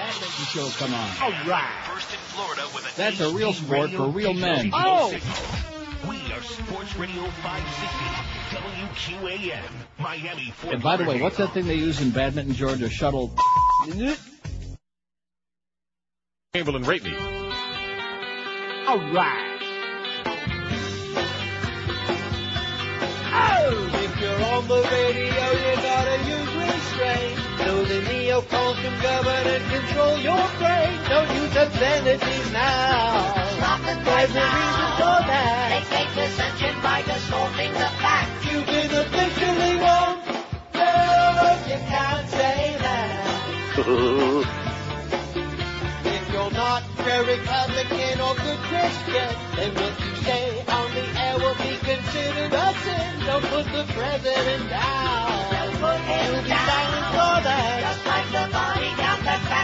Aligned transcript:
Badminton 0.00 0.44
show 0.46 0.66
come 0.78 0.94
on. 0.94 1.10
All 1.20 1.30
right. 1.46 1.84
First 1.84 2.10
in 2.10 2.18
Florida 2.20 2.62
with 2.74 2.90
a 2.90 2.96
That's 2.96 3.20
a 3.20 3.34
real 3.34 3.52
sport 3.52 3.90
for 3.90 4.08
real 4.08 4.32
men. 4.32 4.70
Oh! 4.72 5.10
We 6.08 6.16
are 6.32 6.40
Sports 6.40 6.96
Radio 6.96 7.24
560 7.24 9.20
WQAM 9.20 9.70
Miami. 9.98 10.52
Fort 10.52 10.72
And 10.72 10.82
by 10.82 10.96
the 10.96 11.04
way, 11.04 11.20
what's 11.20 11.36
that 11.36 11.52
thing 11.52 11.66
they 11.66 11.74
use 11.74 12.00
in 12.00 12.12
badminton, 12.12 12.54
Georgia? 12.54 12.88
Shuttle. 12.88 13.36
Chamberlain, 16.54 16.84
rate 16.84 17.04
me. 17.04 17.14
All 18.86 18.98
right. 19.12 19.58
Oh! 23.32 23.90
If 24.02 24.18
you're 24.18 24.44
on 24.44 24.66
the 24.66 24.80
radio, 24.80 25.50
you 25.50 25.76
gotta 25.76 26.16
use 26.26 26.54
restraint. 26.56 27.38
So 27.58 27.84
the 28.30 28.36
neocons 28.36 28.76
can 28.82 29.02
govern 29.02 29.46
and 29.54 29.64
control 29.70 30.16
your 30.18 30.46
brain. 30.58 30.98
Don't 31.08 31.30
use 31.34 31.56
obscenities 31.56 32.52
now. 32.52 33.34
Stop 33.56 33.80
it 33.80 34.04
There's 34.04 34.06
right 34.06 34.30
a 34.30 34.46
reason 34.54 34.88
now. 34.90 34.96
for 34.96 35.18
that. 35.26 35.66
They 35.70 35.96
take 35.96 36.10
dissension 36.14 36.74
by 36.82 37.02
distorting 37.02 37.72
the 37.72 37.90
facts. 37.98 38.46
You've 38.46 38.66
been 38.66 38.90
officially 39.02 39.74
warned. 39.82 40.22
No, 40.74 40.90
you 41.66 41.78
can't 41.90 42.28
say 42.30 42.76
that. 42.78 44.56
If 46.02 46.32
you're 46.32 46.50
not 46.52 46.82
very 47.02 47.38
Republican 47.38 48.20
or 48.20 48.34
good 48.34 48.58
Christian, 48.70 49.30
then 49.56 49.74
what 49.74 49.94
you 50.00 50.14
say 50.22 50.60
on 50.68 50.94
the 50.94 51.04
air 51.18 51.38
will 51.38 51.54
be 51.56 51.76
considered 51.82 52.52
a 52.52 52.74
sin. 52.84 53.26
Don't 53.26 53.44
put 53.44 53.64
the 53.66 53.84
president 53.92 54.68
down. 54.70 55.50
Don't 55.50 55.76
put 55.82 56.00
him 56.00 56.34
You'll 56.34 56.42
be 56.44 56.48
down. 56.50 57.09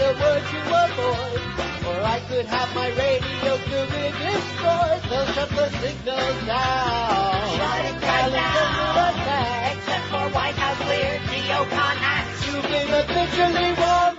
a 0.00 0.12
word 0.12 0.42
to 0.50 0.58
avoid. 0.84 1.40
Or 1.86 2.00
I 2.02 2.18
could 2.28 2.46
have 2.46 2.74
my 2.74 2.88
radio 2.88 3.56
career 3.68 4.12
destroyed. 4.12 5.02
They'll 5.10 5.26
shut 5.34 5.50
the 5.50 5.68
signals 5.70 6.46
down. 6.46 7.56
Shut 7.56 7.84
it 7.84 8.00
down. 8.00 8.32
attack. 8.32 9.76
Except 9.76 10.04
for 10.06 10.28
White 10.34 10.54
House 10.54 10.80
weird 10.88 11.20
neocon 11.22 11.96
acts. 12.00 12.46
You've 12.46 12.62
been 12.62 12.90
officially 13.02 13.72
warned. 13.78 14.18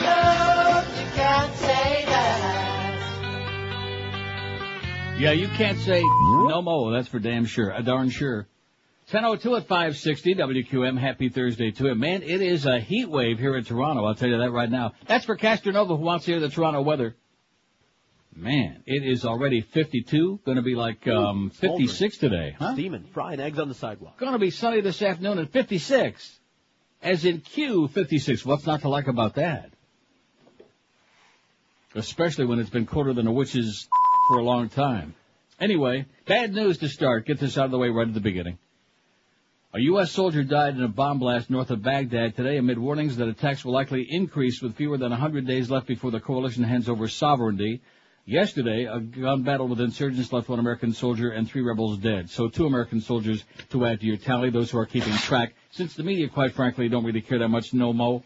No, 0.00 0.82
you 0.98 1.06
can't 1.14 1.54
say 1.56 2.04
that. 2.06 2.72
Yeah, 5.18 5.32
you 5.32 5.48
can't 5.48 5.78
say 5.78 6.00
no 6.00 6.62
mo. 6.62 6.90
That's 6.90 7.08
for 7.08 7.18
damn 7.20 7.44
sure. 7.44 7.72
Uh, 7.72 7.82
darn 7.82 8.10
sure. 8.10 8.48
1002 9.12 9.56
at 9.56 9.68
560 9.68 10.36
WQAM. 10.36 10.98
Happy 10.98 11.28
Thursday 11.28 11.70
to 11.72 11.88
it. 11.88 11.96
Man, 11.96 12.22
it 12.22 12.40
is 12.40 12.64
a 12.64 12.80
heat 12.80 13.10
wave 13.10 13.38
here 13.38 13.54
in 13.56 13.62
Toronto. 13.62 14.06
I'll 14.06 14.14
tell 14.14 14.30
you 14.30 14.38
that 14.38 14.50
right 14.50 14.70
now. 14.70 14.92
That's 15.06 15.26
for 15.26 15.36
Castronova 15.36 15.88
who 15.88 15.96
wants 15.96 16.24
to 16.24 16.30
hear 16.30 16.40
the 16.40 16.48
Toronto 16.48 16.80
weather. 16.80 17.14
Man, 18.34 18.82
it 18.86 19.06
is 19.06 19.26
already 19.26 19.60
52. 19.60 20.40
Going 20.46 20.56
to 20.56 20.62
be 20.62 20.74
like 20.74 21.06
um, 21.08 21.50
56 21.50 22.16
today, 22.16 22.56
huh? 22.58 22.72
Steaming, 22.72 23.04
frying 23.12 23.38
eggs 23.38 23.58
on 23.58 23.68
the 23.68 23.74
sidewalk. 23.74 24.18
Going 24.18 24.32
to 24.32 24.38
be 24.38 24.50
sunny 24.50 24.80
this 24.80 25.02
afternoon 25.02 25.38
at 25.38 25.52
56. 25.52 26.40
As 27.02 27.26
in 27.26 27.42
Q 27.42 27.88
56. 27.88 28.46
What's 28.46 28.64
not 28.64 28.80
to 28.80 28.88
like 28.88 29.08
about 29.08 29.34
that? 29.34 29.72
Especially 31.94 32.46
when 32.46 32.60
it's 32.60 32.70
been 32.70 32.86
colder 32.86 33.12
than 33.12 33.26
a 33.26 33.32
witch's 33.32 33.90
for 34.28 34.38
a 34.38 34.42
long 34.42 34.70
time. 34.70 35.14
Anyway, 35.60 36.06
bad 36.26 36.54
news 36.54 36.78
to 36.78 36.88
start. 36.88 37.26
Get 37.26 37.38
this 37.38 37.58
out 37.58 37.66
of 37.66 37.72
the 37.72 37.78
way 37.78 37.90
right 37.90 38.08
at 38.08 38.14
the 38.14 38.20
beginning. 38.20 38.56
A 39.74 39.80
U.S. 39.80 40.12
soldier 40.12 40.44
died 40.44 40.76
in 40.76 40.82
a 40.82 40.88
bomb 40.88 41.18
blast 41.18 41.48
north 41.48 41.70
of 41.70 41.82
Baghdad 41.82 42.36
today 42.36 42.58
amid 42.58 42.78
warnings 42.78 43.16
that 43.16 43.28
attacks 43.28 43.64
will 43.64 43.72
likely 43.72 44.06
increase 44.06 44.60
with 44.60 44.76
fewer 44.76 44.98
than 44.98 45.12
100 45.12 45.46
days 45.46 45.70
left 45.70 45.86
before 45.86 46.10
the 46.10 46.20
coalition 46.20 46.62
hands 46.62 46.90
over 46.90 47.08
sovereignty. 47.08 47.80
Yesterday, 48.26 48.84
a 48.84 49.00
gun 49.00 49.44
battle 49.44 49.68
with 49.68 49.80
insurgents 49.80 50.30
left 50.30 50.50
one 50.50 50.58
American 50.58 50.92
soldier 50.92 51.30
and 51.30 51.48
three 51.48 51.62
rebels 51.62 51.96
dead. 51.96 52.28
So 52.28 52.50
two 52.50 52.66
American 52.66 53.00
soldiers 53.00 53.42
to 53.70 53.86
add 53.86 54.00
to 54.00 54.06
your 54.06 54.18
tally, 54.18 54.50
those 54.50 54.70
who 54.70 54.76
are 54.76 54.84
keeping 54.84 55.14
track. 55.14 55.54
Since 55.70 55.94
the 55.94 56.02
media, 56.02 56.28
quite 56.28 56.52
frankly, 56.52 56.90
don't 56.90 57.04
really 57.04 57.22
care 57.22 57.38
that 57.38 57.48
much, 57.48 57.72
no 57.72 57.94
mo. 57.94 58.22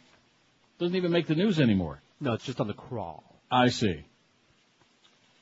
Doesn't 0.81 0.97
even 0.97 1.13
make 1.13 1.29
the 1.29 1.37
news 1.37 1.61
anymore. 1.61 2.03
No, 2.21 2.33
it's 2.33 2.45
just 2.45 2.61
on 2.61 2.67
the 2.67 2.75
crawl. 2.75 3.23
I 3.53 3.69
see. 3.69 4.05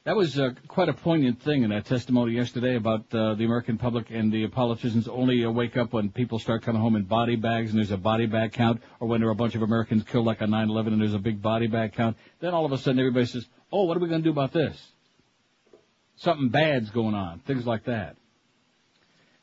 That 0.04 0.16
was 0.16 0.38
uh, 0.38 0.50
quite 0.68 0.90
a 0.90 0.92
poignant 0.92 1.40
thing 1.40 1.62
in 1.62 1.70
that 1.70 1.86
testimony 1.86 2.34
yesterday 2.34 2.76
about 2.76 3.06
uh, 3.14 3.36
the 3.36 3.46
American 3.46 3.78
public 3.78 4.10
and 4.10 4.30
the 4.30 4.46
politicians 4.48 5.08
only 5.08 5.42
uh, 5.46 5.50
wake 5.50 5.78
up 5.78 5.94
when 5.94 6.10
people 6.10 6.38
start 6.38 6.62
coming 6.62 6.82
home 6.82 6.94
in 6.94 7.04
body 7.04 7.36
bags 7.36 7.70
and 7.70 7.78
there's 7.78 7.90
a 7.90 7.96
body 7.96 8.26
bag 8.26 8.52
count, 8.52 8.82
or 9.00 9.08
when 9.08 9.22
there 9.22 9.30
are 9.30 9.32
a 9.32 9.34
bunch 9.34 9.54
of 9.54 9.62
Americans 9.62 10.04
killed 10.04 10.26
like 10.26 10.42
on 10.42 10.50
9/11 10.50 10.88
and 10.88 11.00
there's 11.00 11.14
a 11.14 11.18
big 11.18 11.40
body 11.40 11.68
bag 11.68 11.94
count. 11.94 12.18
Then 12.40 12.52
all 12.52 12.66
of 12.66 12.72
a 12.72 12.76
sudden 12.76 12.98
everybody 12.98 13.24
says, 13.24 13.46
"Oh, 13.72 13.84
what 13.84 13.96
are 13.96 14.00
we 14.00 14.08
going 14.08 14.20
to 14.20 14.28
do 14.28 14.30
about 14.30 14.52
this?" 14.52 14.76
Something 16.16 16.50
bad's 16.50 16.90
going 16.90 17.14
on. 17.14 17.38
Things 17.38 17.66
like 17.66 17.84
that. 17.84 18.16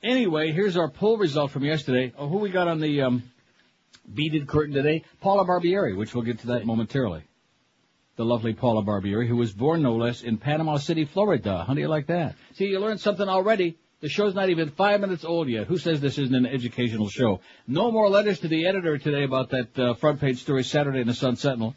Anyway, 0.04 0.52
here's 0.52 0.78
our 0.78 0.92
poll 0.92 1.18
result 1.18 1.50
from 1.50 1.66
yesterday. 1.66 2.14
Oh, 2.16 2.28
who 2.28 2.38
we 2.38 2.52
got 2.52 2.68
on 2.68 2.80
the 2.80 3.02
um, 3.02 3.24
beaded 4.14 4.48
curtain 4.48 4.76
today? 4.76 5.06
Paula 5.22 5.44
Barbieri, 5.44 5.98
which 5.98 6.14
we'll 6.14 6.24
get 6.24 6.38
to 6.42 6.48
that 6.48 6.68
momentarily 6.68 7.24
the 8.18 8.26
lovely 8.26 8.54
Paula 8.54 8.84
Barbieri, 8.84 9.28
who 9.28 9.38
was 9.38 9.52
born 9.54 9.82
no 9.82 9.96
less 9.96 10.22
in 10.22 10.38
Panama 10.38 10.78
City, 10.78 11.06
Florida. 11.06 11.64
How 11.66 11.74
do 11.74 11.82
you 11.82 11.88
like 11.88 12.08
that? 12.08 12.36
See, 12.54 12.66
you 12.66 12.80
learned 12.80 13.00
something 13.00 13.28
already. 13.28 13.78
The 14.02 14.10
show's 14.10 14.34
not 14.34 14.50
even 14.50 14.72
five 14.72 15.00
minutes 15.00 15.24
old 15.24 15.48
yet. 15.48 15.68
Who 15.68 15.78
says 15.78 16.02
this 16.02 16.18
isn't 16.18 16.34
an 16.36 16.46
educational 16.48 17.08
show? 17.08 17.40
No 17.68 17.92
more 17.92 18.10
letters 18.10 18.40
to 18.40 18.48
the 18.48 18.66
editor 18.66 18.98
today 18.98 19.24
about 19.24 19.52
that 19.52 19.78
uh, 19.80 19.94
front 19.94 20.20
page 20.20 20.42
story 20.42 20.64
Saturday 20.64 21.02
in 21.02 21.08
the 21.08 21.14
Sun 21.14 21.36
Sentinel 21.36 21.76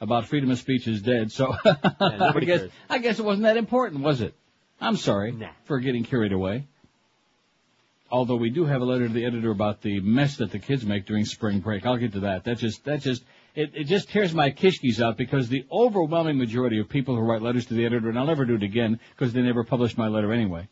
about 0.00 0.26
freedom 0.26 0.50
of 0.50 0.58
speech 0.58 0.86
is 0.86 1.02
dead. 1.02 1.32
So 1.32 1.52
I 1.64 2.32
guess 2.40 2.60
cares. 2.60 2.70
I 2.88 2.98
guess 2.98 3.18
it 3.18 3.24
wasn't 3.24 3.44
that 3.44 3.56
important, 3.56 4.02
was 4.02 4.20
it? 4.20 4.34
I'm 4.80 4.96
sorry 4.96 5.32
Nah. 5.32 5.48
for 5.64 5.80
getting 5.80 6.04
carried 6.04 6.32
away. 6.32 6.66
Although 8.10 8.36
we 8.36 8.50
do 8.50 8.64
have 8.64 8.82
a 8.82 8.84
letter 8.84 9.08
to 9.08 9.12
the 9.12 9.24
editor 9.24 9.50
about 9.50 9.82
the 9.82 9.98
mess 10.00 10.36
that 10.36 10.52
the 10.52 10.60
kids 10.60 10.86
make 10.86 11.06
during 11.06 11.24
spring 11.24 11.58
break. 11.58 11.84
I'll 11.84 11.96
get 11.96 12.12
to 12.12 12.20
that. 12.20 12.44
That 12.44 12.58
just 12.58 12.84
that 12.84 13.00
just 13.00 13.24
it, 13.56 13.70
it 13.74 13.84
just 13.84 14.10
tears 14.10 14.34
my 14.34 14.50
kishkis 14.50 15.00
out 15.00 15.16
because 15.16 15.48
the 15.48 15.64
overwhelming 15.72 16.36
majority 16.36 16.78
of 16.78 16.88
people 16.88 17.16
who 17.16 17.22
write 17.22 17.42
letters 17.42 17.66
to 17.66 17.74
the 17.74 17.86
editor, 17.86 18.10
and 18.10 18.18
I'll 18.18 18.26
never 18.26 18.44
do 18.44 18.54
it 18.54 18.62
again 18.62 19.00
because 19.10 19.32
they 19.32 19.40
never 19.40 19.64
published 19.64 19.96
my 19.96 20.08
letter 20.08 20.32
anyway. 20.32 20.68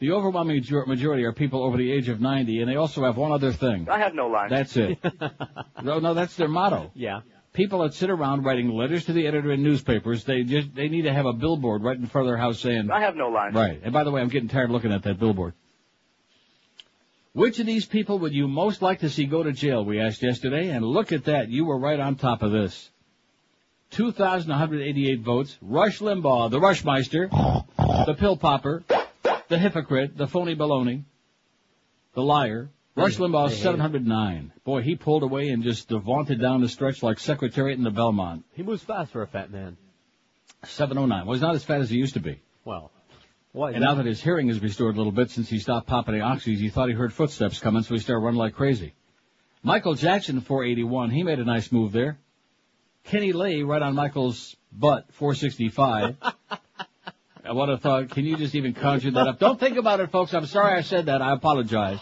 The 0.00 0.12
overwhelming 0.12 0.64
majority 0.86 1.24
are 1.24 1.32
people 1.32 1.62
over 1.62 1.76
the 1.76 1.90
age 1.90 2.08
of 2.08 2.20
90, 2.20 2.60
and 2.60 2.70
they 2.70 2.76
also 2.76 3.04
have 3.04 3.16
one 3.16 3.32
other 3.32 3.52
thing. 3.52 3.88
I 3.88 3.98
have 3.98 4.14
no 4.14 4.28
line. 4.28 4.50
That's 4.50 4.76
it. 4.76 4.98
no, 5.82 5.98
no, 5.98 6.14
that's 6.14 6.36
their 6.36 6.48
motto. 6.48 6.90
Yeah. 6.94 7.20
People 7.52 7.82
that 7.82 7.94
sit 7.94 8.10
around 8.10 8.44
writing 8.44 8.68
letters 8.70 9.06
to 9.06 9.12
the 9.12 9.26
editor 9.26 9.52
in 9.52 9.62
newspapers, 9.62 10.24
they 10.24 10.44
just 10.44 10.74
they 10.74 10.88
need 10.88 11.02
to 11.02 11.12
have 11.12 11.26
a 11.26 11.32
billboard 11.32 11.82
right 11.82 11.96
in 11.96 12.06
front 12.06 12.28
of 12.28 12.30
their 12.30 12.36
house 12.36 12.60
saying, 12.60 12.90
I 12.90 13.00
have 13.00 13.16
no 13.16 13.28
line. 13.28 13.54
Right. 13.54 13.80
And 13.82 13.92
by 13.92 14.04
the 14.04 14.12
way, 14.12 14.20
I'm 14.20 14.28
getting 14.28 14.48
tired 14.48 14.70
looking 14.70 14.92
at 14.92 15.02
that 15.04 15.18
billboard. 15.18 15.54
Which 17.32 17.58
of 17.58 17.66
these 17.66 17.86
people 17.86 18.18
would 18.20 18.32
you 18.32 18.48
most 18.48 18.82
like 18.82 19.00
to 19.00 19.10
see 19.10 19.26
go 19.26 19.42
to 19.42 19.52
jail? 19.52 19.84
We 19.84 20.00
asked 20.00 20.22
yesterday, 20.22 20.70
and 20.70 20.84
look 20.84 21.12
at 21.12 21.24
that. 21.24 21.48
You 21.48 21.64
were 21.64 21.78
right 21.78 22.00
on 22.00 22.16
top 22.16 22.42
of 22.42 22.52
this. 22.52 22.90
2,188 23.90 25.20
votes. 25.20 25.56
Rush 25.62 26.00
Limbaugh, 26.00 26.50
the 26.50 26.58
Rushmeister, 26.58 27.28
the 28.06 28.14
pill 28.14 28.36
popper, 28.36 28.82
the 29.48 29.58
hypocrite, 29.58 30.16
the 30.16 30.26
phony 30.26 30.56
baloney, 30.56 31.04
the 32.14 32.22
liar. 32.22 32.70
Rush 32.96 33.16
Limbaugh, 33.16 33.50
709. 33.50 34.52
Boy, 34.64 34.82
he 34.82 34.96
pulled 34.96 35.22
away 35.22 35.50
and 35.50 35.62
just 35.62 35.88
vaunted 35.88 36.40
down 36.40 36.60
the 36.60 36.68
stretch 36.68 37.02
like 37.02 37.20
Secretariat 37.20 37.78
in 37.78 37.84
the 37.84 37.92
Belmont. 37.92 38.44
He 38.54 38.64
moves 38.64 38.82
fast 38.82 39.12
for 39.12 39.22
a 39.22 39.26
fat 39.26 39.52
man. 39.52 39.76
709. 40.64 41.24
Well, 41.24 41.34
he's 41.34 41.42
not 41.42 41.54
as 41.54 41.62
fat 41.62 41.80
as 41.80 41.90
he 41.90 41.96
used 41.96 42.14
to 42.14 42.20
be. 42.20 42.40
Well, 42.64 42.90
what? 43.58 43.74
And 43.74 43.82
now 43.82 43.96
that 43.96 44.06
his 44.06 44.22
hearing 44.22 44.48
is 44.48 44.62
restored 44.62 44.94
a 44.94 44.98
little 44.98 45.12
bit 45.12 45.32
since 45.32 45.48
he 45.48 45.58
stopped 45.58 45.88
popping 45.88 46.14
the 46.14 46.20
oxys, 46.20 46.58
he 46.58 46.68
thought 46.68 46.88
he 46.88 46.94
heard 46.94 47.12
footsteps 47.12 47.58
coming, 47.58 47.82
so 47.82 47.92
he 47.94 48.00
started 48.00 48.24
running 48.24 48.38
like 48.38 48.54
crazy. 48.54 48.94
Michael 49.64 49.94
Jackson, 49.94 50.40
481, 50.40 51.10
he 51.10 51.24
made 51.24 51.40
a 51.40 51.44
nice 51.44 51.72
move 51.72 51.90
there. 51.90 52.18
Kenny 53.02 53.32
Lay, 53.32 53.64
right 53.64 53.82
on 53.82 53.96
Michael's 53.96 54.54
butt, 54.72 55.06
465. 55.14 56.16
I 56.22 57.52
would 57.52 57.68
have 57.68 57.80
thought, 57.80 58.10
can 58.10 58.24
you 58.24 58.36
just 58.36 58.54
even 58.54 58.74
conjure 58.74 59.10
that 59.10 59.26
up? 59.26 59.40
Don't 59.40 59.58
think 59.58 59.76
about 59.76 59.98
it, 59.98 60.12
folks. 60.12 60.34
I'm 60.34 60.46
sorry 60.46 60.78
I 60.78 60.82
said 60.82 61.06
that. 61.06 61.20
I 61.20 61.32
apologize. 61.32 61.98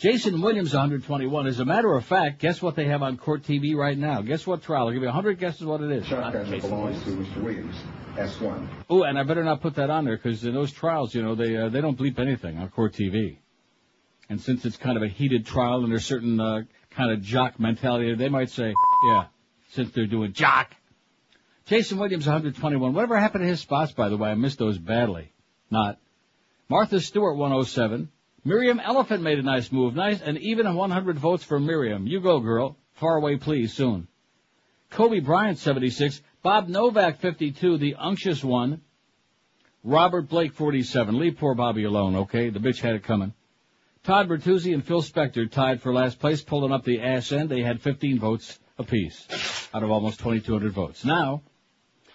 Jason 0.00 0.40
Williams, 0.40 0.72
121. 0.72 1.46
As 1.46 1.60
a 1.60 1.64
matter 1.66 1.92
of 1.92 2.06
fact, 2.06 2.38
guess 2.40 2.62
what 2.62 2.74
they 2.74 2.86
have 2.86 3.02
on 3.02 3.18
court 3.18 3.42
TV 3.42 3.76
right 3.76 3.98
now? 3.98 4.22
Guess 4.22 4.46
what 4.46 4.62
trial? 4.62 4.86
I'll 4.86 4.92
give 4.92 5.02
you 5.02 5.08
100 5.08 5.38
guesses 5.38 5.62
what 5.62 5.82
it 5.82 5.90
is. 5.90 6.06
Shotgun 6.06 6.50
that 6.50 6.60
belongs 6.62 7.04
to 7.04 7.10
Mr. 7.10 7.42
Williams. 7.42 7.76
S1. 8.14 8.66
Oh, 8.88 9.02
and 9.02 9.18
I 9.18 9.24
better 9.24 9.44
not 9.44 9.60
put 9.60 9.74
that 9.74 9.90
on 9.90 10.06
there 10.06 10.16
because 10.16 10.42
in 10.42 10.54
those 10.54 10.72
trials, 10.72 11.14
you 11.14 11.22
know, 11.22 11.34
they 11.34 11.54
uh, 11.54 11.68
they 11.68 11.82
don't 11.82 11.98
bleep 11.98 12.18
anything 12.18 12.56
on 12.56 12.70
court 12.70 12.94
TV. 12.94 13.36
And 14.30 14.40
since 14.40 14.64
it's 14.64 14.78
kind 14.78 14.96
of 14.96 15.02
a 15.02 15.08
heated 15.08 15.44
trial 15.44 15.82
and 15.82 15.92
there's 15.92 16.06
certain 16.06 16.40
uh, 16.40 16.62
kind 16.92 17.12
of 17.12 17.20
jock 17.20 17.60
mentality, 17.60 18.14
they 18.14 18.30
might 18.30 18.48
say, 18.48 18.72
yeah, 19.08 19.26
since 19.72 19.90
they're 19.92 20.06
doing 20.06 20.32
jock. 20.32 20.74
Jason 21.66 21.98
Williams, 21.98 22.26
121. 22.26 22.94
Whatever 22.94 23.18
happened 23.18 23.42
to 23.42 23.48
his 23.48 23.60
spots, 23.60 23.92
by 23.92 24.08
the 24.08 24.16
way? 24.16 24.30
I 24.30 24.34
missed 24.34 24.58
those 24.58 24.78
badly. 24.78 25.30
Not. 25.70 25.98
Martha 26.70 27.00
Stewart, 27.00 27.36
107. 27.36 28.08
Miriam 28.44 28.80
Elephant 28.80 29.22
made 29.22 29.38
a 29.38 29.42
nice 29.42 29.70
move. 29.70 29.94
Nice, 29.94 30.20
and 30.20 30.38
even 30.38 30.74
100 30.74 31.18
votes 31.18 31.44
for 31.44 31.60
Miriam. 31.60 32.06
You 32.06 32.20
go, 32.20 32.40
girl. 32.40 32.76
Far 32.94 33.16
away, 33.16 33.36
please, 33.36 33.72
soon. 33.72 34.08
Kobe 34.90 35.20
Bryant, 35.20 35.58
76. 35.58 36.22
Bob 36.42 36.68
Novak, 36.68 37.18
52, 37.20 37.78
the 37.78 37.96
unctuous 37.98 38.42
one. 38.42 38.80
Robert 39.84 40.28
Blake, 40.28 40.54
47. 40.54 41.18
Leave 41.18 41.36
poor 41.38 41.54
Bobby 41.54 41.84
alone, 41.84 42.16
okay? 42.16 42.50
The 42.50 42.58
bitch 42.58 42.80
had 42.80 42.94
it 42.94 43.02
coming. 43.02 43.34
Todd 44.02 44.28
Bertuzzi 44.28 44.72
and 44.72 44.84
Phil 44.84 45.02
Spector 45.02 45.50
tied 45.50 45.82
for 45.82 45.92
last 45.92 46.18
place, 46.18 46.42
pulling 46.42 46.72
up 46.72 46.84
the 46.84 47.00
ass 47.00 47.32
end. 47.32 47.50
They 47.50 47.60
had 47.60 47.82
15 47.82 48.18
votes 48.18 48.58
apiece 48.78 49.26
out 49.74 49.82
of 49.82 49.90
almost 49.90 50.18
2,200 50.20 50.72
votes. 50.72 51.04
Now, 51.04 51.42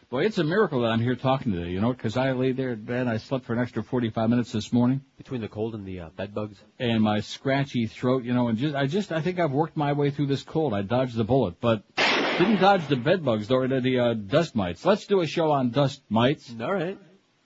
boy, 0.10 0.26
it's 0.26 0.38
a 0.38 0.44
miracle 0.44 0.82
that 0.82 0.88
I'm 0.88 1.00
here 1.02 1.16
talking 1.16 1.52
today, 1.52 1.70
you 1.72 1.82
know, 1.82 1.94
because 1.94 2.18
I 2.18 2.32
laid 2.32 2.58
there 2.58 2.72
in 2.74 2.84
bed, 2.84 3.08
I 3.08 3.18
slept 3.18 3.46
for 3.46 3.54
an 3.54 3.60
extra 3.60 3.84
45 3.84 4.30
minutes 4.30 4.52
this 4.52 4.72
morning. 4.72 5.02
Between 5.18 5.42
the 5.42 5.48
cold 5.48 5.76
and 5.76 5.86
the 5.86 6.02
uh, 6.02 6.10
bed 6.10 6.34
bugs. 6.34 6.58
And 6.80 7.02
my 7.02 7.20
scratchy 7.22 7.88
throat, 7.88 8.24
you 8.24 8.34
know, 8.34 8.48
and 8.48 8.58
just, 8.58 8.76
I 8.76 8.88
just, 8.88 9.12
I 9.12 9.22
think 9.22 9.40
I've 9.40 9.52
worked 9.52 9.78
my 9.78 9.94
way 9.94 10.12
through 10.12 10.28
this 10.28 10.44
cold. 10.44 10.74
I 10.74 10.82
dodged 10.82 11.16
the 11.16 11.24
bullet, 11.24 11.56
but 11.60 11.84
didn't 11.96 12.60
dodge 12.60 12.88
the 12.88 12.96
bed 12.96 13.24
bugs 13.24 13.50
or 13.50 13.68
the, 13.68 13.82
the 13.82 14.00
uh, 14.00 14.14
dust 14.14 14.56
mites. 14.56 14.86
Let's 14.86 15.06
do 15.08 15.22
a 15.22 15.28
show 15.28 15.52
on 15.52 15.72
dust 15.72 16.02
mites. 16.10 16.54
All 16.60 16.74
right. 16.74 16.98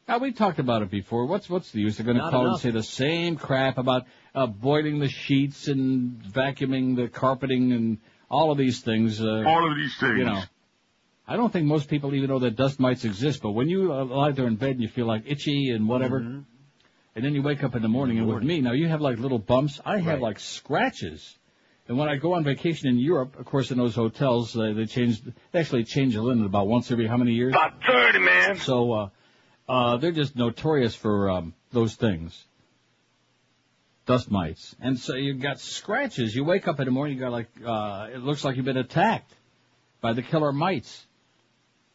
Now 0.07 0.17
we 0.17 0.31
talked 0.31 0.57
about 0.57 0.81
it 0.81 0.89
before. 0.89 1.27
What's 1.27 1.47
what's 1.47 1.69
the 1.69 1.81
use? 1.81 1.97
They're 1.97 2.05
going 2.05 2.17
to 2.17 2.23
Not 2.23 2.31
call 2.31 2.47
and 2.47 2.59
say 2.59 2.71
the 2.71 2.81
same 2.81 3.35
crap 3.35 3.77
about 3.77 4.07
uh, 4.33 4.47
boiling 4.47 4.97
the 4.97 5.07
sheets 5.07 5.67
and 5.67 6.19
vacuuming 6.23 6.95
the 6.95 7.09
carpeting 7.09 7.71
and 7.73 8.00
all 8.27 8.50
of 8.51 8.57
these 8.57 8.81
things. 8.81 9.21
Uh, 9.21 9.44
All 9.45 9.69
of 9.69 9.77
these 9.77 9.95
things. 10.00 10.17
you 10.17 10.25
know, 10.25 10.41
I 11.29 11.35
don't 11.37 11.53
think 11.53 11.67
most 11.67 11.87
people 11.89 12.15
even 12.15 12.29
know 12.31 12.39
that 12.39 12.55
dust 12.55 12.79
mites 12.79 13.05
exist. 13.05 13.43
But 13.43 13.51
when 13.51 13.69
you 13.69 13.93
uh, 13.93 14.03
lie 14.05 14.31
there 14.31 14.47
in 14.47 14.55
bed 14.55 14.71
and 14.71 14.81
you 14.81 14.87
feel 14.87 15.05
like 15.05 15.23
itchy 15.27 15.69
and 15.69 15.87
whatever, 15.87 16.21
Mhm. 16.21 16.43
and 17.15 17.23
then 17.23 17.35
you 17.35 17.43
wake 17.43 17.63
up 17.63 17.75
in 17.75 17.83
the 17.83 17.87
morning, 17.87 18.17
and 18.17 18.27
with 18.27 18.41
me 18.43 18.61
now 18.61 18.71
you 18.71 18.87
have 18.87 18.99
like 18.99 19.19
little 19.19 19.37
bumps. 19.37 19.79
I 19.85 19.97
have 19.97 20.05
Right. 20.15 20.21
like 20.21 20.39
scratches. 20.39 21.37
And 21.87 21.99
when 21.99 22.09
I 22.09 22.15
go 22.17 22.33
on 22.33 22.43
vacation 22.43 22.87
in 22.89 22.97
Europe, 22.97 23.37
of 23.37 23.45
course, 23.45 23.69
in 23.71 23.77
those 23.77 23.93
hotels, 23.95 24.57
uh, 24.57 24.73
they 24.73 24.85
change, 24.85 25.21
they 25.51 25.59
actually 25.59 25.83
change 25.83 26.15
the 26.15 26.21
linen 26.21 26.45
about 26.45 26.67
once 26.67 26.91
every 26.91 27.05
how 27.05 27.17
many 27.17 27.33
years? 27.33 27.53
About 27.53 27.83
30, 27.83 28.19
man. 28.19 28.55
So, 28.57 28.91
uh, 28.91 29.09
uh, 29.67 29.97
they're 29.97 30.11
just 30.11 30.35
notorious 30.35 30.95
for, 30.95 31.29
um, 31.29 31.53
those 31.71 31.95
things. 31.95 32.45
Dust 34.05 34.31
mites. 34.31 34.75
And 34.79 34.97
so 34.99 35.15
you've 35.15 35.41
got 35.41 35.59
scratches. 35.59 36.35
You 36.35 36.43
wake 36.43 36.67
up 36.67 36.79
in 36.79 36.85
the 36.85 36.91
morning, 36.91 37.15
you 37.17 37.21
got 37.21 37.31
like, 37.31 37.49
uh, 37.63 38.07
it 38.13 38.19
looks 38.23 38.43
like 38.43 38.55
you've 38.55 38.65
been 38.65 38.77
attacked 38.77 39.31
by 40.01 40.13
the 40.13 40.21
killer 40.23 40.51
mites. 40.51 41.05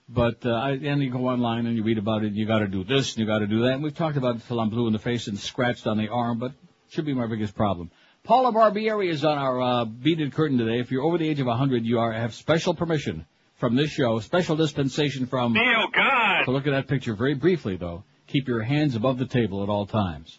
But, 0.08 0.44
uh, 0.44 0.50
I, 0.50 0.72
and 0.72 1.02
you 1.02 1.10
go 1.10 1.28
online 1.28 1.66
and 1.66 1.76
you 1.76 1.82
read 1.82 1.98
about 1.98 2.24
it, 2.24 2.28
And 2.28 2.36
you 2.36 2.46
gotta 2.46 2.68
do 2.68 2.84
this 2.84 3.14
and 3.14 3.20
you 3.20 3.26
gotta 3.26 3.46
do 3.46 3.62
that. 3.62 3.74
And 3.74 3.82
we've 3.82 3.96
talked 3.96 4.16
about 4.16 4.36
it 4.36 4.42
till 4.46 4.60
I'm 4.60 4.68
blue 4.68 4.86
in 4.86 4.92
the 4.92 4.98
face 4.98 5.28
and 5.28 5.38
scratched 5.38 5.86
on 5.86 5.96
the 5.96 6.08
arm, 6.08 6.38
but 6.38 6.52
should 6.90 7.06
be 7.06 7.14
my 7.14 7.26
biggest 7.26 7.54
problem. 7.54 7.90
Paula 8.22 8.52
Barbieri 8.52 9.10
is 9.10 9.24
on 9.24 9.38
our, 9.38 9.60
uh, 9.60 9.84
beaded 9.84 10.32
curtain 10.32 10.58
today. 10.58 10.78
If 10.78 10.90
you're 10.90 11.02
over 11.02 11.18
the 11.18 11.28
age 11.28 11.40
of 11.40 11.46
100, 11.46 11.84
you 11.84 11.98
are, 11.98 12.12
have 12.12 12.34
special 12.34 12.74
permission 12.74 13.26
from 13.56 13.76
this 13.76 13.90
show, 13.90 14.18
special 14.20 14.56
dispensation 14.56 15.26
from 15.26 15.52
Neil, 15.52 15.88
God. 15.94 16.44
so 16.44 16.52
look 16.52 16.66
at 16.66 16.70
that 16.70 16.88
picture 16.88 17.14
very 17.14 17.34
briefly, 17.34 17.76
though. 17.76 18.04
Keep 18.26 18.48
your 18.48 18.62
hands 18.62 18.94
above 18.94 19.18
the 19.18 19.26
table 19.26 19.62
at 19.62 19.68
all 19.68 19.86
times. 19.86 20.38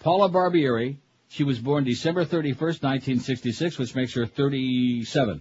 Paula 0.00 0.28
Barbieri, 0.30 0.96
she 1.28 1.44
was 1.44 1.58
born 1.58 1.84
December 1.84 2.24
31st, 2.24 2.82
1966, 2.82 3.78
which 3.78 3.94
makes 3.94 4.14
her 4.14 4.26
37. 4.26 5.40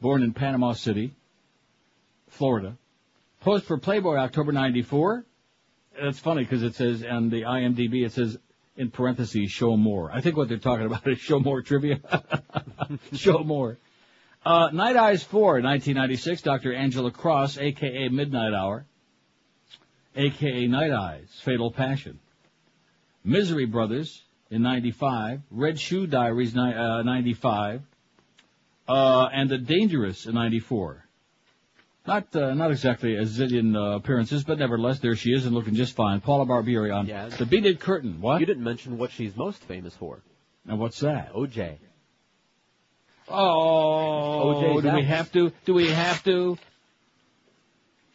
Born 0.00 0.22
in 0.22 0.32
Panama 0.32 0.72
City, 0.72 1.14
Florida. 2.30 2.76
Posed 3.40 3.64
for 3.64 3.78
Playboy 3.78 4.16
October 4.16 4.52
94. 4.52 5.24
That's 6.00 6.18
funny 6.18 6.42
because 6.42 6.62
it 6.62 6.74
says 6.74 7.04
on 7.04 7.30
the 7.30 7.42
IMDb, 7.42 8.04
it 8.04 8.12
says 8.12 8.38
in 8.76 8.90
parentheses, 8.90 9.50
show 9.50 9.76
more. 9.76 10.10
I 10.12 10.20
think 10.20 10.36
what 10.36 10.48
they're 10.48 10.58
talking 10.58 10.86
about 10.86 11.06
is 11.06 11.18
show 11.18 11.40
more 11.40 11.62
trivia. 11.62 12.00
show 13.12 13.38
more. 13.40 13.78
Uh, 14.46 14.70
Night 14.72 14.96
Eyes 14.96 15.22
4, 15.24 15.60
1996, 15.60 16.42
Dr. 16.42 16.72
Angela 16.72 17.10
Cross, 17.10 17.58
aka 17.58 18.08
Midnight 18.08 18.54
Hour, 18.54 18.86
aka 20.14 20.66
Night 20.68 20.92
Eyes, 20.92 21.28
Fatal 21.44 21.72
Passion. 21.72 22.20
Misery 23.24 23.66
Brothers 23.66 24.22
in 24.50 24.62
95, 24.62 25.42
Red 25.50 25.78
Shoe 25.78 26.06
Diaries 26.06 26.56
uh, 26.56 27.02
95, 27.02 27.82
uh, 28.86 29.28
and 29.32 29.50
The 29.50 29.58
Dangerous 29.58 30.24
in 30.26 30.34
94. 30.34 31.04
Not, 32.08 32.34
uh, 32.34 32.54
not 32.54 32.70
exactly 32.70 33.16
a 33.16 33.22
zillion 33.24 33.76
uh, 33.76 33.96
appearances, 33.96 34.42
but 34.42 34.58
nevertheless, 34.58 34.98
there 34.98 35.14
she 35.14 35.30
is 35.30 35.44
and 35.44 35.54
looking 35.54 35.74
just 35.74 35.94
fine. 35.94 36.22
Paula 36.22 36.46
Barbieri 36.46 36.90
on 36.90 37.06
Yeah. 37.06 37.28
The 37.28 37.44
Beaded 37.44 37.80
Curtain. 37.80 38.22
What? 38.22 38.40
You 38.40 38.46
didn't 38.46 38.64
mention 38.64 38.96
what 38.96 39.10
she's 39.12 39.36
most 39.36 39.62
famous 39.64 39.94
for. 39.94 40.22
And 40.66 40.78
what's 40.78 41.00
that? 41.00 41.34
OJ. 41.34 41.76
Oh, 43.28 44.54
OJ's 44.56 44.82
do 44.84 44.92
we 44.94 45.02
have 45.04 45.30
to? 45.32 45.52
Do 45.66 45.74
we 45.74 45.90
have 45.90 46.24
to? 46.24 46.56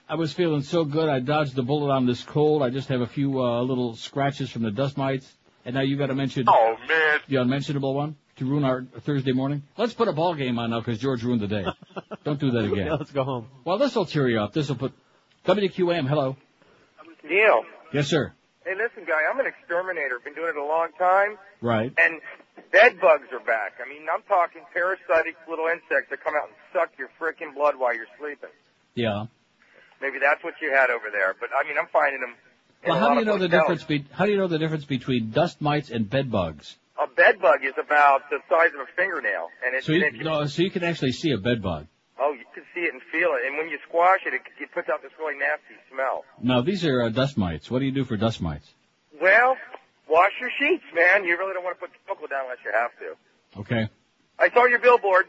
I 0.10 0.16
was 0.16 0.34
feeling 0.34 0.64
so 0.64 0.86
good. 0.86 1.08
I 1.08 1.20
dodged 1.20 1.54
the 1.56 1.62
bullet 1.62 1.94
on 1.94 2.08
this 2.08 2.24
cold. 2.24 2.64
I 2.64 2.72
just 2.72 2.90
have 2.90 3.02
a 3.02 3.08
few 3.08 3.44
uh, 3.44 3.62
little 3.62 3.96
scratches 3.96 4.50
from 4.50 4.64
the 4.64 4.72
dust 4.72 4.98
mites, 4.98 5.32
and 5.66 5.76
now 5.76 5.82
you 5.82 5.98
got 5.98 6.08
to 6.08 6.16
mention 6.16 6.46
Oh, 6.48 6.78
man. 6.90 7.20
the 7.30 7.36
unmentionable 7.36 7.94
one 7.94 8.16
to 8.44 8.50
ruin 8.52 8.64
our 8.64 8.84
Thursday 9.02 9.32
morning. 9.32 9.64
Let's 9.78 9.94
put 9.94 10.08
a 10.08 10.14
ball 10.14 10.36
game 10.36 10.60
on 10.60 10.70
now 10.72 10.80
because 10.80 11.00
George 11.00 11.24
ruined 11.24 11.42
the 11.42 11.48
day. 11.48 11.66
Don't 12.24 12.40
do 12.40 12.52
that 12.52 12.66
again. 12.66 12.88
Yeah, 12.88 12.94
let's 12.96 13.12
go 13.12 13.24
home. 13.24 13.48
Well, 13.66 13.78
this 13.78 13.96
will 13.96 14.06
cheer 14.06 14.28
you 14.30 14.40
up. 14.40 14.54
This 14.54 14.70
will 14.70 14.76
put 14.78 14.94
WQAM. 15.46 16.08
Hello. 16.08 16.36
Neil, 17.24 17.64
Yes, 17.94 18.08
sir. 18.08 18.34
hey, 18.66 18.74
listen, 18.76 19.06
guy, 19.08 19.22
I'm 19.32 19.40
an 19.40 19.46
exterminator. 19.48 20.20
Been 20.24 20.34
doing 20.34 20.50
it 20.50 20.58
a 20.58 20.66
long 20.66 20.90
time, 21.00 21.38
Right. 21.62 21.94
and 21.98 22.20
bed 22.72 23.00
bugs 23.00 23.28
are 23.32 23.40
back. 23.40 23.74
I 23.84 23.88
mean, 23.88 24.08
I'm 24.14 24.24
talking 24.24 24.62
parasitic 24.74 25.36
little 25.50 25.68
insects 25.68 26.10
that 26.10 26.24
come 26.24 26.34
out 26.36 26.50
and 26.50 26.56
suck 26.74 26.92
your 27.00 27.10
freaking 27.20 27.56
blood 27.56 27.76
while 27.78 27.96
you're 27.96 28.12
sleeping. 28.20 28.50
Yeah. 28.96 29.26
Maybe 30.02 30.20
that's 30.20 30.44
what 30.44 30.56
you 30.62 30.72
had 30.72 30.90
over 30.90 31.06
there, 31.12 31.34
but 31.40 31.50
I 31.58 31.68
mean, 31.68 31.78
I'm 31.80 31.88
finding 31.94 32.20
them. 32.20 32.36
Well, 32.86 33.00
how 33.00 33.14
do 33.14 33.20
you 33.22 33.26
know 33.26 33.38
the 33.38 33.48
hotels. 33.48 33.62
difference? 33.80 33.84
Be- 33.86 34.06
how 34.12 34.26
do 34.26 34.32
you 34.32 34.38
know 34.38 34.48
the 34.50 34.60
difference 34.60 34.84
between 34.84 35.32
dust 35.32 35.62
mites 35.62 35.90
and 35.90 36.10
bed 36.10 36.30
bugs? 36.30 36.76
A 37.02 37.08
bed 37.08 37.42
bug 37.42 37.66
is 37.66 37.74
about 37.82 38.30
the 38.30 38.38
size 38.50 38.70
of 38.76 38.82
a 38.82 38.90
fingernail, 38.96 39.50
and 39.66 39.76
it's 39.76 39.86
So 39.88 39.94
you, 39.94 40.06
it- 40.06 40.14
no, 40.24 40.46
so 40.46 40.62
you 40.62 40.70
can 40.72 40.84
actually 40.84 41.12
see 41.14 41.32
a 41.32 41.38
bed 41.38 41.62
bug. 41.62 41.88
oh, 42.20 42.34
you 42.34 42.46
can 42.54 42.64
see 42.76 42.82
it 42.82 42.94
and 42.94 43.02
feel 43.12 43.34
it, 43.34 43.46
and 43.48 43.58
when 43.58 43.68
you 43.70 43.78
squash 43.88 44.20
it, 44.28 44.34
it, 44.36 44.42
it 44.62 44.72
puts 44.74 44.90
out 44.90 45.02
this 45.02 45.12
really 45.20 45.38
nasty 45.38 45.74
smell. 45.92 46.24
Now 46.42 46.62
these 46.62 46.86
are 46.86 47.04
uh, 47.04 47.10
dust 47.10 47.38
mites. 47.38 47.70
What 47.72 47.80
do 47.80 47.86
you 47.86 47.92
do 47.92 48.06
for 48.06 48.16
dust 48.18 48.42
mites? 48.42 48.68
Well, 49.20 49.58
wash 50.10 50.32
your 50.40 50.52
sheets, 50.60 50.84
man. 50.94 51.24
You 51.26 51.38
really 51.38 51.54
don't 51.54 51.64
want 51.64 51.78
to 51.80 51.88
put 51.88 51.90
chemical 52.06 52.28
down 52.28 52.46
unless 52.46 52.60
you 52.64 52.72
have 52.74 52.92
to. 53.00 53.62
Okay. 53.62 53.90
I 54.40 54.50
saw 54.54 54.66
your 54.66 54.80
billboard. 54.80 55.26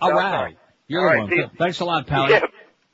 All 0.00 0.10
Okay. 0.10 0.16
right. 0.18 0.58
You're 0.88 1.00
All 1.00 1.26
the 1.28 1.36
right, 1.36 1.38
one. 1.44 1.50
see. 1.50 1.58
Thanks 1.58 1.80
a 1.80 1.84
lot, 1.84 2.06
pal. 2.06 2.30
Yeah. 2.30 2.40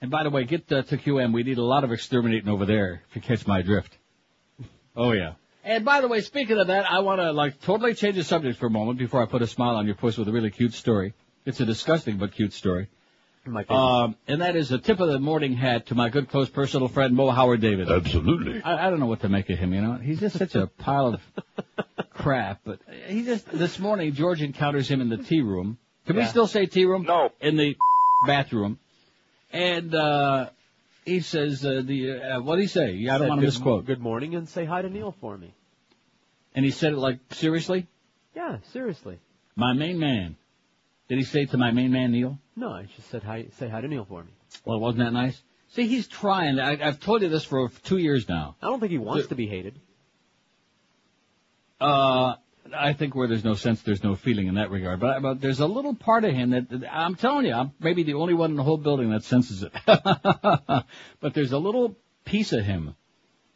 And 0.01 0.11
by 0.11 0.25
the 0.25 0.31
way, 0.31 0.43
get 0.45 0.71
uh, 0.73 0.83
to 0.83 0.97
QM. 0.97 1.33
We 1.33 1.45
need 1.45 1.59
a 1.59 1.63
lot 1.65 1.85
of 1.85 1.93
exterminating 1.93 2.49
over 2.49 2.67
there, 2.67 3.03
if 3.09 3.15
you 3.15 3.23
catch 3.23 3.47
my 3.47 3.63
drift. 3.63 3.97
Oh 4.97 5.13
yeah. 5.13 5.35
And 5.65 5.85
by 5.85 6.01
the 6.01 6.09
way, 6.09 6.21
speaking 6.21 6.59
of 6.59 6.67
that, 6.69 6.91
I 6.91 7.01
want 7.01 7.21
to 7.21 7.33
like 7.33 7.61
totally 7.61 7.95
change 7.95 8.17
the 8.17 8.25
subject 8.25 8.59
for 8.59 8.67
a 8.67 8.71
moment 8.71 8.99
before 8.99 9.23
I 9.23 9.27
put 9.27 9.43
a 9.43 9.47
smile 9.47 9.77
on 9.77 9.87
your 9.87 9.95
puss 9.95 10.19
with 10.19 10.29
a 10.29 10.33
really 10.33 10.51
cute 10.51 10.75
story. 10.75 11.15
It's 11.45 11.61
a 11.61 11.65
disgusting 11.65 12.19
but 12.19 12.33
cute 12.33 12.53
story. 12.53 12.89
My 13.45 13.63
favorite. 13.63 13.77
Um, 13.77 14.17
and 14.29 14.41
that 14.41 14.55
is 14.55 14.71
a 14.71 14.79
tip 14.79 15.01
of 15.01 15.09
the 15.09 15.19
morning 15.19 15.55
hat 15.55 15.87
to 15.87 15.97
my 15.97 16.09
good 16.09 16.29
close 16.29 16.49
personal 16.49 16.87
friend 16.89 17.15
Moe 17.15 17.31
Howard 17.31 17.61
David. 17.61 17.91
Absolutely. 17.91 18.63
I, 18.63 18.87
I 18.87 18.91
don't 18.91 19.01
know 19.01 19.07
what 19.07 19.21
to 19.21 19.29
make 19.29 19.51
of 19.51 19.59
him, 19.59 19.75
you 19.75 19.81
know. 19.81 19.95
He's 19.95 20.21
just 20.21 20.39
such 20.39 20.55
a 20.55 20.69
pile 20.69 21.15
of 21.15 21.21
crap. 22.11 22.61
But 22.65 22.79
he 23.07 23.25
just 23.25 23.51
this 23.51 23.79
morning 23.81 24.15
George 24.15 24.43
encounters 24.43 24.89
him 24.89 25.01
in 25.01 25.09
the 25.09 25.17
tea 25.17 25.41
room. 25.41 25.79
Can 26.07 26.17
we 26.17 26.25
still 26.25 26.47
say 26.47 26.67
tea 26.67 26.85
room? 26.85 27.03
No. 27.03 27.31
In 27.41 27.57
the 27.57 27.77
bathroom, 28.27 28.79
and 29.53 29.95
uh 29.95 30.51
he 31.05 31.21
says 31.21 31.65
uh, 31.65 31.83
the 31.85 32.13
uh, 32.37 32.41
what 32.43 32.57
did 32.57 32.63
he 32.63 32.69
say? 32.69 33.07
I 33.09 33.19
don't 33.19 33.29
want 33.29 33.41
to 33.41 33.47
misquote. 33.47 33.87
Good 33.87 34.01
morning 34.01 34.35
and 34.35 34.49
say 34.49 34.65
hi 34.65 34.83
to 34.83 34.89
Neil 34.91 35.15
for 35.21 35.37
me. 35.37 35.55
And 36.55 36.65
he 36.65 36.71
said 36.71 36.93
it 36.93 36.99
like 36.99 37.19
seriously, 37.33 37.87
Yeah, 38.37 38.59
seriously. 38.73 39.19
my 39.57 39.73
main 39.73 39.99
man. 39.99 40.37
Did 41.09 41.19
he 41.19 41.25
say 41.25 41.43
it 41.43 41.51
to 41.51 41.59
my 41.59 41.71
main 41.73 41.93
man 41.93 42.13
Neil? 42.13 42.39
No, 42.57 42.71
I 42.71 42.87
just 42.97 43.09
said 43.11 43.23
hi, 43.23 43.47
say 43.59 43.69
hi 43.69 43.81
to 43.81 43.89
Neil 43.89 44.05
for 44.05 44.23
me. 44.23 44.31
Well, 44.65 44.79
wasn't 44.81 45.05
that 45.05 45.13
nice? 45.13 45.41
See, 45.71 45.87
he's 45.87 46.07
trying. 46.07 46.59
I, 46.61 46.87
I've 46.87 47.01
told 47.01 47.23
you 47.23 47.29
this 47.31 47.45
for 47.45 47.71
two 47.85 47.97
years 47.97 48.29
now. 48.29 48.57
I 48.63 48.67
don't 48.67 48.79
think 48.81 48.93
he 48.93 48.99
wants 48.99 49.23
The- 49.25 49.29
to 49.31 49.35
be 49.35 49.47
hated. 49.47 49.81
Uh, 51.81 52.35
I 52.75 52.93
think 52.93 53.15
where 53.15 53.29
there's 53.29 53.45
no 53.45 53.55
sense, 53.55 53.83
there's 53.83 54.03
no 54.03 54.15
feeling 54.15 54.47
in 54.47 54.55
that 54.55 54.71
regard. 54.71 55.01
But, 55.01 55.21
but 55.23 55.41
there's 55.41 55.61
a 55.61 55.67
little 55.67 55.95
part 55.95 56.25
of 56.25 56.33
him 56.33 56.51
that, 56.51 56.89
I'm 56.91 57.15
telling 57.15 57.47
you, 57.47 57.55
I'm 57.55 57.73
maybe 57.81 58.03
the 58.03 58.15
only 58.15 58.35
one 58.35 58.51
in 58.51 58.57
the 58.57 58.63
whole 58.63 58.77
building 58.77 59.11
that 59.11 59.25
senses 59.25 59.63
it. 59.63 59.73
but 59.87 61.35
there's 61.35 61.53
a 61.53 61.59
little 61.59 61.97
piece 62.25 62.53
of 62.53 62.65
him, 62.65 62.95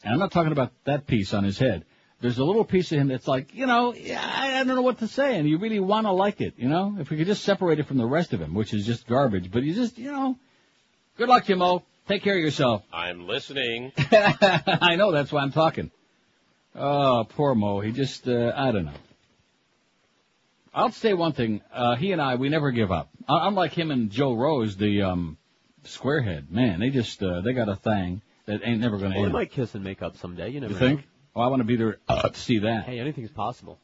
and 0.02 0.12
I'm 0.12 0.18
not 0.18 0.32
talking 0.32 0.52
about 0.52 0.73
that 0.85 1.06
piece 1.06 1.35
on 1.35 1.44
his 1.44 1.58
head. 1.58 1.85
There's 2.20 2.38
a 2.38 2.44
little 2.44 2.64
piece 2.64 2.92
of 2.92 2.99
him 2.99 3.08
that's 3.08 3.28
like, 3.28 3.54
you 3.54 3.66
know, 3.66 3.92
I 3.92 4.61
I 4.61 4.64
don't 4.64 4.75
know 4.75 4.82
what 4.82 5.00
to 5.00 5.08
say, 5.08 5.38
and 5.38 5.49
you 5.49 5.58
really 5.58 5.80
want 5.80 6.06
to 6.06 6.12
like 6.12 6.40
it, 6.40 6.54
you 6.56 6.68
know? 6.68 6.96
If 6.99 7.11
we 7.11 7.18
could 7.18 7.26
just 7.26 7.44
separate 7.44 7.78
it 7.78 7.87
from 7.87 7.99
the 7.99 8.06
rest 8.06 8.32
of 8.32 8.40
him, 8.40 8.54
which 8.54 8.73
is 8.73 8.87
just 8.87 9.06
garbage, 9.06 9.50
but 9.50 9.62
you 9.62 9.75
just, 9.75 9.99
you 9.99 10.11
know, 10.11 10.37
good 11.18 11.28
luck, 11.28 11.49
you 11.49 11.56
Moe. 11.56 11.82
Take 12.08 12.23
care 12.23 12.35
of 12.35 12.40
yourself. 12.40 12.85
I'm 12.92 13.26
listening. 13.26 13.92
I 13.99 14.94
know, 14.96 15.11
that's 15.11 15.32
why 15.32 15.42
I'm 15.42 15.52
talking. 15.52 15.90
Oh, 16.75 17.26
poor 17.28 17.54
Moe. 17.54 17.80
He 17.80 17.90
just, 17.90 18.28
uh, 18.28 18.52
I 18.54 18.70
don't 18.70 18.85
know. 18.85 18.92
I'll 20.76 20.92
say 20.92 21.14
one 21.14 21.33
thing. 21.33 21.62
Uh, 21.73 21.97
he 21.97 22.12
and 22.12 22.21
I, 22.21 22.35
we 22.37 22.49
never 22.50 22.71
give 22.71 22.92
up. 22.92 23.09
Unlike 23.26 23.73
him 23.73 23.90
and 23.90 24.11
Joe 24.11 24.35
Rose, 24.35 24.76
the, 24.76 25.02
um, 25.02 25.38
squarehead. 25.85 26.50
Man, 26.50 26.80
they 26.80 26.90
just, 26.90 27.23
uh, 27.23 27.40
they 27.40 27.52
got 27.54 27.68
a 27.68 27.76
thing 27.76 28.21
that 28.45 28.61
ain't 28.62 28.80
never 28.80 28.99
gonna 28.99 29.14
Well, 29.14 29.23
they 29.23 29.25
end. 29.25 29.33
might 29.33 29.50
kiss 29.52 29.75
and 29.75 29.83
make 29.83 30.02
up 30.02 30.16
someday. 30.18 30.50
You 30.50 30.61
never 30.61 30.75
You 30.75 30.78
think? 30.78 31.00
know. 31.00 31.06
Oh, 31.37 31.40
I 31.42 31.47
want 31.49 31.61
to 31.61 31.64
be 31.64 31.76
there 31.76 31.97
uh, 32.09 32.28
to 32.28 32.38
see 32.38 32.59
that. 32.61 32.85
Hey, 32.85 32.99
anything's 33.00 33.30
possible. 33.30 33.78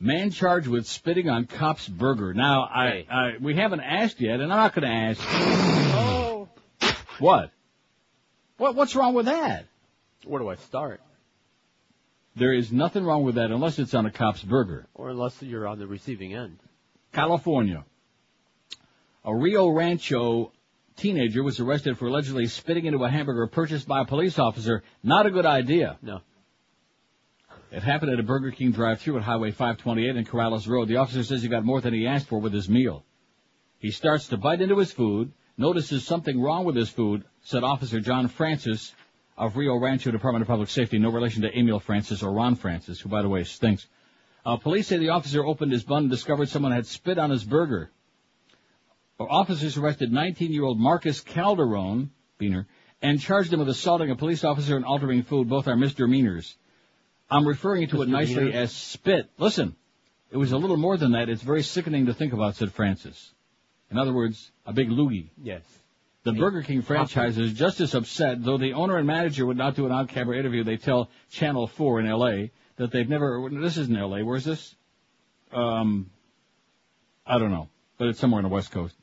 Man 0.00 0.30
charged 0.30 0.66
with 0.68 0.86
spitting 0.86 1.28
on 1.28 1.46
cop's 1.46 1.88
burger. 1.88 2.32
Now, 2.34 2.62
I, 2.62 3.04
I 3.10 3.30
we 3.40 3.54
haven't 3.54 3.80
asked 3.80 4.20
yet, 4.20 4.34
and 4.40 4.44
I'm 4.52 4.58
not 4.58 4.74
going 4.74 4.88
to 4.88 4.94
ask. 4.94 5.20
Oh. 5.30 6.48
What? 7.18 7.50
What? 8.58 8.74
What's 8.76 8.94
wrong 8.94 9.14
with 9.14 9.26
that? 9.26 9.66
Where 10.24 10.40
do 10.40 10.48
I 10.48 10.54
start? 10.56 11.00
There 12.38 12.52
is 12.52 12.70
nothing 12.70 13.04
wrong 13.04 13.24
with 13.24 13.34
that 13.34 13.50
unless 13.50 13.80
it's 13.80 13.94
on 13.94 14.06
a 14.06 14.12
cop's 14.12 14.42
burger. 14.42 14.86
Or 14.94 15.10
unless 15.10 15.42
you're 15.42 15.66
on 15.66 15.78
the 15.80 15.88
receiving 15.88 16.34
end. 16.34 16.58
California. 17.12 17.84
A 19.24 19.34
Rio 19.34 19.68
Rancho 19.68 20.52
teenager 20.96 21.42
was 21.42 21.58
arrested 21.58 21.98
for 21.98 22.06
allegedly 22.06 22.46
spitting 22.46 22.86
into 22.86 23.02
a 23.02 23.10
hamburger 23.10 23.48
purchased 23.48 23.88
by 23.88 24.02
a 24.02 24.04
police 24.04 24.38
officer. 24.38 24.84
Not 25.02 25.26
a 25.26 25.30
good 25.30 25.46
idea. 25.46 25.98
No. 26.00 26.20
It 27.72 27.82
happened 27.82 28.12
at 28.12 28.20
a 28.20 28.22
Burger 28.22 28.52
King 28.52 28.70
drive-through 28.70 29.16
at 29.16 29.24
Highway 29.24 29.50
528 29.50 30.16
and 30.16 30.28
Corrales 30.28 30.68
Road. 30.68 30.88
The 30.88 30.96
officer 30.96 31.24
says 31.24 31.42
he 31.42 31.48
got 31.48 31.64
more 31.64 31.80
than 31.80 31.92
he 31.92 32.06
asked 32.06 32.28
for 32.28 32.38
with 32.38 32.52
his 32.52 32.68
meal. 32.68 33.04
He 33.78 33.90
starts 33.90 34.28
to 34.28 34.36
bite 34.36 34.60
into 34.60 34.78
his 34.78 34.92
food, 34.92 35.32
notices 35.56 36.06
something 36.06 36.40
wrong 36.40 36.64
with 36.64 36.76
his 36.76 36.88
food, 36.88 37.24
said 37.42 37.64
Officer 37.64 38.00
John 38.00 38.28
Francis 38.28 38.94
of 39.38 39.56
Rio 39.56 39.76
Rancho 39.76 40.10
Department 40.10 40.42
of 40.42 40.48
Public 40.48 40.68
Safety, 40.68 40.98
no 40.98 41.10
relation 41.10 41.42
to 41.42 41.58
Emile 41.58 41.80
Francis 41.80 42.22
or 42.22 42.32
Ron 42.32 42.56
Francis, 42.56 43.00
who 43.00 43.08
by 43.08 43.22
the 43.22 43.28
way 43.28 43.44
stinks. 43.44 43.86
Uh, 44.44 44.56
police 44.56 44.88
say 44.88 44.98
the 44.98 45.10
officer 45.10 45.44
opened 45.44 45.72
his 45.72 45.84
bun 45.84 46.04
and 46.04 46.10
discovered 46.10 46.48
someone 46.48 46.72
had 46.72 46.86
spit 46.86 47.18
on 47.18 47.30
his 47.30 47.44
burger. 47.44 47.90
Officers 49.20 49.76
arrested 49.76 50.12
19-year-old 50.12 50.78
Marcus 50.78 51.20
Calderon, 51.20 52.10
Beaner, 52.38 52.66
and 53.02 53.20
charged 53.20 53.52
him 53.52 53.60
with 53.60 53.68
assaulting 53.68 54.10
a 54.10 54.16
police 54.16 54.44
officer 54.44 54.76
and 54.76 54.84
altering 54.84 55.22
food. 55.22 55.48
Both 55.48 55.68
are 55.68 55.76
misdemeanors. 55.76 56.56
I'm 57.30 57.46
referring 57.46 57.88
to 57.88 58.02
it 58.02 58.08
nicely 58.08 58.52
as 58.52 58.72
spit. 58.72 59.30
Listen, 59.38 59.76
it 60.30 60.36
was 60.36 60.52
a 60.52 60.58
little 60.58 60.76
more 60.76 60.96
than 60.96 61.12
that. 61.12 61.28
It's 61.28 61.42
very 61.42 61.62
sickening 61.62 62.06
to 62.06 62.14
think 62.14 62.32
about, 62.32 62.56
said 62.56 62.72
Francis. 62.72 63.34
In 63.90 63.98
other 63.98 64.12
words, 64.12 64.50
a 64.66 64.72
big 64.72 64.88
loogie. 64.88 65.30
Yes. 65.40 65.62
The 66.34 66.38
Burger 66.38 66.62
King 66.62 66.82
franchise 66.82 67.38
is 67.38 67.54
just 67.54 67.80
as 67.80 67.94
upset, 67.94 68.44
though 68.44 68.58
the 68.58 68.74
owner 68.74 68.98
and 68.98 69.06
manager 69.06 69.46
would 69.46 69.56
not 69.56 69.74
do 69.76 69.86
an 69.86 69.92
on-camera 69.92 70.38
interview. 70.38 70.62
They 70.62 70.76
tell 70.76 71.08
Channel 71.30 71.66
4 71.68 72.00
in 72.00 72.06
L.A. 72.06 72.50
that 72.76 72.90
they've 72.90 73.08
never, 73.08 73.48
this 73.50 73.78
isn't 73.78 73.96
L.A., 73.96 74.22
where's 74.22 74.44
this? 74.44 74.74
Um, 75.52 76.10
I 77.26 77.38
don't 77.38 77.50
know, 77.50 77.70
but 77.96 78.08
it's 78.08 78.20
somewhere 78.20 78.40
on 78.40 78.42
the 78.42 78.54
West 78.54 78.70
Coast. 78.70 78.94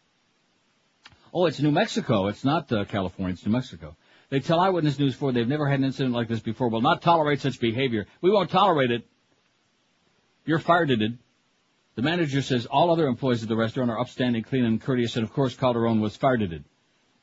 Oh, 1.34 1.48
it's 1.48 1.60
New 1.60 1.72
Mexico. 1.72 2.28
It's 2.28 2.46
not 2.46 2.72
uh, 2.72 2.86
California, 2.86 3.34
it's 3.34 3.46
New 3.46 3.52
Mexico. 3.52 3.96
They 4.30 4.40
tell 4.40 4.60
Eyewitness 4.60 5.00
News 5.00 5.16
4 5.16 5.32
they've 5.32 5.48
never 5.48 5.68
had 5.68 5.80
an 5.80 5.86
incident 5.86 6.14
like 6.14 6.28
this 6.28 6.42
before. 6.42 6.70
Will 6.70 6.82
not 6.82 7.02
tolerate 7.02 7.42
such 7.42 7.60
behavior. 7.60 8.06
We 8.22 8.30
won't 8.30 8.52
tolerate 8.52 8.92
it. 8.92 9.04
You're 10.46 10.60
fired, 10.60 10.92
it. 10.92 11.14
The 11.96 12.02
manager 12.04 12.44
says 12.44 12.68
all 12.68 12.92
other 12.92 13.08
employees 13.08 13.42
at 13.42 13.50
the 13.50 13.56
restaurant 13.56 13.90
are 13.90 14.00
upstanding, 14.00 14.44
clean, 14.44 14.66
and 14.66 14.80
courteous, 14.80 15.16
and 15.16 15.24
of 15.24 15.34
course 15.34 15.56
Calderon 15.56 16.02
was 16.02 16.16
fired. 16.16 16.44
it. 16.44 16.64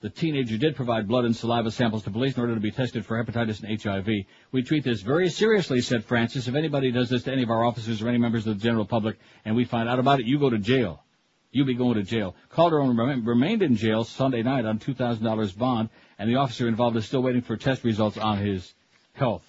The 0.03 0.11
teenager 0.11 0.59
did 0.59 0.75
provide 0.75 1.07
blood 1.07 1.25
and 1.25 1.35
saliva 1.35 1.71
samples 1.71 2.03
to 2.03 2.11
police 2.11 2.35
in 2.35 2.41
order 2.41 2.57
to 2.57 2.61
be 2.61 2.73
tested 2.73 3.07
for 3.07 3.23
hepatitis 3.23 3.63
and 3.63 3.81
HIV. 3.81 4.27
We 4.51 4.63
treat 4.65 4.83
this 4.83 5.01
very 5.01 5.31
seriously, 5.31 5.81
said 5.81 6.05
Francis. 6.05 6.49
If 6.49 6.57
anybody 6.57 6.91
does 6.91 7.09
this 7.09 7.23
to 7.23 7.33
any 7.33 7.45
of 7.45 7.51
our 7.51 7.65
officers 7.65 8.03
or 8.03 8.09
any 8.09 8.19
members 8.19 8.45
of 8.49 8.59
the 8.59 8.63
general 8.63 8.85
public 8.85 9.17
and 9.45 9.55
we 9.55 9.65
find 9.65 9.89
out 9.89 10.01
about 10.01 10.19
it, 10.19 10.27
you 10.27 10.41
go 10.41 10.51
to 10.51 10.59
jail. 10.59 11.05
You'll 11.53 11.67
be 11.67 11.75
going 11.75 11.95
to 11.95 12.03
jail. 12.03 12.35
Calderon 12.53 12.97
remained 13.25 13.63
in 13.63 13.77
jail 13.77 14.03
Sunday 14.03 14.43
night 14.43 14.65
on 14.65 14.81
$2,000 14.81 15.57
bond, 15.57 15.89
and 16.19 16.29
the 16.29 16.37
officer 16.37 16.67
involved 16.67 16.97
is 16.97 17.05
still 17.05 17.23
waiting 17.23 17.43
for 17.43 17.57
test 17.57 17.85
results 17.85 18.19
on 18.19 18.39
his 18.39 18.75
health. 19.13 19.45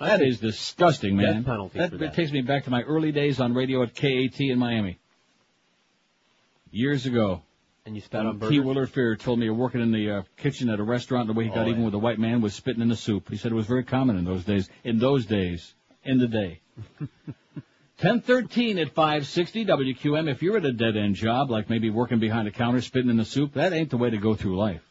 That 0.00 0.22
is 0.22 0.40
disgusting, 0.40 1.16
man. 1.16 1.36
Death 1.36 1.44
penalty 1.44 1.78
that, 1.78 1.98
that. 1.98 2.14
takes 2.14 2.32
me 2.32 2.40
back 2.40 2.64
to 2.64 2.70
my 2.70 2.82
early 2.82 3.12
days 3.12 3.40
on 3.40 3.54
radio 3.54 3.82
at 3.84 3.94
KAT 3.94 4.40
in 4.40 4.58
Miami. 4.58 4.98
Years 6.72 7.06
ago. 7.06 7.42
And 7.86 7.94
you 7.94 8.00
spat 8.00 8.26
on 8.26 8.40
T. 8.40 8.58
Willard 8.58 8.90
Fair 8.90 9.14
told 9.14 9.38
me 9.38 9.44
you're 9.44 9.54
working 9.54 9.80
in 9.80 9.92
the 9.92 10.10
uh, 10.10 10.22
kitchen 10.36 10.68
at 10.70 10.80
a 10.80 10.82
restaurant, 10.82 11.28
the 11.28 11.32
way 11.32 11.44
he 11.44 11.50
got 11.50 11.66
Oh, 11.66 11.68
even 11.68 11.80
yeah. 11.80 11.84
with 11.84 11.94
a 11.94 11.98
white 11.98 12.18
man 12.18 12.40
was 12.40 12.52
spitting 12.52 12.82
in 12.82 12.88
the 12.88 12.96
soup. 12.96 13.28
He 13.30 13.36
said 13.36 13.52
it 13.52 13.54
was 13.54 13.68
very 13.68 13.84
common 13.84 14.16
in 14.16 14.24
those 14.24 14.42
days. 14.44 14.68
In 14.82 14.98
those 14.98 15.24
days. 15.24 15.72
In 16.02 16.18
the 16.18 16.26
day. 16.26 16.60
1013 18.00 18.78
at 18.78 18.92
560 18.92 19.64
WQAM. 19.66 20.28
If 20.28 20.42
you're 20.42 20.56
at 20.56 20.64
a 20.64 20.72
dead 20.72 20.96
end 20.96 21.14
job, 21.14 21.48
like 21.48 21.70
maybe 21.70 21.88
working 21.88 22.18
behind 22.18 22.48
a 22.48 22.50
counter 22.50 22.80
spitting 22.80 23.08
in 23.08 23.16
the 23.16 23.24
soup, 23.24 23.54
that 23.54 23.72
ain't 23.72 23.90
the 23.90 23.96
way 23.96 24.10
to 24.10 24.18
go 24.18 24.34
through 24.34 24.58
life. 24.58 24.82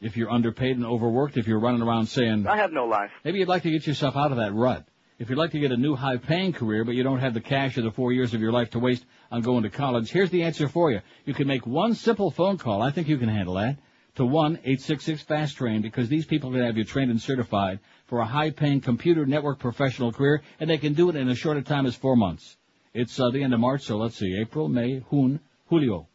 If 0.00 0.16
you're 0.16 0.30
underpaid 0.30 0.76
and 0.76 0.86
overworked, 0.86 1.36
if 1.36 1.48
you're 1.48 1.58
running 1.58 1.82
around 1.82 2.06
saying, 2.06 2.46
I 2.46 2.58
have 2.58 2.72
no 2.72 2.86
life. 2.86 3.10
Maybe 3.24 3.40
you'd 3.40 3.48
like 3.48 3.64
to 3.64 3.70
get 3.72 3.88
yourself 3.88 4.14
out 4.16 4.30
of 4.30 4.36
that 4.36 4.54
rut. 4.54 4.86
If 5.18 5.30
you'd 5.30 5.38
like 5.38 5.50
to 5.52 5.58
get 5.58 5.72
a 5.72 5.76
new 5.76 5.96
high 5.96 6.18
paying 6.18 6.52
career, 6.52 6.84
but 6.84 6.94
you 6.94 7.02
don't 7.02 7.18
have 7.18 7.34
the 7.34 7.40
cash 7.40 7.76
or 7.76 7.82
the 7.82 7.90
four 7.90 8.12
years 8.12 8.34
of 8.34 8.40
your 8.40 8.52
life 8.52 8.70
to 8.70 8.78
waste 8.78 9.04
on 9.30 9.42
going 9.42 9.62
to 9.62 9.70
college, 9.70 10.10
here's 10.10 10.30
the 10.30 10.42
answer 10.42 10.68
for 10.68 10.90
you. 10.90 11.00
You 11.24 11.34
can 11.34 11.46
make 11.46 11.66
one 11.66 11.94
simple 11.94 12.30
phone 12.30 12.58
call. 12.58 12.82
I 12.82 12.90
think 12.90 13.08
you 13.08 13.18
can 13.18 13.28
handle 13.28 13.54
that. 13.54 13.76
To 14.16 14.22
1-866-FAST-TRAIN 14.22 15.82
because 15.82 16.08
these 16.08 16.24
people 16.24 16.50
can 16.50 16.64
have 16.64 16.78
you 16.78 16.84
trained 16.84 17.10
and 17.10 17.20
certified 17.20 17.80
for 18.06 18.20
a 18.20 18.24
high 18.24 18.50
paying 18.50 18.80
computer 18.80 19.26
network 19.26 19.58
professional 19.58 20.10
career 20.10 20.42
and 20.58 20.70
they 20.70 20.78
can 20.78 20.94
do 20.94 21.10
it 21.10 21.16
in 21.16 21.28
as 21.28 21.36
short 21.36 21.58
a 21.58 21.62
time 21.62 21.84
as 21.84 21.94
four 21.94 22.16
months. 22.16 22.56
It's 22.94 23.20
uh, 23.20 23.28
the 23.28 23.42
end 23.42 23.52
of 23.52 23.60
March, 23.60 23.82
so 23.82 23.98
let's 23.98 24.16
see, 24.16 24.38
April, 24.40 24.70
May, 24.70 25.02
June, 25.10 25.40
Julio. 25.68 26.08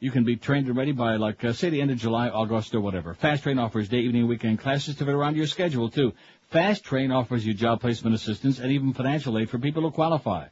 You 0.00 0.10
can 0.10 0.24
be 0.24 0.36
trained 0.36 0.66
and 0.66 0.76
ready 0.76 0.92
by, 0.92 1.16
like, 1.16 1.44
uh, 1.44 1.52
say 1.52 1.70
the 1.70 1.80
end 1.80 1.90
of 1.90 1.98
July, 1.98 2.28
August, 2.28 2.74
or 2.74 2.80
whatever. 2.80 3.14
Fast 3.14 3.44
Train 3.44 3.58
offers 3.58 3.88
day, 3.88 4.00
evening, 4.00 4.26
weekend 4.26 4.58
classes 4.58 4.96
to 4.96 5.04
fit 5.04 5.14
around 5.14 5.36
your 5.36 5.46
schedule, 5.46 5.88
too. 5.88 6.12
Fast 6.50 6.84
Train 6.84 7.10
offers 7.12 7.46
you 7.46 7.54
job 7.54 7.80
placement 7.80 8.14
assistance 8.14 8.58
and 8.58 8.72
even 8.72 8.92
financial 8.92 9.38
aid 9.38 9.48
for 9.48 9.58
people 9.58 9.82
who 9.82 9.90
qualify. 9.90 10.48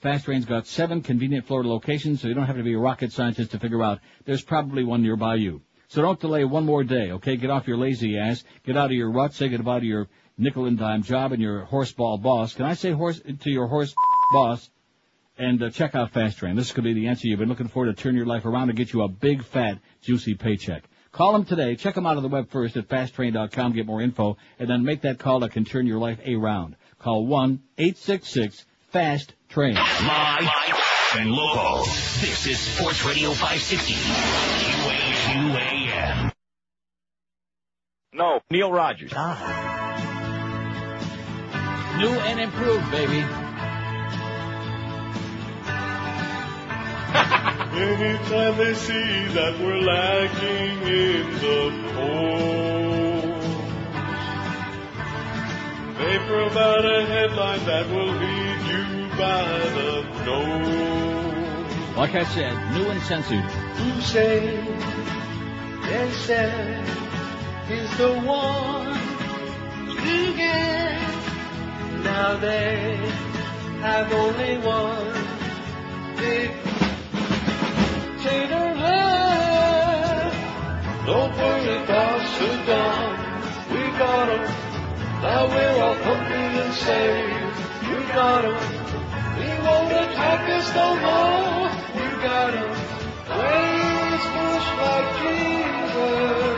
Fast 0.00 0.26
Train's 0.26 0.44
got 0.44 0.66
seven 0.66 1.00
convenient 1.00 1.46
Florida 1.46 1.68
locations, 1.68 2.20
so 2.20 2.28
you 2.28 2.34
don't 2.34 2.46
have 2.46 2.56
to 2.56 2.62
be 2.62 2.74
a 2.74 2.78
rocket 2.78 3.12
scientist 3.12 3.52
to 3.52 3.58
figure 3.58 3.82
out 3.82 4.00
there's 4.24 4.42
probably 4.42 4.84
one 4.84 5.02
nearby 5.02 5.36
you. 5.36 5.62
So 5.88 6.02
don't 6.02 6.20
delay 6.20 6.44
one 6.44 6.66
more 6.66 6.84
day, 6.84 7.12
okay? 7.12 7.36
Get 7.36 7.50
off 7.50 7.66
your 7.66 7.78
lazy 7.78 8.18
ass, 8.18 8.44
get 8.64 8.76
out 8.76 8.86
of 8.86 8.92
your 8.92 9.10
rut, 9.10 9.32
say 9.32 9.48
goodbye 9.48 9.80
to 9.80 9.86
your 9.86 10.08
nickel 10.36 10.66
and 10.66 10.78
dime 10.78 11.02
job 11.02 11.32
and 11.32 11.40
your 11.40 11.64
horseball 11.64 12.22
boss. 12.22 12.54
Can 12.54 12.66
I 12.66 12.74
say 12.74 12.90
horse 12.92 13.20
to 13.20 13.50
your 13.50 13.66
horse 13.68 13.94
boss? 14.32 14.68
and 15.38 15.62
uh, 15.62 15.70
check 15.70 15.94
out 15.94 16.12
Fast 16.12 16.38
Train. 16.38 16.56
This 16.56 16.72
could 16.72 16.84
be 16.84 16.94
the 16.94 17.08
answer 17.08 17.28
you've 17.28 17.38
been 17.38 17.48
looking 17.48 17.68
for 17.68 17.84
to 17.84 17.92
turn 17.92 18.14
your 18.14 18.26
life 18.26 18.46
around 18.46 18.70
and 18.70 18.76
get 18.76 18.92
you 18.92 19.02
a 19.02 19.08
big, 19.08 19.44
fat, 19.44 19.78
juicy 20.02 20.34
paycheck. 20.34 20.84
Call 21.12 21.32
them 21.32 21.44
today. 21.44 21.76
Check 21.76 21.94
them 21.94 22.06
out 22.06 22.16
on 22.16 22.22
the 22.22 22.28
web 22.28 22.50
first 22.50 22.76
at 22.76 22.88
fasttrain.com. 22.88 23.72
Get 23.72 23.86
more 23.86 24.00
info, 24.02 24.36
and 24.58 24.68
then 24.68 24.84
make 24.84 25.02
that 25.02 25.18
call 25.18 25.40
that 25.40 25.52
can 25.52 25.64
turn 25.64 25.86
your 25.86 25.98
life 25.98 26.18
around. 26.26 26.76
Call 26.98 27.26
one 27.26 27.60
eight 27.78 27.98
six 27.98 28.28
six 28.28 28.64
Fast 28.90 29.34
Train. 29.48 29.74
Live 29.74 30.48
and 31.16 31.30
local. 31.30 31.84
This 31.84 32.46
is 32.46 32.58
Sports 32.58 33.04
Radio 33.04 33.30
560. 33.30 33.94
QAQAM. 34.84 36.32
No, 38.12 38.40
Neil 38.50 38.72
Rogers. 38.72 39.12
Ah. 39.14 39.96
New 41.98 42.08
and 42.10 42.40
improved, 42.40 42.90
baby. 42.90 43.20
Anytime 47.76 48.56
they 48.58 48.74
see 48.74 49.26
that 49.28 49.58
we're 49.60 49.80
lacking 49.80 50.82
in 50.82 51.32
the 51.40 51.70
polls, 51.94 53.44
they 55.98 56.18
provide 56.26 56.84
a 56.84 57.06
headline 57.06 57.64
that 57.64 57.88
will 57.88 58.12
lead 58.12 58.60
you 58.70 59.05
by 59.18 59.58
the 59.78 60.02
nose. 60.24 61.96
Like 61.96 62.14
I 62.14 62.24
said, 62.24 62.52
new 62.74 62.86
and 62.90 63.00
censored. 63.02 63.40
Who 63.40 64.00
say, 64.02 64.60
they 65.82 66.10
said, 66.26 66.86
is 67.70 67.96
the 67.96 68.12
one 68.20 68.92
to 69.96 70.36
get. 70.36 71.00
Now 72.04 72.36
they 72.36 72.96
have 73.80 74.12
only 74.12 74.58
one 74.58 75.14
big 76.16 76.50
tater 78.22 78.74
left. 78.84 80.36
Don't 81.06 81.36
worry 81.38 81.82
about 81.82 82.20
Sudan, 82.36 83.72
we 83.72 83.80
got 83.98 83.98
got 83.98 84.28
'em. 84.28 84.44
Now 85.22 85.46
we're 85.48 85.82
all 85.82 85.94
hungry 85.94 86.60
and 86.62 86.74
safe. 86.74 87.65
We 87.90 88.00
got 88.18 88.44
'em. 88.44 88.56
He 89.40 89.50
won't 89.66 89.92
attack 89.92 90.42
us 90.56 90.66
no 90.74 90.88
more. 91.06 91.70
We 91.96 92.06
got 92.26 92.50
'em. 92.60 92.70
Praise 93.30 94.26
Bush 94.34 94.68
like 94.82 95.08
Jesus. 95.22 96.56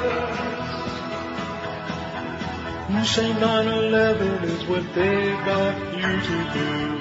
You 2.94 3.02
say 3.04 3.30
9-11 3.34 4.44
is 4.44 4.62
what 4.70 4.84
they 4.94 5.20
got 5.50 5.74
you 6.00 6.12
to 6.28 6.36
believe. 6.54 6.98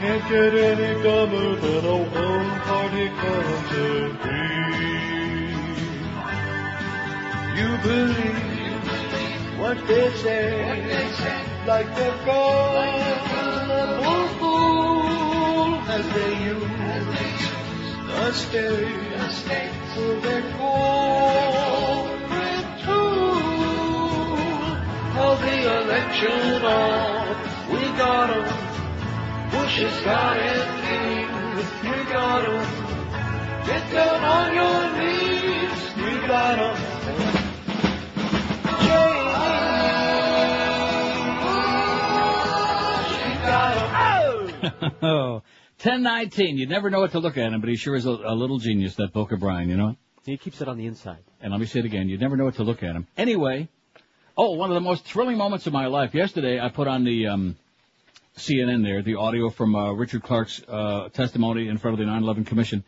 Can't 0.00 0.24
get 0.28 0.52
any 0.70 0.92
dumber 1.02 1.48
than 1.56 1.84
a 1.84 1.96
one-party 1.96 3.08
country. 3.22 3.96
You 7.58 7.70
believe 7.78 8.55
what 9.58 9.78
they 9.86 10.10
say, 10.16 11.06
like 11.66 11.88
they're 11.96 12.26
gonna 12.26 13.36
fool 14.38 15.80
as 15.88 16.06
they 16.14 16.44
use 16.44 16.76
the 18.52 19.28
state 19.30 19.72
for 19.94 20.14
their 20.20 20.42
corporate 20.58 21.48
tool. 22.84 24.36
Call 25.14 25.36
the 25.36 25.58
election 25.80 26.64
off. 26.64 27.36
We 27.70 27.82
got 27.96 28.30
'em. 28.30 28.46
Bush 29.50 29.76
has 29.84 29.98
got 30.04 30.36
it. 30.36 30.68
We 31.82 31.98
got 32.12 32.42
'em. 32.44 32.66
Get 33.66 33.84
down 33.92 34.20
on 34.36 34.54
your 34.60 34.80
knees. 34.98 35.80
We 35.96 36.12
got 36.28 36.58
'em. 36.58 36.95
oh, 45.02 45.42
1019. 45.82 46.56
You 46.56 46.66
never 46.66 46.90
know 46.90 47.00
what 47.00 47.12
to 47.12 47.18
look 47.18 47.36
at 47.36 47.52
him, 47.52 47.60
but 47.60 47.68
he 47.68 47.76
sure 47.76 47.96
is 47.96 48.06
a, 48.06 48.10
a 48.10 48.34
little 48.34 48.58
genius, 48.58 48.94
that 48.96 49.12
Book 49.12 49.32
O'Brien, 49.32 49.68
you 49.68 49.76
know? 49.76 49.96
He 50.24 50.36
keeps 50.36 50.60
it 50.60 50.68
on 50.68 50.78
the 50.78 50.86
inside. 50.86 51.22
And 51.40 51.52
let 51.52 51.60
me 51.60 51.66
say 51.66 51.80
it 51.80 51.84
again. 51.84 52.08
You 52.08 52.18
never 52.18 52.36
know 52.36 52.44
what 52.44 52.56
to 52.56 52.64
look 52.64 52.82
at 52.82 52.96
him. 52.96 53.06
Anyway, 53.16 53.68
oh, 54.36 54.52
one 54.52 54.70
of 54.70 54.74
the 54.74 54.80
most 54.80 55.04
thrilling 55.04 55.36
moments 55.36 55.66
of 55.66 55.72
my 55.72 55.86
life. 55.86 56.14
Yesterday, 56.14 56.58
I 56.60 56.68
put 56.68 56.88
on 56.88 57.04
the 57.04 57.28
um, 57.28 57.56
CNN 58.36 58.82
there, 58.82 59.02
the 59.02 59.16
audio 59.16 59.50
from 59.50 59.76
uh, 59.76 59.92
Richard 59.92 60.22
Clarke's 60.22 60.62
uh, 60.66 61.08
testimony 61.10 61.68
in 61.68 61.78
front 61.78 62.00
of 62.00 62.06
the 62.06 62.10
9/11 62.10 62.46
Commission. 62.46 62.84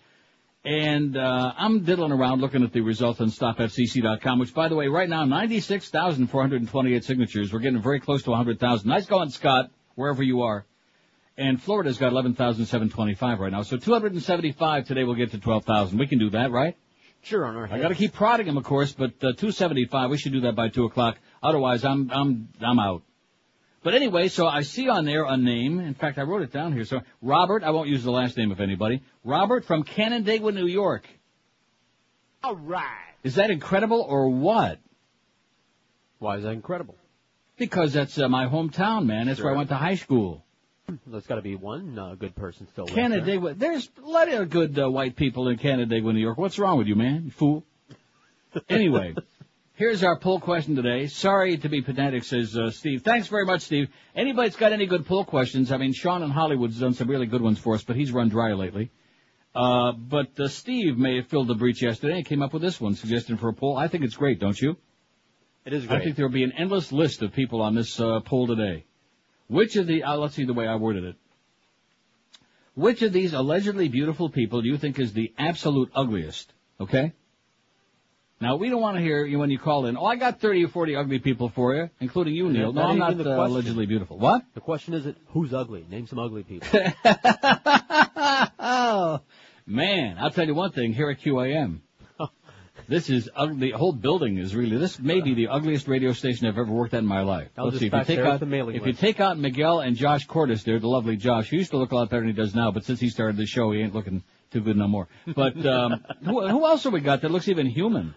And 0.65 1.17
uh, 1.17 1.53
I'm 1.57 1.85
diddling 1.85 2.13
around 2.13 2.41
looking 2.41 2.65
at 2.65 2.73
the 2.73 2.81
results 2.81 3.21
on 3.21 3.29
stopfcc.com, 3.29 4.39
which, 4.41 4.53
by 4.53 4.69
the 4.69 4.75
way, 4.75 4.89
right 4.89 5.09
now, 5.09 5.25
96,428 5.25 7.05
signatures. 7.05 7.53
We're 7.53 7.61
getting 7.61 7.81
very 7.81 8.01
close 8.01 8.25
to 8.25 8.31
100,000. 8.31 8.89
Nice 8.89 9.07
going, 9.07 9.31
Scott, 9.31 9.71
wherever 9.95 10.23
you 10.23 10.43
are. 10.43 10.67
And 11.39 11.63
Florida's 11.63 11.99
got 11.99 12.11
11,725 12.11 13.39
right 13.39 13.53
now. 13.53 13.63
So 13.63 13.77
275 13.77 14.89
today 14.89 15.05
will 15.05 15.15
get 15.15 15.31
to 15.31 15.39
12,000. 15.39 15.97
We 15.97 16.09
can 16.09 16.19
do 16.19 16.31
that, 16.31 16.51
right? 16.51 16.77
Sure, 17.23 17.47
on 17.47 17.57
our 17.57 17.69
I 17.73 17.79
got 17.79 17.89
to 17.89 17.95
keep 17.95 18.13
prodding 18.13 18.49
him, 18.49 18.57
of 18.57 18.65
course, 18.65 18.93
but 18.93 19.13
uh, 19.23 19.33
275. 19.35 20.11
We 20.11 20.19
should 20.19 20.33
do 20.33 20.41
that 20.43 20.57
by 20.57 20.69
two 20.69 20.85
o'clock. 20.85 21.17
Otherwise, 21.43 21.85
I'm 21.85 22.11
I'm 22.11 22.49
I'm 22.61 22.79
out. 22.79 23.03
But 23.83 23.95
anyway, 23.95 24.29
so 24.29 24.47
I 24.47 24.63
see 24.63 24.89
on 24.89 25.05
there 25.05 25.25
a 25.25 25.37
name. 25.37 25.81
In 25.81 25.95
fact, 25.95 26.19
I 26.19 26.23
wrote 26.23 26.43
it 26.43 26.53
down 26.53 26.73
here. 26.73 26.85
So 26.85 27.01
Robert, 27.23 27.63
I 27.63 27.71
won't 27.71 27.89
use 27.89 28.03
the 28.03 28.11
last 28.11 28.37
name 28.37 28.51
of 28.51 28.61
anybody. 28.61 29.03
Robert 29.25 29.65
from 29.65 29.85
Canandaigua, 29.85 30.53
New 30.53 30.67
York. 30.67 31.07
All 32.43 32.57
right. 32.57 33.15
Is 33.23 33.37
that 33.37 33.51
incredible 33.51 34.01
or 34.01 34.29
what? 34.29 34.79
Why 36.19 36.37
is 36.37 36.43
that 36.43 36.53
incredible? 36.53 36.97
Because 37.57 37.93
that's 37.93 38.19
uh, 38.19 38.29
my 38.29 38.47
hometown, 38.47 39.07
man. 39.07 39.27
That's 39.27 39.41
where 39.41 39.55
I 39.55 39.57
went 39.57 39.69
to 39.71 39.77
high 39.77 39.97
school. 39.97 40.45
There's 41.07 41.27
got 41.27 41.37
to 41.37 41.43
be 41.43 41.55
one 41.55 41.99
uh, 41.99 42.15
good 42.15 42.35
person 42.35 42.67
still 42.69 42.85
left 42.85 42.97
there. 42.97 43.09
Canandaigua. 43.09 43.55
There's 43.55 43.87
plenty 43.87 44.33
of 44.33 44.49
good 44.49 44.79
uh, 44.79 44.91
white 44.91 45.17
people 45.17 45.49
in 45.49 45.59
Canandaigua, 45.59 46.13
New 46.13 46.21
York. 46.21 46.39
What's 46.39 46.59
wrong 46.59 46.79
with 46.79 46.87
you, 46.87 46.95
man? 46.95 47.25
You 47.27 47.31
fool. 47.31 47.65
Anyway, 48.71 49.15
here's 49.75 50.03
our 50.03 50.19
poll 50.19 50.41
question 50.41 50.75
today. 50.75 51.07
Sorry 51.07 51.59
to 51.59 51.69
be 51.69 51.83
pedantic, 51.83 52.25
says 52.25 52.57
uh, 52.57 52.71
Steve. 52.71 53.03
Thanks 53.03 53.29
very 53.29 53.45
much, 53.45 53.61
Steve. 53.61 53.91
Anybody's 54.17 54.57
got 54.57 54.73
any 54.73 54.87
good 54.87 55.05
poll 55.05 55.25
questions? 55.25 55.71
I 55.71 55.77
mean, 55.77 55.93
Sean 55.93 56.23
in 56.23 56.31
Hollywood's 56.31 56.81
done 56.81 56.95
some 56.95 57.09
really 57.09 57.27
good 57.27 57.43
ones 57.43 57.59
for 57.59 57.75
us, 57.75 57.85
but 57.85 57.95
he's 57.95 58.11
run 58.11 58.31
dry 58.31 58.55
lately. 58.55 58.91
Uh, 59.55 59.93
but 59.93 60.41
uh, 60.41 60.49
Steve 60.49 60.97
may 60.97 61.17
have 61.17 61.27
filled 61.27 61.49
the 61.49 61.55
breach 61.55 61.83
yesterday 61.83 62.17
and 62.17 62.27
came 62.27 62.43
up 62.43 62.55
with 62.55 62.63
this 62.63 62.81
one, 62.81 62.95
suggesting 62.95 63.37
for 63.37 63.51
a 63.51 63.53
poll. 63.53 63.77
I 63.77 63.89
think 63.89 64.05
it's 64.05 64.17
great, 64.17 64.41
don't 64.41 64.59
you? 64.59 64.77
It 65.67 65.75
is 65.75 65.87
I 65.89 66.01
think 66.01 66.17
there 66.17 66.27
will 66.27 66.33
be 66.33 66.45
an 66.45 66.53
endless 66.57 66.91
list 66.91 67.21
of 67.21 67.35
people 67.35 67.61
on 67.61 67.75
this 67.75 68.01
uh, 68.01 68.21
poll 68.21 68.47
today. 68.47 68.87
Which 69.49 69.77
of 69.77 69.87
the, 69.87 70.05
uh, 70.05 70.17
let's 70.17 70.35
see 70.35 70.45
the 70.45 70.55
way 70.55 70.67
I 70.67 70.77
worded 70.77 71.05
it. 71.05 71.17
Which 72.75 73.03
of 73.03 73.13
these 73.13 73.33
allegedly 73.33 73.89
beautiful 73.89 74.31
people 74.31 74.63
do 74.63 74.69
you 74.69 74.79
think 74.79 74.99
is 75.01 75.13
the 75.13 75.33
absolute 75.37 75.91
ugliest? 75.95 76.53
Okay? 76.81 77.13
Now, 78.41 78.55
we 78.55 78.69
don't 78.69 78.81
want 78.81 78.97
to 78.97 79.03
hear 79.03 79.25
you 79.25 79.41
when 79.41 79.51
you 79.51 79.59
call 79.59 79.87
in, 79.87 79.97
oh, 79.97 80.05
I 80.05 80.15
got 80.15 80.41
30 80.41 80.67
or 80.67 80.69
40 80.69 80.95
ugly 80.95 81.19
people 81.19 81.49
for 81.49 81.75
you, 81.75 81.91
including 81.99 82.35
you, 82.35 82.49
Neil. 82.51 82.73
No, 82.73 82.83
I'm 82.83 82.99
not 82.99 83.19
uh, 83.19 83.47
allegedly 83.47 83.87
beautiful. 83.87 84.17
What? 84.17 84.45
The 84.55 84.61
question 84.61 84.95
isn't 84.95 85.17
who's 85.29 85.53
ugly. 85.53 85.85
Name 85.91 86.07
some 86.07 86.21
ugly 86.21 86.45
people. 86.45 86.69
oh, 88.61 89.21
man, 89.67 90.19
I'll 90.21 90.31
tell 90.31 90.47
you 90.47 90.55
one 90.55 90.71
thing 90.71 90.93
here 90.93 91.11
at 91.11 91.21
QAM. 91.21 91.81
This 92.89 93.11
is 93.11 93.29
ugly. 93.37 93.71
The 93.73 93.77
whole 93.79 93.93
building 93.93 94.39
is 94.39 94.57
really. 94.57 94.79
This 94.79 94.99
may 94.99 95.21
be 95.21 95.35
the 95.35 95.49
ugliest 95.49 95.87
radio 95.89 96.13
station 96.13 96.47
I've 96.47 96.57
ever 96.57 96.73
worked 96.73 96.95
at 96.95 97.01
in 97.01 97.07
my 97.07 97.21
life. 97.21 97.49
I'll 97.57 97.67
Let's 97.67 97.79
see 97.81 97.87
if 97.87 97.93
you 97.93 98.05
take 98.05 98.19
out 98.21 98.43
if 98.43 98.87
you 98.87 98.93
take 98.95 99.21
out 99.21 99.39
Miguel 99.39 99.81
and 99.81 99.95
Josh 99.95 100.27
Cordes 100.27 100.65
there, 100.65 100.79
the 100.79 100.89
lovely 100.89 101.17
Josh, 101.17 101.51
who 101.51 101.57
used 101.59 101.71
to 101.73 101.77
look 101.77 101.93
a 101.93 101.97
lot 101.97 102.09
better 102.09 102.23
than 102.23 102.31
he 102.31 102.35
does 102.35 102.55
now, 102.55 102.71
but 102.71 102.85
since 102.85 102.99
he 102.99 103.11
started 103.11 103.37
the 103.37 103.45
show, 103.45 103.71
he 103.73 103.81
ain't 103.83 103.95
looking 103.95 104.23
too 104.51 104.63
good 104.63 104.77
no 104.79 104.89
more. 104.89 105.07
But 105.27 105.65
um, 105.67 106.03
who, 106.25 106.49
who 106.49 106.65
else 106.67 106.85
have 106.85 106.95
we 106.95 107.01
got 107.01 107.21
that 107.23 107.31
looks 107.31 107.49
even 107.49 107.67
human? 107.67 108.15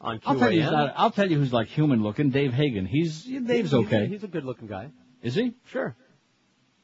On 0.00 0.20
I'll 0.26 0.38
tell 0.38 0.50
you, 0.50 0.62
who's 0.62 0.70
QAM? 0.70 0.72
not, 0.72 0.94
I'll 0.96 1.10
tell 1.12 1.30
you 1.30 1.38
who's 1.38 1.52
like 1.52 1.68
human 1.68 2.02
looking. 2.02 2.30
Dave 2.30 2.52
Hagen. 2.52 2.84
He's 2.86 3.22
Dave's 3.22 3.48
He's- 3.48 3.60
he's 3.62 3.72
a- 3.72 3.76
okay. 3.78 4.06
He's 4.08 4.24
a 4.24 4.28
good 4.28 4.44
looking 4.44 4.66
guy. 4.66 4.90
Is 5.22 5.34
he? 5.36 5.54
Sure. 5.66 5.94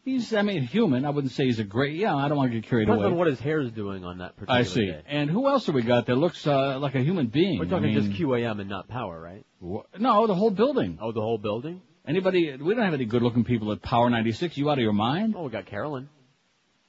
He's, 0.04 0.32
I 0.32 0.40
mean, 0.42 0.62
human. 0.62 1.04
I 1.04 1.10
wouldn't 1.10 1.32
say 1.34 1.44
he's 1.44 1.58
a 1.58 1.64
great. 1.64 1.96
Yeah, 1.96 2.14
I 2.16 2.28
don't 2.28 2.38
want 2.38 2.50
to 2.52 2.58
get 2.60 2.68
carried 2.68 2.86
Depends 2.86 3.02
away. 3.02 3.12
on 3.12 3.18
what 3.18 3.26
his 3.26 3.38
hair 3.38 3.60
is 3.60 3.70
doing 3.70 4.02
on 4.04 4.18
that 4.18 4.34
particular 4.36 4.60
I 4.60 4.62
see. 4.62 4.86
day. 4.86 5.02
And 5.06 5.28
who 5.30 5.46
else 5.46 5.66
have 5.66 5.74
we 5.74 5.82
got 5.82 6.06
that 6.06 6.16
looks 6.16 6.46
uh, 6.46 6.78
like 6.78 6.94
a 6.94 7.00
human 7.00 7.26
being? 7.26 7.58
We're 7.58 7.66
talking 7.66 7.90
I 7.90 7.94
mean, 7.94 8.10
just 8.10 8.20
QAM 8.20 8.60
and 8.60 8.70
not 8.70 8.88
power, 8.88 9.20
right? 9.20 9.44
wh- 9.62 10.00
No, 10.00 10.26
the 10.26 10.34
whole 10.34 10.50
building. 10.50 10.98
Oh, 11.02 11.12
the 11.12 11.20
whole 11.20 11.36
building? 11.38 11.82
Anybody? 12.06 12.56
We 12.56 12.74
don't 12.74 12.84
have 12.84 12.94
any 12.94 13.04
good-looking 13.04 13.44
people 13.44 13.72
at 13.72 13.82
Power 13.82 14.08
96. 14.08 14.56
You 14.56 14.70
out 14.70 14.78
of 14.78 14.82
your 14.82 14.94
mind? 14.94 15.34
Oh, 15.36 15.44
we 15.44 15.50
got 15.50 15.66
Carolyn. 15.66 16.08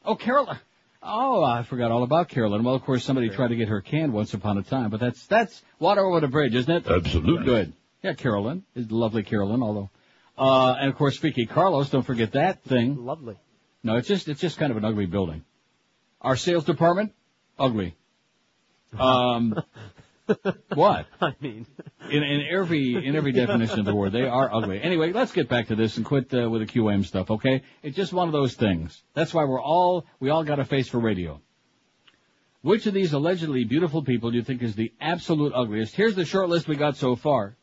Oh, 0.06 0.15
Carolyn. 0.15 0.58
Oh, 1.04 1.43
I 1.43 1.63
forgot 1.63 1.91
all 1.91 2.04
about 2.04 2.30
Carolyn. 2.30 2.63
Well, 2.63 2.76
of 2.76 2.84
course, 2.84 3.04
somebody 3.04 3.30
tried 3.30 3.50
to 3.50 3.56
get 3.56 3.67
her 3.67 3.82
canned 3.82 4.13
once 4.13 4.34
upon 4.34 4.58
a 4.58 4.63
time, 4.63 4.89
but 4.89 5.00
that's 5.00 5.26
that's 5.28 5.62
water 5.80 6.06
over 6.06 6.19
the 6.21 6.28
bridge, 6.28 6.54
isn't 6.56 6.71
it? 6.71 6.88
Absolutely. 6.88 7.43
Good. 7.45 7.74
Yeah, 8.04 8.13
Carolyn 8.13 8.63
is 8.76 8.89
lovely 8.91 9.24
Carolyn. 9.24 9.62
Although, 9.63 9.89
uh, 10.41 10.75
and 10.80 10.89
of 10.89 10.95
course, 10.95 11.17
Vicky 11.17 11.45
Carlos. 11.45 11.91
Don't 11.91 12.06
forget 12.06 12.32
that 12.32 12.63
thing. 12.63 13.06
Lovely. 13.06 13.38
No, 13.84 13.97
it's 13.97 14.08
just 14.08 14.27
it's 14.27 14.41
just 14.41 14.58
kind 14.58 14.71
of 14.71 14.77
an 14.77 14.84
ugly 14.84 15.06
building. 15.06 15.45
Our 16.19 16.36
sales 16.36 16.65
department, 16.65 17.13
ugly. 17.60 17.95
Um, 18.97 19.56
what? 20.73 21.06
I 21.21 21.36
mean, 21.41 21.67
In, 22.10 22.23
in 22.23 22.41
every 22.49 22.95
in 23.06 23.15
every 23.15 23.34
definition 23.34 23.80
of 23.80 23.86
the 23.86 23.93
word, 23.93 24.13
they 24.13 24.23
are 24.23 24.51
ugly. 24.51 24.82
Anyway, 24.82 25.13
let's 25.13 25.32
get 25.32 25.47
back 25.47 25.67
to 25.67 25.75
this 25.75 25.97
and 25.97 26.06
quit 26.06 26.34
uh, 26.34 26.49
with 26.49 26.62
the 26.62 26.67
QM 26.67 27.06
stuff, 27.06 27.30
okay? 27.30 27.62
It's 27.84 27.95
just 27.95 28.12
one 28.12 28.27
of 28.27 28.34
those 28.34 28.56
things. 28.56 28.99
That's 29.13 29.36
why 29.36 29.45
we're 29.45 29.62
all 29.62 30.08
we 30.19 30.32
all 30.32 30.43
got 30.43 30.60
a 30.60 30.65
face 30.65 30.88
for 30.88 30.99
radio. 30.99 31.39
Which 32.63 32.88
of 32.88 32.95
these 32.95 33.13
allegedly 33.13 33.63
beautiful 33.63 34.04
people 34.04 34.32
do 34.32 34.38
you 34.38 34.43
think 34.43 34.63
is 34.63 34.75
the 34.75 34.91
absolute 34.99 35.54
ugliest? 35.54 35.95
Here's 35.95 36.15
the 36.15 36.25
short 36.25 36.49
list 36.49 36.67
we 36.67 36.75
got 36.75 36.95
so 36.97 37.15
far, 37.15 37.58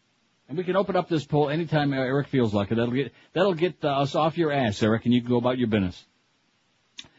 and 0.49 0.57
we 0.57 0.65
can 0.65 0.77
open 0.77 0.97
up 0.97 1.09
this 1.09 1.25
poll 1.25 1.51
anytime 1.51 1.93
Eric 1.93 2.29
feels 2.29 2.55
like 2.55 2.73
it. 2.73 2.77
That'll 2.77 2.95
get 2.95 3.13
that'll 3.35 3.55
get 3.55 3.85
uh, 3.85 4.01
us 4.01 4.15
off 4.15 4.39
your 4.39 4.51
ass, 4.51 4.83
Eric, 4.83 5.05
and 5.05 5.13
you 5.13 5.21
can 5.21 5.31
go 5.31 5.37
about 5.37 5.59
your 5.59 5.69
business. 5.69 6.05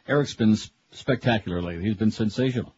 Eric's 0.07 0.33
been 0.33 0.57
spectacular 0.91 1.61
lately. 1.61 1.85
He's 1.85 1.97
been 1.97 2.11
sensational. 2.11 2.73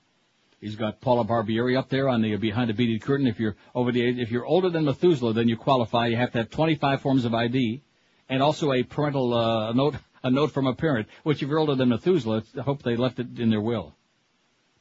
He's 0.60 0.76
got 0.76 1.02
Paula 1.02 1.26
Barbieri 1.26 1.78
up 1.78 1.90
there 1.90 2.08
on 2.08 2.22
the 2.22 2.36
behind 2.36 2.70
the 2.70 2.74
beaded 2.74 3.02
curtain. 3.02 3.26
If 3.26 3.40
you're 3.40 3.56
over 3.74 3.92
the 3.92 4.04
age, 4.04 4.20
if 4.20 4.30
you're 4.30 4.46
older 4.46 4.70
than 4.70 4.86
Methuselah, 4.86 5.34
then 5.34 5.48
you 5.48 5.58
qualify. 5.58 6.08
You 6.08 6.18
have 6.18 6.34
to 6.34 6.40
have 6.40 6.50
25 6.50 7.02
forms 7.02 7.26
of 7.26 7.34
ID, 7.34 7.82
and 8.30 8.44
also 8.44 8.72
a 8.72 8.84
parental 8.84 9.34
uh, 9.34 9.72
note, 9.72 9.96
a 10.22 10.30
note 10.30 10.52
from 10.52 10.68
a 10.68 10.76
parent. 10.76 11.08
Which, 11.24 11.42
if 11.42 11.50
you're 11.50 11.58
older 11.58 11.76
than 11.76 11.90
Methuselah, 11.90 12.44
I 12.58 12.62
hope 12.62 12.84
they 12.84 12.96
left 12.96 13.20
it 13.20 13.40
in 13.40 13.50
their 13.50 13.62
will. 13.62 13.96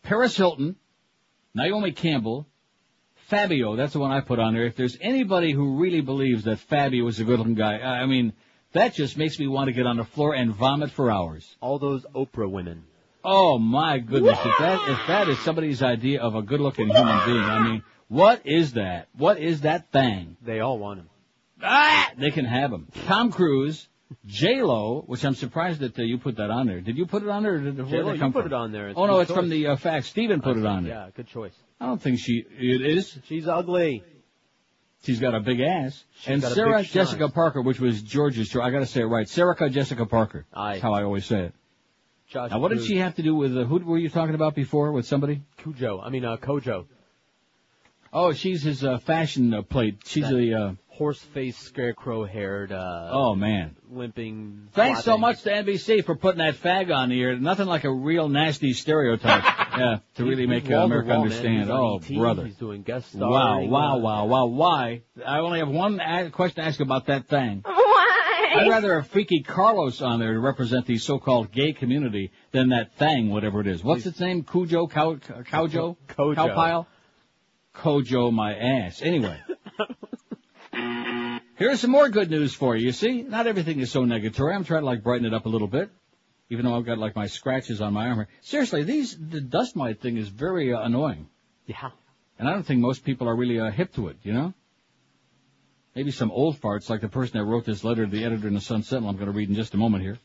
Paris 0.02 0.36
Hilton, 0.36 0.76
Naomi 1.54 1.92
Campbell, 1.92 2.46
Fabio, 3.30 3.76
that's 3.76 3.92
the 3.92 4.00
one 4.00 4.10
I 4.10 4.20
put 4.20 4.40
on 4.40 4.54
there. 4.54 4.66
If 4.66 4.74
there's 4.74 4.98
anybody 5.00 5.52
who 5.52 5.78
really 5.78 6.00
believes 6.00 6.44
that 6.44 6.58
Fabio 6.58 7.06
is 7.06 7.20
a 7.20 7.24
good 7.24 7.38
looking 7.38 7.54
guy, 7.54 7.78
I 7.78 8.02
I 8.02 8.06
mean, 8.06 8.32
that 8.72 8.94
just 8.94 9.16
makes 9.16 9.38
me 9.38 9.46
want 9.46 9.68
to 9.68 9.72
get 9.72 9.86
on 9.86 9.96
the 9.96 10.04
floor 10.04 10.34
and 10.34 10.52
vomit 10.52 10.90
for 10.90 11.10
hours. 11.10 11.56
All 11.60 11.78
those 11.78 12.04
Oprah 12.14 12.50
women. 12.50 12.82
Oh 13.22 13.58
my 13.58 13.98
goodness! 13.98 14.38
If 14.44 14.58
that 14.58 14.88
if 14.88 15.06
that 15.06 15.28
is 15.28 15.38
somebody's 15.40 15.82
idea 15.82 16.20
of 16.20 16.34
a 16.34 16.42
good-looking 16.42 16.88
human 16.88 17.24
being, 17.24 17.42
I 17.42 17.62
mean, 17.62 17.82
what 18.08 18.46
is 18.46 18.72
that? 18.72 19.08
What 19.16 19.38
is 19.38 19.60
that 19.60 19.92
thing? 19.92 20.36
They 20.42 20.58
all 20.58 20.78
want 20.78 21.00
him. 21.00 21.08
Ah, 21.62 22.10
they 22.18 22.30
can 22.30 22.46
have 22.46 22.72
him. 22.72 22.88
Tom 23.06 23.30
Cruise, 23.30 23.86
J 24.26 24.62
Lo, 24.62 25.04
which 25.06 25.24
I'm 25.24 25.34
surprised 25.34 25.80
that 25.80 25.98
uh, 25.98 26.02
you 26.02 26.18
put 26.18 26.36
that 26.36 26.50
on 26.50 26.66
there. 26.66 26.80
Did 26.80 26.96
you 26.96 27.06
put 27.06 27.22
it 27.22 27.28
on 27.28 27.42
there? 27.42 27.54
Or 27.54 27.58
did, 27.60 27.76
where 27.76 27.86
J-Lo, 27.86 28.10
it 28.10 28.18
you 28.18 28.30
put 28.32 28.44
from? 28.44 28.46
it 28.46 28.52
on 28.52 28.72
there. 28.72 28.88
It's 28.88 28.98
oh 28.98 29.06
no, 29.06 29.20
it's 29.20 29.30
from 29.30 29.48
the 29.48 29.68
uh, 29.68 29.76
fact. 29.76 30.06
Steven 30.06 30.40
put 30.40 30.56
it 30.56 30.66
on 30.66 30.84
there. 30.84 30.94
Yeah, 30.94 31.10
good 31.14 31.28
choice. 31.28 31.54
I 31.80 31.86
don't 31.86 32.02
think 32.02 32.18
she. 32.18 32.44
It 32.50 32.82
is. 32.82 33.18
She's 33.26 33.46
ugly. 33.46 34.02
She's 35.04 35.20
got 35.20 35.34
a 35.34 35.40
big 35.40 35.60
ass. 35.60 36.04
She's 36.20 36.28
and 36.28 36.42
Sarah. 36.42 36.82
Jessica 36.82 37.30
Parker, 37.30 37.62
which 37.62 37.80
was 37.80 38.02
George's 38.02 38.48
choice. 38.50 38.62
I 38.62 38.70
got 38.70 38.80
to 38.80 38.86
say 38.86 39.00
it 39.00 39.06
right. 39.06 39.28
Sarah 39.28 39.70
Jessica 39.70 40.04
Parker. 40.04 40.44
Aye. 40.52 40.72
That's 40.72 40.82
how 40.82 40.92
I 40.92 41.04
always 41.04 41.24
say 41.24 41.44
it. 41.44 41.54
Josh 42.28 42.50
Now, 42.50 42.58
what 42.60 42.70
did 42.70 42.84
she 42.84 42.98
have 42.98 43.16
to 43.16 43.22
do 43.22 43.34
with 43.34 43.56
uh, 43.56 43.64
who 43.64 43.78
were 43.78 43.98
you 43.98 44.08
talking 44.08 44.34
about 44.34 44.54
before 44.54 44.92
with 44.92 45.06
somebody? 45.06 45.42
Cujo. 45.58 46.00
I 46.00 46.10
mean, 46.10 46.24
uh, 46.24 46.36
Kojo. 46.36 46.86
Oh, 48.12 48.32
she's 48.32 48.62
his 48.62 48.84
uh, 48.84 48.98
fashion 48.98 49.54
uh, 49.54 49.62
plate. 49.62 50.02
She's 50.04 50.24
That- 50.24 50.34
a. 50.34 50.60
Uh, 50.60 50.72
Horse-faced, 51.00 51.58
scarecrow-haired, 51.62 52.72
uh, 52.72 53.08
oh 53.10 53.34
man. 53.34 53.74
limping. 53.90 54.68
Thanks 54.74 55.02
so 55.02 55.16
much 55.16 55.40
to 55.44 55.50
NBC 55.50 56.04
for 56.04 56.14
putting 56.14 56.40
that 56.40 56.56
fag 56.56 56.94
on 56.94 57.08
the 57.08 57.18
air. 57.22 57.38
Nothing 57.38 57.68
like 57.68 57.84
a 57.84 57.90
real 57.90 58.28
nasty 58.28 58.74
stereotype. 58.74 59.42
yeah, 59.78 60.00
to 60.16 60.24
really 60.24 60.42
He's- 60.42 60.48
make 60.50 60.62
he's 60.64 60.72
uh, 60.72 60.80
America 60.80 61.08
wall, 61.08 61.22
understand. 61.22 61.60
He's 61.60 61.70
Oh, 61.70 62.00
ET, 62.06 62.18
brother. 62.18 62.44
He's 62.44 62.56
doing 62.56 62.82
guest 62.82 63.14
Wow, 63.14 63.30
starring. 63.30 63.70
wow, 63.70 63.96
wow, 63.96 64.26
wow. 64.26 64.44
Why? 64.48 65.00
I 65.24 65.38
only 65.38 65.60
have 65.60 65.70
one 65.70 66.00
a- 66.00 66.28
question 66.28 66.62
to 66.62 66.68
ask 66.68 66.80
about 66.80 67.06
that 67.06 67.28
thing. 67.28 67.62
Why? 67.64 68.52
I'd 68.56 68.68
rather 68.68 69.00
have 69.00 69.10
Freaky 69.10 69.42
Carlos 69.42 70.02
on 70.02 70.20
there 70.20 70.34
to 70.34 70.38
represent 70.38 70.84
the 70.84 70.98
so-called 70.98 71.50
gay 71.50 71.72
community 71.72 72.30
than 72.52 72.68
that 72.70 72.92
thing, 72.98 73.30
whatever 73.30 73.62
it 73.62 73.68
is. 73.68 73.82
What's 73.82 74.04
its 74.04 74.20
name? 74.20 74.42
Cujo? 74.42 74.86
Cow, 74.86 75.14
Cowjo? 75.14 75.96
Kojo. 76.08 76.34
Cowpile? 76.34 76.86
Kojo 77.74 78.30
my 78.30 78.54
ass. 78.54 79.00
Anyway. 79.00 79.40
Here's 80.72 81.80
some 81.80 81.90
more 81.90 82.08
good 82.08 82.30
news 82.30 82.54
for 82.54 82.74
you. 82.76 82.86
You 82.86 82.92
see, 82.92 83.22
not 83.22 83.46
everything 83.46 83.80
is 83.80 83.90
so 83.90 84.04
negatory. 84.04 84.54
I'm 84.54 84.64
trying 84.64 84.82
to 84.82 84.86
like 84.86 85.02
brighten 85.02 85.26
it 85.26 85.34
up 85.34 85.46
a 85.46 85.48
little 85.48 85.68
bit, 85.68 85.90
even 86.48 86.64
though 86.64 86.74
I've 86.76 86.86
got 86.86 86.98
like 86.98 87.14
my 87.14 87.26
scratches 87.26 87.80
on 87.80 87.92
my 87.92 88.06
arm. 88.08 88.26
Seriously, 88.40 88.82
these 88.84 89.16
the 89.16 89.40
dust 89.40 89.76
mite 89.76 90.00
thing 90.00 90.16
is 90.16 90.28
very 90.28 90.72
uh, 90.72 90.80
annoying, 90.80 91.28
Yeah. 91.66 91.90
and 92.38 92.48
I 92.48 92.52
don't 92.52 92.62
think 92.64 92.80
most 92.80 93.04
people 93.04 93.28
are 93.28 93.36
really 93.36 93.60
uh, 93.60 93.70
hip 93.70 93.92
to 93.94 94.08
it. 94.08 94.16
You 94.22 94.32
know, 94.32 94.54
maybe 95.94 96.10
some 96.12 96.30
old 96.30 96.60
farts 96.60 96.88
like 96.88 97.02
the 97.02 97.08
person 97.08 97.38
that 97.38 97.44
wrote 97.44 97.66
this 97.66 97.84
letter 97.84 98.06
to 98.06 98.10
the 98.10 98.24
editor 98.24 98.48
in 98.48 98.54
the 98.54 98.60
Sun 98.60 98.84
Sentinel. 98.84 99.10
I'm 99.10 99.16
going 99.16 99.26
to 99.26 99.32
read 99.32 99.48
in 99.50 99.54
just 99.54 99.74
a 99.74 99.78
moment 99.78 100.02
here. 100.02 100.18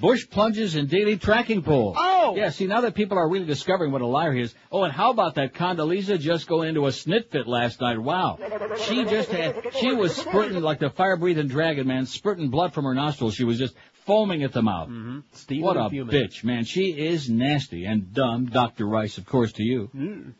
Bush 0.00 0.28
plunges 0.30 0.74
in 0.76 0.86
daily 0.86 1.16
tracking 1.16 1.62
poll. 1.62 1.94
Oh! 1.96 2.07
Yeah, 2.36 2.50
see, 2.50 2.66
now 2.66 2.80
that 2.82 2.94
people 2.94 3.18
are 3.18 3.28
really 3.28 3.46
discovering 3.46 3.92
what 3.92 4.02
a 4.02 4.06
liar 4.06 4.32
he 4.32 4.42
is. 4.42 4.54
Oh, 4.70 4.84
and 4.84 4.92
how 4.92 5.10
about 5.10 5.36
that 5.36 5.54
Condoleezza 5.54 6.18
just 6.18 6.46
going 6.46 6.68
into 6.68 6.86
a 6.86 6.90
snit 6.90 7.30
fit 7.30 7.46
last 7.46 7.80
night? 7.80 7.98
Wow. 7.98 8.38
She 8.86 9.04
just 9.04 9.30
had, 9.30 9.74
she 9.78 9.92
was 9.92 10.14
spurting 10.14 10.60
like 10.60 10.78
the 10.78 10.90
fire-breathing 10.90 11.48
dragon, 11.48 11.86
man, 11.86 12.06
spurting 12.06 12.50
blood 12.50 12.74
from 12.74 12.84
her 12.84 12.94
nostrils. 12.94 13.34
She 13.34 13.44
was 13.44 13.58
just 13.58 13.74
foaming 14.06 14.42
at 14.42 14.52
the 14.52 14.62
mouth. 14.62 14.88
Mm-hmm. 14.88 15.60
What 15.60 15.76
a 15.76 15.90
Fuming. 15.90 16.14
bitch, 16.14 16.42
man. 16.44 16.64
She 16.64 16.90
is 16.90 17.28
nasty 17.28 17.84
and 17.84 18.12
dumb. 18.12 18.46
Dr. 18.46 18.86
Rice, 18.86 19.18
of 19.18 19.26
course, 19.26 19.52
to 19.52 19.62
you. 19.62 19.90
Mm. 19.94 20.32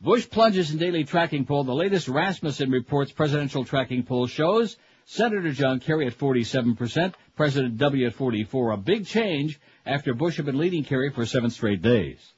Bush 0.00 0.28
plunges 0.28 0.70
in 0.70 0.78
daily 0.78 1.04
tracking 1.04 1.46
poll. 1.46 1.64
The 1.64 1.74
latest 1.74 2.08
Rasmussen 2.08 2.70
reports 2.70 3.12
presidential 3.12 3.64
tracking 3.64 4.02
poll 4.02 4.26
shows 4.26 4.76
Senator 5.06 5.52
John 5.52 5.80
Kerry 5.80 6.06
at 6.06 6.18
47%, 6.18 7.14
President 7.36 7.78
W 7.78 8.06
at 8.06 8.14
44. 8.14 8.72
A 8.72 8.76
big 8.76 9.06
change 9.06 9.60
after 9.84 10.14
Bush 10.14 10.36
had 10.36 10.46
been 10.46 10.58
leading 10.58 10.84
Kerry 10.84 11.10
for 11.10 11.26
seven 11.26 11.50
straight 11.50 11.82
days. 11.82 12.34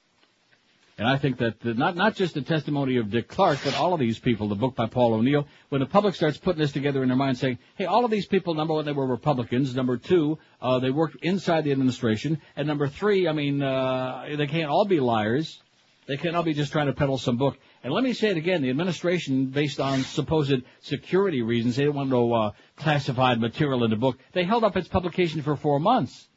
And 0.99 1.07
I 1.07 1.19
think 1.19 1.37
that 1.39 1.61
the, 1.61 1.75
not 1.75 1.95
not 1.95 2.15
just 2.17 2.33
the 2.33 2.41
testimony 2.41 2.97
of 2.97 3.11
Dick 3.11 3.29
Clark, 3.29 3.59
but 3.63 3.75
all 3.77 3.93
of 3.93 4.01
these 4.01 4.19
people, 4.19 4.49
the 4.49 4.55
book 4.55 4.75
by 4.75 4.87
Paul 4.87 5.13
O'Neill, 5.13 5.47
when 5.69 5.83
the 5.83 5.87
public 5.87 6.15
starts 6.15 6.39
putting 6.39 6.61
this 6.61 6.73
together 6.73 7.03
in 7.03 7.09
their 7.09 7.19
mind, 7.19 7.37
saying, 7.37 7.59
"Hey, 7.75 7.85
all 7.85 8.07
of 8.07 8.11
these 8.11 8.27
people, 8.27 8.55
number 8.55 8.73
one, 8.73 8.87
they 8.87 8.93
were 8.93 9.07
Republicans. 9.07 9.77
Number 9.77 9.99
two, 9.99 10.39
uh, 10.63 10.79
they 10.79 10.91
worked 10.91 11.23
inside 11.23 11.65
the 11.65 11.73
administration, 11.73 12.41
and 12.57 12.67
number 12.67 12.89
three, 12.89 13.29
I 13.29 13.33
mean, 13.33 13.63
uh, 13.63 14.25
they 14.39 14.47
can't 14.47 14.71
all 14.71 14.87
be 14.87 14.99
liars. 14.99 15.61
They 16.07 16.17
all 16.31 16.43
be 16.43 16.55
just 16.55 16.73
trying 16.73 16.87
to 16.87 16.93
peddle 16.93 17.19
some 17.19 17.37
book." 17.37 17.59
And 17.83 17.93
let 17.93 18.05
me 18.05 18.13
say 18.13 18.29
it 18.29 18.37
again: 18.37 18.63
the 18.63 18.71
administration, 18.71 19.47
based 19.47 19.81
on 19.81 20.03
supposed 20.03 20.63
security 20.81 21.43
reasons, 21.43 21.77
they 21.77 21.85
didn't 21.85 21.97
want 21.97 22.11
no 22.11 22.33
uh, 22.33 22.51
classified 22.77 23.41
material 23.41 23.85
in 23.85 23.91
the 23.91 23.97
book. 23.97 24.19
They 24.33 24.45
held 24.45 24.65
up 24.65 24.77
its 24.77 24.89
publication 24.89 25.43
for 25.43 25.57
four 25.57 25.79
months. 25.81 26.29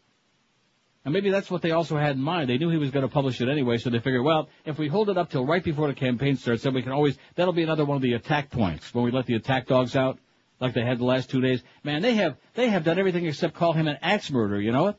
And 1.05 1.13
maybe 1.13 1.29
that's 1.29 1.49
what 1.49 1.61
they 1.61 1.71
also 1.71 1.97
had 1.97 2.17
in 2.17 2.21
mind. 2.21 2.49
They 2.49 2.57
knew 2.57 2.69
he 2.69 2.77
was 2.77 2.91
going 2.91 3.07
to 3.07 3.11
publish 3.11 3.39
it 3.39 3.47
anyway, 3.47 3.77
so 3.77 3.89
they 3.89 3.99
figured, 3.99 4.23
well, 4.23 4.49
if 4.65 4.77
we 4.77 4.89
hold 4.89 5.09
it 5.09 5.17
up 5.17 5.29
till 5.29 5.45
right 5.45 5.63
before 5.63 5.87
the 5.87 5.93
campaign 5.93 6.35
starts, 6.35 6.63
then 6.63 6.73
we 6.73 6.81
can 6.81 6.91
always, 6.91 7.17
that'll 7.35 7.53
be 7.53 7.63
another 7.63 7.85
one 7.85 7.95
of 7.95 8.01
the 8.01 8.13
attack 8.13 8.51
points 8.51 8.93
when 8.93 9.05
we 9.05 9.11
let 9.11 9.25
the 9.25 9.35
attack 9.35 9.67
dogs 9.67 9.95
out, 9.95 10.19
like 10.59 10.73
they 10.73 10.83
had 10.83 10.99
the 10.99 11.05
last 11.05 11.29
two 11.29 11.39
days. 11.39 11.63
Man, 11.83 12.01
they 12.01 12.15
have, 12.15 12.35
they 12.53 12.69
have 12.69 12.83
done 12.83 12.99
everything 12.99 13.25
except 13.25 13.55
call 13.55 13.71
him 13.71 13.87
an 13.87 13.97
axe 14.01 14.29
murderer, 14.29 14.59
you 14.59 14.73
know 14.73 14.89
it? 14.89 14.97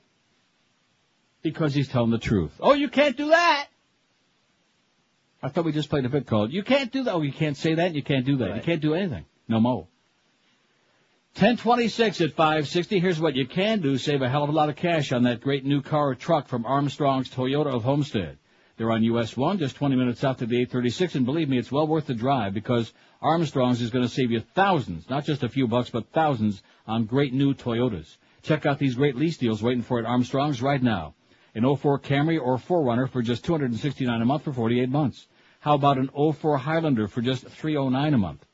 Because 1.42 1.74
he's 1.74 1.88
telling 1.88 2.10
the 2.10 2.18
truth. 2.18 2.52
Oh, 2.60 2.72
you 2.72 2.88
can't 2.88 3.16
do 3.16 3.28
that! 3.28 3.68
I 5.42 5.48
thought 5.48 5.64
we 5.64 5.72
just 5.72 5.88
played 5.88 6.04
a 6.04 6.08
bit 6.08 6.26
called, 6.26 6.52
you 6.52 6.62
can't 6.62 6.92
do 6.92 7.04
that. 7.04 7.14
Oh, 7.14 7.22
you 7.22 7.32
can't 7.32 7.56
say 7.56 7.74
that, 7.74 7.94
you 7.94 8.02
can't 8.02 8.26
do 8.26 8.36
that. 8.38 8.56
You 8.56 8.62
can't 8.62 8.82
do 8.82 8.94
anything. 8.94 9.24
No 9.48 9.60
mo. 9.60 9.88
1026 11.34 12.20
at 12.20 12.32
560. 12.32 12.98
Here's 12.98 13.20
what 13.20 13.36
you 13.36 13.46
can 13.46 13.80
do. 13.80 13.96
Save 13.96 14.20
a 14.20 14.28
hell 14.28 14.42
of 14.42 14.50
a 14.50 14.52
lot 14.52 14.68
of 14.68 14.76
cash 14.76 15.12
on 15.12 15.22
that 15.22 15.40
great 15.40 15.64
new 15.64 15.80
car 15.80 16.08
or 16.08 16.14
truck 16.14 16.48
from 16.48 16.66
Armstrong's 16.66 17.30
Toyota 17.30 17.72
of 17.72 17.84
Homestead. 17.84 18.36
They're 18.76 18.90
on 18.90 19.04
US 19.04 19.36
1, 19.36 19.58
just 19.58 19.76
20 19.76 19.94
minutes 19.94 20.20
south 20.20 20.42
of 20.42 20.48
the 20.48 20.56
836, 20.56 21.14
and 21.14 21.26
believe 21.26 21.48
me, 21.48 21.58
it's 21.58 21.70
well 21.70 21.86
worth 21.86 22.06
the 22.06 22.14
drive 22.14 22.52
because 22.52 22.92
Armstrong's 23.22 23.80
is 23.80 23.90
going 23.90 24.04
to 24.04 24.12
save 24.12 24.30
you 24.30 24.40
thousands, 24.40 25.08
not 25.08 25.24
just 25.24 25.42
a 25.42 25.48
few 25.48 25.68
bucks, 25.68 25.90
but 25.90 26.10
thousands 26.12 26.62
on 26.86 27.04
great 27.04 27.32
new 27.32 27.54
Toyotas. 27.54 28.16
Check 28.42 28.66
out 28.66 28.78
these 28.78 28.94
great 28.94 29.16
lease 29.16 29.36
deals 29.36 29.62
waiting 29.62 29.82
for 29.82 29.98
at 29.98 30.06
Armstrong's 30.06 30.62
right 30.62 30.82
now. 30.82 31.14
An 31.54 31.76
04 31.76 31.98
Camry 32.00 32.40
or 32.40 32.56
4Runner 32.56 33.08
for 33.08 33.22
just 33.22 33.44
269 33.44 34.22
a 34.22 34.24
month 34.24 34.44
for 34.44 34.52
48 34.52 34.88
months. 34.88 35.26
How 35.60 35.74
about 35.74 35.98
an 35.98 36.08
04 36.08 36.56
Highlander 36.56 37.06
for 37.06 37.20
just 37.20 37.46
309 37.46 38.14
a 38.14 38.18
month? 38.18 38.46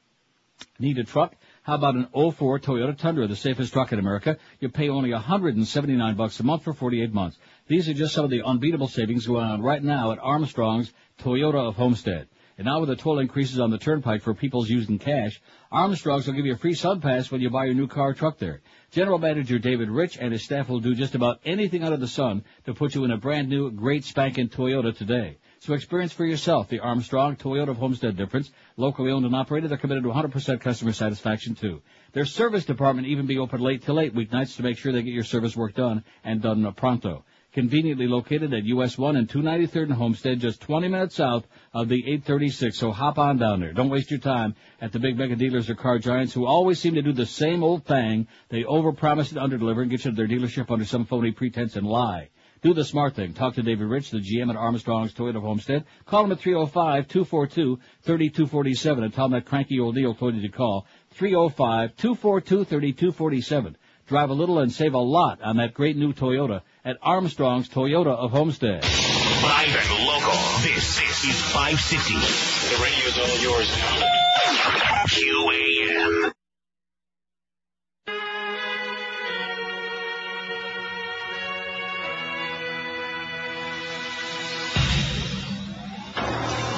Need 0.81 0.99
a 0.99 1.05
truck? 1.05 1.37
How 1.63 1.77
about 1.77 1.95
an 1.95 2.09
04 2.13 2.59
Toyota 2.59 2.99
Tundra, 2.99 3.29
the 3.29 3.37
safest 3.37 3.73
truck 3.73 3.93
in 3.93 4.01
America? 4.01 4.39
You 4.59 4.71
pay 4.71 4.89
only 4.89 5.13
179 5.13 6.17
bucks 6.17 6.41
a 6.41 6.43
month 6.43 6.65
for 6.65 6.73
48 6.73 7.13
months. 7.13 7.39
These 7.69 7.89
are 7.89 7.95
just 7.95 8.13
some 8.13 8.25
of 8.25 8.33
the 8.33 8.43
unbeatable 8.43 8.89
savings 8.89 9.25
going 9.25 9.45
on 9.45 9.63
right 9.63 9.83
now 9.83 10.11
at 10.11 10.19
Armstrong's 10.19 10.93
Toyota 11.21 11.69
of 11.69 11.77
Homestead. 11.77 12.27
And 12.59 12.65
now 12.65 12.81
with 12.81 12.89
the 12.89 12.97
toll 12.97 13.21
increases 13.21 13.61
on 13.61 13.71
the 13.71 13.79
turnpike 13.79 14.23
for 14.23 14.35
people's 14.35 14.69
using 14.69 14.99
cash, 14.99 15.41
Armstrong's 15.71 16.27
will 16.27 16.35
give 16.35 16.47
you 16.47 16.55
a 16.55 16.59
free 16.59 16.75
sun 16.75 17.01
pass 17.01 17.31
when 17.31 17.41
you 17.41 17.51
buy 17.51 17.67
your 17.67 17.75
new 17.75 17.87
car 17.87 18.09
or 18.09 18.15
truck 18.15 18.39
there. 18.39 18.63
General 18.91 19.19
Manager 19.19 19.61
David 19.61 19.91
Rich 19.91 20.19
and 20.19 20.33
his 20.33 20.43
staff 20.43 20.69
will 20.69 20.81
do 20.81 20.95
just 20.95 21.15
about 21.15 21.41
anything 21.45 21.85
under 21.85 21.99
the 21.99 22.09
sun 22.09 22.43
to 22.65 22.75
put 22.75 22.97
you 22.97 23.05
in 23.05 23.13
a 23.13 23.17
brand 23.17 23.49
new, 23.49 23.71
great 23.71 24.05
spanking 24.05 24.49
Toyota 24.49 24.97
today. 24.97 25.37
So 25.67 25.75
experience 25.75 26.13
for 26.13 26.25
yourself 26.25 26.69
the 26.69 26.79
Armstrong 26.79 27.35
Toyota 27.35 27.71
of 27.71 27.77
Homestead 27.79 28.17
difference. 28.17 28.53
Locally 28.77 29.11
owned 29.11 29.27
and 29.27 29.35
operated, 29.35 29.69
they're 29.69 29.77
committed 29.77 30.05
to 30.05 30.11
100% 30.11 30.61
customer 30.61 30.93
satisfaction 30.93 31.57
too. 31.57 31.83
Their 32.13 32.25
service 32.25 32.65
department 32.65 33.09
even 33.09 33.27
be 33.27 33.39
open 33.39 33.61
late 33.61 33.83
till 33.83 33.97
late 33.97 34.15
weeknights 34.15 34.55
to 34.57 34.63
make 34.63 34.79
sure 34.79 34.93
they 34.93 35.03
get 35.03 35.13
your 35.13 35.25
service 35.25 35.57
work 35.57 35.75
done 35.75 36.05
and 36.23 36.41
done 36.41 36.73
pronto. 36.75 37.25
Conveniently 37.53 38.07
located 38.07 38.55
at 38.55 38.63
US 38.63 38.97
1 38.97 39.17
and 39.17 39.29
293rd 39.29 39.87
in 39.87 39.91
Homestead, 39.91 40.39
just 40.39 40.61
20 40.61 40.87
minutes 40.87 41.17
south 41.17 41.49
of 41.75 41.89
the 41.89 41.99
836. 41.99 42.79
So 42.79 42.93
hop 42.93 43.19
on 43.19 43.39
down 43.39 43.59
there. 43.59 43.73
Don't 43.73 43.91
waste 43.91 44.13
your 44.13 44.21
time 44.21 44.55
at 44.81 44.93
the 44.93 45.01
big 45.01 45.19
mega 45.19 45.35
dealers 45.35 45.69
or 45.69 45.75
car 45.75 45.99
giants 45.99 46.33
who 46.33 46.47
always 46.47 46.79
seem 46.79 46.95
to 46.95 47.03
do 47.03 47.13
the 47.13 47.27
same 47.27 47.65
old 47.65 47.85
thing. 47.85 48.29
They 48.51 48.63
overpromise 48.63 49.37
and 49.37 49.41
underdeliver 49.41 49.83
and 49.83 49.91
get 49.91 50.05
you 50.05 50.13
to 50.13 50.17
their 50.17 50.29
dealership 50.29 50.71
under 50.71 50.85
some 50.85 51.07
phony 51.07 51.33
pretense 51.33 51.75
and 51.75 51.89
lie. 51.89 52.29
Do 52.67 52.75
the 52.75 52.85
smart 52.85 53.15
thing. 53.15 53.33
Talk 53.33 53.55
to 53.55 53.63
David 53.63 53.87
Rich, 53.87 54.11
the 54.11 54.19
GM 54.19 54.51
at 54.51 54.57
Armstrong's 54.57 55.15
Toyota 55.15 55.41
Homestead. 55.41 55.85
Call 56.05 56.25
him 56.25 56.33
at 56.33 56.41
305-242-3247 56.41 59.05
and 59.05 59.15
tell 59.15 59.27
him 59.27 59.31
that 59.31 59.45
cranky 59.45 59.79
old 59.79 59.95
deal 59.95 60.17
told 60.17 60.35
you 60.35 60.43
to 60.43 60.49
call. 60.49 60.85
305-242-3247. 61.17 63.77
Drive 64.09 64.31
a 64.31 64.35
little 64.35 64.59
and 64.59 64.73
save 64.73 64.95
a 64.95 64.99
lot 64.99 65.41
on 65.43 65.59
that 65.59 65.75
great 65.75 65.97
new 65.97 66.13
Toyota 66.13 66.63
at 66.85 66.99
Armstrong's 67.03 67.69
Toyota 67.69 68.17
of 68.17 68.33
Homestead. 68.33 68.83
Live 68.83 69.69
and 69.69 70.05
local. 70.05 70.33
This, 70.63 70.99
this 70.99 71.23
is 71.23 71.41
560. 71.53 72.15
The 72.15 72.79
radio's 72.83 73.17
all 73.17 73.39
yours 73.45 73.71
now. 73.79 74.03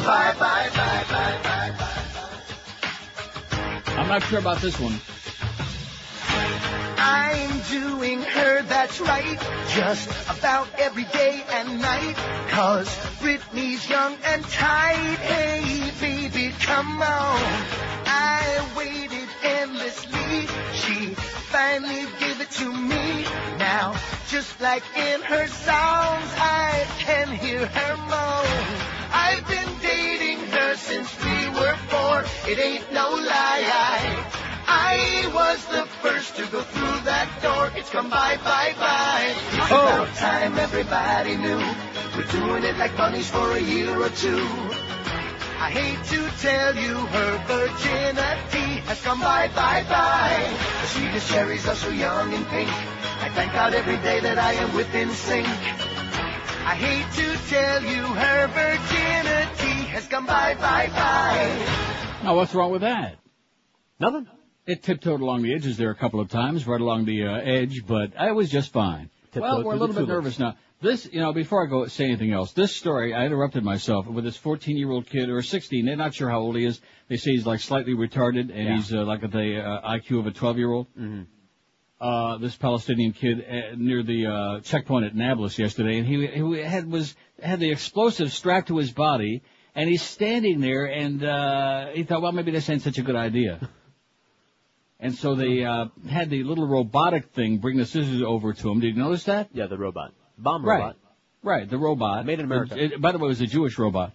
Bye, 0.09 0.33
bye, 0.38 0.71
bye, 0.75 1.05
bye, 1.11 1.38
bye. 1.42 1.92
I'm 3.88 4.09
not 4.09 4.23
sure 4.23 4.38
about 4.38 4.62
this 4.62 4.81
one. 4.81 4.99
I'm 6.97 7.61
doing 7.68 8.23
her, 8.23 8.62
that's 8.62 9.01
right, 9.03 9.38
just 9.68 10.09
about 10.31 10.66
every 10.79 11.05
day 11.05 11.44
and 11.51 11.83
night. 11.83 12.16
Cause 12.49 12.88
Britney's 13.21 13.87
young 13.87 14.16
and 14.25 14.42
tight. 14.44 15.18
Hey, 15.18 15.92
baby, 16.01 16.55
come 16.61 17.03
on. 17.03 17.42
I 18.07 18.66
waited 18.79 19.29
endlessly. 19.44 20.49
She 20.73 21.14
finally 21.53 22.07
gave 22.18 22.40
it 22.40 22.51
to 22.53 22.73
me. 22.73 23.25
Now, 23.59 23.94
just 24.29 24.59
like 24.59 24.85
in 24.97 25.21
her 25.21 25.47
songs, 25.49 26.33
I 26.38 26.87
can 26.99 27.29
hear 27.29 27.66
her 27.66 27.97
moan. 28.09 28.97
I've 29.12 29.47
been 29.47 29.68
dating 29.83 30.38
her 30.51 30.77
since 30.77 31.09
we 31.25 31.49
were 31.59 31.77
four. 31.88 32.25
It 32.51 32.59
ain't 32.59 32.92
no 32.92 33.11
lie. 33.11 34.25
I 34.71 35.31
was 35.35 35.64
the 35.66 35.85
first 36.03 36.37
to 36.37 36.42
go 36.47 36.61
through 36.62 37.01
that 37.05 37.29
door. 37.42 37.71
It's 37.75 37.90
come 37.90 38.11
by, 38.11 38.37
bye, 38.37 38.75
bye. 38.79 39.35
It's 39.53 39.73
Oh. 39.73 39.87
about 39.87 40.14
time 40.16 40.59
everybody 40.59 41.37
knew. 41.37 41.62
We're 42.16 42.31
doing 42.31 42.64
it 42.64 42.77
like 42.77 42.97
bunnies 42.97 43.31
for 43.31 43.53
a 43.53 43.61
year 43.61 43.97
or 44.01 44.11
two. 44.11 44.44
I 45.61 45.71
hate 45.71 46.03
to 46.14 46.21
tell 46.40 46.77
you 46.77 46.94
her 46.94 47.33
virginity 47.49 48.81
has 48.87 49.01
come 49.03 49.21
by, 49.21 49.49
bye, 49.49 49.85
bye. 49.88 50.47
The 50.83 50.87
sweetest 50.88 51.31
cherries 51.31 51.66
are 51.66 51.75
so 51.75 51.88
young 51.90 52.33
and 52.35 52.47
pink. 52.49 52.68
I 53.21 53.29
thank 53.35 53.53
God 53.53 53.75
every 53.75 53.97
day 53.99 54.21
that 54.21 54.38
I 54.38 54.53
am 54.55 54.75
within 54.75 55.11
sync. 55.11 55.49
I 56.64 56.75
hate 56.75 57.23
to 57.23 57.49
tell 57.49 57.83
you 57.83 58.03
her 58.03 58.47
virginity 58.49 59.88
has 59.90 60.07
come 60.07 60.27
by, 60.27 60.55
bye, 60.55 60.88
bye. 60.88 62.21
Now, 62.25 62.37
what's 62.37 62.55
wrong 62.55 62.71
with 62.73 62.83
that? 62.83 63.16
Nothing. 63.99 64.27
It 64.66 64.83
tiptoed 64.83 65.21
along 65.23 65.42
the 65.42 65.55
edges 65.55 65.77
there 65.79 65.90
a 65.90 65.94
couple 65.94 66.21
of 66.21 66.29
times, 66.29 66.66
right 66.66 66.81
along 66.81 67.07
the 67.07 67.25
uh, 67.25 67.37
edge, 67.38 67.87
but 67.87 68.12
I 68.18 68.33
was 68.33 68.51
just 68.51 68.71
fine. 68.73 69.09
Tiptoed 69.33 69.42
well, 69.42 69.64
we're 69.64 69.73
a 69.75 69.77
little 69.77 69.88
bit 69.88 70.07
tulips. 70.07 70.09
nervous 70.11 70.38
now. 70.38 70.57
This, 70.81 71.09
you 71.11 71.21
know, 71.21 71.33
before 71.33 71.66
I 71.66 71.71
go 71.71 71.87
say 71.87 72.05
anything 72.05 72.33
else, 72.33 72.53
this 72.53 72.77
story, 72.77 73.12
I 73.14 73.25
interrupted 73.27 73.64
myself 73.64 74.07
with 74.07 74.25
this 74.25 74.38
14-year-old 74.38 75.07
kid, 75.07 75.29
or 75.31 75.42
16, 75.42 75.85
they're 75.87 75.97
not 75.97 76.14
sure 76.14 76.29
how 76.31 76.38
old 76.40 76.57
he 76.57 76.64
is. 76.64 76.81
They 77.09 77.16
say 77.16 77.33
he's 77.33 77.47
like 77.47 77.61
slightly 77.61 77.94
retarded, 77.94 78.51
and 78.55 78.68
Yeah. 78.68 78.77
he's 78.77 78.92
uh, 78.92 79.05
like 79.05 79.25
at 79.25 79.33
the 79.33 79.61
uh, 79.61 79.90
IQ 79.90 80.21
of 80.21 80.27
a 80.27 80.31
12-year-old. 80.33 80.87
hmm 80.94 81.23
Uh, 82.00 82.38
this 82.38 82.54
Palestinian 82.54 83.12
kid 83.12 83.44
uh, 83.44 83.74
near 83.76 84.04
the 84.04 84.26
uh, 84.26 84.61
checkpoint 84.61 85.04
at 85.04 85.16
Nablus 85.16 85.58
yesterday, 85.58 85.98
and 85.98 86.06
he, 86.06 86.26
he 86.28 86.58
had 86.62 86.88
was 86.88 87.16
had 87.42 87.58
the 87.58 87.70
explosive 87.72 88.32
strapped 88.32 88.68
to 88.68 88.76
his 88.76 88.92
body, 88.92 89.42
and 89.74 89.88
he's 89.90 90.02
standing 90.02 90.61
there, 90.61 90.84
and 90.84 91.24
uh, 91.24 91.88
he 91.88 92.04
thought, 92.04 92.22
well, 92.22 92.30
maybe 92.30 92.52
this 92.52 92.68
ain't 92.70 92.82
such 92.82 92.98
a 92.98 93.02
good 93.02 93.16
idea. 93.16 93.68
And 95.00 95.14
so 95.14 95.37
they 95.37 95.64
uh, 95.64 95.87
had 96.08 96.28
the 96.28 96.42
little 96.42 96.66
robotic 96.66 97.26
thing 97.32 97.58
bring 97.58 97.76
the 97.76 97.87
scissors 97.87 98.20
over 98.20 98.52
to 98.52 98.68
him. 98.70 98.80
Did 98.80 98.96
you 98.96 99.00
notice 99.02 99.24
that? 99.24 99.48
Yeah, 99.52 99.66
the 99.68 99.78
robot. 99.78 100.12
Bomb 100.37 100.64
Right. 100.64 100.78
robot. 100.78 100.96
Right, 101.40 101.70
the 101.70 101.78
robot. 101.78 102.26
Made 102.26 102.40
in 102.40 102.44
America. 102.46 102.74
It- 102.76 103.00
by 103.00 103.12
the 103.12 103.18
way, 103.18 103.26
it 103.26 103.28
was 103.28 103.40
a 103.40 103.46
Jewish 103.46 103.78
robot. 103.78 104.12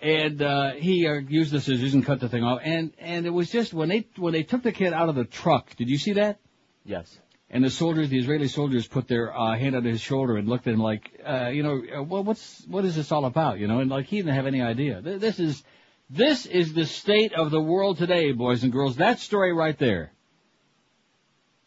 And 0.00 0.42
uh, 0.42 0.72
he 0.72 1.06
uh, 1.06 1.14
used 1.14 1.50
the 1.50 1.60
scissors 1.62 1.94
and 1.94 2.04
cut 2.04 2.20
the 2.20 2.28
thing 2.28 2.44
off. 2.44 2.60
And 2.62 2.92
and 2.98 3.24
it 3.24 3.30
was 3.30 3.50
just 3.50 3.72
when 3.72 3.88
they 3.88 4.06
when 4.18 4.34
they 4.34 4.42
took 4.42 4.62
the 4.62 4.72
kid 4.72 4.92
out 4.92 5.08
of 5.08 5.14
the 5.14 5.24
truck. 5.24 5.74
Did 5.76 5.88
you 5.88 5.96
see 5.96 6.12
that? 6.14 6.40
Yes. 6.84 7.18
And 7.50 7.62
the 7.62 7.70
soldiers, 7.70 8.08
the 8.08 8.18
Israeli 8.18 8.48
soldiers, 8.48 8.88
put 8.88 9.08
their 9.08 9.36
uh, 9.36 9.56
hand 9.56 9.76
on 9.76 9.84
his 9.84 10.00
shoulder 10.00 10.36
and 10.36 10.48
looked 10.48 10.66
at 10.66 10.72
him 10.72 10.80
like, 10.80 11.10
uh, 11.26 11.48
you 11.48 11.62
know, 11.62 11.82
uh, 11.98 12.02
well, 12.02 12.24
what's 12.24 12.64
what 12.66 12.84
is 12.84 12.96
this 12.96 13.12
all 13.12 13.26
about? 13.26 13.58
You 13.58 13.68
know, 13.68 13.80
and 13.80 13.90
like 13.90 14.06
he 14.06 14.16
didn't 14.16 14.34
have 14.34 14.46
any 14.46 14.62
idea. 14.62 15.02
This 15.02 15.38
is 15.38 15.62
this 16.08 16.46
is 16.46 16.72
the 16.72 16.86
state 16.86 17.34
of 17.34 17.50
the 17.50 17.60
world 17.60 17.98
today, 17.98 18.32
boys 18.32 18.62
and 18.64 18.72
girls. 18.72 18.96
That 18.96 19.18
story 19.18 19.52
right 19.52 19.78
there. 19.78 20.12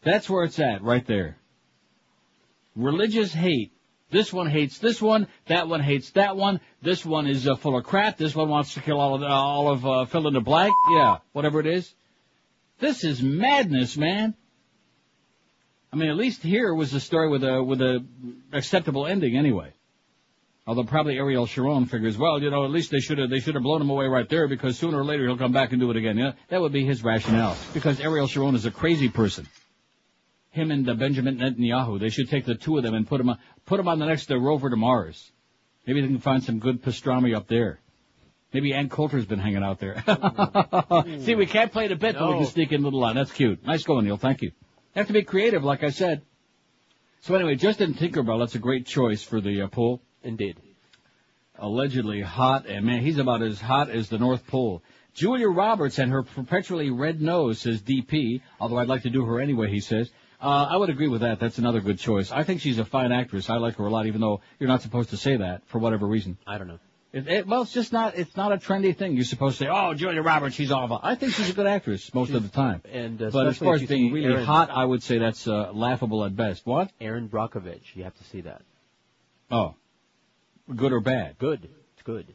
That's 0.02 0.28
where 0.28 0.44
it's 0.44 0.58
at, 0.58 0.82
right 0.82 1.06
there. 1.06 1.36
Religious 2.74 3.32
hate. 3.32 3.72
This 4.10 4.32
one 4.32 4.48
hates 4.48 4.78
this 4.78 5.02
one. 5.02 5.26
That 5.46 5.68
one 5.68 5.80
hates 5.80 6.10
that 6.12 6.36
one. 6.36 6.60
This 6.82 7.04
one 7.04 7.26
is 7.26 7.48
uh, 7.48 7.56
full 7.56 7.76
of 7.76 7.84
crap. 7.84 8.16
This 8.16 8.34
one 8.34 8.48
wants 8.48 8.74
to 8.74 8.80
kill 8.80 9.00
all 9.00 9.14
of 9.14 9.22
all 9.22 9.70
of 9.70 9.86
uh, 9.86 10.04
fill 10.06 10.28
in 10.28 10.34
the 10.34 10.40
blank. 10.40 10.74
Yeah, 10.92 11.18
whatever 11.32 11.60
it 11.60 11.66
is. 11.66 11.92
This 12.78 13.04
is 13.04 13.22
madness, 13.22 13.96
man. 13.96 14.34
I 15.92 15.96
mean, 15.96 16.10
at 16.10 16.16
least 16.16 16.42
here 16.42 16.74
was 16.74 16.92
a 16.94 17.00
story 17.00 17.28
with 17.28 17.44
a 17.44 17.62
with 17.62 17.80
a 17.80 18.04
acceptable 18.52 19.06
ending, 19.06 19.36
anyway. 19.36 19.72
Although 20.66 20.84
probably 20.84 21.16
Ariel 21.16 21.46
Sharon 21.46 21.86
figures, 21.86 22.18
well, 22.18 22.42
you 22.42 22.50
know, 22.50 22.64
at 22.64 22.72
least 22.72 22.90
they 22.90 22.98
should 22.98 23.18
have 23.18 23.30
they 23.30 23.38
should 23.38 23.54
have 23.54 23.62
blown 23.62 23.80
him 23.80 23.90
away 23.90 24.06
right 24.06 24.28
there 24.28 24.48
because 24.48 24.76
sooner 24.76 24.98
or 24.98 25.04
later 25.04 25.24
he'll 25.24 25.38
come 25.38 25.52
back 25.52 25.70
and 25.70 25.80
do 25.80 25.90
it 25.90 25.96
again. 25.96 26.16
You 26.18 26.24
know, 26.24 26.32
that 26.48 26.60
would 26.60 26.72
be 26.72 26.84
his 26.84 27.04
rationale 27.04 27.56
because 27.72 28.00
Ariel 28.00 28.26
Sharon 28.26 28.56
is 28.56 28.66
a 28.66 28.70
crazy 28.72 29.08
person. 29.08 29.46
Him 30.50 30.70
and 30.70 30.88
uh, 30.88 30.94
Benjamin 30.94 31.36
Netanyahu, 31.36 32.00
they 32.00 32.08
should 32.08 32.30
take 32.30 32.46
the 32.46 32.54
two 32.54 32.78
of 32.78 32.82
them 32.82 32.94
and 32.94 33.06
put 33.06 33.18
them 33.18 33.28
on, 33.30 33.38
put 33.66 33.76
them 33.76 33.88
on 33.88 33.98
the 33.98 34.06
next 34.06 34.30
uh, 34.30 34.38
rover 34.38 34.70
to 34.70 34.76
Mars. 34.76 35.30
Maybe 35.86 36.00
they 36.00 36.08
can 36.08 36.18
find 36.18 36.42
some 36.42 36.58
good 36.58 36.82
pastrami 36.82 37.36
up 37.36 37.46
there. 37.46 37.78
Maybe 38.52 38.72
Ann 38.72 38.88
Coulter's 38.88 39.26
been 39.26 39.38
hanging 39.38 39.62
out 39.62 39.78
there. 39.80 40.02
See, 41.20 41.34
we 41.34 41.46
can't 41.46 41.70
play 41.70 41.88
the 41.88 41.96
bit, 41.96 42.16
but 42.16 42.28
we 42.28 42.38
can 42.38 42.46
sneak 42.46 42.72
in 42.72 42.80
a 42.80 42.84
little 42.84 43.00
line. 43.00 43.14
That's 43.14 43.30
cute. 43.30 43.64
Nice 43.64 43.82
going, 43.84 44.06
Neil. 44.06 44.16
Thank 44.16 44.42
you. 44.42 44.52
Have 44.96 45.08
to 45.08 45.12
be 45.12 45.22
creative, 45.22 45.62
like 45.62 45.84
I 45.84 45.90
said. 45.90 46.22
So 47.20 47.34
anyway, 47.34 47.56
Justin 47.56 47.92
Tinkerbell, 47.92 48.38
that's 48.38 48.54
a 48.54 48.58
great 48.58 48.86
choice 48.86 49.22
for 49.22 49.42
the 49.42 49.62
uh, 49.62 49.66
pool. 49.66 50.00
Indeed. 50.22 50.56
Allegedly 51.58 52.22
hot, 52.22 52.66
and 52.66 52.86
man, 52.86 53.02
he's 53.02 53.18
about 53.18 53.42
as 53.42 53.60
hot 53.60 53.90
as 53.90 54.08
the 54.08 54.18
North 54.18 54.46
Pole. 54.46 54.82
Julia 55.12 55.48
Roberts 55.48 55.98
and 55.98 56.10
her 56.10 56.22
perpetually 56.22 56.90
red 56.90 57.20
nose, 57.20 57.60
says 57.60 57.82
DP, 57.82 58.40
although 58.58 58.78
I'd 58.78 58.88
like 58.88 59.02
to 59.02 59.10
do 59.10 59.24
her 59.26 59.38
anyway, 59.38 59.70
he 59.70 59.80
says. 59.80 60.10
Uh, 60.40 60.66
I 60.70 60.76
would 60.78 60.88
agree 60.88 61.08
with 61.08 61.20
that. 61.20 61.40
That's 61.40 61.58
another 61.58 61.80
good 61.80 61.98
choice. 61.98 62.32
I 62.32 62.42
think 62.42 62.62
she's 62.62 62.78
a 62.78 62.84
fine 62.84 63.12
actress. 63.12 63.50
I 63.50 63.56
like 63.56 63.76
her 63.76 63.86
a 63.86 63.90
lot, 63.90 64.06
even 64.06 64.22
though 64.22 64.40
you're 64.58 64.68
not 64.68 64.80
supposed 64.80 65.10
to 65.10 65.18
say 65.18 65.36
that 65.36 65.66
for 65.66 65.78
whatever 65.78 66.06
reason. 66.06 66.38
I 66.46 66.56
don't 66.56 66.68
know. 66.68 66.78
It, 67.16 67.28
it, 67.28 67.46
well, 67.46 67.62
it's 67.62 67.72
just 67.72 67.94
not. 67.94 68.18
It's 68.18 68.36
not 68.36 68.52
a 68.52 68.58
trendy 68.58 68.94
thing. 68.94 69.14
You're 69.14 69.24
supposed 69.24 69.56
to 69.56 69.64
say, 69.64 69.70
"Oh, 69.72 69.94
Julia 69.94 70.20
Roberts, 70.20 70.54
she's 70.54 70.70
awful." 70.70 71.00
I 71.02 71.14
think 71.14 71.32
she's 71.32 71.48
a 71.48 71.54
good 71.54 71.66
actress 71.66 72.12
most 72.12 72.30
of 72.32 72.42
the 72.42 72.50
time. 72.50 72.82
And 72.92 73.22
uh, 73.22 73.30
But 73.32 73.46
as 73.46 73.56
far 73.56 73.76
as 73.76 73.84
being 73.84 74.12
really 74.12 74.34
Aaron, 74.34 74.44
hot, 74.44 74.68
I 74.70 74.84
would 74.84 75.02
say 75.02 75.16
that's 75.16 75.48
uh, 75.48 75.72
laughable 75.72 76.26
at 76.26 76.36
best. 76.36 76.66
What? 76.66 76.90
Erin 77.00 77.30
Brockovich, 77.30 77.94
you 77.94 78.04
have 78.04 78.14
to 78.18 78.24
see 78.24 78.42
that. 78.42 78.60
Oh, 79.50 79.76
good 80.74 80.92
or 80.92 81.00
bad? 81.00 81.38
Good. 81.38 81.70
It's 81.94 82.02
good. 82.04 82.26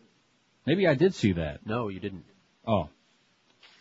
Maybe 0.65 0.87
I 0.87 0.95
did 0.95 1.13
see 1.13 1.33
that. 1.33 1.63
No, 1.63 1.89
you 1.89 1.99
didn't. 1.99 2.25
Oh, 2.65 2.89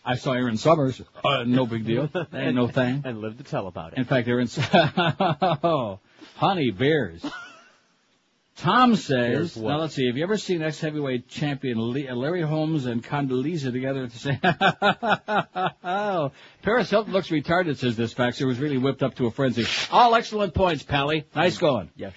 I 0.05 0.17
saw 0.17 0.35
Aaron 0.35 0.59
Summers. 0.59 1.01
Uh, 1.25 1.45
no 1.47 1.65
big 1.65 1.87
deal. 1.87 2.11
Ain't 2.35 2.55
no 2.55 2.69
thing. 2.81 3.05
And 3.07 3.23
live 3.23 3.39
to 3.39 3.45
tell 3.45 3.69
about 3.69 3.95
it. 3.95 3.99
In 3.99 4.05
fact, 4.05 4.29
Aaron. 4.29 4.51
oh, 5.65 5.99
honey 6.37 6.73
bears. 6.73 7.25
Tom 8.61 8.95
says. 8.95 9.57
Now 9.57 9.81
let's 9.81 9.95
see. 9.95 10.07
Have 10.07 10.19
you 10.19 10.23
ever 10.23 10.37
seen 10.37 10.63
ex-heavyweight 10.63 11.29
champion 11.29 11.79
Larry 11.79 12.43
Holmes 12.43 12.85
and 12.85 13.03
Condoleezza 13.03 13.73
together 13.73 14.05
at 14.05 14.13
the 14.13 14.19
same? 14.19 14.39
oh, 15.83 16.33
Paris 16.63 16.91
Hilton 16.91 17.13
looks 17.13 17.29
retarded. 17.29 17.79
Says 17.79 17.97
this 17.97 18.13
faxer 18.13 18.47
was 18.47 18.59
really 18.59 18.77
whipped 18.77 19.03
up 19.03 19.15
to 19.15 19.27
a 19.27 19.31
frenzy. 19.31 19.65
All 19.91 20.15
excellent 20.15 20.53
points, 20.53 20.83
Pally. 20.83 21.27
Nice 21.35 21.57
going. 21.57 21.91
Yes. 21.97 22.13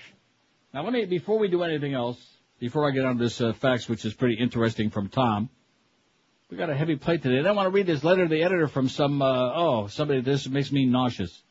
Now 0.74 0.84
let 0.84 0.92
me, 0.92 1.06
before 1.06 1.40
we 1.40 1.48
do 1.48 1.64
anything 1.64 1.94
else, 1.94 2.18
before 2.60 2.88
I 2.88 2.92
get 2.92 3.06
on 3.06 3.18
this 3.18 3.40
uh, 3.40 3.54
fax, 3.54 3.88
which 3.88 4.04
is 4.04 4.14
pretty 4.14 4.36
interesting 4.36 4.90
from 4.90 5.08
Tom, 5.08 5.50
we 6.50 6.58
got 6.58 6.70
a 6.70 6.76
heavy 6.76 6.98
plate 6.98 7.24
today. 7.24 7.38
And 7.38 7.48
I 7.48 7.52
want 7.54 7.68
to 7.68 7.72
read 7.72 7.88
this 7.88 8.04
letter 8.04 8.24
to 8.24 8.30
the 8.30 8.44
editor 8.44 8.68
from 8.68 8.90
some, 8.90 9.22
uh, 9.22 9.54
oh, 9.56 9.88
somebody, 9.88 10.22
this 10.22 10.48
makes 10.48 10.72
me 10.72 10.86
nauseous. 10.86 11.42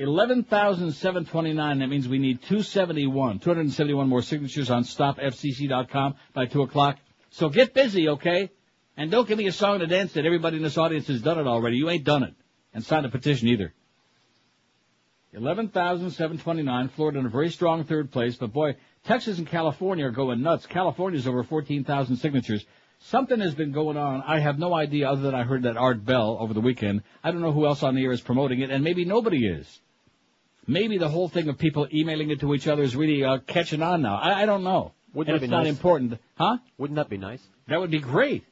11,729, 0.00 1.78
that 1.80 1.86
means 1.88 2.08
we 2.08 2.18
need 2.18 2.40
271, 2.40 3.38
271 3.38 4.08
more 4.08 4.22
signatures 4.22 4.70
on 4.70 4.82
stopfcc.com 4.84 6.14
by 6.32 6.46
2 6.46 6.62
o'clock. 6.62 6.96
So 7.28 7.50
get 7.50 7.74
busy, 7.74 8.08
okay? 8.08 8.50
And 8.96 9.10
don't 9.10 9.28
give 9.28 9.36
me 9.36 9.46
a 9.46 9.52
song 9.52 9.80
to 9.80 9.86
dance 9.86 10.14
that 10.14 10.24
everybody 10.24 10.56
in 10.56 10.62
this 10.62 10.78
audience 10.78 11.08
has 11.08 11.20
done 11.20 11.38
it 11.38 11.46
already. 11.46 11.76
You 11.76 11.90
ain't 11.90 12.04
done 12.04 12.22
it. 12.22 12.32
And 12.72 12.82
sign 12.82 13.04
a 13.04 13.10
petition 13.10 13.48
either. 13.48 13.74
11,729. 15.34 16.88
Florida 16.88 17.18
in 17.18 17.26
a 17.26 17.28
very 17.28 17.50
strong 17.50 17.84
third 17.84 18.10
place, 18.10 18.36
but 18.36 18.54
boy, 18.54 18.76
Texas 19.04 19.36
and 19.36 19.46
California 19.46 20.06
are 20.06 20.10
going 20.10 20.40
nuts. 20.40 20.64
California's 20.64 21.28
over 21.28 21.44
14,000 21.44 22.16
signatures. 22.16 22.64
Something 23.00 23.40
has 23.40 23.54
been 23.54 23.72
going 23.72 23.98
on. 23.98 24.22
I 24.26 24.40
have 24.40 24.58
no 24.58 24.72
idea 24.72 25.10
other 25.10 25.20
than 25.22 25.34
I 25.34 25.42
heard 25.42 25.64
that 25.64 25.76
Art 25.76 26.06
Bell 26.06 26.38
over 26.40 26.54
the 26.54 26.60
weekend. 26.60 27.02
I 27.22 27.30
don't 27.30 27.42
know 27.42 27.52
who 27.52 27.66
else 27.66 27.82
on 27.82 27.94
the 27.94 28.04
air 28.04 28.12
is 28.12 28.22
promoting 28.22 28.60
it, 28.60 28.70
and 28.70 28.82
maybe 28.82 29.04
nobody 29.04 29.46
is. 29.46 29.80
Maybe 30.70 30.98
the 30.98 31.08
whole 31.08 31.28
thing 31.28 31.48
of 31.48 31.58
people 31.58 31.88
emailing 31.92 32.30
it 32.30 32.38
to 32.40 32.54
each 32.54 32.68
other 32.68 32.82
is 32.84 32.94
really 32.94 33.24
uh, 33.24 33.38
catching 33.38 33.82
on 33.82 34.02
now. 34.02 34.16
I, 34.16 34.42
I 34.42 34.46
don't 34.46 34.62
know. 34.62 34.92
Wouldn't 35.12 35.34
and 35.34 35.42
that 35.42 35.44
it's 35.44 35.50
be 35.50 35.56
not 35.56 35.64
nice? 35.64 35.70
important. 35.76 36.18
Huh? 36.36 36.58
Wouldn't 36.78 36.94
that 36.96 37.08
be 37.08 37.18
nice? 37.18 37.42
That 37.66 37.80
would 37.80 37.90
be 37.90 37.98
great. 37.98 38.44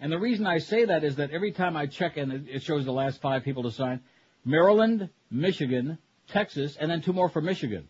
And 0.00 0.10
the 0.10 0.18
reason 0.18 0.46
I 0.46 0.58
say 0.58 0.86
that 0.86 1.04
is 1.04 1.16
that 1.16 1.30
every 1.30 1.52
time 1.52 1.76
I 1.76 1.86
check 1.86 2.16
and 2.16 2.48
it- 2.48 2.62
shows 2.62 2.86
the 2.86 2.92
last 2.92 3.20
five 3.20 3.44
people 3.44 3.64
to 3.64 3.70
sign, 3.70 4.00
Maryland, 4.46 5.10
Michigan, 5.30 5.98
Texas, 6.28 6.76
and 6.80 6.90
then 6.90 7.02
two 7.02 7.12
more 7.12 7.28
for 7.28 7.42
Michigan. 7.42 7.88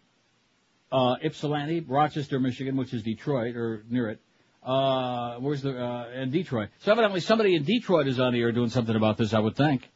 Uh, 0.91 1.15
Ypsilanti, 1.25 1.81
Rochester, 1.81 2.41
Michigan, 2.41 2.77
which 2.77 2.93
is 2.93 3.03
Detroit 3.05 3.55
or 3.57 3.85
near 3.89 4.11
it, 4.11 4.19
Uh, 4.65 5.37
where's 5.39 5.63
the, 5.63 5.73
uh, 5.81 6.09
in 6.23 6.31
Detroit. 6.31 6.69
So 6.81 6.91
evidently 6.93 7.21
somebody 7.21 7.55
in 7.55 7.63
Detroit 7.65 8.07
is 8.09 8.19
on 8.19 8.33
the 8.33 8.41
air 8.41 8.51
doing 8.53 8.71
something 8.71 8.95
about 8.97 9.17
this, 9.19 9.33
I 9.35 9.39
would 9.39 9.57
think. 9.57 9.89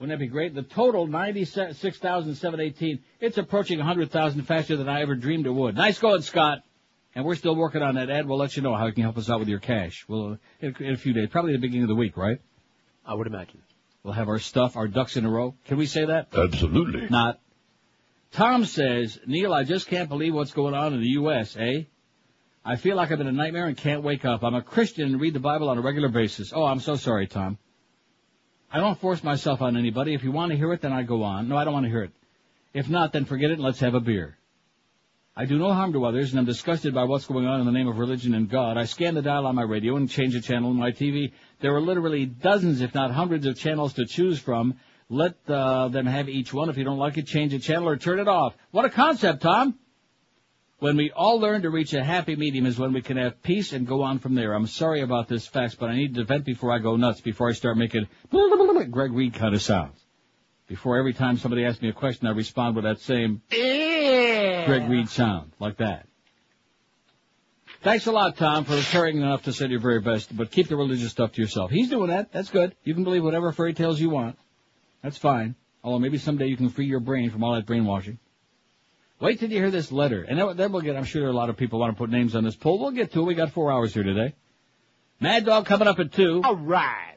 Wouldn't 0.00 0.18
that 0.18 0.24
be 0.24 0.30
great? 0.30 0.54
The 0.54 0.62
total, 0.62 1.06
96,718. 1.06 3.00
It's 3.20 3.36
approaching 3.36 3.78
100,000 3.78 4.42
faster 4.44 4.78
than 4.78 4.88
I 4.88 5.02
ever 5.02 5.14
dreamed 5.14 5.44
it 5.46 5.50
would. 5.50 5.76
Nice 5.76 5.98
going, 5.98 6.22
Scott. 6.22 6.62
And 7.14 7.26
we're 7.26 7.34
still 7.34 7.54
working 7.54 7.82
on 7.82 7.96
that, 7.96 8.08
Ed. 8.08 8.26
We'll 8.26 8.38
let 8.38 8.56
you 8.56 8.62
know 8.62 8.74
how 8.74 8.86
you 8.86 8.92
can 8.92 9.02
help 9.02 9.18
us 9.18 9.28
out 9.28 9.40
with 9.40 9.48
your 9.48 9.58
cash. 9.58 10.06
We'll, 10.08 10.38
in, 10.60 10.74
in 10.80 10.94
a 10.94 10.96
few 10.96 11.12
days. 11.12 11.28
Probably 11.28 11.52
the 11.52 11.58
beginning 11.58 11.82
of 11.82 11.88
the 11.88 11.94
week, 11.94 12.16
right? 12.16 12.40
I 13.04 13.12
would 13.12 13.26
imagine. 13.26 13.60
We'll 14.02 14.14
have 14.14 14.28
our 14.28 14.38
stuff, 14.38 14.76
our 14.76 14.88
ducks 14.88 15.18
in 15.18 15.26
a 15.26 15.30
row. 15.30 15.54
Can 15.66 15.76
we 15.76 15.84
say 15.84 16.06
that? 16.06 16.28
Absolutely. 16.34 17.06
Not. 17.10 17.38
Tom 18.32 18.64
says, 18.64 19.18
Neil, 19.26 19.52
I 19.52 19.64
just 19.64 19.88
can't 19.88 20.08
believe 20.08 20.32
what's 20.32 20.52
going 20.52 20.72
on 20.72 20.94
in 20.94 21.00
the 21.00 21.08
U.S., 21.08 21.56
eh? 21.58 21.82
I 22.64 22.76
feel 22.76 22.96
like 22.96 23.10
I'm 23.10 23.20
in 23.20 23.26
a 23.26 23.32
nightmare 23.32 23.66
and 23.66 23.76
can't 23.76 24.02
wake 24.02 24.24
up. 24.24 24.44
I'm 24.44 24.54
a 24.54 24.62
Christian 24.62 25.06
and 25.12 25.20
read 25.20 25.34
the 25.34 25.40
Bible 25.40 25.68
on 25.68 25.76
a 25.76 25.82
regular 25.82 26.08
basis. 26.08 26.52
Oh, 26.54 26.64
I'm 26.64 26.80
so 26.80 26.96
sorry, 26.96 27.26
Tom. 27.26 27.58
I 28.72 28.78
don't 28.78 28.98
force 29.00 29.24
myself 29.24 29.62
on 29.62 29.76
anybody. 29.76 30.14
If 30.14 30.22
you 30.22 30.30
want 30.30 30.52
to 30.52 30.56
hear 30.56 30.72
it, 30.72 30.80
then 30.80 30.92
I 30.92 31.02
go 31.02 31.24
on. 31.24 31.48
No, 31.48 31.56
I 31.56 31.64
don't 31.64 31.72
want 31.72 31.86
to 31.86 31.90
hear 31.90 32.04
it. 32.04 32.12
If 32.72 32.88
not, 32.88 33.12
then 33.12 33.24
forget 33.24 33.50
it 33.50 33.54
and 33.54 33.62
let's 33.62 33.80
have 33.80 33.94
a 33.94 34.00
beer. 34.00 34.36
I 35.36 35.44
do 35.44 35.58
no 35.58 35.72
harm 35.72 35.92
to 35.94 36.04
others, 36.04 36.30
and 36.30 36.38
I'm 36.38 36.44
disgusted 36.44 36.94
by 36.94 37.04
what's 37.04 37.26
going 37.26 37.46
on 37.46 37.60
in 37.60 37.66
the 37.66 37.72
name 37.72 37.88
of 37.88 37.98
religion 37.98 38.34
and 38.34 38.48
God. 38.48 38.76
I 38.76 38.84
scan 38.84 39.14
the 39.14 39.22
dial 39.22 39.46
on 39.46 39.54
my 39.54 39.62
radio 39.62 39.96
and 39.96 40.08
change 40.08 40.34
the 40.34 40.40
channel 40.40 40.70
on 40.70 40.76
my 40.76 40.92
TV. 40.92 41.32
There 41.60 41.74
are 41.74 41.80
literally 41.80 42.26
dozens, 42.26 42.80
if 42.80 42.94
not 42.94 43.10
hundreds, 43.10 43.46
of 43.46 43.58
channels 43.58 43.94
to 43.94 44.06
choose 44.06 44.38
from. 44.38 44.78
Let 45.08 45.34
uh, 45.48 45.88
them 45.88 46.06
have 46.06 46.28
each 46.28 46.52
one. 46.52 46.68
If 46.68 46.76
you 46.76 46.84
don't 46.84 46.98
like 46.98 47.16
it, 47.16 47.26
change 47.26 47.52
the 47.52 47.58
channel 47.58 47.88
or 47.88 47.96
turn 47.96 48.20
it 48.20 48.28
off. 48.28 48.54
What 48.70 48.84
a 48.84 48.90
concept, 48.90 49.42
Tom! 49.42 49.78
When 50.80 50.96
we 50.96 51.10
all 51.10 51.38
learn 51.38 51.62
to 51.62 51.70
reach 51.70 51.92
a 51.92 52.02
happy 52.02 52.36
medium 52.36 52.64
is 52.64 52.78
when 52.78 52.94
we 52.94 53.02
can 53.02 53.18
have 53.18 53.42
peace 53.42 53.74
and 53.74 53.86
go 53.86 54.02
on 54.02 54.18
from 54.18 54.34
there. 54.34 54.54
I'm 54.54 54.66
sorry 54.66 55.02
about 55.02 55.28
this 55.28 55.46
fax, 55.46 55.74
but 55.74 55.90
I 55.90 55.94
need 55.94 56.14
to 56.14 56.24
vent 56.24 56.46
before 56.46 56.72
I 56.72 56.78
go 56.78 56.96
nuts, 56.96 57.20
before 57.20 57.50
I 57.50 57.52
start 57.52 57.76
making 57.76 58.08
Greg 58.90 59.12
Reed 59.12 59.34
kind 59.34 59.54
of 59.54 59.60
sounds. 59.60 60.02
Before 60.68 60.96
every 60.96 61.12
time 61.12 61.36
somebody 61.36 61.66
asks 61.66 61.82
me 61.82 61.90
a 61.90 61.92
question, 61.92 62.26
I 62.26 62.30
respond 62.30 62.76
with 62.76 62.84
that 62.84 63.00
same 63.00 63.42
Greg 63.50 64.88
Reed 64.88 65.10
sound, 65.10 65.52
like 65.60 65.76
that. 65.76 66.06
Thanks 67.82 68.06
a 68.06 68.12
lot, 68.12 68.38
Tom, 68.38 68.64
for 68.64 68.80
caring 68.80 69.18
enough 69.18 69.42
to 69.42 69.52
say 69.52 69.66
your 69.66 69.80
very 69.80 70.00
best, 70.00 70.34
but 70.34 70.50
keep 70.50 70.68
the 70.68 70.76
religious 70.76 71.10
stuff 71.10 71.32
to 71.32 71.42
yourself. 71.42 71.70
He's 71.70 71.90
doing 71.90 72.08
that. 72.08 72.32
That's 72.32 72.50
good. 72.50 72.74
You 72.84 72.94
can 72.94 73.04
believe 73.04 73.22
whatever 73.22 73.52
fairy 73.52 73.74
tales 73.74 74.00
you 74.00 74.08
want. 74.08 74.38
That's 75.02 75.18
fine. 75.18 75.56
Although 75.84 75.98
maybe 75.98 76.16
someday 76.16 76.46
you 76.46 76.56
can 76.56 76.70
free 76.70 76.86
your 76.86 77.00
brain 77.00 77.30
from 77.30 77.44
all 77.44 77.54
that 77.54 77.66
brainwashing. 77.66 78.18
Wait 79.20 79.38
till 79.38 79.50
you 79.50 79.58
hear 79.58 79.70
this 79.70 79.92
letter. 79.92 80.22
And 80.22 80.38
then- 80.58 80.72
we'll 80.72 80.82
get, 80.82 80.96
I'm 80.96 81.04
sure 81.04 81.20
there 81.20 81.28
are 81.28 81.32
a 81.32 81.36
lot 81.36 81.50
of 81.50 81.56
people 81.56 81.78
want 81.78 81.94
to 81.94 81.98
put 81.98 82.10
names 82.10 82.34
on 82.34 82.44
this 82.44 82.56
poll. 82.56 82.78
We'll 82.78 82.90
get 82.90 83.12
to 83.12 83.20
it. 83.20 83.24
We 83.24 83.34
got 83.34 83.52
four 83.52 83.70
hours 83.70 83.92
here 83.92 84.02
today. 84.02 84.34
Mad 85.20 85.44
Dog 85.44 85.66
coming 85.66 85.86
up 85.86 85.98
at 85.98 86.12
two. 86.12 86.40
All 86.42 86.56
right. 86.56 87.16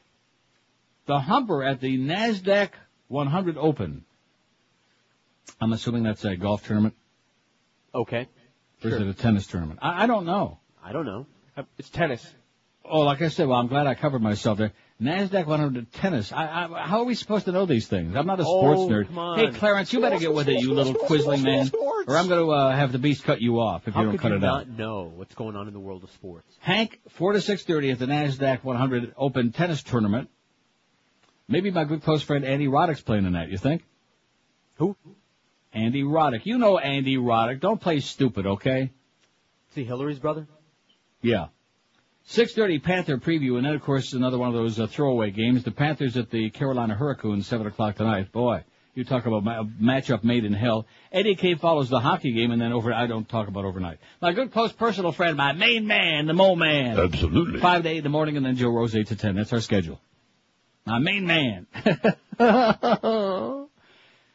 The 1.06 1.18
humper 1.18 1.62
at 1.62 1.80
the 1.80 1.98
NASDAQ 1.98 2.70
100 3.08 3.56
Open. 3.56 4.04
I'm 5.60 5.72
assuming 5.72 6.02
that's 6.02 6.24
a 6.24 6.36
golf 6.36 6.66
tournament. 6.66 6.94
Okay. 7.94 8.28
Or 8.82 8.90
is 8.90 9.00
it 9.00 9.06
a 9.08 9.14
tennis 9.14 9.46
tournament? 9.46 9.78
I, 9.82 10.04
I 10.04 10.06
don't 10.06 10.26
know. 10.26 10.58
I 10.82 10.92
don't 10.92 11.06
know. 11.06 11.26
It's 11.78 11.88
tennis. 11.88 12.26
Oh, 12.84 13.00
like 13.00 13.22
I 13.22 13.28
said, 13.28 13.48
well, 13.48 13.58
I'm 13.58 13.68
glad 13.68 13.86
I 13.86 13.94
covered 13.94 14.20
myself 14.20 14.58
there. 14.58 14.72
NASDAQ 15.02 15.46
100 15.46 15.92
tennis. 15.92 16.32
I, 16.32 16.44
I, 16.44 16.86
how 16.86 17.00
are 17.00 17.04
we 17.04 17.14
supposed 17.14 17.46
to 17.46 17.52
know 17.52 17.66
these 17.66 17.88
things? 17.88 18.14
I'm 18.14 18.26
not 18.26 18.38
a 18.38 18.44
sports 18.44 18.80
Oh, 18.82 18.88
nerd. 18.88 19.36
Hey, 19.36 19.58
Clarence, 19.58 19.92
you 19.92 20.00
better 20.00 20.18
get 20.18 20.32
with 20.32 20.48
it, 20.48 20.60
you 20.60 20.72
little 20.72 20.94
quisling 20.94 21.42
man. 21.42 21.70
Or 22.06 22.16
I'm 22.16 22.28
going 22.28 22.40
to 22.46 22.52
uh, 22.52 22.76
have 22.76 22.92
the 22.92 22.98
beast 22.98 23.24
cut 23.24 23.40
you 23.40 23.60
off 23.60 23.88
if 23.88 23.94
How 23.94 24.00
you 24.00 24.06
don't 24.06 24.14
could 24.14 24.20
cut 24.22 24.30
you 24.30 24.36
it 24.36 24.40
not 24.40 24.68
know 24.68 25.12
what's 25.16 25.34
going 25.34 25.56
on 25.56 25.66
in 25.66 25.74
the 25.74 25.80
world 25.80 26.04
of 26.04 26.10
sports? 26.12 26.46
Hank, 26.60 27.00
4 27.10 27.32
to 27.32 27.38
6.30 27.40 27.92
at 27.92 27.98
the 27.98 28.06
NASDAQ 28.06 28.62
100 28.62 29.14
Open 29.16 29.52
Tennis 29.52 29.82
Tournament. 29.82 30.28
Maybe 31.48 31.70
my 31.70 31.84
good 31.84 32.02
close 32.02 32.22
friend 32.22 32.44
Andy 32.44 32.68
Roddick's 32.68 33.02
playing 33.02 33.26
in 33.26 33.32
that, 33.32 33.50
you 33.50 33.58
think? 33.58 33.84
Who? 34.76 34.96
Andy 35.72 36.02
Roddick. 36.04 36.46
You 36.46 36.58
know 36.58 36.78
Andy 36.78 37.16
Roddick. 37.16 37.60
Don't 37.60 37.80
play 37.80 38.00
stupid, 38.00 38.46
okay? 38.46 38.92
Is 39.70 39.74
he 39.74 39.84
Hillary's 39.84 40.18
brother? 40.20 40.46
Yeah. 41.20 41.46
6.30 42.30 42.82
Panther 42.82 43.18
preview, 43.18 43.56
and 43.56 43.66
then 43.66 43.74
of 43.74 43.82
course 43.82 44.14
another 44.14 44.38
one 44.38 44.48
of 44.48 44.54
those 44.54 44.80
uh, 44.80 44.86
throwaway 44.86 45.30
games. 45.30 45.62
The 45.62 45.70
Panthers 45.70 46.16
at 46.16 46.30
the 46.30 46.48
Carolina 46.50 46.94
Hurricanes, 46.94 47.46
7 47.46 47.66
o'clock 47.66 47.96
tonight. 47.96 48.32
Boy, 48.32 48.64
you 48.94 49.04
talk 49.04 49.26
about 49.26 49.44
ma- 49.44 49.60
a 49.60 49.64
matchup 49.64 50.24
made 50.24 50.44
in 50.46 50.54
hell. 50.54 50.86
Eddie 51.12 51.34
K 51.34 51.54
follows 51.54 51.90
the 51.90 52.00
hockey 52.00 52.32
game, 52.32 52.50
and 52.50 52.62
then 52.62 52.72
over, 52.72 52.94
I 52.94 53.06
don't 53.06 53.28
talk 53.28 53.48
about 53.48 53.66
overnight. 53.66 53.98
My 54.22 54.32
good 54.32 54.52
close 54.52 54.72
personal 54.72 55.12
friend, 55.12 55.36
my 55.36 55.52
main 55.52 55.86
man, 55.86 56.26
the 56.26 56.32
Moe 56.32 56.56
Man. 56.56 56.98
Absolutely. 56.98 57.60
5 57.60 57.82
to 57.82 57.88
8 57.90 57.96
in 57.98 58.04
the 58.04 58.08
morning, 58.08 58.38
and 58.38 58.46
then 58.46 58.56
Joe 58.56 58.70
Rose 58.70 58.96
8 58.96 59.08
to 59.08 59.16
10. 59.16 59.36
That's 59.36 59.52
our 59.52 59.60
schedule. 59.60 60.00
My 60.86 60.98
main 60.98 61.26
man. 61.26 61.66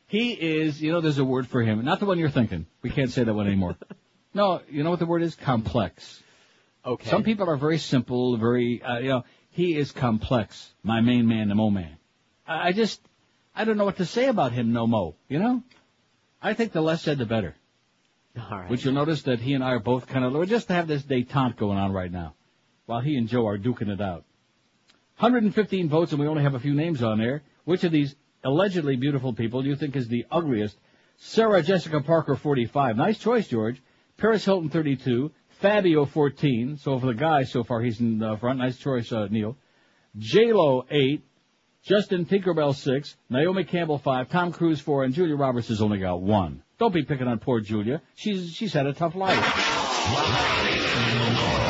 he 0.08 0.32
is, 0.32 0.80
you 0.80 0.92
know, 0.92 1.02
there's 1.02 1.18
a 1.18 1.26
word 1.26 1.48
for 1.48 1.64
him. 1.64 1.84
Not 1.84 2.00
the 2.00 2.06
one 2.06 2.20
you're 2.20 2.30
thinking. 2.30 2.68
We 2.84 2.92
can't 2.92 3.10
say 3.12 3.24
that 3.24 3.34
one 3.34 3.48
anymore. 3.48 3.78
no, 4.34 4.62
you 4.70 4.84
know 4.84 4.92
what 4.92 5.00
the 5.00 5.08
word 5.08 5.24
is? 5.24 5.34
Complex. 5.34 6.22
Okay. 6.86 7.10
Some 7.10 7.24
people 7.24 7.50
are 7.50 7.58
very 7.58 7.78
simple, 7.78 8.38
very, 8.38 8.82
uh, 8.82 9.00
you 9.00 9.10
know, 9.10 9.24
he 9.50 9.76
is 9.76 9.92
complex. 9.92 10.74
My 10.84 11.02
main 11.02 11.28
man, 11.28 11.50
the 11.50 11.56
Moe 11.56 11.70
man. 11.70 11.98
I, 12.48 12.70
I 12.70 12.72
just, 12.72 13.02
I 13.56 13.66
don't 13.66 13.78
know 13.78 13.86
what 13.86 13.98
to 13.98 14.06
say 14.06 14.28
about 14.28 14.54
him, 14.54 14.72
no 14.72 14.88
Moe, 14.88 15.16
you 15.28 15.40
know? 15.40 15.64
I 16.42 16.54
think 16.54 16.72
the 16.72 16.82
less 16.82 17.02
said, 17.02 17.18
the 17.18 17.26
better. 17.26 17.56
All 18.38 18.58
right. 18.58 18.70
Which 18.70 18.86
you'll 18.86 18.94
notice 18.94 19.24
that 19.24 19.40
he 19.40 19.54
and 19.54 19.64
I 19.64 19.72
are 19.72 19.80
both 19.80 20.08
kind 20.08 20.24
of, 20.24 20.34
we 20.34 20.46
just 20.46 20.70
have 20.70 20.88
this 20.88 21.04
detente 21.04 21.58
going 21.58 21.78
on 21.78 21.92
right 21.92 22.12
now. 22.12 22.36
While 22.86 23.02
he 23.02 23.18
and 23.18 23.28
Joe 23.28 23.48
are 23.48 23.58
duking 23.58 23.90
it 23.90 24.02
out. 24.02 24.24
115 25.18 25.90
votes 25.90 26.12
and 26.12 26.22
we 26.22 26.28
only 26.28 26.44
have 26.44 26.56
a 26.56 26.60
few 26.60 26.74
names 26.74 27.04
on 27.04 27.20
there. 27.20 27.44
Which 27.66 27.84
of 27.84 27.92
these 27.92 28.16
allegedly 28.44 28.96
beautiful 28.96 29.34
people 29.34 29.62
do 29.62 29.70
you 29.70 29.76
think 29.76 29.96
is 29.96 30.08
the 30.08 30.26
ugliest? 30.32 30.78
Sarah 31.18 31.62
Jessica 31.62 32.00
Parker, 32.00 32.36
45. 32.36 32.96
Nice 32.96 33.20
choice, 33.20 33.48
George. 33.48 33.82
Paris 34.18 34.46
Hilton, 34.46 34.70
32. 34.70 35.32
Fabio, 35.60 36.06
14. 36.06 36.78
So 36.78 37.00
for 37.00 37.08
the 37.08 37.14
guy 37.14 37.44
so 37.44 37.64
far, 37.64 37.82
he's 37.82 38.00
in 38.00 38.20
the 38.20 38.38
front. 38.38 38.60
Nice 38.60 38.78
choice, 38.78 39.12
uh, 39.12 39.28
Neil. 39.30 39.58
J-Lo, 40.18 40.86
8. 40.90 41.22
Justin 41.84 42.26
Tinkerbell, 42.26 42.76
6. 42.76 43.18
Naomi 43.30 43.64
Campbell, 43.66 43.98
5. 43.98 44.30
Tom 44.30 44.52
Cruise, 44.54 44.80
4. 44.80 45.04
And 45.04 45.14
Julia 45.14 45.36
Roberts 45.36 45.68
has 45.68 45.82
only 45.82 46.00
got 46.00 46.22
1. 46.22 46.64
Don't 46.78 46.94
be 46.94 47.04
picking 47.04 47.28
on 47.28 47.40
poor 47.40 47.60
Julia. 47.60 48.02
She's, 48.16 48.54
she's 48.54 48.74
had 48.74 48.86
a 48.86 48.94
tough 48.94 49.16
life. 49.16 49.38
I 49.38 49.42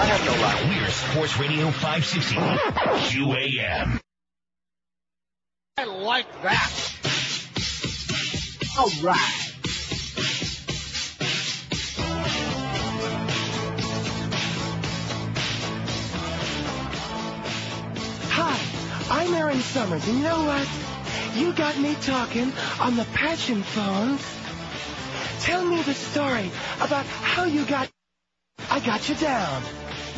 have 0.05 0.25
no 0.25 0.33
life. 0.41 0.63
We're 0.81 0.91
Sports 0.91 1.39
Radio 1.39 1.71
560 1.71 2.35
QAM. 2.35 3.99
I 5.77 5.83
like 5.85 6.41
that. 6.43 6.71
All 8.77 8.91
right. 9.03 9.48
I'm 19.11 19.33
Aaron 19.33 19.59
Summers, 19.59 20.07
and 20.07 20.17
you 20.17 20.23
know 20.23 20.43
what? 20.43 20.67
You 21.35 21.51
got 21.53 21.79
me 21.79 21.95
talking 22.01 22.51
on 22.79 22.95
the 22.95 23.05
passion 23.05 23.63
phone. 23.63 24.19
Tell 25.39 25.65
me 25.65 25.81
the 25.81 25.95
story 25.95 26.51
about 26.79 27.05
how 27.05 27.45
you 27.45 27.65
got. 27.65 27.89
I 28.69 28.79
got 28.79 29.09
you 29.09 29.15
down. 29.15 29.63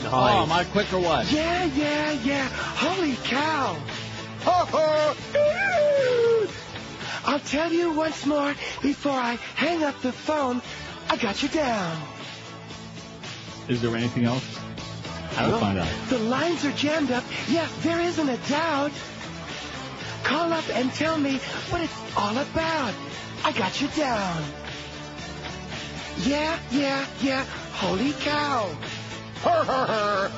Oh, 0.05 0.43
am 0.43 0.51
I 0.51 0.65
quick 0.65 0.91
or 0.91 0.99
what? 0.99 1.31
Yeah, 1.31 1.65
yeah, 1.65 2.11
yeah. 2.11 2.49
Holy 2.49 3.15
cow. 3.23 3.77
I'll 7.23 7.39
tell 7.39 7.71
you 7.71 7.93
once 7.93 8.25
more 8.25 8.53
before 8.81 9.13
I 9.13 9.35
hang 9.55 9.83
up 9.83 10.01
the 10.01 10.11
phone. 10.11 10.61
I 11.09 11.15
got 11.15 11.41
you 11.41 11.49
down. 11.49 12.01
Is 13.69 13.81
there 13.81 13.95
anything 13.95 14.25
else? 14.25 14.43
I 15.37 15.47
will 15.47 15.59
find 15.59 15.79
out. 15.79 15.87
The 16.09 16.19
lines 16.19 16.65
are 16.65 16.71
jammed 16.73 17.11
up. 17.11 17.23
Yeah, 17.47 17.67
there 17.81 17.99
isn't 17.99 18.29
a 18.29 18.37
doubt. 18.49 18.91
Call 20.23 20.53
up 20.53 20.67
and 20.69 20.91
tell 20.93 21.17
me 21.17 21.37
what 21.69 21.81
it's 21.81 22.17
all 22.17 22.37
about. 22.37 22.93
I 23.43 23.51
got 23.53 23.81
you 23.81 23.87
down. 23.89 24.43
Yeah, 26.19 26.59
yeah, 26.71 27.05
yeah. 27.21 27.45
Holy 27.73 28.13
cow. 28.13 28.69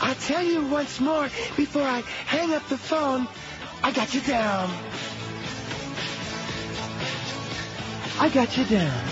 I'll 0.00 0.14
tell 0.14 0.44
you 0.44 0.64
once 0.66 1.00
more 1.00 1.28
before 1.56 1.82
I 1.82 2.02
hang 2.26 2.54
up 2.54 2.68
the 2.68 2.78
phone. 2.78 3.26
I 3.82 3.90
got 3.90 4.14
you 4.14 4.20
down. 4.20 4.70
I 8.20 8.28
got 8.28 8.56
you 8.56 8.64
down. 8.64 9.04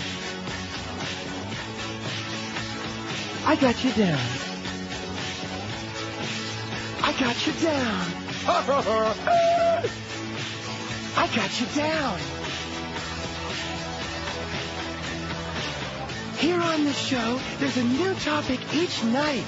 I 3.47 3.55
got 3.55 3.81
you 3.81 3.91
down. 3.93 4.19
I 7.01 7.13
got 7.17 7.47
you 7.47 7.53
down. 7.53 8.07
I 11.15 11.27
got 11.33 11.61
you 11.61 11.67
down. 11.73 12.19
Here 16.39 16.59
on 16.59 16.83
the 16.83 16.91
show, 16.91 17.39
there's 17.59 17.77
a 17.77 17.83
new 17.85 18.13
topic 18.15 18.59
each 18.73 19.01
night. 19.05 19.45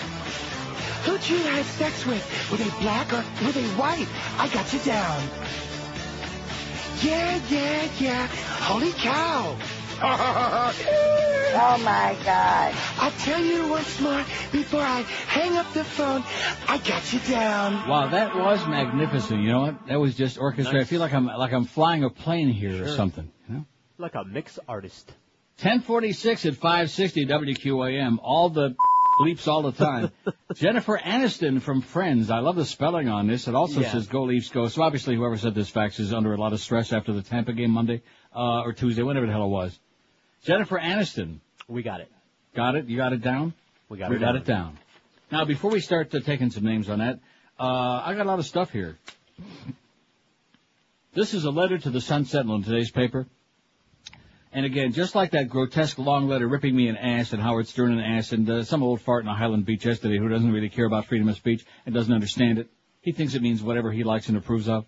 Who'd 1.04 1.30
you 1.30 1.38
have 1.40 1.66
sex 1.66 2.06
with? 2.06 2.24
Were 2.52 2.56
they 2.56 2.70
black 2.80 3.12
or 3.12 3.26
were 3.46 3.52
they 3.52 3.68
white? 3.76 4.08
I 4.38 4.48
got 4.48 4.72
you 4.72 4.80
down. 4.80 5.22
Yeah, 7.02 7.38
yeah, 7.50 7.90
yeah. 8.00 8.28
Holy 8.62 8.94
cow. 8.94 9.58
Oh 11.52 11.78
my 11.84 12.16
God. 12.24 12.74
I'll 13.00 13.12
tell 13.12 13.44
you 13.44 13.68
once 13.70 14.00
more 14.00 14.24
before 14.52 14.82
I 14.82 15.02
hang 15.02 15.58
up 15.58 15.74
the 15.74 15.84
phone. 15.84 16.24
I 16.68 16.78
got 16.78 17.12
you 17.12 17.20
down. 17.22 17.90
Wow, 17.90 18.08
that 18.08 18.36
was 18.36 18.66
magnificent. 18.68 19.42
You 19.42 19.50
know 19.50 19.62
what? 19.62 19.88
That 19.88 20.00
was 20.00 20.16
just 20.16 20.38
orchestrated. 20.38 20.82
I 20.82 20.86
feel 20.86 21.00
like 21.00 21.12
I'm 21.14 21.26
like 21.26 21.52
I'm 21.52 21.66
flying 21.66 22.04
a 22.04 22.10
plane 22.12 22.50
here 22.50 22.86
or 22.86 22.88
something. 22.90 23.32
You 23.50 23.56
know? 23.56 23.66
Like 23.98 24.14
a 24.16 24.24
mix 24.24 24.60
artist. 24.68 25.08
1046 25.62 26.46
at 26.46 26.54
560 26.56 27.26
WQAM. 27.26 28.20
All 28.22 28.50
the 28.50 28.76
leaps 29.22 29.48
all 29.48 29.64
the 29.64 29.72
time. 29.72 30.12
Jennifer 30.56 30.98
Aniston 30.98 31.62
from 31.62 31.82
Friends. 31.82 32.30
I 32.30 32.40
love 32.40 32.56
the 32.56 32.66
spelling 32.66 33.10
on 33.10 33.28
this. 33.28 33.48
It 33.48 33.56
also 33.56 33.82
Yeah. 33.82 33.92
says 33.92 34.08
go 34.08 34.24
Leafs 34.24 34.50
go. 34.50 34.68
So 34.68 34.84
obviously 34.84 35.16
whoever 35.16 35.36
said 35.38 35.56
this 35.56 35.70
fax 35.70 36.00
is 36.00 36.14
under 36.14 36.34
a 36.34 36.38
lot 36.38 36.54
of 36.54 36.62
stress 36.62 36.94
after 36.94 37.12
the 37.12 37.24
Tampa 37.24 37.54
game 37.54 37.72
Monday, 37.72 38.02
uh, 38.34 38.62
or 38.62 38.72
Tuesday, 38.72 39.02
whatever 39.02 39.26
the 39.26 39.32
hell 39.34 39.46
it 39.46 39.50
was. 39.50 39.78
Jennifer 40.44 40.80
Aniston. 40.80 41.40
We 41.68 41.84
got 41.84 42.02
it. 42.02 42.12
Got 42.56 42.76
it? 42.76 42.86
You 42.86 42.98
got 42.98 43.14
it 43.14 43.22
down? 43.22 43.54
We 43.90 43.98
got 43.98 44.08
it. 44.08 44.10
we 44.12 44.16
it 44.18 44.20
got 44.20 44.34
down. 44.34 44.36
it 44.38 44.46
down. 44.46 44.78
Now, 45.32 45.46
before 45.46 45.72
we 45.72 45.80
start 45.80 46.14
uh, 46.14 46.20
taking 46.20 46.50
some 46.50 46.64
names 46.64 46.90
on 46.90 47.00
that, 47.00 47.20
uh, 47.60 48.02
I 48.04 48.14
got 48.16 48.26
a 48.26 48.30
lot 48.30 48.40
of 48.40 48.46
stuff 48.46 48.72
here. 48.72 48.98
This 51.14 51.34
is 51.34 51.44
a 51.44 51.52
letter 51.52 51.78
to 51.78 51.90
the 51.90 52.02
Sun 52.02 52.26
Sentinel 52.26 52.56
in 52.56 52.64
today's 52.64 52.92
paper. 52.92 53.28
And 54.52 54.66
again, 54.66 54.94
just 54.94 55.14
like 55.14 55.32
that 55.32 55.50
grotesque 55.50 56.00
long 56.00 56.28
letter 56.28 56.48
ripping 56.48 56.76
me 56.76 56.88
an 56.88 56.98
ass 56.98 57.34
and 57.34 57.42
Howard 57.42 57.68
Stern 57.68 57.92
an 57.92 58.00
ass 58.00 58.32
and 58.32 58.50
uh, 58.50 58.64
some 58.64 58.82
old 58.82 59.02
fart 59.02 59.24
in 59.24 59.30
a 59.30 59.36
Highland 59.36 59.66
Beach 59.66 59.86
yesterday 59.86 60.18
who 60.18 60.28
doesn't 60.28 60.52
really 60.52 60.70
care 60.70 60.86
about 60.86 61.06
freedom 61.06 61.30
of 61.30 61.36
speech 61.36 61.64
and 61.86 61.94
doesn't 61.94 62.14
understand 62.14 62.58
it. 62.58 62.68
He 63.02 63.12
thinks 63.12 63.36
it 63.36 63.44
means 63.44 63.62
whatever 63.62 63.92
he 63.92 64.04
likes 64.04 64.28
and 64.28 64.38
approves 64.38 64.68
of. 64.68 64.86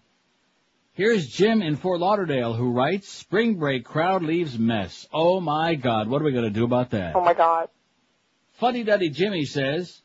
Here's 0.94 1.26
Jim 1.26 1.62
in 1.62 1.78
Fort 1.78 2.02
Lauderdale 2.02 2.54
who 2.54 2.70
writes, 2.70 3.08
Spring 3.08 3.56
break 3.56 3.86
crowd 3.86 4.24
leaves 4.24 4.60
mess. 4.60 5.08
Oh 5.14 5.40
my 5.40 5.76
god, 5.76 6.10
what 6.10 6.22
are 6.22 6.26
we 6.26 6.34
gonna 6.34 6.50
do 6.50 6.66
about 6.66 6.90
that? 6.90 7.16
Oh 7.16 7.22
my 7.22 7.34
God. 7.34 7.70
Fuddy 8.60 8.84
Duddy 8.84 9.10
Jimmy 9.10 9.46
says, 9.46 10.02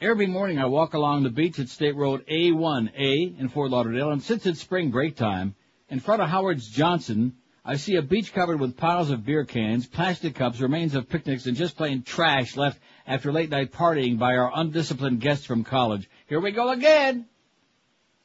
Every 0.00 0.26
morning 0.26 0.58
I 0.58 0.66
walk 0.66 0.94
along 0.94 1.22
the 1.22 1.30
beach 1.30 1.60
at 1.60 1.68
State 1.68 1.94
Road 1.94 2.26
A1A 2.26 3.38
in 3.38 3.48
Fort 3.48 3.70
Lauderdale, 3.70 4.10
and 4.10 4.20
since 4.20 4.44
it's 4.44 4.60
spring 4.60 4.90
break 4.90 5.14
time, 5.14 5.54
in 5.88 6.00
front 6.00 6.20
of 6.20 6.28
Howard's 6.28 6.68
Johnson, 6.68 7.36
I 7.64 7.76
see 7.76 7.94
a 7.94 8.02
beach 8.02 8.32
covered 8.32 8.58
with 8.58 8.76
piles 8.76 9.10
of 9.10 9.24
beer 9.24 9.44
cans, 9.44 9.86
plastic 9.86 10.34
cups, 10.34 10.60
remains 10.60 10.96
of 10.96 11.08
picnics, 11.08 11.46
and 11.46 11.56
just 11.56 11.76
plain 11.76 12.02
trash 12.02 12.56
left 12.56 12.80
after 13.06 13.32
late 13.32 13.50
night 13.50 13.70
partying 13.70 14.18
by 14.18 14.34
our 14.34 14.50
undisciplined 14.52 15.20
guests 15.20 15.46
from 15.46 15.62
college. 15.62 16.10
Here 16.26 16.40
we 16.40 16.50
go 16.50 16.70
again! 16.70 17.26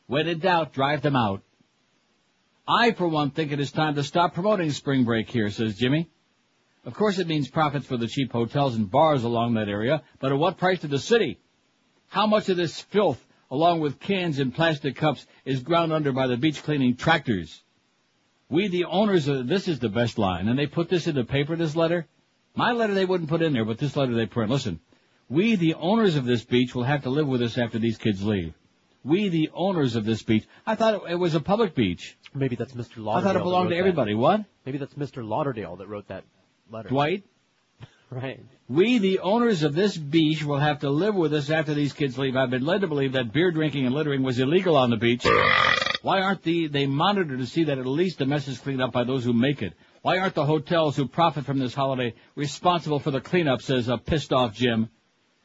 When 0.08 0.28
in 0.28 0.40
doubt, 0.40 0.74
drive 0.74 1.04
them 1.04 1.16
out. 1.16 1.44
I, 2.68 2.92
for 2.92 3.08
one, 3.08 3.32
think 3.32 3.52
it 3.52 3.60
is 3.60 3.72
time 3.72 3.96
to 3.96 4.04
stop 4.04 4.34
promoting 4.34 4.72
spring 4.72 5.06
break 5.06 5.30
here, 5.30 5.50
says 5.50 5.78
Jimmy. 5.78 6.10
Of 6.84 6.94
course 6.94 7.18
it 7.18 7.28
means 7.28 7.50
profits 7.50 7.86
for 7.86 7.98
the 7.98 8.08
cheap 8.08 8.32
hotels 8.32 8.76
and 8.76 8.90
bars 8.90 9.24
along 9.24 9.54
that 9.54 9.70
area, 9.70 10.04
but 10.20 10.32
at 10.32 10.38
what 10.38 10.58
price 10.58 10.80
to 10.82 10.88
the 10.88 11.00
city? 11.00 11.40
How 12.08 12.28
much 12.28 12.50
of 12.50 12.58
this 12.58 12.80
filth, 12.80 13.24
along 13.50 13.80
with 13.80 14.00
cans 14.00 14.40
and 14.40 14.54
plastic 14.54 14.96
cups, 14.96 15.26
is 15.46 15.62
ground 15.62 15.94
under 15.94 16.12
by 16.12 16.28
the 16.28 16.38
beach 16.38 16.62
cleaning 16.64 16.96
tractors? 16.96 17.64
We, 18.50 18.68
the 18.68 18.86
owners 18.86 19.28
of, 19.28 19.48
this 19.48 19.68
is 19.68 19.80
the 19.80 19.90
best 19.90 20.18
line, 20.18 20.48
and 20.48 20.58
they 20.58 20.68
put 20.68 20.90
this 20.90 21.08
in 21.08 21.16
the 21.16 21.24
paper, 21.24 21.56
this 21.56 21.76
letter. 21.76 22.08
My 22.56 22.72
letter 22.72 22.94
they 22.94 23.06
wouldn't 23.06 23.30
put 23.30 23.42
in 23.42 23.54
there, 23.54 23.66
but 23.66 23.78
this 23.78 23.96
letter 23.96 24.16
they 24.16 24.26
print. 24.26 24.52
Listen, 24.52 24.80
we, 25.30 25.56
the 25.56 25.76
owners 25.76 26.16
of 26.16 26.26
this 26.26 26.44
beach, 26.44 26.74
will 26.74 26.84
have 26.84 27.04
to 27.04 27.10
live 27.10 27.28
with 27.28 27.42
us 27.42 27.58
after 27.58 27.80
these 27.80 27.98
kids 27.98 28.24
leave. 28.24 28.54
We, 29.04 29.30
the 29.30 29.52
owners 29.54 29.96
of 29.96 30.06
this 30.06 30.24
beach. 30.24 30.46
I 30.66 30.76
thought 30.76 31.10
it 31.10 31.16
was 31.16 31.36
a 31.36 31.40
public 31.40 31.76
beach. 31.76 32.17
Maybe 32.34 32.56
that's 32.56 32.74
Mr. 32.74 32.98
Lauderdale. 32.98 33.18
I 33.18 33.22
thought 33.22 33.36
it 33.36 33.40
that 33.40 33.44
belonged 33.44 33.70
to 33.70 33.76
that. 33.76 33.80
everybody. 33.80 34.14
What? 34.14 34.46
Maybe 34.66 34.78
that's 34.78 34.94
Mr. 34.96 35.28
Lauderdale 35.28 35.78
that 35.78 35.88
wrote 35.88 36.08
that 36.10 36.24
letter. 36.70 36.90
Dwight? 36.90 37.24
Right. 38.10 38.40
We, 38.70 39.00
the 39.00 39.20
owners 39.20 39.64
of 39.64 39.76
this 39.76 39.98
beach, 39.98 40.42
will 40.42 40.60
have 40.60 40.80
to 40.80 40.90
live 40.90 41.14
with 41.14 41.32
this 41.32 41.50
after 41.50 41.74
these 41.74 41.92
kids 41.92 42.18
leave. 42.18 42.38
I've 42.38 42.50
been 42.50 42.66
led 42.66 42.80
to 42.80 42.88
believe 42.88 43.12
that 43.14 43.34
beer 43.34 43.52
drinking 43.52 43.86
and 43.86 43.94
littering 43.94 44.24
was 44.24 44.40
illegal 44.40 44.78
on 44.78 44.90
the 44.90 44.96
beach. 44.96 45.26
Why 46.04 46.22
aren't 46.22 46.42
the, 46.44 46.68
they 46.68 46.86
monitored 46.86 47.40
to 47.40 47.46
see 47.46 47.66
that 47.66 47.78
at 47.78 47.86
least 47.86 48.20
the 48.20 48.26
mess 48.26 48.48
is 48.48 48.60
cleaned 48.60 48.82
up 48.82 48.94
by 48.94 49.04
those 49.04 49.26
who 49.26 49.34
make 49.34 49.62
it? 49.62 49.74
Why 50.04 50.20
aren't 50.20 50.36
the 50.36 50.46
hotels 50.46 50.96
who 50.96 51.06
profit 51.06 51.46
from 51.46 51.60
this 51.60 51.74
holiday 51.74 52.14
responsible 52.36 53.00
for 53.00 53.12
the 53.12 53.20
cleanup, 53.20 53.62
says 53.62 53.90
a 53.90 53.98
pissed 53.98 54.32
off 54.32 54.54
Jim. 54.54 54.90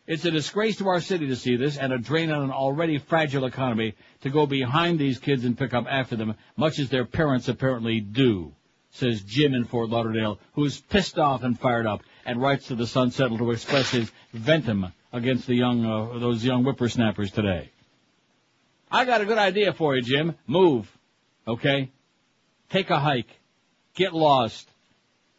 It's 0.05 0.25
a 0.25 0.33
disgrace 0.33 0.79
to 0.79 0.89
our 0.89 1.01
city 1.01 1.29
to 1.29 1.37
see 1.37 1.55
this 1.57 1.79
and 1.79 1.93
a 1.93 1.99
drain 1.99 2.33
on 2.33 2.43
an 2.43 2.51
already 2.51 2.99
fragile 2.99 3.45
economy 3.45 3.95
to 4.23 4.31
go 4.31 4.47
behind 4.47 4.99
these 4.99 5.21
kids 5.21 5.45
and 5.45 5.57
pick 5.57 5.75
up 5.75 5.87
after 5.89 6.17
them, 6.17 6.35
much 6.57 6.81
as 6.81 6.89
their 6.89 7.05
parents 7.05 7.49
apparently 7.49 8.01
do, 8.01 8.53
says 8.91 9.23
Jim 9.23 9.55
in 9.55 9.65
Fort 9.65 9.91
Lauderdale, 9.91 10.41
who's 10.55 10.81
pissed 10.81 11.21
off 11.21 11.45
and 11.45 11.59
fired 11.59 11.87
up 11.87 12.03
and 12.27 12.43
writes 12.43 12.67
to 12.67 12.75
the 12.75 12.87
Sun 12.87 13.13
Sentinel 13.13 13.39
to 13.39 13.53
express 13.53 13.91
his 13.91 14.11
ventum 14.35 14.93
against 15.13 15.47
the 15.47 15.55
young, 15.55 15.85
uh, 15.85 16.19
those 16.19 16.45
young 16.45 16.65
whippersnappers 16.65 17.31
today. 17.31 17.71
I 18.91 19.05
got 19.05 19.21
a 19.21 19.25
good 19.25 19.39
idea 19.39 19.73
for 19.73 19.95
you, 19.95 20.03
Jim. 20.03 20.35
Move. 20.49 20.91
Okay? 21.47 21.91
Take 22.71 22.91
a 22.91 22.99
hike. 22.99 23.31
Get 23.95 24.13
lost. 24.13 24.69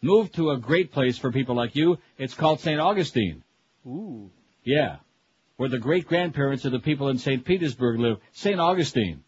Move 0.01 0.31
to 0.33 0.51
a 0.51 0.57
great 0.57 0.93
place 0.93 1.17
for 1.17 1.33
people 1.33 1.55
like 1.55 1.75
you. 1.75 1.97
It's 2.17 2.33
called 2.33 2.61
St. 2.61 2.79
Augustine. 2.79 3.43
Ooh. 3.85 4.31
Yeah. 4.63 4.97
Where 5.57 5.69
the 5.69 5.79
great 5.79 6.07
grandparents 6.07 6.65
of 6.65 6.71
the 6.71 6.79
people 6.79 7.09
in 7.09 7.17
St. 7.17 7.45
Petersburg 7.45 7.99
live. 7.99 8.17
St. 8.31 8.59
Augustine. 8.59 9.23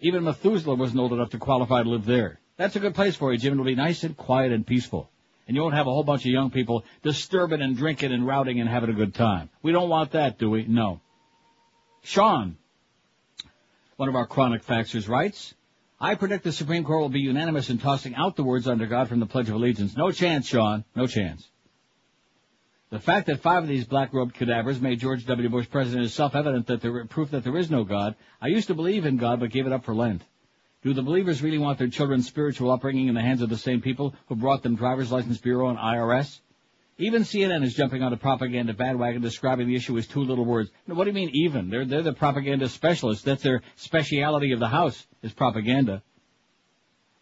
Even 0.00 0.24
Methuselah 0.24 0.74
wasn't 0.74 1.00
old 1.00 1.12
enough 1.12 1.30
to 1.30 1.38
qualify 1.38 1.82
to 1.82 1.88
live 1.88 2.06
there. 2.06 2.40
That's 2.56 2.76
a 2.76 2.80
good 2.80 2.94
place 2.94 3.16
for 3.16 3.32
you, 3.32 3.38
Jim. 3.38 3.54
It'll 3.54 3.64
be 3.64 3.74
nice 3.74 4.04
and 4.04 4.16
quiet 4.16 4.52
and 4.52 4.66
peaceful. 4.66 5.10
And 5.46 5.56
you 5.56 5.62
won't 5.62 5.74
have 5.74 5.86
a 5.86 5.90
whole 5.90 6.04
bunch 6.04 6.24
of 6.24 6.30
young 6.30 6.50
people 6.50 6.84
disturbing 7.02 7.60
and 7.60 7.76
drinking 7.76 8.12
and 8.12 8.26
routing 8.26 8.60
and 8.60 8.68
having 8.68 8.90
a 8.90 8.94
good 8.94 9.14
time. 9.14 9.50
We 9.62 9.72
don't 9.72 9.88
want 9.88 10.12
that, 10.12 10.38
do 10.38 10.50
we? 10.50 10.64
No. 10.66 11.00
Sean, 12.02 12.56
one 13.96 14.08
of 14.08 14.14
our 14.14 14.26
chronic 14.26 14.64
faxers 14.64 15.08
writes, 15.08 15.54
I 16.00 16.14
predict 16.14 16.44
the 16.44 16.52
Supreme 16.52 16.84
Court 16.84 17.00
will 17.00 17.08
be 17.10 17.20
unanimous 17.20 17.68
in 17.68 17.78
tossing 17.78 18.14
out 18.14 18.36
the 18.36 18.44
words 18.44 18.66
under 18.66 18.86
God 18.86 19.08
from 19.08 19.20
the 19.20 19.26
Pledge 19.26 19.48
of 19.48 19.54
Allegiance. 19.54 19.96
No 19.96 20.10
chance, 20.12 20.46
Sean. 20.46 20.84
No 20.96 21.06
chance. 21.06 21.46
The 22.90 22.98
fact 22.98 23.28
that 23.28 23.40
five 23.40 23.62
of 23.62 23.68
these 23.68 23.84
black-robed 23.84 24.34
cadavers 24.34 24.80
made 24.80 24.98
George 24.98 25.24
W. 25.24 25.48
Bush 25.48 25.70
president 25.70 26.06
is 26.06 26.12
self-evident 26.12 26.66
that 26.66 26.82
there 26.82 27.04
proof 27.04 27.30
that 27.30 27.44
there 27.44 27.56
is 27.56 27.70
no 27.70 27.84
God. 27.84 28.16
I 28.42 28.48
used 28.48 28.66
to 28.66 28.74
believe 28.74 29.06
in 29.06 29.16
God, 29.16 29.38
but 29.38 29.50
gave 29.50 29.66
it 29.66 29.72
up 29.72 29.84
for 29.84 29.94
Lent. 29.94 30.22
Do 30.82 30.92
the 30.92 31.02
believers 31.02 31.40
really 31.40 31.58
want 31.58 31.78
their 31.78 31.88
children's 31.88 32.26
spiritual 32.26 32.72
upbringing 32.72 33.06
in 33.06 33.14
the 33.14 33.20
hands 33.20 33.42
of 33.42 33.48
the 33.48 33.56
same 33.56 33.80
people 33.80 34.14
who 34.26 34.34
brought 34.34 34.64
them 34.64 34.74
driver's 34.74 35.12
license 35.12 35.38
bureau 35.38 35.68
and 35.68 35.78
IRS? 35.78 36.40
Even 36.98 37.22
CNN 37.22 37.62
is 37.62 37.74
jumping 37.74 38.02
on 38.02 38.10
the 38.10 38.16
propaganda 38.16 38.74
bandwagon 38.74 39.22
describing 39.22 39.68
the 39.68 39.76
issue 39.76 39.96
as 39.96 40.08
two 40.08 40.22
little 40.24 40.44
words. 40.44 40.70
Now, 40.86 40.96
What 40.96 41.04
do 41.04 41.10
you 41.10 41.14
mean 41.14 41.30
even? 41.32 41.70
They're, 41.70 41.84
they're 41.84 42.02
the 42.02 42.12
propaganda 42.12 42.68
specialists. 42.68 43.22
That's 43.22 43.42
their 43.42 43.62
speciality 43.76 44.50
of 44.52 44.58
the 44.58 44.68
house, 44.68 45.06
is 45.22 45.32
propaganda. 45.32 46.02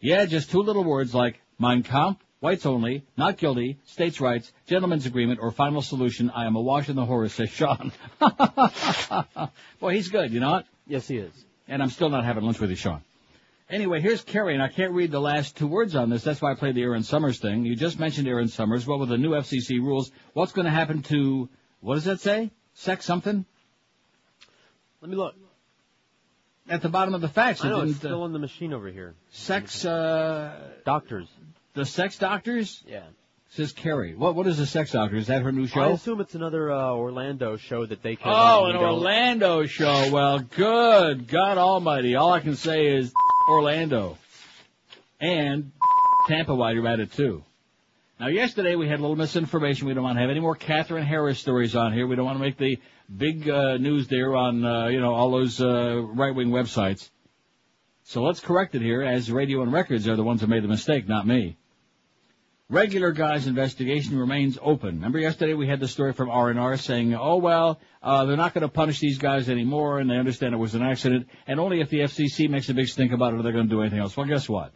Yeah, 0.01 0.25
just 0.25 0.51
two 0.51 0.63
little 0.63 0.85
words 0.85 1.15
like 1.15 1.41
Mein 1.59 1.83
Kampf, 1.83 2.19
whites 2.41 2.67
only, 2.67 3.05
not 3.17 3.37
guilty, 3.37 3.79
states' 3.87 4.21
rights, 4.21 4.53
gentlemen's 4.67 5.07
agreement, 5.07 5.41
or 5.43 5.51
final 5.51 5.83
solution. 5.83 6.31
I 6.31 6.47
am 6.47 6.57
awash 6.57 6.89
in 6.89 6.97
the 6.97 7.05
horror, 7.05 7.29
says 7.29 7.51
Sean. 7.51 7.93
Boy, 9.81 9.95
he's 9.95 10.09
good, 10.09 10.33
you 10.33 10.41
know 10.41 10.53
what? 10.53 10.67
Yes, 10.87 11.09
he 11.09 11.19
is. 11.19 11.33
And 11.67 11.83
I'm 11.83 11.91
still 11.91 12.09
not 12.09 12.25
having 12.25 12.45
lunch 12.45 12.61
with 12.61 12.71
you, 12.71 12.77
Sean. 12.77 13.03
Anyway, 13.71 14.01
here's 14.01 14.23
Kerry, 14.23 14.55
and 14.55 14.63
I 14.63 14.69
can't 14.69 14.93
read 14.93 15.11
the 15.11 15.21
last 15.21 15.57
two 15.57 15.67
words 15.67 15.95
on 15.95 16.09
this. 16.09 16.25
That's 16.25 16.41
why 16.41 16.53
I 16.53 16.55
played 16.55 16.75
the 16.75 16.83
Aaron 16.83 17.03
Summers 17.03 17.39
thing. 17.39 17.67
You 17.67 17.77
just 17.77 17.99
mentioned 17.99 18.27
Aaron 18.27 18.49
Summers. 18.49 18.87
What 18.87 18.99
with 18.99 19.11
the 19.11 19.19
new 19.19 19.31
FCC 19.33 19.79
rules? 19.79 20.11
What's 20.33 20.53
going 20.53 20.65
to 20.65 20.71
happen 20.71 21.03
to, 21.03 21.51
what 21.81 21.97
does 21.97 22.05
that 22.05 22.21
say? 22.21 22.51
Sex 22.73 23.05
something? 23.05 23.45
Let 25.03 25.11
me 25.11 25.17
look. 25.17 25.35
At 26.71 26.81
the 26.81 26.89
bottom 26.89 27.15
of 27.15 27.21
the 27.21 27.29
fax, 27.29 27.65
I 27.65 27.69
know, 27.69 27.81
it's 27.83 27.97
uh, 27.97 27.99
still 27.99 28.23
on 28.23 28.33
the 28.33 28.39
machine 28.39 28.73
over 28.73 28.89
here. 28.89 29.15
sex, 29.31 29.85
uh, 29.85 30.71
Doctors. 30.85 31.29
The 31.75 31.85
sex 31.85 32.19
doctors? 32.19 32.83
Yeah. 32.87 33.03
Says 33.51 33.73
Carrie. 33.73 34.15
What, 34.15 34.35
what 34.35 34.47
is 34.47 34.59
the 34.59 34.67
sex 34.67 34.93
doctor? 34.93 35.17
Is 35.17 35.29
that 35.29 35.43
her 35.43 35.53
new 35.53 35.67
show? 35.67 35.81
I 35.81 35.91
assume 35.91 36.21
it's 36.21 36.35
another 36.35 36.71
uh, 36.71 36.93
Orlando 36.93 37.57
show 37.57 37.87
that 37.87 38.03
they 38.03 38.15
can. 38.15 38.31
Oh, 38.35 38.67
an 38.67 38.77
Orlando 38.77 39.65
show. 39.65 40.11
Well, 40.13 40.41
good 40.41 41.29
God 41.29 41.57
Almighty! 41.57 42.15
All 42.15 42.31
I 42.31 42.41
can 42.41 42.57
say 42.57 42.87
is 42.87 43.13
Orlando 43.49 44.19
and 45.19 45.73
Tampa 46.27 46.55
while 46.55 46.75
you're 46.75 46.87
at 46.87 47.01
it 47.01 47.13
too. 47.13 47.43
Now, 48.21 48.27
yesterday 48.27 48.75
we 48.75 48.89
had 48.89 48.99
a 48.99 49.03
little 49.03 49.17
misinformation. 49.17 49.87
We 49.87 49.95
don't 49.95 50.03
want 50.03 50.17
to 50.17 50.21
have 50.21 50.31
any 50.31 50.41
more 50.41 50.57
Katherine 50.57 51.07
Harris 51.07 51.39
stories 51.39 51.75
on 51.75 51.93
here. 51.93 52.07
We 52.07 52.17
don't 52.17 52.27
want 52.27 52.37
to 52.37 52.43
make 52.45 52.59
the 52.59 52.79
big 53.17 53.49
uh, 53.49 53.79
news 53.79 54.09
there 54.09 54.37
on 54.37 54.65
uh, 54.65 54.89
you 54.89 55.01
know 55.01 55.15
all 55.15 55.31
those 55.31 55.61
uh, 55.61 56.03
right-wing 56.03 56.51
websites. 56.51 57.09
So 58.09 58.23
let's 58.23 58.41
correct 58.41 58.75
it 58.75 58.81
here, 58.81 59.03
as 59.03 59.31
radio 59.31 59.61
and 59.61 59.71
records 59.71 60.09
are 60.09 60.17
the 60.17 60.25
ones 60.25 60.41
that 60.41 60.47
made 60.47 60.65
the 60.65 60.69
mistake, 60.69 61.07
not 61.07 61.27
me. 61.27 61.59
Regular 62.71 63.13
guy's 63.13 63.47
investigation 63.47 64.19
remains 64.19 64.59
open. 64.63 64.95
Remember 64.95 65.19
yesterday 65.19 65.53
we 65.53 65.69
had 65.69 65.79
the 65.79 65.89
story 65.89 66.15
from 66.15 66.31
R&R 66.31 66.79
saying, 66.79 67.15
oh 67.15 67.37
well, 67.37 67.79
uh, 68.03 68.25
they're 68.25 68.39
not 68.39 68.55
going 68.55 68.63
to 68.63 68.69
punish 68.71 68.99
these 69.01 69.19
guys 69.19 69.51
anymore 69.51 69.99
and 69.99 70.09
they 70.09 70.17
understand 70.17 70.55
it 70.55 70.57
was 70.57 70.75
an 70.75 70.83
accident 70.83 71.29
and 71.47 71.61
only 71.61 71.83
if 71.83 71.91
the 71.91 71.99
FCC 71.99 72.49
makes 72.49 72.71
a 72.71 72.75
big 72.75 72.89
stink 72.89 73.13
about 73.13 73.35
it 73.35 73.41
are 73.41 73.43
they 73.43 73.53
going 73.53 73.69
to 73.69 73.75
do 73.75 73.83
anything 73.83 73.99
else. 73.99 74.17
Well 74.17 74.27
guess 74.27 74.49
what? 74.49 74.73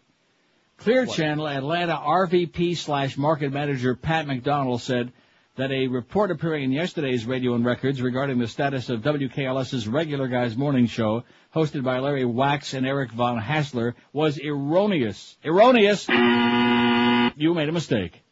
Clear 0.76 1.06
Channel 1.06 1.48
Atlanta 1.48 1.94
RVP 1.94 2.76
slash 2.76 3.16
market 3.16 3.50
manager 3.50 3.94
Pat 3.94 4.26
McDonald 4.26 4.82
said 4.82 5.10
that 5.56 5.70
a 5.70 5.86
report 5.86 6.30
appearing 6.30 6.64
in 6.64 6.72
yesterday's 6.72 7.26
radio 7.26 7.54
and 7.54 7.64
records 7.64 8.00
regarding 8.00 8.38
the 8.38 8.48
status 8.48 8.88
of 8.88 9.02
WKLS's 9.02 9.86
regular 9.86 10.26
guys 10.26 10.56
morning 10.56 10.86
show 10.86 11.24
hosted 11.54 11.82
by 11.82 11.98
Larry 11.98 12.24
Wachs 12.24 12.72
and 12.72 12.86
Eric 12.86 13.12
Von 13.12 13.38
Haessler 13.38 13.94
was 14.14 14.40
erroneous. 14.40 15.36
Erroneous! 15.44 16.08
You 16.08 17.54
made 17.54 17.68
a 17.68 17.72
mistake. 17.72 18.22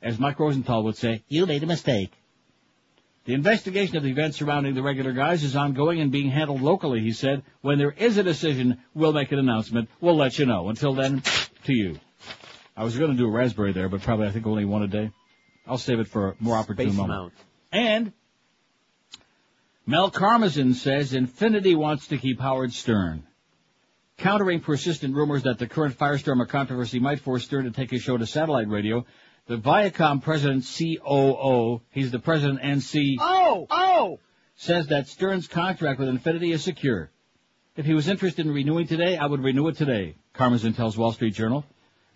As 0.00 0.18
Mike 0.18 0.38
Rosenthal 0.38 0.84
would 0.84 0.96
say, 0.96 1.24
you 1.28 1.46
made 1.46 1.64
a 1.64 1.66
mistake. 1.66 2.12
The 3.24 3.34
investigation 3.34 3.96
of 3.96 4.04
the 4.04 4.10
events 4.10 4.38
surrounding 4.38 4.74
the 4.74 4.82
regular 4.82 5.12
guys 5.12 5.42
is 5.42 5.56
ongoing 5.56 6.00
and 6.00 6.12
being 6.12 6.30
handled 6.30 6.62
locally, 6.62 7.00
he 7.00 7.12
said. 7.12 7.42
When 7.60 7.78
there 7.78 7.90
is 7.90 8.16
a 8.16 8.22
decision, 8.22 8.78
we'll 8.94 9.12
make 9.12 9.32
an 9.32 9.40
announcement. 9.40 9.88
We'll 10.00 10.16
let 10.16 10.38
you 10.38 10.46
know. 10.46 10.68
Until 10.68 10.94
then, 10.94 11.24
to 11.64 11.72
you. 11.72 11.98
I 12.76 12.84
was 12.84 12.96
going 12.96 13.10
to 13.10 13.16
do 13.16 13.26
a 13.26 13.30
raspberry 13.30 13.72
there, 13.72 13.88
but 13.88 14.02
probably 14.02 14.28
I 14.28 14.30
think 14.30 14.46
only 14.46 14.64
one 14.64 14.84
a 14.84 14.86
day. 14.86 15.10
I'll 15.66 15.78
save 15.78 15.98
it 16.00 16.08
for 16.08 16.30
a 16.30 16.34
more 16.40 16.56
opportune 16.56 16.88
Space 16.88 16.96
moment. 16.96 17.18
amount. 17.18 17.32
And 17.72 18.12
Mel 19.86 20.10
Karmazin 20.10 20.74
says 20.74 21.12
Infinity 21.12 21.74
wants 21.74 22.08
to 22.08 22.18
keep 22.18 22.40
Howard 22.40 22.72
Stern. 22.72 23.24
Countering 24.18 24.60
persistent 24.60 25.14
rumors 25.14 25.42
that 25.42 25.58
the 25.58 25.66
current 25.68 25.96
firestorm 25.98 26.40
of 26.40 26.48
controversy 26.48 26.98
might 26.98 27.20
force 27.20 27.44
Stern 27.44 27.64
to 27.64 27.70
take 27.70 27.90
his 27.90 28.02
show 28.02 28.16
to 28.16 28.26
satellite 28.26 28.68
radio, 28.68 29.04
the 29.46 29.58
Viacom 29.58 30.22
president 30.22 30.64
COO, 30.64 31.82
he's 31.90 32.10
the 32.10 32.18
president 32.18 32.60
and 32.62 32.80
CEO, 32.80 33.16
Oh! 33.20 33.66
Oh! 33.70 34.18
says 34.56 34.86
that 34.88 35.06
Stern's 35.06 35.46
contract 35.46 36.00
with 36.00 36.08
Infinity 36.08 36.52
is 36.52 36.64
secure. 36.64 37.10
If 37.76 37.84
he 37.84 37.92
was 37.92 38.08
interested 38.08 38.46
in 38.46 38.52
renewing 38.54 38.86
today, 38.86 39.18
I 39.18 39.26
would 39.26 39.42
renew 39.42 39.68
it 39.68 39.76
today, 39.76 40.16
Karmazin 40.34 40.74
tells 40.74 40.96
Wall 40.96 41.12
Street 41.12 41.34
Journal, 41.34 41.64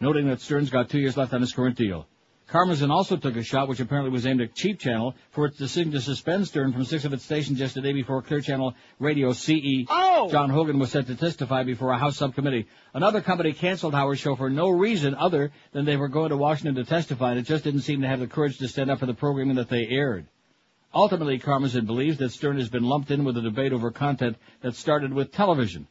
noting 0.01 0.27
that 0.29 0.41
Stern's 0.41 0.71
got 0.71 0.89
two 0.89 0.99
years 0.99 1.19
left 1.19 1.35
on 1.35 1.43
his 1.43 1.53
current 1.53 1.77
deal. 1.77 2.07
Karmazin 2.51 2.91
also 2.91 3.17
took 3.17 3.37
a 3.37 3.45
shot, 3.45 3.69
which 3.69 3.79
apparently 3.79 4.11
was 4.11 4.27
aimed 4.27 4.41
at 4.41 4.57
Cheap 4.57 4.81
Channel, 4.81 5.15
for 5.31 5.47
its 5.47 5.57
decision 5.57 5.93
to 5.93 6.01
suspend 6.01 6.49
Stern 6.49 6.73
from 6.73 6.85
six 6.85 7.05
of 7.05 7.13
its 7.13 7.25
stations 7.25 7.61
just 7.61 7.77
a 7.77 7.81
day 7.81 7.93
before 7.93 8.23
Clear 8.23 8.41
Channel 8.41 8.75
Radio 8.99 9.33
CE. 9.33 9.87
Oh! 9.89 10.29
John 10.31 10.51
Hogan 10.51 10.81
was 10.81 10.91
set 10.91 11.07
to 11.07 11.15
testify 11.15 11.63
before 11.63 11.93
a 11.93 11.99
House 11.99 12.17
subcommittee. 12.17 12.67
Another 12.93 13.21
company 13.21 13.53
canceled 13.53 13.95
Howard's 13.95 14.21
show 14.21 14.35
for 14.35 14.51
no 14.51 14.69
reason 14.69 15.15
other 15.15 15.53
than 15.71 15.85
they 15.85 15.97
were 15.97 16.09
going 16.09 16.31
to 16.31 16.37
Washington 16.37 16.75
to 16.75 16.85
testify, 16.85 17.31
and 17.31 17.39
it 17.39 17.45
just 17.45 17.63
didn't 17.63 17.83
seem 17.83 18.01
to 18.01 18.09
have 18.09 18.19
the 18.19 18.27
courage 18.27 18.59
to 18.59 18.67
stand 18.67 18.91
up 18.91 18.99
for 18.99 19.07
the 19.07 19.15
programming 19.15 19.55
that 19.57 19.69
they 19.69 19.87
aired. 19.87 20.27
Ultimately, 20.93 21.39
Karmazin 21.39 21.87
believes 21.87 22.19
that 22.19 22.33
Stern 22.33 22.59
has 22.59 22.69
been 22.69 22.83
lumped 22.83 23.13
in 23.13 23.25
with 23.25 23.37
a 23.37 23.43
debate 23.43 23.73
over 23.73 23.93
content 23.93 24.37
that 24.63 24.75
started 24.75 25.13
with 25.13 25.31
television. 25.31 25.87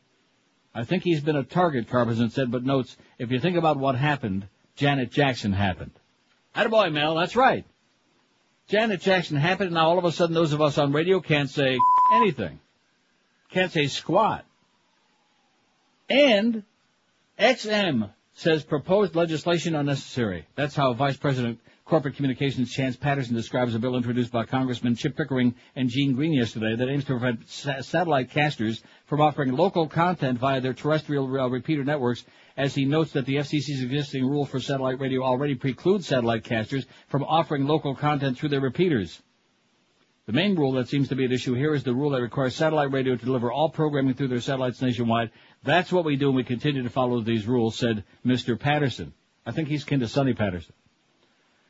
I 0.75 0.83
think 0.83 1.03
he's 1.03 1.21
been 1.21 1.37
a 1.37 1.43
target, 1.43 1.87
Karmazin 1.87 2.31
said, 2.31 2.51
but 2.51 2.65
notes, 2.65 2.97
if 3.17 3.31
you 3.31 3.39
think 3.39 3.55
about 3.55 3.77
what 3.77 3.95
happened, 3.95 4.49
Janet 4.75 5.09
Jackson 5.09 5.53
happened. 5.53 5.98
Attaboy, 6.55 6.91
Mel, 6.91 7.15
that's 7.15 7.35
right. 7.35 7.65
Janet 8.67 9.01
Jackson 9.01 9.37
happened, 9.37 9.67
and 9.67 9.75
now 9.75 9.89
all 9.89 9.97
of 9.97 10.05
a 10.05 10.11
sudden 10.11 10.35
those 10.35 10.53
of 10.53 10.61
us 10.61 10.77
on 10.77 10.91
radio 10.91 11.19
can't 11.19 11.49
say 11.49 11.77
anything. 12.13 12.59
Can't 13.51 13.71
say 13.71 13.87
squat. 13.87 14.45
And 16.09 16.63
XM 17.39 18.11
says 18.33 18.63
proposed 18.63 19.15
legislation 19.15 19.75
unnecessary. 19.75 20.45
That's 20.55 20.75
how 20.75 20.93
Vice 20.93 21.17
President 21.17 21.59
Corporate 21.85 22.15
Communications 22.15 22.71
Chance 22.71 22.97
Patterson 22.97 23.35
describes 23.35 23.73
a 23.73 23.79
bill 23.79 23.95
introduced 23.95 24.31
by 24.31 24.45
Congressman 24.45 24.95
Chip 24.95 25.17
Pickering 25.17 25.55
and 25.75 25.89
Gene 25.89 26.13
Green 26.13 26.33
yesterday 26.33 26.75
that 26.75 26.87
aims 26.87 27.05
to 27.05 27.17
prevent 27.17 27.49
sa- 27.49 27.81
satellite 27.81 28.29
casters 28.29 28.83
from 29.09 29.21
offering 29.21 29.51
local 29.51 29.87
content 29.87 30.37
via 30.37 30.61
their 30.61 30.75
terrestrial 30.75 31.25
uh, 31.25 31.47
repeater 31.47 31.83
networks, 31.83 32.23
as 32.55 32.75
he 32.75 32.85
notes 32.85 33.11
that 33.13 33.25
the 33.25 33.37
FCC's 33.37 33.81
existing 33.81 34.23
rule 34.23 34.45
for 34.45 34.59
satellite 34.59 34.99
radio 34.99 35.23
already 35.23 35.55
precludes 35.55 36.05
satellite 36.05 36.43
casters 36.43 36.85
from 37.07 37.23
offering 37.23 37.65
local 37.65 37.95
content 37.95 38.37
through 38.37 38.49
their 38.49 38.61
repeaters. 38.61 39.19
The 40.27 40.33
main 40.33 40.55
rule 40.55 40.73
that 40.73 40.89
seems 40.89 41.07
to 41.07 41.15
be 41.15 41.25
at 41.25 41.31
issue 41.31 41.55
here 41.55 41.73
is 41.73 41.83
the 41.83 41.95
rule 41.95 42.11
that 42.11 42.21
requires 42.21 42.55
satellite 42.55 42.91
radio 42.91 43.15
to 43.15 43.25
deliver 43.25 43.51
all 43.51 43.69
programming 43.69 44.13
through 44.13 44.27
their 44.27 44.41
satellites 44.41 44.79
nationwide. 44.79 45.31
That's 45.63 45.91
what 45.91 46.05
we 46.05 46.15
do 46.15 46.27
and 46.27 46.35
we 46.35 46.43
continue 46.43 46.83
to 46.83 46.89
follow 46.91 47.19
these 47.19 47.47
rules, 47.47 47.75
said 47.75 48.03
Mr. 48.23 48.59
Patterson. 48.59 49.11
I 49.43 49.51
think 49.53 49.69
he's 49.69 49.83
kin 49.83 50.01
to 50.01 50.07
Sonny 50.07 50.35
Patterson. 50.35 50.75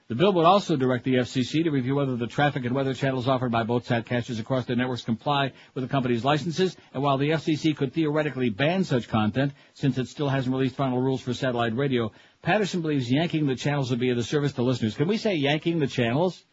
The 0.09 0.15
bill 0.15 0.33
would 0.33 0.45
also 0.45 0.75
direct 0.75 1.03
the 1.03 1.17
FCC 1.17 1.63
to 1.63 1.69
review 1.69 1.93
whether 1.93 2.15
the 2.15 2.25
traffic 2.25 2.65
and 2.65 2.73
weather 2.73 2.95
channels 2.95 3.27
offered 3.27 3.51
by 3.51 3.61
both 3.61 3.87
satcasters 3.87 4.39
across 4.39 4.65
their 4.65 4.75
networks 4.75 5.03
comply 5.03 5.51
with 5.75 5.83
the 5.83 5.87
company's 5.87 6.25
licenses, 6.25 6.75
and 6.95 7.03
while 7.03 7.19
the 7.19 7.29
FCC 7.29 7.77
could 7.77 7.93
theoretically 7.93 8.49
ban 8.49 8.83
such 8.83 9.07
content, 9.07 9.53
since 9.75 9.99
it 9.99 10.07
still 10.07 10.27
hasn't 10.27 10.55
released 10.55 10.75
final 10.75 10.99
rules 10.99 11.21
for 11.21 11.35
satellite 11.35 11.75
radio, 11.75 12.11
Patterson 12.41 12.81
believes 12.81 13.11
yanking 13.11 13.45
the 13.45 13.55
channels 13.55 13.91
would 13.91 13.99
be 13.99 14.09
of 14.09 14.17
the 14.17 14.23
service 14.23 14.53
to 14.53 14.63
listeners. 14.63 14.95
Can 14.95 15.07
we 15.07 15.17
say 15.17 15.35
yanking 15.35 15.77
the 15.77 15.85
channels? 15.85 16.43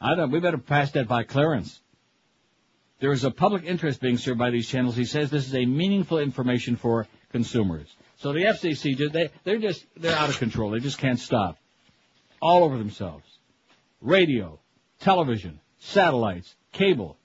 I 0.00 0.14
don't, 0.14 0.30
we 0.30 0.40
better 0.40 0.56
pass 0.56 0.92
that 0.92 1.06
by 1.06 1.24
clearance. 1.24 1.78
There 3.00 3.12
is 3.12 3.24
a 3.24 3.30
public 3.30 3.64
interest 3.64 4.00
being 4.00 4.16
served 4.16 4.38
by 4.38 4.48
these 4.48 4.66
channels. 4.66 4.96
He 4.96 5.04
says 5.04 5.28
this 5.28 5.46
is 5.46 5.54
a 5.54 5.66
meaningful 5.66 6.20
information 6.20 6.76
for 6.76 7.06
consumers. 7.32 7.94
So 8.16 8.32
the 8.32 8.44
FCC, 8.44 9.12
they, 9.12 9.28
they're 9.44 9.58
just, 9.58 9.84
they're 9.94 10.16
out 10.16 10.30
of 10.30 10.38
control. 10.38 10.70
They 10.70 10.80
just 10.80 10.96
can't 10.96 11.20
stop. 11.20 11.58
All 12.42 12.64
over 12.64 12.76
themselves. 12.76 13.24
Radio, 14.00 14.58
television, 14.98 15.60
satellites, 15.78 16.54
cable, 16.72 17.16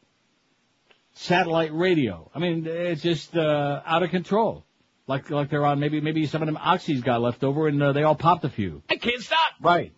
satellite 1.15 1.73
radio. 1.73 2.29
I 2.35 2.39
mean, 2.39 2.67
it's 2.67 3.01
just, 3.01 3.35
uh, 3.35 3.81
out 3.83 4.03
of 4.03 4.11
control. 4.11 4.63
Like, 5.07 5.31
like 5.31 5.49
they're 5.49 5.65
on, 5.65 5.79
maybe, 5.79 6.01
maybe 6.01 6.27
some 6.27 6.43
of 6.43 6.45
them 6.45 6.57
oxys 6.57 7.03
got 7.03 7.21
left 7.21 7.43
over 7.43 7.67
and 7.67 7.81
uh, 7.81 7.93
they 7.93 8.03
all 8.03 8.15
popped 8.15 8.45
a 8.45 8.49
few. 8.49 8.83
I 8.89 8.97
can't 8.97 9.21
stop! 9.21 9.53
Right. 9.59 9.91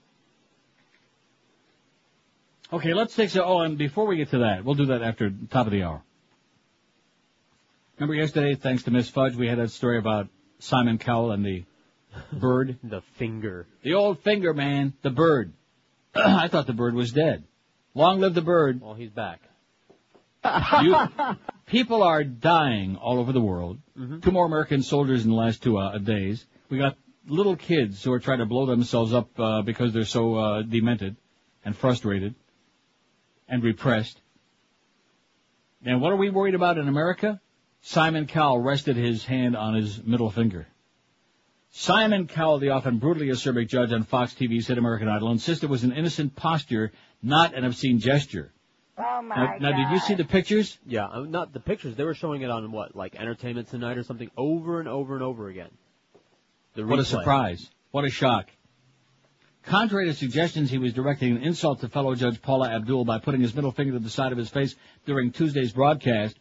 Okay, 2.72 2.94
let's 2.94 3.16
take 3.16 3.32
so. 3.32 3.44
Oh, 3.44 3.60
and 3.62 3.78
before 3.78 4.06
we 4.06 4.16
get 4.16 4.30
to 4.30 4.40
that, 4.40 4.64
we'll 4.64 4.76
do 4.76 4.86
that 4.88 5.02
after 5.02 5.32
top 5.50 5.66
of 5.66 5.72
the 5.72 5.84
hour. 5.84 6.04
Remember 7.98 8.14
yesterday, 8.14 8.56
thanks 8.56 8.84
to 8.84 8.92
Miss 8.92 9.10
Fudge, 9.10 9.36
we 9.36 9.48
had 9.48 9.58
that 9.58 9.72
story 9.72 9.98
about 9.98 10.30
Simon 10.60 11.00
Cowell 11.00 11.32
and 11.32 11.44
the 11.44 11.66
bird. 12.34 12.78
The 12.84 13.02
finger. 13.18 13.68
The 13.84 13.94
old 13.94 14.20
finger 14.20 14.54
man, 14.54 14.94
the 15.02 15.10
bird. 15.10 15.54
I 16.16 16.48
thought 16.48 16.68
the 16.68 16.74
bird 16.74 16.94
was 16.94 17.12
dead. 17.12 17.44
Long 17.94 18.20
live 18.20 18.34
the 18.34 18.42
bird. 18.42 18.82
Well, 18.82 18.94
he's 18.94 19.12
back. 19.12 19.42
You, 20.82 20.96
people 21.66 22.02
are 22.02 22.24
dying 22.24 22.96
all 22.96 23.20
over 23.20 23.34
the 23.34 23.42
world. 23.42 23.78
Mm-hmm. 23.98 24.22
Two 24.22 24.32
more 24.32 24.46
American 24.46 24.84
soldiers 24.84 25.26
in 25.26 25.32
the 25.32 25.36
last 25.36 25.62
two 25.62 25.78
uh, 25.78 25.98
days. 25.98 26.46
We 26.70 26.78
got 26.78 26.96
little 27.28 27.58
kids 27.58 28.04
who 28.04 28.14
are 28.14 28.20
trying 28.20 28.40
to 28.40 28.46
blow 28.46 28.66
themselves 28.66 29.14
up 29.14 29.38
uh, 29.38 29.62
because 29.64 29.92
they're 29.92 30.06
so 30.06 30.36
uh, 30.36 30.62
demented 30.62 31.18
and 31.66 31.76
frustrated 31.76 32.36
and 33.50 33.62
repressed. 33.64 34.22
And 35.86 36.02
what 36.02 36.12
are 36.12 36.18
we 36.18 36.30
worried 36.30 36.56
about 36.56 36.78
in 36.78 36.88
America? 36.88 37.42
Simon 37.82 38.28
Cowell 38.28 38.60
rested 38.60 38.96
his 38.96 39.26
hand 39.26 39.56
on 39.56 39.76
his 39.76 40.02
middle 40.04 40.30
finger. 40.30 40.68
Simon 41.72 42.28
Cowell, 42.28 42.60
the 42.60 42.70
often 42.70 42.98
brutally 42.98 43.28
acerbic 43.28 43.68
judge 43.68 43.92
on 43.92 44.04
Fox 44.04 44.34
TV's 44.34 44.68
hit 44.68 44.78
American 44.78 45.08
Idol, 45.08 45.32
insisted 45.32 45.68
it 45.68 45.70
was 45.70 45.84
an 45.84 45.92
innocent 45.92 46.36
posture, 46.36 46.92
not 47.22 47.54
an 47.54 47.64
obscene 47.64 48.00
gesture. 48.00 48.52
Oh 48.98 49.22
my 49.22 49.36
Now, 49.36 49.56
now 49.60 49.78
did 49.78 49.94
you 49.94 50.00
see 50.00 50.16
the 50.16 50.26
pictures? 50.26 50.78
Yeah, 50.86 51.06
uh, 51.06 51.22
not 51.22 51.54
the 51.54 51.60
pictures. 51.60 51.96
They 51.96 52.04
were 52.04 52.16
showing 52.16 52.42
it 52.42 52.50
on 52.50 52.72
what, 52.72 52.96
like 52.96 53.16
Entertainment 53.16 53.70
Tonight 53.70 53.98
or 53.98 54.04
something, 54.04 54.30
over 54.36 54.80
and 54.80 54.90
over 54.90 55.14
and 55.14 55.24
over 55.24 55.48
again. 55.48 55.70
The 56.74 56.86
What 56.86 57.00
a 57.00 57.06
surprise. 57.06 57.70
What 57.92 58.04
a 58.04 58.10
shock. 58.10 58.50
Contrary 59.64 60.08
to 60.08 60.14
suggestions, 60.14 60.70
he 60.72 60.78
was 60.78 60.94
directing 60.94 61.36
an 61.36 61.44
insult 61.44 61.82
to 61.82 61.88
fellow 61.88 62.16
Judge 62.16 62.42
Paula 62.42 62.70
Abdul 62.70 63.06
by 63.06 63.20
putting 63.20 63.42
his 63.42 63.54
middle 63.54 63.72
finger 63.72 63.94
to 63.94 64.00
the 64.00 64.10
side 64.10 64.32
of 64.32 64.38
his 64.38 64.50
face 64.50 64.76
during 65.06 65.32
Tuesday's 65.32 65.74
broadcast. 65.74 66.38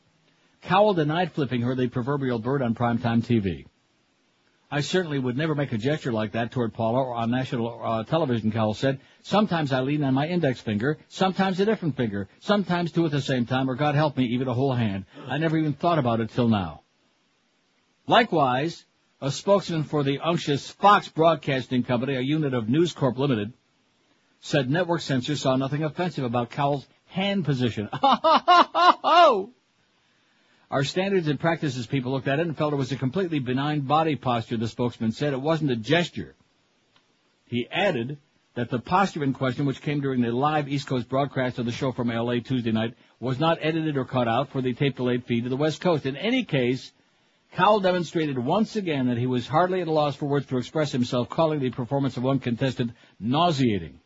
Cowell 0.62 0.94
denied 0.94 1.32
flipping 1.32 1.62
her 1.62 1.74
the 1.74 1.88
proverbial 1.88 2.38
bird 2.38 2.62
on 2.62 2.74
primetime 2.74 3.22
TV. 3.22 3.66
I 4.70 4.82
certainly 4.82 5.18
would 5.18 5.36
never 5.36 5.54
make 5.54 5.72
a 5.72 5.78
gesture 5.78 6.12
like 6.12 6.32
that 6.32 6.50
toward 6.50 6.74
Paula 6.74 7.02
or 7.02 7.14
on 7.14 7.30
national 7.30 7.80
uh, 7.82 8.04
television, 8.04 8.52
Cowell 8.52 8.74
said. 8.74 9.00
Sometimes 9.22 9.72
I 9.72 9.80
lean 9.80 10.04
on 10.04 10.12
my 10.12 10.28
index 10.28 10.60
finger, 10.60 10.98
sometimes 11.08 11.58
a 11.58 11.64
different 11.64 11.96
finger, 11.96 12.28
sometimes 12.40 12.92
two 12.92 13.06
at 13.06 13.10
the 13.10 13.22
same 13.22 13.46
time, 13.46 13.70
or 13.70 13.76
God 13.76 13.94
help 13.94 14.18
me, 14.18 14.26
even 14.26 14.46
a 14.46 14.52
whole 14.52 14.74
hand. 14.74 15.06
I 15.26 15.38
never 15.38 15.56
even 15.56 15.72
thought 15.72 15.98
about 15.98 16.20
it 16.20 16.30
till 16.30 16.48
now. 16.48 16.82
Likewise, 18.06 18.84
a 19.22 19.30
spokesman 19.30 19.84
for 19.84 20.02
the 20.02 20.18
unctuous 20.22 20.70
Fox 20.70 21.08
Broadcasting 21.08 21.82
Company, 21.82 22.16
a 22.16 22.20
unit 22.20 22.52
of 22.52 22.68
News 22.68 22.92
Corp 22.92 23.18
Limited, 23.18 23.54
said 24.40 24.70
network 24.70 25.00
censors 25.00 25.40
saw 25.40 25.56
nothing 25.56 25.82
offensive 25.82 26.24
about 26.24 26.50
Cowell's 26.50 26.86
hand 27.06 27.46
position. 27.46 27.88
Our 30.70 30.84
standards 30.84 31.28
and 31.28 31.40
practices 31.40 31.86
people 31.86 32.12
looked 32.12 32.28
at 32.28 32.40
it 32.40 32.46
and 32.46 32.56
felt 32.56 32.74
it 32.74 32.76
was 32.76 32.92
a 32.92 32.96
completely 32.96 33.38
benign 33.38 33.80
body 33.80 34.16
posture, 34.16 34.58
the 34.58 34.68
spokesman 34.68 35.12
said. 35.12 35.32
It 35.32 35.40
wasn't 35.40 35.70
a 35.70 35.76
gesture. 35.76 36.34
He 37.46 37.66
added 37.70 38.18
that 38.54 38.68
the 38.68 38.78
posture 38.78 39.24
in 39.24 39.32
question, 39.32 39.64
which 39.64 39.80
came 39.80 40.00
during 40.00 40.20
the 40.20 40.30
live 40.30 40.68
East 40.68 40.86
Coast 40.86 41.08
broadcast 41.08 41.58
of 41.58 41.64
the 41.64 41.72
show 41.72 41.92
from 41.92 42.08
LA 42.08 42.40
Tuesday 42.40 42.72
night, 42.72 42.94
was 43.18 43.38
not 43.38 43.58
edited 43.62 43.96
or 43.96 44.04
cut 44.04 44.28
out 44.28 44.50
for 44.50 44.60
the 44.60 44.74
tape 44.74 44.96
delayed 44.96 45.24
feed 45.24 45.44
to 45.44 45.48
the 45.48 45.56
West 45.56 45.80
Coast. 45.80 46.04
In 46.04 46.16
any 46.16 46.44
case, 46.44 46.92
Cowell 47.54 47.80
demonstrated 47.80 48.38
once 48.38 48.76
again 48.76 49.06
that 49.06 49.16
he 49.16 49.26
was 49.26 49.48
hardly 49.48 49.80
at 49.80 49.88
a 49.88 49.92
loss 49.92 50.16
for 50.16 50.26
words 50.26 50.46
to 50.46 50.58
express 50.58 50.92
himself, 50.92 51.30
calling 51.30 51.60
the 51.60 51.70
performance 51.70 52.18
of 52.18 52.24
one 52.24 52.40
contestant 52.40 52.92
nauseating. 53.18 54.00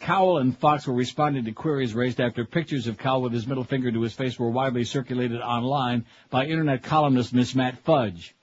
Cowell 0.00 0.38
and 0.38 0.56
Fox 0.56 0.86
were 0.86 0.94
responding 0.94 1.44
to 1.44 1.52
queries 1.52 1.94
raised 1.94 2.20
after 2.20 2.44
pictures 2.46 2.86
of 2.86 2.96
Cowell 2.96 3.22
with 3.22 3.32
his 3.32 3.46
middle 3.46 3.64
finger 3.64 3.92
to 3.92 4.00
his 4.00 4.14
face 4.14 4.38
were 4.38 4.50
widely 4.50 4.84
circulated 4.84 5.40
online 5.40 6.06
by 6.30 6.46
internet 6.46 6.82
columnist 6.82 7.34
Miss 7.34 7.54
Matt 7.54 7.78
Fudge. 7.84 8.34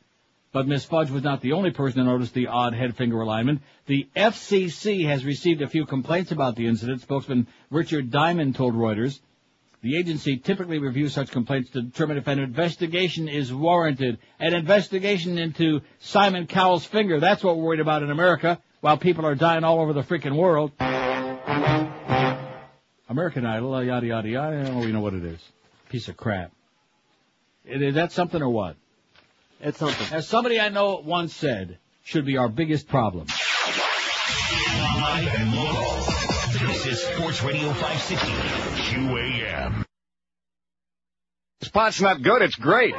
But 0.51 0.67
Miss 0.67 0.85
Fudge 0.85 1.09
was 1.09 1.23
not 1.23 1.41
the 1.41 1.53
only 1.53 1.71
person 1.71 1.99
to 1.99 2.05
notice 2.05 2.31
the 2.31 2.47
odd 2.47 2.73
head 2.73 2.95
finger 2.95 3.21
alignment. 3.21 3.61
The 3.87 4.07
FCC 4.15 5.07
has 5.07 5.25
received 5.25 5.61
a 5.61 5.67
few 5.67 5.85
complaints 5.85 6.31
about 6.31 6.55
the 6.55 6.67
incident, 6.67 7.01
spokesman 7.01 7.47
Richard 7.71 8.11
Diamond 8.11 8.55
told 8.55 8.75
Reuters. 8.75 9.19
The 9.81 9.97
agency 9.97 10.37
typically 10.37 10.77
reviews 10.77 11.13
such 11.13 11.31
complaints 11.31 11.71
to 11.71 11.81
determine 11.81 12.17
if 12.17 12.27
an 12.27 12.39
investigation 12.39 13.27
is 13.27 13.53
warranted. 13.53 14.19
An 14.39 14.53
investigation 14.53 15.37
into 15.37 15.81
Simon 15.99 16.45
Cowell's 16.45 16.85
finger, 16.85 17.19
that's 17.19 17.43
what 17.43 17.57
we're 17.57 17.63
worried 17.63 17.79
about 17.79 18.03
in 18.03 18.11
America, 18.11 18.61
while 18.81 18.97
people 18.97 19.25
are 19.25 19.35
dying 19.35 19.63
all 19.63 19.81
over 19.81 19.93
the 19.93 20.01
freaking 20.01 20.35
world. 20.35 20.71
American 23.09 23.45
Idol, 23.45 23.73
uh, 23.73 23.81
yada 23.81 24.05
yada 24.05 24.27
yada, 24.27 24.71
well, 24.71 24.81
we 24.81 24.91
know 24.91 24.99
what 24.99 25.13
it 25.13 25.23
is. 25.23 25.39
Piece 25.89 26.09
of 26.09 26.17
crap. 26.17 26.51
Is 27.65 27.81
is 27.81 27.95
that 27.95 28.11
something 28.11 28.41
or 28.41 28.49
what? 28.49 28.75
It's 29.61 29.77
something. 29.77 30.15
As 30.15 30.27
somebody 30.27 30.59
I 30.59 30.69
know 30.69 31.01
once 31.03 31.33
said, 31.33 31.79
should 32.03 32.25
be 32.25 32.37
our 32.37 32.49
biggest 32.49 32.87
problem. 32.87 33.27
Live 34.97 35.35
and 35.35 35.55
local. 35.55 36.67
This 36.67 36.85
is 36.85 37.01
Sports 37.01 37.43
Radio 37.43 37.73
560 37.73 38.27
QAM. 38.91 39.83
Spot's 41.61 42.01
not 42.01 42.21
good, 42.21 42.41
it's 42.41 42.55
great. 42.55 42.95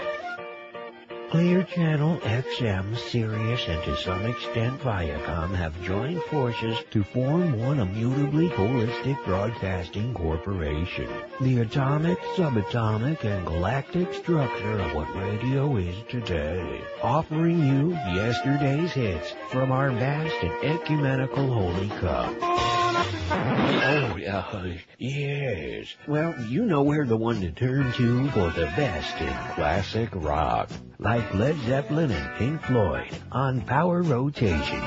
Clear 1.31 1.63
Channel, 1.63 2.17
XM, 2.21 2.97
Sirius, 2.97 3.69
and 3.69 3.83
to 3.85 3.95
some 3.99 4.25
extent 4.25 4.81
Viacom 4.81 5.55
have 5.55 5.83
joined 5.83 6.23
forces 6.23 6.79
to 6.91 7.05
form 7.05 7.61
one 7.61 7.81
immutably 7.81 8.49
holistic 8.49 9.23
broadcasting 9.27 10.15
corporation. 10.15 11.07
The 11.43 11.59
atomic, 11.59 12.19
subatomic, 12.35 13.25
and 13.25 13.47
galactic 13.47 14.15
structure 14.15 14.79
of 14.79 14.95
what 14.95 15.15
radio 15.17 15.77
is 15.77 15.97
today. 16.09 16.81
Offering 17.03 17.59
you 17.59 17.93
yesterday's 17.93 18.93
hits 18.93 19.35
from 19.51 19.71
our 19.71 19.91
vast 19.91 20.35
and 20.43 20.81
ecumenical 20.81 21.47
holy 21.47 21.89
cup. 22.01 22.35
Oh, 22.41 24.17
yeah, 24.17 24.77
yes. 24.97 25.95
Well, 26.07 26.35
you 26.45 26.65
know 26.65 26.83
where 26.83 27.05
the 27.05 27.19
one 27.19 27.43
to 27.43 27.51
turn 27.51 27.93
to 27.93 28.31
for 28.31 28.51
the 28.51 28.73
best 28.77 29.21
in 29.21 29.55
classic 29.55 30.09
rock. 30.15 30.71
Like 31.01 31.33
Led 31.33 31.57
Zeppelin 31.61 32.11
and 32.11 32.39
Pink 32.39 32.61
Floyd 32.63 33.17
on 33.31 33.61
Power 33.61 34.03
Rotation. 34.03 34.81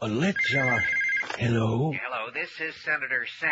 Uh, 0.00 0.08
let's, 0.08 0.50
hello? 1.38 1.92
Hello, 1.92 2.30
this 2.32 2.48
is 2.60 2.74
Senator 2.82 3.26
Sam 3.38 3.50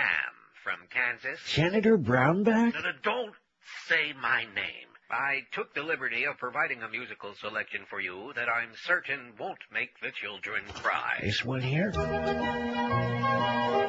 from 0.62 0.78
Kansas. 0.88 1.38
Senator 1.44 1.98
Brownback? 1.98 2.72
No, 2.72 2.80
no, 2.80 2.92
don't 3.02 3.34
say 3.86 4.14
my 4.18 4.44
name. 4.54 4.83
I 5.10 5.40
took 5.52 5.74
the 5.74 5.82
liberty 5.82 6.24
of 6.24 6.38
providing 6.38 6.82
a 6.82 6.88
musical 6.88 7.34
selection 7.40 7.82
for 7.90 8.00
you 8.00 8.32
that 8.36 8.48
I'm 8.48 8.70
certain 8.86 9.32
won't 9.38 9.58
make 9.72 9.90
the 10.00 10.10
children 10.10 10.64
cry. 10.74 11.18
This 11.22 11.44
one 11.44 11.60
here? 11.60 11.92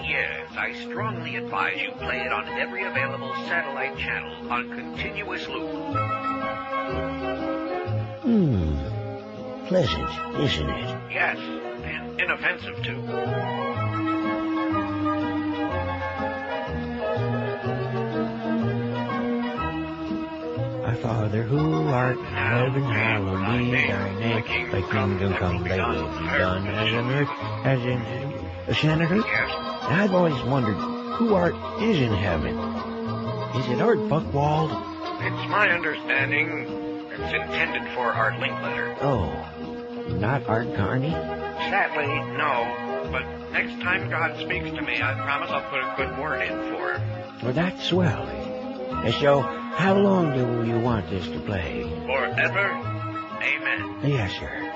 Yes, 0.08 0.52
I 0.58 0.74
strongly 0.88 1.38
advise 1.38 1.82
you 1.82 1.92
play 1.94 2.20
it 2.22 2.32
on 2.32 2.48
every 2.60 2.84
available 2.86 3.34
satellite 3.48 3.98
channel 3.98 4.52
on 4.52 4.70
continuous 4.70 5.48
loop. 5.48 5.72
Hmm. 8.22 9.68
Pleasant, 9.68 10.10
isn't 10.40 10.70
it? 10.70 11.12
Yes, 11.12 11.38
and 11.38 12.20
inoffensive 12.22 12.84
too. 12.84 13.65
Father 20.96 21.44
who 21.44 21.88
art 21.90 22.18
in 22.18 22.26
heaven, 22.26 22.84
hallowed 22.84 23.60
be 23.60 23.72
thy 23.72 24.20
name. 24.20 24.72
Thy 24.72 24.82
kingdom 24.82 25.34
come, 25.36 25.64
thy 25.64 25.78
will 25.94 26.08
be 26.10 26.26
done, 26.26 26.68
as 26.68 26.94
on 26.94 27.12
earth, 27.12 27.30
as 27.66 27.82
in 27.82 27.98
heaven. 28.00 28.76
Senator? 28.76 29.18
Yes. 29.18 29.52
I've 29.84 30.14
always 30.14 30.42
wondered 30.44 30.76
who 30.76 31.34
art 31.36 31.56
is 31.82 32.00
in 32.00 32.14
heaven. 32.14 32.58
Is 33.56 33.70
it 33.70 33.82
Art 33.82 34.00
Buchwald? 34.00 34.72
It's 35.22 35.50
my 35.50 35.70
understanding 35.70 37.06
it's 37.12 37.34
intended 37.34 37.84
for 37.94 38.12
Art 38.12 38.34
Linkletter. 38.36 38.98
Oh, 39.02 40.18
not 40.18 40.46
Art 40.48 40.76
Carney? 40.76 41.12
Sadly, 41.12 42.08
no. 42.38 43.10
But 43.12 43.24
next 43.52 43.82
time 43.82 44.10
God 44.10 44.38
speaks 44.42 44.70
to 44.72 44.82
me, 44.82 45.02
I 45.02 45.14
promise 45.14 45.50
I'll 45.50 45.70
put 45.70 45.80
a 45.80 45.94
good 45.96 46.20
word 46.20 46.42
in 46.42 46.74
for 46.74 46.94
him. 46.94 47.02
Well, 47.44 47.54
that's 47.54 47.86
swell. 47.86 48.26
So, 49.22 49.44
how 49.76 49.96
long 49.96 50.34
do 50.34 50.68
you 50.68 50.80
want 50.80 51.10
this 51.10 51.28
to 51.28 51.40
play? 51.42 51.84
Forever. 52.06 52.68
Amen. 53.42 54.00
Yes, 54.04 54.32
sir. 54.40 54.72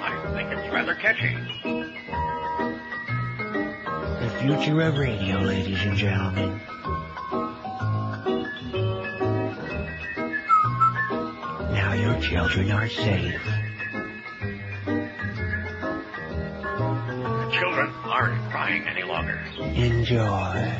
I 0.00 0.32
think 0.34 0.50
it's 0.52 0.72
rather 0.72 0.94
catchy. 0.94 1.34
The 4.24 4.30
future 4.40 4.80
of 4.82 4.98
radio, 4.98 5.38
ladies 5.40 5.82
and 5.82 5.96
gentlemen. 5.96 6.60
Now 11.72 11.92
your 11.94 12.20
children 12.20 12.70
are 12.70 12.88
safe. 12.88 13.40
Children 17.52 17.92
aren't 18.04 18.50
crying 18.50 18.82
any 18.86 19.02
longer. 19.02 19.40
Enjoy. 19.58 20.74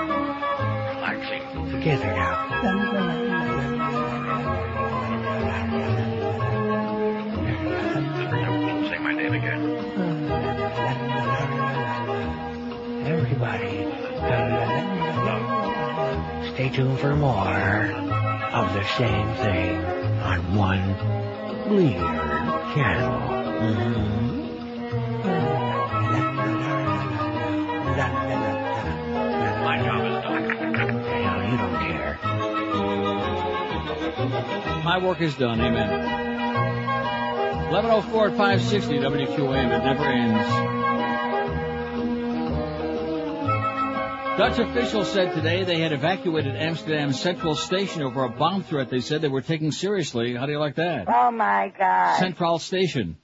Relaxing. 0.00 1.42
Together 1.72 2.06
now. 2.06 2.60
Don't 7.50 8.88
say 8.88 8.98
my 8.98 9.12
name 9.12 9.32
again. 9.34 9.62
Everybody. 13.06 13.84
Uh, 14.22 15.40
stay 16.54 16.68
tuned 16.70 16.98
for 16.98 17.14
more 17.16 17.90
of 18.52 18.74
the 18.74 18.84
same 18.96 19.34
thing 19.36 19.99
on 20.30 20.54
one 20.54 20.94
Bleeder 21.66 21.98
channel. 22.72 23.18
My 29.64 29.76
job 29.82 30.00
is 30.06 30.22
done. 30.22 30.44
Hell, 31.02 31.40
you 31.50 31.56
don't 31.56 31.76
care. 31.80 32.14
My 34.84 34.98
work 35.02 35.20
is 35.20 35.34
done. 35.34 35.60
Amen. 35.60 35.90
1104 37.72 38.28
at 38.28 38.36
560 38.36 38.98
WQAM. 38.98 39.80
It 39.80 39.84
never 39.84 40.04
ends. 40.04 40.89
Dutch 44.40 44.58
officials 44.58 45.12
said 45.12 45.34
today 45.34 45.64
they 45.64 45.80
had 45.80 45.92
evacuated 45.92 46.56
Amsterdam's 46.56 47.20
Central 47.20 47.54
Station 47.54 48.00
over 48.00 48.24
a 48.24 48.30
bomb 48.30 48.62
threat 48.62 48.88
they 48.88 49.00
said 49.00 49.20
they 49.20 49.28
were 49.28 49.42
taking 49.42 49.70
seriously. 49.70 50.34
How 50.34 50.46
do 50.46 50.52
you 50.52 50.58
like 50.58 50.76
that? 50.76 51.04
Oh 51.08 51.30
my 51.30 51.70
God. 51.78 52.18
Central 52.18 52.58
Station. 52.58 53.18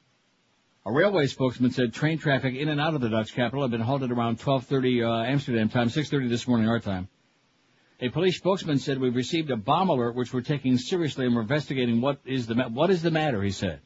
A 0.85 0.93
railway 0.93 1.27
spokesman 1.27 1.71
said 1.71 1.95
train 1.95 2.19
traffic 2.19 2.55
in 2.55 2.69
and 2.69 2.79
out 2.79 2.93
of 2.93 3.01
the 3.01 3.09
Dutch 3.09 3.33
capital 3.33 3.63
had 3.63 3.71
been 3.71 3.81
halted 3.81 4.13
around 4.13 4.41
12:30 4.41 5.07
uh, 5.09 5.31
Amsterdam 5.31 5.71
time, 5.71 5.89
6:30 5.89 6.29
this 6.29 6.47
morning 6.47 6.69
our 6.69 6.81
time. 6.81 7.09
A 7.99 8.11
police 8.11 8.37
spokesman 8.37 8.79
said 8.79 9.01
we've 9.01 9.17
received 9.17 9.51
a 9.51 9.57
bomb 9.57 9.89
alert 9.89 10.17
which 10.17 10.35
we're 10.35 10.43
taking 10.43 10.77
seriously 10.77 11.25
and 11.25 11.35
we're 11.35 11.41
investigating 11.41 12.03
what 12.03 12.19
is 12.27 12.47
the 12.47 12.57
ma- 12.57 12.69
what 12.69 12.91
is 12.91 13.01
the 13.01 13.11
matter. 13.11 13.43
He 13.43 13.53
said. 13.53 13.81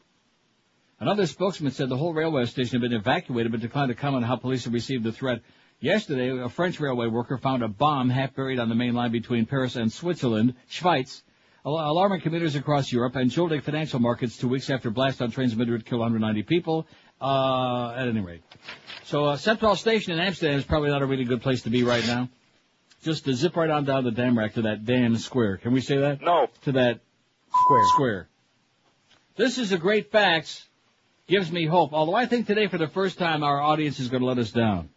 Another 0.99 1.27
spokesman 1.27 1.71
said 1.71 1.91
the 1.91 1.97
whole 1.97 2.13
railway 2.13 2.45
station 2.47 2.81
had 2.81 2.91
been 2.91 2.99
evacuated 2.99 3.53
but 3.53 3.61
declined 3.61 3.91
to 3.91 3.95
comment 3.95 4.25
on 4.25 4.29
how 4.29 4.35
police 4.35 4.65
have 4.65 4.75
received 4.75 5.05
the 5.05 5.13
threat. 5.13 5.43
Yesterday, 5.81 6.39
a 6.39 6.49
French 6.51 6.79
railway 6.79 7.07
worker 7.07 7.39
found 7.39 7.63
a 7.63 7.69
bomb 7.69 8.11
half 8.11 8.35
buried 8.35 8.59
on 8.59 8.69
the 8.69 8.75
main 8.75 8.95
line 8.95 9.13
between 9.13 9.47
Paris 9.47 9.77
and 9.77 9.91
Switzerland, 9.91 10.55
Schweiz, 10.71 11.23
al- 11.65 11.73
alarming 11.73 12.21
commuters 12.21 12.55
across 12.55 12.93
Europe 12.93 13.17
and 13.17 13.31
jolting 13.31 13.63
financial 13.63 13.99
markets 13.99 14.37
two 14.37 14.49
weeks 14.49 14.69
after 14.69 14.91
blast 14.91 15.23
on 15.23 15.31
trains 15.31 15.53
in 15.53 15.59
Madrid 15.59 15.87
killed 15.87 16.01
190 16.01 16.43
people. 16.43 16.87
Uh, 17.23 17.93
at 17.99 18.09
any 18.09 18.21
rate. 18.21 18.41
So, 19.05 19.27
uh, 19.27 19.37
Central 19.37 19.77
Station 19.77 20.15
in 20.15 20.21
Amsterdam 20.21 20.59
is 20.59 20.65
probably 20.65 20.89
not 20.89 21.03
a 21.03 21.07
really 21.07 21.25
good 21.25 21.43
place 21.43 21.61
to 21.63 21.71
be 21.71 21.83
right 21.83 22.07
now. 22.07 22.31
Just 23.03 23.27
to 23.27 23.35
zip 23.35 23.57
right 23.57 23.69
on 23.69 23.85
down 23.85 24.05
the 24.05 24.11
Damrak 24.11 24.55
to 24.55 24.63
that 24.63 24.87
damn 24.87 25.17
square. 25.19 25.59
Can 25.59 25.73
we 25.73 25.83
say 25.83 25.99
that? 25.99 26.23
No. 26.23 26.49
To 26.65 26.73
that 26.73 27.01
Square. 27.53 27.85
square. 27.89 28.29
This 29.37 29.59
is 29.59 29.73
a 29.73 29.79
great 29.79 30.11
fax. 30.11 30.67
Gives 31.27 31.53
me 31.53 31.67
hope. 31.67 31.93
Although 31.93 32.15
I 32.15 32.25
think 32.25 32.47
today 32.47 32.69
for 32.69 32.79
the 32.79 32.89
first 32.89 33.19
time 33.19 33.43
our 33.43 33.61
audience 33.61 34.01
is 34.01 34.09
going 34.09 34.23
to 34.23 34.27
let 34.27 34.39
us 34.39 34.51
down. 34.51 34.89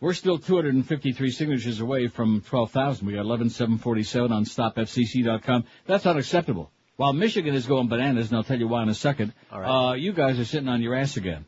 We're 0.00 0.14
still 0.14 0.38
253 0.38 1.30
signatures 1.30 1.80
away 1.80 2.08
from 2.08 2.40
12,000. 2.40 3.06
We 3.06 3.12
got 3.12 3.20
11,747 3.20 4.32
on 4.32 4.44
stopfcc.com. 4.44 5.64
That's 5.86 6.06
unacceptable. 6.06 6.70
While 6.96 7.12
Michigan 7.12 7.54
is 7.54 7.66
going 7.66 7.88
bananas, 7.88 8.28
and 8.28 8.36
I'll 8.36 8.44
tell 8.44 8.58
you 8.58 8.68
why 8.68 8.82
in 8.82 8.88
a 8.88 8.94
second, 8.94 9.34
right. 9.52 9.90
uh, 9.90 9.94
you 9.94 10.12
guys 10.12 10.38
are 10.38 10.44
sitting 10.44 10.68
on 10.68 10.80
your 10.80 10.94
ass 10.94 11.16
again. 11.16 11.44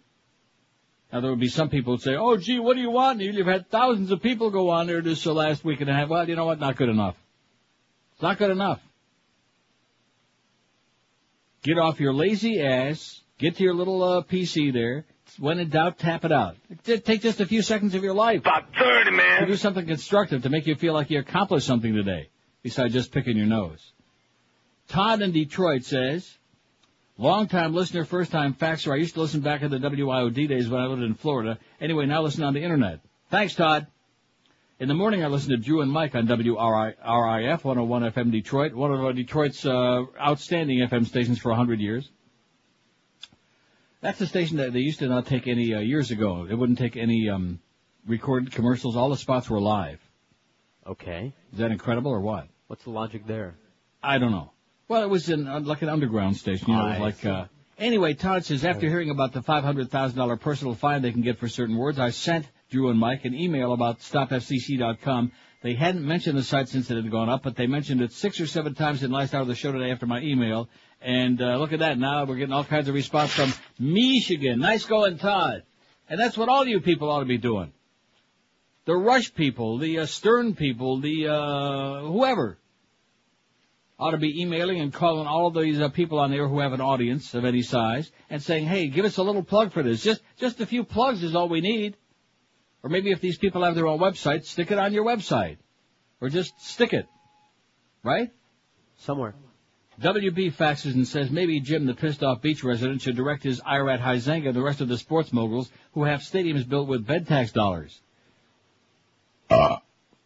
Now 1.13 1.21
there 1.21 1.31
would 1.31 1.41
be 1.41 1.49
some 1.49 1.69
people 1.69 1.95
who'd 1.95 2.03
say, 2.03 2.15
oh 2.15 2.37
gee, 2.37 2.59
what 2.59 2.75
do 2.75 2.81
you 2.81 2.91
want? 2.91 3.21
You've 3.21 3.47
had 3.47 3.71
thousands 3.71 4.11
of 4.11 4.23
people 4.23 4.51
go 4.51 4.71
on 4.71 4.87
there 4.87 5.03
this 5.03 5.27
uh, 5.27 5.33
last 5.33 5.65
week 5.65 5.81
and 5.81 5.91
a 5.91 5.95
half. 5.95 6.09
Well, 6.09 6.27
you 6.29 6.37
know 6.37 6.47
what? 6.47 6.59
Not 6.59 6.77
good 6.77 6.89
enough. 6.89 7.17
It's 8.15 8.23
not 8.23 8.39
good 8.39 8.51
enough. 8.51 8.81
Get 11.63 11.79
off 11.79 12.01
your 12.01 12.15
lazy 12.15 12.61
ass. 12.61 13.21
Get 13.39 13.57
to 13.57 13.63
your 13.63 13.75
little 13.75 14.03
uh, 14.03 14.23
PC 14.23 14.73
there. 14.73 15.05
When 15.39 15.59
in 15.59 15.69
doubt, 15.69 15.99
tap 15.99 16.25
it 16.25 16.33
out. 16.33 16.57
Take 16.85 17.23
just 17.23 17.41
a 17.41 17.47
few 17.47 17.63
seconds 17.63 17.95
of 17.95 18.03
your 18.03 18.15
life. 18.15 18.41
About 18.41 18.75
30, 18.79 19.11
man. 19.11 19.41
To 19.41 19.47
do 19.47 19.57
something 19.57 19.87
constructive 19.87 20.43
to 20.43 20.51
make 20.51 20.67
you 20.67 20.75
feel 20.75 20.95
like 20.95 21.11
you 21.11 21.19
accomplished 21.19 21.67
something 21.67 21.95
today, 21.95 22.29
besides 22.63 22.93
just 22.93 23.13
picking 23.13 23.37
your 23.37 23.47
nose. 23.47 23.93
Todd 24.89 25.23
in 25.23 25.33
Detroit 25.33 25.85
says, 25.85 26.39
long-time 27.17 27.75
listener, 27.75 28.05
first-time 28.05 28.55
faxer. 28.55 28.93
I 28.93 28.97
used 28.97 29.15
to 29.15 29.21
listen 29.21 29.41
back 29.41 29.63
in 29.63 29.71
the 29.71 29.79
WIOD 29.79 30.49
days 30.49 30.69
when 30.69 30.81
I 30.81 30.87
lived 30.87 31.03
in 31.03 31.15
Florida. 31.15 31.59
Anyway, 31.81 32.07
now 32.07 32.23
listen 32.23 32.45
on 32.45 32.55
the 32.55 32.63
internet. 32.63 33.01
Thanks, 33.31 33.55
Todd. 33.55 33.87
In 34.81 34.89
the 34.89 34.95
morning, 34.95 35.23
I 35.23 35.29
listen 35.29 35.51
to 35.51 35.57
Drew 35.57 35.81
and 35.81 35.93
Mike 35.93 36.15
on 36.17 36.27
WRIF 36.27 37.65
101 37.65 38.03
FM 38.13 38.33
Detroit, 38.33 38.75
one 38.75 38.93
of 38.93 39.05
uh, 39.05 39.13
Detroit's 39.13 39.65
uh, 39.65 40.03
outstanding 40.21 40.81
FM 40.81 41.07
stations 41.07 41.39
for 41.39 41.51
100 41.51 41.81
years. 41.81 42.11
That's 44.03 44.19
the 44.19 44.27
station 44.27 44.57
that 44.57 44.73
they 44.73 44.81
used 44.81 44.99
to 44.99 45.07
not 45.07 45.27
take 45.27 45.47
any 45.47 45.73
uh, 45.73 45.79
years 45.79 46.11
ago. 46.11 46.47
It 46.51 46.55
wouldn't 46.55 46.79
take 46.79 46.97
any 46.97 47.29
um, 47.29 47.61
recorded 48.05 48.51
commercials. 48.51 48.97
All 48.97 49.09
the 49.09 49.17
spots 49.17 49.49
were 49.49 49.61
live. 49.61 50.01
Okay. 50.85 51.33
Is 51.53 51.61
that 51.61 51.71
incredible 51.71 52.11
or 52.11 52.21
what? 52.21 52.49
What's 52.67 52.83
the 52.83 52.91
logic 52.91 53.29
there? 53.29 53.55
I 54.03 54.19
don't 54.19 54.33
know. 54.33 54.51
Well, 54.89 55.05
it 55.05 55.09
was 55.09 55.29
in 55.29 55.47
uh, 55.47 55.61
like 55.61 55.83
an 55.83 55.89
underground 55.89 56.37
station. 56.37 56.71
You 56.71 56.75
know, 56.75 56.87
it 56.89 56.91
was 56.91 56.99
like. 56.99 57.25
Uh, 57.25 57.45
anyway, 57.79 58.15
Todd 58.15 58.45
says 58.45 58.65
after 58.65 58.89
hearing 58.89 59.11
about 59.11 59.33
the 59.33 59.41
five 59.41 59.63
hundred 59.63 59.89
thousand 59.91 60.19
dollar 60.19 60.37
personal 60.37 60.75
fine 60.75 61.03
they 61.03 61.13
can 61.13 61.23
get 61.23 61.39
for 61.39 61.49
certain 61.49 61.77
words, 61.77 62.01
I 62.01 62.11
sent 62.11 62.47
Drew 62.71 62.91
and 62.91 62.99
Mike 62.99 63.25
an 63.25 63.35
email 63.35 63.73
about 63.73 64.01
stopfcc.com. 64.01 65.31
They 65.63 65.75
hadn't 65.75 66.05
mentioned 66.05 66.37
the 66.37 66.43
site 66.43 66.69
since 66.69 66.91
it 66.91 66.97
had 66.97 67.09
gone 67.09 67.29
up, 67.29 67.45
but 67.45 67.55
they 67.55 67.69
mentioned 67.69 68.01
it 68.01 68.13
six 68.13 68.41
or 68.41 68.49
seven 68.49 68.75
times 68.75 69.05
in 69.05 69.13
the 69.13 69.17
last 69.17 69.33
hour 69.33 69.43
of 69.43 69.47
the 69.47 69.55
show 69.55 69.71
today 69.71 69.93
after 69.93 70.07
my 70.07 70.21
email. 70.21 70.69
And 71.03 71.43
uh, 71.43 71.57
look 71.59 71.73
at 71.73 71.81
that! 71.81 71.99
Now 71.99 72.25
we're 72.25 72.37
getting 72.37 72.53
all 72.53 72.65
kinds 72.65 72.89
of 72.89 72.95
response 72.95 73.33
from 73.33 73.53
Michigan. 73.79 74.61
Nice 74.61 74.85
going, 74.85 75.19
Todd. 75.19 75.65
And 76.09 76.21
that's 76.21 76.37
what 76.37 76.49
all 76.49 76.67
you 76.67 76.81
people 76.81 77.11
ought 77.11 77.21
to 77.21 77.27
be 77.27 77.39
doing. 77.39 77.73
The 78.85 78.95
Rush 78.95 79.35
people, 79.35 79.79
the 79.79 80.01
uh, 80.01 80.07
Stern 80.07 80.55
people, 80.55 81.01
the 81.01 81.29
uh, 81.29 82.01
whoever 82.03 82.59
ought 83.99 84.11
to 84.11 84.19
be 84.19 84.43
emailing 84.43 84.81
and 84.81 84.93
calling 84.93 85.27
all 85.27 85.47
of 85.47 85.55
these 85.55 85.81
uh, 85.81 85.89
people 85.89 86.19
on 86.19 86.31
there 86.31 86.49
who 86.49 86.59
have 86.59 86.73
an 86.73 86.81
audience 86.81 87.35
of 87.35 87.45
any 87.45 87.63
size 87.63 88.11
and 88.31 88.43
saying, 88.43 88.67
"Hey, 88.67 88.89
give 88.89 89.05
us 89.05 89.17
a 89.17 89.23
little 89.23 89.43
plug 89.43 89.73
for 89.73 89.83
this. 89.83 90.03
Just 90.03 90.21
just 90.39 90.61
a 90.61 90.67
few 90.67 90.85
plugs 90.85 91.23
is 91.23 91.35
all 91.35 91.49
we 91.49 91.61
need." 91.61 91.97
Or 92.83 92.91
maybe 92.91 93.13
if 93.13 93.21
these 93.21 93.39
people 93.39 93.63
have 93.63 93.77
their 93.77 93.87
own 93.87 94.01
website, 94.01 94.45
stick 94.45 94.73
it 94.73 94.79
on 94.79 94.93
your 94.93 95.05
website, 95.05 95.59
or 96.21 96.29
just 96.29 96.53
stick 96.61 96.93
it, 96.93 97.07
right? 98.03 98.31
Somewhere. 98.99 99.35
WB 100.03 100.53
faxes 100.55 100.95
and 100.95 101.07
says 101.07 101.31
maybe 101.31 101.61
Jim, 101.61 101.87
the 101.87 101.95
pissed 101.95 102.23
off 102.23 102.43
beach 102.43 102.65
resident, 102.65 103.03
should 103.03 103.15
direct 103.15 103.45
his 103.45 103.61
ire 103.65 103.89
at 103.89 104.01
Huizenga 104.01 104.49
and 104.49 104.57
the 104.57 104.63
rest 104.63 104.81
of 104.81 104.89
the 104.89 104.99
sports 104.99 105.33
moguls 105.33 105.71
who 105.93 106.05
have 106.05 106.21
stadiums 106.21 106.69
built 106.69 106.89
with 106.89 107.07
bed 107.07 107.29
tax 107.29 107.53
dollars. 107.53 108.01
Uh. 109.49 109.77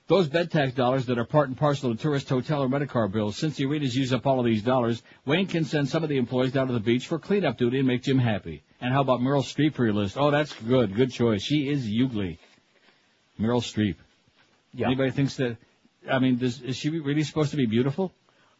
Those 0.08 0.28
bed 0.28 0.52
tax 0.52 0.72
dollars 0.72 1.06
that 1.06 1.18
are 1.18 1.24
part 1.24 1.48
and 1.48 1.56
parcel 1.56 1.90
of 1.90 2.00
tourist 2.00 2.28
hotel 2.28 2.62
or 2.62 2.68
rental 2.68 2.88
car 2.88 3.08
bills, 3.08 3.36
since 3.36 3.56
the 3.56 3.66
arenas 3.66 3.94
use 3.94 4.12
up 4.12 4.24
all 4.24 4.38
of 4.38 4.46
these 4.46 4.62
dollars, 4.62 5.02
Wayne 5.24 5.48
can 5.48 5.64
send 5.64 5.88
some 5.88 6.04
of 6.04 6.08
the 6.08 6.16
employees 6.16 6.52
down 6.52 6.68
to 6.68 6.72
the 6.72 6.80
beach 6.80 7.08
for 7.08 7.18
cleanup 7.18 7.58
duty 7.58 7.78
and 7.80 7.88
make 7.88 8.04
Jim 8.04 8.18
happy. 8.18 8.62
And 8.80 8.94
how 8.94 9.00
about 9.00 9.20
Meryl 9.20 9.42
Streep 9.42 9.74
for 9.74 9.84
your 9.84 9.94
list? 9.94 10.16
Oh, 10.16 10.30
that's 10.30 10.52
good. 10.54 10.94
Good 10.94 11.10
choice. 11.10 11.42
She 11.42 11.68
is 11.68 11.84
Ugly. 11.86 12.38
Meryl 13.38 13.60
Streep. 13.60 13.96
Yeah. 14.72 14.86
Anybody 14.86 15.10
thinks 15.10 15.36
that, 15.36 15.56
I 16.10 16.20
mean, 16.20 16.38
does, 16.38 16.62
is 16.62 16.76
she 16.76 16.90
really 16.90 17.24
supposed 17.24 17.50
to 17.50 17.56
be 17.56 17.66
beautiful? 17.66 18.12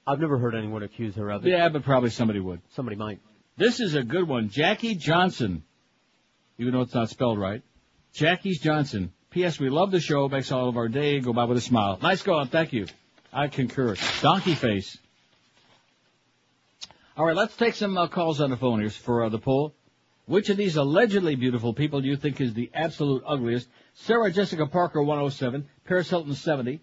I've 0.07 0.21
never 0.21 0.39
heard 0.39 0.55
anyone 0.55 0.83
accuse 0.83 1.17
her 1.17 1.31
of 1.31 1.45
it. 1.45 1.51
Yeah, 1.51 1.69
but 1.69 1.83
probably 1.83 2.11
somebody 2.11 2.41
would. 2.41 2.61
Somebody 2.71 2.97
might. 2.97 3.21
This 3.57 3.81
is 3.81 3.95
a 3.95 4.03
good 4.03 4.29
one. 4.29 4.51
Jackie 4.51 4.95
Johnson. 4.95 5.65
Even 6.59 6.73
though 6.73 6.83
it's 6.83 6.95
not 6.95 7.11
spelled 7.11 7.39
right. 7.39 7.63
Jackie's 8.13 8.61
Johnson. 8.61 9.13
P.S. 9.31 9.59
We 9.59 9.69
love 9.69 9.91
the 9.91 10.01
show. 10.01 10.29
Makes 10.29 10.53
all 10.53 10.69
of 10.69 10.77
our 10.77 10.89
day 10.89 11.21
go 11.21 11.33
by 11.33 11.45
with 11.45 11.59
a 11.59 11.61
smile. 11.61 11.99
Nice 12.01 12.23
going. 12.23 12.49
Thank 12.49 12.73
you. 12.73 12.87
I 13.33 13.49
concur. 13.49 13.97
Donkey 14.23 14.55
face. 14.55 14.97
All 17.17 17.25
right, 17.25 17.37
let's 17.37 17.57
take 17.57 17.75
some 17.75 17.97
uh, 17.97 18.09
calls 18.09 18.41
on 18.41 18.51
the 18.51 18.57
phone 18.57 18.81
here 18.81 18.91
for 18.91 19.25
uh, 19.25 19.29
the 19.29 19.39
poll. 19.39 19.75
Which 20.27 20.51
of 20.51 20.57
these 20.57 20.77
allegedly 20.77 21.35
beautiful 21.35 21.73
people 21.73 22.01
do 22.01 22.09
you 22.09 22.17
think 22.17 22.41
is 22.41 22.53
the 22.53 22.71
absolute 22.75 23.23
ugliest? 23.27 23.69
Sarah 23.95 24.31
Jessica 24.31 24.67
Parker, 24.67 25.03
107. 25.03 25.67
Paris 25.85 26.11
Hilton, 26.11 26.35
70. 26.35 26.81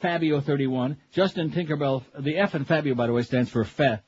Fabio, 0.00 0.40
31. 0.40 0.96
Justin 1.12 1.50
Tinkerbell, 1.50 2.02
the 2.18 2.36
F 2.38 2.54
in 2.54 2.64
Fabio, 2.64 2.94
by 2.94 3.06
the 3.06 3.12
way, 3.12 3.22
stands 3.22 3.50
for 3.50 3.64
Fe. 3.64 3.98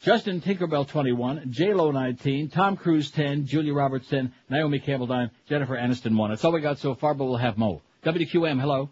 Justin 0.00 0.40
Tinkerbell, 0.42 0.86
21. 0.86 1.46
J-Lo, 1.50 1.90
19. 1.90 2.50
Tom 2.50 2.76
Cruise, 2.76 3.10
10. 3.10 3.46
Julia 3.46 3.72
Roberts, 3.72 4.06
10. 4.08 4.32
Naomi 4.50 4.78
Campbell, 4.78 5.06
9. 5.06 5.30
Jennifer 5.48 5.76
Aniston, 5.76 6.16
1. 6.16 6.30
That's 6.30 6.44
all 6.44 6.52
we 6.52 6.60
got 6.60 6.78
so 6.78 6.94
far, 6.94 7.14
but 7.14 7.24
we'll 7.24 7.36
have 7.38 7.56
more. 7.56 7.80
WQM, 8.04 8.60
hello. 8.60 8.90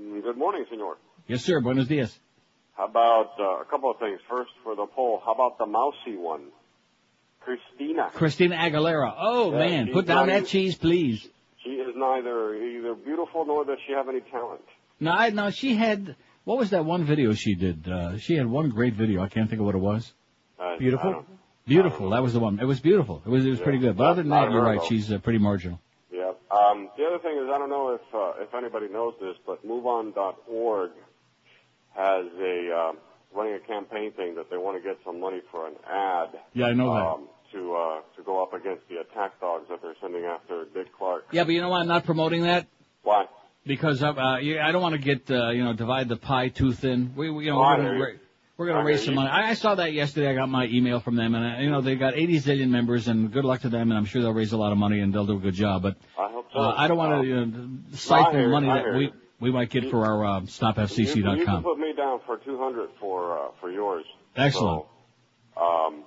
Mm, 0.00 0.22
Good 0.22 0.38
morning, 0.38 0.64
senor. 0.70 0.96
Yes, 1.26 1.44
sir. 1.44 1.60
Buenos 1.60 1.86
dias. 1.86 2.18
How 2.74 2.86
about 2.86 3.32
uh, 3.38 3.60
a 3.60 3.64
couple 3.70 3.90
of 3.90 3.98
things? 3.98 4.18
First, 4.30 4.50
for 4.64 4.74
the 4.74 4.86
poll, 4.86 5.20
how 5.24 5.32
about 5.34 5.58
the 5.58 5.66
mousy 5.66 6.16
one? 6.16 6.44
Christina. 7.40 8.08
Christina 8.14 8.56
Aguilera. 8.56 9.12
Oh, 9.18 9.52
Yeah, 9.52 9.58
man. 9.58 9.92
Put 9.92 10.06
down 10.06 10.28
that 10.28 10.46
cheese, 10.46 10.76
please. 10.76 11.28
She 11.62 11.70
is 11.70 11.94
neither 11.94 12.54
either 12.56 12.94
beautiful 12.94 13.44
nor 13.44 13.64
does 13.64 13.78
she 13.86 13.92
have 13.92 14.08
any 14.08 14.20
talent. 14.20 14.62
No, 15.02 15.10
I, 15.10 15.30
no, 15.30 15.50
she 15.50 15.74
had, 15.74 16.14
what 16.44 16.58
was 16.58 16.70
that 16.70 16.84
one 16.84 17.04
video 17.04 17.34
she 17.34 17.54
did? 17.56 17.88
Uh, 17.88 18.18
she 18.18 18.34
had 18.36 18.46
one 18.46 18.70
great 18.70 18.94
video. 18.94 19.20
I 19.20 19.28
can't 19.28 19.48
think 19.50 19.58
of 19.60 19.66
what 19.66 19.74
it 19.74 19.78
was. 19.78 20.12
Uh, 20.60 20.76
Beautiful? 20.78 21.26
Beautiful. 21.66 22.10
That 22.10 22.22
was 22.22 22.32
the 22.34 22.40
one. 22.40 22.60
It 22.60 22.64
was 22.66 22.78
beautiful. 22.80 23.20
It 23.26 23.28
was, 23.28 23.44
it 23.44 23.50
was 23.50 23.58
Yeah. 23.58 23.64
pretty 23.64 23.78
good. 23.78 23.96
But 23.96 24.04
other 24.04 24.22
than 24.22 24.30
that, 24.30 24.50
you're 24.52 24.62
right. 24.62 24.78
though. 24.80 24.86
She's 24.86 25.10
uh, 25.12 25.18
pretty 25.18 25.40
marginal. 25.40 25.80
Yeah. 26.12 26.32
Um, 26.50 26.88
the 26.96 27.04
other 27.04 27.18
thing 27.18 27.36
is, 27.36 27.48
I 27.52 27.58
don't 27.58 27.68
know 27.70 27.94
if 27.94 28.00
uh, 28.14 28.42
if 28.42 28.54
anybody 28.54 28.88
knows 28.88 29.14
this, 29.20 29.34
but 29.46 29.66
MoveOn.org 29.66 30.90
has 31.96 32.26
a 32.40 32.70
uh, 32.74 32.92
running 33.34 33.54
a 33.54 33.60
campaign 33.60 34.12
thing 34.12 34.34
that 34.36 34.50
they 34.50 34.56
want 34.56 34.80
to 34.82 34.88
get 34.88 34.98
some 35.04 35.18
money 35.20 35.40
for 35.50 35.66
an 35.68 35.74
ad. 35.90 36.28
Yeah, 36.52 36.66
I 36.66 36.72
know 36.74 36.94
that. 36.94 37.06
um, 37.06 37.28
to 37.52 37.74
uh, 37.74 38.00
to 38.16 38.22
go 38.24 38.42
up 38.42 38.52
against 38.54 38.82
the 38.88 38.96
attack 39.00 39.40
dogs 39.40 39.66
that 39.68 39.80
they're 39.82 39.94
sending 40.00 40.24
after 40.24 40.66
Dick 40.74 40.88
Clarke. 40.96 41.26
Yeah, 41.32 41.44
but 41.44 41.52
you 41.52 41.60
know 41.60 41.70
why 41.70 41.80
I'm 41.80 41.88
not 41.88 42.04
promoting 42.04 42.42
that? 42.42 42.66
Why? 43.02 43.26
Because 43.64 44.02
uh, 44.02 44.08
uh, 44.12 44.20
I 44.38 44.72
don't 44.72 44.82
want 44.82 44.94
to 44.94 45.00
get 45.00 45.30
uh, 45.30 45.50
you 45.50 45.62
know 45.62 45.72
divide 45.72 46.08
the 46.08 46.16
pie 46.16 46.48
too 46.48 46.72
thin. 46.72 47.12
We, 47.16 47.30
we 47.30 47.44
you 47.44 47.50
know 47.52 47.58
Oh, 47.58 47.62
I 47.62 47.76
we're 47.78 47.84
gonna 47.84 48.00
ra- 48.00 48.06
we're 48.56 48.66
gonna 48.66 48.84
raise 48.84 49.04
some 49.04 49.14
money. 49.14 49.30
I, 49.30 49.50
I 49.50 49.54
saw 49.54 49.76
that 49.76 49.92
yesterday. 49.92 50.30
I 50.30 50.34
got 50.34 50.48
my 50.48 50.66
email 50.66 50.98
from 51.00 51.14
them, 51.16 51.34
and 51.36 51.56
uh, 51.56 51.60
you 51.60 51.70
know 51.70 51.80
they 51.80 51.94
got 51.94 52.14
80 52.14 52.40
zillion 52.40 52.68
members, 52.70 53.06
and 53.06 53.30
good 53.32 53.44
luck 53.44 53.60
to 53.60 53.68
them. 53.68 53.90
And 53.90 53.98
I'm 53.98 54.04
sure 54.04 54.20
they'll 54.20 54.32
raise 54.34 54.52
a 54.52 54.56
lot 54.56 54.72
of 54.72 54.78
money, 54.78 54.98
and 55.00 55.14
they'll 55.14 55.26
do 55.26 55.36
a 55.36 55.40
good 55.40 55.54
job. 55.54 55.82
But 55.82 55.96
I 56.18 56.28
hope 56.30 56.46
so. 56.52 56.58
uh, 56.58 56.74
I 56.76 56.88
don't 56.88 56.96
want 56.96 57.12
Um, 57.14 57.22
to 57.22 57.28
you 57.28 57.46
know, 57.46 57.68
siphon 57.96 58.50
money 58.50 58.66
that 58.66 58.94
we 58.94 59.12
we 59.38 59.52
might 59.52 59.70
get 59.70 59.88
for 59.90 60.04
our 60.06 60.24
uh, 60.24 60.40
You, 60.40 60.46
you 60.46 60.46
can 60.46 60.84
stopfcc.com. 60.86 61.62
put 61.62 61.78
me 61.78 61.92
down 61.96 62.20
for 62.26 62.38
200 62.38 62.90
for 62.98 63.38
uh, 63.38 63.50
for 63.60 63.70
yours. 63.70 64.04
Excellent. 64.36 64.86
So, 65.54 65.62
um, 65.62 66.02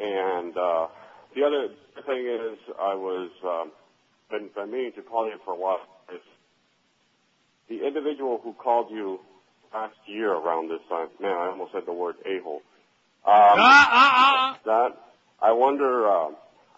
and 0.00 0.56
uh, 0.56 0.86
the 1.34 1.42
other 1.44 1.68
thing 2.06 2.26
is, 2.26 2.58
I 2.80 2.94
was 2.94 3.30
um, 3.44 3.72
been, 4.30 4.48
been 4.54 4.70
meaning 4.70 4.92
to 4.96 5.02
call 5.02 5.26
you 5.26 5.38
for 5.44 5.54
a 5.54 5.56
while. 5.58 5.78
Is 7.68 7.78
the 7.80 7.86
individual 7.86 8.40
who 8.42 8.52
called 8.52 8.90
you 8.90 9.20
last 9.72 9.94
year 10.06 10.32
around 10.32 10.68
this 10.70 10.80
time? 10.88 11.08
Man, 11.20 11.32
I 11.32 11.48
almost 11.48 11.72
said 11.72 11.82
the 11.86 11.92
word 11.92 12.16
a-hole. 12.26 12.62
Um, 13.24 13.32
Ah, 13.34 14.58
That 14.64 14.96
I 15.40 15.52
wonder. 15.52 16.08
Uh, 16.08 16.30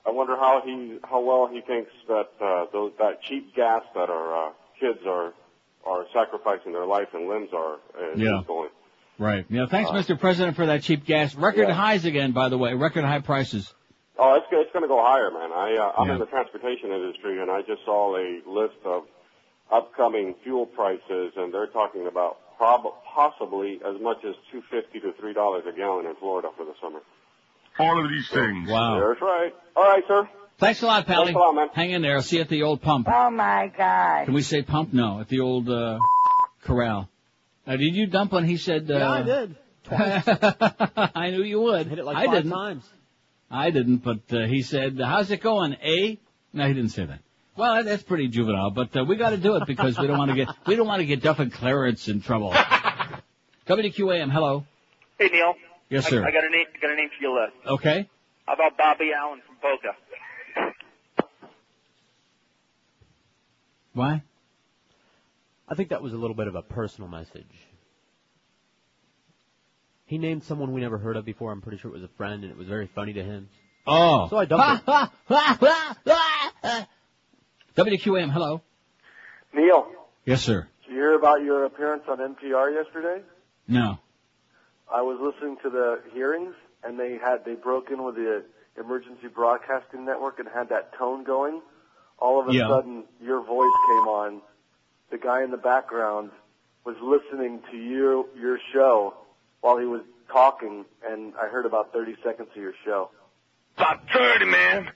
I 0.07 0.11
wonder 0.11 0.37
how 0.37 0.61
he, 0.65 0.99
how 1.03 1.21
well 1.25 1.49
he 1.51 1.63
thinks 1.63 1.91
that 2.09 2.29
uh, 2.39 2.67
those 2.73 2.93
that 2.99 3.23
cheap 3.23 3.55
gas 3.57 3.81
that 3.95 4.11
our 4.11 4.49
uh, 4.49 4.53
kids 4.79 4.99
are 5.07 5.33
are 5.87 6.05
sacrificing 6.13 6.73
their 6.73 6.85
life 6.87 7.09
and 7.15 7.29
limbs 7.29 7.49
are 7.55 7.75
uh, 7.99 8.15
Yeah. 8.17 8.43
going. 8.47 8.69
Right. 9.19 9.47
Yeah. 9.49 9.67
Thanks, 9.71 9.91
Uh, 9.91 9.95
Mr. 9.95 10.19
President, 10.21 10.57
for 10.57 10.67
that 10.67 10.83
cheap 10.83 11.07
gas. 11.07 11.35
Record 11.35 11.69
yeah. 11.69 11.75
highs 11.75 12.05
again, 12.05 12.33
by 12.33 12.49
the 12.51 12.59
way. 12.59 12.75
Record 12.75 13.05
high 13.05 13.21
prices. 13.21 13.73
Oh, 14.19 14.35
it's 14.35 14.47
it's 14.53 14.73
going 14.73 14.83
to 14.83 14.89
go 14.89 15.03
higher, 15.03 15.31
man. 15.31 15.51
I 15.53 15.77
uh, 15.77 15.93
I'm 15.97 16.09
Yeah. 16.09 16.15
in 16.15 16.21
the 16.21 16.27
transportation 16.27 16.91
industry, 16.93 17.41
and 17.41 17.51
I 17.51 17.63
just 17.63 17.85
saw 17.87 18.15
a 18.17 18.43
list 18.47 18.77
of 18.85 19.05
upcoming 19.73 20.35
fuel 20.43 20.67
prices, 20.67 21.33
and 21.37 21.53
they're 21.53 21.67
talking 21.69 22.07
about 22.07 22.39
prob- 22.57 22.95
possibly 23.15 23.81
as 23.87 24.01
much 24.01 24.19
as 24.29 24.35
two 24.53 24.63
fifty 24.71 25.01
to 25.01 25.13
three 25.21 25.33
dollars 25.33 25.65
a 25.69 25.77
gallon 25.77 26.07
in 26.07 26.15
Florida 26.17 26.49
for 26.57 26.65
the 26.65 26.75
summer. 26.83 27.01
All 27.79 28.03
of 28.05 28.09
these 28.11 28.29
things. 28.29 28.69
Wow. 28.71 29.01
That's 29.09 29.21
right. 29.21 29.53
All 29.75 29.83
right, 29.85 30.03
sir. 30.07 30.29
Thanks 30.59 30.83
a 30.83 30.87
lot, 30.87 31.07
Pally. 31.07 31.27
Thanks 31.27 31.37
a 31.37 31.41
lot, 31.41 31.55
man. 31.57 31.69
Hang 31.75 31.91
in 31.91 32.03
there. 32.03 32.15
I'll 32.17 32.23
see 32.23 32.37
you 32.37 32.43
at 32.43 32.49
the 32.49 32.63
old 32.63 32.81
pump. 32.83 33.09
Oh 33.11 33.31
my 33.31 33.73
God. 33.77 34.27
Can 34.27 34.35
we 34.35 34.43
say 34.43 34.63
pump? 34.63 34.93
No, 34.93 35.21
at 35.21 35.29
the 35.29 35.41
old 35.41 35.69
uh, 35.69 35.99
corral. 36.63 37.09
Now, 37.67 37.77
did 37.77 37.95
you 37.97 38.07
dump 38.07 38.31
when 38.33 38.45
he 38.45 38.57
said? 38.59 38.89
Uh, 38.91 38.95
Yeah, 38.99 39.11
I 39.11 39.23
did. 39.23 39.57
I 41.15 41.31
knew 41.31 41.43
you 41.43 41.61
would. 41.61 41.89
Hit 41.89 41.99
it 41.99 42.05
like 42.05 42.17
I 42.17 42.27
five 42.27 42.35
didn't. 42.37 42.53
times. 42.53 42.85
I 43.51 43.71
didn't, 43.71 43.99
but 43.99 44.21
uh, 44.33 44.47
he 44.47 44.63
said, 44.63 44.99
"How's 44.99 45.31
it 45.31 45.41
going, 45.43 45.75
A?" 45.83 46.19
No, 46.53 46.67
he 46.69 46.73
didn't 46.75 46.91
say 46.91 47.05
that. 47.05 47.21
Well, 47.57 47.85
that's 47.85 48.03
pretty 48.03 48.29
juvenile, 48.29 48.71
but 48.71 48.97
uh, 48.97 49.05
we 49.05 49.17
got 49.17 49.31
to 49.31 49.37
do 49.37 49.55
it 49.57 49.67
because 49.67 49.99
we 49.99 50.07
don't 50.09 50.19
want 50.19 50.31
to 50.31 50.37
get 50.37 50.49
we 50.67 50.75
don't 50.75 50.87
want 50.89 51.01
to 51.01 51.07
get 51.07 51.23
Duff 51.23 51.39
and 51.39 51.53
Clarence 51.53 52.09
in 52.09 52.21
trouble. 52.21 52.51
WQAM, 53.67 54.31
hello. 54.33 54.67
Hey 55.19 55.29
Neil. 55.33 55.55
Yes, 55.89 56.07
I- 56.07 56.11
sir. 56.11 56.25
I, 56.27 56.31
got 56.33 56.45
a 56.45 56.51
name. 56.51 56.67
I 56.75 56.79
got 56.81 56.91
a 56.91 56.97
name 56.97 57.09
for 57.17 57.23
your 57.23 57.41
list. 57.43 57.55
Okay. 57.67 58.09
How 58.47 58.55
about 58.55 58.77
Bobby 58.77 59.13
Allen 59.17 59.41
from 59.47 59.57
Boca? 59.63 60.73
Why? 63.95 64.23
I 65.69 65.75
think 65.77 65.91
that 65.91 66.03
was 66.03 66.13
a 66.13 66.17
little 66.17 66.37
bit 66.37 66.49
of 66.49 66.57
a 66.57 66.63
personal 66.63 67.09
message. 67.09 67.47
He 70.07 70.19
named 70.19 70.43
someone 70.45 70.73
we 70.73 70.81
never 70.81 70.99
heard 70.99 71.17
of 71.17 71.25
before. 71.25 71.53
I'm 71.53 71.63
pretty 71.63 71.79
sure 71.79 71.91
it 71.91 71.95
was 71.95 72.03
a 72.03 72.09
friend, 72.17 72.43
and 72.43 72.51
it 72.53 72.59
was 72.59 72.67
very 72.69 72.89
funny 72.95 73.13
to 73.15 73.23
him. 73.23 73.49
Oh. 73.87 74.29
So 74.29 74.37
I 74.37 74.45
dumped 74.45 74.83
it. 76.65 76.87
WQAM, 77.77 78.31
hello. 78.33 78.63
Neil, 79.53 79.87
Yes, 80.25 80.43
sir. 80.43 80.67
did 80.85 80.91
you 80.93 80.97
hear 80.97 81.15
about 81.17 81.43
your 81.43 81.65
appearance 81.65 82.05
on 82.09 82.19
NPR 82.19 82.73
yesterday? 82.75 83.23
No. 83.69 83.99
I 84.93 85.03
was 85.03 85.19
listening 85.21 85.57
to 85.63 85.71
the 85.71 86.01
hearings, 86.13 86.55
and 86.85 86.99
they 86.99 87.19
had 87.19 87.45
they 87.45 87.55
broke 87.55 87.91
in 87.91 88.03
with 88.05 88.15
the 88.17 88.45
emergency 88.79 89.29
broadcasting 89.29 90.05
network 90.05 90.39
and 90.39 90.49
had 90.49 90.69
that 90.69 90.93
tone 90.97 91.25
going. 91.25 91.63
All 92.19 92.41
of 92.41 92.49
a 92.49 92.53
Yeah. 92.55 92.69
sudden, 92.69 93.05
your 93.21 93.41
voice 93.41 93.73
came 93.89 94.09
on. 94.09 94.43
The 95.11 95.19
guy 95.19 95.43
in 95.43 95.51
the 95.51 95.57
background 95.57 96.31
was 96.85 96.97
listening 97.01 97.63
to 97.71 97.77
you 97.77 98.29
your 98.37 98.59
show 98.73 99.15
while 99.61 99.79
he 99.79 99.87
was 99.87 100.03
talking, 100.31 100.85
and 101.05 101.35
I 101.37 101.49
heard 101.49 101.67
about 101.67 101.93
30 101.93 102.17
seconds 102.23 102.49
of 102.51 102.57
your 102.57 102.75
show. 102.85 103.11
About 103.77 104.09
30, 104.13 104.45
man. 104.47 104.91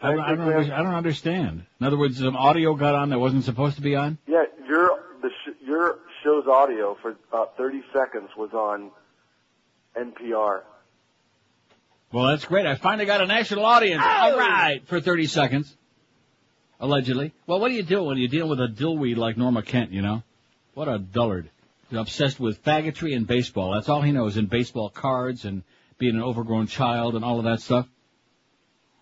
I, 0.00 0.10
don't- 0.10 0.20
I, 0.20 0.28
don't, 0.34 0.40
under- 0.40 0.74
I 0.74 0.82
don't 0.82 0.94
understand. 0.94 1.64
In 1.80 1.86
other 1.86 1.96
words, 1.98 2.18
some 2.18 2.36
audio 2.36 2.74
got 2.74 2.94
on 2.94 3.10
that 3.10 3.18
wasn't 3.18 3.44
supposed 3.44 3.76
to 3.76 3.82
be 3.82 3.96
on. 3.96 4.18
Yeah, 4.26 4.44
your 4.68 4.90
the 5.22 5.30
sh- 5.30 5.66
your 5.66 5.98
show's 6.22 6.46
audio 6.46 6.96
for 7.00 7.16
about 7.30 7.56
30 7.56 7.82
seconds 7.94 8.28
was 8.36 8.50
on 8.52 8.90
NPR. 9.96 10.62
Well, 12.12 12.26
that's 12.28 12.44
great. 12.44 12.66
I 12.66 12.74
finally 12.76 13.06
got 13.06 13.20
a 13.22 13.26
national 13.26 13.64
audience. 13.64 14.02
All 14.04 14.36
right, 14.38 14.80
for 14.86 15.00
30 15.00 15.26
seconds. 15.26 15.76
Allegedly. 16.78 17.32
Well, 17.46 17.58
what 17.58 17.68
do 17.68 17.74
you 17.74 17.82
do 17.82 18.02
when 18.04 18.18
you're 18.18 18.28
dealing 18.28 18.50
with 18.50 18.60
a 18.60 18.68
dillweed 18.68 19.16
like 19.16 19.36
Norma 19.38 19.62
Kent, 19.62 19.92
you 19.92 20.02
know? 20.02 20.22
What 20.74 20.88
a 20.88 20.98
dullard. 20.98 21.48
He's 21.88 21.98
obsessed 21.98 22.38
with 22.38 22.62
faggotry 22.62 23.16
and 23.16 23.26
baseball. 23.26 23.72
That's 23.72 23.88
all 23.88 24.02
he 24.02 24.12
knows, 24.12 24.36
and 24.36 24.48
baseball 24.50 24.90
cards 24.90 25.46
and 25.46 25.62
being 25.98 26.16
an 26.16 26.22
overgrown 26.22 26.66
child 26.66 27.14
and 27.16 27.24
all 27.24 27.38
of 27.38 27.44
that 27.44 27.60
stuff. 27.60 27.88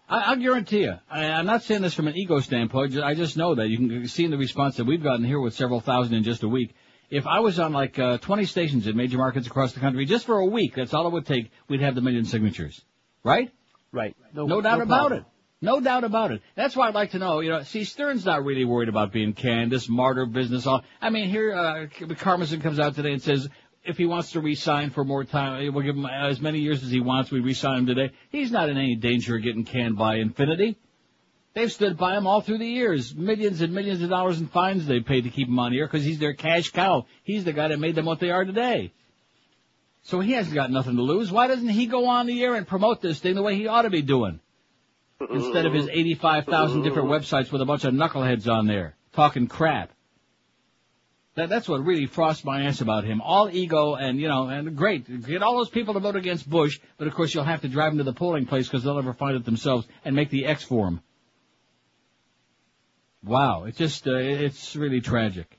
I, 0.08 0.20
I'll 0.20 0.36
guarantee 0.36 0.82
you. 0.82 0.94
I, 1.10 1.26
I'm 1.26 1.46
not 1.46 1.62
saying 1.62 1.82
this 1.82 1.94
from 1.94 2.08
an 2.08 2.16
ego 2.16 2.40
standpoint. 2.40 2.96
I 2.98 3.14
just 3.14 3.36
know 3.36 3.54
that 3.54 3.68
you 3.68 3.76
can 3.76 4.08
see 4.08 4.24
in 4.24 4.30
the 4.30 4.38
response 4.38 4.76
that 4.76 4.84
we've 4.84 5.02
gotten 5.02 5.24
here 5.24 5.40
with 5.40 5.54
several 5.54 5.80
thousand 5.80 6.14
in 6.14 6.22
just 6.24 6.42
a 6.42 6.48
week. 6.48 6.74
If 7.10 7.26
I 7.26 7.40
was 7.40 7.58
on 7.58 7.72
like 7.72 7.98
uh, 7.98 8.18
20 8.18 8.44
stations 8.46 8.86
in 8.86 8.96
major 8.96 9.18
markets 9.18 9.46
across 9.46 9.72
the 9.72 9.80
country 9.80 10.04
just 10.06 10.26
for 10.26 10.38
a 10.38 10.46
week, 10.46 10.74
that's 10.74 10.94
all 10.94 11.06
it 11.06 11.12
would 11.12 11.26
take. 11.26 11.50
We'd 11.68 11.80
have 11.80 11.94
the 11.94 12.00
million 12.00 12.24
signatures, 12.24 12.82
right? 13.22 13.50
Right. 13.92 14.16
No, 14.32 14.46
No 14.46 14.60
doubt 14.60 14.78
no 14.78 14.84
about 14.84 14.98
problem. 15.08 15.20
it. 15.20 15.26
No 15.60 15.80
doubt 15.80 16.04
about 16.04 16.30
it. 16.32 16.42
That's 16.56 16.76
why 16.76 16.88
I'd 16.88 16.94
like 16.94 17.12
to 17.12 17.18
know, 17.18 17.40
you 17.40 17.48
know, 17.48 17.62
see, 17.62 17.84
Stern's 17.84 18.26
not 18.26 18.44
really 18.44 18.66
worried 18.66 18.90
about 18.90 19.12
being 19.12 19.32
canned, 19.32 19.72
this 19.72 19.88
martyr 19.88 20.26
business. 20.26 20.66
All 20.66 20.82
I 21.00 21.08
mean, 21.08 21.30
here, 21.30 21.54
uh, 21.54 21.86
Karmazin 21.86 22.60
comes 22.60 22.78
out 22.78 22.94
today 22.96 23.12
and 23.12 23.22
says 23.22 23.48
if 23.84 23.98
he 23.98 24.06
wants 24.06 24.32
to 24.32 24.40
re-sign 24.40 24.90
for 24.90 25.04
more 25.04 25.24
time, 25.24 25.72
we'll 25.74 25.84
give 25.84 25.96
him 25.96 26.06
as 26.06 26.40
many 26.40 26.60
years 26.60 26.82
as 26.82 26.90
he 26.90 27.00
wants. 27.00 27.30
We 27.30 27.40
re-sign 27.40 27.80
him 27.80 27.86
today. 27.86 28.12
He's 28.30 28.50
not 28.50 28.68
in 28.68 28.76
any 28.76 28.96
danger 28.96 29.36
of 29.36 29.42
getting 29.42 29.64
canned 29.64 29.96
by 29.96 30.16
Infinity. 30.16 30.78
They've 31.54 31.70
stood 31.70 31.96
by 31.96 32.16
him 32.16 32.26
all 32.26 32.40
through 32.40 32.58
the 32.58 32.66
years. 32.66 33.14
Millions 33.14 33.60
and 33.60 33.72
millions 33.72 34.02
of 34.02 34.10
dollars 34.10 34.40
in 34.40 34.48
fines 34.48 34.86
they've 34.86 35.04
paid 35.04 35.24
to 35.24 35.30
keep 35.30 35.46
him 35.46 35.58
on 35.58 35.70
the 35.70 35.78
air 35.78 35.86
because 35.86 36.04
he's 36.04 36.18
their 36.18 36.34
cash 36.34 36.70
cow. 36.70 37.06
He's 37.22 37.44
the 37.44 37.52
guy 37.52 37.68
that 37.68 37.78
made 37.78 37.94
them 37.94 38.06
what 38.06 38.18
they 38.18 38.30
are 38.30 38.44
today. 38.44 38.92
So 40.02 40.20
he 40.20 40.32
hasn't 40.32 40.54
got 40.54 40.70
nothing 40.70 40.96
to 40.96 41.02
lose. 41.02 41.30
Why 41.30 41.46
doesn't 41.46 41.68
he 41.68 41.86
go 41.86 42.06
on 42.08 42.26
the 42.26 42.42
air 42.42 42.54
and 42.54 42.66
promote 42.66 43.00
this 43.00 43.20
thing 43.20 43.36
the 43.36 43.42
way 43.42 43.54
he 43.54 43.68
ought 43.68 43.82
to 43.82 43.90
be 43.90 44.02
doing? 44.02 44.40
Instead 45.30 45.64
of 45.64 45.72
his 45.72 45.88
85,000 45.88 46.82
different 46.82 47.08
websites 47.08 47.52
with 47.52 47.62
a 47.62 47.64
bunch 47.64 47.84
of 47.84 47.94
knuckleheads 47.94 48.48
on 48.48 48.66
there 48.66 48.96
talking 49.14 49.46
crap. 49.46 49.92
That, 51.34 51.48
that's 51.48 51.68
what 51.68 51.84
really 51.84 52.06
frosts 52.06 52.44
my 52.44 52.62
ass 52.62 52.80
about 52.80 53.04
him. 53.04 53.20
All 53.20 53.50
ego 53.50 53.94
and, 53.94 54.20
you 54.20 54.28
know, 54.28 54.48
and 54.48 54.76
great. 54.76 55.26
Get 55.26 55.42
all 55.42 55.56
those 55.56 55.70
people 55.70 55.94
to 55.94 56.00
vote 56.00 56.16
against 56.16 56.48
Bush, 56.48 56.78
but 56.96 57.08
of 57.08 57.14
course 57.14 57.34
you'll 57.34 57.44
have 57.44 57.62
to 57.62 57.68
drive 57.68 57.90
them 57.90 57.98
to 57.98 58.04
the 58.04 58.12
polling 58.12 58.46
place 58.46 58.68
because 58.68 58.84
they'll 58.84 58.94
never 58.94 59.12
find 59.12 59.36
it 59.36 59.44
themselves 59.44 59.86
and 60.04 60.14
make 60.14 60.30
the 60.30 60.46
X 60.46 60.62
for 60.62 60.86
'em. 60.86 61.00
Wow, 63.24 63.64
it's 63.64 63.78
just, 63.78 64.06
uh, 64.06 64.14
it's 64.14 64.76
really 64.76 65.00
tragic. 65.00 65.58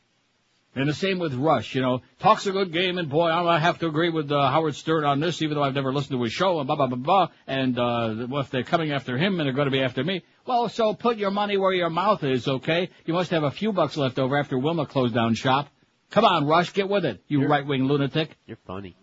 And 0.77 0.89
the 0.89 0.93
same 0.93 1.19
with 1.19 1.33
Rush, 1.33 1.73
you 1.73 1.81
know, 1.81 2.01
talks 2.19 2.45
a 2.47 2.51
good 2.51 2.73
game, 2.73 2.97
and 2.97 3.09
boy, 3.09 3.29
I 3.29 3.59
have 3.59 3.79
to 3.79 3.87
agree 3.87 4.09
with 4.09 4.29
uh, 4.29 4.51
Howard 4.51 4.75
Stern 4.75 5.05
on 5.05 5.21
this, 5.21 5.41
even 5.41 5.55
though 5.55 5.63
I've 5.63 5.73
never 5.73 5.93
listened 5.93 6.17
to 6.17 6.23
his 6.23 6.33
show, 6.33 6.59
and 6.59 6.67
blah 6.67 6.75
blah 6.75 6.87
blah 6.87 6.97
blah. 6.97 7.27
And 7.47 7.79
uh, 7.79 8.27
well, 8.29 8.41
if 8.41 8.49
they're 8.49 8.63
coming 8.63 8.91
after 8.91 9.17
him, 9.17 9.39
and 9.39 9.47
they're 9.47 9.55
going 9.55 9.67
to 9.67 9.71
be 9.71 9.81
after 9.81 10.03
me, 10.03 10.23
well, 10.45 10.67
so 10.67 10.93
put 10.93 11.15
your 11.15 11.31
money 11.31 11.55
where 11.55 11.71
your 11.71 11.89
mouth 11.89 12.25
is, 12.25 12.47
okay? 12.47 12.89
You 13.05 13.13
must 13.13 13.31
have 13.31 13.43
a 13.43 13.51
few 13.51 13.71
bucks 13.71 13.95
left 13.95 14.19
over 14.19 14.37
after 14.37 14.57
Wilma 14.57 14.85
closed 14.85 15.15
down 15.15 15.33
shop. 15.35 15.69
Come 16.11 16.25
on, 16.25 16.45
Rush, 16.45 16.73
get 16.73 16.89
with 16.89 17.05
it, 17.05 17.23
you 17.27 17.47
right 17.47 17.65
wing 17.65 17.85
lunatic. 17.85 18.35
You're 18.45 18.57
funny. 18.67 18.97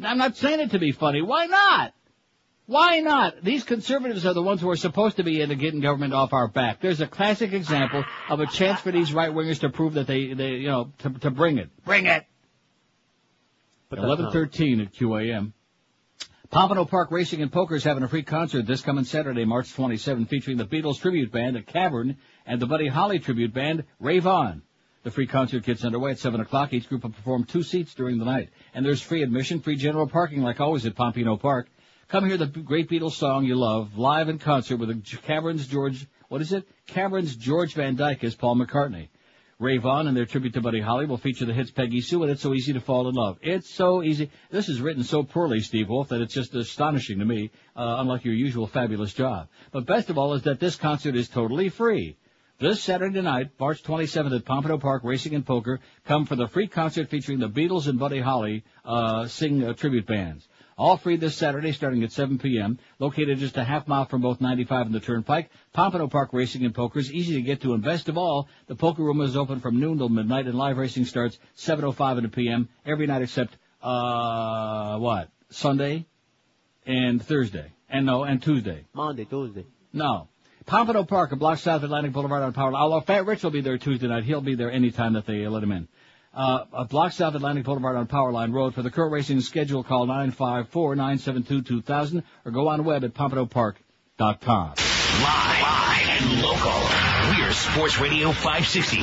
I'm 0.00 0.18
not 0.18 0.36
saying 0.36 0.60
it 0.60 0.70
to 0.70 0.78
be 0.78 0.92
funny. 0.92 1.22
Why 1.22 1.46
not? 1.46 1.92
Why 2.72 3.00
not? 3.00 3.44
These 3.44 3.64
conservatives 3.64 4.24
are 4.24 4.32
the 4.32 4.42
ones 4.42 4.62
who 4.62 4.70
are 4.70 4.76
supposed 4.76 5.18
to 5.18 5.22
be 5.22 5.42
into 5.42 5.56
getting 5.56 5.80
government 5.80 6.14
off 6.14 6.32
our 6.32 6.48
back. 6.48 6.80
There's 6.80 7.02
a 7.02 7.06
classic 7.06 7.52
example 7.52 8.02
of 8.30 8.40
a 8.40 8.46
chance 8.46 8.80
for 8.80 8.90
these 8.90 9.12
right 9.12 9.30
wingers 9.30 9.60
to 9.60 9.68
prove 9.68 9.92
that 9.92 10.06
they, 10.06 10.32
they, 10.32 10.52
you 10.52 10.68
know, 10.68 10.90
to, 11.00 11.10
to 11.10 11.30
bring 11.30 11.58
it. 11.58 11.68
Bring 11.84 12.06
it. 12.06 12.24
But 13.90 13.98
11:13 13.98 14.86
at 14.86 14.94
QAM. 14.94 15.52
Pompano 16.48 16.86
Park 16.86 17.10
Racing 17.10 17.42
and 17.42 17.52
Poker 17.52 17.74
is 17.74 17.84
having 17.84 18.04
a 18.04 18.08
free 18.08 18.22
concert 18.22 18.66
this 18.66 18.80
coming 18.80 19.04
Saturday, 19.04 19.44
March 19.44 19.70
27, 19.74 20.24
featuring 20.24 20.56
the 20.56 20.64
Beatles 20.64 20.98
tribute 20.98 21.30
band 21.30 21.58
at 21.58 21.66
Cavern 21.66 22.16
and 22.46 22.58
the 22.58 22.66
Buddy 22.66 22.88
Holly 22.88 23.18
tribute 23.18 23.52
band 23.52 23.84
Rave 24.00 24.26
On. 24.26 24.62
The 25.02 25.10
free 25.10 25.26
concert 25.26 25.64
gets 25.64 25.84
underway 25.84 26.12
at 26.12 26.18
7 26.18 26.40
o'clock. 26.40 26.72
Each 26.72 26.88
group 26.88 27.02
will 27.02 27.10
perform 27.10 27.44
two 27.44 27.62
seats 27.62 27.92
during 27.92 28.16
the 28.16 28.24
night. 28.24 28.48
And 28.72 28.82
there's 28.86 29.02
free 29.02 29.22
admission, 29.22 29.60
free 29.60 29.76
general 29.76 30.06
parking 30.06 30.40
like 30.40 30.58
always 30.58 30.86
at 30.86 30.94
Pompano 30.94 31.36
Park. 31.36 31.68
Come 32.12 32.26
hear 32.26 32.36
the 32.36 32.46
great 32.46 32.90
Beatles 32.90 33.12
song 33.12 33.46
you 33.46 33.54
love 33.54 33.96
live 33.96 34.28
in 34.28 34.38
concert 34.38 34.76
with 34.76 34.90
the 34.90 35.16
Caverns 35.22 35.66
George, 35.66 36.06
what 36.28 36.42
is 36.42 36.52
it? 36.52 36.68
Caverns 36.86 37.36
George 37.36 37.72
Van 37.72 37.96
Dyke 37.96 38.22
as 38.24 38.34
Paul 38.34 38.56
McCartney. 38.56 39.08
Rave 39.58 39.86
On 39.86 40.06
and 40.06 40.14
their 40.14 40.26
tribute 40.26 40.52
to 40.52 40.60
Buddy 40.60 40.82
Holly 40.82 41.06
will 41.06 41.16
feature 41.16 41.46
the 41.46 41.54
hits 41.54 41.70
Peggy 41.70 42.02
Sue 42.02 42.22
and 42.22 42.30
It's 42.30 42.42
So 42.42 42.52
Easy 42.52 42.74
to 42.74 42.82
Fall 42.82 43.08
in 43.08 43.14
Love. 43.14 43.38
It's 43.40 43.70
so 43.70 44.02
easy. 44.02 44.30
This 44.50 44.68
is 44.68 44.78
written 44.78 45.04
so 45.04 45.22
poorly, 45.22 45.60
Steve 45.60 45.88
Wolf, 45.88 46.10
that 46.10 46.20
it's 46.20 46.34
just 46.34 46.54
astonishing 46.54 47.18
to 47.20 47.24
me, 47.24 47.50
uh, 47.74 47.96
unlike 48.00 48.26
your 48.26 48.34
usual 48.34 48.66
fabulous 48.66 49.14
job. 49.14 49.48
But 49.70 49.86
best 49.86 50.10
of 50.10 50.18
all 50.18 50.34
is 50.34 50.42
that 50.42 50.60
this 50.60 50.76
concert 50.76 51.16
is 51.16 51.30
totally 51.30 51.70
free. 51.70 52.18
This 52.62 52.82
Saturday 52.82 53.22
night, 53.22 53.52
March 53.58 53.82
27th 53.82 54.36
at 54.36 54.44
Pompano 54.44 54.76
Park 54.76 55.02
Racing 55.02 55.34
and 55.34 55.46
Poker, 55.46 55.80
come 56.04 56.26
for 56.26 56.36
the 56.36 56.46
free 56.46 56.68
concert 56.68 57.08
featuring 57.08 57.38
the 57.38 57.48
Beatles 57.48 57.88
and 57.88 57.98
Buddy 57.98 58.20
Holly, 58.20 58.64
uh, 58.84 59.26
sing 59.26 59.64
uh, 59.64 59.72
tribute 59.72 60.06
bands. 60.06 60.46
All 60.78 60.96
free 60.96 61.16
this 61.16 61.36
Saturday 61.36 61.72
starting 61.72 62.02
at 62.02 62.12
7 62.12 62.38
p.m. 62.38 62.78
Located 62.98 63.38
just 63.38 63.56
a 63.56 63.64
half 63.64 63.86
mile 63.86 64.06
from 64.06 64.22
both 64.22 64.40
95 64.40 64.86
and 64.86 64.94
the 64.94 65.00
Turnpike, 65.00 65.50
Pompano 65.72 66.08
Park 66.08 66.30
Racing 66.32 66.64
and 66.64 66.74
Poker 66.74 66.98
is 66.98 67.12
easy 67.12 67.34
to 67.34 67.42
get 67.42 67.60
to 67.62 67.74
and 67.74 67.82
best 67.82 68.08
of 68.08 68.16
all, 68.16 68.48
the 68.66 68.76
poker 68.76 69.02
room 69.02 69.20
is 69.20 69.36
open 69.36 69.60
from 69.60 69.80
noon 69.80 69.98
till 69.98 70.08
midnight 70.08 70.46
and 70.46 70.54
live 70.54 70.78
racing 70.78 71.04
starts 71.04 71.38
7.05 71.56 72.18
in 72.18 72.22
the 72.24 72.28
p.m. 72.28 72.68
every 72.86 73.06
night 73.06 73.22
except, 73.22 73.56
uh, 73.82 74.98
what? 74.98 75.28
Sunday 75.50 76.06
and 76.86 77.22
Thursday. 77.22 77.72
And 77.88 78.06
no, 78.06 78.24
and 78.24 78.42
Tuesday. 78.42 78.86
Monday, 78.94 79.24
Tuesday. 79.24 79.66
No. 79.92 80.28
Pompano 80.64 81.04
Park, 81.04 81.32
a 81.32 81.36
block 81.36 81.58
south 81.58 81.78
of 81.78 81.84
Atlantic 81.84 82.12
Boulevard 82.12 82.42
on 82.42 82.52
Power. 82.52 82.72
Although 82.74 83.00
Fat 83.00 83.26
Rich 83.26 83.42
will 83.42 83.50
be 83.50 83.60
there 83.60 83.78
Tuesday 83.78 84.06
night, 84.06 84.24
he'll 84.24 84.40
be 84.40 84.54
there 84.54 84.70
anytime 84.70 85.14
that 85.14 85.26
they 85.26 85.46
let 85.48 85.62
him 85.62 85.72
in. 85.72 85.88
Uh, 86.34 86.84
block 86.84 87.12
South 87.12 87.34
Atlantic 87.34 87.64
Boulevard 87.64 87.96
on 87.96 88.06
Powerline 88.06 88.54
Road. 88.54 88.74
For 88.74 88.80
the 88.82 88.90
current 88.90 89.12
racing 89.12 89.40
schedule, 89.40 89.82
call 89.84 90.06
954-972-2000 90.06 92.22
or 92.44 92.52
go 92.52 92.68
on 92.68 92.84
web 92.84 93.04
at 93.04 93.14
pompanopark.com. 93.14 94.70
Live, 94.70 95.62
live 95.62 96.08
and 96.08 96.42
local. 96.42 96.80
We're 97.38 97.52
Sports 97.52 98.00
Radio 98.00 98.32
560 98.32 98.96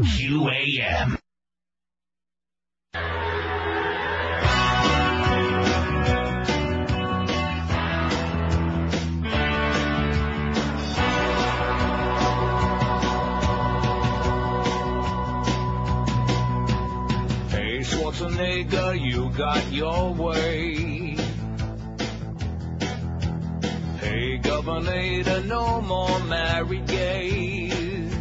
QAM. 0.00 1.18
Schwarzenegger, 18.18 19.00
you 19.00 19.30
got 19.30 19.72
your 19.72 20.12
way. 20.12 21.14
Hey, 24.00 24.38
Governor, 24.38 25.42
no 25.44 25.80
more 25.82 26.18
married 26.24 26.88
gays. 26.88 28.12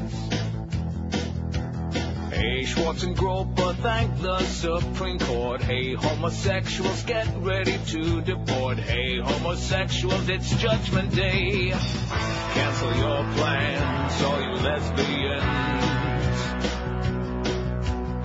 Hey, 2.30 2.64
Schwarzenegger, 2.64 3.76
thank 3.78 4.22
the 4.22 4.39
Supreme 4.41 5.18
Court. 5.18 5.64
Hey, 5.64 5.95
homosexuals, 5.95 7.02
get 7.04 7.28
ready 7.38 7.80
to 7.88 8.22
deport. 8.22 8.78
Hey, 8.78 9.20
homosexuals, 9.20 10.30
it's 10.30 10.52
Judgment 10.58 11.16
Day. 11.16 11.72
Cancel 11.72 12.95
your 12.98 13.24
plans, 13.34 14.22
all 14.22 14.41
you 14.41 14.54
lesbians. 14.62 15.58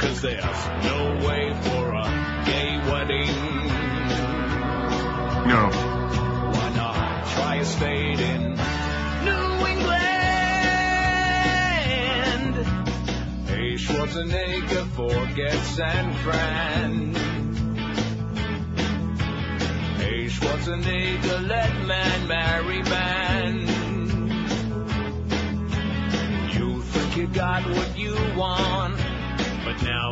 Cause 0.02 0.20
there's 0.20 0.66
no 0.82 1.14
way 1.24 1.54
for 1.62 1.92
a 1.92 2.04
gay 2.44 2.76
wedding. 2.90 3.36
No. 5.46 5.70
Why 6.52 6.68
not 6.74 7.26
try 7.28 7.54
a 7.60 7.64
state 7.64 8.18
in 8.18 8.56
New 9.24 9.66
England? 9.70 10.06
Hey, 13.46 13.74
Schwarzenegger, 13.76 14.86
forget 14.96 15.54
San 15.76 16.12
Fran. 16.14 17.14
Hey, 19.98 20.26
Schwarzenegger, 20.26 21.46
let 21.46 21.86
man 21.86 22.26
marry 22.26 22.82
man. 22.82 23.01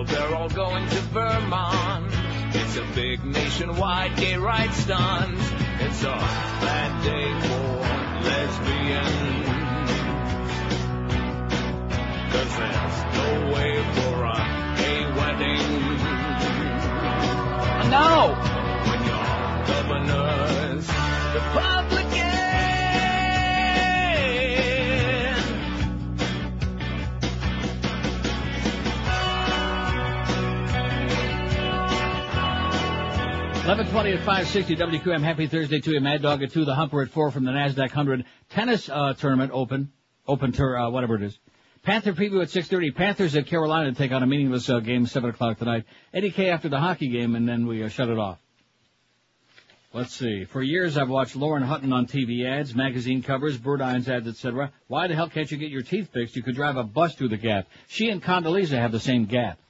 Now 0.01 0.13
they're 0.13 0.35
all 0.35 0.49
going 0.49 0.89
to 0.89 1.01
Vermont. 1.13 2.13
It's 2.55 2.77
a 2.77 2.85
big 2.95 3.25
nationwide 3.25 4.17
gay 4.17 4.37
rights 4.37 4.77
stunt. 4.79 5.39
It's 5.81 6.03
a 6.03 6.17
bad 6.61 7.03
day 7.05 7.33
for 7.49 7.81
lesbians. 8.25 9.49
Cause 12.33 12.57
there's 12.57 12.99
no 13.17 13.31
way 13.55 13.73
for 13.95 14.25
a 14.25 14.37
gay 14.79 15.03
wedding. 15.19 15.69
No! 17.91 18.35
When 18.89 19.01
your 19.07 19.27
governor's 19.67 20.89
Republican. 21.35 22.00
1120 33.71 34.19
at 34.19 34.27
560 34.27 34.75
WQAM. 34.75 35.23
Happy 35.23 35.47
Thursday 35.47 35.79
to 35.79 35.93
you. 35.93 36.01
Mad 36.01 36.23
Dog 36.23 36.43
at 36.43 36.51
2. 36.51 36.65
The 36.65 36.75
Humper 36.75 37.03
at 37.03 37.11
4 37.11 37.31
from 37.31 37.45
the 37.45 37.53
NASDAQ 37.53 37.79
100 37.79 38.25
tennis 38.49 38.89
uh, 38.89 39.15
tournament 39.15 39.53
open. 39.55 39.93
Open 40.27 40.51
tour, 40.51 40.77
uh, 40.77 40.91
whatever 40.91 41.15
it 41.15 41.23
is. 41.23 41.39
Panther 41.85 42.13
preview 42.13 42.43
at 42.43 42.49
6.30. 42.49 42.97
Panthers 42.97 43.37
at 43.37 43.47
Carolina 43.47 43.93
to 43.93 43.97
take 43.97 44.11
on 44.11 44.25
a 44.25 44.27
meaningless 44.27 44.69
uh, 44.69 44.81
game 44.81 45.07
7 45.07 45.31
o'clock 45.31 45.59
tonight. 45.59 45.85
Eddie 46.13 46.33
K 46.33 46.51
after 46.51 46.69
the 46.69 46.81
hockey 46.81 47.11
game 47.11 47.37
and 47.37 47.49
then 47.49 47.69
we 47.69 47.85
uh, 47.85 47.89
shut 47.89 48.09
it 48.09 48.19
off. 48.19 48.41
Let's 49.93 50.17
see. 50.17 50.47
For 50.47 50.63
years 50.65 50.99
I've 50.99 51.09
watched 51.09 51.37
Lauren 51.37 51.63
Hutton 51.63 51.93
on 51.93 52.09
TV 52.09 52.45
ads, 52.45 52.75
magazine 52.75 53.23
covers, 53.23 53.57
bird 53.57 53.81
eyes 53.81 54.09
ads, 54.09 54.27
etc. 54.27 54.73
Why 54.89 55.07
the 55.07 55.15
hell 55.15 55.29
can't 55.29 55.49
you 55.49 55.59
get 55.59 55.71
your 55.71 55.83
teeth 55.83 56.11
fixed? 56.13 56.35
You 56.35 56.43
could 56.43 56.57
drive 56.57 56.77
a 56.77 56.83
bus 56.83 57.15
through 57.15 57.29
the 57.29 57.37
gap. 57.37 57.69
She 57.87 58.09
and 58.09 58.21
Condoleezza 58.21 58.79
have 58.79 58.91
the 58.91 58.99
same 58.99 59.27
gap. 59.27 59.61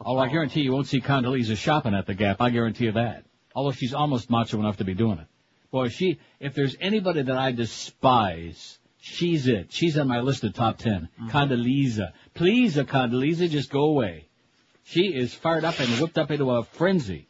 Oh, 0.00 0.18
I 0.18 0.28
guarantee 0.28 0.62
you 0.62 0.72
won't 0.72 0.86
see 0.86 1.00
Condoleezza 1.00 1.56
shopping 1.56 1.94
at 1.94 2.06
the 2.06 2.14
Gap. 2.14 2.40
I 2.40 2.50
guarantee 2.50 2.86
you 2.86 2.92
that. 2.92 3.24
Although 3.54 3.72
she's 3.72 3.94
almost 3.94 4.30
macho 4.30 4.58
enough 4.58 4.78
to 4.78 4.84
be 4.84 4.94
doing 4.94 5.18
it. 5.18 5.26
Boy, 5.70 5.88
she, 5.88 6.18
if 6.40 6.54
there's 6.54 6.76
anybody 6.80 7.22
that 7.22 7.36
I 7.36 7.52
despise, 7.52 8.78
she's 8.98 9.46
it. 9.46 9.72
She's 9.72 9.98
on 9.98 10.08
my 10.08 10.20
list 10.20 10.44
of 10.44 10.54
top 10.54 10.78
10. 10.78 11.08
Condoleezza. 11.30 12.12
Please, 12.34 12.76
Condoleezza, 12.76 13.48
just 13.48 13.70
go 13.70 13.84
away. 13.84 14.28
She 14.84 15.06
is 15.06 15.32
fired 15.34 15.64
up 15.64 15.80
and 15.80 15.88
whipped 15.98 16.18
up 16.18 16.30
into 16.30 16.50
a 16.50 16.64
frenzy. 16.64 17.28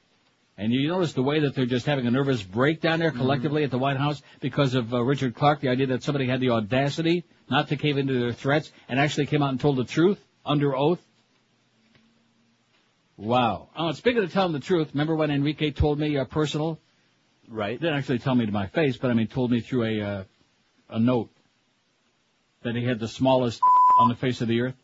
And 0.56 0.72
you 0.72 0.88
notice 0.88 1.14
the 1.14 1.22
way 1.22 1.40
that 1.40 1.54
they're 1.54 1.66
just 1.66 1.86
having 1.86 2.06
a 2.06 2.10
nervous 2.10 2.42
breakdown 2.42 3.00
there 3.00 3.10
collectively 3.10 3.64
at 3.64 3.70
the 3.70 3.78
White 3.78 3.96
House 3.96 4.22
because 4.40 4.74
of 4.74 4.94
uh, 4.94 5.02
Richard 5.02 5.34
Clarke, 5.34 5.60
the 5.60 5.68
idea 5.68 5.88
that 5.88 6.02
somebody 6.04 6.26
had 6.26 6.40
the 6.40 6.50
audacity 6.50 7.24
not 7.50 7.68
to 7.68 7.76
cave 7.76 7.98
into 7.98 8.18
their 8.20 8.32
threats 8.32 8.70
and 8.88 9.00
actually 9.00 9.26
came 9.26 9.42
out 9.42 9.50
and 9.50 9.60
told 9.60 9.76
the 9.76 9.84
truth 9.84 10.18
under 10.46 10.76
oath. 10.76 11.00
Wow. 13.16 13.68
Oh, 13.76 13.88
and 13.88 13.96
speaking 13.96 14.22
of 14.22 14.32
telling 14.32 14.52
the 14.52 14.60
truth, 14.60 14.90
remember 14.92 15.14
when 15.14 15.30
Enrique 15.30 15.70
told 15.70 15.98
me 15.98 16.16
uh, 16.18 16.24
personal? 16.24 16.78
Right. 17.48 17.80
Didn't 17.80 17.96
actually 17.96 18.18
tell 18.18 18.34
me 18.34 18.46
to 18.46 18.52
my 18.52 18.66
face, 18.66 18.96
but 18.96 19.10
I 19.10 19.14
mean 19.14 19.28
told 19.28 19.50
me 19.50 19.60
through 19.60 19.84
a 19.84 20.00
uh, 20.00 20.24
a 20.88 20.98
note 20.98 21.30
that 22.62 22.74
he 22.74 22.84
had 22.84 22.98
the 22.98 23.08
smallest 23.08 23.60
on 24.00 24.08
the 24.08 24.14
face 24.16 24.40
of 24.40 24.48
the 24.48 24.60
earth. 24.62 24.74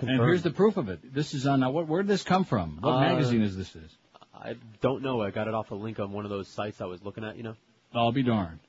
And 0.00 0.10
here's 0.10 0.42
the 0.42 0.50
proof 0.50 0.76
of 0.76 0.88
it. 0.88 1.14
This 1.14 1.32
is 1.34 1.46
on 1.46 1.62
uh, 1.62 1.70
what? 1.70 1.88
Where 1.88 2.02
did 2.02 2.08
this 2.08 2.22
come 2.24 2.44
from? 2.44 2.78
What 2.80 2.90
Uh, 2.96 3.00
magazine 3.00 3.42
is 3.42 3.56
this? 3.56 3.74
Is? 3.74 3.90
I 4.34 4.54
don't 4.82 5.02
know. 5.02 5.22
I 5.22 5.30
got 5.30 5.48
it 5.48 5.54
off 5.54 5.70
a 5.70 5.74
link 5.74 5.98
on 5.98 6.12
one 6.12 6.24
of 6.24 6.30
those 6.30 6.46
sites 6.48 6.80
I 6.80 6.84
was 6.86 7.02
looking 7.02 7.24
at, 7.24 7.36
you 7.36 7.42
know. 7.42 7.54
I'll 7.94 8.12
be 8.12 8.22
darned. 8.22 8.60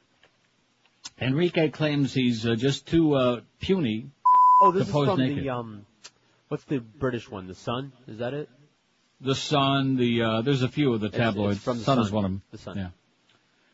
Enrique 1.21 1.69
claims 1.69 2.13
he's 2.13 2.45
uh, 2.47 2.55
just 2.55 2.87
too 2.87 3.13
uh, 3.15 3.41
puny 3.59 4.09
Oh, 4.61 4.71
to 4.71 4.79
this 4.79 4.87
is 4.87 4.93
pose 4.93 5.07
from 5.09 5.19
naked. 5.19 5.43
the 5.43 5.49
um, 5.49 5.85
what's 6.49 6.63
the 6.65 6.79
British 6.79 7.29
one? 7.29 7.47
The 7.47 7.55
Sun? 7.55 7.93
Is 8.07 8.17
that 8.19 8.33
it? 8.33 8.49
The 9.21 9.35
Sun, 9.35 9.95
the 9.97 10.21
uh, 10.21 10.41
there's 10.41 10.61
a 10.63 10.69
few 10.69 10.93
of 10.93 10.99
the 11.01 11.07
It's- 11.07 11.19
it's 11.19 11.25
tabloids. 11.35 11.59
from 11.59 11.77
the 11.79 11.83
Sun, 11.83 11.99
is 11.99 12.11
one 12.11 12.25
of 12.25 12.31
them. 12.31 12.41
The 12.51 12.57
Sun. 12.57 12.77
Yeah. 12.77 12.89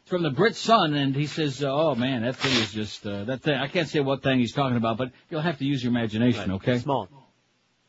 It's 0.01 0.09
from 0.09 0.23
the 0.23 0.29
Brit 0.31 0.55
Sun, 0.55 0.93
and 0.93 1.15
he 1.15 1.25
says, 1.27 1.63
uh, 1.63 1.71
"Oh 1.73 1.95
man, 1.95 2.21
that 2.23 2.35
thing 2.35 2.51
is 2.61 2.71
just 2.71 3.05
uh, 3.05 3.23
that 3.25 3.41
thing. 3.41 3.55
I 3.55 3.67
can't 3.67 3.87
say 3.87 3.99
what 3.99 4.21
thing 4.23 4.39
he's 4.39 4.53
talking 4.53 4.77
about, 4.77 4.97
but 4.97 5.11
you'll 5.29 5.41
have 5.41 5.57
to 5.59 5.65
use 5.65 5.83
your 5.83 5.91
imagination, 5.91 6.49
Right. 6.51 6.55
okay?" 6.55 6.77
Small. 6.79 7.09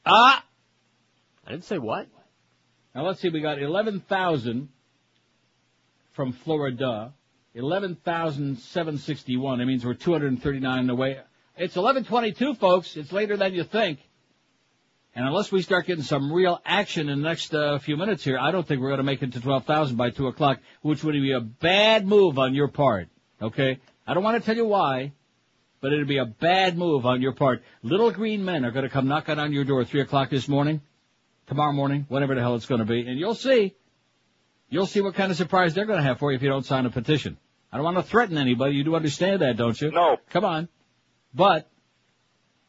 Ah. 0.04 0.42
I 1.46 1.50
didn't 1.50 1.64
say 1.64 1.78
what. 1.78 2.08
Now 2.94 3.06
let's 3.06 3.20
see. 3.20 3.28
We 3.28 3.40
got 3.40 3.60
eleven 3.60 4.00
thousand 4.00 4.68
from 6.12 6.32
Florida. 6.32 7.12
Eleven 7.54 7.94
thousand 7.96 8.58
seven 8.58 8.98
sixty 8.98 9.36
one. 9.36 9.60
It 9.60 9.66
means 9.66 9.84
we're 9.84 9.94
two 9.94 10.12
hundred 10.12 10.28
and 10.32 10.42
thirty 10.42 10.60
nine 10.60 10.90
away. 10.90 11.20
It's 11.56 11.76
eleven 11.76 12.04
twenty 12.04 12.32
two, 12.32 12.54
folks. 12.54 12.96
It's 12.96 13.12
later 13.12 13.36
than 13.36 13.54
you 13.54 13.64
think. 13.64 13.98
And 15.16 15.26
unless 15.26 15.50
we 15.50 15.62
start 15.62 15.86
getting 15.86 16.04
some 16.04 16.30
real 16.30 16.60
action 16.66 17.08
in 17.08 17.22
the 17.22 17.28
next 17.28 17.54
uh, 17.54 17.78
few 17.78 17.96
minutes 17.96 18.22
here, 18.22 18.38
I 18.38 18.50
don't 18.50 18.68
think 18.68 18.82
we're 18.82 18.90
going 18.90 18.98
to 18.98 19.02
make 19.02 19.22
it 19.22 19.32
to 19.32 19.40
12,000 19.40 19.96
by 19.96 20.10
2 20.10 20.26
o'clock, 20.26 20.60
which 20.82 21.02
would 21.02 21.14
be 21.14 21.32
a 21.32 21.40
bad 21.40 22.06
move 22.06 22.38
on 22.38 22.54
your 22.54 22.68
part. 22.68 23.08
Okay? 23.40 23.78
I 24.06 24.12
don't 24.12 24.22
want 24.22 24.38
to 24.38 24.44
tell 24.44 24.54
you 24.54 24.66
why, 24.66 25.12
but 25.80 25.94
it'd 25.94 26.06
be 26.06 26.18
a 26.18 26.26
bad 26.26 26.76
move 26.76 27.06
on 27.06 27.22
your 27.22 27.32
part. 27.32 27.62
Little 27.82 28.10
green 28.10 28.44
men 28.44 28.62
are 28.66 28.70
going 28.72 28.82
to 28.82 28.90
come 28.90 29.08
knocking 29.08 29.38
on 29.38 29.54
your 29.54 29.64
door 29.64 29.80
at 29.80 29.88
3 29.88 30.02
o'clock 30.02 30.28
this 30.28 30.48
morning, 30.48 30.82
tomorrow 31.46 31.72
morning, 31.72 32.04
whatever 32.10 32.34
the 32.34 32.42
hell 32.42 32.54
it's 32.54 32.66
going 32.66 32.80
to 32.80 32.84
be, 32.84 33.00
and 33.00 33.18
you'll 33.18 33.34
see. 33.34 33.74
You'll 34.68 34.84
see 34.84 35.00
what 35.00 35.14
kind 35.14 35.30
of 35.30 35.38
surprise 35.38 35.72
they're 35.72 35.86
going 35.86 35.98
to 35.98 36.04
have 36.04 36.18
for 36.18 36.30
you 36.30 36.36
if 36.36 36.42
you 36.42 36.50
don't 36.50 36.66
sign 36.66 36.84
a 36.84 36.90
petition. 36.90 37.38
I 37.72 37.78
don't 37.78 37.84
want 37.84 37.96
to 37.96 38.02
threaten 38.02 38.36
anybody. 38.36 38.74
You 38.74 38.84
do 38.84 38.94
understand 38.94 39.40
that, 39.40 39.56
don't 39.56 39.80
you? 39.80 39.90
No. 39.92 40.18
Come 40.28 40.44
on. 40.44 40.68
But 41.32 41.70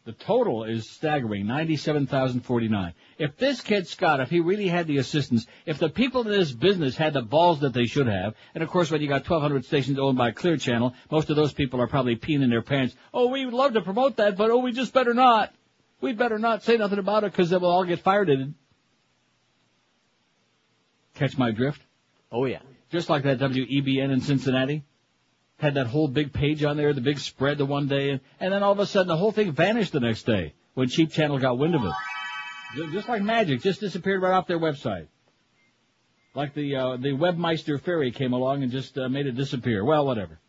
the 0.08 0.14
total 0.14 0.64
is 0.64 0.90
staggering, 0.90 1.46
97,049. 1.48 2.94
If 3.18 3.36
this 3.36 3.60
kid 3.60 3.90
Scott, 3.90 4.22
if 4.22 4.30
he 4.30 4.40
really 4.40 4.70
had 4.70 4.88
the 4.88 5.00
assistance, 5.00 5.46
if 5.66 5.80
the 5.80 5.90
people 5.90 6.22
in 6.22 6.32
this 6.32 6.54
business 6.54 6.96
had 6.96 7.12
the 7.12 7.22
balls 7.22 7.60
that 7.60 7.74
they 7.74 7.88
should 7.88 8.08
have, 8.08 8.34
and 8.56 8.64
of 8.64 8.70
course 8.70 8.90
when 8.90 9.02
you 9.02 9.10
got 9.10 9.30
1,200 9.30 9.66
stations 9.66 10.00
owned 10.00 10.18
by 10.18 10.32
Clear 10.32 10.56
Channel, 10.56 10.94
most 11.12 11.30
of 11.30 11.36
those 11.36 11.52
people 11.52 11.82
are 11.82 11.88
probably 11.88 12.16
peeing 12.16 12.42
in 12.42 12.50
their 12.50 12.62
pants. 12.62 12.96
Oh, 13.14 13.28
we 13.28 13.44
would 13.44 13.54
love 13.54 13.74
to 13.74 13.82
promote 13.82 14.16
that, 14.16 14.38
but 14.38 14.50
oh, 14.50 14.60
we 14.60 14.72
just 14.72 14.94
better 14.94 15.14
not. 15.14 15.54
We 16.00 16.14
better 16.14 16.40
not 16.40 16.64
say 16.64 16.78
nothing 16.78 17.00
about 17.00 17.26
it 17.26 17.34
because 17.34 17.50
then 17.50 17.60
we'll 17.60 17.72
all 17.72 17.84
get 17.84 18.00
fired 18.00 18.30
at 18.30 18.40
it. 18.40 18.48
Catch 21.16 21.38
my 21.38 21.52
drift? 21.52 21.82
Oh 22.32 22.46
yeah. 22.46 22.62
Just 22.92 23.10
like 23.10 23.24
that 23.24 23.40
WEBN 23.40 24.14
in 24.14 24.22
Cincinnati. 24.22 24.86
Had 25.58 25.74
that 25.74 25.88
whole 25.88 26.08
big 26.08 26.34
page 26.34 26.64
on 26.64 26.78
there, 26.78 26.94
the 26.94 27.02
big 27.02 27.18
spread 27.18 27.58
the 27.58 27.66
one 27.66 27.88
day, 27.88 28.20
and, 28.40 28.54
then 28.54 28.62
all 28.62 28.74
of 28.74 28.80
a 28.80 28.86
sudden 28.86 29.08
the 29.08 29.18
whole 29.18 29.32
thing 29.32 29.52
vanished 29.52 29.92
the 29.92 30.00
next 30.00 30.24
day 30.24 30.54
when 30.76 30.88
Cheap 30.88 31.12
Channel 31.12 31.40
got 31.40 31.58
wind 31.58 31.74
of 31.74 31.82
it. 31.84 32.92
Just 32.92 33.10
like 33.10 33.24
magic, 33.24 33.62
just 33.62 33.80
disappeared 33.80 34.22
right 34.22 34.34
off 34.34 34.46
their 34.46 34.60
website. 34.60 35.08
Like 36.36 36.54
the 36.54 36.76
uh, 36.76 36.98
the 36.98 37.10
webmeister 37.10 37.82
fairy 37.82 38.12
came 38.12 38.34
along 38.34 38.62
and 38.62 38.72
just 38.72 38.96
uh, 38.98 39.10
made 39.10 39.26
it 39.26 39.32
disappear. 39.32 39.84
Well, 39.84 40.06
whatever. 40.06 40.40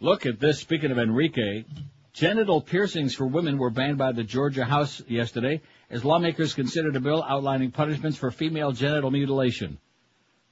Look 0.00 0.26
at 0.26 0.40
this. 0.40 0.58
Speaking 0.58 0.90
of 0.90 0.98
Enrique, 0.98 1.64
genital 2.12 2.60
piercings 2.60 3.14
for 3.14 3.26
women 3.26 3.58
were 3.58 3.70
banned 3.70 3.98
by 3.98 4.10
the 4.10 4.24
Georgia 4.24 4.64
House 4.64 5.00
yesterday 5.06 5.60
as 5.88 6.04
lawmakers 6.04 6.54
considered 6.54 6.96
a 6.96 7.00
bill 7.00 7.22
outlining 7.22 7.70
punishments 7.70 8.18
for 8.18 8.32
female 8.32 8.72
genital 8.72 9.12
mutilation. 9.12 9.78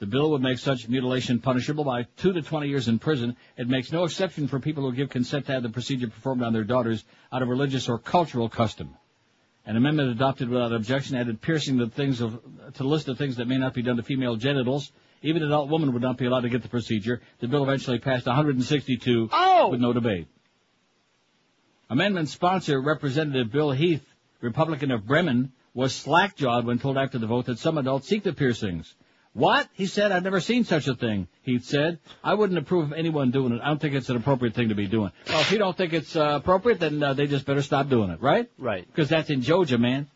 The 0.01 0.07
bill 0.07 0.31
would 0.31 0.41
make 0.41 0.59
such 0.59 0.89
mutilation 0.89 1.41
punishable 1.41 1.85
by 1.85 2.05
two 2.17 2.33
to 2.33 2.41
20 2.41 2.67
years 2.69 2.89
in 2.89 2.99
prison. 2.99 3.37
It 3.59 3.69
makes 3.69 3.93
no 3.93 4.05
exception 4.05 4.49
for 4.49 4.59
people 4.59 4.83
who 4.83 4.97
give 4.97 5.11
consent 5.11 5.45
to 5.47 5.53
have 5.53 5.63
the 5.63 5.69
procedure 5.69 6.09
performed 6.09 6.43
on 6.43 6.55
their 6.55 6.65
daughters 6.65 7.05
out 7.31 7.43
of 7.43 7.49
religious 7.49 7.87
or 7.87 7.99
cultural 7.99 8.49
custom. 8.49 8.97
An 9.67 9.77
amendment 9.77 10.09
adopted 10.09 10.49
without 10.49 10.73
objection 10.73 11.17
added 11.17 11.43
piercing 11.43 11.77
the 11.77 11.89
things 11.89 12.23
of, 12.23 12.33
to 12.73 12.83
the 12.83 12.89
list 12.89 13.09
of 13.09 13.19
things 13.19 13.37
that 13.37 13.47
may 13.47 13.59
not 13.59 13.75
be 13.75 13.83
done 13.83 13.99
to 13.99 14.03
female 14.03 14.37
genitals. 14.37 14.91
Even 15.21 15.43
an 15.43 15.49
adult 15.49 15.69
woman 15.69 15.93
would 15.93 16.01
not 16.01 16.17
be 16.17 16.25
allowed 16.25 16.41
to 16.41 16.49
get 16.49 16.63
the 16.63 16.69
procedure. 16.69 17.21
The 17.41 17.49
bill 17.49 17.63
eventually 17.63 17.99
passed 17.99 18.25
162 18.25 19.29
with 19.71 19.81
no 19.81 19.93
debate. 19.93 20.29
Amendment 21.91 22.31
sponsor 22.31 22.81
Representative 22.81 23.53
Bill 23.53 23.73
Heath, 23.73 24.07
Republican 24.41 24.93
of 24.93 25.07
Bremen, 25.07 25.53
was 25.75 25.95
slack-jawed 25.95 26.65
when 26.65 26.79
told 26.79 26.97
after 26.97 27.19
the 27.19 27.27
vote 27.27 27.47
that 27.47 27.59
some 27.59 27.77
adults 27.77 28.09
seek 28.09 28.23
the 28.23 28.33
piercings. 28.33 28.95
What? 29.33 29.69
He 29.75 29.87
said, 29.87 30.11
I've 30.11 30.25
never 30.25 30.41
seen 30.41 30.65
such 30.65 30.89
a 30.89 30.95
thing. 30.95 31.29
He 31.43 31.61
said, 31.61 32.01
I 32.23 32.35
wouldn't 32.35 32.59
approve 32.59 32.87
of 32.87 32.93
anyone 32.93 33.31
doing 33.31 33.53
it. 33.53 33.61
I 33.63 33.69
don't 33.69 33.81
think 33.81 33.95
it's 33.95 34.09
an 34.09 34.17
appropriate 34.17 34.55
thing 34.55 34.71
to 34.71 34.75
be 34.75 34.89
doing. 34.89 35.13
Well, 35.29 35.41
if 35.41 35.53
you 35.53 35.59
don't 35.59 35.77
think 35.77 35.93
it's 35.93 36.17
uh, 36.17 36.41
appropriate, 36.43 36.81
then 36.81 37.01
uh, 37.03 37.15
they 37.15 37.27
just 37.27 37.47
better 37.47 37.63
stop 37.63 37.89
doing 37.89 38.11
it, 38.11 38.21
right? 38.21 38.51
Right. 38.59 38.87
Because 38.87 39.09
that's 39.09 39.31
in 39.31 39.43
Georgia, 39.43 39.79
man. 39.79 40.09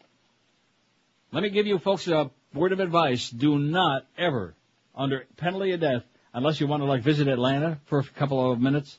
Let 1.30 1.42
me 1.42 1.50
give 1.50 1.66
you 1.66 1.78
folks 1.78 2.08
a 2.08 2.30
word 2.52 2.72
of 2.72 2.80
advice. 2.80 3.30
Do 3.30 3.58
not 3.58 4.06
ever, 4.18 4.54
under 4.96 5.26
penalty 5.36 5.72
of 5.72 5.80
death, 5.80 6.02
unless 6.32 6.60
you 6.60 6.66
want 6.66 6.82
to 6.82 6.86
like 6.86 7.02
visit 7.02 7.28
Atlanta 7.28 7.78
for 7.86 8.00
a 8.00 8.04
couple 8.04 8.52
of 8.52 8.60
minutes, 8.60 8.98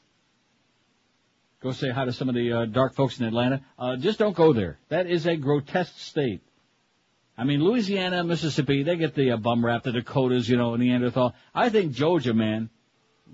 go 1.61 1.71
say 1.71 1.89
hi 1.89 2.05
to 2.05 2.13
some 2.13 2.29
of 2.29 2.35
the 2.35 2.51
uh, 2.51 2.65
dark 2.65 2.95
folks 2.95 3.19
in 3.19 3.25
Atlanta. 3.25 3.61
Uh, 3.77 3.97
just 3.97 4.17
don't 4.17 4.35
go 4.35 4.53
there. 4.53 4.79
That 4.89 5.07
is 5.07 5.25
a 5.27 5.35
grotesque 5.35 5.97
state. 5.97 6.41
I 7.37 7.43
mean, 7.43 7.61
Louisiana, 7.61 8.23
Mississippi, 8.23 8.83
they 8.83 8.95
get 8.95 9.13
the 9.13 9.31
uh, 9.31 9.37
bum 9.37 9.65
rap, 9.65 9.83
the 9.83 9.91
Dakotas, 9.91 10.47
you 10.47 10.55
know, 10.57 10.75
Neanderthal. 10.75 11.35
I 11.53 11.69
think 11.69 11.91
Georgia, 11.93 12.33
man, 12.33 12.69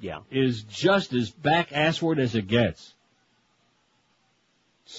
Yeah. 0.02 0.20
is 0.32 0.64
just 0.64 1.14
as 1.14 1.30
back 1.30 1.70
assward 1.70 2.20
as 2.20 2.34
it 2.36 2.48
gets. 2.48 2.96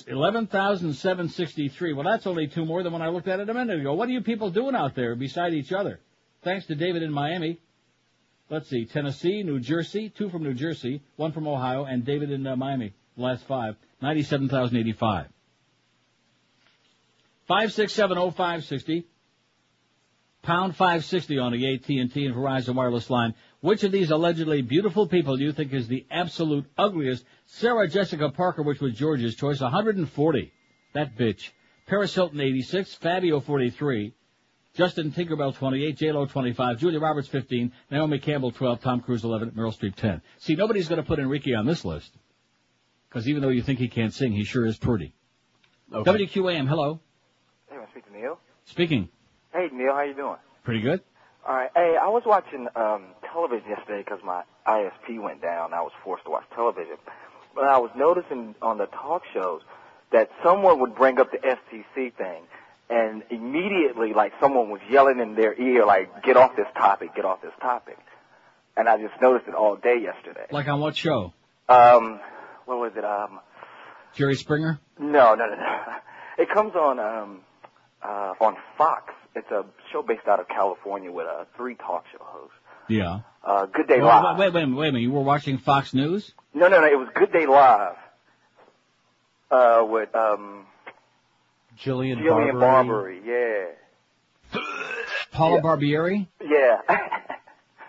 Eleven 0.06 0.46
thousand 0.46 0.94
seven 0.94 1.28
sixty 1.28 1.68
three. 1.68 1.92
Well, 1.92 2.04
that's 2.04 2.26
only 2.26 2.46
two 2.46 2.64
more 2.64 2.82
than 2.82 2.92
when 2.94 3.02
I 3.02 3.08
looked 3.08 3.28
at 3.28 3.40
it 3.40 3.50
a 3.50 3.54
minute 3.54 3.80
ago. 3.80 3.92
What 3.92 4.08
are 4.08 4.12
you 4.12 4.22
people 4.22 4.50
doing 4.50 4.74
out 4.74 4.94
there 4.94 5.14
beside 5.14 5.52
each 5.52 5.70
other? 5.72 6.00
Thanks 6.42 6.66
to 6.66 6.74
David 6.74 7.02
in 7.02 7.12
Miami. 7.12 7.58
Let's 8.48 8.68
see, 8.70 8.86
Tennessee, 8.86 9.42
New 9.42 9.60
Jersey, 9.60 10.08
two 10.08 10.30
from 10.30 10.44
New 10.44 10.54
Jersey, 10.54 11.02
one 11.16 11.32
from 11.32 11.46
Ohio, 11.46 11.84
and 11.84 12.04
David 12.06 12.30
in 12.30 12.46
uh, 12.46 12.56
Miami. 12.56 12.94
Last 13.18 13.44
five, 13.44 13.76
ninety-seven 14.00 14.48
thousand 17.52 17.64
eighty-five. 17.64 17.68
Five 17.68 17.72
six 17.72 17.92
seven 17.92 18.18
oh 18.18 18.30
five 18.30 18.64
sixty. 18.64 19.06
Pound 20.42 20.74
560 20.74 21.38
on 21.38 21.52
the 21.52 21.74
AT&T 21.74 21.98
and 21.98 22.10
Verizon 22.10 22.74
wireless 22.74 23.08
line. 23.08 23.34
Which 23.60 23.84
of 23.84 23.92
these 23.92 24.10
allegedly 24.10 24.60
beautiful 24.60 25.06
people 25.06 25.36
do 25.36 25.44
you 25.44 25.52
think 25.52 25.72
is 25.72 25.86
the 25.86 26.04
absolute 26.10 26.66
ugliest? 26.76 27.24
Sarah 27.46 27.88
Jessica 27.88 28.28
Parker, 28.28 28.62
which 28.62 28.80
was 28.80 28.92
George's 28.94 29.36
choice, 29.36 29.60
140. 29.60 30.52
That 30.94 31.16
bitch. 31.16 31.50
Paris 31.86 32.12
Hilton, 32.12 32.40
86. 32.40 32.94
Fabio, 32.94 33.38
43. 33.38 34.12
Justin 34.74 35.12
Tinkerbell, 35.12 35.54
28. 35.54 35.96
J-Lo, 35.96 36.26
25. 36.26 36.78
Julia 36.78 36.98
Roberts, 36.98 37.28
15. 37.28 37.70
Naomi 37.92 38.18
Campbell, 38.18 38.50
12. 38.50 38.80
Tom 38.80 39.00
Cruise, 39.00 39.22
11. 39.22 39.52
Meryl 39.52 39.72
Streep, 39.72 39.94
10. 39.94 40.22
See, 40.38 40.56
nobody's 40.56 40.88
going 40.88 41.00
to 41.00 41.06
put 41.06 41.20
Enrique 41.20 41.54
on 41.54 41.66
this 41.66 41.84
list. 41.84 42.10
Because 43.08 43.28
even 43.28 43.42
though 43.42 43.50
you 43.50 43.62
think 43.62 43.78
he 43.78 43.88
can't 43.88 44.12
sing, 44.12 44.32
he 44.32 44.42
sure 44.42 44.66
is 44.66 44.76
pretty. 44.76 45.14
Okay. 45.92 46.26
WQAM, 46.26 46.66
hello. 46.66 47.00
Hey, 47.94 48.00
want 48.00 48.04
to 48.04 48.10
speak 48.10 48.12
to 48.12 48.18
Neil? 48.18 48.38
Speaking. 48.64 49.08
Hey, 49.52 49.68
Neil, 49.72 49.94
how 49.94 50.02
you 50.02 50.14
doing? 50.14 50.36
Pretty 50.64 50.80
good. 50.80 51.00
All 51.46 51.54
right. 51.54 51.70
Hey, 51.74 51.96
I 52.00 52.08
was 52.08 52.22
watching 52.24 52.68
um, 52.76 53.06
television 53.32 53.68
yesterday 53.68 54.02
because 54.04 54.20
my 54.24 54.42
ISP 54.66 55.20
went 55.20 55.42
down. 55.42 55.74
I 55.74 55.80
was 55.82 55.92
forced 56.04 56.24
to 56.24 56.30
watch 56.30 56.44
television. 56.54 56.96
But 57.54 57.64
I 57.64 57.78
was 57.78 57.90
noticing 57.96 58.54
on 58.62 58.78
the 58.78 58.86
talk 58.86 59.22
shows 59.34 59.60
that 60.12 60.30
someone 60.42 60.80
would 60.80 60.94
bring 60.94 61.18
up 61.18 61.30
the 61.32 61.38
FCC 61.38 62.14
thing, 62.14 62.44
and 62.88 63.22
immediately, 63.30 64.12
like, 64.14 64.32
someone 64.40 64.70
was 64.70 64.80
yelling 64.90 65.18
in 65.20 65.34
their 65.34 65.60
ear, 65.60 65.84
like, 65.84 66.22
get 66.22 66.36
off 66.36 66.54
this 66.56 66.66
topic, 66.74 67.14
get 67.14 67.24
off 67.24 67.42
this 67.42 67.52
topic. 67.60 67.98
And 68.76 68.88
I 68.88 68.96
just 68.96 69.20
noticed 69.20 69.48
it 69.48 69.54
all 69.54 69.76
day 69.76 69.98
yesterday. 70.00 70.46
Like 70.50 70.68
on 70.68 70.80
what 70.80 70.96
show? 70.96 71.34
Um, 71.68 72.20
what 72.64 72.78
was 72.78 72.92
it? 72.96 73.04
Um, 73.04 73.40
Jerry 74.14 74.34
Springer? 74.34 74.80
No, 74.98 75.34
no, 75.34 75.46
no, 75.46 75.56
no. 75.56 75.78
It 76.38 76.48
comes 76.48 76.74
on 76.74 76.98
um 76.98 77.40
uh 78.04 78.34
on 78.40 78.56
Fox. 78.78 79.12
It's 79.34 79.50
a 79.50 79.64
show 79.92 80.02
based 80.02 80.26
out 80.28 80.40
of 80.40 80.48
California 80.48 81.10
with 81.10 81.26
uh, 81.26 81.44
three 81.56 81.74
talk 81.74 82.04
show 82.12 82.18
hosts. 82.20 82.54
Yeah. 82.88 83.20
Uh, 83.44 83.66
Good 83.66 83.88
Day 83.88 83.98
Well, 84.00 84.22
Live. 84.22 84.38
wait, 84.38 84.52
wait, 84.52 84.66
wait, 84.66 84.74
wait 84.76 84.88
a 84.88 84.92
minute. 84.92 85.02
You 85.02 85.12
were 85.12 85.22
watching 85.22 85.58
Fox 85.58 85.94
News? 85.94 86.32
No, 86.52 86.68
no, 86.68 86.80
no. 86.80 86.86
It 86.86 86.98
was 86.98 87.08
Good 87.14 87.32
Day 87.32 87.46
Live. 87.46 87.96
Uh, 89.50 89.84
with 89.86 90.14
um 90.14 90.66
Jillian, 91.82 92.18
Jillian 92.18 92.58
Barberie. 92.60 93.20
Barberie. 93.20 93.72
Yeah, 94.52 94.60
Paula 95.32 95.60
Barbieri? 95.62 96.26
yeah. 96.44 96.78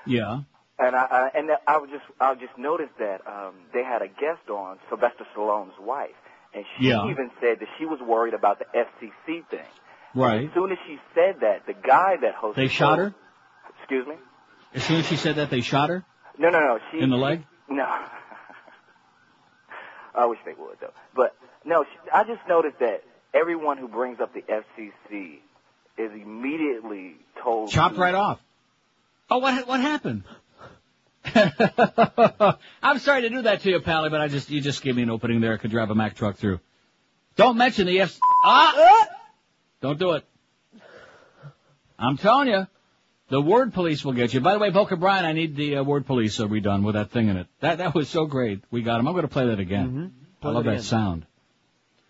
Yeah. 0.06 0.42
and 0.80 0.96
I, 0.98 1.06
I 1.06 1.30
and 1.34 1.50
I 1.66 1.78
was 1.78 1.90
just 1.90 2.04
I 2.20 2.34
just 2.36 2.58
noticed 2.58 2.92
that 3.00 3.22
um 3.26 3.54
they 3.74 3.84
had 3.86 4.02
a 4.02 4.08
guest 4.10 4.50
on 4.50 4.78
Sylvester 4.90 5.26
Stallone's 5.34 5.80
wife, 5.80 6.12
and 6.54 6.66
she 6.78 6.90
Yeah. 6.90 7.06
even 7.10 7.32
said 7.40 7.60
that 7.62 7.70
she 7.80 7.86
was 7.86 8.00
worried 8.02 8.34
about 8.34 8.60
the 8.60 8.66
FCC 8.78 9.48
thing. 9.50 9.64
Right. 10.16 10.48
As 10.48 10.54
soon 10.54 10.72
as 10.72 10.78
she 10.86 11.00
said 11.16 11.42
that, 11.42 11.66
the 11.66 11.74
guy 11.74 12.18
that 12.22 12.36
hosted 12.36 12.56
They 12.56 12.68
shot 12.68 13.00
her? 13.00 13.14
Excuse 13.80 14.08
me. 14.08 14.16
As 14.74 14.84
soon 14.84 14.98
as 14.98 15.08
she 15.08 15.18
said 15.18 15.36
that, 15.38 15.50
they 15.50 15.62
shot 15.62 15.90
her? 15.90 16.04
No, 16.38 16.50
no, 16.50 16.60
no. 16.60 16.80
She 16.92 17.00
In 17.00 17.10
the 17.10 17.18
leg? 17.18 17.44
No. 17.70 17.86
I 20.16 20.26
wish 20.28 20.40
they 20.46 20.54
would 20.54 20.78
though. 20.80 20.94
But 21.16 21.36
no, 21.66 21.84
she, 21.84 22.10
I 22.12 22.24
just 22.24 22.42
noticed 22.48 22.80
that 22.80 23.04
everyone 23.34 23.78
who 23.78 23.88
brings 23.88 24.20
up 24.20 24.34
the 24.34 24.42
FCC 24.42 25.40
is 25.98 26.12
immediately 26.12 27.16
told 27.42 27.72
Chopped 27.72 27.96
to- 27.96 28.02
right 28.02 28.14
off. 28.16 28.40
Oh, 29.30 29.40
what 29.40 29.68
what 29.68 29.80
happened? 29.80 30.24
I'm 32.84 33.00
sorry 33.00 33.22
to 33.24 33.30
do 33.30 33.44
that 33.44 33.62
to 33.62 33.70
you, 33.72 33.80
Pally, 33.80 34.10
but 34.10 34.22
I 34.22 34.28
just 34.28 34.50
you 34.50 34.62
just 34.62 34.84
gave 34.84 34.96
me 34.96 35.02
an 35.04 35.10
opening 35.10 35.42
there. 35.42 35.54
I 35.54 35.58
could 35.58 35.72
drive 35.72 35.90
a 35.90 35.96
Mack 35.96 36.16
truck 36.16 36.36
through. 36.36 36.60
Don't 37.36 37.58
mention 37.58 37.88
the 37.88 38.02
F. 38.02 38.20
Ah! 38.44 39.08
Don't 39.84 40.00
do 40.00 40.12
it. 40.12 40.24
I'm 42.00 42.16
telling 42.16 42.48
you, 42.48 42.68
the 43.28 43.42
word 43.42 43.74
police 43.74 44.06
will 44.06 44.14
get 44.14 44.34
you. 44.34 44.40
By 44.40 44.54
the 44.54 44.60
way, 44.60 44.70
Boca 44.70 44.96
Brian, 44.96 45.26
I 45.26 45.34
need 45.34 45.58
the 45.58 45.76
uh, 45.76 45.84
word 45.84 46.06
police 46.06 46.40
uh, 46.40 46.46
redone 46.48 46.86
with 46.86 46.96
that 46.96 47.12
thing 47.12 47.28
in 47.28 47.36
it. 47.36 47.48
That 47.60 47.80
that 47.80 47.94
was 47.94 48.08
so 48.08 48.26
great. 48.26 48.64
We 48.72 48.82
got 48.82 49.02
him. 49.02 49.10
I'm 49.10 49.14
going 49.14 49.24
to 49.24 49.28
play 49.28 49.48
that 49.48 49.60
again. 49.60 49.88
Mm-hmm. 49.88 50.06
Play 50.40 50.52
I 50.52 50.54
love 50.54 50.64
that 50.64 50.70
again. 50.70 50.84
sound. 50.84 51.26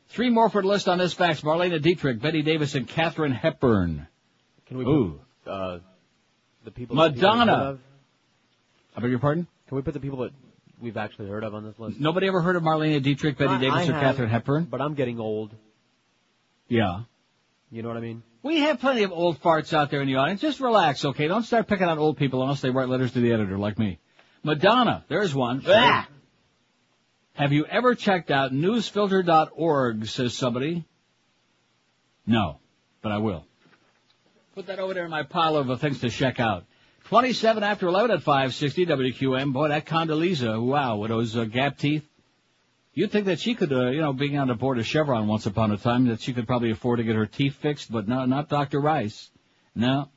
Three 0.09 0.29
more 0.29 0.49
for 0.49 0.61
the 0.61 0.67
list 0.67 0.87
on 0.87 0.99
this 0.99 1.13
fax. 1.13 1.41
Marlene 1.41 1.81
Dietrich, 1.81 2.21
Bette 2.21 2.43
Davis, 2.43 2.75
and 2.75 2.87
Katharine 2.87 3.31
Hepburn. 3.31 4.05
Can 4.67 4.77
we 4.77 4.85
Ooh. 4.85 5.19
put 5.43 5.51
uh, 5.51 5.79
the 6.65 6.69
people 6.69 6.95
that 6.97 7.15
Madonna. 7.15 7.79
I 8.95 9.01
beg 9.01 9.09
your 9.09 9.17
pardon? 9.17 9.47
Can 9.67 9.77
we 9.77 9.81
put 9.81 9.95
the 9.95 9.99
people 9.99 10.19
that 10.19 10.31
we've 10.79 10.97
actually 10.97 11.27
heard 11.27 11.43
of 11.43 11.55
on 11.55 11.63
this 11.63 11.79
list? 11.79 11.99
Nobody 11.99 12.27
ever 12.27 12.39
heard 12.39 12.55
of 12.55 12.61
Marlene 12.61 13.01
Dietrich, 13.01 13.35
Bette 13.35 13.49
I- 13.49 13.57
Davis, 13.57 13.79
I 13.79 13.81
or 13.87 13.93
have, 13.93 14.01
Katharine 14.03 14.29
Hepburn? 14.29 14.65
But 14.65 14.79
I'm 14.79 14.93
getting 14.93 15.19
old. 15.19 15.49
Yeah. 16.67 17.05
You 17.73 17.81
know 17.81 17.87
what 17.87 17.97
I 17.97 18.01
mean? 18.01 18.21
We 18.43 18.59
have 18.59 18.79
plenty 18.79 19.01
of 19.01 19.11
old 19.11 19.41
farts 19.41 19.73
out 19.73 19.89
there 19.89 19.99
in 20.01 20.07
the 20.07 20.17
audience. 20.17 20.41
Just 20.41 20.59
relax, 20.59 21.03
okay? 21.05 21.27
Don't 21.27 21.41
start 21.41 21.67
picking 21.67 21.87
on 21.87 21.97
old 21.97 22.17
people 22.17 22.43
unless 22.43 22.61
they 22.61 22.69
write 22.69 22.87
letters 22.87 23.13
to 23.13 23.19
the 23.19 23.33
editor 23.33 23.57
like 23.57 23.79
me. 23.79 23.97
Madonna, 24.43 25.03
there's 25.07 25.33
one. 25.33 25.63
Ah! 25.65 26.07
Have 27.33 27.51
you 27.51 27.65
ever 27.65 27.95
checked 27.95 28.29
out 28.29 28.51
newsfilter.org, 28.51 30.05
says 30.05 30.37
somebody? 30.37 30.85
No, 32.27 32.59
but 33.01 33.11
I 33.11 33.17
will. 33.17 33.43
Put 34.53 34.67
that 34.67 34.77
over 34.77 34.93
there 34.93 35.05
in 35.05 35.11
my 35.11 35.23
pile 35.23 35.55
of 35.55 35.71
uh, 35.71 35.75
things 35.77 35.99
to 36.01 36.11
check 36.11 36.39
out. 36.39 36.65
27 37.05 37.63
after 37.63 37.87
11 37.87 38.11
at 38.11 38.21
560 38.21 38.85
WQAM. 38.85 39.51
Boy, 39.51 39.69
that 39.69 39.87
Condoleezza, 39.87 40.63
wow, 40.63 40.97
with 40.97 41.09
those 41.09 41.35
uh, 41.35 41.45
gap 41.45 41.79
teeth. 41.79 42.07
You'd 42.95 43.11
think 43.11 43.25
that 43.25 43.39
she 43.39 43.55
could, 43.55 43.73
uh, 43.73 43.89
you 43.89 44.01
know, 44.01 44.13
being 44.13 44.37
on 44.37 44.49
the 44.49 44.53
board 44.53 44.77
of 44.77 44.85
Chevron 44.85 45.27
once 45.27 45.47
upon 45.47 45.71
a 45.71 45.77
time, 45.77 46.05
that 46.05 46.21
she 46.21 46.31
could 46.31 46.45
probably 46.45 46.69
afford 46.69 46.97
to 46.97 47.03
get 47.03 47.15
her 47.15 47.25
teeth 47.25 47.55
fixed, 47.55 47.91
but 47.91 48.07
no, 48.07 48.25
not 48.25 48.49
Dr. 48.49 48.79
Rice. 48.79 49.31
No, 49.73 50.09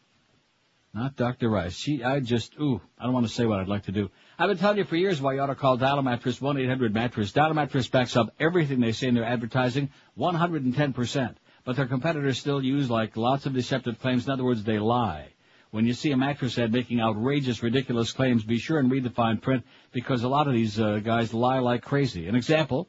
not 0.93 1.17
Dr. 1.17 1.49
Rice. 1.49 1.75
She, 1.75 2.05
I 2.05 2.21
just, 2.21 2.55
ooh, 2.61 2.83
I 2.99 3.05
don't 3.05 3.15
want 3.15 3.27
to 3.27 3.33
say 3.33 3.47
what 3.47 3.61
I'd 3.61 3.69
like 3.69 3.85
to 3.85 3.93
do. 3.93 4.11
I've 4.39 4.49
been 4.49 4.59
telling 4.59 4.77
you 4.77 4.85
for 4.85 4.97
years 4.97 5.23
why 5.23 5.35
you 5.35 5.41
ought 5.41 5.47
to 5.47 5.55
call 5.55 5.79
Dial 5.79 6.03
Mattress 6.03 6.39
1-800-Mattress. 6.39 7.33
Dial 7.33 7.55
Mattress 7.55 7.89
backs 7.89 8.15
up 8.15 8.35
everything 8.39 8.81
they 8.81 8.93
say 8.93 9.09
in 9.09 9.15
their 9.15 9.25
advertising 9.25 9.89
110%. 10.19 11.37
but 11.65 11.77
their 11.77 11.87
competitors 11.87 12.39
still 12.39 12.63
use 12.63 12.91
like 12.91 13.17
lots 13.17 13.47
of 13.47 13.55
deceptive 13.55 13.99
claims. 14.01 14.27
In 14.27 14.33
other 14.33 14.45
words, 14.45 14.65
they 14.65 14.79
lie. 14.79 15.29
When 15.77 15.85
you 15.85 15.93
see 15.93 16.11
a 16.11 16.17
mattress 16.17 16.59
ad 16.59 16.73
making 16.73 17.03
outrageous, 17.03 17.63
ridiculous 17.63 18.11
claims, 18.11 18.43
be 18.43 18.57
sure 18.57 18.79
and 18.79 18.91
read 18.91 19.05
the 19.05 19.11
fine 19.11 19.37
print 19.37 19.63
because 19.93 20.23
a 20.23 20.29
lot 20.29 20.47
of 20.47 20.55
these 20.55 20.81
uh, 20.81 21.01
guys 21.05 21.35
lie 21.35 21.59
like 21.59 21.83
crazy. 21.83 22.29
An 22.29 22.35
example, 22.35 22.89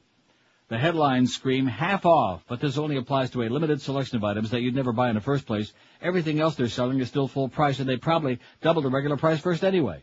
the 0.70 0.78
headlines 0.78 1.36
scream 1.36 1.66
half 1.66 2.06
off, 2.06 2.46
but 2.48 2.62
this 2.62 2.78
only 2.78 2.96
applies 2.96 3.30
to 3.32 3.44
a 3.44 3.50
limited 3.50 3.82
selection 3.82 4.16
of 4.16 4.24
items 4.24 4.52
that 4.52 4.62
you'd 4.62 4.74
never 4.74 4.94
buy 4.94 5.10
in 5.10 5.16
the 5.16 5.22
first 5.22 5.46
place. 5.46 5.74
Everything 6.02 6.40
else 6.40 6.56
they're 6.56 6.70
selling 6.70 7.02
is 7.02 7.10
still 7.10 7.28
full 7.28 7.50
price 7.50 7.80
and 7.80 7.90
they 7.90 7.98
probably 7.98 8.40
double 8.62 8.82
the 8.82 8.90
regular 8.90 9.18
price 9.18 9.42
first 9.42 9.66
anyway. 9.66 10.02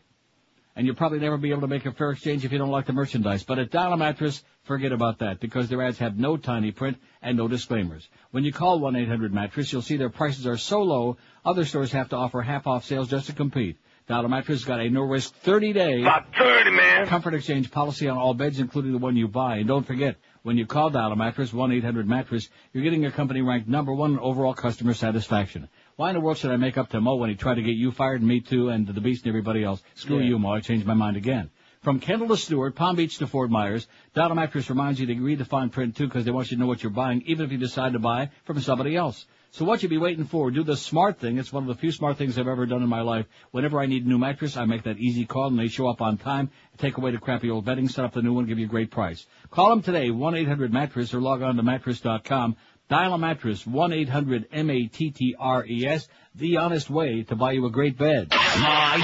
And 0.75 0.85
you'll 0.85 0.95
probably 0.95 1.19
never 1.19 1.37
be 1.37 1.51
able 1.51 1.61
to 1.61 1.67
make 1.67 1.85
a 1.85 1.91
fair 1.93 2.11
exchange 2.11 2.43
if 2.43 2.51
you 2.51 2.57
don't 2.57 2.69
like 2.69 2.85
the 2.85 2.93
merchandise. 2.93 3.43
But 3.43 3.59
at 3.59 3.71
Dial 3.71 3.93
a 3.93 3.97
Mattress, 3.97 4.43
forget 4.63 4.91
about 4.91 5.19
that 5.19 5.39
because 5.39 5.69
their 5.69 5.81
ads 5.81 5.99
have 5.99 6.17
no 6.17 6.35
tiny 6.35 6.71
print 6.71 6.97
and 7.21 7.37
no 7.37 7.47
disclaimers. 7.47 8.09
When 8.31 8.43
you 8.43 8.51
call 8.51 8.81
1-800-Mattress, 8.81 9.71
you'll 9.71 9.81
see 9.81 9.95
their 9.95 10.09
prices 10.09 10.45
are 10.45 10.57
so 10.57 10.81
low, 10.81 11.17
other 11.45 11.63
stores 11.63 11.93
have 11.93 12.09
to 12.09 12.17
offer 12.17 12.41
half-off 12.41 12.83
sales 12.83 13.09
just 13.09 13.27
to 13.27 13.33
compete. 13.33 13.77
Dial 14.07 14.25
a 14.25 14.29
Mattress 14.29 14.65
got 14.65 14.81
a 14.81 14.89
no-risk 14.89 15.33
30-day 15.43 16.01
About 16.01 16.25
30, 16.37 16.71
man. 16.71 17.07
comfort 17.07 17.33
exchange 17.33 17.71
policy 17.71 18.07
on 18.07 18.17
all 18.17 18.33
beds, 18.33 18.59
including 18.59 18.91
the 18.91 18.99
one 18.99 19.15
you 19.15 19.27
buy. 19.27 19.55
And 19.55 19.67
don't 19.67 19.87
forget, 19.87 20.17
when 20.43 20.57
you 20.57 20.67
call 20.67 20.91
Dial 20.91 21.11
a 21.11 21.15
Mattress, 21.15 21.51
1-800-Mattress, 21.51 22.49
you're 22.71 22.83
getting 22.83 23.05
a 23.05 23.11
company 23.11 23.41
ranked 23.41 23.67
number 23.67 23.93
one 23.93 24.11
in 24.11 24.19
overall 24.19 24.53
customer 24.53 24.93
satisfaction. 24.93 25.69
Why 25.97 26.09
in 26.09 26.15
the 26.15 26.19
world 26.19 26.37
should 26.37 26.51
I 26.51 26.57
make 26.57 26.77
up 26.77 26.89
to 26.89 26.99
Mo 26.99 27.15
when 27.15 27.29
he 27.29 27.37
tried 27.37 27.55
to 27.55 27.61
get 27.61 27.77
you 27.77 27.89
fired 27.89 28.19
and 28.19 28.27
me 28.27 28.41
too 28.41 28.67
and 28.67 28.85
the 28.85 28.99
Beast 28.99 29.23
and 29.23 29.29
everybody 29.29 29.63
else? 29.63 29.81
Screw 29.93 30.19
Yeah. 30.19 30.25
you, 30.25 30.39
Mo. 30.39 30.51
I 30.51 30.59
changed 30.59 30.85
my 30.85 30.93
mind 30.93 31.15
again. 31.15 31.49
From 31.83 32.01
Kendall 32.01 32.27
to 32.29 32.37
Stewart, 32.37 32.75
Palm 32.75 32.97
Beach 32.97 33.17
to 33.19 33.27
Fort 33.27 33.49
Myers, 33.49 33.87
Dial 34.13 34.31
a 34.31 34.35
Mattress 34.35 34.69
reminds 34.69 34.99
you 34.99 35.05
to 35.05 35.15
read 35.21 35.37
the 35.37 35.45
fine 35.45 35.69
print 35.69 35.95
too 35.95 36.07
because 36.07 36.25
they 36.25 36.31
want 36.31 36.51
you 36.51 36.57
to 36.57 36.61
know 36.61 36.67
what 36.67 36.83
you're 36.83 36.89
buying, 36.89 37.21
even 37.27 37.45
if 37.45 37.51
you 37.53 37.57
decide 37.57 37.93
to 37.93 37.99
buy 37.99 38.29
from 38.43 38.59
somebody 38.59 38.95
else. 38.97 39.25
So 39.51 39.63
what 39.63 39.81
you 39.83 39.87
be 39.87 39.97
waiting 39.97 40.25
for? 40.25 40.51
Do 40.51 40.63
the 40.63 40.75
smart 40.75 41.19
thing. 41.19 41.37
It's 41.37 41.53
one 41.53 41.63
of 41.63 41.67
the 41.69 41.75
few 41.79 41.93
smart 41.93 42.17
things 42.17 42.37
I've 42.37 42.49
ever 42.49 42.65
done 42.65 42.83
in 42.83 42.89
my 42.89 42.99
life. 42.99 43.25
Whenever 43.51 43.79
I 43.79 43.85
need 43.85 44.05
a 44.05 44.09
new 44.09 44.17
mattress, 44.17 44.57
I 44.57 44.65
make 44.65 44.83
that 44.83 44.97
easy 44.97 45.25
call 45.25 45.47
and 45.47 45.57
they 45.57 45.69
show 45.69 45.87
up 45.87 46.01
on 46.01 46.17
time, 46.17 46.49
take 46.77 46.97
away 46.97 47.11
the 47.11 47.19
crappy 47.19 47.49
old 47.49 47.63
bedding, 47.63 47.87
set 47.87 48.03
up 48.03 48.11
the 48.13 48.21
new 48.21 48.33
one, 48.33 48.47
give 48.47 48.59
you 48.59 48.65
a 48.65 48.69
great 48.69 48.91
price. 48.91 49.25
Call 49.51 49.69
them 49.69 49.81
today, 49.81 50.09
1-800-MATTRESS 50.09 51.13
or 51.13 51.21
log 51.21 51.41
on 51.41 51.55
to 51.55 51.63
mattress.com. 51.63 52.57
Dial 52.87 53.15
a 53.15 53.17
mattress, 53.17 53.63
1-800-M-A-T-T-R-E-S, 53.63 56.03
E 56.03 56.07
the 56.35 56.57
honest 56.57 56.87
way 56.87 57.23
to 57.23 57.35
buy 57.35 57.53
you 57.53 57.65
a 57.65 57.71
great 57.71 57.97
bed. 57.97 58.31
Live 58.31 59.01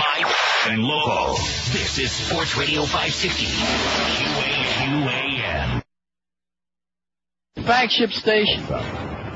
and 0.67 0.83
local. 0.83 1.33
This 1.73 1.97
is 1.97 2.11
Sports 2.11 2.55
Radio 2.55 2.83
560. 2.83 3.45
QAQAM. 4.77 5.81
Flagship 7.65 8.11
station. 8.11 8.61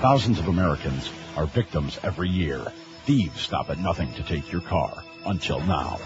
Thousands 0.02 0.38
of 0.38 0.48
Americans 0.48 1.10
are 1.36 1.48
victims 1.48 1.98
every 2.04 2.30
year. 2.30 2.72
Thieves 3.06 3.42
stop 3.42 3.72
at 3.72 3.80
nothing 3.80 4.14
to 4.14 4.22
take 4.22 4.52
your 4.52 4.62
car. 4.62 5.04
Until 5.26 5.60
now. 5.62 5.98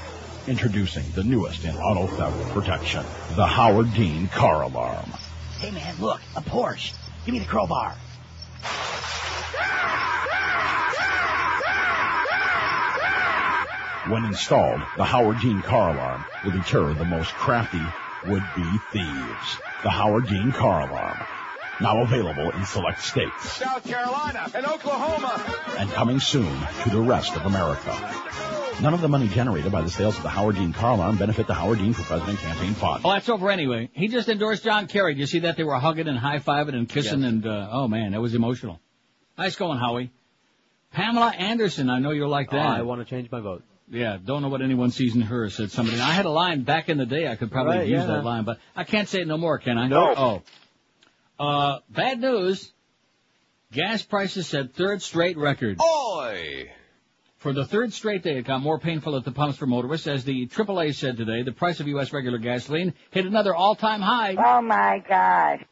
Introducing 0.47 1.03
the 1.13 1.25
newest 1.25 1.65
in 1.65 1.75
auto 1.75 2.07
theft 2.15 2.53
protection. 2.53 3.03
The 3.35 3.45
Howard 3.45 3.93
Dean 3.93 4.29
Car 4.29 4.61
Alarm. 4.61 5.11
Hey 5.59 5.71
man, 5.71 5.97
look, 5.99 6.21
a 6.37 6.41
Porsche. 6.41 6.93
Give 7.25 7.33
me 7.33 7.39
the 7.39 7.45
crowbar. 7.45 7.95
When 14.10 14.26
installed, 14.26 14.81
the 14.98 15.06
Howard 15.06 15.40
Dean 15.40 15.61
Car 15.61 15.91
Alarm 15.91 16.26
will 16.44 16.52
deter 16.52 16.94
the 16.94 17.06
most 17.06 17.30
crafty 17.36 17.81
would-be 18.26 18.80
thieves. 18.91 19.57
The 19.84 19.90
Howard 19.91 20.27
Dean 20.27 20.52
Car 20.52 20.90
Alarm. 20.90 21.18
Now 21.81 22.01
available 22.01 22.51
in 22.51 22.65
select 22.65 23.01
states. 23.01 23.53
South 23.53 23.84
Carolina 23.85 24.49
and 24.53 24.65
Oklahoma. 24.65 25.43
and 25.77 25.89
coming 25.91 26.19
soon 26.19 26.60
to 26.84 26.89
the 26.89 26.99
rest 26.99 27.35
of 27.35 27.45
America. 27.45 27.95
None 28.81 28.93
of 28.93 29.01
the 29.01 29.07
money 29.10 29.27
generated 29.27 29.72
by 29.72 29.81
the 29.81 29.89
sales 29.89 30.15
of 30.18 30.23
the 30.23 30.30
Howard 30.30 30.56
Dean 30.56 30.73
car 30.73 30.93
alarm 30.93 31.18
benefit 31.18 31.47
the 31.47 31.53
Howard 31.53 31.80
Dean 31.80 31.93
for 31.93 32.03
President 32.03 32.39
campaign 32.39 32.73
fund. 32.73 33.01
Oh, 33.06 33.11
that's 33.11 33.30
over 33.30 33.49
anyway. 33.49 33.89
He 33.93 34.07
just 34.10 34.27
endorsed 34.30 34.64
John 34.64 34.88
Kerry. 34.88 35.14
Did 35.14 35.19
you 35.22 35.26
see 35.26 35.39
that? 35.39 35.57
They 35.57 35.64
were 35.64 35.76
hugging 35.76 36.07
and 36.07 36.18
high-fiving 36.18 36.73
and 36.76 36.88
kissing 36.88 37.23
and, 37.23 37.45
uh, 37.45 37.69
oh 37.72 37.88
man, 37.88 38.11
that 38.11 38.22
was 38.22 38.35
emotional. 38.35 38.80
Nice 39.38 39.56
going, 39.56 39.80
Howie. 39.80 40.11
Pamela 40.91 41.30
Anderson, 41.30 41.89
I 41.89 41.99
know 41.99 42.11
you're 42.11 42.27
like 42.27 42.49
Oh, 42.51 42.57
that. 42.57 42.65
I 42.68 42.81
want 42.81 42.99
to 43.01 43.06
change 43.06 43.30
my 43.31 43.39
vote. 43.39 43.64
Yeah, 43.89 44.18
don't 44.23 44.41
know 44.41 44.49
what 44.49 44.61
anyone 44.61 44.91
sees 44.91 45.15
in 45.15 45.22
her, 45.22 45.49
said 45.49 45.72
somebody. 45.72 45.95
And 45.97 46.03
I 46.03 46.11
had 46.11 46.26
a 46.26 46.30
line 46.30 46.64
back 46.64 46.89
in 46.89 46.97
the 46.97 47.06
day, 47.06 47.27
I 47.27 47.35
could 47.35 47.51
probably 47.51 47.77
Right, 47.77 47.88
use 47.88 48.01
yeah. 48.01 48.06
that 48.07 48.23
line, 48.26 48.43
but 48.43 48.60
I 48.76 48.84
can't 48.84 49.07
say 49.10 49.22
it 49.22 49.27
no 49.27 49.38
more, 49.38 49.57
can 49.60 49.77
I? 49.77 49.88
No. 49.88 50.14
Oh. 50.15 50.41
Uh, 51.39 51.79
bad 51.89 52.19
news. 52.19 52.73
Gas 53.71 54.03
prices 54.03 54.47
set 54.47 54.73
third 54.73 55.01
straight 55.01 55.37
record. 55.37 55.79
Oi! 55.81 56.71
For 57.37 57.53
the 57.53 57.65
third 57.65 57.93
straight 57.93 58.23
day, 58.23 58.37
it 58.37 58.45
got 58.45 58.61
more 58.61 58.79
painful 58.79 59.15
at 59.15 59.23
the 59.23 59.31
pumps 59.31 59.57
for 59.57 59.65
motorists. 59.65 60.07
As 60.07 60.25
the 60.25 60.47
AAA 60.47 60.93
said 60.95 61.15
today, 61.15 61.43
the 61.43 61.53
price 61.53 61.79
of 61.79 61.87
U.S. 61.87 62.11
regular 62.11 62.39
gasoline 62.39 62.93
hit 63.11 63.25
another 63.25 63.55
all-time 63.55 64.01
high. 64.01 64.35
Oh 64.37 64.61
my 64.61 65.01
God. 65.07 65.65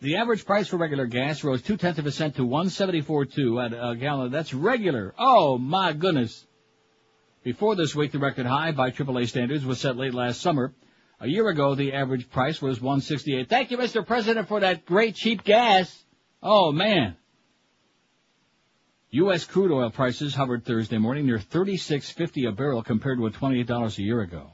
The 0.00 0.16
average 0.16 0.44
price 0.44 0.68
for 0.68 0.76
regular 0.76 1.06
gas 1.06 1.42
rose 1.42 1.62
two 1.62 1.78
tenths 1.78 1.98
of 1.98 2.06
a 2.06 2.10
cent 2.10 2.36
to 2.36 2.42
174.2 2.42 3.64
at 3.64 3.72
a 3.72 3.96
gallon. 3.96 4.30
That's 4.30 4.52
regular. 4.52 5.14
Oh 5.18 5.56
my 5.56 5.94
goodness. 5.94 6.44
Before 7.42 7.74
this 7.76 7.94
week, 7.94 8.12
the 8.12 8.18
record 8.18 8.44
high 8.44 8.72
by 8.72 8.90
AAA 8.90 9.28
standards 9.28 9.64
was 9.64 9.80
set 9.80 9.96
late 9.96 10.12
last 10.12 10.40
summer. 10.40 10.72
A 11.18 11.26
year 11.26 11.48
ago, 11.48 11.74
the 11.74 11.94
average 11.94 12.28
price 12.28 12.60
was 12.60 12.80
168. 12.80 13.48
Thank 13.48 13.70
you, 13.70 13.78
Mr. 13.78 14.06
President, 14.06 14.48
for 14.48 14.60
that 14.60 14.84
great 14.84 15.14
cheap 15.14 15.44
gas. 15.44 16.04
Oh 16.42 16.72
man. 16.72 17.16
U.S. 19.10 19.44
crude 19.46 19.72
oil 19.72 19.90
prices 19.90 20.34
hovered 20.34 20.64
Thursday 20.64 20.98
morning 20.98 21.26
near 21.26 21.38
36.50 21.38 22.48
a 22.48 22.52
barrel 22.52 22.82
compared 22.82 23.18
with 23.18 23.34
$28 23.34 23.98
a 23.98 24.02
year 24.02 24.20
ago. 24.20 24.50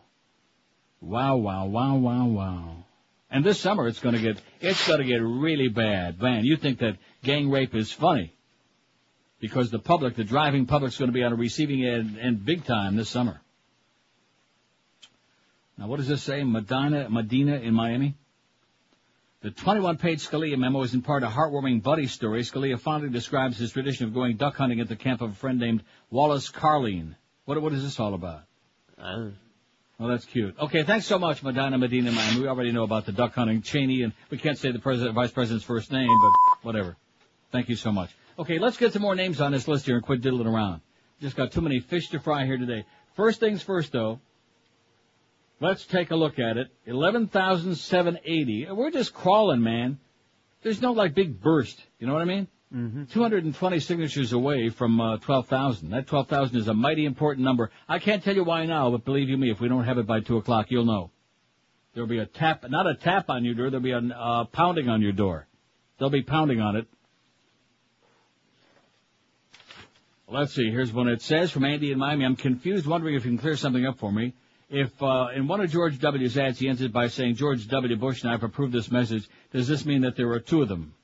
Wow, 1.01 1.36
wow, 1.39 1.66
wow, 1.66 1.97
wow, 1.97 2.26
wow. 2.26 2.84
And 3.28 3.44
this 3.44 3.59
summer 3.59 3.89
it's 3.89 3.98
gonna 3.98 4.20
get, 4.20 4.40
it's 4.60 4.86
gonna 4.86 5.05
get 5.05 5.20
really 5.20 5.68
bad. 5.68 6.20
Man, 6.20 6.44
you 6.44 6.56
think 6.56 6.78
that 6.78 6.98
gang 7.24 7.51
rape 7.51 7.74
is 7.74 7.90
funny. 7.90 8.34
Because 9.40 9.70
the 9.70 9.80
public, 9.80 10.14
the 10.14 10.22
driving 10.22 10.66
public's 10.66 10.97
gonna 10.97 11.10
be 11.10 11.24
on 11.24 11.32
a 11.32 11.36
receiving 11.36 11.84
end, 11.84 12.18
end 12.20 12.44
big 12.44 12.64
time 12.64 12.94
this 12.94 13.09
summer. 13.09 13.40
Now 15.82 15.88
what 15.88 15.96
does 15.96 16.06
this 16.06 16.22
say? 16.22 16.44
Medina, 16.44 17.10
Medina 17.10 17.56
in 17.56 17.74
Miami? 17.74 18.14
The 19.40 19.50
21-page 19.50 20.28
Scalia 20.28 20.56
memo 20.56 20.82
is 20.82 20.94
in 20.94 21.02
part 21.02 21.24
a 21.24 21.26
heartwarming 21.26 21.82
buddy 21.82 22.06
story. 22.06 22.42
Scalia 22.42 22.78
fondly 22.78 23.10
describes 23.10 23.59
his 23.59 23.72
tradition 23.72 24.06
of 24.06 24.14
going 24.14 24.36
duck 24.36 24.54
hunting 24.54 24.78
at 24.78 24.88
the 24.88 24.94
camp 24.94 25.22
of 25.22 25.32
a 25.32 25.34
friend 25.34 25.59
named 25.59 25.82
Wallace 26.09 26.50
Carline. 26.50 27.16
What, 27.46 27.60
what 27.60 27.72
is 27.72 27.82
this 27.82 27.98
all 27.98 28.14
about? 28.14 28.42
Well, 29.98 30.09
that's 30.09 30.24
cute. 30.24 30.56
Okay, 30.56 30.84
thanks 30.84 31.06
so 31.06 31.18
much, 31.18 31.42
Medina 31.42 31.76
Medina 31.76 32.12
Miami. 32.12 32.42
We 32.42 32.46
already 32.46 32.70
know 32.70 32.84
about 32.84 33.04
the 33.04 33.12
duck 33.12 33.34
hunting, 33.34 33.62
Cheney, 33.62 34.02
and 34.02 34.12
we 34.30 34.38
can't 34.38 34.59
say 34.59 34.70
the 34.70 34.78
president, 34.78 35.16
vice 35.16 35.32
president's 35.32 35.64
first 35.64 35.90
name, 35.90 36.06
but 36.06 36.64
whatever. 36.64 36.96
Thank 37.50 37.68
you 37.68 37.74
so 37.74 37.90
much. 37.90 38.10
Okay, 38.38 38.60
let's 38.60 38.76
get 38.76 38.92
some 38.92 39.02
more 39.02 39.16
names 39.16 39.40
on 39.40 39.50
this 39.50 39.66
list 39.66 39.86
here 39.86 39.96
and 39.96 40.04
quit 40.04 40.20
diddling 40.20 40.46
around. 40.46 40.80
Just 41.20 41.34
got 41.34 41.50
too 41.50 41.60
many 41.60 41.80
fish 41.80 42.10
to 42.10 42.20
fry 42.20 42.46
here 42.46 42.56
today. 42.56 42.84
First 43.16 43.40
things 43.40 43.62
first, 43.62 43.90
though. 43.90 44.20
Let's 45.62 45.86
take 45.86 46.10
a 46.10 46.16
look 46.16 46.40
at 46.40 46.56
it. 46.56 46.72
11,780. 46.86 48.66
We're 48.72 48.90
just 48.90 49.14
crawling, 49.14 49.62
man. 49.62 50.01
There's 50.64 50.82
no 50.82 50.90
like 50.90 51.14
big 51.14 51.40
burst. 51.40 51.80
You 52.01 52.09
know 52.09 52.14
what 52.14 52.22
I 52.22 52.24
mean? 52.24 52.48
Mm-hmm. 52.74 53.05
220 53.05 53.78
signatures 53.78 54.32
away 54.32 54.70
from 54.70 55.01
uh, 55.01 55.18
12,000. 55.18 55.90
That 55.90 56.09
12,000 56.09 56.56
is 56.56 56.66
a 56.66 56.74
mighty 56.74 57.05
important 57.05 57.44
number. 57.44 57.70
I 57.89 58.01
can't 58.01 58.24
tell 58.24 58.34
you 58.34 58.43
why 58.43 58.66
now, 58.66 58.90
but 58.90 59.05
believe 59.05 59.28
you 59.28 59.36
me, 59.36 59.52
if 59.52 59.60
we 59.60 59.68
don't 59.68 59.84
have 59.84 59.98
it 59.98 60.06
by 60.06 60.18
2 60.18 60.36
o'clock, 60.39 60.66
you'll 60.70 60.84
know. 60.84 61.12
There'll 61.94 62.09
be 62.09 62.18
a 62.18 62.26
tap, 62.26 62.68
not 62.68 62.89
a 62.89 62.97
tap 62.97 63.30
on 63.30 63.44
your 63.44 63.55
door, 63.55 63.70
there'll 63.70 63.84
be 63.84 63.93
a 63.93 63.98
uh, 63.98 64.47
pounding 64.47 64.89
on 64.89 65.01
your 65.01 65.12
door. 65.12 65.47
They'll 65.98 66.10
be 66.10 66.22
pounding 66.22 66.60
on 66.60 66.74
it. 66.74 66.89
Let's 70.26 70.55
see, 70.55 70.70
here's 70.70 70.93
one. 70.93 71.06
It 71.06 71.22
says 71.22 71.52
from 71.52 71.64
Andy 71.64 71.93
in 71.93 71.98
Miami, 71.98 72.24
I'm 72.24 72.34
confused, 72.34 72.84
wondering 72.84 73.14
if 73.14 73.24
you 73.24 73.30
can 73.30 73.39
clear 73.39 73.56
something 73.56 73.86
up 73.86 74.01
for 74.01 74.10
me. 74.10 74.34
If 74.73 75.03
uh, 75.03 75.27
in 75.36 75.49
one 75.49 75.61
of 75.61 75.70
George 75.70 75.99
W.'s 75.99 76.39
ads 76.39 76.59
he 76.59 76.66
ends 76.66 76.81
it 76.81 76.94
by 76.94 77.09
saying, 77.09 77.35
George 77.35 77.69
W. 77.69 77.94
Bush 77.97 78.23
and 78.23 78.31
I 78.31 78.32
have 78.32 78.43
approved 78.43 78.73
this 78.73 78.90
message, 78.90 79.28
does 79.53 79.69
this 79.69 79.85
mean 79.85 80.01
that 80.01 80.16
there 80.16 80.31
are 80.31 80.40
two 80.40 80.62
of 80.62 80.69
them? 80.69 80.94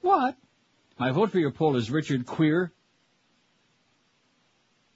What? 0.00 0.36
My 0.96 1.10
vote 1.10 1.32
for 1.32 1.40
your 1.40 1.50
poll 1.50 1.74
is 1.74 1.90
Richard 1.90 2.24
Queer. 2.24 2.70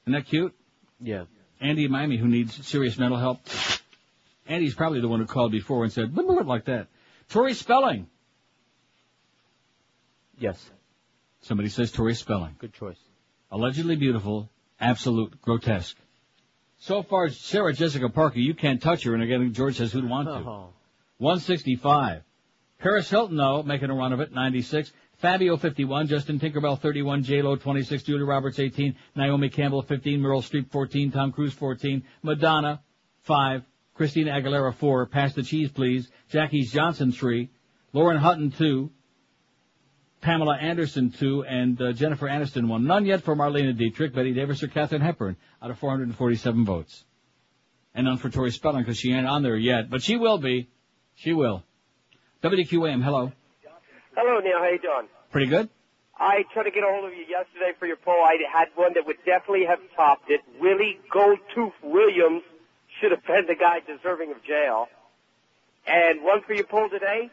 Isn't 0.05 0.12
that 0.12 0.27
cute? 0.27 0.55
Yeah. 1.01 1.25
Andy 1.61 1.87
in 1.87 1.91
Miami 1.91 2.16
who 2.16 2.29
needs 2.29 2.65
serious 2.65 2.97
mental 2.99 3.19
help. 3.19 3.41
Andy's 4.47 4.77
probably 4.77 5.01
the 5.01 5.09
one 5.09 5.19
who 5.19 5.27
called 5.27 5.51
before 5.51 5.83
and 5.83 5.93
said, 5.93 6.15
"Blah, 6.15 6.23
blah, 6.23 6.35
blah," 6.37 6.45
like 6.45 6.66
that. 6.66 6.87
Tori 7.31 7.53
Spelling. 7.53 8.07
Yes. 10.39 10.70
Somebody 11.43 11.69
says 11.69 11.91
Tori 11.91 12.15
Spelling. 12.15 12.55
Good 12.61 12.75
choice. 12.75 12.99
Allegedly 13.51 13.97
beautiful, 13.97 14.49
absolute 14.81 15.43
grotesque. 15.43 15.97
So 16.78 17.02
far, 17.02 17.28
Sarah 17.28 17.72
Jessica 17.72 18.09
Parker, 18.09 18.38
you 18.38 18.55
can't 18.55 18.80
touch 18.80 19.05
her, 19.05 19.14
and 19.14 19.22
again, 19.22 19.52
George 19.52 19.76
says 19.76 19.92
who'd 19.92 20.09
want 20.09 20.28
to. 20.28 20.34
Oh. 20.34 20.68
165. 21.18 22.22
Paris 22.78 23.10
Hilton, 23.10 23.36
though, 23.36 23.64
making 23.64 23.90
a 23.90 23.94
run 23.94 24.12
of 24.12 24.20
it, 24.20 24.32
96. 24.32 24.92
Fabio 25.16 25.56
51, 25.56 26.06
Justin 26.06 26.38
Tinkerbell 26.38 26.80
31, 26.80 27.24
J-Lo 27.24 27.56
26, 27.56 28.05
Julia 28.05 28.24
Roberts 28.24 28.60
18, 28.60 28.94
Naomi 29.16 29.48
Campbell 29.48 29.82
15, 29.82 30.20
Meryl 30.20 30.40
Streep 30.40 30.70
14, 30.70 31.10
Tom 31.10 31.32
Cruise 31.32 31.52
14, 31.55 32.05
Madonna 32.22 32.80
5, 33.22 33.64
Christina 33.94 34.30
Aguilera 34.30 34.72
4, 34.72 35.06
Pass 35.06 35.34
the 35.34 35.42
Cheese 35.42 35.70
Please, 35.72 36.09
Jackie 36.30 36.62
Johnson 36.62 37.10
3, 37.10 37.50
Lauren 37.92 38.18
Hutton 38.18 38.52
2, 38.52 38.88
Pamela 40.20 40.57
Anderson 40.57 41.11
2, 41.11 41.45
and 41.45 41.81
uh, 41.81 41.93
Jennifer 41.93 42.27
Aniston 42.27 42.69
1. 42.69 42.85
None 42.85 43.07
yet 43.07 43.23
for 43.23 43.36
Marlene 43.36 43.77
Dietrich, 43.77 44.15
Bette 44.15 44.32
Davis, 44.32 44.62
or 44.62 44.69
Katharine 44.69 45.03
Hepburn 45.03 45.36
out 45.62 45.70
of 45.70 45.78
447 45.78 46.65
votes. 46.65 47.05
And 47.95 48.07
none 48.07 48.19
for 48.19 48.28
Tori 48.28 48.51
Spelling 48.51 48.82
because 48.82 48.99
she 48.99 49.12
ain't 49.12 49.27
on 49.27 49.43
there 49.43 49.57
yet, 49.57 49.90
but 49.90 50.03
she 50.03 50.16
will 50.16 50.39
be. 50.39 50.69
She 51.15 51.32
will. 51.32 51.65
WQAM, 52.43 53.03
hello. 53.03 53.32
Hello, 54.16 54.40
Neil. 54.40 54.59
How 54.59 54.69
you 54.69 54.78
doing? 54.78 55.09
Pretty 55.31 55.47
good? 55.47 55.69
I 56.19 56.45
tried 56.53 56.65
to 56.65 56.70
get 56.70 56.82
a 56.82 56.86
hold 56.89 57.05
of 57.05 57.12
you 57.12 57.24
yesterday 57.28 57.73
for 57.78 57.86
your 57.86 57.97
poll. 57.97 58.23
I 58.24 58.36
had 58.53 58.69
one 58.74 58.95
that 58.95 59.07
would 59.07 59.19
definitely 59.24 59.66
have 59.66 59.78
topped 59.95 60.31
it. 60.31 60.40
Willie 60.61 60.99
Goldtooth 61.12 61.73
Williams 61.82 62.43
should 63.01 63.12
have 63.12 63.24
been 63.24 63.47
the 63.47 63.55
guy 63.55 63.81
deserving 63.81 64.32
of 64.32 64.43
jail. 64.43 64.89
And 65.86 66.24
one 66.24 66.43
for 66.43 66.55
your 66.55 66.65
poll 66.65 66.89
today. 66.89 67.31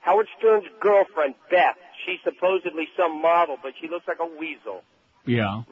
Howard 0.00 0.28
Stern's 0.38 0.66
girlfriend, 0.80 1.34
Beth. 1.50 1.76
She's 2.06 2.18
supposedly 2.24 2.84
some 2.96 3.20
model, 3.22 3.56
but 3.62 3.72
she 3.80 3.88
looks 3.88 4.06
like 4.08 4.18
a 4.20 4.26
weasel. 4.38 4.82
Yeah. 5.26 5.62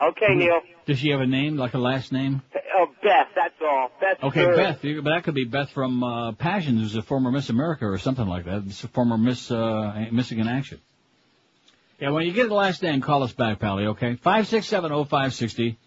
Okay, 0.00 0.34
Neil. 0.34 0.60
Does 0.86 0.98
she 0.98 1.10
have 1.10 1.20
a 1.20 1.26
name, 1.26 1.56
like 1.56 1.74
a 1.74 1.78
last 1.78 2.10
name? 2.12 2.42
Oh, 2.74 2.86
Beth. 3.02 3.28
That's 3.36 3.54
all. 3.62 3.90
Beth. 4.00 4.22
Okay, 4.22 4.42
Stern. 4.42 4.56
Beth. 4.56 4.84
you- 4.84 5.02
But 5.02 5.10
that 5.10 5.24
could 5.24 5.34
be 5.34 5.44
Beth 5.44 5.70
from 5.70 6.02
uh, 6.02 6.32
Passions, 6.32 6.80
who's 6.80 6.96
a 6.96 7.02
former 7.02 7.30
Miss 7.30 7.50
America 7.50 7.86
or 7.86 7.98
something 7.98 8.26
like 8.26 8.44
that. 8.46 8.64
It's 8.66 8.82
a 8.82 8.88
former 8.88 9.16
Miss 9.16 9.50
uh, 9.50 10.06
Missing 10.10 10.40
in 10.40 10.48
Action. 10.48 10.80
Yeah, 12.00 12.10
when 12.10 12.26
you 12.26 12.32
get 12.32 12.48
the 12.48 12.54
last 12.54 12.82
name, 12.82 13.00
call 13.00 13.22
us 13.22 13.32
back, 13.32 13.60
Pally. 13.60 13.86
Okay, 13.86 14.16
five 14.16 14.48
six 14.48 14.66
seven 14.66 14.90
oh 14.90 15.04
five 15.04 15.34
sixty, 15.34 15.78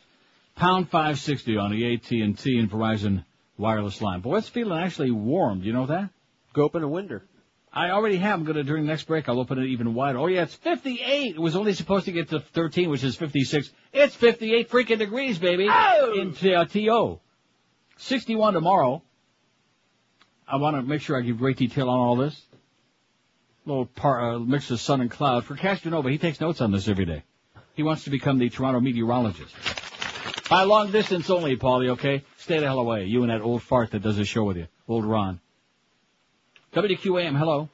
pound 0.56 0.90
five 0.90 1.20
sixty 1.20 1.58
on 1.58 1.72
the 1.72 1.94
AT 1.94 2.10
and 2.12 2.38
T 2.40 2.58
and 2.58 2.72
Verizon 2.72 3.26
wireless 3.58 4.02
line. 4.02 4.22
Boy, 4.22 4.38
it's 4.38 4.48
feeling 4.48 4.80
actually 4.80 5.12
warm. 5.12 5.60
Do 5.60 5.68
you 5.68 5.74
know 5.74 5.88
that? 5.88 6.10
Go 6.54 6.64
open 6.64 6.84
a 6.84 6.88
window. 6.88 7.20
I 7.76 7.90
already 7.90 8.16
have. 8.18 8.40
I'm 8.40 8.46
going 8.46 8.56
to 8.56 8.64
during 8.64 8.86
the 8.86 8.90
next 8.90 9.04
break. 9.04 9.28
I'll 9.28 9.40
open 9.40 9.60
it 9.60 9.66
even 9.66 9.94
wider. 9.94 10.18
Oh 10.18 10.28
yeah, 10.28 10.44
it's 10.44 10.56
58. 10.56 11.36
It 11.36 11.40
was 11.40 11.58
only 11.58 11.74
supposed 11.74 12.06
to 12.06 12.14
get 12.14 12.30
to 12.30 12.40
13, 12.40 12.90
which 12.90 13.04
is 13.04 13.18
56. 13.18 13.70
It's 13.92 14.16
58 14.16 14.70
freaking 14.70 15.00
degrees, 15.00 15.38
baby. 15.38 15.68
In 16.22 16.34
t- 16.34 16.56
uh, 16.56 16.64
TO. 16.64 17.20
61 17.98 18.54
tomorrow. 18.54 19.02
I 20.48 20.56
want 20.56 20.78
to 20.78 20.84
make 20.84 21.02
sure 21.02 21.18
I 21.18 21.22
give 21.22 21.38
great 21.38 21.58
detail 21.58 21.90
on 21.90 22.00
all 22.00 22.16
this. 22.16 22.42
Little 23.66 23.88
par, 23.88 24.36
uh, 24.36 24.40
mix 24.40 24.72
of 24.72 24.80
sun 24.80 25.02
and 25.02 25.12
cloud 25.12 25.44
for 25.44 25.56
Castronova. 25.56 26.10
He 26.12 26.18
takes 26.18 26.40
notes 26.40 26.62
on 26.62 26.72
this 26.72 26.88
every 26.88 27.06
day. 27.06 27.24
He 27.74 27.84
wants 27.84 28.06
to 28.06 28.10
become 28.10 28.38
the 28.38 28.50
Toronto 28.50 28.80
meteorologist. 28.80 29.54
By 30.50 30.64
long 30.64 30.92
distance 30.92 31.30
only, 31.30 31.58
Paulie. 31.58 31.90
Okay, 31.90 32.24
stay 32.38 32.60
the 32.60 32.68
hell 32.68 32.80
away. 32.80 33.06
You 33.06 33.24
and 33.24 33.32
that 33.32 33.42
old 33.42 33.64
fart 33.64 33.92
that 33.92 34.04
does 34.04 34.20
a 34.20 34.24
show 34.24 34.44
with 34.44 34.58
you, 34.58 34.68
old 34.88 35.04
Ron. 35.04 35.42
WQAM. 36.76 37.38
Hello. 37.38 37.70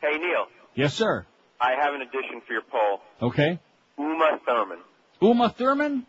Hey, 0.00 0.18
Neil. 0.18 0.46
Yes, 0.74 0.94
sir. 0.94 1.26
I 1.60 1.72
have 1.80 1.94
an 1.94 2.02
addition 2.02 2.40
for 2.46 2.52
your 2.52 2.62
poll. 2.62 3.00
Okay. 3.30 3.58
Uma 3.98 4.38
Thurman. 4.46 4.78
Uma 5.20 5.50
Thurman? 5.50 6.06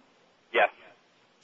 Yes. 0.53 0.69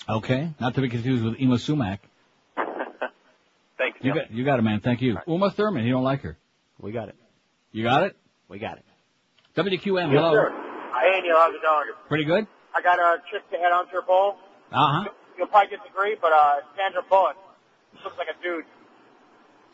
Okay. 0.09 0.49
Not 0.59 0.75
to 0.75 0.81
be 0.81 0.89
confused 0.89 1.23
with 1.23 1.35
Uma 1.39 1.57
Sumac. 1.57 1.99
Thanks, 3.77 3.97
You 4.01 4.13
Neil. 4.13 4.23
got, 4.23 4.31
you 4.31 4.45
got 4.45 4.59
it, 4.59 4.61
man. 4.63 4.79
Thank 4.81 5.01
you. 5.01 5.17
Uma 5.27 5.49
Thurman. 5.51 5.83
You 5.85 5.91
don't 5.93 6.03
like 6.03 6.21
her. 6.21 6.37
We 6.79 6.91
got 6.91 7.09
it. 7.09 7.15
You 7.71 7.83
got 7.83 8.03
it? 8.03 8.15
We 8.47 8.59
got 8.59 8.77
it. 8.77 8.85
WQAM. 9.57 10.11
Yes, 10.11 10.21
hello. 10.21 10.31
sir. 10.31 10.49
Hey, 11.01 11.21
Neil, 11.21 11.35
how's 11.37 11.53
it 11.53 11.61
going? 11.61 11.87
Pretty 12.07 12.25
good? 12.25 12.47
I 12.75 12.81
got 12.81 12.99
a 12.99 13.17
trick 13.29 13.49
to 13.51 13.57
head 13.57 13.71
on 13.71 13.85
to 13.87 13.91
your 13.93 14.03
poll. 14.03 14.35
Uh 14.71 14.75
huh. 14.75 15.09
You'll 15.37 15.47
probably 15.47 15.75
disagree, 15.77 16.15
but 16.21 16.31
uh, 16.31 16.55
Sandra 16.77 17.01
Bullock 17.09 17.35
looks 18.03 18.17
like 18.17 18.27
a 18.27 18.41
dude. 18.43 18.65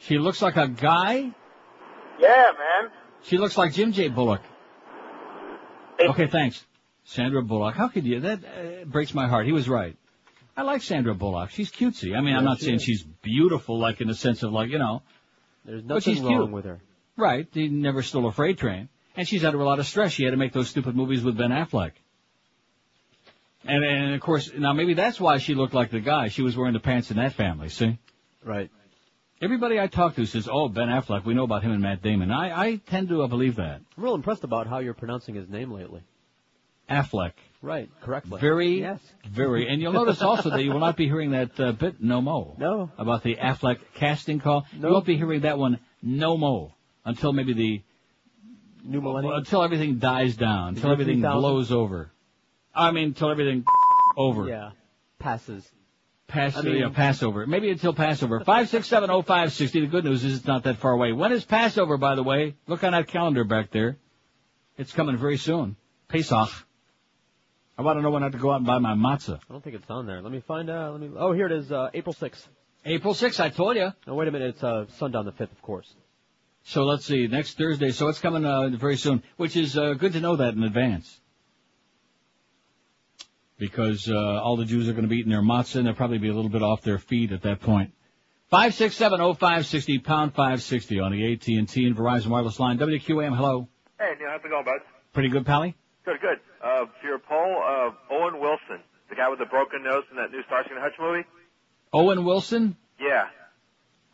She 0.01 0.17
looks 0.17 0.41
like 0.41 0.57
a 0.57 0.67
guy. 0.67 1.31
Yeah, 2.19 2.51
man. 2.57 2.91
She 3.23 3.37
looks 3.37 3.57
like 3.57 3.73
Jim 3.73 3.91
J. 3.91 4.07
Bullock. 4.09 4.41
Okay, 5.99 6.27
thanks. 6.27 6.65
Sandra 7.03 7.43
Bullock. 7.43 7.75
How 7.75 7.87
could 7.87 8.05
you? 8.05 8.19
That 8.21 8.39
uh, 8.43 8.85
breaks 8.85 9.13
my 9.13 9.27
heart. 9.27 9.45
He 9.45 9.51
was 9.51 9.69
right. 9.69 9.95
I 10.57 10.63
like 10.63 10.81
Sandra 10.81 11.13
Bullock. 11.15 11.51
She's 11.51 11.71
cutesy. 11.71 12.15
I 12.15 12.21
mean, 12.21 12.35
I'm 12.35 12.43
Yeah, 12.43 12.49
not 12.49 12.59
she 12.59 12.65
saying 12.65 12.75
is. 12.77 12.83
she's 12.83 13.03
beautiful, 13.03 13.79
like 13.79 14.01
in 14.01 14.07
the 14.07 14.15
sense 14.15 14.43
of 14.43 14.51
like 14.51 14.69
you 14.69 14.79
know. 14.79 15.01
There's 15.65 15.81
But 15.83 16.03
she's 16.03 16.19
nothing 16.21 16.37
wrong 16.37 16.45
cute. 16.47 16.53
with 16.55 16.65
her. 16.65 16.79
Right. 17.17 17.47
He 17.51 17.67
never 17.69 18.01
stole 18.01 18.27
a 18.27 18.31
freight 18.31 18.57
train. 18.57 18.89
And 19.15 19.27
she's 19.27 19.43
under 19.43 19.59
a 19.59 19.65
lot 19.65 19.79
of 19.79 19.85
stress. 19.85 20.11
She 20.13 20.23
had 20.23 20.31
to 20.31 20.37
make 20.37 20.53
those 20.53 20.69
stupid 20.69 20.95
movies 20.95 21.21
with 21.23 21.37
Ben 21.37 21.51
Affleck. 21.51 21.91
And, 23.65 23.83
and 23.83 24.15
of 24.15 24.21
course, 24.21 24.49
now 24.57 24.73
maybe 24.73 24.95
that's 24.95 25.19
why 25.19 25.37
she 25.37 25.53
looked 25.53 25.73
like 25.75 25.91
the 25.91 25.99
guy. 25.99 26.29
She 26.29 26.41
was 26.41 26.57
wearing 26.57 26.73
the 26.73 26.79
pants 26.79 27.11
in 27.11 27.17
that 27.17 27.33
family, 27.33 27.69
see? 27.69 27.99
Right. 28.43 28.71
Everybody 29.41 29.79
I 29.79 29.87
talk 29.87 30.15
to 30.15 30.25
says, 30.25 30.47
oh, 30.51 30.69
Ben 30.69 30.87
Affleck, 30.87 31.25
we 31.25 31.33
know 31.33 31.43
about 31.43 31.63
him 31.63 31.71
and 31.71 31.81
Matt 31.81 32.03
Damon. 32.03 32.31
I, 32.31 32.51
I 32.65 32.75
tend 32.75 33.09
to 33.09 33.23
uh, 33.23 33.27
believe 33.27 33.55
that. 33.55 33.81
I'm 33.97 34.03
real 34.03 34.13
impressed 34.13 34.43
about 34.43 34.67
how 34.67 34.77
you're 34.79 34.93
pronouncing 34.93 35.33
his 35.33 35.49
name 35.49 35.71
lately. 35.71 36.01
Affleck. 36.89 37.31
Right, 37.63 37.89
correctly. 38.01 38.39
Very, 38.39 38.81
Yes. 38.81 38.99
very. 39.27 39.67
And 39.67 39.81
you'll 39.81 39.93
notice 39.93 40.21
also 40.21 40.49
that 40.51 40.63
you 40.63 40.71
will 40.71 40.79
not 40.79 40.95
be 40.97 41.05
hearing 41.05 41.31
that 41.31 41.59
uh, 41.59 41.71
bit 41.71 42.01
no 42.01 42.21
mo. 42.21 42.55
No. 42.59 42.91
About 42.97 43.23
the 43.23 43.35
Affleck 43.35 43.77
casting 43.95 44.39
call. 44.39 44.65
No. 44.77 44.87
You 44.89 44.93
won't 44.93 45.05
be 45.05 45.17
hearing 45.17 45.41
that 45.41 45.57
one 45.57 45.79
no 46.03 46.37
mo 46.37 46.73
until 47.05 47.33
maybe 47.33 47.53
the 47.53 47.81
New 48.83 49.01
millennium. 49.01 49.35
until 49.35 49.63
everything 49.63 49.97
dies 49.99 50.35
down, 50.35 50.69
until 50.69 50.91
everything 50.91 51.17
3000? 51.21 51.39
blows 51.39 51.71
over. 51.71 52.11
I 52.75 52.91
mean, 52.91 53.05
until 53.09 53.29
everything 53.31 53.63
over. 54.17 54.47
Yeah. 54.47 54.71
Passes. 55.19 55.67
Pass, 56.31 56.55
I 56.55 56.61
mean- 56.61 56.77
yeah, 56.77 56.89
Passover. 56.89 57.45
Maybe 57.45 57.69
until 57.69 57.93
Passover. 57.93 58.39
Five 58.45 58.69
six 58.69 58.87
seven 58.87 59.09
oh 59.09 59.21
five 59.21 59.51
sixty. 59.51 59.81
The 59.81 59.87
good 59.87 60.05
news 60.05 60.23
is 60.23 60.37
it's 60.37 60.47
not 60.47 60.63
that 60.63 60.77
far 60.77 60.93
away. 60.93 61.11
When 61.11 61.33
is 61.33 61.43
Passover, 61.43 61.97
by 61.97 62.15
the 62.15 62.23
way? 62.23 62.55
Look 62.67 62.83
on 62.85 62.93
that 62.93 63.07
calendar 63.07 63.43
back 63.43 63.71
there. 63.71 63.97
It's 64.77 64.93
coming 64.93 65.17
very 65.17 65.37
soon. 65.37 65.75
Pesach. 66.07 66.49
I 67.77 67.81
want 67.81 67.97
to 67.97 68.01
know 68.01 68.11
when 68.11 68.23
I 68.23 68.27
have 68.27 68.33
to 68.33 68.37
go 68.39 68.51
out 68.51 68.57
and 68.57 68.65
buy 68.65 68.77
my 68.79 68.93
matzah. 68.93 69.39
I 69.49 69.51
don't 69.51 69.63
think 69.63 69.75
it's 69.75 69.89
on 69.89 70.07
there. 70.07 70.21
Let 70.21 70.31
me 70.31 70.39
find 70.39 70.69
out. 70.69 70.93
Let 70.93 71.01
me. 71.01 71.09
Oh, 71.17 71.33
here 71.33 71.47
it 71.47 71.51
is. 71.51 71.71
Uh, 71.71 71.89
April 71.93 72.13
6th. 72.13 72.47
April 72.85 73.13
6th, 73.13 73.39
I 73.39 73.49
told 73.49 73.75
you. 73.75 73.91
No, 74.07 74.15
wait 74.15 74.27
a 74.27 74.31
minute. 74.31 74.55
It's 74.55 74.63
uh, 74.63 74.85
sundown 74.97 75.25
the 75.25 75.31
5th, 75.33 75.51
of 75.51 75.61
course. 75.61 75.93
So 76.63 76.83
let's 76.85 77.05
see, 77.05 77.27
next 77.27 77.57
Thursday. 77.57 77.91
So 77.91 78.07
it's 78.07 78.19
coming 78.19 78.45
uh, 78.45 78.69
very 78.69 78.97
soon, 78.97 79.23
which 79.37 79.57
is 79.57 79.77
uh, 79.77 79.93
good 79.93 80.13
to 80.13 80.19
know 80.21 80.35
that 80.37 80.53
in 80.53 80.63
advance. 80.63 81.19
Because 83.61 84.09
uh, 84.09 84.15
all 84.17 84.57
the 84.57 84.65
Jews 84.65 84.89
are 84.89 84.93
going 84.93 85.03
to 85.03 85.07
be 85.07 85.17
eating 85.17 85.31
their 85.31 85.43
matzah, 85.43 85.75
and 85.75 85.85
they'll 85.85 85.93
probably 85.93 86.17
be 86.17 86.29
a 86.29 86.33
little 86.33 86.49
bit 86.49 86.63
off 86.63 86.81
their 86.81 86.97
feet 86.97 87.31
at 87.31 87.43
that 87.43 87.61
point. 87.61 87.93
Five 88.49 88.73
six 88.73 88.95
seven 88.97 89.21
oh 89.21 89.35
five 89.35 89.67
sixty 89.67 89.99
pound 89.99 90.33
five 90.33 90.63
sixty 90.63 90.99
on 90.99 91.11
the 91.11 91.31
AT 91.31 91.47
and 91.47 91.69
T 91.69 91.85
and 91.85 91.95
Verizon 91.95 92.27
wireless 92.29 92.59
line. 92.59 92.79
WQAM, 92.79 93.35
hello. 93.37 93.67
Hey, 93.99 94.13
Neil, 94.19 94.29
how's 94.31 94.41
it 94.43 94.49
going, 94.49 94.65
bud? 94.65 94.79
Pretty 95.13 95.29
good, 95.29 95.45
Pally. 95.45 95.75
Good, 96.05 96.19
good. 96.21 96.39
Uh, 96.63 96.85
for 96.99 97.07
your 97.07 97.19
poll, 97.19 97.61
uh, 97.63 97.91
Owen 98.15 98.41
Wilson, 98.41 98.81
the 99.09 99.15
guy 99.15 99.29
with 99.29 99.37
the 99.37 99.45
broken 99.45 99.83
nose 99.83 100.05
in 100.09 100.17
that 100.17 100.31
new 100.31 100.41
Starsky 100.47 100.71
and 100.73 100.81
Hutch 100.81 100.97
movie. 100.99 101.23
Owen 101.93 102.25
Wilson. 102.25 102.75
Yeah. 102.99 103.25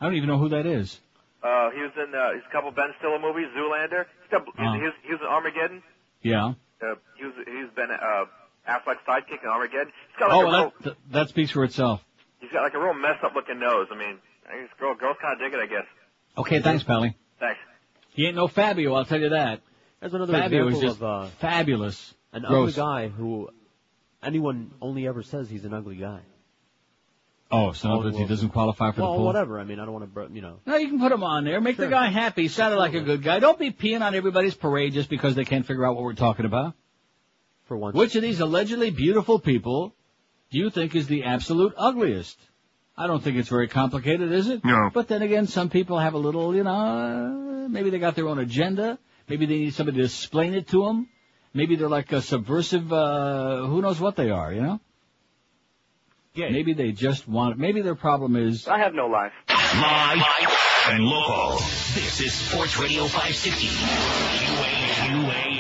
I 0.02 0.06
don't 0.06 0.16
even 0.16 0.28
know 0.28 0.38
who 0.40 0.50
that 0.50 0.66
is. 0.66 1.00
Uh, 1.42 1.70
he 1.72 1.80
was 1.82 1.92
in 1.96 2.14
uh, 2.14 2.34
he's 2.34 2.44
a 2.48 2.52
couple 2.52 2.70
Ben 2.72 2.90
Stiller 3.00 3.20
movies, 3.20 3.48
Zoolander. 3.58 4.06
He's 4.22 4.30
got, 4.30 4.44
Oh. 4.46 4.74
he, 4.74 4.84
was, 4.84 4.94
he 5.08 5.12
was 5.14 5.22
in 5.22 5.28
Armageddon. 5.28 5.84
Yeah. 6.22 6.54
Uh, 6.84 6.96
he 7.18 7.24
was 7.26 7.34
he's 7.38 7.72
been 7.76 7.90
uh, 7.90 8.26
Affleck's 8.68 9.00
sidekick 9.08 9.44
in 9.44 9.50
Armageddon. 9.50 9.88
He's 10.10 10.20
got 10.20 10.30
like 10.30 10.38
Oh, 10.38 10.42
a 10.42 10.46
well, 10.48 10.62
real, 10.64 10.74
that, 10.82 10.84
that 10.84 10.98
that 11.12 11.30
speaks 11.30 11.52
for 11.52 11.64
itself. 11.64 12.02
he's 12.40 12.52
got 12.52 12.64
like 12.64 12.74
a 12.74 12.80
real 12.80 12.94
messed 12.94 13.24
up 13.24 13.34
looking 13.36 13.60
nose. 13.60 13.88
I 13.92 13.96
mean, 13.98 14.18
I 14.48 14.62
guess 14.62 14.70
girl, 14.80 14.96
girls 14.96 15.18
kind 15.22 15.34
of 15.34 15.40
dig 15.40 15.54
it, 15.58 15.62
I 15.64 15.68
guess. 15.68 15.86
Okay, 16.38 16.62
thanks, 16.62 16.84
Pally. 16.84 17.16
Thanks. 17.40 17.60
He 18.10 18.26
ain't 18.26 18.36
no 18.36 18.48
Fabio, 18.48 18.94
I'll 18.94 19.06
tell 19.06 19.20
you 19.20 19.30
that. 19.30 19.62
There's 20.00 20.14
another 20.14 20.34
Fabio 20.34 20.68
is 20.68 20.76
example 20.76 20.90
just 20.90 21.02
of 21.02 21.04
uh, 21.04 21.28
fabulous. 21.40 22.14
an 22.34 22.44
Gross. 22.48 22.78
ugly 22.78 22.84
guy 22.84 23.08
who 23.10 23.50
anyone 24.22 24.72
only 24.82 25.08
ever 25.08 25.24
says 25.24 25.50
he's 25.50 25.66
an 25.66 25.74
ugly 25.74 25.96
guy. 25.98 26.20
Oh, 27.50 27.72
so 27.72 27.90
Owen 27.90 28.04
that 28.04 28.10
he 28.12 28.18
Wilson. 28.18 28.28
doesn't 28.28 28.50
qualify 28.50 28.92
for 28.92 29.02
well, 29.02 29.12
the 29.14 29.18
pool. 29.20 29.26
whatever. 29.26 29.58
I 29.60 29.64
mean, 29.64 29.80
I 29.80 29.86
don't 29.86 29.94
want 29.94 30.14
to, 30.14 30.30
you 30.36 30.42
know. 30.42 30.58
No, 30.66 30.76
you 30.76 30.90
can 30.90 31.00
put 31.00 31.14
him 31.14 31.24
on 31.24 31.46
there. 31.46 31.62
Make 31.62 31.78
the 31.78 31.88
guy 31.88 32.08
happy. 32.10 32.50
Sounded 32.50 32.76
like 32.78 32.94
a 32.94 33.00
good 33.00 33.24
guy. 33.24 33.40
Don't 33.40 33.58
be 33.58 33.72
peeing 33.72 34.02
on 34.02 34.14
everybody's 34.16 34.54
parade 34.54 34.92
just 34.94 35.10
because 35.10 35.34
they 35.36 35.46
can't 35.46 35.66
figure 35.66 35.86
out 35.86 35.96
what 35.96 36.04
we're 36.04 36.14
talking 36.14 36.46
about. 36.46 36.74
For 37.68 37.76
once. 37.76 37.96
Which 37.96 38.16
of 38.16 38.22
these 38.22 38.40
allegedly 38.40 38.92
beautiful 38.92 39.40
people 39.40 39.94
do 40.52 40.60
you 40.60 40.70
think 40.70 40.96
is 40.96 41.08
the 41.08 41.24
absolute 41.24 41.74
ugliest? 41.78 42.38
I 42.96 43.08
don't 43.08 43.22
think 43.22 43.38
it's 43.38 43.50
very 43.50 43.68
complicated, 43.68 44.32
is 44.32 44.48
it? 44.48 44.64
No. 44.64 44.90
But 44.94 45.08
then 45.08 45.22
again, 45.22 45.48
some 45.48 45.70
people 45.70 46.00
have 46.00 46.14
a 46.14 46.18
little, 46.18 46.56
you 46.56 46.64
know, 46.64 47.68
maybe 47.70 47.90
they 47.90 48.00
got 48.00 48.16
their 48.16 48.28
own 48.28 48.40
agenda. 48.40 48.98
Maybe 49.28 49.46
they 49.46 49.58
need 49.60 49.74
somebody 49.74 49.98
to 49.98 50.06
explain 50.06 50.54
it 50.54 50.70
to 50.70 50.84
them. 50.86 51.10
Maybe 51.54 51.76
they're 51.76 51.90
like 51.90 52.12
a 52.12 52.22
subversive, 52.22 52.92
uh, 52.92 53.66
who 53.66 53.82
knows 53.82 54.00
what 54.00 54.16
they 54.16 54.30
are, 54.30 54.54
you 54.54 54.62
know? 54.62 54.80
Yeah. 56.34 56.50
Maybe 56.50 56.74
they 56.74 56.92
just 56.92 57.28
want, 57.28 57.58
maybe 57.58 57.82
their 57.82 57.96
problem 57.96 58.36
is, 58.36 58.68
I 58.68 58.80
have 58.80 58.94
no 58.94 59.08
life. 59.08 59.34
My 59.50 60.24
and 60.90 61.04
local. 61.04 61.58
This 61.96 62.22
is 62.22 62.34
Sports 62.34 62.78
Radio 62.78 63.08
560. 63.08 63.68
QAQAM. 64.48 65.57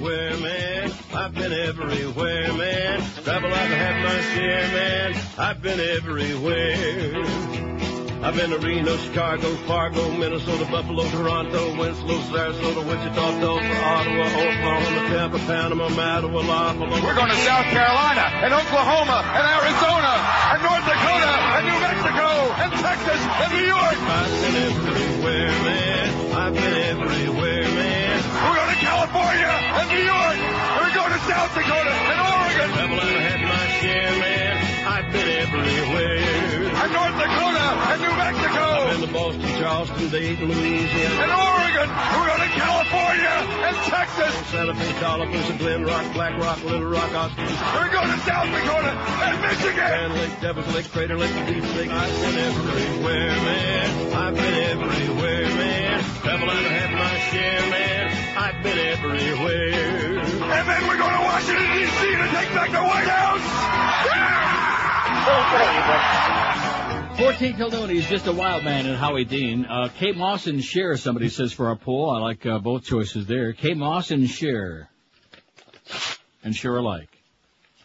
Everywhere, 0.00 0.36
man. 0.40 0.92
I've 1.12 1.34
been 1.34 1.52
everywhere, 1.52 2.52
man. 2.54 3.02
Travel, 3.22 3.52
I've 3.52 3.68
had 3.68 4.02
my 4.02 4.20
share, 4.32 4.68
man. 4.72 5.14
I've 5.36 5.60
been 5.60 5.78
everywhere. 5.78 7.20
I've 8.24 8.34
been 8.34 8.48
to 8.48 8.58
Reno, 8.60 8.96
Chicago, 8.96 9.54
Fargo, 9.68 10.10
Minnesota, 10.12 10.64
Buffalo, 10.72 11.04
Toronto, 11.10 11.76
Winslow, 11.76 12.16
Sarasota, 12.32 12.80
Wichita, 12.88 13.40
Dover, 13.40 13.60
Ottawa, 13.60 14.24
Oklahoma, 14.24 15.08
Tampa, 15.12 15.38
Panama, 15.40 15.88
Mattawa, 15.90 16.48
Lafayette. 16.48 17.04
We're 17.04 17.14
going 17.14 17.30
to 17.30 17.36
South 17.44 17.66
Carolina 17.66 18.24
and 18.40 18.54
Oklahoma 18.54 19.20
and 19.36 19.44
Arizona 19.52 20.16
and 20.48 20.62
North 20.64 20.84
Dakota 20.88 21.32
and 21.60 21.66
New 21.68 21.76
Mexico 21.76 22.28
and 22.56 22.72
Texas 22.72 23.20
and 23.20 23.52
New 23.52 23.66
York. 23.68 24.00
I've 24.00 24.32
been 24.40 24.56
everywhere, 24.64 25.52
man. 25.60 26.32
I've 26.32 26.54
been 26.54 26.76
everywhere, 26.88 27.62
man. 27.68 28.09
We're 28.40 28.56
going 28.56 28.72
to 28.72 28.80
California 28.80 29.52
and 29.52 29.86
New 29.92 30.04
York. 30.04 30.38
We're 30.80 30.94
going 30.96 31.12
to 31.12 31.20
South 31.28 31.52
Dakota 31.54 31.92
and 31.92 32.18
Oregon. 32.24 32.68
Travel, 32.72 33.00
I've 33.00 33.20
had 33.28 33.40
my 33.44 33.66
share, 33.80 34.12
man. 34.16 34.54
I've 34.88 35.08
been 35.12 35.28
everywhere. 35.44 36.24
And 36.80 36.92
North 36.92 37.16
Dakota 37.20 37.59
and 37.78 38.00
New 38.02 38.10
Mexico. 38.16 38.60
I've 38.60 38.90
been 38.98 39.06
to 39.06 39.12
Boston, 39.12 39.42
Charleston, 39.60 40.08
Dayton, 40.10 40.48
Louisiana. 40.48 41.14
And 41.22 41.30
Oregon. 41.30 41.86
We're 41.86 42.26
going 42.26 42.42
to 42.42 42.48
California 42.58 43.34
and 43.66 43.76
Texas. 43.86 44.34
Santa 44.50 44.74
Fe, 44.74 44.92
Colorado, 45.00 45.56
Glen 45.58 45.84
Rock, 45.84 46.12
Black 46.12 46.36
Rock, 46.40 46.62
Little 46.64 46.88
Rock, 46.90 47.14
Austin. 47.14 47.46
We're 47.74 47.90
going 47.92 48.08
to 48.10 48.18
South 48.26 48.50
Dakota 48.50 48.90
and 48.90 49.40
Michigan. 49.42 49.74
Grand 49.74 50.14
Lake, 50.14 50.40
Devils 50.40 50.74
Lake, 50.74 50.90
Crater 50.90 51.16
Lake, 51.16 51.32
Deep 51.46 51.62
Lake. 51.76 51.90
I've 51.90 52.20
been 52.20 52.36
everywhere, 52.38 53.30
man. 53.30 54.12
I've 54.14 54.34
been 54.34 54.54
everywhere, 54.54 55.48
man. 55.54 56.02
Travel, 56.22 56.50
I've 56.50 56.66
had 56.66 56.90
my 56.92 57.18
share, 57.30 57.70
man. 57.70 58.10
I've 58.36 58.62
been 58.62 58.78
everywhere. 58.78 60.18
And 60.18 60.68
then 60.68 60.86
we're 60.88 60.98
going 60.98 61.14
to 61.14 61.20
Washington, 61.22 61.70
D.C. 61.76 62.10
to 62.16 62.26
take 62.34 62.50
back 62.54 62.70
the 62.72 62.82
White 62.82 63.08
House. 63.08 63.40
Yeah! 64.06 64.30
14 67.20 67.56
till 67.56 67.70
noon, 67.70 67.90
he's 67.90 68.08
just 68.08 68.26
a 68.26 68.32
wild 68.32 68.64
man 68.64 68.86
and 68.86 68.96
Howie 68.96 69.26
Dean. 69.26 69.66
Uh, 69.66 69.90
Kate 69.94 70.16
Moss 70.16 70.46
and 70.46 70.64
Cher, 70.64 70.96
somebody 70.96 71.28
says 71.28 71.52
for 71.52 71.68
our 71.68 71.76
poll. 71.76 72.08
I 72.08 72.18
like 72.18 72.46
uh, 72.46 72.58
both 72.58 72.84
choices 72.84 73.26
there. 73.26 73.52
Kate 73.52 73.76
Moss 73.76 74.10
and 74.10 74.26
Cher. 74.26 74.88
And 76.42 76.56
Cher 76.56 76.78
alike. 76.78 77.10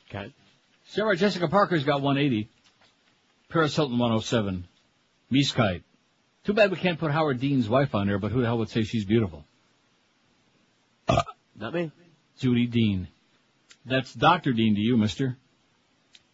Okay. 0.09 0.33
Sarah 0.87 1.17
Jessica 1.17 1.49
Parker's 1.49 1.83
got 1.83 2.01
180. 2.01 2.47
Paris 3.49 3.75
Hilton 3.75 3.97
107. 3.97 4.65
Mies 5.29 5.53
Kite. 5.53 5.83
Too 6.45 6.53
bad 6.53 6.71
we 6.71 6.77
can't 6.77 6.97
put 6.97 7.11
Howard 7.11 7.41
Dean's 7.41 7.67
wife 7.67 7.93
on 7.93 8.07
there, 8.07 8.19
but 8.19 8.31
who 8.31 8.39
the 8.39 8.47
hell 8.47 8.59
would 8.59 8.69
say 8.69 8.83
she's 8.83 9.03
beautiful? 9.03 9.43
Not 11.57 11.73
me. 11.73 11.91
Judy 12.39 12.67
Dean. 12.67 13.09
That's 13.85 14.13
Dr. 14.13 14.53
Dean 14.53 14.75
to 14.75 14.81
you, 14.81 14.95
mister. 14.95 15.37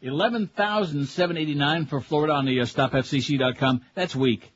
11,789 0.01 1.85
for 1.85 2.01
Florida 2.01 2.33
on 2.33 2.45
the 2.45 2.59
uh, 2.61 2.65
stopfcc.com. 2.65 3.81
That's 3.93 4.15
weak. 4.15 4.51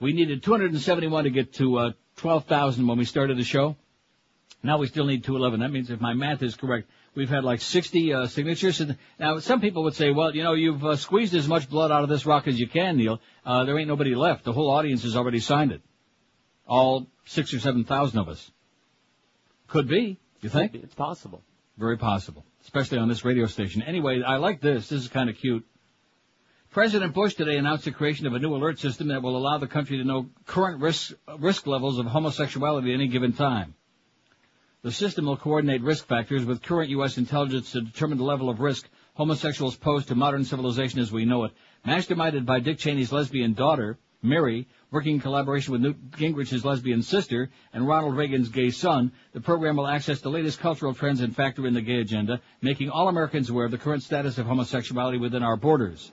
We 0.00 0.12
needed 0.12 0.42
271 0.42 1.24
to 1.24 1.30
get 1.30 1.54
to 1.54 1.78
uh, 1.78 1.92
12,000 2.16 2.86
when 2.86 2.98
we 2.98 3.04
started 3.04 3.36
the 3.36 3.44
show. 3.44 3.76
Now 4.62 4.78
we 4.78 4.86
still 4.86 5.04
need 5.04 5.24
211. 5.24 5.60
That 5.60 5.70
means 5.70 5.90
if 5.90 6.00
my 6.00 6.14
math 6.14 6.42
is 6.42 6.56
correct, 6.56 6.88
we've 7.14 7.28
had 7.28 7.44
like 7.44 7.60
60 7.60 8.12
uh, 8.12 8.26
signatures. 8.26 8.80
And 8.80 8.96
now 9.18 9.38
some 9.38 9.60
people 9.60 9.84
would 9.84 9.94
say, 9.94 10.10
well, 10.10 10.34
you 10.34 10.42
know, 10.42 10.54
you've 10.54 10.84
uh, 10.84 10.96
squeezed 10.96 11.34
as 11.34 11.46
much 11.46 11.68
blood 11.68 11.92
out 11.92 12.02
of 12.02 12.08
this 12.08 12.26
rock 12.26 12.48
as 12.48 12.58
you 12.58 12.68
can, 12.68 12.96
Neil. 12.96 13.20
Uh, 13.44 13.64
there 13.64 13.78
ain't 13.78 13.88
nobody 13.88 14.14
left. 14.14 14.44
The 14.44 14.52
whole 14.52 14.70
audience 14.70 15.02
has 15.02 15.16
already 15.16 15.40
signed 15.40 15.72
it. 15.72 15.82
All 16.66 17.06
six 17.24 17.52
or 17.54 17.60
seven 17.60 17.84
thousand 17.84 18.18
of 18.18 18.28
us. 18.28 18.50
Could 19.68 19.88
be. 19.88 20.18
You 20.40 20.48
think? 20.48 20.74
It's 20.74 20.94
possible. 20.94 21.42
Very 21.76 21.98
possible, 21.98 22.44
especially 22.68 22.98
on 22.98 23.08
this 23.08 23.24
radio 23.24 23.46
station. 23.46 23.80
Anyway, 23.80 24.20
I 24.22 24.36
like 24.36 24.60
this. 24.60 24.90
This 24.90 25.00
is 25.00 25.08
kind 25.08 25.30
of 25.30 25.36
cute. 25.36 25.66
President 26.70 27.14
Bush 27.14 27.32
today 27.32 27.56
announced 27.56 27.86
the 27.86 27.92
creation 27.92 28.26
of 28.26 28.34
a 28.34 28.38
new 28.38 28.54
alert 28.54 28.78
system 28.78 29.08
that 29.08 29.22
will 29.22 29.38
allow 29.38 29.56
the 29.56 29.66
country 29.66 29.96
to 29.96 30.04
know 30.04 30.28
current 30.44 30.82
risk, 30.82 31.14
risk 31.38 31.66
levels 31.66 31.98
of 31.98 32.04
homosexuality 32.04 32.90
at 32.90 32.94
any 32.94 33.08
given 33.08 33.32
time. 33.32 33.74
The 34.82 34.92
system 34.92 35.24
will 35.24 35.38
coordinate 35.38 35.80
risk 35.80 36.06
factors 36.06 36.44
with 36.44 36.60
current 36.60 36.90
U.S. 36.90 37.16
intelligence 37.16 37.72
to 37.72 37.80
determine 37.80 38.18
the 38.18 38.24
level 38.24 38.50
of 38.50 38.60
risk 38.60 38.86
homosexuals 39.14 39.74
pose 39.74 40.04
to 40.06 40.14
modern 40.14 40.44
civilization 40.44 41.00
as 41.00 41.10
we 41.10 41.24
know 41.24 41.44
it. 41.44 41.52
Masterminded 41.86 42.44
by 42.44 42.60
Dick 42.60 42.76
Cheney's 42.76 43.12
lesbian 43.12 43.54
daughter, 43.54 43.98
Mary, 44.22 44.66
working 44.90 45.14
in 45.14 45.20
collaboration 45.20 45.72
with 45.72 45.80
Newt 45.80 46.10
Gingrich's 46.10 46.64
lesbian 46.64 47.02
sister 47.02 47.50
and 47.72 47.86
Ronald 47.86 48.16
Reagan's 48.16 48.48
gay 48.48 48.70
son, 48.70 49.12
the 49.32 49.40
program 49.40 49.76
will 49.76 49.86
access 49.86 50.20
the 50.20 50.30
latest 50.30 50.58
cultural 50.58 50.92
trends 50.92 51.20
and 51.20 51.34
factor 51.34 51.66
in 51.66 51.74
the 51.74 51.80
gay 51.80 52.00
agenda, 52.00 52.40
making 52.60 52.90
all 52.90 53.08
Americans 53.08 53.48
aware 53.48 53.66
of 53.66 53.70
the 53.70 53.78
current 53.78 54.02
status 54.02 54.36
of 54.36 54.46
homosexuality 54.46 55.18
within 55.18 55.44
our 55.44 55.56
borders. 55.56 56.10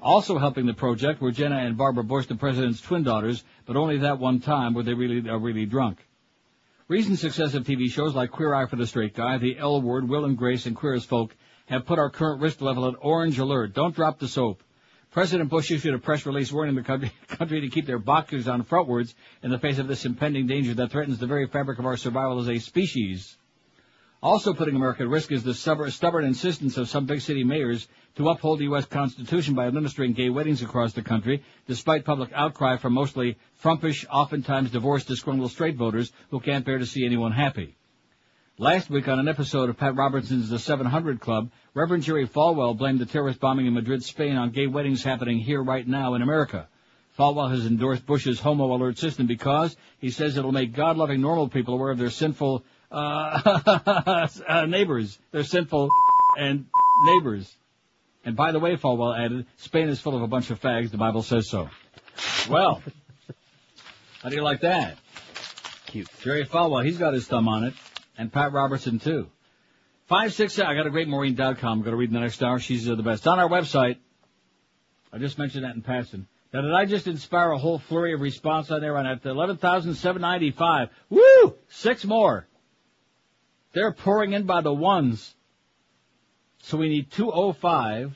Also 0.00 0.38
helping 0.38 0.66
the 0.66 0.72
project 0.72 1.20
were 1.20 1.30
Jenna 1.30 1.58
and 1.58 1.76
Barbara 1.76 2.04
Bush, 2.04 2.26
the 2.26 2.34
president's 2.34 2.80
twin 2.80 3.02
daughters, 3.02 3.44
but 3.66 3.76
only 3.76 3.98
that 3.98 4.18
one 4.18 4.40
time 4.40 4.72
were 4.72 4.82
they 4.82 4.94
really 4.94 5.28
are 5.28 5.38
really 5.38 5.66
drunk. 5.66 6.04
Recent 6.88 7.18
success 7.18 7.54
of 7.54 7.64
TV 7.64 7.90
shows 7.90 8.14
like 8.14 8.30
Queer 8.30 8.54
Eye 8.54 8.66
for 8.66 8.76
the 8.76 8.86
Straight 8.86 9.14
Guy, 9.14 9.38
The 9.38 9.58
L 9.58 9.80
Word, 9.80 10.08
Will 10.08 10.24
and 10.24 10.36
Grace, 10.36 10.66
and 10.66 10.74
Queer 10.74 10.94
as 10.94 11.04
Folk 11.04 11.36
have 11.66 11.86
put 11.86 11.98
our 11.98 12.10
current 12.10 12.40
risk 12.40 12.60
level 12.60 12.88
at 12.88 12.94
orange 13.00 13.38
alert. 13.38 13.74
Don't 13.74 13.94
drop 13.94 14.18
the 14.18 14.26
soap. 14.26 14.62
President 15.12 15.50
Bush 15.50 15.70
issued 15.70 15.94
a 15.94 15.98
press 15.98 16.24
release 16.24 16.50
warning 16.50 16.74
the 16.74 16.82
country, 17.28 17.60
to 17.60 17.68
keep 17.68 17.84
their 17.84 17.98
boxers 17.98 18.48
on 18.48 18.64
frontwards 18.64 19.12
in 19.42 19.50
the 19.50 19.58
face 19.58 19.78
of 19.78 19.86
this 19.86 20.06
impending 20.06 20.46
danger 20.46 20.72
that 20.72 20.90
threatens 20.90 21.18
the 21.18 21.26
very 21.26 21.46
fabric 21.46 21.78
of 21.78 21.84
our 21.84 21.98
survival 21.98 22.40
as 22.40 22.48
a 22.48 22.58
species. 22.58 23.36
Also 24.22 24.54
putting 24.54 24.74
America 24.74 25.02
at 25.02 25.08
risk 25.10 25.30
is 25.30 25.42
the 25.42 25.52
stubborn 25.52 26.24
insistence 26.24 26.78
of 26.78 26.88
some 26.88 27.04
big 27.04 27.20
city 27.20 27.44
mayors 27.44 27.88
to 28.14 28.30
uphold 28.30 28.58
the 28.58 28.64
U.S. 28.64 28.86
Constitution 28.86 29.54
by 29.54 29.66
administering 29.66 30.14
gay 30.14 30.30
weddings 30.30 30.62
across 30.62 30.94
the 30.94 31.02
country, 31.02 31.44
despite 31.66 32.06
public 32.06 32.30
outcry 32.32 32.78
from 32.78 32.94
mostly 32.94 33.36
frumpish, 33.62 34.06
oftentimes 34.10 34.70
divorced, 34.70 35.08
disgruntled 35.08 35.50
straight 35.50 35.76
voters 35.76 36.10
who 36.30 36.40
can't 36.40 36.64
bear 36.64 36.78
to 36.78 36.86
see 36.86 37.04
anyone 37.04 37.32
happy. 37.32 37.76
Last 38.62 38.90
week 38.90 39.08
on 39.08 39.18
an 39.18 39.26
episode 39.26 39.70
of 39.70 39.76
Pat 39.76 39.96
Robertson's 39.96 40.48
The 40.48 40.56
700 40.56 41.18
Club, 41.18 41.50
Reverend 41.74 42.04
Jerry 42.04 42.28
Falwell 42.28 42.78
blamed 42.78 43.00
the 43.00 43.06
terrorist 43.06 43.40
bombing 43.40 43.66
in 43.66 43.74
Madrid, 43.74 44.04
Spain 44.04 44.36
on 44.36 44.52
gay 44.52 44.68
weddings 44.68 45.02
happening 45.02 45.40
here 45.40 45.60
right 45.60 45.84
now 45.84 46.14
in 46.14 46.22
America. 46.22 46.68
Falwell 47.18 47.50
has 47.50 47.66
endorsed 47.66 48.06
Bush's 48.06 48.38
homo 48.38 48.72
alert 48.72 48.98
system 48.98 49.26
because 49.26 49.76
he 49.98 50.10
says 50.10 50.36
it'll 50.36 50.52
make 50.52 50.74
God-loving 50.74 51.20
normal 51.20 51.48
people 51.48 51.74
aware 51.74 51.90
of 51.90 51.98
their 51.98 52.08
sinful 52.08 52.62
uh, 52.92 54.28
uh, 54.48 54.66
neighbors, 54.66 55.18
their 55.32 55.42
sinful 55.42 55.88
and 56.38 56.66
neighbors. 57.06 57.52
And 58.24 58.36
by 58.36 58.52
the 58.52 58.60
way, 58.60 58.76
Falwell 58.76 59.18
added, 59.18 59.46
Spain 59.56 59.88
is 59.88 59.98
full 59.98 60.14
of 60.14 60.22
a 60.22 60.28
bunch 60.28 60.50
of 60.50 60.60
fags. 60.60 60.92
The 60.92 60.98
Bible 60.98 61.24
says 61.24 61.50
so. 61.50 61.68
Well, 62.48 62.80
how 64.22 64.28
do 64.28 64.36
you 64.36 64.42
like 64.42 64.60
that? 64.60 64.98
Cute. 65.86 66.06
Jerry 66.20 66.46
Falwell, 66.46 66.84
he's 66.84 66.98
got 66.98 67.12
his 67.12 67.26
thumb 67.26 67.48
on 67.48 67.64
it, 67.64 67.74
and 68.22 68.32
Pat 68.32 68.52
Robertson 68.52 68.98
too. 68.98 69.28
Five 70.06 70.32
six. 70.32 70.58
I 70.58 70.74
got 70.74 70.86
a 70.86 70.90
great 70.90 71.08
Maureen.com. 71.08 71.54
I'm 71.64 71.80
going 71.80 71.90
to 71.90 71.96
read 71.96 72.10
in 72.10 72.14
the 72.14 72.20
next 72.20 72.42
hour. 72.42 72.58
She's 72.58 72.88
uh, 72.88 72.94
the 72.94 73.02
best. 73.02 73.26
On 73.26 73.38
our 73.38 73.48
website, 73.48 73.96
I 75.12 75.18
just 75.18 75.38
mentioned 75.38 75.64
that 75.64 75.74
in 75.74 75.82
passing. 75.82 76.26
Now, 76.52 76.62
did 76.62 76.72
I 76.72 76.84
just 76.84 77.06
inspire 77.06 77.50
a 77.50 77.58
whole 77.58 77.78
flurry 77.78 78.12
of 78.14 78.20
response 78.20 78.70
on 78.70 78.80
there 78.80 78.96
on 78.96 79.06
at 79.06 79.24
eleven 79.26 79.56
thousand 79.56 79.94
seven 79.94 80.22
ninety 80.22 80.50
five? 80.50 80.88
Woo! 81.10 81.54
Six 81.68 82.04
more. 82.04 82.46
They're 83.72 83.92
pouring 83.92 84.32
in 84.32 84.44
by 84.44 84.60
the 84.60 84.72
ones. 84.72 85.34
So 86.64 86.76
we 86.76 86.88
need 86.88 87.10
205. 87.10 88.12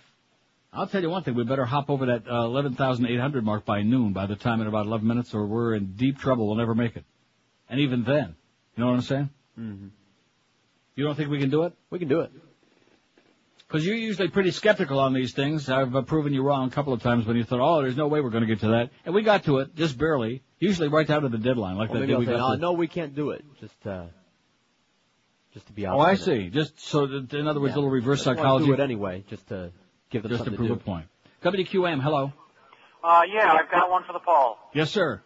I'll 0.73 0.87
tell 0.87 1.03
you 1.03 1.09
one 1.09 1.23
thing, 1.23 1.35
we 1.35 1.45
better 1.45 1.65
hop 1.65 1.89
over 1.89 2.07
that 2.07 2.31
uh, 2.31 2.45
11,800 2.45 3.45
mark 3.45 3.65
by 3.65 3.83
noon 3.83 4.13
by 4.13 4.27
the 4.27 4.37
time 4.37 4.61
in 4.61 4.67
about 4.67 4.87
11 4.87 5.09
minutes 5.09 5.35
or 5.35 5.47
we're 5.47 5.75
in 5.75 5.95
deep 5.97 6.19
trouble. 6.19 6.47
We'll 6.47 6.57
never 6.57 6.75
make 6.75 6.97
it. 6.97 7.05
And 7.71 7.81
even 7.81 8.05
then, 8.05 8.37
you 8.77 8.85
know 8.85 8.91
what 8.91 8.97
I'm 8.97 9.01
saying? 9.01 9.31
Mm-hmm. 9.59 9.89
You 10.95 11.05
don't 11.05 11.15
think 11.15 11.31
we 11.31 11.39
can 11.39 11.51
do 11.51 11.65
it? 11.65 11.73
We 11.91 11.99
can 11.99 12.09
do 12.09 12.21
it. 12.21 12.31
Because 13.67 13.85
you're 13.85 13.97
usually 13.97 14.29
pretty 14.29 14.53
skeptical 14.53 15.01
on 15.01 15.13
these 15.13 15.33
things. 15.35 15.69
I've 15.69 15.95
uh, 15.95 16.03
proven 16.03 16.33
you 16.33 16.43
wrong 16.43 16.69
a 16.69 16.71
couple 16.71 16.93
of 16.93 17.03
times 17.03 17.27
when 17.27 17.37
you 17.37 17.43
thought, 17.45 17.61
oh, 17.61 17.83
there's 17.83 17.97
no 17.97 18.07
way 18.07 18.21
we're 18.21 18.31
going 18.31 18.43
to 18.43 18.47
get 18.47 18.61
to 18.61 18.69
that. 18.69 18.91
And 19.05 19.15
we 19.15 19.23
got 19.23 19.45
to 19.45 19.59
it, 19.59 19.75
just 19.75 19.99
barely. 19.99 20.43
Usually 20.61 20.89
right 20.89 21.07
down 21.07 21.23
to 21.23 21.29
the 21.29 21.39
deadline, 21.39 21.77
like 21.77 21.91
Well, 21.91 22.01
that 22.01 22.07
day 22.07 22.13
I'll 22.13 22.21
we 22.21 22.27
say, 22.27 22.33
got 22.33 22.53
oh, 22.53 22.55
to. 22.55 22.61
no, 22.61 22.73
we 22.73 22.87
can't 22.87 23.15
do 23.15 23.31
it. 23.31 23.45
Just, 23.61 23.87
uh, 23.87 24.05
just 25.53 25.67
to 25.67 25.73
be 25.73 25.85
honest. 25.85 25.99
Oh, 25.99 26.01
I 26.01 26.09
honest. 26.11 26.25
see. 26.25 26.49
Just 26.51 26.79
so 26.81 27.07
that, 27.09 27.35
in 27.35 27.49
other 27.49 27.61
words, 27.61 27.75
a 27.75 27.77
little 27.77 27.91
reverse 27.91 28.19
Just 28.21 28.27
wanna 28.29 28.39
psychology. 28.39 28.67
Do 28.67 28.73
it 28.75 28.81
anyway, 28.81 29.25
just 29.29 29.47
to 29.49 29.73
give 30.11 30.23
them 30.23 30.31
Just 30.31 30.45
to 30.45 30.51
something 30.51 30.57
prove 30.57 30.69
do. 30.69 30.75
a 30.75 30.77
point. 30.79 31.07
WQAM, 31.43 32.01
hello. 32.03 32.33
Uh, 33.03 33.23
yeah, 33.33 33.53
I've 33.53 33.71
got 33.71 33.91
one 33.91 34.05
for 34.05 34.13
the 34.13 34.21
poll. 34.21 34.59
Yes, 34.75 34.91
sir. 34.91 35.23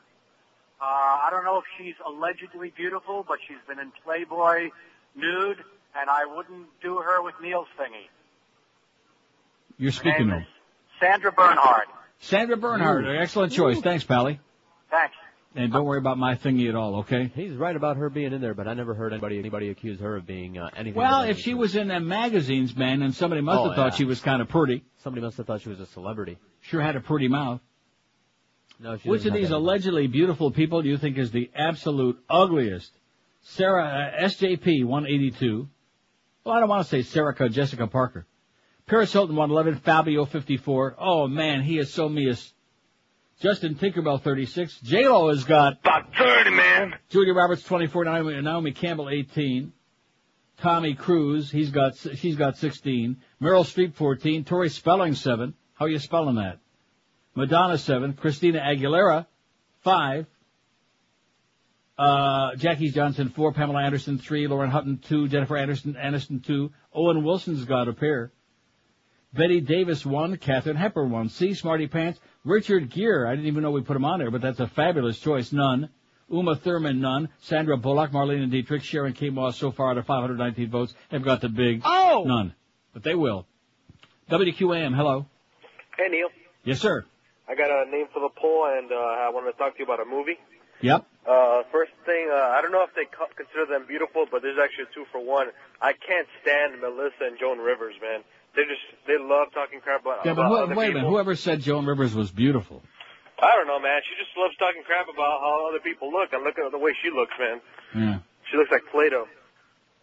Uh, 0.81 0.85
I 0.85 1.29
don't 1.31 1.45
know 1.45 1.59
if 1.59 1.65
she's 1.79 1.95
allegedly 2.07 2.73
beautiful, 2.77 3.25
but 3.27 3.39
she's 3.47 3.59
been 3.69 3.79
in 3.79 3.93
Playboy 4.05 4.71
nude, 5.15 5.59
and 5.99 6.09
I 6.09 6.25
wouldn't 6.35 6.67
do 6.83 6.97
her 6.99 7.23
with 7.23 7.35
Neil's 7.43 7.69
thingy. 7.79 8.09
You're 9.79 9.93
speaking 9.93 10.29
name 10.29 10.37
of. 10.39 10.43
Sandra 11.01 11.33
Bernhard. 11.33 11.85
Sandra 12.21 12.57
Bernhard, 12.57 13.05
excellent 13.21 13.53
choice. 13.53 13.81
Thanks, 13.81 14.05
Pally. 14.05 14.41
Thanks. 14.91 15.15
And 15.57 15.73
don't 15.73 15.85
worry 15.85 15.99
about 15.99 16.17
my 16.17 16.37
thingy 16.37 16.69
at 16.69 16.77
all, 16.77 16.97
okay? 17.01 17.31
He's 17.35 17.55
right 17.57 17.75
about 17.75 17.97
her 17.97 18.09
being 18.09 18.33
in 18.33 18.41
there, 18.41 18.55
but 18.55 18.69
I 18.69 18.75
never 18.75 18.95
heard 18.95 19.13
anybody 19.13 19.39
anybody 19.39 19.69
accuse 19.71 19.99
her 19.99 20.17
of 20.17 20.25
being 20.27 20.57
uh, 20.59 20.69
anything. 20.77 20.95
Well, 20.97 21.23
if 21.23 21.39
she 21.41 21.55
was 21.55 21.75
in 21.75 21.89
them 21.89 22.07
magazines, 22.07 22.77
man, 22.77 23.03
and 23.03 23.13
somebody 23.15 23.41
must 23.43 23.59
Oh, 23.59 23.65
have 23.69 23.75
thought 23.77 23.93
yeah. 23.93 23.97
she 23.99 24.05
was 24.05 24.21
kind 24.21 24.41
of 24.41 24.49
pretty. 24.49 24.85
Somebody 24.99 25.25
must 25.25 25.39
have 25.39 25.47
thought 25.47 25.63
she 25.63 25.69
was 25.71 25.81
a 25.81 25.87
celebrity. 25.87 26.39
Sure 26.61 26.81
had 26.81 26.95
a 26.95 27.01
pretty 27.01 27.27
mouth. 27.27 27.61
No, 28.83 28.97
she 28.97 29.09
Which 29.09 29.27
of 29.27 29.35
these 29.35 29.51
that. 29.51 29.57
allegedly 29.57 30.07
beautiful 30.07 30.51
people 30.51 30.81
do 30.81 30.89
you 30.89 30.97
think 30.97 31.19
is 31.19 31.31
the 31.31 31.51
absolute 31.55 32.19
ugliest? 32.31 32.91
Sarah, 33.43 34.13
uh, 34.19 34.25
SJP, 34.25 34.85
182. 34.85 35.69
Well, 36.45 36.55
I 36.55 36.61
don't 36.61 36.69
want 36.69 36.85
to 36.85 36.89
say 36.89 37.03
Sarah 37.03 37.49
Jessica 37.51 37.87
Parker. 37.87 38.27
Paris 38.87 39.13
Hilton, 39.13 39.37
111. 39.37 39.83
Fabio, 39.83 40.25
54. 40.25 40.97
Oh, 40.99 41.29
man, 41.29 41.63
he 41.63 41.79
is 41.79 41.93
so 41.93 42.09
meous. 42.09 42.53
Justin 43.41 43.75
Tinkerbell, 43.75 44.23
36. 44.23 44.81
J-Lo 44.81 45.29
has 45.29 45.45
got... 45.45 45.79
About 45.81 46.15
30, 46.15 46.51
man. 46.51 46.95
Julia 47.09 47.35
Roberts, 47.35 47.63
24. 47.63 48.05
Naomi, 48.05 48.41
Naomi 48.41 48.73
Campbell, 48.73 49.09
18. 49.11 49.73
Tommy 50.61 50.95
Cruise, 50.95 51.51
he's 51.51 51.71
got, 51.71 51.97
she's 51.97 52.37
got 52.37 52.57
16. 52.57 53.17
Meryl 53.41 53.65
Streep, 53.65 53.95
14. 53.95 54.45
Tori 54.45 54.69
Spelling, 54.69 55.15
7. 55.15 55.55
How 55.75 55.85
are 55.87 55.89
you 55.89 55.99
spelling 55.99 56.37
that? 56.37 56.59
Madonna, 57.35 57.79
7. 57.79 58.15
Christina 58.15 58.61
Aguilera, 58.61 59.27
5. 59.83 60.27
Uh, 61.99 62.57
Jackie 62.57 62.91
Johnson, 62.91 63.29
4. 63.29 63.53
Pamela 63.53 63.83
Anderson, 63.83 64.19
3. 64.19 64.47
Lauren 64.47 64.71
Hutton, 64.71 64.99
2. 65.07 65.29
Jennifer 65.29 65.57
Anderson, 65.57 65.95
Aniston, 65.95 66.45
2. 66.45 66.71
Owen 66.95 67.25
Wilson's 67.25 67.65
got 67.65 67.89
a 67.89 67.93
pair. 67.93 68.33
Bette 69.33 69.61
Davis, 69.61 70.05
1. 70.05 70.39
Catherine 70.39 70.77
Hepper 70.77 71.09
1. 71.09 71.29
C. 71.29 71.55
Smarty 71.55 71.87
Pants. 71.87 72.19
Richard 72.45 72.91
Gere, 72.91 73.29
I 73.29 73.33
didn't 73.33 73.47
even 73.47 73.63
know 73.63 73.71
we 73.71 73.83
put 73.83 73.97
him 73.97 74.05
on 74.05 74.19
there, 74.19 74.31
but 74.31 74.41
that's 74.41 74.61
a 74.61 74.67
fabulous 74.67 75.19
choice. 75.19 75.53
None. 75.53 75.91
Uma 76.31 76.57
Thurman, 76.57 77.01
none. 77.01 77.29
Sandra 77.41 77.77
Bullock, 77.77 78.13
Marlene 78.13 78.51
Dietrich, 78.51 78.83
Sharon 78.85 79.13
K. 79.13 79.31
Moss, 79.31 79.57
so 79.59 79.73
far 79.73 79.91
out 79.91 79.99
of 79.99 80.07
519 80.07 80.71
votes, 80.71 80.95
have 81.11 81.23
got 81.23 81.41
the 81.41 81.49
big 81.49 81.83
Oh! 81.85 82.25
none. 82.27 82.55
But 82.93 83.03
they 83.03 83.15
will. 83.15 83.47
WQAM, 84.31 84.95
hello. 84.95 85.27
Hey, 85.99 86.09
Neil. 86.09 86.29
Yes, 86.65 86.81
sir. 86.81 87.05
I 87.51 87.55
got 87.57 87.67
a 87.71 87.91
name 87.91 88.07
for 88.15 88.21
the 88.21 88.31
poll, 88.31 88.71
and 88.71 88.93
uh, 88.93 88.95
I 88.95 89.31
wanted 89.35 89.53
to 89.53 89.59
talk 89.59 89.75
to 89.75 89.79
you 89.81 89.85
about 89.85 89.99
a 89.99 90.05
movie. 90.07 90.39
Yep. 90.83 91.05
Uh, 91.27 91.63
first 91.73 91.93
thing, 92.07 92.31
uh, 92.31 92.57
I 92.57 92.63
don't 92.63 92.73
know 92.73 92.85
if 92.87 92.95
they 92.95 93.05
co- 93.05 93.29
consider 93.37 93.67
them 93.67 93.85
beautiful, 93.87 94.25
but 94.31 94.41
there's 94.41 94.57
actually 94.57 94.87
a 94.89 94.95
two 94.95 95.05
for 95.13 95.21
one. 95.21 95.49
I 95.83 95.93
can't 95.93 96.29
stand 96.41 96.81
Melissa 96.81 97.27
and 97.27 97.39
Joan 97.39 97.59
Rivers, 97.59 97.95
man. 98.01 98.23
They 98.57 98.63
just 98.65 98.81
they 99.07 99.19
love 99.19 99.53
talking 99.53 99.81
crap 99.81 100.03
about, 100.03 100.25
Yeah, 100.25 100.35
but 100.35 100.47
about 100.47 100.71
who, 100.71 100.77
wait 100.77 100.91
a 100.91 100.95
minute. 100.95 101.09
Whoever 101.09 101.35
said 101.37 101.61
Joan 101.61 101.87
Rivers 101.87 102.15
was 102.15 102.31
beautiful? 102.31 102.83
I 103.43 103.57
don't 103.57 103.67
know, 103.67 103.81
man. 103.81 104.01
She 104.09 104.15
just 104.23 104.37
loves 104.37 104.57
talking 104.57 104.83
crap 104.85 105.07
about 105.13 105.41
how 105.41 105.69
other 105.69 105.81
people 105.81 106.11
look. 106.11 106.33
And 106.33 106.45
look 106.45 106.59
at 106.59 106.71
the 106.71 106.79
way 106.79 106.95
she 107.03 107.11
looks, 107.11 107.33
man. 107.39 107.61
Yeah. 107.95 108.19
She 108.51 108.57
looks 108.57 108.71
like 108.71 108.83
Play-Doh. 108.91 109.27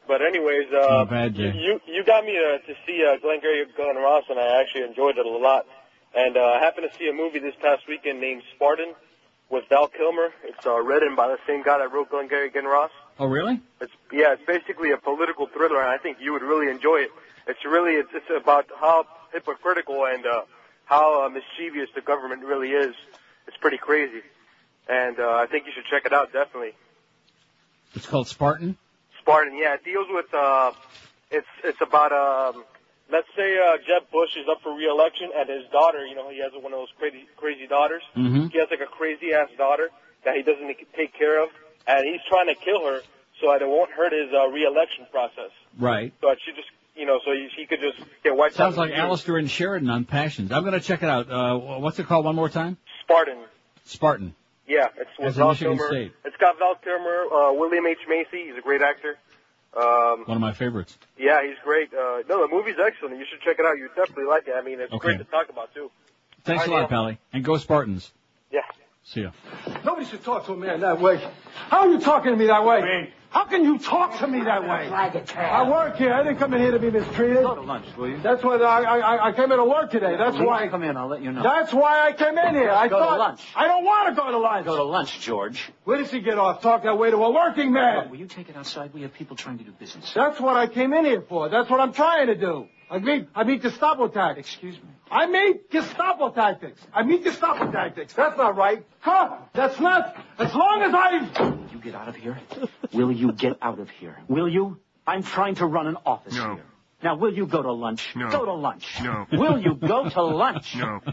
But 0.07 0.21
anyways, 0.21 0.71
uh, 0.71 1.03
bad, 1.05 1.35
you 1.37 1.81
you 1.85 2.03
got 2.05 2.23
me 2.23 2.37
uh, 2.39 2.59
to 2.65 2.73
see 2.87 3.03
uh, 3.03 3.17
Glengarry 3.19 3.65
Glen 3.75 3.97
Ross, 3.97 4.23
and 4.29 4.39
I 4.39 4.61
actually 4.61 4.83
enjoyed 4.83 5.17
it 5.17 5.25
a 5.25 5.29
lot. 5.29 5.65
And 6.15 6.37
uh, 6.37 6.41
I 6.41 6.59
happened 6.59 6.89
to 6.91 6.97
see 6.97 7.09
a 7.09 7.13
movie 7.13 7.39
this 7.39 7.55
past 7.61 7.87
weekend 7.87 8.19
named 8.21 8.43
Spartan 8.55 8.93
with 9.49 9.65
Val 9.69 9.87
Kilmer. 9.87 10.29
It's 10.43 10.65
uh, 10.65 10.77
written 10.79 11.15
by 11.15 11.27
the 11.27 11.37
same 11.47 11.63
guy 11.63 11.77
that 11.77 11.91
wrote 11.91 12.09
Glengarry 12.09 12.49
Glen 12.49 12.65
Ross. 12.65 12.91
Oh, 13.19 13.25
really? 13.25 13.61
It's 13.81 13.91
yeah, 14.11 14.33
it's 14.33 14.45
basically 14.45 14.91
a 14.91 14.97
political 14.97 15.47
thriller, 15.47 15.81
and 15.81 15.89
I 15.89 15.97
think 15.97 16.17
you 16.19 16.33
would 16.33 16.41
really 16.41 16.69
enjoy 16.69 16.97
it. 16.97 17.11
It's 17.47 17.63
really 17.65 17.93
it's, 17.93 18.09
it's 18.13 18.29
about 18.35 18.67
how 18.79 19.05
hypocritical 19.33 20.05
and 20.05 20.25
uh, 20.25 20.41
how 20.85 21.25
uh, 21.25 21.29
mischievous 21.29 21.89
the 21.95 22.01
government 22.01 22.43
really 22.43 22.69
is. 22.69 22.95
It's 23.47 23.57
pretty 23.57 23.77
crazy, 23.77 24.21
and 24.89 25.19
uh, 25.19 25.23
I 25.23 25.47
think 25.47 25.65
you 25.65 25.71
should 25.73 25.85
check 25.89 26.05
it 26.05 26.13
out 26.13 26.33
definitely. 26.33 26.73
It's 27.95 28.05
called 28.05 28.27
Spartan? 28.27 28.77
Spartan, 29.21 29.57
yeah, 29.57 29.75
it 29.75 29.83
deals 29.83 30.07
with 30.09 30.33
uh, 30.33 30.71
it's 31.31 31.47
it's 31.63 31.81
about 31.81 32.11
um, 32.11 32.63
let's 33.11 33.27
say 33.35 33.57
uh, 33.57 33.77
Jeb 33.77 34.09
Bush 34.11 34.35
is 34.37 34.47
up 34.49 34.61
for 34.61 34.75
re-election, 34.75 35.31
and 35.35 35.49
his 35.49 35.69
daughter, 35.71 36.05
you 36.05 36.15
know, 36.15 36.29
he 36.29 36.39
has 36.39 36.51
one 36.53 36.73
of 36.73 36.79
those 36.79 36.91
crazy 36.99 37.25
crazy 37.37 37.67
daughters. 37.67 38.03
Mhm. 38.15 38.51
He 38.51 38.59
has 38.59 38.67
like 38.71 38.81
a 38.81 38.85
crazy 38.89 39.33
ass 39.33 39.49
daughter 39.57 39.89
that 40.23 40.35
he 40.35 40.41
doesn't 40.43 40.67
take 40.95 41.13
care 41.13 41.41
of, 41.43 41.49
and 41.87 42.05
he's 42.05 42.21
trying 42.29 42.47
to 42.47 42.55
kill 42.55 42.85
her 42.85 43.01
so 43.39 43.51
that 43.51 43.61
it 43.61 43.67
won't 43.67 43.91
hurt 43.91 44.11
his 44.13 44.33
uh, 44.33 44.47
re-election 44.47 45.05
process. 45.11 45.51
Right. 45.77 46.11
So 46.21 46.33
she 46.43 46.51
just, 46.53 46.67
you 46.95 47.05
know, 47.05 47.19
so 47.23 47.31
he, 47.31 47.47
he 47.55 47.65
could 47.67 47.79
just 47.79 47.97
get 48.23 48.35
wiped 48.35 48.55
out. 48.55 48.57
Sounds 48.57 48.77
like 48.77 48.91
Alistair 48.91 49.37
and 49.37 49.49
Sheridan 49.49 49.89
on 49.89 50.05
Passions. 50.05 50.51
I'm 50.51 50.63
going 50.63 50.73
to 50.73 50.79
check 50.79 51.03
it 51.03 51.09
out. 51.09 51.29
Uh, 51.29 51.55
what's 51.57 51.99
it 51.99 52.07
called 52.07 52.25
one 52.25 52.35
more 52.35 52.49
time? 52.49 52.77
Spartan. 53.03 53.37
Spartan. 53.85 54.33
Yeah, 54.67 54.87
it's 54.97 55.09
with 55.19 55.35
Val 55.35 55.55
Kilmer. 55.55 55.87
State. 55.87 56.11
It's 56.25 56.35
got 56.37 56.57
Val 56.59 56.75
Kilmer, 56.83 57.25
uh, 57.31 57.53
William 57.53 57.85
H 57.85 57.99
Macy. 58.09 58.47
He's 58.47 58.57
a 58.57 58.61
great 58.61 58.81
actor. 58.81 59.17
Um, 59.75 60.23
One 60.25 60.37
of 60.37 60.41
my 60.41 60.53
favorites. 60.53 60.97
yeah, 61.17 61.41
he's 61.45 61.57
great. 61.63 61.93
Uh, 61.93 62.23
no, 62.29 62.47
the 62.47 62.53
movie's 62.53 62.75
excellent. 62.83 63.17
You 63.17 63.25
should 63.29 63.41
check 63.41 63.57
it 63.59 63.65
out. 63.65 63.77
You 63.77 63.89
definitely 63.95 64.25
like 64.25 64.47
it. 64.47 64.53
I 64.57 64.61
mean, 64.61 64.79
it's 64.79 64.91
Okay. 64.93 65.07
great 65.09 65.17
to 65.19 65.23
talk 65.25 65.49
about 65.49 65.73
too. 65.73 65.91
Thanks 66.43 66.65
a 66.65 66.69
lot, 66.71 66.79
Neil. 66.79 66.87
Pally. 66.87 67.19
And 67.33 67.43
go 67.43 67.57
Spartans. 67.57 68.11
Yeah. 68.51 68.61
See 69.03 69.21
ya. 69.21 69.31
Nobody 69.85 70.05
should 70.05 70.23
talk 70.23 70.45
to 70.47 70.53
a 70.53 70.57
man 70.57 70.79
that 70.81 70.99
way. 70.99 71.19
How 71.69 71.81
are 71.81 71.87
you 71.89 71.99
talking 71.99 72.31
to 72.31 72.37
me 72.37 72.47
that 72.47 72.63
way? 72.65 73.13
How 73.29 73.45
can 73.45 73.63
you 73.63 73.77
talk 73.77 74.19
to 74.19 74.27
me 74.27 74.41
that 74.43 74.63
way? 74.63 74.89
I 74.89 75.69
work 75.69 75.97
here. 75.97 76.13
I 76.13 76.23
didn't 76.23 76.39
come 76.39 76.53
in 76.53 76.61
here 76.61 76.71
to 76.71 76.79
be 76.79 76.89
mistreated. 76.89 77.43
Go 77.43 77.55
to 77.55 77.61
lunch, 77.61 77.85
will 77.97 78.09
you? 78.09 78.21
That's 78.21 78.43
why 78.43 78.57
I 78.57 78.81
I, 78.81 79.27
I 79.27 79.31
came 79.33 79.51
in 79.51 79.57
to 79.57 79.65
work 79.65 79.91
today. 79.91 80.15
That's 80.17 80.37
why. 80.37 80.63
you 80.63 80.69
come 80.69 80.83
in, 80.83 80.95
I'll 80.95 81.07
let 81.07 81.21
you 81.21 81.31
know. 81.31 81.43
That's 81.43 81.73
why 81.73 82.07
I 82.07 82.13
came 82.13 82.37
in 82.37 82.55
here. 82.55 82.71
I 82.71 82.87
Go 82.87 82.99
to 82.99 83.05
thought 83.05 83.19
lunch. 83.19 83.41
I 83.55 83.67
don't 83.67 83.83
want 83.83 84.15
to 84.15 84.21
go 84.21 84.31
to 84.31 84.37
lunch. 84.37 84.65
Go 84.65 84.77
to 84.77 84.83
lunch, 84.83 85.19
George. 85.19 85.69
Where 85.83 85.97
does 85.97 86.09
he 86.09 86.21
get 86.21 86.37
off? 86.37 86.61
Talk 86.61 86.83
that 86.83 86.97
way 86.97 87.11
to 87.11 87.17
a 87.17 87.31
working 87.31 87.71
man. 87.73 88.09
Will 88.09 88.17
you 88.17 88.27
take 88.27 88.49
it 88.49 88.55
outside? 88.55 88.93
We 88.93 89.01
have 89.01 89.13
people 89.13 89.35
trying 89.35 89.57
to 89.57 89.63
do 89.63 89.71
business. 89.71 90.13
That's 90.13 90.39
what 90.39 90.55
I 90.55 90.67
came 90.67 90.93
in 90.93 91.05
here 91.05 91.21
for. 91.21 91.49
That's 91.49 91.69
what 91.69 91.79
I'm 91.79 91.93
trying 91.93 92.27
to 92.27 92.35
do. 92.35 92.67
I 92.89 92.99
meet 92.99 93.27
I 93.35 93.43
meet 93.43 93.61
Gestapo 93.61 94.07
tactics. 94.07 94.47
Excuse 94.49 94.75
me. 94.75 94.89
I 95.11 95.25
meet 95.27 95.69
Gestapo 95.69 96.29
tactics. 96.31 96.79
I 96.93 97.03
meet 97.03 97.23
Gestapo 97.23 97.69
tactics. 97.71 98.13
That's 98.13 98.37
not 98.37 98.55
right. 98.55 98.85
Huh? 98.99 99.37
That's 99.53 99.79
not. 99.79 100.15
As 100.39 100.53
long 100.53 100.81
as 100.81 100.93
I. 100.93 101.66
You 101.87 101.93
get 101.93 102.01
out 102.01 102.09
of 102.09 102.15
here. 102.17 102.37
Will 102.91 103.11
you 103.13 103.31
get 103.31 103.57
out 103.61 103.79
of 103.79 103.89
here? 103.89 104.17
Will 104.27 104.49
you? 104.49 104.77
I'm 105.05 105.23
trying 105.23 105.55
to 105.55 105.65
run 105.65 105.87
an 105.87 105.95
office 106.05 106.35
No. 106.35 106.55
here. 106.55 106.65
Now, 107.01 107.15
will 107.15 107.33
you 107.33 107.45
go 107.47 107.61
to 107.61 107.71
lunch? 107.71 108.13
No. 108.13 108.29
Go 108.29 108.43
to 108.43 108.53
lunch. 108.53 108.85
No. 109.01 109.25
Will 109.31 109.57
you 109.57 109.75
go 109.75 110.09
to 110.09 110.21
lunch? 110.21 110.75
No. 110.75 110.99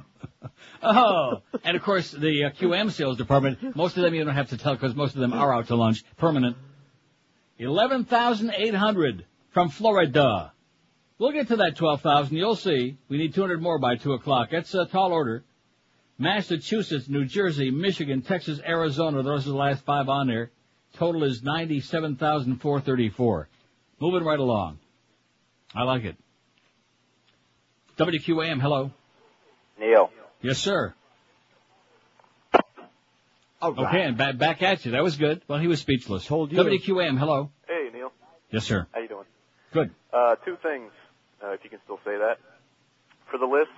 Oh, 0.82 1.40
and 1.64 1.74
of 1.76 1.82
course 1.82 2.10
the 2.10 2.44
uh, 2.44 2.50
QM 2.50 2.90
sales 2.90 3.16
department. 3.16 3.74
Most 3.74 3.96
of 3.96 4.02
them 4.02 4.14
you 4.14 4.22
don't 4.24 4.34
have 4.34 4.50
to 4.50 4.58
tell 4.58 4.74
because 4.74 4.94
most 4.94 5.14
of 5.14 5.20
them 5.22 5.32
are 5.32 5.54
out 5.54 5.68
to 5.68 5.74
lunch, 5.76 6.04
permanent. 6.18 6.56
Eleven 7.58 8.04
thousand 8.04 8.52
eight 8.54 8.74
hundred 8.74 9.24
from 9.50 9.70
Florida. 9.70 10.52
We'll 11.18 11.32
get 11.32 11.48
to 11.48 11.56
that 11.56 11.76
twelve 11.76 12.02
thousand. 12.02 12.36
You'll 12.36 12.56
see. 12.56 12.98
We 13.08 13.16
need 13.16 13.34
two 13.34 13.40
hundred 13.40 13.62
more 13.62 13.78
by 13.78 13.96
two 13.96 14.12
o'clock. 14.12 14.50
That's 14.52 14.74
a 14.74 14.84
tall 14.84 15.12
order. 15.12 15.44
Massachusetts, 16.18 17.08
New 17.08 17.24
Jersey, 17.24 17.70
Michigan, 17.70 18.20
Texas, 18.20 18.60
Arizona. 18.66 19.22
Those 19.22 19.46
are 19.46 19.50
the 19.50 19.56
last 19.56 19.84
five 19.86 20.10
on 20.10 20.26
there. 20.26 20.50
Total 20.98 21.24
is 21.24 21.42
ninety-seven 21.42 22.16
thousand 22.16 22.58
four 22.60 22.80
thirty-four. 22.80 23.48
Moving 24.00 24.24
right 24.24 24.38
along. 24.38 24.78
I 25.74 25.82
like 25.82 26.04
it. 26.04 26.16
WQAM, 27.98 28.60
hello. 28.60 28.90
Neil. 29.78 30.10
Yes, 30.42 30.58
sir. 30.58 30.94
All 33.62 33.72
right. 33.72 33.86
Okay, 33.88 34.02
and 34.02 34.16
back, 34.16 34.36
back 34.36 34.62
at 34.62 34.84
you. 34.84 34.92
That 34.92 35.02
was 35.02 35.16
good. 35.16 35.42
Well, 35.48 35.58
he 35.58 35.68
was 35.68 35.80
speechless. 35.80 36.26
Hold 36.26 36.52
you. 36.52 36.58
WQAM, 36.58 37.18
hello. 37.18 37.50
Hey, 37.66 37.88
Neil. 37.92 38.12
Yes, 38.50 38.64
sir. 38.64 38.86
How 38.92 39.00
you 39.00 39.08
doing? 39.08 39.24
Good. 39.72 39.90
Uh, 40.12 40.36
two 40.44 40.56
things, 40.62 40.92
uh, 41.42 41.52
if 41.52 41.64
you 41.64 41.70
can 41.70 41.80
still 41.84 41.98
say 42.04 42.16
that. 42.16 42.38
For 43.30 43.38
the 43.38 43.46
list, 43.46 43.70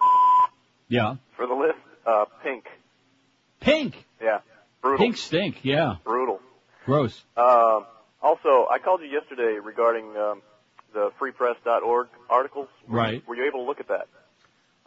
Yeah. 0.88 1.16
for 1.36 1.46
the 1.46 1.54
list, 1.54 1.78
uh, 2.04 2.24
pink. 2.42 2.64
Pink. 3.60 4.04
Yeah. 4.20 4.40
Brutal. 4.82 4.98
Pink 4.98 5.16
stink. 5.16 5.64
Yeah. 5.64 5.96
Brutal. 6.04 6.40
Gross. 6.86 7.22
Um, 7.36 7.84
also, 8.22 8.66
I 8.70 8.78
called 8.82 9.00
you 9.02 9.08
yesterday 9.08 9.58
regarding 9.62 10.16
um, 10.16 10.40
the 10.94 11.10
freepress.org 11.20 12.06
articles. 12.30 12.68
Right. 12.88 13.26
Were 13.28 13.34
you 13.36 13.46
able 13.46 13.60
to 13.60 13.66
look 13.66 13.80
at 13.80 13.88
that? 13.88 14.06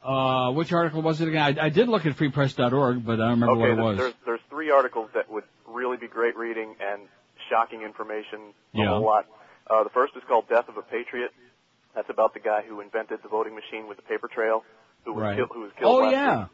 Uh, 0.02 0.52
which 0.54 0.72
article 0.72 1.02
was 1.02 1.20
it 1.20 1.28
again? 1.28 1.60
I, 1.60 1.66
I 1.66 1.70
did 1.70 1.90
look 1.90 2.06
at 2.06 2.16
freepress.org, 2.16 3.06
but 3.06 3.14
I 3.14 3.18
don't 3.18 3.42
remember 3.42 3.52
okay, 3.52 3.60
what 3.60 3.70
it 3.70 3.82
was. 3.84 3.98
There's, 3.98 4.14
there's 4.26 4.40
three 4.50 4.72
articles 4.72 5.10
that 5.14 5.30
would 5.30 5.44
really 5.68 5.98
be 5.98 6.08
great 6.08 6.38
reading 6.38 6.76
and 6.80 7.02
shocking 7.50 7.82
information. 7.82 8.40
A 8.74 8.78
Yeah. 8.78 8.88
whole 8.88 9.06
lot. 9.06 9.26
Uh, 9.70 9.84
the 9.84 9.90
first 9.90 10.16
is 10.16 10.24
called 10.28 10.48
Death 10.48 10.70
of 10.70 10.78
a 10.78 10.82
Patriot. 10.82 11.32
That's 11.96 12.10
about 12.10 12.34
the 12.34 12.40
guy 12.40 12.62
who 12.68 12.80
invented 12.80 13.20
the 13.24 13.30
voting 13.30 13.56
machine 13.56 13.88
with 13.90 13.98
the 13.98 14.04
paper 14.04 14.30
trail, 14.30 14.64
who 15.04 15.14
was, 15.14 15.22
Right. 15.24 15.36
kill, 15.36 15.48
who 15.54 15.62
was 15.62 15.72
killed 15.78 16.02
Oh 16.04 16.10
yeah. 16.10 16.40
week. 16.44 16.48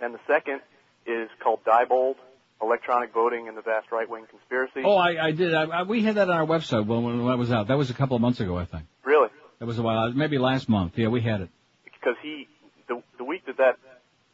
And 0.00 0.14
the 0.14 0.20
second 0.26 0.60
is 1.06 1.28
called 1.42 1.60
Diebold, 1.64 2.16
Electronic 2.62 3.12
Voting 3.12 3.48
and 3.48 3.56
the 3.56 3.62
Vast 3.62 3.90
Right-Wing 3.90 4.26
Conspiracy. 4.28 4.82
Oh, 4.84 4.96
I, 4.96 5.26
I 5.28 5.30
did. 5.32 5.54
I, 5.54 5.62
I, 5.64 5.82
we 5.84 6.02
had 6.02 6.16
that 6.16 6.28
on 6.28 6.36
our 6.36 6.46
website 6.46 6.86
when, 6.86 7.04
when 7.04 7.26
that 7.26 7.38
was 7.38 7.50
out. 7.50 7.68
That 7.68 7.78
was 7.78 7.90
a 7.90 7.94
couple 7.94 8.16
of 8.16 8.22
months 8.22 8.40
ago, 8.40 8.58
I 8.58 8.64
think. 8.64 8.84
Really? 9.04 9.28
That 9.58 9.66
was 9.66 9.78
a 9.78 9.82
while. 9.82 10.12
Maybe 10.12 10.38
last 10.38 10.68
month. 10.68 10.92
Yeah, 10.96 11.08
we 11.08 11.20
had 11.20 11.40
it. 11.40 11.48
Because 11.84 12.16
he, 12.22 12.48
the, 12.88 13.02
the 13.18 13.24
week 13.24 13.46
that 13.46 13.56
that 13.58 13.78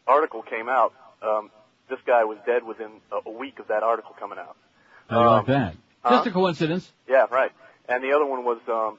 article 0.06 0.42
came 0.42 0.68
out, 0.68 0.92
um, 1.22 1.50
this 1.88 1.98
guy 2.06 2.24
was 2.24 2.38
dead 2.46 2.64
within 2.64 2.90
a, 3.12 3.28
a 3.28 3.32
week 3.32 3.58
of 3.58 3.68
that 3.68 3.82
article 3.82 4.14
coming 4.18 4.38
out. 4.38 4.56
How 5.08 5.20
you 5.22 5.30
like 5.30 5.46
that? 5.46 5.74
huh? 6.02 6.16
Just 6.16 6.26
a 6.26 6.30
coincidence. 6.32 6.90
Yeah, 7.08 7.26
right. 7.30 7.52
And 7.88 8.02
the 8.02 8.12
other 8.12 8.26
one 8.26 8.44
was 8.44 8.58
um, 8.68 8.98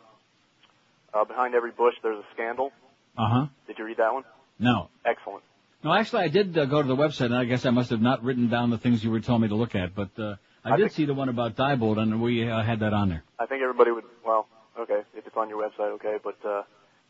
uh, 1.13 1.25
behind 1.25 1.55
every 1.55 1.71
bush 1.71 1.95
there's 2.01 2.19
a 2.19 2.25
scandal. 2.33 2.71
Uh 3.17 3.27
huh. 3.27 3.45
Did 3.67 3.77
you 3.77 3.85
read 3.85 3.97
that 3.97 4.13
one? 4.13 4.23
No. 4.59 4.89
Excellent. 5.05 5.43
No, 5.83 5.93
actually, 5.93 6.23
I 6.23 6.27
did 6.27 6.57
uh, 6.57 6.65
go 6.65 6.81
to 6.81 6.87
the 6.87 6.95
website, 6.95 7.25
and 7.25 7.35
I 7.35 7.45
guess 7.45 7.65
I 7.65 7.69
must 7.69 7.91
have 7.91 8.01
not 8.01 8.23
written 8.23 8.49
down 8.49 8.71
the 8.71 8.77
things 8.77 9.03
you 9.03 9.11
were 9.11 9.19
telling 9.19 9.43
me 9.43 9.47
to 9.49 9.55
look 9.55 9.75
at, 9.75 9.93
but 9.95 10.09
uh, 10.17 10.35
I, 10.65 10.73
I 10.73 10.77
did 10.77 10.91
see 10.91 11.05
the 11.05 11.13
one 11.13 11.29
about 11.29 11.55
Diebold, 11.55 11.97
and 11.99 12.21
we 12.21 12.49
uh, 12.49 12.63
had 12.63 12.79
that 12.79 12.93
on 12.93 13.09
there. 13.09 13.23
I 13.39 13.45
think 13.45 13.61
everybody 13.61 13.91
would. 13.91 14.03
Well, 14.25 14.47
okay, 14.79 15.01
if 15.15 15.27
it's 15.27 15.37
on 15.37 15.49
your 15.49 15.61
website, 15.61 15.91
okay. 15.95 16.17
But 16.23 16.37
uh, 16.43 16.63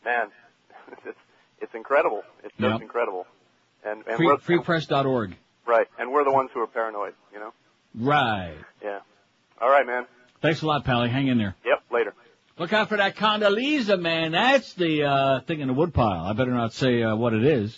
man, 0.03 0.27
it's 1.05 1.17
it's 1.61 1.73
incredible. 1.73 2.23
It's 2.43 2.53
just 2.59 2.71
Yep. 2.73 2.81
incredible. 2.81 3.25
And 3.85 4.03
and 4.05 4.17
Free, 4.17 4.27
we're 4.27 4.37
freepress.org. 4.37 5.35
right, 5.65 5.87
and 5.97 6.11
we're 6.11 6.25
the 6.25 6.31
ones 6.33 6.49
who 6.53 6.59
are 6.61 6.67
paranoid. 6.67 7.13
You 7.33 7.39
know. 7.39 7.53
Right. 7.95 8.57
Yeah. 8.83 8.99
All 9.61 9.69
right, 9.69 9.85
man. 9.87 10.05
Thanks 10.41 10.61
a 10.61 10.67
lot, 10.67 10.83
Pally. 10.85 11.09
Hang 11.09 11.27
in 11.27 11.37
there. 11.37 11.55
Yep. 11.65 11.83
Later. 11.91 12.13
Look 12.59 12.73
out 12.73 12.89
for 12.89 12.97
that 12.97 13.15
Condoleezza, 13.15 13.99
man. 13.99 14.33
That's 14.33 14.73
the 14.73 15.03
uh, 15.03 15.39
thing 15.41 15.61
in 15.61 15.67
the 15.67 15.73
woodpile. 15.73 16.25
I 16.25 16.33
better 16.33 16.51
not 16.51 16.73
say 16.73 17.01
uh, 17.01 17.15
what 17.15 17.33
it 17.33 17.43
is. 17.45 17.77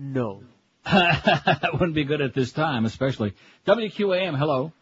No. 0.00 0.42
that 0.86 1.70
wouldn't 1.74 1.94
be 1.94 2.04
good 2.04 2.22
at 2.22 2.32
this 2.32 2.52
time, 2.52 2.86
especially. 2.86 3.34
WQAM, 3.66 4.36
hello. 4.38 4.72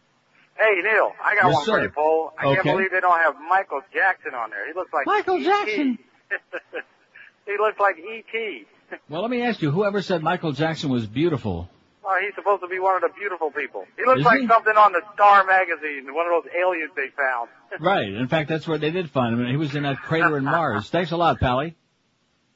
Hey 0.57 0.81
Neil, 0.81 1.11
I 1.23 1.35
got 1.35 1.49
Yes, 1.49 1.55
one 1.55 1.65
for 1.65 1.81
you, 1.81 1.89
Paul. 1.89 2.33
I 2.37 2.55
can't 2.55 2.63
believe 2.63 2.91
they 2.91 2.99
don't 3.01 3.19
have 3.19 3.35
Michael 3.49 3.81
Jackson 3.93 4.33
on 4.33 4.49
there. 4.49 4.65
He 4.67 4.73
looks 4.73 4.91
like 4.93 5.05
Michael 5.05 5.35
E.T. 5.35 5.45
Jackson. 5.45 5.99
he 7.45 7.57
looks 7.57 7.79
like 7.79 7.97
E.T. 7.97 8.65
Well, 9.07 9.21
let 9.21 9.29
me 9.29 9.43
ask 9.43 9.61
you, 9.61 9.69
whoever 9.69 10.01
said 10.01 10.23
Michael 10.23 10.51
Jackson 10.51 10.89
was 10.89 11.05
beautiful? 11.05 11.69
Oh, 12.03 12.19
he's 12.25 12.33
supposed 12.33 12.63
to 12.63 12.67
be 12.67 12.79
one 12.79 12.95
of 12.95 13.01
the 13.01 13.15
beautiful 13.15 13.51
people. 13.51 13.85
He 13.97 14.03
looks 14.03 14.21
Is 14.21 14.25
like 14.25 14.39
he? 14.39 14.47
something 14.47 14.75
on 14.75 14.93
the 14.93 15.01
Star 15.13 15.45
magazine, 15.45 16.11
one 16.11 16.25
of 16.25 16.43
those 16.43 16.51
aliens 16.59 16.89
they 16.95 17.09
found. 17.15 17.49
Right. 17.79 18.07
In 18.11 18.27
fact, 18.27 18.49
that's 18.49 18.67
where 18.67 18.79
they 18.79 18.89
did 18.89 19.11
find 19.11 19.39
him. 19.39 19.45
He 19.45 19.57
was 19.57 19.75
in 19.75 19.83
that 19.83 19.97
crater 19.97 20.37
in 20.37 20.43
Mars. 20.43 20.89
Thanks 20.89 21.11
a 21.11 21.17
lot, 21.17 21.39
Pally. 21.39 21.75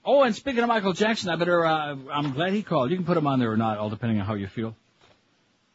Oh, 0.06 0.24
and 0.24 0.36
speaking 0.36 0.62
of 0.62 0.68
Michael 0.68 0.92
Jackson, 0.92 1.30
I 1.30 1.38
better, 1.38 1.66
uh, 1.66 1.96
I'm 2.12 2.34
glad 2.34 2.52
he 2.52 2.62
called. 2.62 2.92
You 2.92 2.98
can 2.98 3.06
put 3.06 3.16
him 3.16 3.26
on 3.26 3.40
there 3.40 3.52
or 3.52 3.58
not, 3.58 3.78
all 3.78 3.90
depending 3.90 4.20
on 4.20 4.26
how 4.26 4.34
you 4.34 4.48
feel. 4.48 4.76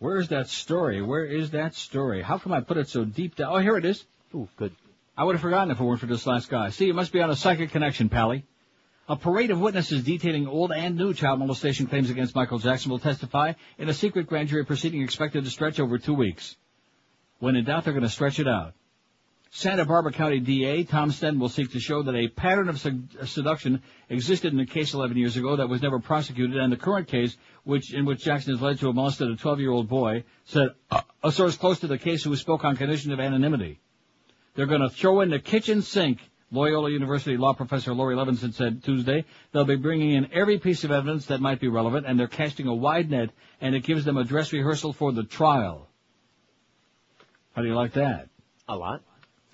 Where 0.01 0.19
is 0.19 0.29
that 0.29 0.49
story? 0.49 1.01
Where 1.01 1.25
is 1.25 1.51
that 1.53 1.75
story? 1.75 2.23
How 2.23 2.37
come 2.39 2.53
I 2.53 2.61
put 2.61 2.77
it 2.77 2.89
so 2.89 3.05
deep 3.05 3.37
down? 3.37 3.53
Oh, 3.53 3.59
here 3.59 3.79
it 3.79 3.87
is. 3.87 4.05
Ooh, 4.35 4.49
good. 4.57 4.73
I 5.17 5.25
would 5.25 5.35
have 5.35 5.43
forgotten 5.43 5.71
if 5.71 5.81
it 5.81 5.83
weren't 5.83 6.01
for 6.01 6.07
this 6.07 6.27
last 6.27 6.51
guy. 6.51 6.69
See, 6.71 6.89
it 6.89 6.95
must 6.95 7.11
be 7.11 7.23
on 7.23 7.31
a 7.31 7.37
psychic 7.37 7.71
connection, 7.71 8.09
Pally. 8.11 8.45
A 9.09 9.17
parade 9.17 9.51
of 9.51 9.59
witnesses 9.59 10.05
detailing 10.05 10.47
old 10.47 10.71
and 10.71 10.97
new 10.97 11.15
child 11.15 11.39
molestation 11.39 11.87
claims 11.87 12.11
against 12.11 12.35
Michael 12.35 12.59
Jackson 12.59 12.91
will 12.91 12.99
testify 12.99 13.55
in 13.79 13.89
a 13.89 13.95
secret 13.95 14.27
grand 14.27 14.51
jury 14.51 14.67
proceeding 14.67 15.03
expected 15.03 15.45
to 15.45 15.51
stretch 15.51 15.81
over 15.81 15.99
two 15.99 16.13
weeks. 16.13 16.57
When 17.39 17.57
in 17.57 17.65
doubt, 17.65 17.85
they're 17.85 17.95
going 17.95 18.03
to 18.03 18.11
stretch 18.11 18.39
it 18.39 18.47
out. 18.47 18.75
Santa 19.51 19.85
Barbara 19.87 20.13
County 20.13 20.41
DA 20.41 20.85
Tom 20.85 21.11
Sneddon 21.11 21.39
will 21.39 21.49
seek 21.49 21.73
to 21.73 21.81
show 21.81 22.03
that 22.03 22.15
a 22.15 22.29
pattern 22.29 22.69
of 22.69 22.79
seduction 22.79 23.83
existed 24.11 24.53
in 24.53 24.61
a 24.61 24.67
case 24.67 24.93
11 24.93 25.17
years 25.17 25.37
ago 25.37 25.57
that 25.57 25.69
was 25.69 25.81
never 25.81 25.99
prosecuted, 25.99 26.57
and 26.57 26.71
the 26.71 26.77
current 26.77 27.09
case, 27.09 27.37
which 27.65 27.95
in 27.95 28.05
which 28.05 28.23
Jackson 28.23 28.55
is 28.55 28.61
led 28.61 28.79
to 28.81 28.89
a 28.89 28.93
molested 28.93 29.31
a 29.31 29.37
12-year-old 29.37 29.89
boy, 29.89 30.25
said 30.45 30.69
uh, 30.91 31.01
a 31.25 31.33
source 31.33 31.57
close 31.57 31.81
to 31.81 31.87
the 31.87 31.99
case 31.99 32.25
who 32.25 32.37
spoke 32.37 32.65
on 32.65 32.77
condition 32.77 33.11
of 33.13 33.21
anonymity. 33.21 33.81
They're 34.55 34.67
going 34.67 34.83
to 34.83 34.91
throw 34.91 35.21
in 35.23 35.31
the 35.31 35.39
kitchen 35.39 35.83
sink. 35.83 36.19
Loyola 36.51 36.91
University 36.91 37.37
law 37.37 37.53
professor 37.53 37.93
Laurie 37.93 38.17
Levenson 38.17 38.55
said 38.55 38.83
Tuesday 38.83 39.27
they'll 39.53 39.67
be 39.67 39.77
bringing 39.77 40.13
in 40.13 40.33
every 40.33 40.59
piece 40.59 40.83
of 40.83 40.91
evidence 40.91 41.27
that 41.27 41.41
might 41.41 41.61
be 41.61 41.69
relevant, 41.69 42.07
and 42.07 42.19
they're 42.19 42.27
casting 42.27 42.67
a 42.67 42.75
wide 42.75 43.11
net, 43.11 43.31
and 43.61 43.75
it 43.75 43.83
gives 43.83 44.05
them 44.05 44.17
a 44.17 44.25
dress 44.25 44.53
rehearsal 44.53 44.93
for 44.93 45.13
the 45.13 45.25
trial. 45.25 45.89
How 47.55 47.63
do 47.63 47.69
you 47.69 47.75
like 47.75 47.95
that? 47.95 48.29
A 48.67 48.77
lot. 48.77 49.03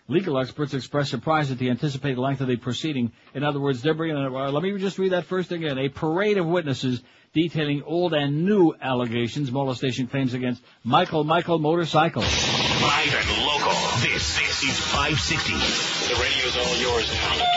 Legal 0.06 0.38
experts 0.38 0.74
express 0.74 1.08
surprise 1.08 1.50
at 1.50 1.56
the 1.56 1.70
anticipated 1.70 2.18
length 2.18 2.42
of 2.42 2.46
the 2.46 2.56
proceeding. 2.56 3.10
In 3.32 3.42
other 3.42 3.58
words, 3.58 3.80
they're 3.80 3.94
bringing. 3.94 4.18
Uh, 4.18 4.50
let 4.50 4.62
me 4.62 4.76
just 4.78 4.98
read 4.98 5.12
that 5.12 5.24
first 5.24 5.50
again. 5.50 5.78
A 5.78 5.88
parade 5.88 6.36
of 6.36 6.44
witnesses 6.44 7.02
detailing 7.32 7.82
old 7.84 8.12
and 8.12 8.44
new 8.44 8.74
allegations, 8.82 9.50
molestation 9.50 10.06
claims 10.06 10.34
against 10.34 10.62
Michael 10.84 11.24
Michael 11.24 11.58
Motorcycle. 11.58 12.20
Live 12.20 13.14
and 13.14 13.46
local. 13.46 13.72
This, 14.02 14.38
this 14.38 14.62
is 14.62 14.78
560. 14.92 15.52
The 15.54 16.20
radio's 16.20 16.56
all 16.58 16.76
yours 16.76 17.10
now. 17.10 17.54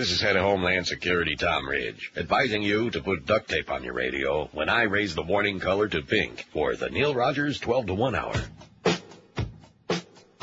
This 0.00 0.12
is 0.12 0.22
Head 0.22 0.36
of 0.36 0.44
Homeland 0.44 0.86
Security 0.86 1.36
Tom 1.36 1.68
Ridge, 1.68 2.10
advising 2.16 2.62
you 2.62 2.88
to 2.88 3.02
put 3.02 3.26
duct 3.26 3.50
tape 3.50 3.70
on 3.70 3.84
your 3.84 3.92
radio 3.92 4.48
when 4.52 4.70
I 4.70 4.84
raise 4.84 5.14
the 5.14 5.22
warning 5.22 5.60
color 5.60 5.88
to 5.88 6.00
pink 6.00 6.46
for 6.54 6.74
the 6.74 6.88
Neil 6.88 7.14
Rogers 7.14 7.60
12 7.60 7.88
to 7.88 7.94
1 7.94 8.14
hour. 8.14 8.32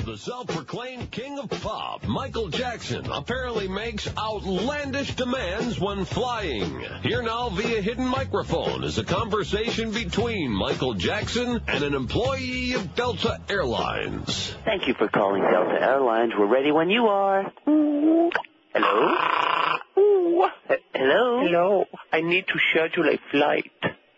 The 0.05 0.15
self-proclaimed 0.15 1.09
king 1.09 1.39
of 1.39 1.49
pop, 1.49 2.03
Michael 2.03 2.49
Jackson, 2.49 3.09
apparently 3.11 3.67
makes 3.67 4.07
outlandish 4.15 5.15
demands 5.15 5.79
when 5.79 6.05
flying. 6.05 6.85
Here 7.01 7.23
now 7.23 7.49
via 7.49 7.81
hidden 7.81 8.05
microphone 8.05 8.84
is 8.84 8.99
a 8.99 9.03
conversation 9.03 9.89
between 9.89 10.51
Michael 10.51 10.93
Jackson 10.93 11.61
and 11.67 11.84
an 11.84 11.95
employee 11.95 12.73
of 12.73 12.93
Delta 12.93 13.41
Airlines. 13.49 14.53
Thank 14.65 14.88
you 14.88 14.93
for 14.93 15.07
calling 15.07 15.41
Delta 15.41 15.81
Airlines. 15.81 16.34
We're 16.38 16.45
ready 16.45 16.71
when 16.71 16.91
you 16.91 17.07
are. 17.07 17.51
Hello? 18.79 20.47
H- 20.69 20.79
Hello? 20.93 21.39
Hello. 21.41 21.85
I 22.13 22.21
need 22.21 22.45
to 22.47 22.53
schedule 22.69 23.09
a 23.09 23.17
flight. 23.31 23.71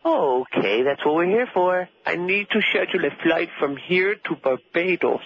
Oh, 0.03 0.41
okay. 0.53 0.84
That's 0.84 1.06
what 1.06 1.15
we're 1.15 1.27
here 1.30 1.48
for. 1.53 1.88
I 2.06 2.15
need 2.18 2.49
to 2.49 2.60
schedule 2.69 3.06
a 3.06 3.11
flight 3.23 3.48
from 3.57 3.77
here 3.77 4.15
to 4.15 4.36
Barbados. 4.36 5.22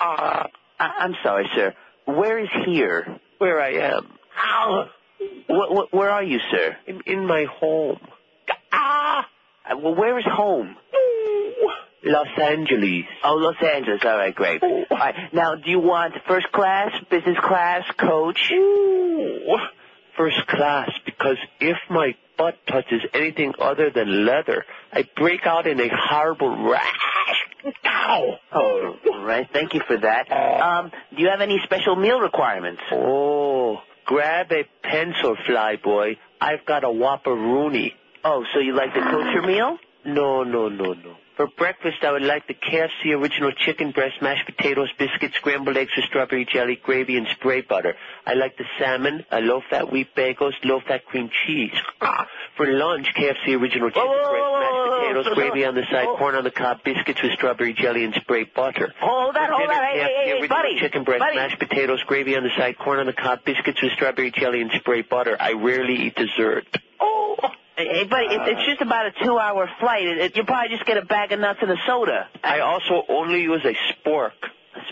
Uh, 0.00 0.44
I- 0.80 0.94
I'm 0.98 1.14
sorry, 1.22 1.48
sir. 1.54 1.74
Where 2.06 2.40
is 2.40 2.48
here? 2.66 3.20
Where 3.38 3.60
I 3.60 3.70
am. 3.94 4.18
Ow! 4.44 4.88
Wh- 5.48 5.72
wh- 5.88 5.94
where 5.94 6.10
are 6.10 6.24
you, 6.24 6.40
sir? 6.50 6.76
In, 6.88 7.02
in 7.06 7.26
my 7.26 7.44
home. 7.44 8.00
Ah! 8.72 9.28
Well, 9.76 9.94
where 9.94 10.18
is 10.18 10.24
home? 10.24 10.76
Los 12.04 12.28
Angeles. 12.36 13.04
Oh, 13.24 13.34
Los 13.36 13.56
Angeles. 13.62 14.00
All 14.04 14.16
right, 14.16 14.34
great. 14.34 14.62
All 14.62 14.84
right. 14.90 15.14
Now, 15.32 15.54
do 15.54 15.70
you 15.70 15.78
want 15.80 16.14
first 16.26 16.50
class, 16.52 16.90
business 17.10 17.38
class, 17.38 17.84
coach? 17.98 18.50
Ooh, 18.52 19.56
first 20.16 20.46
class, 20.48 20.90
because 21.04 21.36
if 21.60 21.76
my 21.88 22.14
butt 22.36 22.56
touches 22.66 23.02
anything 23.14 23.54
other 23.60 23.90
than 23.90 24.26
leather, 24.26 24.64
I 24.92 25.04
break 25.16 25.46
out 25.46 25.66
in 25.66 25.80
a 25.80 25.88
horrible 25.92 26.68
rash. 26.70 26.98
Ow! 27.84 28.34
Oh, 28.52 28.96
all 29.12 29.24
right. 29.24 29.48
Thank 29.52 29.74
you 29.74 29.80
for 29.86 29.96
that. 29.96 30.30
Um, 30.32 30.90
do 31.14 31.22
you 31.22 31.28
have 31.28 31.40
any 31.40 31.60
special 31.64 31.94
meal 31.94 32.18
requirements? 32.20 32.82
Oh, 32.90 33.78
grab 34.04 34.50
a 34.50 34.64
pencil, 34.82 35.36
fly 35.46 35.76
boy. 35.76 36.16
I've 36.40 36.66
got 36.66 36.82
a 36.82 36.88
Whopperoonie. 36.88 37.92
Oh, 38.24 38.44
so 38.52 38.58
you 38.58 38.74
like 38.74 38.92
the 38.92 39.00
kosher 39.00 39.42
meal? 39.42 39.78
No, 40.04 40.42
no, 40.42 40.68
no, 40.68 40.94
no. 40.94 41.16
For 41.36 41.46
breakfast, 41.56 41.96
I 42.02 42.12
would 42.12 42.22
like 42.22 42.46
the 42.46 42.52
KFC 42.54 43.18
original 43.18 43.52
chicken 43.52 43.90
breast, 43.90 44.20
mashed 44.20 44.44
potatoes, 44.44 44.90
biscuits, 44.98 45.34
scrambled 45.36 45.76
eggs 45.78 45.90
with 45.96 46.04
strawberry 46.04 46.44
jelly, 46.44 46.78
gravy, 46.82 47.16
and 47.16 47.26
spray 47.28 47.62
butter. 47.62 47.94
I 48.26 48.34
like 48.34 48.58
the 48.58 48.64
salmon, 48.78 49.24
uh, 49.32 49.38
low-fat 49.38 49.90
wheat 49.90 50.14
bagels, 50.14 50.52
low-fat 50.62 51.06
cream 51.06 51.30
cheese. 51.46 51.72
Ah, 52.02 52.26
For 52.58 52.66
lunch, 52.66 53.06
KFC 53.16 53.58
original 53.58 53.90
chicken 53.90 54.04
breast, 54.12 54.52
mashed 54.60 54.90
potatoes, 54.90 55.34
gravy 55.34 55.64
on 55.64 55.74
the 55.74 55.84
side, 55.90 56.06
corn 56.18 56.34
on 56.34 56.44
the 56.44 56.50
cob, 56.50 56.84
biscuits 56.84 57.22
with 57.22 57.32
strawberry 57.32 57.72
jelly, 57.72 58.04
and 58.04 58.12
spray 58.14 58.44
butter. 58.44 58.92
Hold 59.00 59.34
that, 59.34 59.48
hold 59.50 59.70
that. 59.70 59.84
Hey, 59.90 60.00
hey, 60.00 60.38
hey, 60.40 60.46
buddy. 60.46 60.78
chicken 60.80 61.04
breast, 61.04 61.20
buddy. 61.20 61.36
mashed 61.36 61.58
potatoes, 61.58 62.02
gravy 62.06 62.36
on 62.36 62.42
the 62.42 62.50
side, 62.58 62.76
corn 62.78 62.98
on 63.00 63.06
the 63.06 63.14
cob, 63.14 63.42
biscuits 63.44 63.80
with 63.82 63.92
strawberry 63.92 64.32
jelly, 64.32 64.60
and 64.60 64.70
spray 64.72 65.00
butter. 65.00 65.36
I 65.40 65.52
rarely 65.54 65.94
eat 66.08 66.14
dessert. 66.14 66.66
Oh. 67.00 67.36
Eh, 67.76 67.84
hey, 67.84 68.02
it, 68.02 68.42
it's 68.48 68.66
just 68.66 68.82
about 68.82 69.06
a 69.06 69.12
two-hour 69.24 69.68
flight. 69.80 70.04
It, 70.04 70.18
it, 70.18 70.36
you'll 70.36 70.46
probably 70.46 70.76
just 70.76 70.86
get 70.86 70.98
a 70.98 71.04
bag 71.04 71.32
of 71.32 71.40
nuts 71.40 71.60
and 71.62 71.70
a 71.70 71.76
soda. 71.86 72.28
I 72.44 72.60
also 72.60 73.02
only 73.08 73.42
use 73.42 73.64
a 73.64 73.74
spork. 73.92 74.32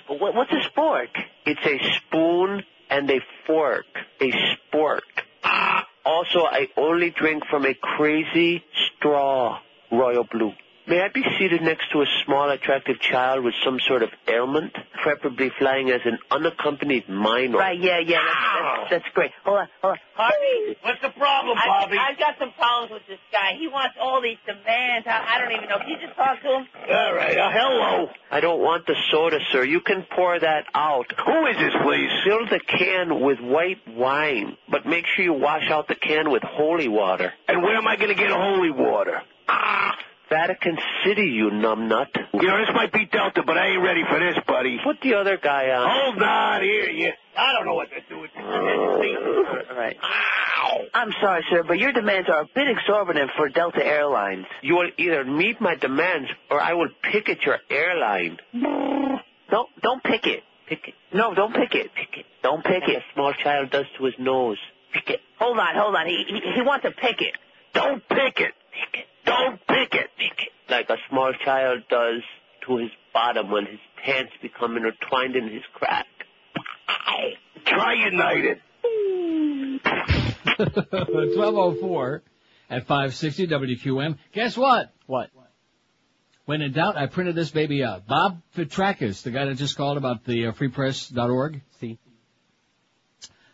What's 0.08 0.52
a 0.52 0.70
spork? 0.70 1.08
It's 1.46 1.60
a 1.64 1.78
spoon 1.96 2.64
and 2.88 3.10
a 3.10 3.20
fork. 3.46 3.86
A 4.20 4.32
spork. 4.32 5.00
Ah. 5.44 5.86
Also, 6.04 6.40
I 6.40 6.68
only 6.76 7.10
drink 7.10 7.44
from 7.50 7.66
a 7.66 7.74
crazy 7.74 8.64
straw, 8.96 9.60
Royal 9.92 10.24
Blue. 10.24 10.52
May 10.90 11.02
I 11.02 11.08
be 11.14 11.22
seated 11.38 11.62
next 11.62 11.92
to 11.92 12.02
a 12.02 12.06
small, 12.24 12.50
attractive 12.50 12.98
child 12.98 13.44
with 13.44 13.54
some 13.64 13.78
sort 13.78 14.02
of 14.02 14.10
ailment, 14.26 14.76
preferably 15.00 15.52
flying 15.56 15.88
as 15.88 16.00
an 16.04 16.18
unaccompanied 16.32 17.08
minor? 17.08 17.58
Right, 17.58 17.78
yeah, 17.78 18.00
yeah, 18.00 18.18
that's, 18.18 18.90
that's, 18.90 18.90
that's 19.04 19.14
great. 19.14 19.30
Hold 19.44 19.58
on, 19.58 19.68
hold 19.82 19.92
on. 19.92 19.98
Harvey, 20.16 20.76
what's 20.82 21.00
the 21.00 21.10
problem, 21.10 21.56
I, 21.56 21.66
Bobby? 21.68 21.96
I've 21.96 22.18
got 22.18 22.34
some 22.40 22.50
problems 22.58 22.90
with 22.90 23.02
this 23.06 23.20
guy. 23.30 23.54
He 23.56 23.68
wants 23.68 23.94
all 24.02 24.20
these 24.20 24.38
demands. 24.44 25.06
I, 25.06 25.36
I 25.36 25.38
don't 25.38 25.52
even 25.52 25.68
know. 25.68 25.78
Can 25.78 25.90
you 25.90 25.98
just 26.04 26.16
talk 26.16 26.42
to 26.42 26.48
him? 26.48 26.66
All 26.90 27.14
right, 27.14 27.38
uh, 27.38 27.50
hello. 27.52 28.08
I 28.32 28.40
don't 28.40 28.60
want 28.60 28.84
the 28.88 28.96
soda, 29.12 29.38
sir. 29.52 29.62
You 29.62 29.82
can 29.82 30.04
pour 30.16 30.40
that 30.40 30.64
out. 30.74 31.06
Who 31.24 31.46
is 31.46 31.56
this, 31.56 31.74
please? 31.84 32.10
Fill 32.26 32.46
the 32.46 32.58
can 32.66 33.20
with 33.20 33.38
white 33.38 33.78
wine, 33.86 34.56
but 34.68 34.86
make 34.86 35.04
sure 35.14 35.24
you 35.24 35.34
wash 35.34 35.70
out 35.70 35.86
the 35.86 35.94
can 35.94 36.32
with 36.32 36.42
holy 36.42 36.88
water. 36.88 37.32
And 37.46 37.62
where 37.62 37.76
am 37.76 37.86
I 37.86 37.94
going 37.94 38.08
to 38.08 38.20
get 38.20 38.32
holy 38.32 38.72
water? 38.72 39.22
Ah, 39.48 39.96
Vatican 40.30 40.78
City, 41.04 41.26
you 41.26 41.50
numbnut. 41.50 42.06
You 42.34 42.46
know, 42.48 42.58
this 42.58 42.70
might 42.74 42.92
be 42.92 43.04
Delta, 43.06 43.42
but 43.44 43.58
I 43.58 43.68
ain't 43.74 43.82
ready 43.82 44.02
for 44.08 44.18
this, 44.18 44.38
buddy. 44.46 44.78
Put 44.84 44.96
the 45.02 45.14
other 45.14 45.36
guy 45.42 45.70
on. 45.70 45.88
Hold 45.90 46.22
on, 46.22 46.62
here, 46.62 46.88
you. 46.88 47.10
I 47.36 47.52
don't 47.52 47.66
know 47.66 47.74
what 47.74 47.88
to 47.90 48.00
do 48.08 48.20
with 48.20 48.30
this. 48.34 48.42
All 48.44 49.76
right. 49.76 49.96
I'm 50.94 51.10
sorry, 51.20 51.44
sir, 51.50 51.62
but 51.66 51.78
your 51.78 51.92
demands 51.92 52.28
are 52.28 52.42
a 52.42 52.46
bit 52.54 52.68
exorbitant 52.68 53.30
for 53.36 53.48
Delta 53.48 53.84
Airlines. 53.84 54.46
You 54.62 54.76
will 54.76 54.90
either 54.98 55.24
meet 55.24 55.60
my 55.60 55.74
demands 55.74 56.28
or 56.50 56.60
I 56.60 56.74
will 56.74 56.88
picket 57.12 57.38
your 57.44 57.58
airline. 57.70 58.38
Don't 59.50 59.68
don't 59.82 60.00
pick 60.04 60.26
it. 60.26 60.44
Pick 60.68 60.86
it. 60.86 60.94
No, 61.12 61.34
don't 61.34 61.52
pick 61.52 61.74
it. 61.74 61.90
Pick 61.92 62.18
it. 62.20 62.26
Don't 62.40 62.62
pick 62.62 62.82
Like 62.82 62.88
it. 62.90 62.98
a 62.98 63.14
small 63.14 63.32
child 63.42 63.70
does 63.72 63.86
to 63.98 64.04
his 64.04 64.14
nose. 64.20 64.58
Pick 64.92 65.08
it. 65.10 65.20
Hold 65.40 65.58
on, 65.58 65.74
hold 65.74 65.96
on. 65.96 66.06
He 66.06 66.22
he, 66.28 66.40
he 66.54 66.62
wants 66.62 66.84
to 66.84 66.92
pick 66.92 67.20
it. 67.20 67.34
Don't 67.74 68.02
pick 68.08 68.40
it. 68.40 68.54
Pick 68.72 69.00
it. 69.00 69.06
Don't 69.24 69.58
pick 69.66 69.94
it. 69.94 70.10
Pick 70.18 70.46
it. 70.46 70.52
Like 70.70 70.88
a 70.90 70.96
small 71.08 71.32
child 71.44 71.82
does 71.88 72.22
to 72.66 72.76
his 72.78 72.90
bottom 73.12 73.50
when 73.50 73.66
his 73.66 73.80
pants 74.04 74.32
become 74.42 74.76
intertwined 74.76 75.36
in 75.36 75.44
his 75.52 75.62
crack. 75.74 76.06
Try 77.66 77.94
United. 78.04 78.60
1204 80.56 82.22
at 82.68 82.86
560 82.86 83.46
WQAM. 83.46 84.18
Guess 84.32 84.56
what? 84.56 84.92
What? 85.06 85.30
When 86.46 86.62
in 86.62 86.72
doubt, 86.72 86.96
I 86.96 87.06
printed 87.06 87.36
this 87.36 87.50
baby 87.50 87.84
out. 87.84 88.06
Bob 88.08 88.42
Fitrakis, 88.56 89.22
the 89.22 89.30
guy 89.30 89.44
that 89.44 89.54
just 89.54 89.76
called 89.76 89.96
about 89.96 90.24
the 90.24 90.46
uh, 90.46 90.52
freepress.org. 90.52 91.62
See? 91.80 91.98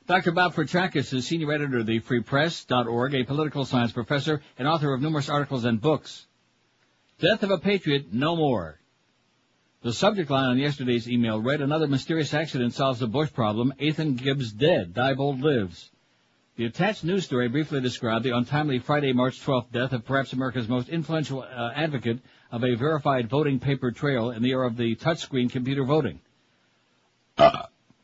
Dr. 0.06 0.30
Bob 0.30 0.54
Fitrakis 0.54 1.12
is 1.12 1.26
senior 1.26 1.52
editor 1.52 1.78
of 1.78 1.86
the 1.86 1.98
freepress.org, 1.98 3.14
a 3.14 3.24
political 3.24 3.64
science 3.64 3.90
professor 3.90 4.40
and 4.56 4.68
author 4.68 4.94
of 4.94 5.02
numerous 5.02 5.28
articles 5.28 5.64
and 5.64 5.80
books. 5.80 6.26
Death 7.18 7.42
of 7.42 7.50
a 7.50 7.58
Patriot, 7.58 8.12
no 8.12 8.36
more. 8.36 8.78
The 9.82 9.92
subject 9.92 10.30
line 10.30 10.50
on 10.50 10.58
yesterday's 10.58 11.10
email 11.10 11.40
read, 11.40 11.60
another 11.60 11.88
mysterious 11.88 12.32
accident 12.34 12.74
solves 12.74 13.00
the 13.00 13.08
Bush 13.08 13.32
problem. 13.32 13.72
Ethan 13.80 14.14
Gibbs 14.14 14.52
dead. 14.52 14.94
Diebold 14.94 15.42
lives. 15.42 15.90
The 16.56 16.66
attached 16.66 17.02
news 17.02 17.24
story 17.24 17.48
briefly 17.48 17.80
described 17.80 18.24
the 18.24 18.36
untimely 18.36 18.78
Friday, 18.78 19.12
March 19.12 19.40
12th 19.40 19.72
death 19.72 19.92
of 19.92 20.04
perhaps 20.04 20.32
America's 20.32 20.68
most 20.68 20.88
influential 20.88 21.42
uh, 21.42 21.72
advocate 21.74 22.20
of 22.52 22.62
a 22.62 22.76
verified 22.76 23.28
voting 23.28 23.58
paper 23.58 23.90
trail 23.90 24.30
in 24.30 24.42
the 24.42 24.50
era 24.50 24.68
of 24.68 24.76
the 24.76 24.94
touchscreen 24.94 25.50
computer 25.50 25.84
voting. 25.84 26.20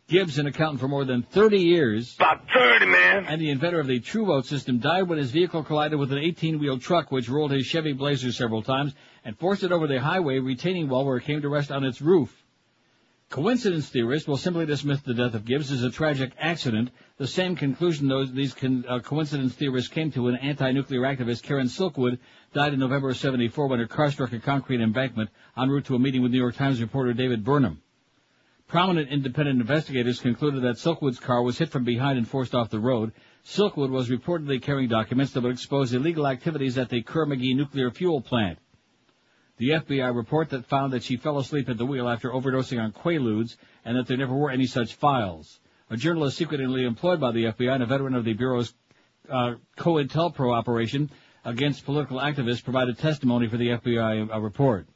Gibbs, 0.08 0.38
an 0.38 0.46
accountant 0.46 0.80
for 0.80 0.88
more 0.88 1.04
than 1.04 1.22
30 1.22 1.58
years, 1.58 2.14
About 2.16 2.42
30, 2.52 2.86
man. 2.86 3.24
and 3.26 3.40
the 3.40 3.50
inventor 3.50 3.80
of 3.80 3.86
the 3.86 4.00
True 4.00 4.26
Vote 4.26 4.44
system, 4.46 4.78
died 4.78 5.08
when 5.08 5.18
his 5.18 5.30
vehicle 5.30 5.62
collided 5.64 5.98
with 5.98 6.12
an 6.12 6.18
18-wheel 6.18 6.78
truck 6.80 7.10
which 7.10 7.28
rolled 7.28 7.50
his 7.52 7.66
Chevy 7.66 7.92
Blazer 7.92 8.32
several 8.32 8.62
times 8.62 8.94
and 9.24 9.38
forced 9.38 9.62
it 9.62 9.72
over 9.72 9.86
the 9.86 10.00
highway 10.00 10.38
retaining 10.38 10.88
wall 10.88 11.06
where 11.06 11.16
it 11.16 11.24
came 11.24 11.40
to 11.40 11.48
rest 11.48 11.70
on 11.70 11.84
its 11.84 12.02
roof. 12.02 12.44
Coincidence 13.30 13.88
theorists 13.88 14.28
will 14.28 14.36
simply 14.36 14.66
dismiss 14.66 15.00
the 15.00 15.14
death 15.14 15.32
of 15.32 15.46
Gibbs 15.46 15.72
as 15.72 15.82
a 15.82 15.90
tragic 15.90 16.32
accident, 16.38 16.90
the 17.16 17.26
same 17.26 17.56
conclusion 17.56 18.06
those 18.06 18.30
these 18.30 18.52
con, 18.52 18.84
uh, 18.86 18.98
coincidence 18.98 19.54
theorists 19.54 19.88
came 19.88 20.10
to 20.12 20.24
when 20.24 20.34
anti-nuclear 20.36 21.00
activist 21.00 21.42
Karen 21.42 21.68
Silkwood 21.68 22.18
died 22.52 22.74
in 22.74 22.78
November 22.80 23.08
of 23.08 23.16
74 23.16 23.68
when 23.68 23.78
her 23.78 23.86
car 23.86 24.10
struck 24.10 24.34
a 24.34 24.38
concrete 24.38 24.82
embankment 24.82 25.30
en 25.56 25.70
route 25.70 25.86
to 25.86 25.94
a 25.94 25.98
meeting 25.98 26.20
with 26.20 26.30
New 26.32 26.38
York 26.38 26.56
Times 26.56 26.82
reporter 26.82 27.14
David 27.14 27.42
Burnham. 27.42 27.80
Prominent 28.72 29.10
independent 29.10 29.60
investigators 29.60 30.18
concluded 30.18 30.62
that 30.62 30.76
Silkwood's 30.76 31.20
car 31.20 31.42
was 31.42 31.58
hit 31.58 31.68
from 31.68 31.84
behind 31.84 32.16
and 32.16 32.26
forced 32.26 32.54
off 32.54 32.70
the 32.70 32.80
road. 32.80 33.12
Silkwood 33.44 33.90
was 33.90 34.08
reportedly 34.08 34.62
carrying 34.62 34.88
documents 34.88 35.32
that 35.32 35.42
would 35.42 35.52
expose 35.52 35.92
illegal 35.92 36.26
activities 36.26 36.78
at 36.78 36.88
the 36.88 37.02
Kerr-McGee 37.02 37.54
nuclear 37.54 37.90
fuel 37.90 38.22
plant. 38.22 38.58
The 39.58 39.72
FBI 39.72 40.16
report 40.16 40.48
that 40.48 40.64
found 40.64 40.94
that 40.94 41.02
she 41.02 41.18
fell 41.18 41.36
asleep 41.36 41.68
at 41.68 41.76
the 41.76 41.84
wheel 41.84 42.08
after 42.08 42.30
overdosing 42.30 42.82
on 42.82 42.92
Quaaludes 42.92 43.58
and 43.84 43.94
that 43.98 44.06
there 44.06 44.16
never 44.16 44.34
were 44.34 44.50
any 44.50 44.64
such 44.64 44.94
files. 44.94 45.60
A 45.90 45.96
journalist 45.98 46.38
secretly 46.38 46.86
employed 46.86 47.20
by 47.20 47.32
the 47.32 47.44
FBI 47.44 47.74
and 47.74 47.82
a 47.82 47.86
veteran 47.86 48.14
of 48.14 48.24
the 48.24 48.32
Bureau's 48.32 48.72
uh, 49.28 49.56
COINTELPRO 49.76 50.50
operation 50.50 51.10
against 51.44 51.84
political 51.84 52.20
activists 52.20 52.64
provided 52.64 52.96
testimony 52.96 53.48
for 53.48 53.58
the 53.58 53.68
FBI 53.68 54.34
uh, 54.34 54.40
report. 54.40 54.86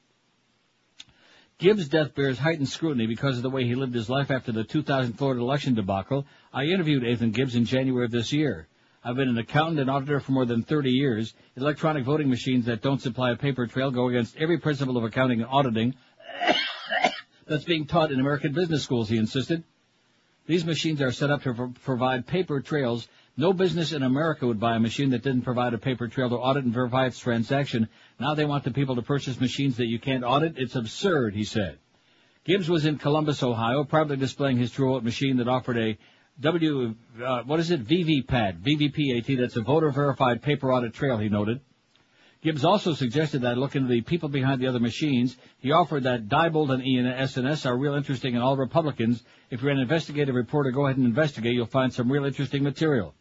Gibbs' 1.58 1.88
death 1.88 2.14
bears 2.14 2.38
heightened 2.38 2.68
scrutiny 2.68 3.06
because 3.06 3.38
of 3.38 3.42
the 3.42 3.48
way 3.48 3.64
he 3.64 3.74
lived 3.74 3.94
his 3.94 4.10
life 4.10 4.30
after 4.30 4.52
the 4.52 4.62
2000 4.62 5.14
Florida 5.14 5.40
election 5.40 5.74
debacle. 5.74 6.26
I 6.52 6.64
interviewed 6.64 7.02
Ethan 7.02 7.30
Gibbs 7.30 7.54
in 7.54 7.64
January 7.64 8.04
of 8.04 8.10
this 8.10 8.30
year. 8.30 8.68
I've 9.02 9.16
been 9.16 9.30
an 9.30 9.38
accountant 9.38 9.80
and 9.80 9.88
auditor 9.88 10.20
for 10.20 10.32
more 10.32 10.44
than 10.44 10.62
30 10.62 10.90
years. 10.90 11.32
Electronic 11.56 12.04
voting 12.04 12.28
machines 12.28 12.66
that 12.66 12.82
don't 12.82 13.00
supply 13.00 13.30
a 13.30 13.36
paper 13.36 13.66
trail 13.66 13.90
go 13.90 14.08
against 14.08 14.36
every 14.36 14.58
principle 14.58 14.98
of 14.98 15.04
accounting 15.04 15.40
and 15.40 15.48
auditing 15.50 15.94
that's 17.46 17.64
being 17.64 17.86
taught 17.86 18.12
in 18.12 18.20
American 18.20 18.52
business 18.52 18.82
schools, 18.82 19.08
he 19.08 19.16
insisted. 19.16 19.64
These 20.46 20.66
machines 20.66 21.00
are 21.00 21.10
set 21.10 21.30
up 21.30 21.42
to 21.44 21.54
pro- 21.54 21.72
provide 21.84 22.26
paper 22.26 22.60
trails. 22.60 23.08
No 23.38 23.54
business 23.54 23.92
in 23.92 24.02
America 24.02 24.46
would 24.46 24.60
buy 24.60 24.76
a 24.76 24.80
machine 24.80 25.10
that 25.10 25.22
didn't 25.22 25.42
provide 25.42 25.72
a 25.72 25.78
paper 25.78 26.06
trail 26.06 26.28
to 26.28 26.36
audit 26.36 26.64
and 26.64 26.74
verify 26.74 27.06
its 27.06 27.18
transaction. 27.18 27.88
Now 28.18 28.34
they 28.34 28.44
want 28.44 28.64
the 28.64 28.70
people 28.70 28.96
to 28.96 29.02
purchase 29.02 29.40
machines 29.40 29.76
that 29.76 29.86
you 29.86 29.98
can't 29.98 30.24
audit. 30.24 30.56
It's 30.56 30.76
absurd, 30.76 31.34
he 31.34 31.44
said. 31.44 31.78
Gibbs 32.44 32.68
was 32.68 32.86
in 32.86 32.98
Columbus, 32.98 33.42
Ohio, 33.42 33.84
proudly 33.84 34.16
displaying 34.16 34.56
his 34.56 34.70
True 34.70 34.92
Vote 34.92 35.04
machine 35.04 35.38
that 35.38 35.48
offered 35.48 35.76
a 35.76 35.98
W, 36.38 36.94
uh, 37.24 37.42
what 37.44 37.60
is 37.60 37.70
it? 37.70 37.86
VVPAT, 37.86 38.60
VVPAT, 38.60 39.38
that's 39.38 39.56
a 39.56 39.62
voter 39.62 39.90
verified 39.90 40.42
paper 40.42 40.72
audit 40.72 40.92
trail, 40.92 41.16
he 41.18 41.28
noted. 41.28 41.60
Gibbs 42.42 42.64
also 42.64 42.92
suggested 42.92 43.40
that 43.40 43.52
I 43.52 43.54
look 43.54 43.74
into 43.74 43.88
the 43.88 44.02
people 44.02 44.28
behind 44.28 44.60
the 44.60 44.66
other 44.66 44.78
machines. 44.78 45.36
He 45.58 45.72
offered 45.72 46.04
that 46.04 46.28
Diebold 46.28 46.72
and 46.72 46.86
E 46.86 46.98
and 46.98 47.08
SNS 47.08 47.66
are 47.66 47.76
real 47.76 47.94
interesting 47.94 48.34
and 48.34 48.44
all 48.44 48.56
Republicans. 48.56 49.24
If 49.50 49.62
you're 49.62 49.72
an 49.72 49.78
investigative 49.78 50.34
reporter, 50.34 50.70
go 50.70 50.86
ahead 50.86 50.98
and 50.98 51.06
investigate. 51.06 51.54
You'll 51.54 51.66
find 51.66 51.92
some 51.92 52.12
real 52.12 52.24
interesting 52.24 52.62
material. 52.62 53.14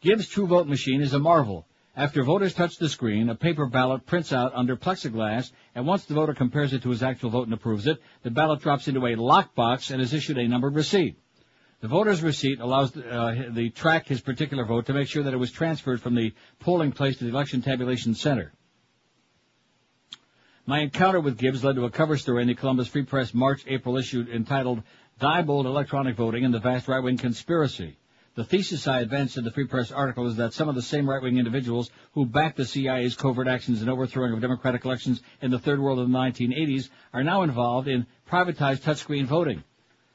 Gibbs' 0.00 0.28
True 0.28 0.46
Vote 0.46 0.68
machine 0.68 1.00
is 1.00 1.14
a 1.14 1.18
marvel. 1.18 1.66
After 2.00 2.22
voters 2.22 2.54
touch 2.54 2.78
the 2.78 2.88
screen, 2.88 3.28
a 3.28 3.34
paper 3.34 3.66
ballot 3.66 4.06
prints 4.06 4.32
out 4.32 4.54
under 4.54 4.74
plexiglass, 4.74 5.52
and 5.74 5.86
once 5.86 6.06
the 6.06 6.14
voter 6.14 6.32
compares 6.32 6.72
it 6.72 6.82
to 6.84 6.88
his 6.88 7.02
actual 7.02 7.28
vote 7.28 7.44
and 7.44 7.52
approves 7.52 7.86
it, 7.86 8.00
the 8.22 8.30
ballot 8.30 8.62
drops 8.62 8.88
into 8.88 9.04
a 9.04 9.16
lockbox 9.16 9.90
and 9.90 10.00
is 10.00 10.14
issued 10.14 10.38
a 10.38 10.48
numbered 10.48 10.74
receipt. 10.74 11.18
The 11.82 11.88
voter's 11.88 12.22
receipt 12.22 12.58
allows 12.58 12.96
uh, 12.96 13.50
the 13.50 13.68
track 13.68 14.08
his 14.08 14.22
particular 14.22 14.64
vote 14.64 14.86
to 14.86 14.94
make 14.94 15.08
sure 15.08 15.24
that 15.24 15.34
it 15.34 15.36
was 15.36 15.52
transferred 15.52 16.00
from 16.00 16.14
the 16.14 16.32
polling 16.58 16.92
place 16.92 17.18
to 17.18 17.24
the 17.24 17.30
election 17.30 17.60
tabulation 17.60 18.14
center. 18.14 18.54
My 20.64 20.80
encounter 20.80 21.20
with 21.20 21.36
Gibbs 21.36 21.62
led 21.62 21.76
to 21.76 21.84
a 21.84 21.90
cover 21.90 22.16
story 22.16 22.40
in 22.40 22.48
the 22.48 22.54
Columbus 22.54 22.88
Free 22.88 23.04
Press 23.04 23.34
March-April 23.34 23.98
issue 23.98 24.24
entitled 24.32 24.82
Diebold 25.20 25.66
Electronic 25.66 26.16
Voting 26.16 26.46
and 26.46 26.54
the 26.54 26.60
Vast 26.60 26.88
Right-Wing 26.88 27.18
Conspiracy. 27.18 27.98
The 28.40 28.46
thesis 28.46 28.88
I 28.88 29.00
advanced 29.00 29.36
in 29.36 29.44
the 29.44 29.50
Free 29.50 29.66
Press 29.66 29.92
article 29.92 30.26
is 30.26 30.36
that 30.36 30.54
some 30.54 30.70
of 30.70 30.74
the 30.74 30.80
same 30.80 31.06
right-wing 31.06 31.36
individuals 31.36 31.90
who 32.14 32.24
backed 32.24 32.56
the 32.56 32.64
CIA's 32.64 33.14
covert 33.14 33.46
actions 33.46 33.82
and 33.82 33.90
overthrowing 33.90 34.32
of 34.32 34.40
democratic 34.40 34.86
elections 34.86 35.20
in 35.42 35.50
the 35.50 35.58
Third 35.58 35.78
World 35.78 35.98
in 35.98 36.10
the 36.10 36.18
1980s 36.18 36.88
are 37.12 37.22
now 37.22 37.42
involved 37.42 37.86
in 37.86 38.06
privatized 38.26 38.80
touchscreen 38.80 39.26
voting. 39.26 39.62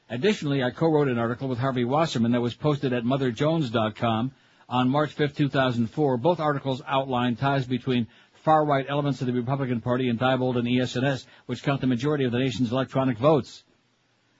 Additionally, 0.10 0.64
I 0.64 0.72
co-wrote 0.72 1.08
an 1.08 1.20
article 1.20 1.48
with 1.48 1.60
Harvey 1.60 1.86
Wasserman 1.86 2.32
that 2.32 2.42
was 2.42 2.56
posted 2.56 2.94
at 2.94 3.04
motherjones.com 3.04 4.32
on 4.70 4.90
March 4.90 5.12
5, 5.12 5.36
2004. 5.36 6.18
Both 6.18 6.40
articles 6.40 6.82
outline 6.88 7.36
ties 7.36 7.68
between 7.68 8.08
far-right 8.34 8.88
elements 8.90 9.22
of 9.22 9.28
the 9.28 9.34
Republican 9.34 9.82
Party 9.82 10.10
and 10.10 10.18
Diebold 10.18 10.58
and 10.58 10.68
ES&S, 10.68 11.28
which 11.46 11.62
count 11.62 11.80
the 11.80 11.86
majority 11.86 12.24
of 12.24 12.32
the 12.32 12.40
nation's 12.40 12.72
electronic 12.72 13.20
votes. 13.20 13.64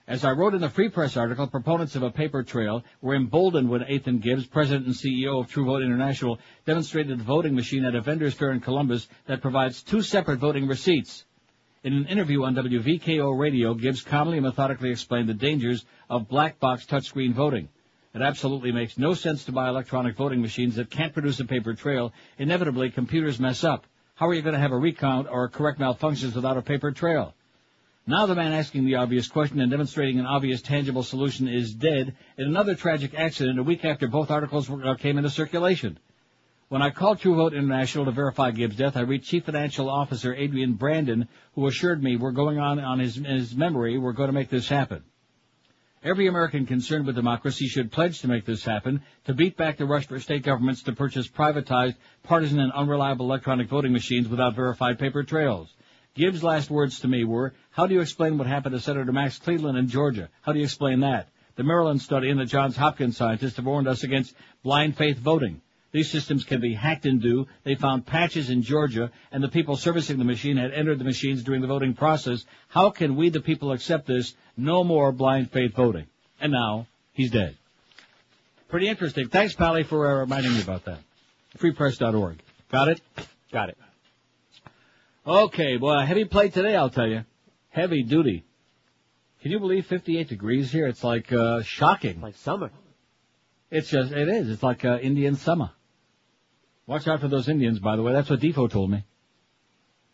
As 0.08 0.24
I 0.24 0.30
wrote 0.30 0.54
in 0.54 0.60
the 0.60 0.70
Free 0.70 0.88
Press 0.88 1.16
article, 1.16 1.48
proponents 1.48 1.96
of 1.96 2.04
a 2.04 2.12
paper 2.12 2.44
trail 2.44 2.84
were 3.00 3.16
emboldened 3.16 3.68
when 3.68 3.82
Ethan 3.90 4.20
Gibbs, 4.20 4.46
president 4.46 4.86
and 4.86 4.94
CEO 4.94 5.40
of 5.40 5.50
True 5.50 5.64
Vote 5.64 5.82
International, 5.82 6.38
demonstrated 6.64 7.18
a 7.18 7.24
voting 7.24 7.56
machine 7.56 7.84
at 7.84 7.96
a 7.96 8.00
vendor's 8.00 8.34
fair 8.34 8.52
in 8.52 8.60
Columbus 8.60 9.08
that 9.26 9.42
provides 9.42 9.82
two 9.82 10.02
separate 10.02 10.38
voting 10.38 10.68
receipts. 10.68 11.24
In 11.82 11.92
an 11.92 12.06
interview 12.06 12.44
on 12.44 12.54
WVKO 12.54 13.36
radio, 13.36 13.74
Gibbs 13.74 14.02
calmly 14.02 14.36
and 14.36 14.46
methodically 14.46 14.92
explained 14.92 15.28
the 15.28 15.34
dangers 15.34 15.84
of 16.08 16.28
black 16.28 16.60
box 16.60 16.86
touchscreen 16.86 17.32
voting. 17.32 17.68
It 18.14 18.22
absolutely 18.22 18.70
makes 18.70 18.98
no 18.98 19.12
sense 19.12 19.44
to 19.46 19.52
buy 19.52 19.68
electronic 19.68 20.14
voting 20.14 20.40
machines 20.40 20.76
that 20.76 20.88
can't 20.88 21.14
produce 21.14 21.40
a 21.40 21.44
paper 21.44 21.74
trail. 21.74 22.12
Inevitably, 22.38 22.92
computers 22.92 23.40
mess 23.40 23.64
up. 23.64 23.88
How 24.14 24.28
are 24.28 24.34
you 24.34 24.42
going 24.42 24.54
to 24.54 24.60
have 24.60 24.70
a 24.70 24.78
recount 24.78 25.26
or 25.28 25.48
correct 25.48 25.80
malfunctions 25.80 26.36
without 26.36 26.56
a 26.56 26.62
paper 26.62 26.92
trail? 26.92 27.34
Now 28.08 28.26
the 28.26 28.36
man 28.36 28.52
asking 28.52 28.84
the 28.84 28.94
obvious 28.96 29.26
question 29.26 29.60
and 29.60 29.68
demonstrating 29.68 30.20
an 30.20 30.26
obvious 30.26 30.62
tangible 30.62 31.02
solution 31.02 31.48
is 31.48 31.74
dead 31.74 32.14
in 32.38 32.44
another 32.46 32.76
tragic 32.76 33.14
accident 33.14 33.58
a 33.58 33.64
week 33.64 33.84
after 33.84 34.06
both 34.06 34.30
articles 34.30 34.70
were, 34.70 34.86
uh, 34.86 34.94
came 34.94 35.18
into 35.18 35.28
circulation. 35.28 35.98
When 36.68 36.82
I 36.82 36.90
called 36.90 37.18
True 37.18 37.34
Vote 37.34 37.52
International 37.52 38.04
to 38.04 38.12
verify 38.12 38.52
Gibbs' 38.52 38.76
death, 38.76 38.96
I 38.96 39.00
reached 39.00 39.28
Chief 39.28 39.44
Financial 39.44 39.90
Officer 39.90 40.32
Adrian 40.32 40.74
Brandon, 40.74 41.26
who 41.56 41.66
assured 41.66 42.00
me 42.00 42.14
we're 42.14 42.30
going 42.30 42.60
on 42.60 42.78
on 42.78 43.00
his, 43.00 43.16
his 43.16 43.56
memory, 43.56 43.98
we're 43.98 44.12
going 44.12 44.28
to 44.28 44.32
make 44.32 44.50
this 44.50 44.68
happen. 44.68 45.02
Every 46.04 46.28
American 46.28 46.64
concerned 46.64 47.06
with 47.06 47.16
democracy 47.16 47.66
should 47.66 47.90
pledge 47.90 48.20
to 48.20 48.28
make 48.28 48.44
this 48.44 48.64
happen, 48.64 49.02
to 49.24 49.34
beat 49.34 49.56
back 49.56 49.78
the 49.78 49.84
rush 49.84 50.06
for 50.06 50.20
state 50.20 50.44
governments 50.44 50.84
to 50.84 50.92
purchase 50.92 51.26
privatized, 51.26 51.96
partisan, 52.22 52.60
and 52.60 52.70
unreliable 52.70 53.26
electronic 53.26 53.68
voting 53.68 53.92
machines 53.92 54.28
without 54.28 54.54
verified 54.54 55.00
paper 55.00 55.24
trails. 55.24 55.74
Gibbs' 56.16 56.42
last 56.42 56.70
words 56.70 57.00
to 57.00 57.08
me 57.08 57.24
were, 57.24 57.52
how 57.76 57.86
do 57.86 57.92
you 57.92 58.00
explain 58.00 58.38
what 58.38 58.46
happened 58.46 58.74
to 58.74 58.80
Senator 58.80 59.12
Max 59.12 59.38
Cleland 59.38 59.76
in 59.76 59.88
Georgia? 59.88 60.30
How 60.40 60.52
do 60.52 60.58
you 60.58 60.64
explain 60.64 61.00
that? 61.00 61.28
The 61.56 61.62
Maryland 61.62 62.00
study 62.00 62.30
and 62.30 62.40
the 62.40 62.46
Johns 62.46 62.74
Hopkins 62.74 63.18
scientists 63.18 63.56
have 63.56 63.66
warned 63.66 63.86
us 63.86 64.02
against 64.02 64.34
blind 64.62 64.96
faith 64.96 65.18
voting. 65.18 65.60
These 65.92 66.10
systems 66.10 66.44
can 66.44 66.62
be 66.62 66.72
hacked 66.72 67.04
and 67.04 67.20
do. 67.20 67.46
They 67.64 67.74
found 67.74 68.06
patches 68.06 68.48
in 68.48 68.62
Georgia, 68.62 69.10
and 69.30 69.44
the 69.44 69.48
people 69.48 69.76
servicing 69.76 70.16
the 70.16 70.24
machine 70.24 70.56
had 70.56 70.72
entered 70.72 70.98
the 70.98 71.04
machines 71.04 71.42
during 71.42 71.60
the 71.60 71.66
voting 71.66 71.92
process. 71.92 72.46
How 72.68 72.88
can 72.88 73.14
we, 73.14 73.28
the 73.28 73.42
people, 73.42 73.72
accept 73.72 74.06
this? 74.06 74.34
No 74.56 74.82
more 74.82 75.12
blind 75.12 75.50
faith 75.50 75.74
voting. 75.74 76.06
And 76.40 76.52
now, 76.52 76.86
he's 77.12 77.30
dead. 77.30 77.58
Pretty 78.70 78.88
interesting. 78.88 79.28
Thanks, 79.28 79.54
Pally, 79.54 79.82
for 79.82 80.06
uh, 80.06 80.20
reminding 80.20 80.54
me 80.54 80.62
about 80.62 80.86
that. 80.86 81.00
Freepress.org. 81.58 82.38
Got 82.72 82.88
it? 82.88 83.02
Got 83.52 83.68
it. 83.68 83.78
Okay, 85.26 85.76
well, 85.76 85.98
a 85.98 86.06
heavy 86.06 86.24
plate 86.24 86.54
today, 86.54 86.74
I'll 86.74 86.88
tell 86.88 87.06
you. 87.06 87.24
Heavy 87.76 88.02
duty. 88.02 88.42
Can 89.42 89.50
you 89.50 89.60
believe 89.60 89.84
58 89.84 90.30
degrees 90.30 90.72
here? 90.72 90.86
It's 90.86 91.04
like, 91.04 91.30
uh, 91.30 91.60
shocking. 91.60 92.22
Like 92.22 92.34
summer. 92.36 92.70
It's 93.70 93.90
just, 93.90 94.12
it 94.12 94.28
is. 94.30 94.48
It's 94.48 94.62
like, 94.62 94.82
uh, 94.86 94.96
Indian 94.96 95.36
summer. 95.36 95.72
Watch 96.86 97.06
out 97.06 97.20
for 97.20 97.28
those 97.28 97.50
Indians, 97.50 97.78
by 97.78 97.96
the 97.96 98.02
way. 98.02 98.14
That's 98.14 98.30
what 98.30 98.40
Defo 98.40 98.70
told 98.70 98.90
me. 98.90 99.04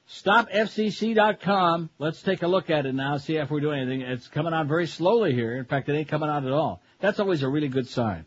StopFCC.com. 0.09 1.91
Let's 2.01 2.21
take 2.21 2.43
a 2.43 2.49
look 2.49 2.69
at 2.69 2.85
it 2.85 2.97
now, 2.97 3.19
see 3.19 3.37
if 3.37 3.49
we're 3.49 3.61
doing 3.61 3.83
anything. 3.83 4.01
It's 4.01 4.27
coming 4.27 4.53
on 4.53 4.67
very 4.67 4.89
slowly 4.89 5.33
here. 5.33 5.57
In 5.57 5.65
fact, 5.65 5.89
it 5.89 5.93
ain't 5.95 6.09
coming 6.09 6.29
out 6.29 6.45
at 6.45 6.51
all. 6.51 6.83
That's 6.99 7.21
always 7.21 7.45
a 7.45 7.49
really 7.49 7.69
good 7.69 7.87
sign. 7.87 8.25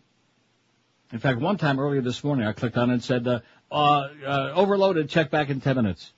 In 1.12 1.20
fact, 1.20 1.42
one 1.42 1.58
time 1.58 1.78
earlier 1.78 2.02
this 2.02 2.24
morning, 2.24 2.48
I 2.48 2.54
clicked 2.54 2.78
on 2.78 2.90
it 2.90 2.94
and 2.94 3.04
said, 3.04 3.28
uh, 3.28 3.42
uh, 3.70 4.08
uh, 4.26 4.54
overloaded, 4.56 5.10
check 5.10 5.30
back 5.30 5.50
in 5.50 5.60
10 5.60 5.76
minutes. 5.76 6.14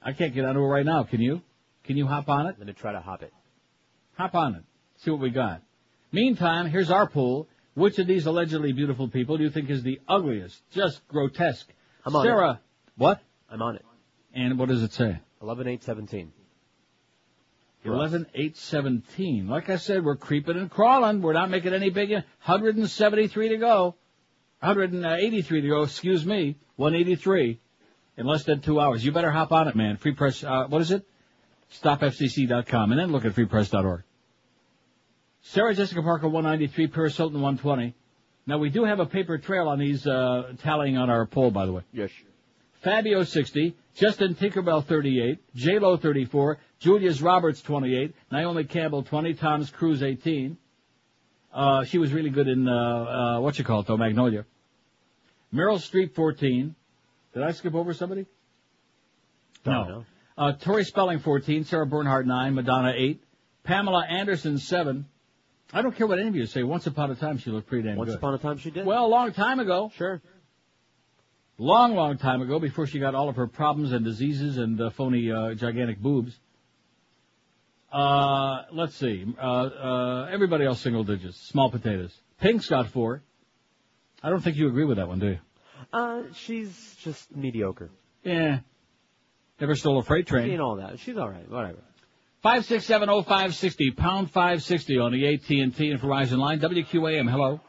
I 0.00 0.14
can't 0.14 0.32
get 0.32 0.46
onto 0.46 0.60
it 0.60 0.66
right 0.66 0.86
now. 0.86 1.02
Can 1.02 1.20
you? 1.20 1.42
Can 1.90 1.96
you 1.96 2.06
hop 2.06 2.28
on 2.28 2.46
it? 2.46 2.54
Let 2.56 2.68
me 2.68 2.72
try 2.72 2.92
to 2.92 3.00
hop 3.00 3.24
it. 3.24 3.32
Hop 4.16 4.36
on 4.36 4.54
it. 4.54 4.62
See 4.98 5.10
what 5.10 5.18
we 5.18 5.30
got. 5.30 5.60
Meantime, 6.12 6.66
here's 6.66 6.88
our 6.88 7.08
poll. 7.08 7.48
Which 7.74 7.98
of 7.98 8.06
these 8.06 8.26
allegedly 8.26 8.72
beautiful 8.72 9.08
people 9.08 9.36
do 9.38 9.42
you 9.42 9.50
think 9.50 9.68
is 9.70 9.82
the 9.82 10.00
ugliest? 10.06 10.62
Just 10.70 11.00
grotesque. 11.08 11.68
I'm 12.06 12.14
on 12.14 12.24
Sarah. 12.24 12.50
it. 12.52 12.58
What? 12.96 13.20
I'm 13.50 13.60
on 13.60 13.74
it. 13.74 13.84
And 14.32 14.56
what 14.56 14.68
does 14.68 14.84
it 14.84 14.92
say? 14.92 15.18
11, 15.42 15.66
8, 15.66 15.82
17. 15.82 16.32
For 17.82 17.92
us. 17.92 17.98
Eleven 17.98 18.26
eight 18.36 18.56
seventeen. 18.56 19.48
Like 19.48 19.68
I 19.68 19.74
said, 19.76 20.04
we're 20.04 20.14
creeping 20.14 20.56
and 20.56 20.70
crawling. 20.70 21.22
We're 21.22 21.32
not 21.32 21.50
making 21.50 21.74
any 21.74 21.90
big. 21.90 22.12
173 22.12 23.48
to 23.48 23.56
go. 23.56 23.96
183 24.60 25.60
to 25.62 25.68
go. 25.68 25.82
Excuse 25.82 26.24
me. 26.24 26.56
183 26.76 27.58
in 28.16 28.26
less 28.26 28.44
than 28.44 28.60
two 28.60 28.78
hours. 28.78 29.04
You 29.04 29.10
better 29.10 29.32
hop 29.32 29.50
on 29.50 29.66
it, 29.66 29.74
man. 29.74 29.96
Free 29.96 30.12
press. 30.12 30.44
Uh, 30.44 30.66
what 30.68 30.82
is 30.82 30.92
it? 30.92 31.04
StopFCC.com 31.72 32.92
and 32.92 33.00
then 33.00 33.12
look 33.12 33.24
at 33.24 33.32
freepress.org. 33.32 34.02
Sarah 35.42 35.74
Jessica 35.74 36.02
Parker 36.02 36.28
193, 36.28 36.88
Paris 36.88 37.16
Hilton 37.16 37.40
120. 37.40 37.94
Now 38.46 38.58
we 38.58 38.70
do 38.70 38.84
have 38.84 39.00
a 39.00 39.06
paper 39.06 39.38
trail 39.38 39.68
on 39.68 39.78
these 39.78 40.06
uh, 40.06 40.52
tallying 40.62 40.96
on 40.96 41.08
our 41.08 41.26
poll, 41.26 41.50
by 41.50 41.66
the 41.66 41.72
way. 41.72 41.82
Yes. 41.92 42.10
Fabio 42.82 43.24
60, 43.24 43.76
Justin 43.94 44.34
Tinkerbell 44.34 44.84
38, 44.84 45.38
J-Lo 45.54 45.96
34, 45.96 46.58
Julia 46.78 47.12
Roberts 47.22 47.60
28, 47.62 48.14
Naomi 48.32 48.64
Campbell 48.64 49.02
20, 49.02 49.34
Tom's 49.34 49.70
Cruise 49.70 50.02
18. 50.02 50.56
Uh, 51.52 51.84
she 51.84 51.98
was 51.98 52.12
really 52.12 52.30
good 52.30 52.48
in, 52.48 52.68
uh, 52.68 52.72
uh, 52.72 53.40
what 53.40 53.58
you 53.58 53.64
call 53.64 53.80
it 53.80 53.86
though, 53.86 53.96
Magnolia. 53.96 54.46
Meryl 55.52 55.78
Streep 55.78 56.14
14. 56.14 56.74
Did 57.34 57.42
I 57.42 57.52
skip 57.52 57.74
over 57.74 57.92
somebody? 57.92 58.26
Don't 59.64 59.88
know. 59.88 60.04
Uh, 60.40 60.52
Tori 60.52 60.84
Spelling 60.84 61.18
14, 61.18 61.64
Sarah 61.64 61.84
Bernhardt 61.86 62.26
9, 62.26 62.54
Madonna 62.54 62.94
8, 62.96 63.22
Pamela 63.62 64.06
Anderson 64.08 64.56
7. 64.56 65.04
I 65.70 65.82
don't 65.82 65.94
care 65.94 66.06
what 66.06 66.18
any 66.18 66.28
of 66.28 66.34
you 66.34 66.46
say. 66.46 66.62
Once 66.62 66.86
upon 66.86 67.10
a 67.10 67.14
time, 67.14 67.36
she 67.36 67.50
looked 67.50 67.68
pretty 67.68 67.86
damn 67.86 67.98
Once 67.98 68.08
good. 68.08 68.16
upon 68.16 68.32
a 68.32 68.38
time 68.38 68.56
she 68.56 68.70
did. 68.70 68.86
Well, 68.86 69.04
a 69.04 69.06
long 69.06 69.34
time 69.34 69.60
ago. 69.60 69.92
Sure. 69.96 70.22
Long, 71.58 71.94
long 71.94 72.16
time 72.16 72.40
ago, 72.40 72.58
before 72.58 72.86
she 72.86 72.98
got 72.98 73.14
all 73.14 73.28
of 73.28 73.36
her 73.36 73.46
problems 73.48 73.92
and 73.92 74.02
diseases 74.02 74.56
and 74.56 74.80
uh, 74.80 74.88
phony, 74.88 75.30
uh, 75.30 75.52
gigantic 75.52 75.98
boobs. 75.98 76.34
Uh, 77.92 78.62
let's 78.72 78.94
see. 78.96 79.26
Uh, 79.38 79.44
uh, 79.44 80.28
everybody 80.32 80.64
else 80.64 80.80
single 80.80 81.04
digits. 81.04 81.36
Small 81.36 81.70
potatoes. 81.70 82.18
Pink's 82.40 82.66
got 82.66 82.88
four. 82.88 83.22
I 84.22 84.30
don't 84.30 84.40
think 84.40 84.56
you 84.56 84.68
agree 84.68 84.86
with 84.86 84.96
that 84.96 85.06
one, 85.06 85.18
do 85.18 85.26
you? 85.26 85.38
Uh, 85.92 86.22
she's 86.32 86.96
just 87.02 87.36
mediocre. 87.36 87.90
Yeah. 88.24 88.60
Never 89.60 89.74
stole 89.74 89.98
a 89.98 90.02
freight 90.02 90.26
train. 90.26 90.48
Seen 90.48 90.60
all 90.60 90.76
that. 90.76 90.98
She's 91.00 91.16
alright. 91.16 91.48
Whatever. 91.50 91.78
Five 92.42 92.64
six 92.64 92.86
seven 92.86 93.10
oh 93.10 93.20
five 93.22 93.54
sixty 93.54 93.90
pound 93.90 94.30
five 94.30 94.62
sixty 94.62 94.98
on 94.98 95.12
the 95.12 95.26
AT 95.34 95.48
and 95.50 95.76
T 95.76 95.90
and 95.90 96.00
Verizon 96.00 96.38
line. 96.38 96.58
WQAM. 96.60 97.28
Hello. 97.30 97.60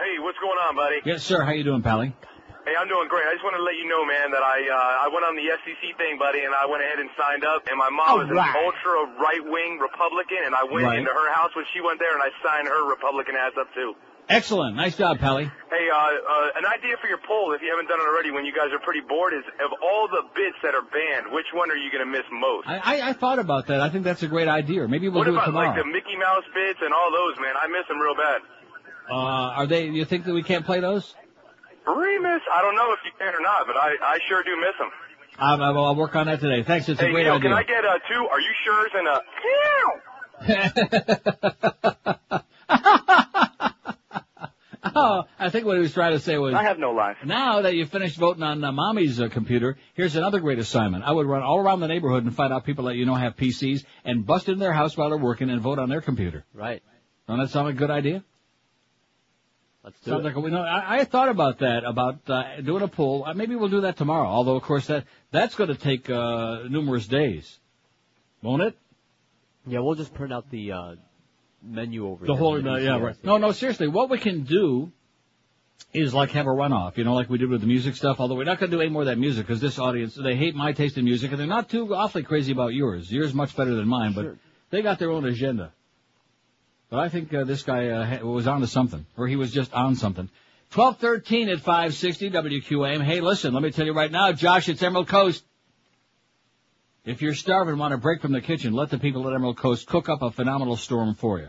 Hey, 0.00 0.18
what's 0.20 0.38
going 0.40 0.56
on, 0.68 0.74
buddy? 0.76 0.96
Yes, 1.04 1.22
sir. 1.22 1.44
How 1.44 1.52
you 1.52 1.64
doing, 1.64 1.82
Pally? 1.82 2.16
Hey, 2.64 2.72
I'm 2.80 2.88
doing 2.88 3.08
great. 3.12 3.28
I 3.28 3.36
just 3.36 3.44
wanted 3.44 3.60
to 3.60 3.64
let 3.68 3.76
you 3.76 3.84
know, 3.84 4.08
man, 4.08 4.32
that 4.32 4.40
I 4.40 4.64
uh, 4.64 5.04
I 5.04 5.12
went 5.12 5.20
on 5.28 5.36
the 5.36 5.44
SEC 5.52 5.84
thing, 6.00 6.16
buddy, 6.16 6.40
and 6.48 6.56
I 6.56 6.64
went 6.64 6.80
ahead 6.80 6.96
and 6.96 7.12
signed 7.12 7.44
up. 7.44 7.68
And 7.68 7.76
my 7.76 7.92
mom 7.92 8.24
is 8.24 8.32
an 8.32 8.40
ultra 8.40 9.04
right 9.20 9.44
wing 9.44 9.76
Republican, 9.76 10.48
and 10.48 10.56
I 10.56 10.64
went 10.64 10.88
Right. 10.88 10.98
into 11.04 11.12
her 11.12 11.28
house 11.36 11.52
when 11.52 11.68
she 11.76 11.84
went 11.84 12.00
there, 12.00 12.16
and 12.16 12.24
I 12.24 12.32
signed 12.40 12.64
her 12.68 12.88
Republican 12.88 13.36
ass 13.36 13.52
up 13.60 13.68
too. 13.76 13.92
Excellent. 14.28 14.74
Nice 14.76 14.96
job, 14.96 15.18
Pally. 15.18 15.44
Hey, 15.44 15.86
uh, 15.92 15.96
uh, 15.96 16.58
an 16.58 16.64
idea 16.64 16.96
for 17.00 17.08
your 17.08 17.18
poll, 17.28 17.52
if 17.52 17.60
you 17.60 17.68
haven't 17.68 17.88
done 17.88 18.00
it 18.00 18.08
already, 18.08 18.30
when 18.30 18.44
you 18.46 18.54
guys 18.56 18.72
are 18.72 18.78
pretty 18.80 19.00
bored, 19.06 19.34
is 19.34 19.44
of 19.60 19.70
all 19.84 20.08
the 20.08 20.22
bits 20.34 20.56
that 20.62 20.74
are 20.74 20.82
banned, 20.82 21.28
which 21.32 21.46
one 21.52 21.70
are 21.70 21.76
you 21.76 21.90
going 21.92 22.04
to 22.04 22.10
miss 22.10 22.24
most? 22.32 22.66
I, 22.66 22.78
I, 22.78 23.08
I 23.10 23.12
thought 23.12 23.38
about 23.38 23.66
that. 23.68 23.80
I 23.80 23.90
think 23.90 24.04
that's 24.04 24.22
a 24.22 24.28
great 24.28 24.48
idea. 24.48 24.88
Maybe 24.88 25.08
we'll 25.08 25.18
what 25.20 25.24
do 25.26 25.32
it 25.32 25.34
about 25.36 25.46
tomorrow. 25.46 25.68
like 25.68 25.76
the 25.76 25.84
Mickey 25.84 26.16
Mouse 26.16 26.44
bits 26.54 26.80
and 26.80 26.94
all 26.94 27.12
those, 27.12 27.36
man? 27.36 27.52
I 27.60 27.66
miss 27.68 27.86
them 27.88 27.98
real 28.00 28.14
bad. 28.16 28.40
uh, 29.10 29.60
are 29.60 29.66
they? 29.66 29.88
You 29.88 30.04
think 30.06 30.24
that 30.24 30.32
we 30.32 30.42
can't 30.42 30.64
play 30.64 30.80
those? 30.80 31.14
Remus, 31.86 32.40
I 32.48 32.62
don't 32.62 32.76
know 32.76 32.92
if 32.96 33.00
you 33.04 33.12
can 33.18 33.34
or 33.34 33.42
not, 33.42 33.66
but 33.66 33.76
I, 33.76 33.92
I 34.00 34.18
sure 34.26 34.42
do 34.42 34.56
miss 34.56 34.72
them. 34.78 34.88
I'll, 35.38 35.60
I'll 35.62 35.84
I'll 35.84 35.96
work 35.96 36.16
on 36.16 36.26
that 36.28 36.40
today. 36.40 36.62
Thanks. 36.62 36.88
It's 36.88 36.98
a 37.00 37.04
hey, 37.06 37.12
great 37.12 37.24
Neil, 37.24 37.34
idea. 37.34 37.50
can 37.50 37.58
I 37.58 37.62
get 37.64 37.84
uh, 37.84 37.98
two? 38.08 38.26
Are 38.30 38.40
you 38.40 38.54
sure? 38.64 38.88
And 38.96 39.08
a 39.08 39.20
oh, 44.94 45.24
I 45.38 45.50
think 45.50 45.66
what 45.66 45.76
he 45.76 45.80
was 45.80 45.92
trying 45.92 46.12
to 46.12 46.20
say 46.20 46.38
was. 46.38 46.54
I 46.54 46.62
have 46.64 46.78
no 46.78 46.92
life. 46.92 47.16
Now 47.24 47.62
that 47.62 47.74
you 47.74 47.86
finished 47.86 48.16
voting 48.16 48.42
on 48.42 48.62
uh, 48.62 48.72
mommy's 48.72 49.20
uh, 49.20 49.28
computer, 49.28 49.76
here's 49.94 50.16
another 50.16 50.40
great 50.40 50.58
assignment. 50.58 51.04
I 51.04 51.12
would 51.12 51.26
run 51.26 51.42
all 51.42 51.58
around 51.58 51.80
the 51.80 51.88
neighborhood 51.88 52.24
and 52.24 52.34
find 52.34 52.52
out 52.52 52.64
people 52.64 52.84
that 52.86 52.96
you 52.96 53.06
know 53.06 53.14
have 53.14 53.36
PCs 53.36 53.84
and 54.04 54.24
bust 54.26 54.48
into 54.48 54.60
their 54.60 54.72
house 54.72 54.96
while 54.96 55.10
they're 55.10 55.18
working 55.18 55.50
and 55.50 55.60
vote 55.60 55.78
on 55.78 55.88
their 55.88 56.00
computer. 56.00 56.44
Right. 56.54 56.82
Don't 57.28 57.38
that 57.38 57.50
sound 57.50 57.66
like 57.66 57.76
a 57.76 57.78
good 57.78 57.90
idea? 57.90 58.24
Let's 59.84 60.00
do 60.00 60.12
Sounds 60.12 60.24
it. 60.24 60.28
like 60.28 60.36
a, 60.36 60.40
you 60.40 60.50
know, 60.50 60.62
I, 60.62 61.00
I 61.00 61.04
thought 61.04 61.28
about 61.28 61.58
that, 61.58 61.84
about 61.84 62.28
uh, 62.28 62.60
doing 62.62 62.82
a 62.82 62.88
poll. 62.88 63.24
Uh, 63.26 63.34
maybe 63.34 63.54
we'll 63.54 63.68
do 63.68 63.82
that 63.82 63.98
tomorrow. 63.98 64.26
Although, 64.26 64.56
of 64.56 64.62
course, 64.62 64.86
that 64.86 65.04
that's 65.30 65.54
going 65.54 65.68
to 65.68 65.76
take 65.76 66.08
uh, 66.08 66.62
numerous 66.70 67.06
days, 67.06 67.58
won't 68.40 68.62
it? 68.62 68.78
Yeah, 69.66 69.80
we'll 69.80 69.94
just 69.94 70.14
print 70.14 70.32
out 70.32 70.50
the 70.50 70.72
uh, 70.72 70.94
menu 71.64 72.06
over 72.08 72.26
The 72.26 72.32
here. 72.32 72.38
whole, 72.38 72.60
the 72.62 72.70
uh, 72.72 72.76
yeah, 72.78 72.98
right. 72.98 73.16
No, 73.24 73.36
no, 73.38 73.52
seriously, 73.52 73.88
what 73.88 74.10
we 74.10 74.18
can 74.18 74.42
do 74.44 74.92
is 75.92 76.12
like 76.14 76.30
have 76.30 76.46
a 76.46 76.50
runoff, 76.50 76.96
you 76.96 77.04
know, 77.04 77.14
like 77.14 77.28
we 77.30 77.38
did 77.38 77.48
with 77.48 77.60
the 77.60 77.66
music 77.66 77.94
stuff. 77.96 78.16
Although 78.20 78.34
we're 78.36 78.44
not 78.44 78.58
going 78.58 78.70
to 78.70 78.76
do 78.76 78.80
any 78.80 78.90
more 78.90 79.02
of 79.02 79.06
that 79.06 79.18
music 79.18 79.46
because 79.46 79.60
this 79.60 79.78
audience 79.78 80.14
they 80.14 80.34
hate 80.36 80.54
my 80.54 80.72
taste 80.72 80.98
in 80.98 81.04
music 81.04 81.30
and 81.30 81.38
they're 81.40 81.46
not 81.46 81.68
too 81.68 81.94
awfully 81.94 82.22
crazy 82.22 82.52
about 82.52 82.74
yours. 82.74 83.10
Yours 83.10 83.32
much 83.34 83.56
better 83.56 83.74
than 83.74 83.86
mine, 83.88 84.12
but 84.12 84.22
Sure. 84.22 84.38
they 84.70 84.82
got 84.82 84.98
their 84.98 85.10
own 85.10 85.24
agenda. 85.24 85.72
But 86.90 87.00
I 87.00 87.08
think 87.08 87.32
uh, 87.34 87.44
this 87.44 87.62
guy 87.62 87.88
uh, 87.88 88.24
was 88.24 88.46
on 88.46 88.60
to 88.60 88.66
something, 88.66 89.04
or 89.16 89.26
he 89.26 89.36
was 89.36 89.50
just 89.52 89.72
on 89.72 89.96
something. 89.96 90.28
Twelve 90.70 90.98
thirteen 90.98 91.48
at 91.48 91.60
five 91.60 91.94
sixty 91.94 92.30
WQAM. 92.30 93.02
Hey, 93.02 93.20
listen, 93.20 93.54
let 93.54 93.62
me 93.62 93.70
tell 93.70 93.86
you 93.86 93.92
right 93.94 94.10
now, 94.10 94.32
Josh, 94.32 94.68
it's 94.68 94.82
Emerald 94.82 95.08
Coast. 95.08 95.44
If 97.04 97.20
you're 97.20 97.34
starving 97.34 97.72
and 97.72 97.80
want 97.80 97.92
a 97.92 97.98
break 97.98 98.22
from 98.22 98.32
the 98.32 98.40
kitchen, 98.40 98.72
let 98.72 98.88
the 98.88 98.98
people 98.98 99.28
at 99.28 99.34
Emerald 99.34 99.58
Coast 99.58 99.86
cook 99.86 100.08
up 100.08 100.22
a 100.22 100.30
phenomenal 100.30 100.74
storm 100.74 101.14
for 101.14 101.38
you. 101.38 101.48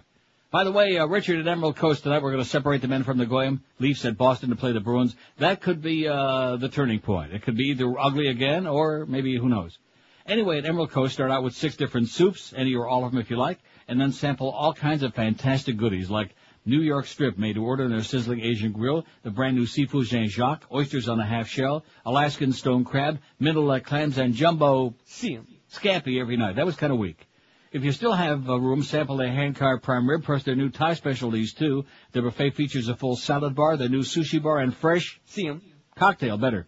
By 0.52 0.66
the 0.66 0.72
way, 0.74 0.98
uh, 0.98 1.06
Richard 1.06 1.40
at 1.40 1.48
Emerald 1.48 1.78
Coast 1.78 2.04
tonight, 2.04 2.22
we're 2.22 2.34
going 2.34 2.44
to 2.44 2.50
separate 2.50 2.82
the 2.82 2.90
men 2.90 3.04
from 3.04 3.18
the 3.18 3.26
Goyim. 3.26 3.64
Leafs 3.80 4.04
at 4.04 4.18
Boston 4.18 4.50
to 4.50 4.58
play 4.58 4.74
the 4.74 4.82
Bruins. 4.82 5.16
That 5.38 5.62
could 5.62 5.82
be 5.82 6.10
uh, 6.10 6.58
the 6.58 6.68
turning 6.68 7.00
point. 7.00 7.32
It 7.32 7.44
could 7.44 7.56
be 7.56 7.70
either 7.70 7.98
ugly 7.98 8.28
again, 8.28 8.68
or 8.68 9.06
maybe 9.06 9.38
who 9.38 9.48
knows. 9.48 9.78
Anyway, 10.26 10.58
at 10.58 10.66
Emerald 10.66 10.92
Coast, 10.92 11.14
start 11.14 11.32
out 11.32 11.42
with 11.42 11.56
six 11.56 11.78
different 11.78 12.10
soups, 12.10 12.54
any 12.54 12.76
or 12.76 12.90
all 12.90 13.06
of 13.06 13.14
them 13.14 13.22
if 13.22 13.30
you 13.30 13.38
like, 13.38 13.60
and 13.88 14.00
then 14.00 14.12
sample 14.12 14.50
all 14.50 14.74
kinds 14.74 15.04
of 15.04 15.14
fantastic 15.14 15.78
goodies 15.78 16.10
like 16.10 16.36
New 16.68 16.82
York 16.82 17.06
strip 17.06 17.38
made 17.38 17.54
to 17.54 17.64
order 17.64 17.84
in 17.84 17.92
their 17.92 18.02
sizzling 18.02 18.42
Asian 18.42 18.72
grill, 18.72 19.06
the 19.22 19.30
brand 19.30 19.56
new 19.56 19.68
seafood 19.68 20.08
Jean 20.08 20.28
Jacques, 20.28 20.66
oysters 20.72 21.08
on 21.08 21.20
a 21.20 21.26
half 21.26 21.48
shell, 21.48 21.86
Alaskan 22.06 22.54
stone 22.54 22.84
crab, 22.84 23.20
middle 23.40 23.80
clams, 23.82 24.18
and 24.18 24.34
jumbo 24.34 24.96
scampi 25.08 26.20
every 26.20 26.38
night. 26.38 26.56
That 26.56 26.66
was 26.66 26.76
kind 26.76 26.92
of 26.92 26.98
weak. 26.98 27.28
If 27.72 27.84
you 27.84 27.92
still 27.92 28.14
have 28.14 28.50
a 28.50 28.60
room, 28.60 28.82
sample 28.84 29.18
their 29.18 29.32
hand-carved 29.32 29.84
prime 29.84 30.10
rib, 30.10 30.24
plus 30.24 30.44
their 30.44 30.56
new 30.56 30.70
Thai 30.70 30.94
specialties 30.94 31.54
too. 31.54 31.86
Their 32.14 32.24
buffet 32.24 32.52
features 32.52 32.88
a 32.88 32.96
full 32.96 33.16
salad 33.16 33.54
bar, 33.54 33.78
their 33.78 33.90
new 33.90 34.02
sushi 34.02 34.42
bar, 34.42 34.60
and 34.60 34.76
fresh 34.76 35.20
cocktail 35.96 36.38
better. 36.38 36.68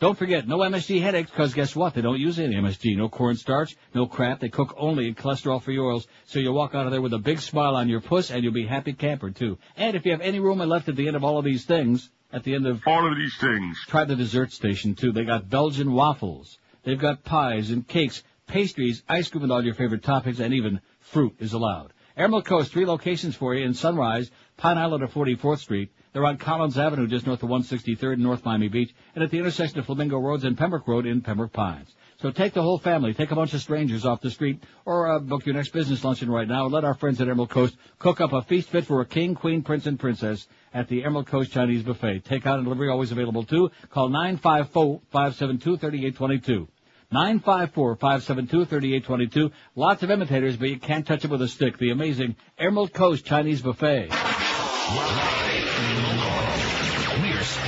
Don't 0.00 0.16
forget, 0.16 0.46
no 0.46 0.58
MSG 0.58 1.02
headaches, 1.02 1.28
because 1.30 1.54
guess 1.54 1.74
what? 1.74 1.94
They 1.94 2.02
don't 2.02 2.20
use 2.20 2.38
any 2.38 2.54
MSG. 2.54 2.96
No 2.96 3.08
cornstarch, 3.08 3.76
no 3.94 4.06
crap. 4.06 4.38
They 4.38 4.48
cook 4.48 4.74
only 4.76 5.08
in 5.08 5.16
cholesterol-free 5.16 5.76
oils, 5.76 6.06
so 6.24 6.38
you'll 6.38 6.54
walk 6.54 6.76
out 6.76 6.86
of 6.86 6.92
there 6.92 7.02
with 7.02 7.14
a 7.14 7.18
big 7.18 7.40
smile 7.40 7.74
on 7.74 7.88
your 7.88 8.00
puss, 8.00 8.30
and 8.30 8.44
you'll 8.44 8.52
be 8.52 8.64
happy 8.64 8.92
camper, 8.92 9.32
too. 9.32 9.58
And 9.76 9.96
if 9.96 10.06
you 10.06 10.12
have 10.12 10.20
any 10.20 10.38
room 10.38 10.58
left 10.58 10.88
at 10.88 10.94
the 10.94 11.08
end 11.08 11.16
of 11.16 11.24
all 11.24 11.36
of 11.36 11.44
these 11.44 11.64
things, 11.64 12.10
at 12.32 12.44
the 12.44 12.54
end 12.54 12.68
of... 12.68 12.80
All 12.86 13.10
of 13.10 13.16
these 13.16 13.36
things. 13.38 13.76
Try 13.88 14.04
the 14.04 14.14
dessert 14.14 14.52
station, 14.52 14.94
too. 14.94 15.10
They 15.10 15.24
got 15.24 15.50
Belgian 15.50 15.92
waffles. 15.92 16.58
They've 16.84 16.98
got 16.98 17.24
pies 17.24 17.70
and 17.70 17.86
cakes, 17.86 18.22
pastries, 18.46 19.02
ice 19.08 19.28
cream 19.28 19.42
with 19.42 19.50
all 19.50 19.64
your 19.64 19.74
favorite 19.74 20.02
toppings, 20.02 20.38
and 20.38 20.54
even 20.54 20.80
fruit 21.00 21.34
is 21.40 21.54
allowed. 21.54 21.92
Emerald 22.16 22.44
Coast, 22.44 22.72
three 22.72 22.86
locations 22.86 23.34
for 23.34 23.52
you 23.52 23.64
in 23.64 23.74
Sunrise, 23.74 24.30
Pine 24.56 24.78
Island 24.78 25.02
or 25.02 25.08
44th 25.08 25.58
Street. 25.58 25.90
They're 26.12 26.26
on 26.26 26.38
Collins 26.38 26.78
Avenue, 26.78 27.06
just 27.06 27.26
north 27.26 27.42
of 27.42 27.50
163rd 27.50 28.14
in 28.14 28.22
North 28.22 28.44
Miami 28.44 28.68
Beach, 28.68 28.94
and 29.14 29.22
at 29.22 29.30
the 29.30 29.38
intersection 29.38 29.78
of 29.78 29.86
Flamingo 29.86 30.18
Roads 30.18 30.44
and 30.44 30.56
Pembroke 30.56 30.88
Road 30.88 31.06
in 31.06 31.20
Pembroke 31.20 31.52
Pines. 31.52 31.94
So 32.20 32.32
take 32.32 32.52
the 32.52 32.62
whole 32.62 32.78
family, 32.78 33.14
take 33.14 33.30
a 33.30 33.36
bunch 33.36 33.54
of 33.54 33.60
strangers 33.60 34.04
off 34.04 34.20
the 34.20 34.30
street, 34.30 34.64
or 34.84 35.08
uh, 35.08 35.20
book 35.20 35.46
your 35.46 35.54
next 35.54 35.68
business 35.68 36.02
luncheon 36.02 36.28
right 36.28 36.48
now, 36.48 36.64
and 36.64 36.74
let 36.74 36.84
our 36.84 36.94
friends 36.94 37.20
at 37.20 37.28
Emerald 37.28 37.50
Coast 37.50 37.76
cook 38.00 38.20
up 38.20 38.32
a 38.32 38.42
feast 38.42 38.70
fit 38.70 38.86
for 38.86 39.00
a 39.00 39.06
king, 39.06 39.36
queen, 39.36 39.62
prince, 39.62 39.86
and 39.86 40.00
princess 40.00 40.48
at 40.74 40.88
the 40.88 41.04
Emerald 41.04 41.28
Coast 41.28 41.52
Chinese 41.52 41.84
Buffet. 41.84 42.24
Takeout 42.24 42.56
and 42.56 42.64
delivery 42.64 42.88
always 42.88 43.12
available 43.12 43.44
too. 43.44 43.70
Call 43.90 44.10
954-572-3822. 44.10 46.66
954-572-3822. 47.12 49.52
Lots 49.76 50.02
of 50.02 50.10
imitators, 50.10 50.56
but 50.56 50.70
you 50.70 50.80
can't 50.80 51.06
touch 51.06 51.24
it 51.24 51.30
with 51.30 51.40
a 51.40 51.48
stick. 51.48 51.78
The 51.78 51.90
amazing 51.90 52.34
Emerald 52.58 52.92
Coast 52.92 53.24
Chinese 53.24 53.62
Buffet. 53.62 54.08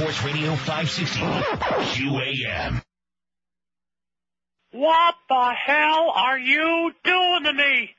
Sports 0.01 0.25
Radio 0.25 0.57
560 0.57 1.21
QAM. 1.21 2.81
What 4.73 5.15
the 5.29 5.53
hell 5.53 6.09
are 6.17 6.39
you 6.39 6.93
doing 7.05 7.45
to 7.45 7.53
me? 7.53 7.91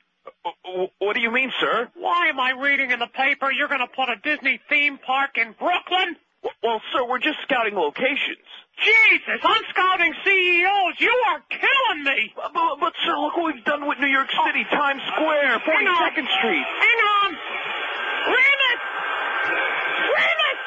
What 0.98 1.14
do 1.14 1.20
you 1.22 1.30
mean, 1.30 1.52
sir? 1.60 1.86
Why 1.94 2.26
am 2.26 2.40
I 2.40 2.58
reading 2.58 2.90
in 2.90 2.98
the 2.98 3.06
paper 3.06 3.52
you're 3.52 3.68
going 3.68 3.86
to 3.86 3.94
put 3.94 4.08
a 4.10 4.18
Disney 4.18 4.58
theme 4.68 4.98
park 4.98 5.38
in 5.38 5.54
Brooklyn? 5.54 6.16
Well, 6.64 6.82
sir, 6.92 7.06
we're 7.06 7.22
just 7.22 7.38
scouting 7.46 7.78
locations. 7.78 8.50
Jesus, 8.82 9.38
I'm 9.38 9.62
scouting 9.70 10.12
CEOs. 10.26 10.98
You 10.98 11.14
are 11.30 11.40
killing 11.54 12.02
me. 12.02 12.32
But, 12.34 12.50
but, 12.52 12.80
but, 12.80 12.94
sir, 13.06 13.14
look 13.14 13.36
what 13.36 13.54
we've 13.54 13.64
done 13.64 13.86
with 13.86 14.00
New 14.00 14.10
York 14.10 14.26
City, 14.42 14.66
Times 14.74 15.02
Square, 15.14 15.54
42nd 15.70 16.26
Street. 16.34 16.66
Hang 16.66 16.98
on. 17.22 17.30
Remus! 18.26 18.82
Remus! 20.02 20.58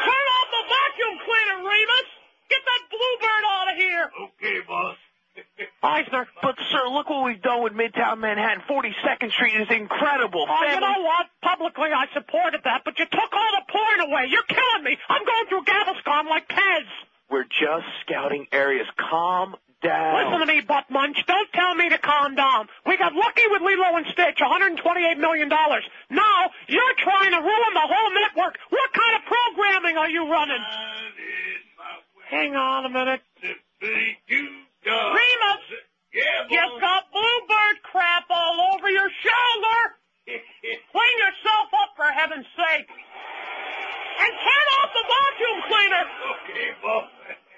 Turn 0.00 0.26
off 0.32 0.48
the 0.48 0.64
vacuum 0.64 1.14
cleaner, 1.28 1.60
Remus! 1.80 2.08
Get 2.50 2.62
that 2.66 2.82
bluebird 2.90 3.44
out 3.48 3.68
of 3.72 3.76
here! 3.76 4.10
Okay, 4.24 4.58
boss. 4.66 4.96
Eisner. 5.82 6.26
But, 6.42 6.56
sir, 6.70 6.88
look 6.90 7.08
what 7.08 7.24
we've 7.24 7.40
done 7.40 7.62
with 7.62 7.72
Midtown 7.72 8.18
Manhattan. 8.18 8.62
42nd 8.68 9.32
Street 9.32 9.56
is 9.56 9.70
incredible. 9.70 10.44
Oh, 10.48 10.64
you 10.68 10.80
know 10.80 11.00
what? 11.02 11.26
Publicly, 11.42 11.88
I 11.94 12.06
supported 12.12 12.60
that, 12.64 12.82
but 12.84 12.98
you 12.98 13.06
took 13.06 13.32
all 13.32 13.52
the 13.56 13.64
porn 13.72 14.10
away. 14.10 14.26
You're 14.28 14.42
killing 14.48 14.84
me. 14.84 14.98
I'm 15.08 15.24
going 15.24 15.46
through 15.48 15.64
Gaviscon 15.64 16.28
like 16.28 16.48
Pez. 16.48 16.84
We're 17.30 17.44
just 17.44 17.86
scouting 18.04 18.46
areas. 18.52 18.86
Calm 18.98 19.54
down. 19.82 20.24
Listen 20.26 20.40
to 20.40 20.46
me, 20.46 20.60
Butt 20.60 20.90
Munch. 20.90 21.16
Don't 21.26 21.52
tell 21.52 21.74
me 21.74 21.88
to 21.88 21.98
calm 21.98 22.34
down. 22.34 22.68
We 22.84 22.96
got 22.98 23.14
lucky 23.14 23.46
with 23.48 23.62
Lilo 23.62 23.96
and 23.96 24.06
Stitch, 24.12 24.38
$128 24.42 25.16
million. 25.18 25.48
Now, 25.48 26.50
you're 26.68 26.96
trying 26.98 27.30
to 27.30 27.40
ruin 27.40 27.72
the 27.74 27.86
whole 27.86 28.10
network. 28.12 28.58
What 28.68 28.92
kind 28.92 29.14
of 29.16 29.22
programming 29.24 29.96
are 29.96 30.10
you 30.10 30.30
running? 30.30 30.60
Hang 32.30 32.54
on 32.54 32.86
a 32.86 32.88
minute. 32.88 33.20
Remus! 33.82 35.64
Yeah, 36.14 36.46
You've 36.50 36.80
got 36.80 37.10
bluebird 37.10 37.82
crap 37.82 38.24
all 38.30 38.74
over 38.74 38.88
your 38.90 39.10
shoulder! 39.22 39.80
Clean 40.94 41.16
yourself 41.18 41.68
up, 41.74 41.90
for 41.96 42.06
heaven's 42.06 42.46
sake! 42.54 42.86
And 42.86 44.30
turn 44.30 44.66
off 44.78 44.90
the 44.94 45.04
vacuum 45.10 45.58
cleaner! 45.70 46.04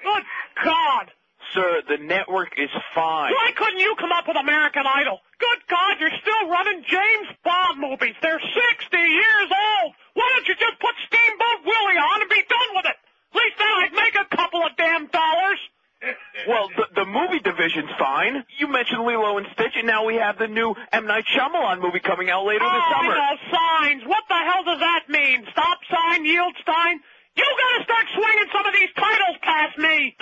Good 0.04 0.24
God! 0.64 1.04
Sir, 1.52 1.82
the 1.88 1.98
network 2.00 2.56
is 2.56 2.70
fine. 2.94 3.32
Why 3.32 3.52
couldn't 3.56 3.80
you 3.80 3.94
come 4.00 4.12
up 4.12 4.24
with 4.26 4.36
American 4.40 4.84
Idol? 4.88 5.20
Good 5.38 5.60
God, 5.68 6.00
you're 6.00 6.16
still 6.16 6.48
running 6.48 6.80
James 6.88 7.28
Bond 7.44 7.76
movies. 7.76 8.16
They're 8.22 8.40
60 8.40 8.96
years 8.96 9.48
old. 9.52 9.92
Why 10.14 10.28
don't 10.32 10.48
you 10.48 10.54
just 10.56 10.80
put 10.80 10.94
Steamboat 11.12 11.60
Willie 11.68 12.00
on 12.00 12.22
and 12.24 12.30
be 12.30 12.40
done 12.48 12.70
with 12.72 12.86
it? 12.88 12.96
At 12.96 13.36
least 13.36 13.56
then 13.60 13.74
I'd 13.84 13.92
make 13.96 14.16
a 14.16 14.24
couple 14.52 14.66
of 14.66 14.76
damn 14.76 15.06
dollars. 15.08 15.58
Well, 16.48 16.66
the, 16.74 17.04
the 17.04 17.06
movie 17.06 17.38
division's 17.38 17.94
fine. 17.96 18.42
You 18.58 18.66
mentioned 18.66 19.06
Lilo 19.06 19.38
and 19.38 19.46
Stitch, 19.54 19.78
and 19.78 19.86
now 19.86 20.04
we 20.04 20.16
have 20.16 20.36
the 20.36 20.48
new 20.48 20.74
M. 20.90 21.06
Night 21.06 21.22
Shyamalan 21.30 21.78
movie 21.78 22.00
coming 22.00 22.28
out 22.28 22.42
later 22.42 22.66
this 22.66 22.74
oh, 22.74 22.90
summer. 22.90 23.14
no 23.14 23.30
signs. 23.54 24.02
What 24.02 24.26
the 24.26 24.34
hell 24.42 24.66
does 24.66 24.80
that 24.82 25.06
mean? 25.06 25.46
Stop 25.52 25.78
sign, 25.86 26.26
yield 26.26 26.58
sign? 26.66 26.98
You 27.38 27.46
gotta 27.46 27.84
start 27.86 28.06
swinging 28.18 28.50
some 28.50 28.66
of 28.66 28.74
these 28.74 28.90
titles 28.98 29.36
past 29.46 29.78
me. 29.78 30.16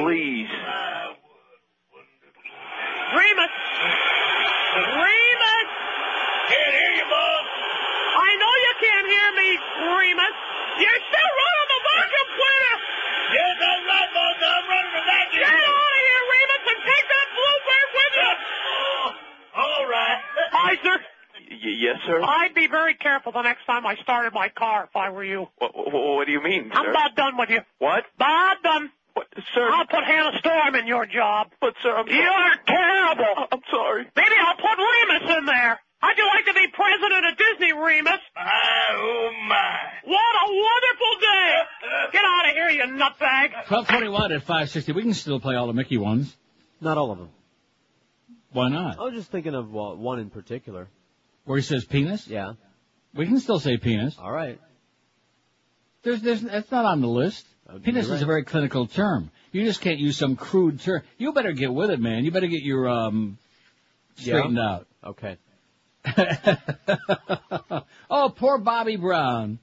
Please. 0.00 0.48
Remus! 3.12 3.52
Remus! 4.96 5.68
Can't 6.48 6.74
hear 6.80 6.92
you, 6.96 7.06
boss. 7.12 7.46
I 8.16 8.30
know 8.40 8.52
you 8.64 8.72
can't 8.80 9.06
hear 9.12 9.28
me, 9.36 9.50
Remus. 10.00 10.36
You're 10.80 11.02
still 11.12 11.28
running 11.28 11.55
the 11.55 11.55
vacuum 11.55 11.55
cleaner. 13.26 13.42
Yes, 13.42 13.56
I'm 13.60 13.82
right, 13.86 14.10
boss. 14.14 14.36
I'm 14.40 14.64
running 14.70 14.94
the 14.94 15.02
vacuum 15.06 15.40
Get 15.42 15.52
out 15.52 15.90
of 15.90 16.00
here, 16.06 16.22
Remus, 16.32 16.64
and 16.70 16.80
take 16.86 17.06
that 17.10 17.28
bluebird 17.36 17.88
with 17.96 18.14
you. 18.16 18.32
all 19.62 19.84
right. 19.90 20.18
Eisner, 20.70 20.98
Y- 21.50 21.78
yes, 21.78 21.96
sir? 22.06 22.20
I'd 22.22 22.54
be 22.54 22.66
very 22.66 22.94
careful 22.94 23.32
the 23.32 23.42
next 23.42 23.64
time 23.66 23.86
I 23.86 23.94
started 23.96 24.32
my 24.34 24.48
car 24.50 24.84
if 24.84 24.96
I 24.96 25.10
were 25.10 25.24
you. 25.24 25.46
What, 25.58 25.76
what, 25.76 25.92
what 25.92 26.26
do 26.26 26.32
you 26.32 26.42
mean, 26.42 26.70
sir? 26.72 26.78
I'm 26.78 26.84
sir? 26.86 26.90
about 26.90 27.14
done 27.16 27.36
with 27.38 27.50
you. 27.50 27.60
What? 27.78 28.04
About 28.16 28.56
done. 28.62 28.90
What, 29.14 29.26
sir? 29.54 29.68
I'll 29.70 29.86
put 29.86 30.04
Hannah 30.04 30.36
Storm 30.38 30.74
in 30.74 30.86
your 30.86 31.06
job. 31.06 31.48
But, 31.60 31.74
sir, 31.82 31.94
I'm 31.96 32.06
You're 32.08 32.56
terrible. 32.66 33.46
I'm 33.52 33.62
sorry. 33.70 34.04
Maybe 34.16 34.34
I'll 34.40 34.56
put 34.56 34.76
Remus 34.76 35.38
in 35.38 35.46
there. 35.46 35.80
How'd 35.98 36.18
you 36.18 36.26
like 36.26 36.44
to 36.44 36.54
be 36.54 36.66
president 36.72 37.26
of 37.26 37.38
Disney, 37.38 37.72
Remus? 37.72 38.20
oh, 38.36 39.30
my. 39.48 39.78
What 40.04 40.16
a 40.16 40.52
wonderful 40.52 41.12
day. 41.20 41.52
Get 42.12 42.24
out 42.24 42.48
of 42.48 42.54
here, 42.54 42.68
you 42.70 42.82
nutbag. 42.92 43.52
1221 43.70 44.32
at 44.32 44.40
560. 44.42 44.92
We 44.92 45.02
can 45.02 45.14
still 45.14 45.40
play 45.40 45.56
all 45.56 45.66
the 45.66 45.72
Mickey 45.72 45.96
ones. 45.96 46.34
Not 46.80 46.98
all 46.98 47.10
of 47.10 47.18
them. 47.18 47.30
Why 48.52 48.68
not? 48.68 48.98
I 48.98 49.02
was 49.02 49.14
just 49.14 49.30
thinking 49.30 49.54
of 49.54 49.74
uh, 49.74 49.94
one 49.94 50.18
in 50.18 50.30
particular. 50.30 50.88
Where 51.44 51.56
he 51.56 51.62
says 51.62 51.84
penis? 51.84 52.26
Yeah. 52.26 52.54
We 53.14 53.26
can 53.26 53.40
still 53.40 53.58
say 53.58 53.78
penis. 53.78 54.16
All 54.18 54.30
right. 54.30 54.60
There's, 56.02 56.20
there's, 56.20 56.42
that's 56.42 56.70
not 56.70 56.84
on 56.84 57.00
the 57.00 57.08
list. 57.08 57.46
Penis 57.82 58.06
you're 58.06 58.16
is 58.16 58.22
a 58.22 58.26
very 58.26 58.44
clinical 58.44 58.86
term. 58.86 59.30
You 59.50 59.64
just 59.64 59.80
can't 59.80 59.98
use 59.98 60.16
some 60.16 60.36
crude 60.36 60.80
term. 60.80 61.02
You 61.18 61.32
better 61.32 61.52
get 61.52 61.72
with 61.72 61.90
it, 61.90 61.98
man. 61.98 62.24
You 62.24 62.30
better 62.30 62.46
get 62.46 62.62
your, 62.62 62.88
um, 62.88 63.38
straightened 64.16 64.58
out. 64.58 64.86
Okay. 65.02 65.36
oh, 68.10 68.32
poor 68.34 68.58
Bobby 68.58 68.96
Brown. 68.96 69.58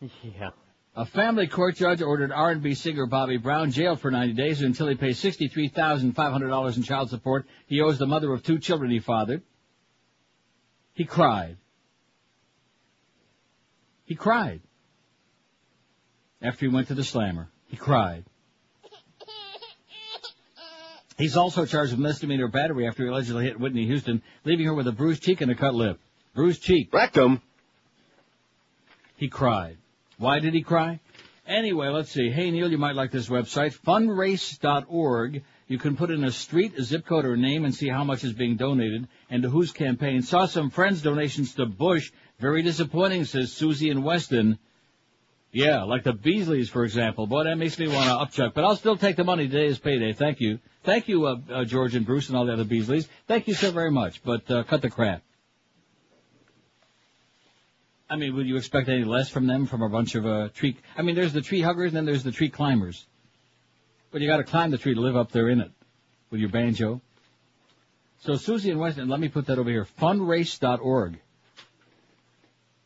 Yeah. 0.00 0.50
A 0.96 1.04
family 1.04 1.48
court 1.48 1.74
judge 1.74 2.02
ordered 2.02 2.30
R&B 2.30 2.74
singer 2.74 3.06
Bobby 3.06 3.36
Brown 3.36 3.72
jailed 3.72 4.00
for 4.00 4.12
90 4.12 4.34
days 4.34 4.62
until 4.62 4.86
he 4.86 4.94
pays 4.94 5.20
$63,500 5.20 6.76
in 6.76 6.82
child 6.84 7.10
support 7.10 7.46
he 7.66 7.80
owes 7.80 7.98
the 7.98 8.06
mother 8.06 8.32
of 8.32 8.44
two 8.44 8.58
children 8.58 8.90
he 8.90 9.00
fathered. 9.00 9.42
He 10.92 11.04
cried. 11.04 11.56
He 14.04 14.14
cried. 14.14 14.60
After 16.40 16.66
he 16.66 16.72
went 16.72 16.88
to 16.88 16.94
the 16.94 17.02
slammer. 17.02 17.48
He 17.66 17.76
cried. 17.76 18.24
He's 21.16 21.36
also 21.36 21.64
charged 21.64 21.92
with 21.92 22.00
misdemeanor 22.00 22.48
battery 22.48 22.86
after 22.86 23.04
he 23.04 23.08
allegedly 23.08 23.44
hit 23.44 23.60
Whitney 23.60 23.86
Houston, 23.86 24.22
leaving 24.44 24.66
her 24.66 24.74
with 24.74 24.88
a 24.88 24.92
bruised 24.92 25.22
cheek 25.22 25.40
and 25.40 25.50
a 25.50 25.54
cut 25.54 25.74
lip. 25.74 26.00
Bruised 26.34 26.62
cheek. 26.62 26.92
Rectum. 26.92 27.40
He 29.16 29.28
cried. 29.28 29.78
Why 30.18 30.40
did 30.40 30.54
he 30.54 30.62
cry? 30.62 31.00
Anyway, 31.46 31.88
let's 31.88 32.10
see. 32.10 32.30
Hey 32.30 32.50
Neil, 32.50 32.70
you 32.70 32.78
might 32.78 32.96
like 32.96 33.12
this 33.12 33.28
website, 33.28 33.78
fundrace.org. 33.78 35.42
You 35.68 35.78
can 35.78 35.96
put 35.96 36.10
in 36.10 36.24
a 36.24 36.30
street, 36.30 36.78
a 36.78 36.82
zip 36.82 37.06
code, 37.06 37.24
or 37.24 37.34
a 37.34 37.38
name 37.38 37.64
and 37.64 37.74
see 37.74 37.88
how 37.88 38.04
much 38.04 38.24
is 38.24 38.32
being 38.32 38.56
donated 38.56 39.06
and 39.30 39.42
to 39.42 39.50
whose 39.50 39.72
campaign. 39.72 40.22
Saw 40.22 40.46
some 40.46 40.70
friends' 40.70 41.02
donations 41.02 41.54
to 41.54 41.66
Bush. 41.66 42.10
Very 42.38 42.62
disappointing, 42.62 43.24
says 43.24 43.52
Susie 43.52 43.90
in 43.90 44.02
Weston. 44.02 44.58
Yeah, 45.52 45.84
like 45.84 46.02
the 46.02 46.12
Beasleys, 46.12 46.68
for 46.68 46.84
example. 46.84 47.26
Boy, 47.26 47.44
that 47.44 47.56
makes 47.56 47.78
me 47.78 47.86
want 47.88 48.06
to 48.06 48.42
upchuck. 48.42 48.54
But 48.54 48.64
I'll 48.64 48.76
still 48.76 48.96
take 48.96 49.16
the 49.16 49.24
money. 49.24 49.46
Today 49.46 49.66
is 49.66 49.78
payday. 49.78 50.12
Thank 50.12 50.40
you. 50.40 50.58
Thank 50.84 51.08
you, 51.08 51.26
uh, 51.26 51.36
uh, 51.50 51.64
George 51.64 51.94
and 51.94 52.04
Bruce 52.04 52.28
and 52.28 52.36
all 52.36 52.44
the 52.44 52.52
other 52.52 52.64
Beasleys. 52.64 53.08
Thank 53.26 53.48
you 53.48 53.54
so 53.54 53.70
very 53.70 53.90
much. 53.90 54.22
But 54.22 54.50
uh, 54.50 54.64
cut 54.64 54.82
the 54.82 54.90
crap. 54.90 55.22
I 58.08 58.16
mean, 58.16 58.36
would 58.36 58.46
you 58.46 58.56
expect 58.56 58.90
any 58.90 59.02
less 59.02 59.30
from 59.30 59.46
them 59.46 59.66
from 59.66 59.80
a 59.80 59.88
bunch 59.88 60.14
of 60.14 60.26
uh, 60.26 60.50
tree? 60.50 60.76
I 60.96 61.00
mean, 61.00 61.14
there's 61.14 61.32
the 61.32 61.40
tree 61.40 61.62
huggers 61.62 61.88
and 61.88 61.96
then 61.96 62.04
there's 62.04 62.22
the 62.22 62.32
tree 62.32 62.50
climbers. 62.50 63.06
But 64.12 64.20
you 64.20 64.28
got 64.28 64.36
to 64.36 64.44
climb 64.44 64.70
the 64.70 64.78
tree 64.78 64.94
to 64.94 65.00
live 65.00 65.16
up 65.16 65.32
there 65.32 65.48
in 65.48 65.60
it 65.60 65.72
with 66.30 66.40
your 66.40 66.50
banjo. 66.50 67.00
So 68.20 68.36
Susie 68.36 68.70
and 68.70 68.78
Weston, 68.78 69.08
let 69.08 69.20
me 69.20 69.28
put 69.28 69.46
that 69.46 69.58
over 69.58 69.70
here. 69.70 69.86
Fundrace.org. 70.00 71.18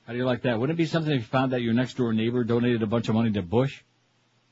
How 0.07 0.13
do 0.13 0.19
you 0.19 0.25
like 0.25 0.43
that? 0.43 0.59
Wouldn't 0.59 0.79
it 0.79 0.81
be 0.81 0.87
something 0.87 1.13
if 1.13 1.21
you 1.21 1.27
found 1.27 1.53
that 1.53 1.63
your 1.63 1.75
next 1.75 1.97
door 1.97 2.13
neighbor 2.13 2.45
donated 2.45 2.83
a 2.83 2.87
bunch 2.87 3.09
of 3.09 3.15
money 3.15 3.33
to 3.33 3.43
Bush? 3.43 3.83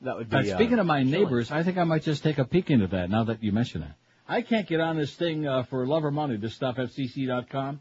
That 0.01 0.17
would 0.17 0.33
Uh, 0.33 0.43
speaking 0.43 0.79
of 0.79 0.85
my 0.85 1.03
chilling. 1.03 1.11
neighbors, 1.23 1.51
I 1.51 1.63
think 1.63 1.77
I 1.77 1.83
might 1.83 2.03
just 2.03 2.23
take 2.23 2.37
a 2.37 2.45
peek 2.45 2.69
into 2.69 2.87
that 2.87 3.09
now 3.09 3.23
that 3.25 3.43
you 3.43 3.51
mention 3.51 3.81
that. 3.81 3.95
I 4.27 4.41
can't 4.41 4.67
get 4.67 4.79
on 4.79 4.97
this 4.97 5.15
thing 5.15 5.47
uh, 5.47 5.63
for 5.63 5.87
love 5.87 6.03
or 6.05 6.11
money, 6.11 6.37
this 6.37 6.53
stuff, 6.53 6.75
FCC.com. 6.77 7.79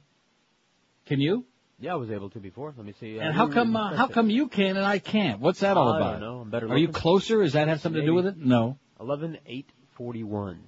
Can 1.06 1.20
you? 1.20 1.44
Yeah, 1.78 1.92
I 1.92 1.96
was 1.96 2.10
able 2.10 2.30
to 2.30 2.40
before. 2.40 2.72
Let 2.76 2.86
me 2.86 2.94
see. 2.98 3.18
uh, 3.18 3.22
And 3.22 3.34
how 3.34 3.48
come 3.48 3.76
uh, 3.76 3.94
how 3.94 4.06
come 4.08 4.30
you 4.30 4.48
can 4.48 4.76
and 4.76 4.86
I 4.86 4.98
can't? 4.98 5.40
What's 5.40 5.60
that 5.60 5.76
all 5.76 5.90
about? 5.94 6.02
I 6.08 6.12
don't 6.12 6.20
know. 6.20 6.38
I'm 6.40 6.50
better 6.50 6.68
Are 6.70 6.78
you 6.78 6.88
closer? 6.88 7.42
Does 7.42 7.52
that 7.52 7.68
have 7.68 7.80
something 7.82 8.00
to 8.00 8.06
do 8.06 8.14
with 8.14 8.26
it? 8.26 8.36
No. 8.38 8.78
Eleven 8.98 9.36
eight 9.46 9.68
forty 9.92 10.24
one. 10.24 10.60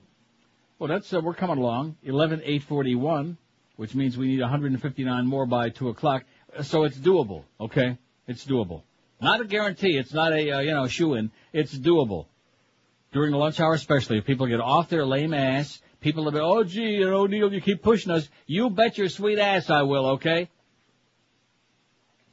Well, 0.79 0.89
that's 0.89 1.13
uh, 1.15 1.21
we're 1.23 1.33
coming 1.35 1.57
along. 1.59 1.97
Eleven 2.03 2.43
eight 2.45 2.63
forty 2.65 2.95
one, 2.95 3.39
which 3.77 3.95
means 3.95 4.19
we 4.19 4.29
need 4.29 4.41
159 4.41 5.27
more 5.27 5.47
by 5.47 5.71
two 5.71 5.89
o'clock. 5.89 6.25
Uh, 6.57 6.63
So 6.63 6.85
it's 6.85 6.99
doable. 6.99 7.45
Okay, 7.59 7.97
it's 8.27 8.45
doable. 8.45 8.83
Not 9.21 9.41
a 9.41 9.45
guarantee. 9.45 9.97
It's 9.97 10.13
not 10.13 10.33
a 10.33 10.51
uh, 10.51 10.61
you 10.61 10.73
know 10.73 10.87
shoe 10.87 11.15
in. 11.15 11.31
It's 11.53 11.77
doable. 11.77 12.27
During 13.13 13.33
the 13.33 13.39
lunch 13.39 13.59
hour, 13.59 13.73
especially, 13.73 14.19
if 14.19 14.27
people 14.27 14.47
get 14.47 14.61
off 14.61 14.89
their 14.89 15.07
lame 15.07 15.33
ass, 15.33 15.81
people 16.01 16.25
will 16.25 16.33
be, 16.33 16.39
oh 16.39 16.63
gee, 16.63 16.97
you 16.97 17.11
know, 17.11 17.27
Neil, 17.27 17.53
you 17.53 17.61
keep 17.61 17.83
pushing 17.83 18.13
us. 18.13 18.29
You 18.47 18.71
bet 18.71 18.99
your 18.99 19.09
sweet 19.09 19.39
ass 19.39 19.71
I 19.71 19.83
will. 19.83 20.07
Okay. 20.11 20.51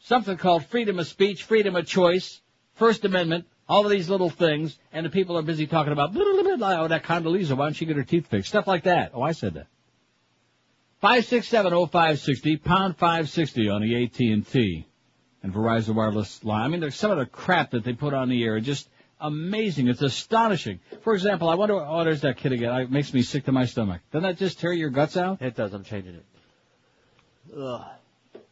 Something 0.02 0.38
called 0.38 0.66
freedom 0.66 1.00
of 1.00 1.08
speech, 1.08 1.44
freedom 1.44 1.76
of 1.76 1.88
choice, 1.88 2.42
First 2.76 3.06
Amendment, 3.06 3.46
all 3.68 3.86
of 3.86 3.90
these 3.90 4.08
little 4.08 4.30
things, 4.30 4.78
and 4.92 5.04
the 5.04 5.10
people 5.10 5.36
are 5.36 5.42
busy 5.42 5.66
talking 5.66 5.94
about, 5.94 6.14
blah, 6.14 6.24
blah, 6.24 6.44
blah, 6.44 6.58
blah, 6.58 6.82
oh, 6.82 6.88
that 6.90 7.04
Condoleezza, 7.04 7.58
why 7.58 7.66
don't 7.66 7.74
she 7.74 7.88
get 7.88 7.96
her 7.96 8.04
teeth 8.04 8.28
fixed? 8.28 8.50
Stuff 8.50 8.68
like 8.68 8.84
that. 8.84 9.12
Oh, 9.16 9.24
I 9.24 9.32
said 9.32 9.56
that. 9.56 9.66
5670560, 11.02 12.64
pound 12.64 12.98
560 12.98 13.70
on 13.70 13.82
the 13.82 14.04
AT&T 14.04 14.86
and 15.46 15.54
Verizon 15.54 15.94
wireless 15.94 16.44
line. 16.44 16.64
I 16.64 16.68
mean, 16.70 16.80
there's 16.80 16.96
some 16.96 17.12
of 17.12 17.20
the 17.20 17.28
crap 17.28 17.72
that 17.72 17.84
they 17.84 17.94
put 17.94 18.16
on 18.16 18.30
the 18.30 18.44
air, 18.44 18.60
just 18.60 18.90
amazing. 19.22 19.88
It's 19.88 20.02
astonishing. 20.02 20.80
For 21.04 21.14
example, 21.14 21.50
I 21.50 21.54
wonder, 21.54 21.76
oh, 21.76 22.04
there's 22.04 22.22
that 22.22 22.38
kid 22.38 22.52
again. 22.52 22.74
It 22.74 22.92
makes 22.92 23.14
me 23.14 23.22
sick 23.22 23.46
to 23.46 23.52
my 23.52 23.66
stomach. 23.66 24.02
Doesn't 24.12 24.24
that 24.24 24.38
just 24.40 24.60
tear 24.60 24.74
your 24.74 24.90
guts 24.90 25.16
out? 25.16 25.44
It 25.44 25.56
does. 25.56 25.72
I'm 25.72 25.84
changing 25.84 26.16
it. 26.16 26.26
Ugh. 27.56 27.82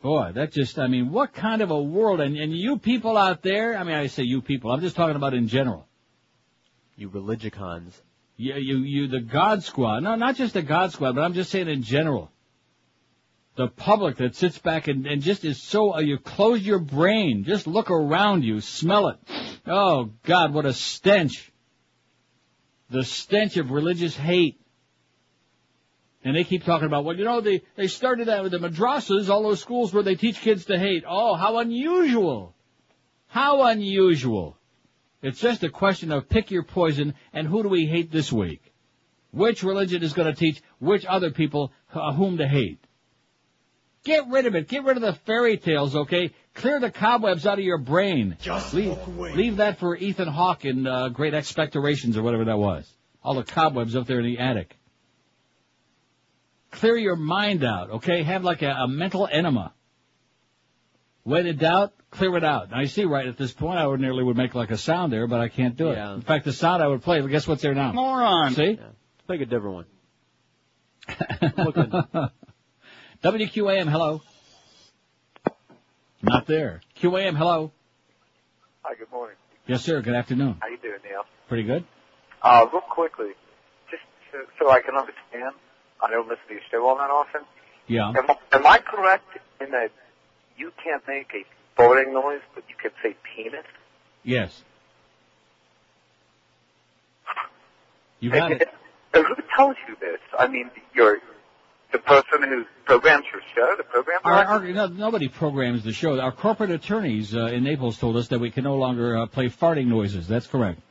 Boy, 0.04 0.34
that 0.36 0.52
just, 0.52 0.78
I 0.78 0.86
mean, 0.86 1.12
what 1.12 1.34
kind 1.34 1.64
of 1.64 1.72
a 1.72 1.82
world, 1.82 2.22
and, 2.22 2.38
and 2.38 2.56
you 2.56 2.78
people 2.78 3.18
out 3.18 3.42
there, 3.42 3.76
I 3.76 3.84
mean, 3.84 3.96
I 3.96 4.06
say 4.06 4.22
you 4.22 4.44
people, 4.44 4.70
I'm 4.70 4.82
just 4.82 4.96
talking 4.96 5.16
about 5.16 5.34
in 5.34 5.48
general. 5.48 5.88
You 6.96 7.10
religicons. 7.10 7.94
You, 8.38 8.54
you, 8.56 8.78
you, 8.78 9.08
the 9.08 9.20
God 9.20 9.64
Squad. 9.64 10.04
No, 10.04 10.14
not 10.14 10.36
just 10.36 10.54
the 10.54 10.62
God 10.62 10.92
Squad, 10.92 11.16
but 11.16 11.22
I'm 11.22 11.34
just 11.34 11.50
saying 11.50 11.70
in 11.70 11.82
general. 11.82 12.30
The 13.56 13.68
public 13.68 14.18
that 14.18 14.36
sits 14.36 14.58
back 14.58 14.88
and, 14.88 15.06
and 15.06 15.22
just 15.22 15.46
is 15.46 15.62
so, 15.62 15.94
uh, 15.94 16.00
you 16.00 16.18
close 16.18 16.62
your 16.62 16.80
brain, 16.80 17.44
just 17.44 17.68
look 17.68 17.92
around 17.92 18.44
you, 18.44 18.62
smell 18.62 19.10
it. 19.10 19.18
Oh 19.68 20.10
God, 20.24 20.54
what 20.54 20.66
a 20.66 20.74
stench. 20.74 21.52
The 22.90 23.04
stench 23.04 23.58
of 23.58 23.70
religious 23.70 24.16
hate. 24.16 24.60
And 26.24 26.36
they 26.36 26.46
keep 26.46 26.64
talking 26.64 26.88
about, 26.88 27.04
well, 27.04 27.16
you 27.16 27.26
know, 27.26 27.42
they, 27.42 27.62
they 27.76 27.88
started 27.88 28.28
that 28.28 28.44
with 28.44 28.54
the 28.54 28.58
madrasas, 28.58 29.30
all 29.30 29.44
those 29.44 29.62
schools 29.62 29.94
where 29.94 30.04
they 30.04 30.16
teach 30.16 30.40
kids 30.42 30.66
to 30.66 30.80
hate. 30.80 31.04
Oh, 31.08 31.36
how 31.36 31.58
unusual. 31.60 32.56
How 33.28 33.64
unusual. 33.64 34.58
It's 35.22 35.40
just 35.40 35.64
a 35.64 35.70
question 35.70 36.12
of 36.12 36.28
pick 36.28 36.50
your 36.50 36.64
poison 36.64 37.14
and 37.34 37.48
who 37.48 37.62
do 37.62 37.70
we 37.70 37.86
hate 37.86 38.12
this 38.12 38.32
week? 38.32 38.74
Which 39.32 39.64
religion 39.64 40.02
is 40.02 40.14
going 40.14 40.34
to 40.34 40.40
teach 40.40 40.62
which 40.80 41.06
other 41.06 41.32
people 41.32 41.72
uh, 41.94 42.14
whom 42.14 42.38
to 42.38 42.48
hate? 42.48 42.83
Get 44.04 44.28
rid 44.28 44.46
of 44.46 44.56
it. 44.56 44.68
Get 44.68 44.84
rid 44.84 44.98
of 44.98 45.02
the 45.02 45.14
fairy 45.26 45.58
tales, 45.58 45.96
okay? 45.96 46.32
Clear 46.56 46.80
the 46.80 46.92
cobwebs 46.92 47.48
out 47.48 47.58
of 47.58 47.64
your 47.64 47.78
brain. 47.78 48.38
Just 48.42 48.74
leave, 48.74 48.90
walk 48.90 49.08
away. 49.08 49.34
leave 49.34 49.58
that 49.58 49.80
for 49.80 49.96
Ethan 49.96 50.28
Hawke 50.28 50.66
in 50.66 50.86
uh, 50.86 51.10
Great 51.10 51.34
Expectorations 51.34 52.18
or 52.18 52.24
whatever 52.24 52.46
that 52.46 52.58
was. 52.58 52.92
All 53.24 53.34
the 53.34 53.44
cobwebs 53.44 53.96
up 53.96 54.06
there 54.06 54.20
in 54.20 54.26
the 54.26 54.40
attic. 54.40 54.78
Clear 56.72 56.98
your 56.98 57.16
mind 57.16 57.64
out, 57.64 57.92
okay? 57.92 58.24
Have 58.24 58.44
like 58.44 58.62
a, 58.62 58.72
a 58.72 58.88
mental 58.88 59.28
enema. 59.32 59.74
When 61.24 61.48
in 61.48 61.58
doubt, 61.58 61.94
clear 62.12 62.36
it 62.36 62.44
out. 62.44 62.72
Now 62.72 62.82
you 62.82 62.88
see, 62.88 63.06
right 63.06 63.26
at 63.26 63.38
this 63.38 63.54
point, 63.54 63.80
I 63.80 63.86
ordinarily 63.86 64.24
would 64.24 64.36
make 64.36 64.54
like 64.54 64.72
a 64.72 64.78
sound 64.78 65.14
there, 65.14 65.28
but 65.28 65.40
I 65.40 65.48
can't 65.48 65.78
do 65.78 65.92
it. 65.92 65.96
Yeah. 65.96 66.16
In 66.16 66.22
fact, 66.22 66.44
the 66.44 66.52
sound 66.52 66.84
I 66.84 66.88
would 66.88 67.04
play, 67.04 67.22
but 67.22 67.28
guess 67.28 67.48
what's 67.48 67.62
there 67.62 67.74
now? 67.74 67.94
Moron. 67.94 68.54
See? 68.54 68.78
Let's 68.78 69.30
make 69.30 69.42
a 69.42 69.46
different 69.46 69.76
one. 69.76 69.86
WQAM, 73.24 73.90
hello. 73.90 74.22
Not 76.22 76.46
there. 76.46 76.82
QAM, 77.02 77.38
hello. 77.38 77.72
Hi, 78.82 78.96
good 78.96 79.10
morning. 79.12 79.38
Yes, 79.66 79.82
sir. 79.82 80.02
Good 80.02 80.14
afternoon. 80.14 80.58
How 80.60 80.68
you 80.68 80.78
doing, 80.78 81.00
Neil? 81.06 81.22
Pretty 81.48 81.64
good. 81.64 81.86
Uh, 82.42 82.66
real 82.72 82.82
quickly, 82.82 83.32
just 83.90 84.04
so, 84.30 84.40
so 84.60 84.70
I 84.70 84.82
can 84.82 84.96
understand, 84.96 85.56
I 86.06 86.12
don't 86.12 86.28
listen 86.28 86.44
to 86.50 86.54
your 86.54 86.64
show 86.70 86.86
all 86.86 86.98
that 86.98 87.10
often. 87.10 87.42
Yeah. 87.88 88.10
Am, 88.10 88.28
am 88.52 88.68
I 88.68 88.80
correct 88.80 89.38
in 89.62 89.72
that 89.72 89.92
you 90.58 90.74
can't 90.84 91.04
make 91.08 91.32
a 91.34 91.82
farting 91.82 92.12
noise, 92.12 92.42
but 92.54 92.66
you 92.68 92.76
can 92.76 92.92
say 93.02 93.16
penis? 93.36 93.64
Yes. 94.24 94.64
You 98.20 98.32
got 98.32 98.52
and, 98.52 98.62
it. 98.62 98.70
who 99.14 99.36
tells 99.56 99.78
you 99.88 99.96
this? 100.02 100.20
I 100.38 100.48
mean, 100.48 100.70
you're 100.94 101.20
the 101.94 102.00
person 102.00 102.44
who 102.44 102.66
programs 102.86 103.24
your 103.32 103.42
show, 103.56 103.76
the 103.78 103.84
program 103.84 104.20
Our, 104.26 104.44
our, 104.44 104.68
no, 104.68 104.88
nobody 104.88 105.30
programs 105.30 105.84
the 105.84 105.94
show. 105.94 106.20
Our 106.20 106.32
corporate 106.32 106.72
attorneys 106.72 107.34
uh, 107.34 107.46
in 107.46 107.64
Naples 107.64 107.98
told 107.98 108.18
us 108.18 108.28
that 108.30 108.40
we 108.40 108.52
can 108.52 108.66
no 108.66 108.76
longer 108.76 109.16
uh, 109.16 109.28
play 109.28 109.48
farting 109.48 109.88
noises. 109.88 110.28
That's 110.28 110.48
correct. 110.48 110.82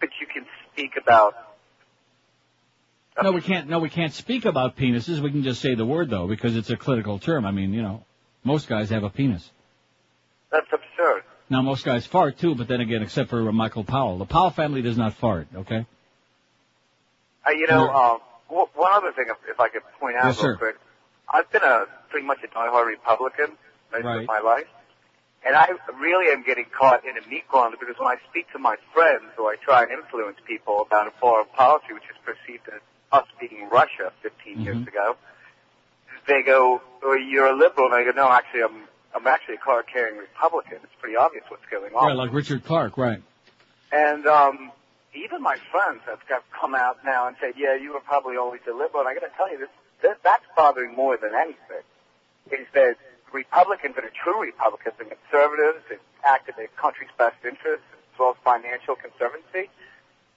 But 0.00 0.10
you 0.20 0.26
can 0.32 0.46
speak 0.72 0.92
about. 1.02 1.34
No, 3.22 3.32
we 3.32 3.42
can't. 3.42 3.68
No, 3.68 3.78
we 3.80 3.90
can't 3.90 4.12
speak 4.12 4.44
about 4.44 4.76
penises. 4.76 5.20
We 5.20 5.30
can 5.30 5.42
just 5.42 5.60
say 5.60 5.74
the 5.74 5.84
word 5.84 6.08
though, 6.08 6.26
because 6.26 6.56
it's 6.56 6.70
a 6.70 6.76
clinical 6.76 7.18
term. 7.18 7.44
I 7.44 7.50
mean, 7.50 7.72
you 7.72 7.82
know, 7.82 8.04
most 8.42 8.68
guys 8.68 8.90
have 8.90 9.04
a 9.04 9.10
penis. 9.10 9.50
That's 10.50 10.66
absurd. 10.72 11.24
Now, 11.50 11.62
most 11.62 11.84
guys 11.84 12.06
fart 12.06 12.38
too, 12.38 12.54
but 12.54 12.68
then 12.68 12.80
again, 12.80 13.02
except 13.02 13.30
for 13.30 13.52
Michael 13.52 13.84
Powell, 13.84 14.18
the 14.18 14.24
Powell 14.24 14.50
family 14.50 14.82
does 14.82 14.96
not 14.96 15.14
fart. 15.14 15.46
Okay. 15.54 15.86
Uh, 17.46 17.50
you 17.50 17.66
know, 17.66 18.20
w- 18.54 18.70
one 18.74 18.92
other 18.94 19.10
thing, 19.12 19.26
if, 19.28 19.36
if 19.50 19.58
I 19.58 19.68
could 19.68 19.82
point 19.98 20.14
out 20.16 20.26
Yes, 20.30 20.36
real 20.38 20.54
sir. 20.54 20.56
quick, 20.56 20.76
I've 21.28 21.50
been 21.50 21.62
a 21.66 21.86
pretty 22.10 22.26
much 22.26 22.38
a 22.44 22.48
diehard 22.48 22.86
Republican 22.86 23.58
most 23.92 24.04
Right. 24.04 24.22
of 24.22 24.26
my 24.26 24.38
life, 24.40 24.66
and 25.46 25.54
I 25.56 25.68
really 26.00 26.32
am 26.32 26.42
getting 26.44 26.66
caught 26.70 27.04
in 27.04 27.16
a 27.18 27.24
meat 27.28 27.44
grinder 27.48 27.76
because 27.78 27.98
when 27.98 28.08
I 28.08 28.16
speak 28.30 28.50
to 28.52 28.58
my 28.58 28.76
friends 28.94 29.32
or 29.38 29.50
I 29.50 29.56
try 29.56 29.82
and 29.82 29.90
influence 29.92 30.38
people 30.46 30.80
about 30.86 31.06
a 31.06 31.12
foreign 31.20 31.46
policy, 31.54 31.92
which 31.92 32.04
is 32.10 32.16
perceived 32.24 32.66
as 32.74 32.80
us 33.12 33.26
being 33.40 33.68
Russia 33.70 34.12
15 34.22 34.60
years 34.62 34.76
Mm-hmm. 34.76 34.88
ago, 34.88 35.16
they 36.26 36.42
go, 36.42 36.80
"Oh, 37.02 37.12
you're 37.14 37.46
a 37.46 37.56
liberal," 37.56 37.86
and 37.92 37.94
I 37.94 38.04
go, 38.04 38.12
"No, 38.16 38.30
actually, 38.30 38.62
I'm 38.62 38.88
I'm 39.14 39.26
actually 39.26 39.56
a 39.56 39.58
card-carrying 39.58 40.16
Republican. 40.18 40.78
It's 40.82 40.92
pretty 41.00 41.16
obvious 41.16 41.44
what's 41.48 41.66
going 41.70 41.92
on." 41.94 42.06
Right, 42.06 42.16
like 42.16 42.32
Richard 42.32 42.64
Clarke. 42.64 42.96
Right. 42.96 43.22
And 43.92 44.26
um, 44.26 44.72
even 45.14 45.42
my 45.42 45.56
friends 45.70 46.00
have 46.06 46.20
come 46.50 46.74
out 46.74 46.98
now 47.04 47.26
and 47.28 47.36
said, 47.40 47.54
"Yeah, 47.56 47.76
you 47.76 47.92
were 47.92 48.00
probably 48.00 48.36
always 48.36 48.60
liberal." 48.66 49.00
And 49.00 49.08
I 49.08 49.14
got 49.14 49.26
to 49.26 49.36
tell 49.36 49.50
you, 49.50 49.58
this 49.58 49.68
that, 50.02 50.18
that's 50.22 50.44
bothering 50.56 50.94
more 50.94 51.16
than 51.16 51.34
anything. 51.34 51.84
Is 52.52 52.66
that 52.74 52.96
Republicans 53.32 53.94
that 53.96 54.04
are 54.04 54.12
true 54.22 54.40
Republicans 54.42 54.94
and 55.00 55.08
conservatives 55.08 55.84
that 55.88 56.00
act 56.24 56.48
in 56.48 56.54
their 56.56 56.68
country's 56.76 57.10
best 57.18 57.36
interests 57.44 57.86
as 58.12 58.18
well 58.18 58.30
as 58.30 58.36
financial 58.44 58.94
conservancy 58.96 59.70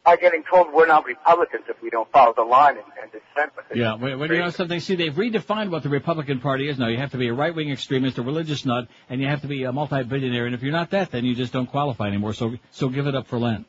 are 0.05 0.17
getting 0.17 0.41
told 0.49 0.73
we're 0.73 0.87
not 0.87 1.05
Republicans 1.05 1.65
if 1.67 1.81
we 1.83 1.89
don't 1.89 2.09
follow 2.11 2.33
the 2.33 2.41
line 2.41 2.77
and, 2.77 2.85
and 3.01 3.11
dissent 3.11 3.51
with 3.57 3.65
it. 3.69 3.77
Yeah, 3.77 3.95
when, 3.95 4.17
when 4.17 4.31
you 4.31 4.39
know 4.39 4.49
something, 4.51 4.79
see, 4.79 4.95
they've 4.95 5.13
redefined 5.13 5.69
what 5.69 5.83
the 5.83 5.89
Republican 5.89 6.39
Party 6.39 6.69
is 6.69 6.79
now. 6.79 6.87
You 6.87 6.97
have 6.97 7.11
to 7.11 7.17
be 7.17 7.27
a 7.27 7.33
right-wing 7.33 7.69
extremist, 7.69 8.17
a 8.17 8.21
religious 8.21 8.65
nut, 8.65 8.87
and 9.09 9.19
you 9.19 9.27
have 9.27 9.41
to 9.41 9.47
be 9.47 9.63
a 9.63 9.73
multi-billionaire. 9.73 10.45
And 10.45 10.55
if 10.55 10.63
you're 10.63 10.71
not 10.71 10.91
that, 10.91 11.11
then 11.11 11.25
you 11.25 11.35
just 11.35 11.51
don't 11.51 11.67
qualify 11.67 12.07
anymore. 12.07 12.33
So, 12.33 12.55
so 12.71 12.87
give 12.87 13.05
it 13.05 13.15
up 13.15 13.27
for 13.27 13.37
Len. 13.37 13.65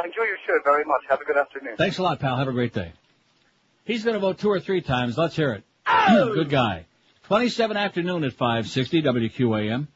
Well, 0.00 0.06
enjoy 0.06 0.24
your 0.24 0.38
show 0.46 0.58
very 0.64 0.84
much. 0.84 1.02
Have 1.10 1.20
a 1.20 1.24
good 1.24 1.36
afternoon. 1.36 1.76
Thanks 1.76 1.98
a 1.98 2.02
lot, 2.02 2.20
pal. 2.20 2.38
Have 2.38 2.48
a 2.48 2.52
great 2.52 2.72
day. 2.72 2.92
He's 3.84 4.02
going 4.02 4.14
to 4.14 4.20
vote 4.20 4.38
two 4.38 4.48
or 4.48 4.58
three 4.58 4.80
times. 4.80 5.18
Let's 5.18 5.36
hear 5.36 5.52
it. 5.52 5.64
Oh! 5.86 6.32
Good 6.34 6.48
guy. 6.48 6.86
27 7.24 7.76
afternoon 7.76 8.24
at 8.24 8.32
560 8.32 9.02
WQAM. 9.02 9.88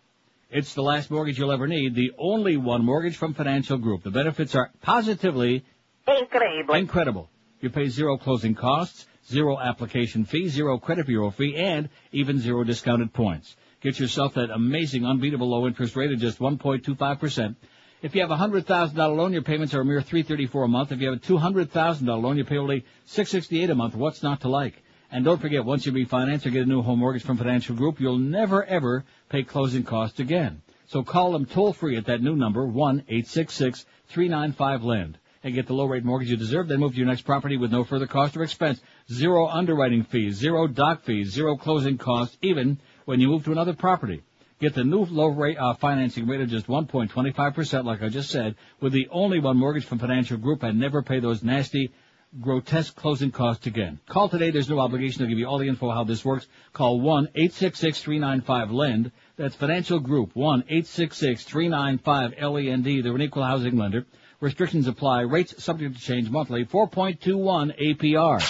It's 0.50 0.74
the 0.74 0.82
last 0.82 1.10
mortgage 1.10 1.38
you'll 1.38 1.52
ever 1.52 1.66
need. 1.66 1.94
The 1.94 2.12
only 2.18 2.58
one 2.58 2.84
mortgage 2.84 3.16
from 3.16 3.32
Financial 3.32 3.78
Group. 3.78 4.02
The 4.02 4.10
benefits 4.10 4.54
are 4.54 4.70
positively 4.82 5.64
Incredible. 6.06 6.74
incredible. 6.74 7.30
You 7.62 7.70
pay 7.70 7.88
zero 7.88 8.18
closing 8.18 8.54
costs, 8.54 9.06
zero 9.26 9.58
application 9.58 10.26
fee, 10.26 10.48
zero 10.48 10.76
credit 10.76 11.06
bureau 11.06 11.30
fee, 11.30 11.56
and 11.56 11.88
even 12.12 12.40
zero 12.40 12.62
discounted 12.62 13.14
points. 13.14 13.56
Get 13.80 13.98
yourself 13.98 14.34
that 14.34 14.50
amazing, 14.50 15.06
unbeatable 15.06 15.48
low 15.48 15.66
interest 15.66 15.96
rate 15.96 16.12
of 16.12 16.18
just 16.18 16.40
1.25%. 16.40 17.56
If 18.04 18.14
you 18.14 18.20
have 18.20 18.30
a 18.30 18.36
hundred 18.36 18.66
thousand 18.66 18.98
dollar 18.98 19.14
loan, 19.14 19.32
your 19.32 19.40
payments 19.40 19.72
are 19.72 19.80
a 19.80 19.84
mere 19.84 20.02
three 20.02 20.22
thirty 20.22 20.46
four 20.46 20.64
a 20.64 20.68
month. 20.68 20.92
If 20.92 21.00
you 21.00 21.06
have 21.06 21.16
a 21.16 21.20
two 21.20 21.38
hundred 21.38 21.70
thousand 21.70 22.06
dollar 22.06 22.20
loan, 22.20 22.36
you 22.36 22.44
pay 22.44 22.58
only 22.58 22.84
six 23.06 23.30
sixty 23.30 23.62
eight 23.62 23.70
a 23.70 23.74
month. 23.74 23.94
What's 23.94 24.22
not 24.22 24.42
to 24.42 24.50
like? 24.50 24.74
And 25.10 25.24
don't 25.24 25.40
forget, 25.40 25.64
once 25.64 25.86
you 25.86 25.92
refinance 25.92 26.44
or 26.44 26.50
get 26.50 26.64
a 26.64 26.68
new 26.68 26.82
home 26.82 26.98
mortgage 26.98 27.22
from 27.22 27.38
Financial 27.38 27.74
Group, 27.74 28.00
you'll 28.00 28.18
never 28.18 28.62
ever 28.62 29.06
pay 29.30 29.42
closing 29.42 29.84
costs 29.84 30.20
again. 30.20 30.60
So 30.86 31.02
call 31.02 31.32
them 31.32 31.46
toll 31.46 31.72
free 31.72 31.96
at 31.96 32.04
that 32.04 32.20
new 32.20 32.36
number 32.36 32.66
one 32.66 33.04
eight 33.08 33.26
six 33.26 33.54
six 33.54 33.86
three 34.08 34.28
nine 34.28 34.52
five 34.52 34.84
lend 34.84 35.16
and 35.42 35.54
get 35.54 35.66
the 35.66 35.72
low 35.72 35.86
rate 35.86 36.04
mortgage 36.04 36.28
you 36.28 36.36
deserve. 36.36 36.68
Then 36.68 36.80
move 36.80 36.92
to 36.92 36.98
your 36.98 37.06
next 37.06 37.22
property 37.22 37.56
with 37.56 37.72
no 37.72 37.84
further 37.84 38.06
cost 38.06 38.36
or 38.36 38.42
expense. 38.42 38.82
Zero 39.10 39.48
underwriting 39.48 40.04
fees, 40.04 40.36
zero 40.36 40.66
doc 40.66 41.04
fees, 41.04 41.30
zero 41.30 41.56
closing 41.56 41.96
costs, 41.96 42.36
even 42.42 42.78
when 43.06 43.18
you 43.18 43.28
move 43.28 43.46
to 43.46 43.52
another 43.52 43.72
property. 43.72 44.22
Get 44.60 44.74
the 44.74 44.84
new 44.84 45.04
low 45.04 45.26
rate 45.26 45.58
uh, 45.58 45.74
financing 45.74 46.26
rate 46.26 46.40
of 46.40 46.48
just 46.48 46.66
1.25%, 46.66 47.84
like 47.84 48.02
I 48.02 48.08
just 48.08 48.30
said, 48.30 48.54
with 48.80 48.92
the 48.92 49.08
only 49.10 49.40
one 49.40 49.56
mortgage 49.56 49.84
from 49.84 49.98
Financial 49.98 50.36
Group, 50.36 50.62
and 50.62 50.78
never 50.78 51.02
pay 51.02 51.20
those 51.20 51.42
nasty, 51.42 51.92
grotesque 52.40 52.94
closing 52.94 53.30
costs 53.30 53.66
again. 53.66 54.00
Call 54.08 54.28
today. 54.28 54.50
There's 54.50 54.68
no 54.68 54.78
obligation 54.78 55.22
to 55.22 55.28
give 55.28 55.38
you 55.38 55.46
all 55.46 55.58
the 55.58 55.68
info 55.68 55.90
how 55.90 56.04
this 56.04 56.24
works. 56.24 56.46
Call 56.72 57.00
one 57.00 57.28
eight 57.34 57.52
six 57.52 57.78
six 57.78 58.00
three 58.00 58.18
nine 58.18 58.40
five 58.40 58.70
lend 58.70 59.12
That's 59.36 59.54
Financial 59.54 59.98
Group. 59.98 60.34
one 60.34 60.64
eight 60.68 60.86
six 60.86 61.16
six 61.16 61.44
three 61.44 61.68
nine 61.68 61.98
five 61.98 62.32
lend 62.38 62.84
They're 62.84 63.14
an 63.14 63.22
equal 63.22 63.44
housing 63.44 63.76
lender. 63.76 64.06
Restrictions 64.40 64.86
apply. 64.88 65.22
Rates 65.22 65.62
subject 65.62 65.96
to 65.96 66.02
change 66.02 66.28
monthly. 66.30 66.64
4.21 66.64 67.96
APR. 67.96 68.40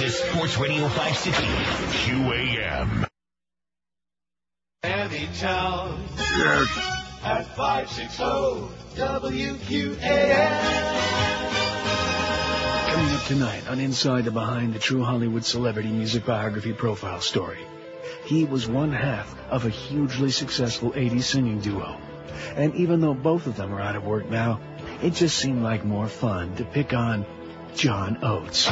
Live. 0.00 0.06
This 0.10 0.20
is 0.20 0.30
Sports 0.30 0.58
Radio 0.58 0.88
560 0.88 1.42
QAM. 2.12 3.06
Anytown. 4.84 5.98
At 7.24 7.46
560 7.56 8.22
WQAM. 8.94 9.98
Coming 12.92 13.14
up 13.14 13.24
tonight 13.24 13.68
on 13.68 13.80
Inside 13.80 14.24
the 14.24 14.30
Behind 14.30 14.74
the 14.74 14.78
True 14.78 15.02
Hollywood 15.02 15.44
Celebrity 15.44 15.90
Music 15.90 16.24
Biography 16.24 16.72
Profile 16.72 17.20
Story. 17.20 17.58
He 18.24 18.44
was 18.44 18.68
one 18.68 18.92
half 18.92 19.34
of 19.50 19.66
a 19.66 19.70
hugely 19.70 20.30
successful 20.30 20.92
80s 20.92 21.24
singing 21.24 21.60
duo. 21.60 22.00
And 22.54 22.74
even 22.76 23.00
though 23.00 23.14
both 23.14 23.46
of 23.46 23.56
them 23.56 23.74
are 23.74 23.80
out 23.80 23.96
of 23.96 24.04
work 24.04 24.30
now, 24.30 24.60
it 25.02 25.14
just 25.14 25.36
seemed 25.36 25.62
like 25.62 25.84
more 25.84 26.08
fun 26.08 26.54
to 26.56 26.64
pick 26.64 26.92
on 26.92 27.26
John 27.74 28.18
Oates. 28.22 28.68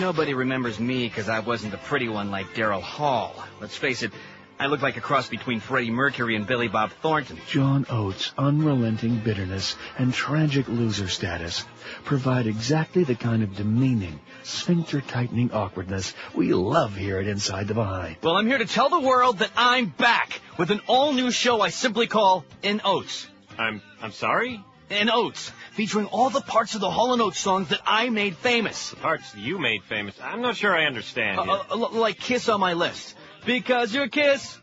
Nobody 0.00 0.34
remembers 0.34 0.80
me 0.80 1.08
because 1.08 1.28
I 1.28 1.40
wasn't 1.40 1.72
the 1.72 1.78
pretty 1.78 2.08
one 2.08 2.30
like 2.30 2.54
Daryl 2.54 2.82
Hall. 2.82 3.34
Let's 3.60 3.76
face 3.76 4.02
it, 4.02 4.12
I 4.58 4.66
look 4.66 4.82
like 4.82 4.96
a 4.96 5.00
cross 5.00 5.28
between 5.28 5.60
Freddie 5.60 5.90
Mercury 5.90 6.36
and 6.36 6.46
Billy 6.46 6.68
Bob 6.68 6.90
Thornton. 7.00 7.38
John 7.48 7.86
Oates' 7.88 8.32
unrelenting 8.36 9.20
bitterness 9.20 9.76
and 9.98 10.12
tragic 10.12 10.68
loser 10.68 11.08
status 11.08 11.64
provide 12.04 12.46
exactly 12.46 13.04
the 13.04 13.14
kind 13.14 13.42
of 13.42 13.56
demeaning, 13.56 14.20
sphincter-tightening 14.42 15.52
awkwardness 15.52 16.14
we 16.34 16.52
love 16.52 16.94
here 16.94 17.18
at 17.18 17.26
Inside 17.26 17.68
the 17.68 17.74
Behind. 17.74 18.16
Well, 18.22 18.36
I'm 18.36 18.46
here 18.46 18.58
to 18.58 18.66
tell 18.66 18.90
the 18.90 19.00
world 19.00 19.38
that 19.38 19.50
I'm 19.56 19.86
back 19.86 20.40
with 20.58 20.70
an 20.70 20.80
all-new 20.86 21.30
show 21.30 21.60
I 21.60 21.70
simply 21.70 22.06
call 22.06 22.44
In 22.62 22.82
Oats. 22.84 23.26
I'm 23.58 23.80
I'm 24.02 24.12
sorry? 24.12 24.62
In 24.90 25.08
Oats, 25.08 25.52
featuring 25.72 26.06
all 26.06 26.30
the 26.30 26.40
parts 26.40 26.74
of 26.74 26.80
the 26.80 26.90
Hall 26.90 27.20
& 27.20 27.22
Oates 27.22 27.38
songs 27.38 27.68
that 27.68 27.80
I 27.86 28.08
made 28.10 28.36
famous. 28.36 28.90
The 28.90 28.96
parts 28.96 29.34
you 29.36 29.58
made 29.58 29.84
famous. 29.84 30.16
I'm 30.20 30.42
not 30.42 30.56
sure 30.56 30.76
I 30.76 30.84
understand 30.86 31.38
Uh, 31.38 31.62
uh, 31.70 31.88
like 31.90 32.18
Kiss 32.18 32.48
on 32.48 32.58
my 32.58 32.72
list. 32.72 33.14
Because 33.46 33.94
your 33.94 34.08
Kiss. 34.08 34.58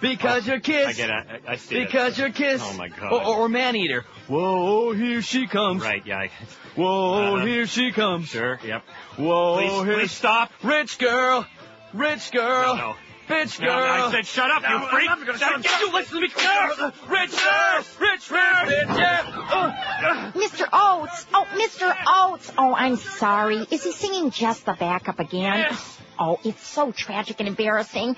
Because 0.00 0.46
your 0.46 0.58
Kiss. 0.60 0.86
I 0.86 0.92
get 0.92 1.10
it. 1.10 1.42
I, 1.46 1.52
I 1.52 1.56
see 1.56 1.76
it. 1.76 1.86
Because 1.86 2.18
your 2.18 2.30
Kiss. 2.30 2.62
Oh 2.64 2.72
my 2.74 2.88
god. 2.88 3.12
Or, 3.12 3.20
or, 3.22 3.36
or 3.40 3.48
Man 3.50 3.76
Eater. 3.76 4.06
Whoa, 4.26 4.92
here 4.92 5.20
she 5.20 5.46
comes. 5.46 5.82
Right, 5.82 6.02
yeah. 6.06 6.18
I, 6.18 6.30
Whoa, 6.74 7.34
Uh-huh. 7.36 7.44
here 7.46 7.66
she 7.66 7.92
comes. 7.92 8.28
Sure, 8.28 8.58
yep. 8.64 8.84
Whoa, 9.16 9.56
Please- 9.58 9.84
here 9.86 9.98
please 9.98 10.12
stop. 10.12 10.50
Rich 10.62 10.98
girl. 10.98 11.46
Rich 11.92 12.30
girl. 12.32 12.74
No, 12.76 12.82
no. 12.90 12.96
Bitch 13.28 13.60
No, 13.60 13.66
girl. 13.66 13.76
no, 13.98 14.06
I 14.06 14.10
said 14.10 14.26
shut 14.26 14.50
up, 14.50 14.62
you 14.62 14.88
freak. 14.88 15.10
I'm 15.10 15.24
gonna 15.24 15.38
Shut 15.38 15.64
shut 15.64 15.66
up. 15.66 15.74
up. 15.74 15.80
You 15.80 15.92
listen 15.92 16.14
to 16.16 16.20
me. 16.22 16.28
Girl. 16.28 16.92
Rich 17.08 17.30
girl. 17.32 17.84
Rich, 18.00 18.30
rich, 18.30 18.30
bitch. 18.30 18.96
Yeah. 18.98 19.44
Uh, 19.50 20.32
Mr. 20.32 20.68
Oates! 20.72 21.26
Oh, 21.34 21.46
Mr. 21.54 21.94
Oates! 22.06 22.52
Oh, 22.56 22.74
I'm 22.74 22.96
sorry. 22.96 23.58
Is 23.70 23.84
he 23.84 23.92
singing 23.92 24.30
just 24.30 24.64
the 24.64 24.72
backup 24.74 25.18
again? 25.20 25.58
Yes. 25.58 25.98
Oh, 26.18 26.38
it's 26.44 26.66
so 26.66 26.90
tragic 26.92 27.38
and 27.40 27.48
embarrassing. 27.48 28.16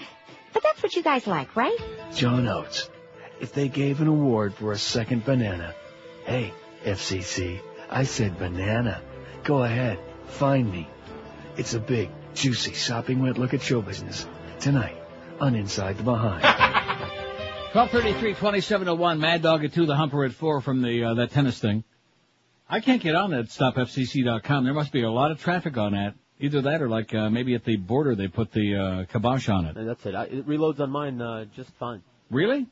But 0.52 0.62
that's 0.62 0.82
what 0.82 0.94
you 0.94 1.02
guys 1.02 1.26
like, 1.26 1.54
right? 1.56 1.76
John 2.14 2.46
Oates. 2.48 2.88
If 3.40 3.52
they 3.52 3.68
gave 3.68 4.00
an 4.00 4.06
award 4.08 4.54
for 4.54 4.72
a 4.72 4.78
second 4.78 5.24
banana, 5.24 5.74
hey, 6.24 6.52
FCC, 6.84 7.60
I 7.88 8.04
said 8.04 8.38
banana. 8.38 9.00
Go 9.44 9.62
ahead, 9.62 9.98
find 10.26 10.70
me. 10.70 10.88
It's 11.56 11.74
a 11.74 11.80
big, 11.80 12.10
juicy, 12.34 12.74
sopping 12.74 13.22
wet 13.22 13.38
look 13.38 13.54
at 13.54 13.62
show 13.62 13.80
business. 13.80 14.26
Tonight, 14.60 14.99
on 15.40 15.54
Inside 15.54 15.96
the 15.96 16.02
Behind. 16.02 16.42
1233, 17.72 18.34
2701, 18.34 19.20
Mad 19.20 19.42
Dog 19.42 19.64
at 19.64 19.72
2, 19.72 19.86
the 19.86 19.94
Humper 19.94 20.24
at 20.24 20.32
4 20.32 20.60
from 20.60 20.82
the, 20.82 21.04
uh, 21.04 21.14
that 21.14 21.30
tennis 21.30 21.58
thing. 21.60 21.84
I 22.68 22.80
can't 22.80 23.00
get 23.00 23.14
on 23.14 23.30
that 23.30 23.46
stopfcc.com. 23.46 24.64
There 24.64 24.74
must 24.74 24.92
be 24.92 25.02
a 25.02 25.10
lot 25.10 25.30
of 25.30 25.40
traffic 25.40 25.76
on 25.76 25.92
that. 25.92 26.14
Either 26.40 26.62
that 26.62 26.82
or 26.82 26.88
like, 26.88 27.14
uh, 27.14 27.30
maybe 27.30 27.54
at 27.54 27.64
the 27.64 27.76
border 27.76 28.16
they 28.16 28.26
put 28.26 28.50
the, 28.52 28.76
uh, 28.76 29.12
kibosh 29.12 29.48
on 29.48 29.66
it. 29.66 29.76
And 29.76 29.88
that's 29.88 30.04
it. 30.04 30.14
I, 30.14 30.24
it 30.24 30.48
reloads 30.48 30.80
on 30.80 30.90
mine 30.90 31.22
uh, 31.22 31.44
just 31.54 31.70
fine. 31.78 32.02
Really? 32.30 32.66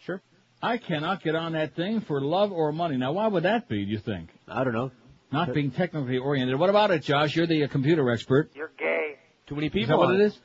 Sure. 0.00 0.20
I 0.60 0.78
cannot 0.78 1.22
get 1.22 1.34
on 1.36 1.52
that 1.52 1.76
thing 1.76 2.00
for 2.00 2.20
love 2.20 2.50
or 2.50 2.72
money. 2.72 2.96
Now, 2.96 3.12
why 3.12 3.28
would 3.28 3.44
that 3.44 3.68
be, 3.68 3.84
do 3.84 3.90
you 3.90 3.98
think? 3.98 4.30
I 4.48 4.64
don't 4.64 4.72
know. 4.72 4.90
Not 5.30 5.54
being 5.54 5.70
technically 5.70 6.18
oriented. 6.18 6.58
What 6.58 6.70
about 6.70 6.90
it, 6.90 7.02
Josh? 7.02 7.36
You're 7.36 7.46
the 7.46 7.64
uh, 7.64 7.68
computer 7.68 8.10
expert. 8.10 8.50
You're 8.54 8.72
gay. 8.76 9.16
Too 9.46 9.54
many 9.54 9.70
people. 9.70 9.82
Is 9.82 9.86
people. 9.86 10.42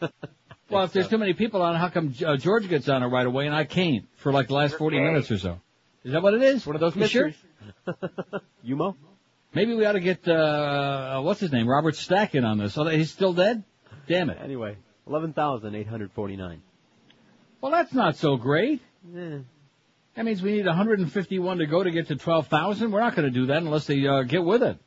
that 0.00 0.10
what 0.10 0.10
it 0.10 0.20
is? 0.20 0.30
well, 0.70 0.84
if 0.84 0.92
there's 0.92 1.08
too 1.08 1.18
many 1.18 1.34
people 1.34 1.62
on, 1.62 1.74
it, 1.74 1.78
how 1.78 1.88
come 1.88 2.14
uh, 2.24 2.36
George 2.36 2.68
gets 2.68 2.88
on 2.88 3.02
it 3.02 3.06
right 3.06 3.26
away 3.26 3.46
and 3.46 3.54
I 3.54 3.64
can't 3.64 4.06
for 4.16 4.32
like 4.32 4.48
the 4.48 4.54
last 4.54 4.76
40 4.76 4.96
gay. 4.96 5.02
minutes 5.02 5.30
or 5.30 5.38
so? 5.38 5.60
Is 6.04 6.12
that 6.12 6.22
what 6.22 6.34
it 6.34 6.42
is? 6.42 6.66
One 6.66 6.76
of 6.76 6.80
those 6.80 6.96
You 6.96 7.06
sure? 7.06 7.26
mysteries. 7.26 8.42
Yumo? 8.66 8.94
Maybe 9.54 9.74
we 9.74 9.84
ought 9.86 9.92
to 9.92 10.00
get, 10.00 10.26
uh, 10.26 11.20
what's 11.22 11.40
his 11.40 11.52
name? 11.52 11.68
Robert 11.68 11.94
Stack 11.96 12.34
in 12.34 12.44
on 12.44 12.58
this. 12.58 12.76
Oh, 12.76 12.86
he's 12.86 13.10
still 13.10 13.32
dead? 13.32 13.62
Damn 14.08 14.28
it. 14.30 14.38
Anyway, 14.42 14.76
11,849. 15.06 16.62
Well, 17.60 17.72
that's 17.72 17.94
not 17.94 18.16
so 18.16 18.36
great. 18.36 18.80
Eh. 19.16 19.38
That 20.16 20.24
means 20.24 20.42
we 20.42 20.52
need 20.52 20.66
151 20.66 21.58
to 21.58 21.66
go 21.66 21.82
to 21.82 21.90
get 21.90 22.08
to 22.08 22.16
12,000. 22.16 22.90
We're 22.90 23.00
not 23.00 23.16
going 23.16 23.26
to 23.26 23.30
do 23.32 23.46
that 23.46 23.58
unless 23.58 23.86
they 23.86 24.06
uh, 24.06 24.22
get 24.22 24.44
with 24.44 24.62
it. 24.62 24.78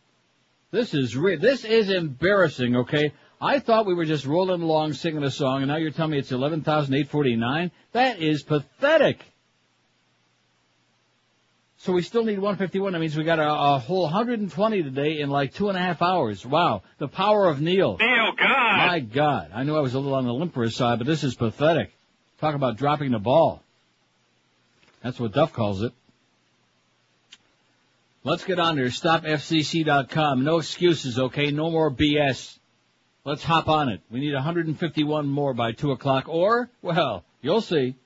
This 0.72 0.94
is 0.94 1.16
re- 1.16 1.38
this 1.38 1.64
is 1.64 1.90
embarrassing. 1.90 2.76
Okay, 2.76 3.14
I 3.40 3.60
thought 3.60 3.86
we 3.86 3.94
were 3.94 4.06
just 4.06 4.26
rolling 4.26 4.62
along 4.62 4.94
singing 4.94 5.24
a 5.24 5.30
song, 5.30 5.62
and 5.62 5.68
now 5.68 5.78
you're 5.78 5.92
telling 5.92 6.12
me 6.12 6.18
it's 6.18 6.32
11,849. 6.32 7.72
That 7.92 8.20
is 8.20 8.42
pathetic. 8.42 9.24
So 11.80 11.94
we 11.94 12.02
still 12.02 12.24
need 12.26 12.40
151. 12.40 12.94
That 12.94 13.00
means 13.00 13.16
we 13.16 13.24
got 13.24 13.40
a, 13.40 13.48
a 13.48 13.80
whole 13.80 14.04
120 14.04 14.84
today 14.84 15.20
in 15.20 15.30
like 15.30 15.54
two 15.54 15.70
and 15.70 15.78
a 15.78 15.82
half 15.82 16.02
hours. 16.02 16.44
Wow, 16.44 16.82
the 16.98 17.08
power 17.08 17.48
of 17.48 17.62
Neil. 17.62 17.98
Neil, 18.00 18.32
God. 18.36 18.88
My 18.88 19.00
God, 19.00 19.52
I 19.54 19.64
knew 19.64 19.76
I 19.76 19.82
was 19.82 19.94
a 19.94 20.00
little 20.00 20.16
on 20.16 20.26
the 20.26 20.34
limper 20.34 20.70
side, 20.72 20.98
but 20.98 21.06
this 21.06 21.24
is 21.24 21.36
pathetic. 21.36 21.94
Talk 22.42 22.56
about 22.56 22.78
dropping 22.78 23.12
the 23.12 23.20
ball. 23.20 23.62
That's 25.04 25.20
what 25.20 25.34
Duff 25.34 25.54
calls 25.54 25.84
it. 25.84 25.94
Let's 28.24 28.44
get 28.44 28.60
on 28.60 28.76
there. 28.76 28.88
StopFCC.com. 28.88 30.44
No 30.44 30.58
excuses, 30.58 31.18
okay? 31.18 31.52
No 31.52 31.70
more 31.70 31.90
BS. 31.90 32.57
Let's 33.28 33.44
hop 33.44 33.68
on 33.68 33.90
it. 33.90 34.00
We 34.10 34.22
need 34.22 34.34
151 34.34 35.28
more 35.28 35.54
by 35.54 35.74
2 35.74 35.92
o'clock, 35.92 36.30
or, 36.30 36.70
well, 36.82 37.26
you'll 37.42 37.60
see. 37.60 37.98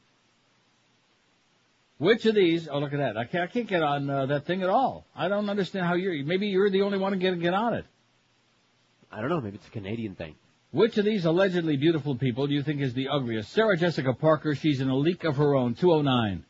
Which 1.99 2.25
of 2.25 2.33
these? 2.33 2.67
Oh, 2.67 2.79
look 2.79 2.91
at 2.91 2.97
that! 2.97 3.17
I 3.17 3.25
can't, 3.25 3.43
I 3.43 3.53
can't 3.53 3.67
get 3.67 3.83
on 3.83 4.09
uh, 4.09 4.25
that 4.25 4.47
thing 4.47 4.63
at 4.63 4.69
all. 4.69 5.05
I 5.15 5.27
don't 5.27 5.47
understand 5.47 5.85
how 5.85 5.93
you're. 5.93 6.25
Maybe 6.25 6.47
you're 6.47 6.71
the 6.71 6.81
only 6.81 6.97
one 6.97 7.11
to 7.11 7.19
get 7.19 7.39
get 7.39 7.53
on 7.53 7.75
it. 7.75 7.85
I 9.11 9.21
don't 9.21 9.29
know. 9.29 9.39
Maybe 9.39 9.57
it's 9.57 9.67
a 9.67 9.69
Canadian 9.69 10.15
thing. 10.15 10.33
Which 10.71 10.97
of 10.97 11.05
these 11.05 11.25
allegedly 11.25 11.77
beautiful 11.77 12.15
people 12.15 12.47
do 12.47 12.55
you 12.55 12.63
think 12.63 12.81
is 12.81 12.95
the 12.95 13.09
ugliest? 13.09 13.51
Sarah 13.51 13.77
Jessica 13.77 14.13
Parker, 14.13 14.55
she's 14.55 14.81
in 14.81 14.89
a 14.89 14.95
leak 14.95 15.23
of 15.23 15.37
her 15.37 15.53
own, 15.53 15.75
209. 15.75 16.43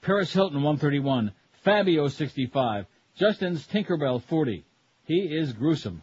Paris 0.00 0.32
Hilton, 0.32 0.62
131. 0.62 1.32
Fabio, 1.62 2.08
65. 2.08 2.86
Justin's 3.16 3.66
Tinkerbell, 3.66 4.22
40. 4.22 4.64
He 5.04 5.16
is 5.16 5.52
gruesome. 5.52 6.02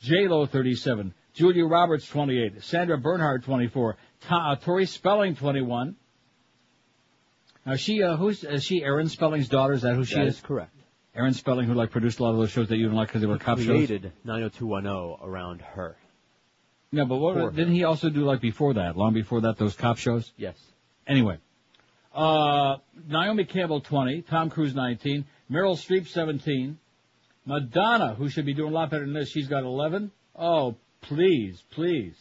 J-Lo, 0.00 0.46
37. 0.46 1.14
Julia 1.34 1.64
Roberts, 1.66 2.06
28. 2.06 2.62
Sandra 2.62 2.98
Bernhard, 2.98 3.44
24. 3.44 3.96
Ta- 4.22 4.52
uh, 4.52 4.56
Tori 4.56 4.86
Spelling, 4.86 5.36
21. 5.36 5.96
Now 7.66 7.76
she, 7.76 8.02
uh, 8.02 8.16
who's, 8.16 8.44
is 8.44 8.64
she 8.64 8.82
Aaron 8.82 9.08
Spelling's 9.08 9.48
daughter? 9.48 9.74
Is 9.74 9.82
that 9.82 9.94
who 9.94 10.04
she 10.04 10.14
That 10.16 10.26
is? 10.26 10.36
is 10.36 10.40
correct. 10.40 10.74
Aaron 11.14 11.34
Spelling, 11.34 11.66
who 11.66 11.74
like 11.74 11.90
produced 11.90 12.20
a 12.20 12.22
lot 12.22 12.30
of 12.30 12.38
those 12.38 12.50
shows 12.50 12.68
that 12.68 12.76
you 12.76 12.84
didn't 12.84 12.96
like 12.96 13.08
because 13.08 13.20
they 13.20 13.26
were 13.26 13.38
cop 13.38 13.58
shows. 13.58 13.66
Created 13.66 14.12
90210 14.24 15.28
around 15.28 15.60
her. 15.60 15.96
No, 16.92 17.04
but 17.04 17.16
what, 17.16 17.34
For 17.34 17.50
didn't 17.50 17.74
he 17.74 17.84
also 17.84 18.08
do 18.08 18.24
like 18.24 18.40
before 18.40 18.74
that, 18.74 18.96
long 18.96 19.12
before 19.12 19.42
that, 19.42 19.58
those 19.58 19.74
cop 19.74 19.98
shows? 19.98 20.32
Yes. 20.36 20.56
Anyway, 21.06 21.38
uh, 22.14 22.76
Naomi 23.06 23.44
Campbell 23.44 23.80
20, 23.80 24.22
Tom 24.22 24.48
Cruise 24.48 24.74
19, 24.74 25.24
Meryl 25.50 25.76
Streep 25.76 26.06
17, 26.06 26.78
Madonna, 27.48 28.14
who 28.14 28.28
should 28.28 28.44
be 28.44 28.52
doing 28.52 28.72
a 28.72 28.74
lot 28.74 28.90
better 28.90 29.06
than 29.06 29.14
this, 29.14 29.30
she's 29.30 29.48
got 29.48 29.64
11. 29.64 30.10
Oh, 30.36 30.76
please, 31.00 31.64
please. 31.70 32.14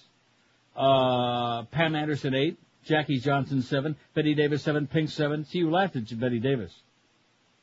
Uh, 0.73 1.63
Pam 1.63 1.95
Anderson 1.95 2.33
8, 2.33 2.57
Jackie 2.85 3.19
Johnson 3.19 3.61
7, 3.61 3.97
Bette 4.13 4.33
Davis 4.35 4.63
7, 4.63 4.87
Pink 4.87 5.09
7. 5.09 5.43
See, 5.43 5.57
you 5.59 5.69
laughed 5.69 5.97
at 5.97 6.17
Bette 6.17 6.39
Davis. 6.39 6.73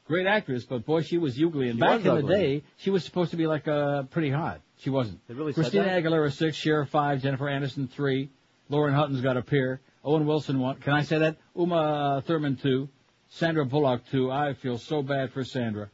Great 0.06 0.26
actress, 0.26 0.64
but 0.64 0.84
boy, 0.84 1.00
she 1.00 1.16
was 1.16 1.40
ugly. 1.42 1.70
And 1.70 1.78
She 1.78 1.80
back 1.80 2.04
in 2.04 2.14
the 2.14 2.22
day, 2.22 2.62
she 2.76 2.90
was 2.90 3.02
supposed 3.02 3.30
to 3.30 3.38
be 3.38 3.46
like, 3.46 3.66
uh, 3.66 4.02
pretty 4.02 4.28
hot. 4.28 4.60
She 4.80 4.90
wasn't. 4.90 5.26
They 5.26 5.32
really 5.32 5.54
Christina? 5.54 5.86
Aguilera 5.86 6.30
6, 6.30 6.54
Cher 6.54 6.84
5, 6.84 7.22
Jennifer 7.22 7.46
Aniston 7.46 7.88
3, 7.88 8.28
Lauren 8.68 8.92
Hutton's 8.92 9.22
got 9.22 9.38
a 9.38 9.42
pair, 9.42 9.80
Owen 10.04 10.26
Wilson 10.26 10.60
1. 10.60 10.80
Can 10.80 10.92
I 10.92 11.02
say 11.02 11.16
that? 11.16 11.38
Uma 11.56 12.22
Thurman 12.26 12.56
2, 12.56 12.86
Sandra 13.30 13.64
Bullock 13.64 14.02
2. 14.10 14.30
I 14.30 14.52
feel 14.52 14.76
so 14.76 15.00
bad 15.00 15.32
for 15.32 15.44
Sandra. 15.44 15.88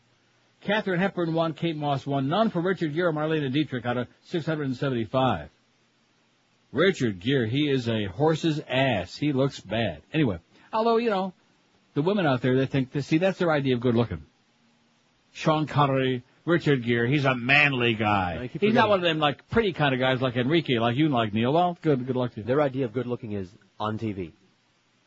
Katharine 0.62 1.00
Hepburn 1.00 1.32
1, 1.32 1.54
Kate 1.54 1.76
Moss 1.76 2.06
1. 2.06 2.28
None 2.28 2.50
for 2.50 2.60
Richard 2.60 2.94
Gere, 2.94 3.12
Marlene 3.12 3.50
Dietrich 3.52 3.86
out 3.86 3.96
of 3.96 4.08
675. 4.24 5.48
Richard 6.72 7.20
Gere, 7.20 7.48
he 7.48 7.68
is 7.70 7.88
a 7.88 8.04
horse's 8.04 8.60
ass. 8.68 9.16
He 9.16 9.32
looks 9.32 9.58
bad. 9.60 10.02
Anyway, 10.12 10.38
although, 10.72 10.98
you 10.98 11.10
know, 11.10 11.32
the 11.94 12.02
women 12.02 12.26
out 12.26 12.42
there, 12.42 12.56
they 12.56 12.66
think, 12.66 12.90
see, 13.00 13.18
that's 13.18 13.38
their 13.38 13.50
idea 13.50 13.74
of 13.74 13.80
good 13.80 13.94
looking. 13.94 14.22
Sean 15.32 15.66
Connery, 15.66 16.22
Richard 16.44 16.84
Gere, 16.84 17.10
he's 17.10 17.24
a 17.24 17.34
manly 17.34 17.94
guy. 17.94 18.50
He's 18.60 18.74
not 18.74 18.88
one 18.88 18.98
of 18.98 19.04
them 19.04 19.18
like 19.18 19.48
pretty 19.50 19.72
kind 19.72 19.94
of 19.94 20.00
guys 20.00 20.20
like 20.20 20.36
Enrique, 20.36 20.78
like 20.78 20.96
you 20.96 21.06
and 21.06 21.14
like 21.14 21.32
Neil. 21.32 21.52
Well, 21.52 21.78
good, 21.82 22.06
good 22.06 22.16
luck 22.16 22.34
to 22.34 22.40
you. 22.40 22.46
Their 22.46 22.60
idea 22.60 22.84
of 22.84 22.92
good 22.92 23.06
looking 23.06 23.32
is 23.32 23.48
on 23.78 23.98
TV. 23.98 24.32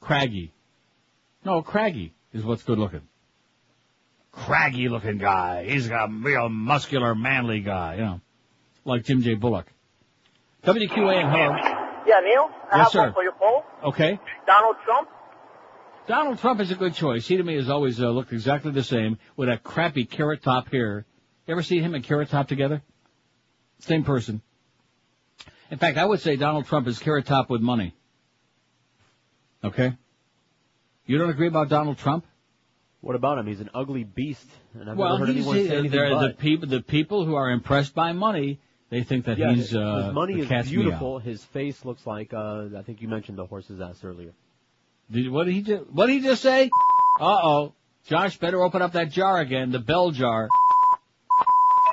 Craggy. 0.01 0.51
No, 1.45 1.61
craggy 1.61 2.13
is 2.33 2.43
what's 2.43 2.63
good 2.63 2.79
looking. 2.79 3.01
Craggy 4.33 4.89
looking 4.89 5.19
guy. 5.19 5.65
He's 5.65 5.89
a 5.89 6.07
real 6.11 6.49
muscular, 6.49 7.13
manly 7.15 7.59
guy, 7.61 7.95
you 7.95 8.01
know. 8.01 8.21
Like 8.83 9.05
Jim 9.05 9.21
J. 9.21 9.35
Bullock. 9.35 9.67
WQAM, 10.63 11.31
hello. 11.31 11.55
Yeah, 12.05 12.19
Neil, 12.19 12.49
I 12.71 12.77
Yes, 12.77 12.85
have 12.85 12.87
sir. 12.89 12.99
one 13.03 13.13
for 13.13 13.23
your 13.23 13.33
poll. 13.33 13.63
Okay. 13.85 14.19
Donald 14.45 14.75
Trump. 14.83 15.09
Donald 16.07 16.39
Trump 16.39 16.59
is 16.59 16.71
a 16.71 16.75
good 16.75 16.93
choice. 16.93 17.25
He 17.27 17.37
to 17.37 17.43
me 17.43 17.55
has 17.55 17.69
always 17.69 18.01
uh, 18.01 18.09
looked 18.09 18.33
exactly 18.33 18.71
the 18.71 18.83
same 18.83 19.17
with 19.37 19.47
that 19.47 19.63
crappy 19.63 20.03
carrot 20.05 20.41
top 20.43 20.69
hair. 20.71 21.05
You 21.47 21.51
ever 21.53 21.63
see 21.63 21.79
him 21.79 21.93
and 21.95 22.03
carrot 22.03 22.29
top 22.29 22.47
together? 22.47 22.81
Same 23.79 24.03
person. 24.03 24.41
In 25.71 25.77
fact, 25.77 25.97
I 25.97 26.05
would 26.05 26.19
say 26.19 26.35
Donald 26.35 26.65
Trump 26.65 26.87
is 26.87 26.99
carrot 26.99 27.25
top 27.25 27.49
with 27.49 27.61
money. 27.61 27.95
Okay? 29.63 29.93
You 31.05 31.17
don't 31.17 31.29
agree 31.29 31.47
about 31.47 31.69
Donald 31.69 31.97
Trump? 31.97 32.25
What 33.03 33.17
about 33.17 33.37
him? 33.37 33.47
He's 33.47 33.59
an 33.59 33.69
ugly 33.75 34.05
beast, 34.05 34.47
and 34.79 34.89
I've 34.89 34.95
well, 34.95 35.19
never 35.19 35.25
heard 35.25 35.35
anyone 35.35 35.67
say 35.67 35.75
anything 35.75 35.91
the 35.91 36.35
people, 36.39 36.69
the 36.69 36.81
people 36.81 37.25
who 37.25 37.35
are 37.35 37.51
impressed 37.51 37.93
by 37.93 38.13
money, 38.13 38.61
they 38.89 39.03
think 39.03 39.25
that 39.25 39.37
yeah, 39.37 39.53
he's 39.53 39.75
uh, 39.75 40.05
his 40.05 40.13
money 40.13 40.39
is 40.39 40.69
beautiful. 40.69 41.19
His 41.19 41.43
face 41.43 41.83
looks 41.83 42.07
like 42.07 42.33
uh, 42.33 42.67
I 42.77 42.81
think 42.85 43.01
you 43.01 43.09
mentioned 43.09 43.37
the 43.37 43.45
horse's 43.45 43.81
ass 43.81 44.05
earlier. 44.05 44.31
Did, 45.11 45.29
what 45.29 45.47
did 45.47 45.53
he 45.53 45.61
just, 45.63 45.89
what 45.91 46.07
did 46.07 46.13
he 46.13 46.19
just 46.21 46.41
say? 46.41 46.71
Uh 47.19 47.25
oh. 47.43 47.73
Josh 48.07 48.37
better 48.37 48.63
open 48.63 48.81
up 48.81 48.93
that 48.93 49.11
jar 49.11 49.41
again, 49.41 49.73
the 49.73 49.79
bell 49.79 50.11
jar. 50.11 50.47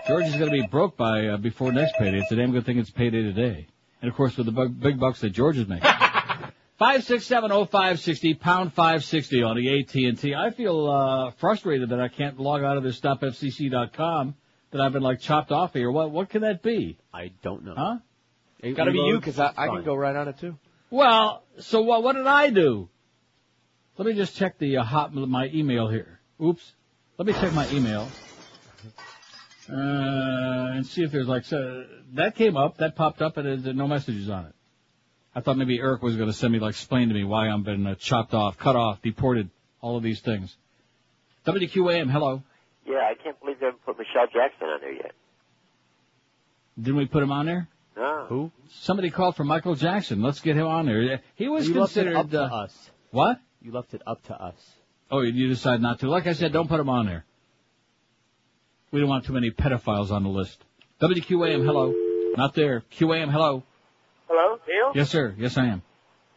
George 0.07 0.27
is 0.27 0.37
going 0.37 0.47
to 0.53 0.63
be 0.63 0.67
broke 0.69 0.97
by, 0.97 1.27
uh, 1.27 1.37
before 1.39 1.73
next 1.73 1.97
payday. 1.99 2.19
It's 2.19 2.31
a 2.31 2.37
damn 2.37 2.53
good 2.53 2.65
thing 2.65 2.79
it's 2.79 2.91
payday 2.91 3.23
today. 3.23 3.67
And 4.01 4.09
of 4.09 4.17
course 4.17 4.37
with 4.37 4.47
the 4.47 4.69
big 4.69 5.01
bucks 5.01 5.21
that 5.23 5.31
George 5.31 5.59
is 5.59 5.67
making. 5.67 5.91
Five 6.81 7.05
six 7.05 7.27
seven 7.27 7.53
oh 7.53 7.67
five 7.67 8.01
sixty 8.01 8.33
pound 8.33 8.73
five 8.73 9.05
sixty 9.05 9.43
on 9.43 9.57
the 9.57 9.81
AT 9.81 9.95
and 9.97 10.19
T. 10.19 10.35
I 10.35 10.49
feel 10.49 10.89
uh, 10.89 11.31
frustrated 11.33 11.91
that 11.91 12.01
I 12.01 12.09
can't 12.09 12.41
log 12.41 12.63
out 12.63 12.79
of 12.79 12.83
this 12.83 12.99
stopfcc.com. 12.99 14.35
That 14.71 14.81
I've 14.81 14.95
been 14.95 15.03
like 15.03 15.21
chopped 15.21 15.53
off 15.53 15.75
here. 15.75 15.91
What 15.91 16.11
what 16.11 16.31
can 16.31 16.41
that 16.41 16.63
be? 16.63 16.97
I 17.13 17.33
don't 17.43 17.67
know. 17.67 17.75
Huh? 17.77 17.99
It's 18.61 18.75
gotta 18.79 18.93
be 18.93 18.99
you, 18.99 19.17
because 19.17 19.39
I, 19.39 19.53
I 19.59 19.67
can 19.67 19.85
go 19.85 19.95
right 19.95 20.17
on 20.17 20.29
it 20.29 20.39
too. 20.39 20.57
Well, 20.89 21.43
so 21.59 21.83
what? 21.83 22.03
What 22.03 22.17
did 22.17 22.27
I 22.27 22.49
do? 22.49 22.89
Let 23.99 24.07
me 24.07 24.15
just 24.15 24.35
check 24.37 24.57
the 24.57 24.79
uh, 24.79 24.83
hot 24.83 25.13
my 25.13 25.51
email 25.53 25.87
here. 25.87 26.19
Oops. 26.43 26.73
Let 27.19 27.27
me 27.27 27.35
check 27.35 27.53
my 27.53 27.69
email 27.73 28.09
uh, 29.69 30.77
and 30.77 30.87
see 30.87 31.03
if 31.03 31.13
there's 31.13 31.29
like 31.29 31.45
so, 31.45 31.85
that 32.15 32.37
came 32.37 32.57
up, 32.57 32.79
that 32.79 32.97
popped 32.97 33.21
up, 33.21 33.37
and 33.37 33.63
there's 33.63 33.77
no 33.77 33.87
messages 33.87 34.31
on 34.31 34.47
it. 34.47 34.55
I 35.35 35.41
thought 35.41 35.57
maybe 35.57 35.79
Eric 35.79 36.03
was 36.03 36.17
going 36.17 36.29
to 36.29 36.35
send 36.35 36.53
me 36.53 36.59
like 36.59 36.71
explain 36.71 37.09
to 37.09 37.15
me 37.15 37.25
why 37.25 37.49
I'm 37.49 37.63
been 37.63 37.87
uh, 37.87 37.95
chopped 37.95 38.35
off, 38.35 38.59
cut 38.59 38.77
off, 38.77 39.01
deported, 39.03 39.51
all 39.81 39.97
of 39.97 40.03
these 40.03 40.21
things. 40.21 40.57
WQAM, 41.47 42.11
hello. 42.11 42.43
Yeah, 42.87 42.99
I 42.99 43.15
can't 43.23 43.39
believe 43.41 43.61
they 43.61 43.67
haven't 43.67 43.85
put 43.85 43.97
Michael 43.97 44.33
Jackson 44.33 44.67
on 44.67 44.81
there 44.81 44.93
yet. 44.93 45.13
Didn't 46.77 46.97
we 46.97 47.07
put 47.07 47.23
him 47.23 47.31
on 47.31 47.47
there? 47.47 47.69
No. 47.97 48.27
Who? 48.29 48.51
Somebody 48.81 49.11
called 49.11 49.37
for 49.37 49.45
Michael 49.45 49.75
Jackson. 49.75 50.23
Let's 50.23 50.41
get 50.41 50.57
him 50.57 50.67
on 50.67 50.87
there. 50.87 51.21
He 51.37 51.49
was 51.49 51.69
you 51.69 51.75
left 51.75 51.97
it 51.97 52.05
considered 52.05 52.17
up 52.17 52.31
to 52.31 52.43
uh, 52.43 52.65
us. 52.65 52.91
what? 53.11 53.41
You 53.63 53.73
left 53.73 53.95
it 53.95 54.03
up 54.07 54.23
to 54.25 54.35
us. 54.35 54.55
Oh, 55.11 55.21
you 55.21 55.49
decide 55.49 55.83
not 55.83 56.01
to. 56.01 56.09
Like 56.09 56.27
I 56.27 56.33
said, 56.33 56.53
don't 56.53 56.69
put 56.69 56.79
them 56.79 56.89
on 56.89 57.07
there. 57.07 57.25
We 58.91 59.01
don't 59.01 59.09
want 59.09 59.25
too 59.25 59.33
many 59.33 59.51
pedophiles 59.51 60.11
on 60.11 60.23
the 60.23 60.29
list. 60.29 60.59
WQAM, 61.01 61.65
hello. 61.65 61.95
Not 62.37 62.55
there. 62.55 62.83
QAM, 62.93 63.31
hello. 63.31 63.65
Hello, 64.67 64.89
Neil. 64.89 64.93
Yes, 64.95 65.11
sir. 65.11 65.35
Yes, 65.39 65.57
I 65.57 65.67
am. 65.67 65.83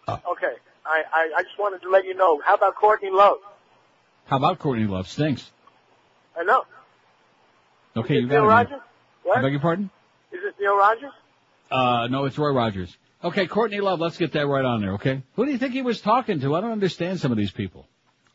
Okay, 0.07 0.53
I, 0.85 1.03
I 1.13 1.31
I 1.37 1.43
just 1.43 1.57
wanted 1.57 1.81
to 1.83 1.89
let 1.89 2.05
you 2.05 2.13
know. 2.13 2.41
How 2.43 2.55
about 2.55 2.75
Courtney 2.75 3.09
Love? 3.11 3.37
How 4.25 4.37
about 4.37 4.59
Courtney 4.59 4.85
Love? 4.85 5.07
Stinks. 5.07 5.49
I 6.37 6.43
know. 6.43 6.63
Okay, 7.95 8.15
Is 8.15 8.21
you 8.23 8.27
it 8.27 8.31
Neil 8.31 8.41
got 8.45 8.45
it. 8.45 8.69
Rogers? 8.71 8.81
What? 9.23 9.37
I 9.37 9.41
beg 9.41 9.51
your 9.53 9.61
pardon? 9.61 9.89
Is 10.31 10.39
this 10.43 10.53
Neil 10.59 10.75
Rogers? 10.77 11.11
Uh, 11.71 12.07
no, 12.09 12.25
it's 12.25 12.37
Roy 12.37 12.51
Rogers. 12.51 12.95
Okay, 13.23 13.47
Courtney 13.47 13.79
Love, 13.79 13.99
let's 14.01 14.17
get 14.17 14.33
that 14.33 14.47
right 14.47 14.65
on 14.65 14.81
there, 14.81 14.93
okay? 14.95 15.23
Who 15.35 15.45
do 15.45 15.51
you 15.51 15.57
think 15.57 15.71
he 15.73 15.81
was 15.81 16.01
talking 16.01 16.41
to? 16.41 16.55
I 16.55 16.61
don't 16.61 16.71
understand 16.71 17.19
some 17.21 17.31
of 17.31 17.37
these 17.37 17.51
people. 17.51 17.87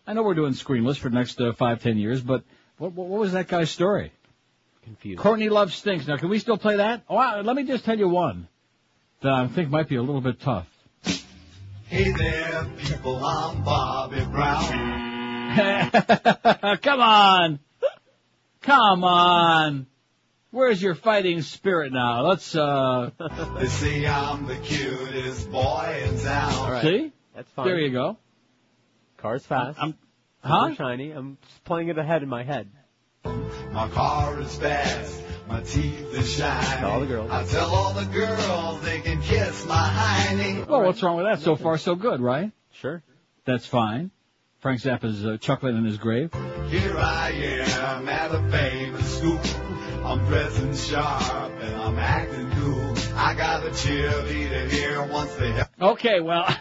I 0.06 0.15
know 0.15 0.23
we're 0.23 0.35
doing 0.35 0.55
screenless 0.55 0.97
for 0.97 1.10
the 1.10 1.15
next 1.16 1.39
uh, 1.40 1.52
five, 1.52 1.82
ten 1.82 1.98
years, 1.98 2.23
but 2.23 2.43
what, 2.78 2.93
what, 2.93 3.06
what 3.09 3.20
was 3.20 3.32
that 3.32 3.48
guy's 3.48 3.70
story? 3.70 4.12
Confused. 4.85 5.20
Courtney 5.20 5.51
Love 5.51 5.74
stinks. 5.74 6.06
Now, 6.06 6.16
can 6.16 6.31
we 6.31 6.39
still 6.39 6.56
play 6.56 6.77
that? 6.77 7.02
Oh, 7.10 7.16
I- 7.16 7.43
let 7.43 7.55
me 7.55 7.65
just 7.65 7.85
tell 7.85 7.98
you 7.98 8.09
one 8.09 8.48
that 9.20 9.32
I 9.32 9.47
think 9.49 9.70
might 9.70 9.89
be 9.89 9.97
a 9.97 10.03
little 10.03 10.20
bit 10.20 10.40
tough. 10.40 10.66
Hey 11.86 12.12
there, 12.12 12.66
people, 12.78 13.24
I'm 13.24 13.62
Bobby 13.65 14.24
Brown. 14.27 14.69
Come 16.82 17.01
on. 17.01 17.59
Come 18.61 19.05
on. 19.05 19.86
Where's 20.51 20.82
your 20.82 20.95
fighting 20.95 21.43
spirit 21.43 21.93
now? 21.93 22.23
Let's, 22.27 22.55
uh, 22.55 23.11
They 23.59 23.66
say 23.66 24.07
I'm 24.07 24.47
the 24.47 24.57
cutest 24.57 25.51
boy 25.51 26.05
in 26.07 26.20
town. 26.20 26.82
see? 26.82 27.12
That's 27.35 27.51
fine. 27.53 27.66
There 27.66 27.78
you 27.78 27.90
go. 27.90 28.19
Car's 29.19 29.45
fast. 29.45 29.78
I'm, 29.81 29.95
Huh? 30.43 30.69
huh? 30.69 30.74
shiny. 30.74 31.11
I'm 31.11 31.39
just 31.49 31.65
playing 31.65 31.89
it 31.89 31.99
ahead 31.99 32.23
in 32.23 32.28
my 32.28 32.45
head. 32.45 32.70
My 33.73 33.89
car 33.89 34.40
is 34.40 34.55
fast, 34.57 35.23
my 35.49 35.61
teeth 35.62 36.16
are 36.19 36.23
shiny. 36.23 36.85
All 36.85 37.01
the 37.01 37.07
girls. 37.07 37.31
I 37.31 37.45
tell 37.45 37.75
all 37.75 37.95
the 37.95 38.05
girls 38.05 38.83
they 38.83 39.01
can 39.01 39.20
kiss 39.23 39.65
my 39.66 39.75
hiney. 39.75 40.66
Well, 40.66 40.83
what's 40.83 41.03
wrong 41.03 41.16
with 41.16 41.27
that? 41.27 41.41
So 41.41 41.57
far, 41.57 41.79
so 41.79 41.95
good, 41.95 42.20
right? 42.20 42.53
Sure. 42.73 43.03
That's 43.45 43.66
fine. 43.66 44.11
Frank 44.61 44.81
Zappa's 44.81 45.25
uh, 45.25 45.39
chuckling 45.39 45.77
in 45.77 45.85
his 45.85 45.99
grave. 45.99 46.33
Here 46.69 46.97
I 46.97 47.31
am 47.31 48.09
at 48.09 48.35
a 48.35 48.51
famous 48.51 49.19
school. 49.19 49.41
I'm 50.05 50.25
dressing 50.27 50.75
sharp 50.75 51.53
and 51.61 51.77
I'm 51.77 51.99
acting 51.99 52.51
cool. 52.53 52.95
I 53.15 53.35
got 53.35 53.65
a 53.65 53.70
cheerleader 53.70 54.70
here 54.70 55.07
once 55.07 55.35
they 55.35 55.53
help. 55.53 55.69
Okay, 55.81 56.20
well, 56.20 56.45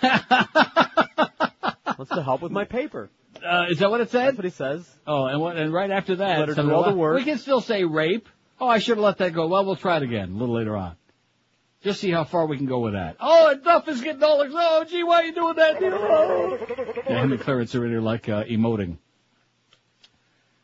What's 1.98 2.12
to 2.12 2.22
help 2.22 2.42
with 2.42 2.52
my 2.52 2.66
paper? 2.66 3.10
Uh, 3.44 3.66
is 3.70 3.80
that 3.80 3.90
what 3.90 4.02
it 4.02 4.12
said? 4.12 4.28
That's 4.28 4.38
what 4.38 4.46
he 4.46 4.52
says. 4.52 4.88
Oh, 5.06 5.26
and 5.26 5.42
what? 5.42 5.58
And 5.58 5.74
right 5.74 5.90
after 5.90 6.18
that, 6.18 6.40
Let 6.40 6.50
her 6.50 6.56
do 6.56 6.72
all 6.74 6.84
the 6.84 6.94
work. 6.94 7.18
We 7.18 7.24
can 7.24 7.38
still 7.38 7.62
say 7.62 7.84
rape. 7.84 8.28
Oh, 8.60 8.68
I 8.68 8.80
should 8.80 8.98
have 8.98 9.04
let 9.04 9.18
that 9.20 9.34
go. 9.34 9.48
Well, 9.48 9.66
we'll 9.66 9.76
try 9.76 9.98
it 9.98 10.04
again 10.04 10.32
a 10.32 10.38
little 10.38 10.56
later 10.56 10.76
on. 10.76 10.96
Just 11.84 12.02
see 12.02 12.10
how 12.10 12.24
far 12.24 12.48
we 12.48 12.58
can 12.58 12.66
go 12.66 12.80
with 12.80 12.94
that. 12.94 13.18
Oh, 13.20 13.52
and 13.52 13.64
Duff 13.64 13.88
is 13.88 14.02
getting 14.02 14.24
all 14.24 14.40
like, 14.40 14.50
oh, 14.52 14.84
gee, 14.84 15.04
why 15.04 15.22
are 15.22 15.26
you 15.26 15.34
doing 15.34 15.56
that? 15.58 15.80
dear? 15.80 15.96
Oh. 15.96 16.58
Yeah, 17.08 17.22
him 17.22 17.32
and 17.32 17.40
Clarence 17.42 17.76
are 17.76 17.80
really 17.82 18.00
like 18.00 18.28
uh, 18.28 18.44
emoting. 18.46 18.98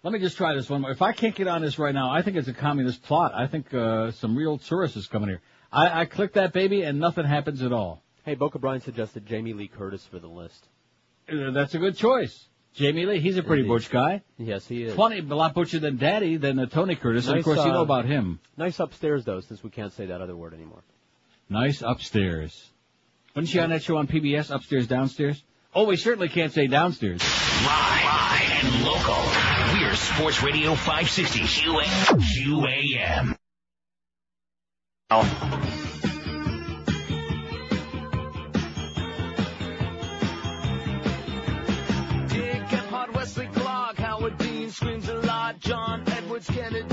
Let 0.02 0.12
me 0.12 0.20
just 0.20 0.36
try 0.36 0.54
this 0.56 0.70
one 0.70 0.82
more. 0.82 0.92
If 0.92 1.02
I 1.02 1.14
can't 1.14 1.36
get 1.36 1.48
on 1.48 1.62
this 1.62 1.80
right 1.80 1.94
now, 1.94 2.12
I 2.12 2.24
think 2.24 2.36
it's 2.36 2.48
a 2.48 2.54
communist 2.54 3.04
plot. 3.04 3.32
I 3.34 3.48
think 3.48 3.74
uh, 3.74 4.12
some 4.12 4.36
real 4.36 4.58
tourists 4.58 4.98
is 4.98 5.08
coming 5.08 5.30
here. 5.30 5.42
I, 5.72 6.02
I 6.02 6.06
click 6.06 6.34
that 6.34 6.52
baby 6.52 6.82
and 6.82 7.00
nothing 7.00 7.26
happens 7.26 7.62
at 7.62 7.72
all. 7.72 8.04
Hey, 8.26 8.36
Boca 8.36 8.60
Brian 8.60 8.82
suggested 8.82 9.26
Jamie 9.26 9.54
Lee 9.54 9.68
Curtis 9.68 10.06
for 10.06 10.20
the 10.20 10.28
list. 10.28 10.68
Uh, 11.32 11.52
That's 11.52 11.74
a 11.76 11.80
good 11.80 11.96
choice. 11.96 12.48
Jamie 12.74 13.06
Lee, 13.06 13.20
he's 13.20 13.38
a 13.38 13.44
pretty 13.44 13.62
Indeed. 13.62 13.70
butch 13.74 13.90
guy. 13.92 14.24
Yes, 14.38 14.68
he 14.68 14.84
is. 14.84 14.96
Funny, 14.96 15.20
a 15.20 15.22
lot 15.24 15.54
butcher 15.54 15.80
than 15.80 15.98
Daddy, 15.98 16.38
than 16.38 16.58
uh, 16.58 16.66
Tony 16.66 16.96
Curtis. 16.96 17.28
and 17.28 17.34
of 17.34 17.46
Nice, 17.46 17.46
course, 17.46 17.66
you 17.66 17.72
uh, 17.72 17.76
know 17.76 17.82
about 17.84 18.06
him. 18.06 18.40
Nice 18.58 18.80
upstairs 18.80 19.24
though, 19.26 19.42
since 19.42 19.64
we 19.64 19.70
can't 19.70 19.94
say 19.94 20.08
that 20.08 20.22
other 20.22 20.36
word 20.36 20.54
anymore. 20.54 20.82
Nice 21.50 21.82
upstairs. 21.84 22.72
Wasn't 23.36 23.50
she 23.52 23.60
on 23.60 23.70
that 23.72 23.84
show 23.84 23.98
on 23.98 24.08
PBS, 24.08 24.50
Upstairs, 24.54 24.88
Downstairs? 24.88 25.44
Oh, 25.76 25.86
we 25.86 25.98
certainly 25.98 26.30
can't 26.30 26.52
say 26.52 26.68
downstairs. 26.68 27.22
Live 27.66 28.64
and 28.64 28.84
local. 28.84 29.24
We're 29.74 29.96
Sports 29.96 30.44
Radio 30.44 30.76
560 30.76 31.40
QAM. 31.40 33.36
Dick 35.10 35.83
screams 44.74 45.08
a 45.08 45.14
lot. 45.14 45.60
John 45.60 46.04
Edwards, 46.08 46.48
Kennedy, 46.48 46.93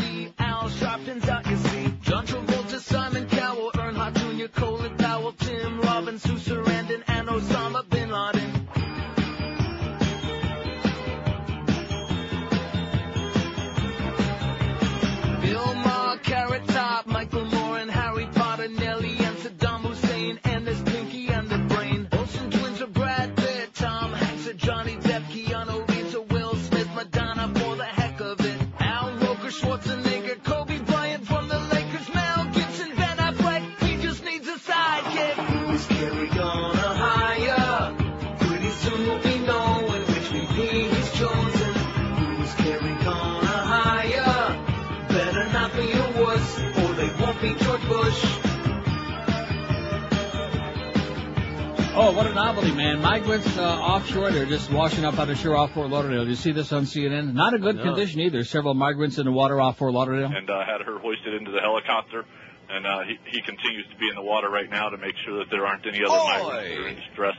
Oh, 52.02 52.12
what 52.12 52.26
a 52.26 52.32
novelty, 52.32 52.72
man. 52.72 53.02
Migrants 53.02 53.58
uh, 53.58 53.62
offshore, 53.62 54.30
they're 54.30 54.46
just 54.46 54.70
washing 54.72 55.04
up 55.04 55.18
on 55.18 55.28
the 55.28 55.34
shore 55.36 55.54
off 55.54 55.74
Fort 55.74 55.90
Lauderdale. 55.90 56.20
Did 56.24 56.30
you 56.30 56.34
see 56.36 56.52
this 56.52 56.72
on 56.72 56.84
CNN? 56.84 57.34
Not 57.34 57.52
a 57.52 57.58
good 57.58 57.76
No. 57.76 57.82
condition 57.82 58.20
either. 58.20 58.42
Several 58.42 58.72
migrants 58.72 59.18
in 59.18 59.26
the 59.26 59.32
water 59.32 59.60
off 59.60 59.76
Fort 59.76 59.92
Lauderdale. 59.92 60.32
and 60.34 60.48
uh, 60.48 60.64
had 60.64 60.80
her 60.80 60.98
hoisted 60.98 61.34
into 61.34 61.50
the 61.50 61.60
helicopter. 61.60 62.24
And 62.70 62.86
uh, 62.86 63.00
he, 63.04 63.18
he 63.30 63.42
continues 63.42 63.84
to 63.92 63.98
be 63.98 64.08
in 64.08 64.14
the 64.14 64.22
water 64.22 64.48
right 64.48 64.70
now 64.70 64.88
to 64.88 64.96
make 64.96 65.14
sure 65.26 65.38
that 65.40 65.50
there 65.50 65.66
aren't 65.66 65.86
any 65.86 66.00
other 66.02 66.16
migrants 66.16 66.54
that 66.54 66.78
are 66.78 66.88
in 66.88 66.96
distress 66.96 67.36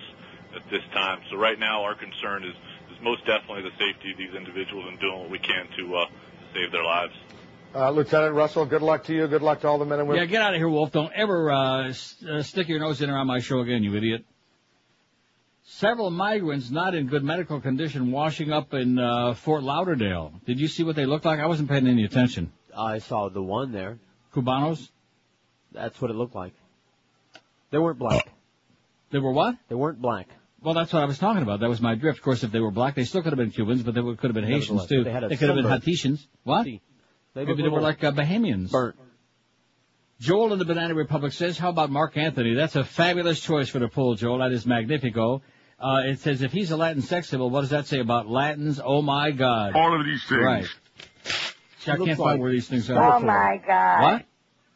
at 0.55 0.61
this 0.69 0.83
time. 0.93 1.21
So 1.31 1.37
right 1.37 1.57
now, 1.57 1.81
our 1.83 1.95
concern 1.95 2.43
is, 2.43 2.53
is 2.93 3.01
most 3.01 3.25
definitely 3.25 3.63
the 3.63 3.73
safety 3.79 4.11
of 4.11 4.17
these 4.19 4.35
individuals 4.37 4.85
and 4.89 4.99
doing 4.99 5.21
what 5.21 5.31
we 5.31 5.39
can 5.39 5.65
to 5.77 5.95
uh, 5.95 6.05
save 6.53 6.71
their 6.71 6.83
lives. 6.83 7.13
Uh, 7.73 7.89
Lieutenant 7.89 8.35
Russell, 8.35 8.65
good 8.67 8.83
luck 8.83 9.05
to 9.05 9.13
you. 9.15 9.25
Good 9.27 9.41
luck 9.41 9.61
to 9.61 9.67
all 9.69 9.79
the 9.79 9.85
men 9.85 9.97
and 9.99 10.07
women. 10.07 10.21
Yeah, 10.21 10.29
get 10.29 10.41
out 10.43 10.53
of 10.53 10.59
here, 10.59 10.69
Wolf. 10.69 10.91
Don't 10.91 11.13
ever 11.15 11.49
uh, 11.49 11.87
s- 11.89 12.21
uh, 12.29 12.43
stick 12.43 12.67
your 12.67 12.79
nose 12.79 13.01
in 13.01 13.09
around 13.09 13.25
my 13.25 13.39
show 13.39 13.61
again, 13.61 13.81
you 13.83 13.95
idiot. 13.95 14.23
Several 15.63 16.09
migrants 16.09 16.69
not 16.69 16.95
in 16.95 17.07
good 17.07 17.23
medical 17.23 17.61
condition 17.61 18.11
washing 18.11 18.51
up 18.51 18.73
in 18.73 18.97
uh, 18.97 19.33
Fort 19.35 19.63
Lauderdale. 19.63 20.33
Did 20.45 20.59
you 20.59 20.67
see 20.67 20.83
what 20.83 20.95
they 20.95 21.05
looked 21.05 21.25
like? 21.25 21.39
I 21.39 21.45
wasn't 21.45 21.69
paying 21.69 21.87
any 21.87 22.03
attention. 22.03 22.51
I 22.75 22.99
saw 22.99 23.29
the 23.29 23.41
one 23.41 23.71
there. 23.71 23.99
Cubanos? 24.33 24.89
That's 25.71 26.01
what 26.01 26.11
it 26.11 26.15
looked 26.15 26.35
like. 26.35 26.53
They 27.69 27.77
weren't 27.77 27.99
black. 27.99 28.27
They 29.11 29.19
were 29.19 29.31
what? 29.31 29.55
They 29.69 29.75
weren't 29.75 30.01
black. 30.01 30.27
Well, 30.61 30.73
that's 30.73 30.93
what 30.93 31.01
I 31.01 31.05
was 31.05 31.17
talking 31.17 31.41
about. 31.41 31.59
That 31.61 31.69
was 31.69 31.81
my 31.81 31.95
drift. 31.95 32.19
Of 32.19 32.23
course, 32.23 32.43
if 32.43 32.51
they 32.51 32.59
were 32.59 32.71
black, 32.71 32.95
they 32.95 33.03
still 33.03 33.21
could 33.21 33.31
have 33.31 33.37
been 33.37 33.51
Cubans, 33.51 33.83
but 33.83 33.95
they 33.95 34.01
could 34.01 34.23
have 34.23 34.33
been 34.33 34.43
Haitians 34.43 34.87
too. 34.87 35.03
they 35.03 35.11
a 35.11 35.37
could 35.37 35.49
have 35.49 35.55
been. 35.55 35.81
Haitians. 35.81 36.27
What? 36.43 36.65
See, 36.65 36.81
Maybe 37.33 37.55
they 37.55 37.69
were 37.69 37.81
like 37.81 38.03
uh, 38.03 38.11
Bahamians. 38.11 38.71
Burnt. 38.71 38.95
Joel 40.21 40.53
in 40.53 40.59
the 40.59 40.65
Banana 40.65 40.93
Republic 40.93 41.33
says, 41.33 41.57
how 41.57 41.69
about 41.69 41.89
Marc 41.89 42.15
Anthony? 42.15 42.53
That's 42.53 42.75
a 42.75 42.83
fabulous 42.83 43.41
choice 43.41 43.69
for 43.69 43.79
the 43.79 43.87
poll, 43.87 44.13
Joel. 44.13 44.37
That 44.37 44.51
is 44.51 44.67
magnifico. 44.67 45.41
Uh, 45.79 46.03
it 46.05 46.19
says, 46.19 46.43
if 46.43 46.51
he's 46.51 46.69
a 46.69 46.77
Latin 46.77 47.01
sex 47.01 47.27
symbol, 47.27 47.49
what 47.49 47.61
does 47.61 47.71
that 47.71 47.87
say 47.87 47.99
about 47.99 48.29
Latins? 48.29 48.79
Oh 48.83 49.01
my 49.01 49.31
God. 49.31 49.75
All 49.75 49.99
of 49.99 50.05
these 50.05 50.23
things. 50.23 50.43
Right. 50.43 50.65
See, 51.79 51.91
I 51.91 51.97
can't 51.97 52.07
like 52.09 52.17
find 52.19 52.39
where 52.39 52.51
these 52.51 52.67
things 52.67 52.87
are. 52.91 53.15
Oh 53.15 53.19
my 53.19 53.59
God. 53.65 54.01
What? 54.03 54.25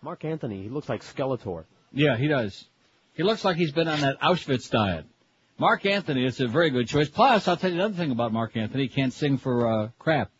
Marc 0.02 0.26
Anthony, 0.26 0.64
he 0.64 0.70
looks 0.70 0.90
like 0.90 1.04
Skeletor. 1.04 1.66
Yeah, 1.94 2.18
he 2.18 2.28
does. 2.28 2.66
He 3.14 3.22
looks 3.22 3.46
like 3.46 3.56
he's 3.56 3.72
been 3.72 3.88
on 3.88 4.02
that 4.02 4.20
Auschwitz 4.22 4.72
diet. 4.72 5.06
Marc 5.60 5.86
Anthony, 5.86 6.26
it's 6.26 6.40
a 6.40 6.48
very 6.48 6.72
good 6.72 6.88
choice. 6.88 7.08
Plus, 7.08 7.48
I'll 7.48 7.56
tell 7.56 7.70
you 7.70 7.76
another 7.76 7.94
thing 7.94 8.10
about 8.10 8.34
Marc 8.34 8.58
Anthony. 8.58 8.84
He 8.84 8.90
can't 8.90 9.14
sing 9.14 9.38
for, 9.38 9.70
uh, 9.70 9.90
crap. 10.00 10.32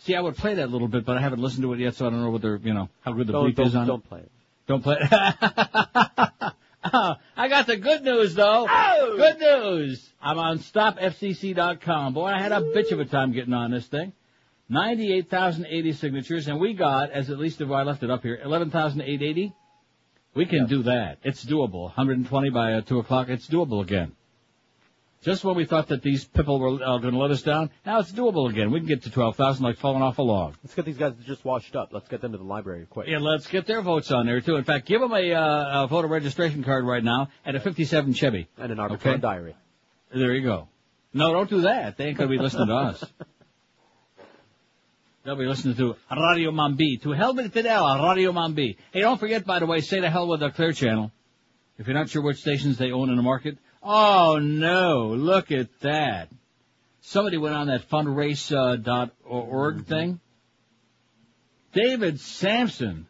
See, 0.00 0.14
I 0.14 0.20
would 0.20 0.36
play 0.36 0.54
that 0.54 0.64
a 0.64 0.72
little 0.72 0.88
bit, 0.88 1.04
but 1.04 1.16
I 1.16 1.20
haven't 1.20 1.40
listened 1.40 1.62
to 1.62 1.72
it 1.74 1.80
yet, 1.80 1.94
so 1.94 2.06
I 2.06 2.10
don't 2.10 2.22
know 2.22 2.30
whether, 2.30 2.56
you 2.62 2.72
know, 2.72 2.88
how 3.02 3.12
good 3.12 3.26
the 3.26 3.32
Don't, 3.32 3.50
bleep 3.50 3.56
don't, 3.56 3.66
is 3.66 3.74
on 3.74 3.86
don't 3.86 4.04
it. 4.04 4.08
play 4.08 4.20
it. 4.20 4.32
Don't 4.66 4.82
play. 4.82 4.96
It. 5.00 6.52
Oh, 6.82 7.16
I 7.36 7.48
got 7.48 7.66
the 7.66 7.76
good 7.76 8.02
news 8.04 8.34
though. 8.34 8.66
Oh! 8.68 9.14
Good 9.18 9.38
news. 9.38 10.10
I'm 10.20 10.38
on 10.38 10.60
stopfcc.com. 10.60 12.14
Boy, 12.14 12.26
I 12.28 12.40
had 12.40 12.52
a 12.52 12.60
bitch 12.62 12.90
of 12.90 13.00
a 13.00 13.04
time 13.04 13.32
getting 13.32 13.52
on 13.52 13.70
this 13.70 13.86
thing. 13.86 14.14
98,080 14.70 15.92
signatures, 15.92 16.48
and 16.48 16.58
we 16.58 16.72
got, 16.72 17.10
as 17.10 17.28
at 17.28 17.38
least 17.38 17.60
if 17.60 17.70
I 17.70 17.82
left 17.82 18.02
it 18.02 18.10
up 18.10 18.22
here, 18.22 18.40
11,880. 18.42 19.52
We 20.34 20.46
can 20.46 20.66
do 20.66 20.84
that. 20.84 21.18
It's 21.22 21.44
doable. 21.44 21.82
120 21.84 22.50
by 22.50 22.72
uh, 22.74 22.80
2 22.80 23.00
o'clock. 23.00 23.28
It's 23.28 23.46
doable 23.48 23.82
again. 23.82 24.12
Just 25.22 25.44
when 25.44 25.54
we 25.54 25.66
thought 25.66 25.88
that 25.88 26.02
these 26.02 26.24
people 26.24 26.58
were 26.58 26.82
uh, 26.82 26.96
going 26.96 27.12
to 27.12 27.18
let 27.18 27.30
us 27.30 27.42
down, 27.42 27.68
now 27.84 28.00
it's 28.00 28.10
doable 28.10 28.48
again. 28.48 28.70
We 28.70 28.80
can 28.80 28.88
get 28.88 29.02
to 29.02 29.10
12,000 29.10 29.62
like 29.62 29.76
falling 29.76 30.00
off 30.00 30.16
a 30.18 30.22
log. 30.22 30.56
Let's 30.64 30.74
get 30.74 30.86
these 30.86 30.96
guys 30.96 31.12
just 31.26 31.44
washed 31.44 31.76
up. 31.76 31.90
Let's 31.92 32.08
get 32.08 32.22
them 32.22 32.32
to 32.32 32.38
the 32.38 32.44
library 32.44 32.86
quick. 32.88 33.06
Yeah, 33.06 33.18
let's 33.18 33.46
get 33.46 33.66
their 33.66 33.82
votes 33.82 34.10
on 34.10 34.24
there 34.24 34.40
too. 34.40 34.56
In 34.56 34.64
fact, 34.64 34.86
give 34.86 35.02
them 35.02 35.12
a, 35.12 35.32
uh, 35.34 35.84
a 35.84 35.86
voter 35.88 36.08
registration 36.08 36.64
card 36.64 36.86
right 36.86 37.04
now 37.04 37.28
and 37.44 37.54
a 37.54 37.60
57 37.60 38.14
Chevy. 38.14 38.48
And 38.56 38.72
an 38.72 38.78
Arbitron 38.78 38.92
Okay. 38.94 39.16
diary. 39.18 39.56
There 40.14 40.34
you 40.34 40.42
go. 40.42 40.68
No, 41.12 41.34
don't 41.34 41.50
do 41.50 41.60
that. 41.62 41.98
They 41.98 42.06
ain't 42.06 42.16
gonna 42.16 42.30
be 42.30 42.38
listening 42.38 42.68
to 42.68 42.74
us. 42.74 43.04
They'll 45.24 45.36
be 45.36 45.44
listening 45.44 45.76
to 45.76 45.96
Radio 46.10 46.50
Mambi. 46.50 47.02
To 47.02 47.12
hell 47.12 47.34
with 47.34 47.52
Fidel, 47.52 48.08
Radio 48.08 48.32
Mambi. 48.32 48.76
Hey, 48.90 49.00
don't 49.00 49.20
forget, 49.20 49.44
by 49.44 49.58
the 49.58 49.66
way, 49.66 49.80
say 49.80 50.00
to 50.00 50.08
hell 50.08 50.28
with 50.28 50.40
the 50.40 50.50
Clear 50.50 50.72
Channel. 50.72 51.12
If 51.78 51.86
you're 51.86 51.94
not 51.94 52.08
sure 52.08 52.22
which 52.22 52.38
stations 52.38 52.78
they 52.78 52.90
own 52.90 53.10
in 53.10 53.16
the 53.16 53.22
market. 53.22 53.58
Oh 53.82 54.38
no, 54.40 55.08
look 55.08 55.50
at 55.50 55.68
that. 55.80 56.28
Somebody 57.00 57.38
went 57.38 57.54
on 57.54 57.68
that 57.68 57.88
fundrace, 57.88 58.54
uh, 58.54 58.76
dot 58.76 59.12
org 59.24 59.86
thing. 59.86 60.20
David 61.72 62.20
Sampson, 62.20 63.06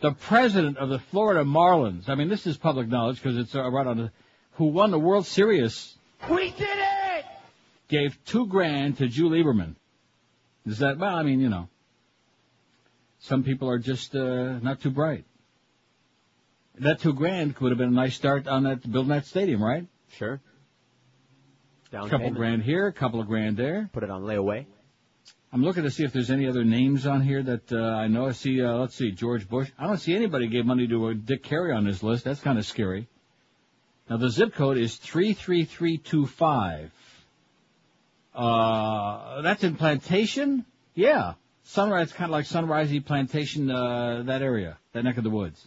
the 0.00 0.12
president 0.12 0.76
of 0.78 0.88
the 0.88 0.98
Florida 0.98 1.44
Marlins. 1.44 2.08
I 2.08 2.16
mean, 2.16 2.28
this 2.28 2.46
is 2.46 2.56
public 2.56 2.88
knowledge 2.88 3.22
because 3.22 3.38
it's 3.38 3.54
uh, 3.54 3.70
right 3.70 3.86
on 3.86 3.96
the, 3.96 4.10
who 4.52 4.66
won 4.66 4.90
the 4.90 4.98
World 4.98 5.26
Series 5.26 5.96
We 6.28 6.50
did 6.50 6.68
it! 6.68 7.24
gave 7.88 8.18
two 8.24 8.46
grand 8.46 8.98
to 8.98 9.08
Jew 9.08 9.30
Lieberman. 9.30 9.76
Is 10.66 10.78
that 10.78 10.98
well? 10.98 11.14
I 11.14 11.22
mean, 11.22 11.40
you 11.40 11.48
know, 11.48 11.68
some 13.20 13.42
people 13.44 13.68
are 13.68 13.78
just 13.78 14.14
uh, 14.14 14.58
not 14.58 14.80
too 14.80 14.90
bright. 14.90 15.24
That 16.80 17.00
two 17.00 17.12
grand 17.12 17.54
could 17.54 17.70
have 17.70 17.78
been 17.78 17.88
a 17.88 17.92
nice 17.92 18.16
start 18.16 18.48
on 18.48 18.64
that 18.64 18.90
building 18.90 19.10
that 19.10 19.26
stadium, 19.26 19.62
right? 19.62 19.86
Sure. 20.18 20.40
Down 21.90 22.06
A 22.06 22.10
couple 22.10 22.18
payment. 22.26 22.36
grand 22.36 22.62
here, 22.62 22.86
a 22.86 22.92
couple 22.92 23.20
of 23.20 23.26
grand 23.26 23.56
there. 23.56 23.88
Put 23.92 24.02
it 24.02 24.10
on 24.10 24.22
layaway. 24.22 24.66
I'm 25.52 25.62
looking 25.62 25.84
to 25.84 25.90
see 25.90 26.02
if 26.04 26.12
there's 26.12 26.30
any 26.30 26.48
other 26.48 26.64
names 26.64 27.06
on 27.06 27.20
here 27.22 27.40
that 27.42 27.72
uh, 27.72 27.76
I 27.80 28.08
know. 28.08 28.26
I 28.26 28.32
see. 28.32 28.60
Uh, 28.60 28.74
let's 28.74 28.96
see, 28.96 29.12
George 29.12 29.48
Bush. 29.48 29.70
I 29.78 29.86
don't 29.86 29.98
see 29.98 30.14
anybody 30.14 30.48
gave 30.48 30.66
money 30.66 30.88
to 30.88 31.08
uh, 31.08 31.12
Dick 31.14 31.44
Carey 31.44 31.72
on 31.72 31.84
this 31.84 32.02
list. 32.02 32.24
That's 32.24 32.40
kind 32.40 32.58
of 32.58 32.66
scary. 32.66 33.06
Now 34.10 34.16
the 34.16 34.30
zip 34.30 34.54
code 34.54 34.78
is 34.78 34.96
three 34.96 35.32
three 35.32 35.64
three 35.64 35.98
two 35.98 36.26
five. 36.26 36.90
Uh, 38.34 39.42
that's 39.42 39.62
in 39.62 39.76
Plantation? 39.76 40.64
Yeah. 40.94 41.34
Sunrise, 41.62 42.12
kind 42.12 42.30
of 42.30 42.32
like 42.32 42.46
Sunrisey 42.46 43.04
Plantation, 43.04 43.70
uh, 43.70 44.24
that 44.26 44.42
area, 44.42 44.76
that 44.92 45.04
neck 45.04 45.16
of 45.18 45.24
the 45.24 45.30
woods. 45.30 45.66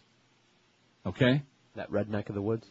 Okay? 1.06 1.44
That 1.76 1.90
red 1.92 2.10
neck 2.10 2.28
of 2.30 2.36
the 2.36 2.42
woods? 2.42 2.68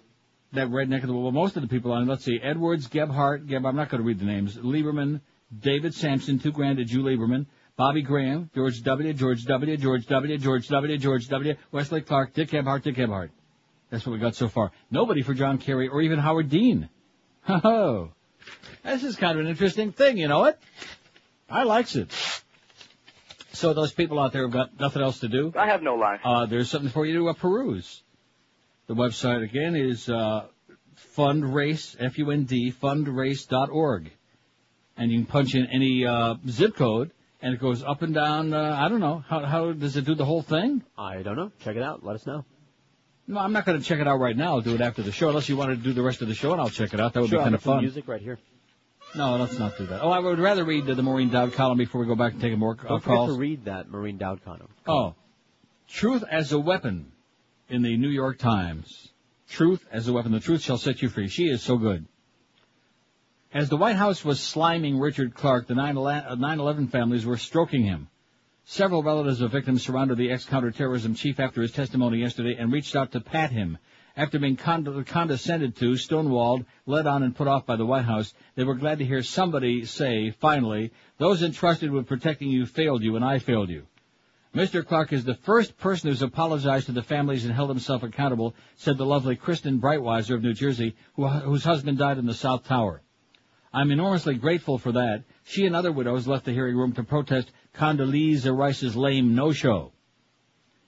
That 0.56 0.70
red 0.70 0.88
neck 0.88 1.02
of 1.02 1.08
the. 1.08 1.14
Well, 1.14 1.32
most 1.32 1.56
of 1.56 1.62
the 1.62 1.68
people 1.68 1.92
on, 1.92 2.04
it. 2.04 2.08
let's 2.08 2.24
see, 2.24 2.40
Edwards, 2.42 2.88
Gephardt, 2.88 3.46
Geb, 3.46 3.66
I'm 3.66 3.76
not 3.76 3.90
going 3.90 4.02
to 4.02 4.06
read 4.06 4.18
the 4.18 4.24
names, 4.24 4.56
Lieberman, 4.56 5.20
David 5.56 5.92
Sampson, 5.94 6.38
two 6.38 6.50
grand 6.50 6.78
to 6.78 6.84
Jew 6.84 7.02
Lieberman, 7.02 7.44
Bobby 7.76 8.00
Graham, 8.00 8.48
George 8.54 8.82
W., 8.82 9.12
George 9.12 9.44
W., 9.44 9.76
George 9.76 10.06
W., 10.06 10.38
George 10.38 10.68
W., 10.68 10.98
George 10.98 11.28
W., 11.28 11.54
Wesley 11.72 12.00
Clark, 12.00 12.32
Dick 12.32 12.48
Gephardt, 12.48 12.84
Dick 12.84 12.96
Gephardt. 12.96 13.28
That's 13.90 14.06
what 14.06 14.14
we 14.14 14.18
got 14.18 14.34
so 14.34 14.48
far. 14.48 14.72
Nobody 14.90 15.20
for 15.20 15.34
John 15.34 15.58
Kerry 15.58 15.88
or 15.88 16.00
even 16.00 16.18
Howard 16.18 16.48
Dean. 16.48 16.88
Ho 17.42 17.58
ho. 17.58 18.12
This 18.82 19.04
is 19.04 19.16
kind 19.16 19.38
of 19.38 19.44
an 19.44 19.50
interesting 19.50 19.92
thing, 19.92 20.16
you 20.16 20.26
know 20.26 20.44
it? 20.44 20.58
I 21.50 21.64
likes 21.64 21.96
it. 21.96 22.10
So 23.52 23.74
those 23.74 23.92
people 23.92 24.18
out 24.18 24.32
there 24.32 24.42
have 24.42 24.52
got 24.52 24.80
nothing 24.80 25.02
else 25.02 25.20
to 25.20 25.28
do. 25.28 25.52
I 25.54 25.66
have 25.66 25.82
no 25.82 25.96
life. 25.96 26.20
Uh, 26.24 26.46
there's 26.46 26.70
something 26.70 26.90
for 26.90 27.04
you 27.04 27.18
to 27.18 27.28
uh, 27.28 27.32
peruse. 27.34 28.02
The 28.86 28.94
website 28.94 29.42
again 29.42 29.74
is 29.74 30.08
uh, 30.08 30.46
fundrace, 31.16 31.96
F-U-N-D, 31.98 32.72
fundrace.org. 32.80 34.10
And 34.96 35.10
you 35.10 35.18
can 35.18 35.26
punch 35.26 35.54
in 35.54 35.66
any 35.66 36.06
uh, 36.06 36.36
zip 36.48 36.76
code, 36.76 37.10
and 37.42 37.52
it 37.54 37.60
goes 37.60 37.82
up 37.82 38.02
and 38.02 38.14
down. 38.14 38.54
Uh, 38.54 38.76
I 38.78 38.88
don't 38.88 39.00
know. 39.00 39.24
How, 39.28 39.40
how 39.44 39.72
does 39.72 39.96
it 39.96 40.04
do 40.04 40.14
the 40.14 40.24
whole 40.24 40.42
thing? 40.42 40.82
I 40.96 41.22
don't 41.22 41.36
know. 41.36 41.52
Check 41.60 41.76
it 41.76 41.82
out. 41.82 42.04
Let 42.04 42.14
us 42.16 42.26
know. 42.26 42.44
No, 43.26 43.40
I'm 43.40 43.52
not 43.52 43.66
going 43.66 43.78
to 43.78 43.84
check 43.84 43.98
it 43.98 44.06
out 44.06 44.20
right 44.20 44.36
now. 44.36 44.52
I'll 44.54 44.60
do 44.60 44.74
it 44.74 44.80
after 44.80 45.02
the 45.02 45.10
show, 45.10 45.28
unless 45.30 45.48
you 45.48 45.56
want 45.56 45.70
to 45.70 45.76
do 45.76 45.92
the 45.92 46.02
rest 46.02 46.22
of 46.22 46.28
the 46.28 46.34
show, 46.34 46.52
and 46.52 46.60
I'll 46.60 46.70
check 46.70 46.94
it 46.94 47.00
out. 47.00 47.12
That 47.14 47.22
would 47.22 47.30
Sure, 47.30 47.40
be 47.40 47.42
kind 47.42 47.54
of 47.56 47.62
fun. 47.62 47.80
music 47.80 48.06
right 48.06 48.20
here. 48.22 48.38
No, 49.16 49.36
let's 49.36 49.58
not 49.58 49.76
do 49.76 49.86
that. 49.86 50.00
Oh, 50.02 50.10
I 50.10 50.18
would 50.20 50.38
rather 50.38 50.64
read 50.64 50.86
the, 50.86 50.94
the 50.94 51.02
Maureen 51.02 51.30
Dowd 51.30 51.52
column 51.54 51.78
before 51.78 52.00
we 52.00 52.06
go 52.06 52.14
back 52.14 52.32
and 52.32 52.40
take 52.40 52.52
a 52.52 52.56
more 52.56 52.76
uh, 52.88 52.98
Don't 52.98 53.28
to 53.28 53.34
read 53.34 53.64
that 53.64 53.90
Maureen 53.90 54.16
Dowd 54.18 54.44
column. 54.44 54.68
Oh, 54.86 55.14
truth 55.88 56.22
as 56.30 56.52
a 56.52 56.58
weapon 56.58 57.12
in 57.68 57.82
the 57.82 57.96
New 57.96 58.08
York 58.08 58.38
Times. 58.38 59.08
Truth 59.48 59.86
as 59.90 60.08
a 60.08 60.12
weapon. 60.12 60.32
The 60.32 60.40
truth 60.40 60.62
shall 60.62 60.78
set 60.78 61.02
you 61.02 61.08
free. 61.08 61.28
She 61.28 61.48
is 61.48 61.62
so 61.62 61.76
good. 61.76 62.06
As 63.52 63.68
the 63.68 63.76
White 63.76 63.96
House 63.96 64.24
was 64.24 64.38
sliming 64.38 65.00
Richard 65.00 65.34
Clarke, 65.34 65.66
the 65.66 65.74
9/11 65.74 66.84
uh, 66.84 66.90
families 66.90 67.24
were 67.24 67.36
stroking 67.36 67.84
him. 67.84 68.08
Several 68.64 69.02
relatives 69.02 69.40
of 69.40 69.52
victims 69.52 69.84
surrounded 69.84 70.18
the 70.18 70.32
ex-counterterrorism 70.32 71.14
chief 71.14 71.38
after 71.38 71.62
his 71.62 71.70
testimony 71.70 72.18
yesterday 72.18 72.56
and 72.58 72.72
reached 72.72 72.96
out 72.96 73.12
to 73.12 73.20
pat 73.20 73.52
him. 73.52 73.78
After 74.16 74.38
being 74.38 74.56
cond- 74.56 75.06
condescended 75.06 75.76
to, 75.76 75.92
stonewalled, 75.92 76.66
led 76.84 77.06
on, 77.06 77.22
and 77.22 77.36
put 77.36 77.46
off 77.46 77.66
by 77.66 77.76
the 77.76 77.86
White 77.86 78.06
House, 78.06 78.34
they 78.56 78.64
were 78.64 78.74
glad 78.74 78.98
to 78.98 79.04
hear 79.04 79.22
somebody 79.22 79.84
say, 79.84 80.30
finally, 80.30 80.90
those 81.18 81.42
entrusted 81.42 81.92
with 81.92 82.08
protecting 82.08 82.48
you 82.48 82.66
failed 82.66 83.02
you 83.02 83.14
and 83.14 83.24
I 83.24 83.38
failed 83.38 83.68
you. 83.68 83.86
Mr. 84.56 84.82
Clarke 84.82 85.12
is 85.12 85.22
the 85.22 85.34
first 85.34 85.76
person 85.76 86.08
who's 86.08 86.22
apologized 86.22 86.86
to 86.86 86.92
the 86.92 87.02
families 87.02 87.44
and 87.44 87.52
held 87.52 87.68
himself 87.68 88.02
accountable, 88.02 88.54
said 88.76 88.96
the 88.96 89.04
lovely 89.04 89.36
Kristen 89.36 89.78
Breitweiser 89.78 90.34
of 90.34 90.42
New 90.42 90.54
Jersey, 90.54 90.96
who, 91.12 91.28
whose 91.28 91.62
husband 91.62 91.98
died 91.98 92.16
in 92.16 92.24
the 92.24 92.32
South 92.32 92.64
Tower. 92.64 93.02
I'm 93.70 93.90
enormously 93.90 94.36
grateful 94.36 94.78
for 94.78 94.92
that. 94.92 95.24
She 95.44 95.66
and 95.66 95.76
other 95.76 95.92
widows 95.92 96.26
left 96.26 96.46
the 96.46 96.54
hearing 96.54 96.74
room 96.74 96.94
to 96.94 97.04
protest 97.04 97.52
Condoleezza 97.74 98.50
Rice's 98.50 98.96
lame 98.96 99.34
no-show. 99.34 99.92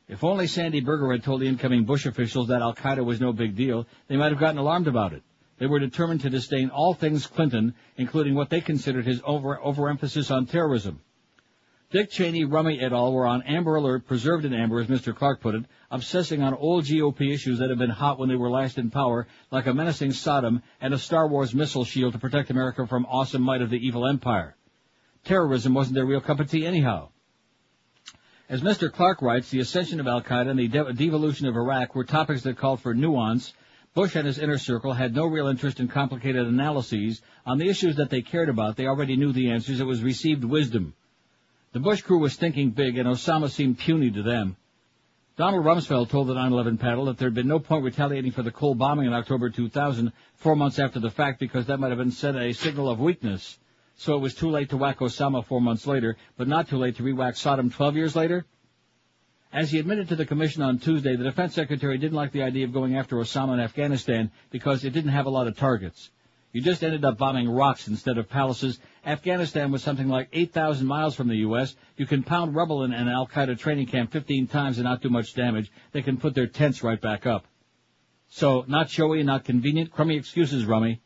If 0.09 0.25
only 0.25 0.47
Sandy 0.47 0.81
Berger 0.81 1.13
had 1.13 1.23
told 1.23 1.43
the 1.43 1.49
incoming 1.49 1.85
Bush 1.85 2.07
officials 2.07 2.49
that 2.49 2.63
Al-Qaeda 2.63 3.05
was 3.05 3.21
no 3.21 3.35
big 3.35 3.55
deal, 3.55 3.87
they 4.07 4.17
might 4.17 4.33
have 4.33 4.41
gotten 4.41 4.57
alarmed 4.57 4.89
about 4.89 5.13
it. 5.13 5.23
They 5.59 5.67
were 5.67 5.79
determined 5.79 6.23
to 6.23 6.31
disdain 6.31 6.71
all 6.71 6.95
things 6.95 7.27
Clinton, 7.27 7.75
including 7.99 8.35
what 8.35 8.49
they 8.49 8.63
considered 8.63 9.05
his 9.05 9.21
over, 9.27 9.61
overemphasis 9.61 10.31
on 10.31 10.47
terrorism. 10.47 11.03
Dick 11.91 12.11
Cheney, 12.11 12.45
Rummy 12.45 12.79
et 12.81 12.93
al. 12.93 13.15
were 13.15 13.27
on 13.27 13.41
Amber 13.45 13.77
Alert, 13.77 14.07
preserved 14.07 14.45
in 14.45 14.53
amber, 14.53 14.79
as 14.79 14.89
Mr. 14.89 15.17
Clarke 15.17 15.41
put 15.41 15.55
it, 15.55 15.65
obsessing 15.91 16.43
on 16.43 16.53
old 16.53 16.85
GOP 16.85 17.33
issues 17.33 17.61
that 17.61 17.71
had 17.71 17.79
been 17.79 17.89
hot 17.89 18.19
when 18.19 18.29
they 18.29 18.37
were 18.37 18.51
last 18.51 18.77
in 18.77 18.91
power, 18.91 19.27
like 19.51 19.67
a 19.67 19.73
menacing 19.73 20.11
Saddam 20.11 20.61
and 20.83 20.93
a 20.93 20.99
Star 20.99 21.27
Wars 21.27 21.55
missile 21.55 21.87
shield 21.87 22.13
to 22.13 22.19
protect 22.19 22.51
America 22.51 22.87
from 22.87 23.07
awesome 23.07 23.41
might 23.41 23.63
of 23.63 23.71
the 23.71 23.79
evil 23.79 24.07
empire. 24.07 24.55
Terrorism 25.25 25.73
wasn't 25.73 25.95
their 25.95 26.05
real 26.05 26.21
cup 26.21 26.41
of 26.41 26.51
tea 26.51 26.67
anyhow. 26.67 27.09
As 28.51 28.61
Mr. 28.61 28.93
Clarke 28.93 29.23
writes, 29.23 29.49
the 29.49 29.61
ascension 29.61 29.99
of 29.99 30.07
Al-Qaeda 30.07 30.51
and 30.51 30.59
the 30.59 30.69
de- 30.69 30.93
devolution 30.93 31.47
of 31.47 31.57
Iraq 31.57 31.95
were 31.95 32.05
topics 32.05 32.43
that 32.43 32.59
called 32.59 32.83
for 32.83 32.93
nuance. 32.93 33.55
Bush 33.95 34.15
and 34.15 34.27
his 34.27 34.39
inner 34.39 34.59
circle 34.59 34.93
had 34.93 35.15
no 35.15 35.25
real 35.25 35.47
interest 35.47 35.81
in 35.81 35.89
complicated 35.89 36.47
analyses. 36.47 37.23
On 37.47 37.57
the 37.57 37.71
issues 37.71 37.97
that 37.97 38.11
they 38.11 38.21
cared 38.21 38.51
about, 38.51 38.77
they 38.77 38.87
already 38.87 39.17
knew 39.17 39.33
the 39.33 39.53
answers. 39.53 39.81
It 39.81 39.85
was 39.85 40.03
received 40.03 40.45
wisdom. 40.45 40.93
The 41.73 41.81
Bush 41.81 42.01
crew 42.01 42.19
was 42.19 42.35
thinking 42.35 42.71
big, 42.71 42.97
and 42.97 43.07
Osama 43.07 43.51
seemed 43.51 43.79
puny 43.79 44.11
to 44.11 44.23
them. 44.23 44.57
Donald 45.37 45.65
Rumsfeld 45.65 46.09
told 46.09 46.27
the 46.27 46.35
9/11 46.35 46.79
panel 46.79 47.05
that 47.05 47.19
there 47.19 47.29
had 47.29 47.35
been 47.35 47.47
no 47.47 47.59
point 47.59 47.85
retaliating 47.85 48.33
for 48.33 48.43
the 48.43 48.51
Cole 48.51 48.75
bombing 48.75 49.07
in 49.07 49.13
October 49.13 49.51
2000, 49.51 50.13
four 50.37 50.57
months 50.57 50.79
after 50.79 50.99
the 50.99 51.11
fact, 51.11 51.39
because 51.39 51.67
that 51.67 51.79
might 51.79 51.91
have 51.91 51.99
been 51.99 52.11
sent 52.11 52.39
a 52.39 52.55
signal 52.55 52.89
of 52.89 52.99
weakness. 52.99 53.59
So 53.97 54.17
it 54.17 54.21
was 54.21 54.35
too 54.35 54.49
late 54.49 54.71
to 54.71 54.79
whack 54.79 54.99
Osama 54.99 55.45
four 55.45 55.61
months 55.61 55.87
later, 55.87 56.17
but 56.39 56.49
not 56.49 56.69
too 56.69 56.79
late 56.79 56.97
to 56.97 57.03
re-whack 57.03 57.35
Saddam 57.35 57.73
12 57.73 57.97
years 57.97 58.17
later? 58.17 58.47
As 59.53 59.71
he 59.71 59.79
admitted 59.79 60.09
to 60.09 60.17
the 60.17 60.27
commission 60.27 60.63
on 60.63 60.79
Tuesday, 60.79 61.17
the 61.17 61.25
defense 61.25 61.55
secretary 61.55 61.99
didn't 61.99 62.17
like 62.17 62.33
the 62.33 62.43
idea 62.43 62.65
of 62.65 62.73
going 62.73 62.97
after 62.97 63.17
Osama 63.17 63.55
in 63.55 63.61
Afghanistan 63.61 64.31
because 64.51 64.85
it 64.85 64.91
didn't 64.91 65.11
have 65.11 65.27
a 65.27 65.31
lot 65.31 65.49
of 65.49 65.57
targets. 65.57 66.11
You 66.53 66.63
just 66.63 66.83
ended 66.83 67.05
up 67.05 67.19
bombing 67.19 67.49
rocks 67.49 67.89
instead 67.89 68.19
of 68.19 68.29
palaces. 68.29 68.81
Afghanistan 69.09 69.73
was 69.73 69.83
something 69.83 70.07
like 70.07 70.29
8,000 70.35 70.87
miles 70.87 71.15
from 71.15 71.29
the 71.29 71.37
U.S. 71.37 71.75
You 71.97 72.05
can 72.05 72.23
pound 72.23 72.55
rubble 72.55 72.85
in 72.85 72.93
an 72.93 73.09
Al-Qaeda 73.09 73.59
training 73.59 73.87
camp 73.87 74.13
15 74.13 74.47
times 74.49 74.77
and 74.77 74.85
not 74.85 75.01
do 75.01 75.09
much 75.09 75.35
damage. 75.35 75.73
They 75.93 76.03
can 76.03 76.19
put 76.19 76.35
their 76.35 76.47
tents 76.47 76.83
right 76.83 77.01
back 77.01 77.25
up. 77.25 77.47
So, 78.29 78.67
not 78.69 78.91
showy, 78.91 79.23
not 79.23 79.45
convenient, 79.45 79.91
crummy 79.91 80.17
excuses, 80.17 80.67
Rummy. 80.67 81.01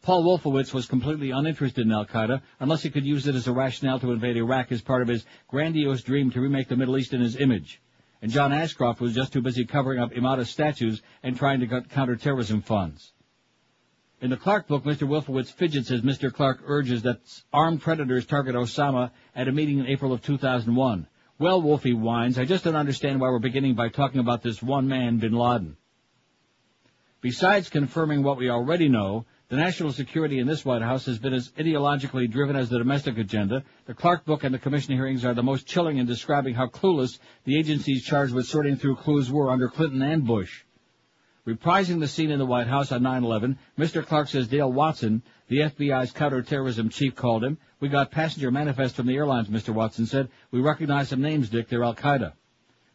Paul 0.00 0.24
Wolfowitz 0.24 0.72
was 0.72 0.86
completely 0.86 1.32
uninterested 1.32 1.86
in 1.86 1.92
Al-Qaeda 1.92 2.40
unless 2.60 2.82
he 2.82 2.88
could 2.88 3.04
use 3.04 3.26
it 3.26 3.34
as 3.34 3.46
a 3.46 3.52
rationale 3.52 4.00
to 4.00 4.12
invade 4.12 4.38
Iraq 4.38 4.72
as 4.72 4.80
part 4.80 5.02
of 5.02 5.08
his 5.08 5.26
grandiose 5.48 6.02
dream 6.02 6.30
to 6.30 6.40
remake 6.40 6.68
the 6.68 6.76
Middle 6.76 6.96
East 6.96 7.12
in 7.12 7.20
his 7.20 7.36
image. 7.36 7.82
And 8.22 8.32
John 8.32 8.54
Ashcroft 8.54 9.02
was 9.02 9.14
just 9.14 9.34
too 9.34 9.42
busy 9.42 9.66
covering 9.66 10.00
up 10.00 10.12
immodest 10.12 10.52
statues 10.52 11.02
and 11.22 11.36
trying 11.36 11.60
to 11.60 11.66
cut 11.66 11.90
counterterrorism 11.90 12.62
funds. 12.62 13.13
In 14.24 14.30
the 14.30 14.38
Clarke 14.38 14.68
book, 14.68 14.84
Mr. 14.84 15.06
Wolfowitz 15.06 15.52
fidgets 15.52 15.90
as 15.90 16.00
Mr. 16.00 16.32
Clarke 16.32 16.62
urges 16.64 17.02
that 17.02 17.20
armed 17.52 17.82
predators 17.82 18.24
target 18.24 18.54
Osama 18.54 19.10
at 19.36 19.48
a 19.48 19.52
meeting 19.52 19.80
in 19.80 19.86
April 19.86 20.14
of 20.14 20.22
2001. 20.22 21.06
Well, 21.38 21.60
Wolfie 21.60 21.92
whines, 21.92 22.38
I 22.38 22.46
just 22.46 22.64
don't 22.64 22.74
understand 22.74 23.20
why 23.20 23.28
we're 23.28 23.38
beginning 23.38 23.74
by 23.74 23.90
talking 23.90 24.20
about 24.20 24.42
this 24.42 24.62
one 24.62 24.88
man, 24.88 25.18
Bin 25.18 25.34
Laden. 25.34 25.76
Besides 27.20 27.68
confirming 27.68 28.22
what 28.22 28.38
we 28.38 28.48
already 28.48 28.88
know, 28.88 29.26
the 29.50 29.56
national 29.56 29.92
security 29.92 30.38
in 30.38 30.46
this 30.46 30.64
White 30.64 30.80
House 30.80 31.04
has 31.04 31.18
been 31.18 31.34
as 31.34 31.50
ideologically 31.58 32.26
driven 32.26 32.56
as 32.56 32.70
the 32.70 32.78
domestic 32.78 33.18
agenda. 33.18 33.62
The 33.84 33.92
Clarke 33.92 34.24
book 34.24 34.42
and 34.42 34.54
the 34.54 34.58
commission 34.58 34.94
hearings 34.94 35.26
are 35.26 35.34
the 35.34 35.42
most 35.42 35.66
chilling 35.66 35.98
in 35.98 36.06
describing 36.06 36.54
how 36.54 36.68
clueless 36.68 37.18
the 37.44 37.58
agencies 37.58 38.04
charged 38.04 38.32
with 38.32 38.46
sorting 38.46 38.76
through 38.76 38.96
clues 38.96 39.30
were 39.30 39.50
under 39.50 39.68
Clinton 39.68 40.00
and 40.00 40.26
Bush. 40.26 40.63
Reprising 41.46 42.00
the 42.00 42.08
scene 42.08 42.30
in 42.30 42.38
the 42.38 42.46
White 42.46 42.68
House 42.68 42.90
on 42.90 43.02
9-11, 43.02 43.58
Mr. 43.78 44.04
Clarke 44.04 44.28
says 44.28 44.48
Dale 44.48 44.72
Watson, 44.72 45.22
the 45.48 45.58
FBI's 45.58 46.10
counterterrorism 46.10 46.88
chief, 46.88 47.14
called 47.14 47.44
him. 47.44 47.58
We 47.80 47.90
got 47.90 48.10
passenger 48.10 48.50
manifest 48.50 48.96
from 48.96 49.06
the 49.06 49.16
airlines, 49.16 49.48
Mr. 49.48 49.74
Watson 49.74 50.06
said. 50.06 50.30
We 50.50 50.60
recognize 50.60 51.10
some 51.10 51.20
names, 51.20 51.50
Dick. 51.50 51.68
They're 51.68 51.84
Al-Qaeda. 51.84 52.32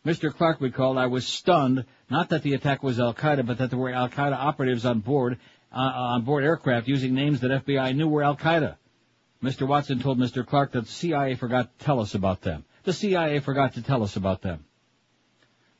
Mr. 0.03 0.33
Clarke 0.33 0.61
recalled, 0.61 0.97
I 0.97 1.05
was 1.05 1.27
stunned, 1.27 1.85
not 2.09 2.29
that 2.29 2.41
the 2.41 2.55
attack 2.55 2.81
was 2.81 2.99
Al-Qaeda, 2.99 3.45
but 3.45 3.59
that 3.59 3.69
there 3.69 3.77
were 3.77 3.91
Al-Qaeda 3.91 4.33
operatives 4.33 4.83
on 4.83 5.01
board, 5.01 5.37
uh, 5.71 5.77
on 5.77 6.23
board 6.23 6.43
aircraft 6.43 6.87
using 6.87 7.13
names 7.13 7.41
that 7.41 7.65
FBI 7.65 7.95
knew 7.95 8.07
were 8.07 8.23
Al-Qaeda. 8.23 8.77
Mr. 9.43 9.67
Watson 9.67 9.99
told 9.99 10.17
Mr. 10.17 10.43
Clarke 10.43 10.71
that 10.71 10.85
the 10.85 10.91
CIA 10.91 11.35
forgot 11.35 11.77
to 11.77 11.85
tell 11.85 11.99
us 11.99 12.15
about 12.15 12.41
them. 12.41 12.65
The 12.83 12.93
CIA 12.93 13.39
forgot 13.41 13.75
to 13.75 13.83
tell 13.83 14.01
us 14.01 14.15
about 14.15 14.41
them. 14.41 14.65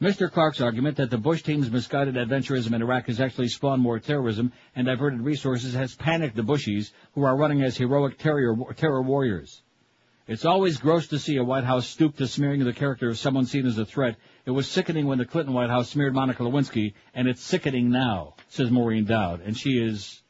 Mr. 0.02 0.32
Clarke's 0.32 0.62
argument 0.62 0.96
that 0.96 1.10
the 1.10 1.18
Bush 1.18 1.44
team's 1.44 1.70
misguided 1.70 2.16
adventurism 2.16 2.74
in 2.74 2.82
Iraq 2.82 3.08
has 3.08 3.20
actually 3.20 3.50
spawned 3.50 3.82
more 3.82 4.00
terrorism 4.00 4.54
and 4.74 4.88
diverted 4.88 5.20
resources 5.20 5.74
has 5.74 5.94
panicked 5.96 6.38
the 6.38 6.42
Bushies, 6.42 6.92
who 7.16 7.24
are 7.24 7.36
running 7.36 7.62
as 7.64 7.76
heroic 7.76 8.18
terror, 8.18 8.56
terror 8.78 9.02
warriors. 9.02 9.62
It's 10.26 10.46
always 10.46 10.78
gross 10.78 11.08
to 11.08 11.20
see 11.20 11.36
a 11.36 11.44
White 11.44 11.66
House 11.66 11.88
stoop 11.88 12.16
to 12.18 12.28
smearing 12.28 12.64
the 12.64 12.72
character 12.72 13.10
of 13.10 13.18
someone 13.18 13.46
seen 13.46 13.66
as 13.66 13.78
a 13.78 13.86
threat. 13.86 14.16
It 14.46 14.52
was 14.52 14.70
sickening 14.70 15.06
when 15.06 15.18
the 15.18 15.26
Clinton 15.26 15.54
White 15.54 15.70
House 15.70 15.90
smeared 15.90 16.14
Monica 16.14 16.44
Lewinsky, 16.44 16.94
and 17.14 17.28
it's 17.28 17.42
sickening 17.42 17.90
now, 17.90 18.36
says 18.48 18.72
Maureen 18.72 19.06
Dowd, 19.06 19.42
and 19.42 19.58
she 19.58 19.72
is, 19.72 20.22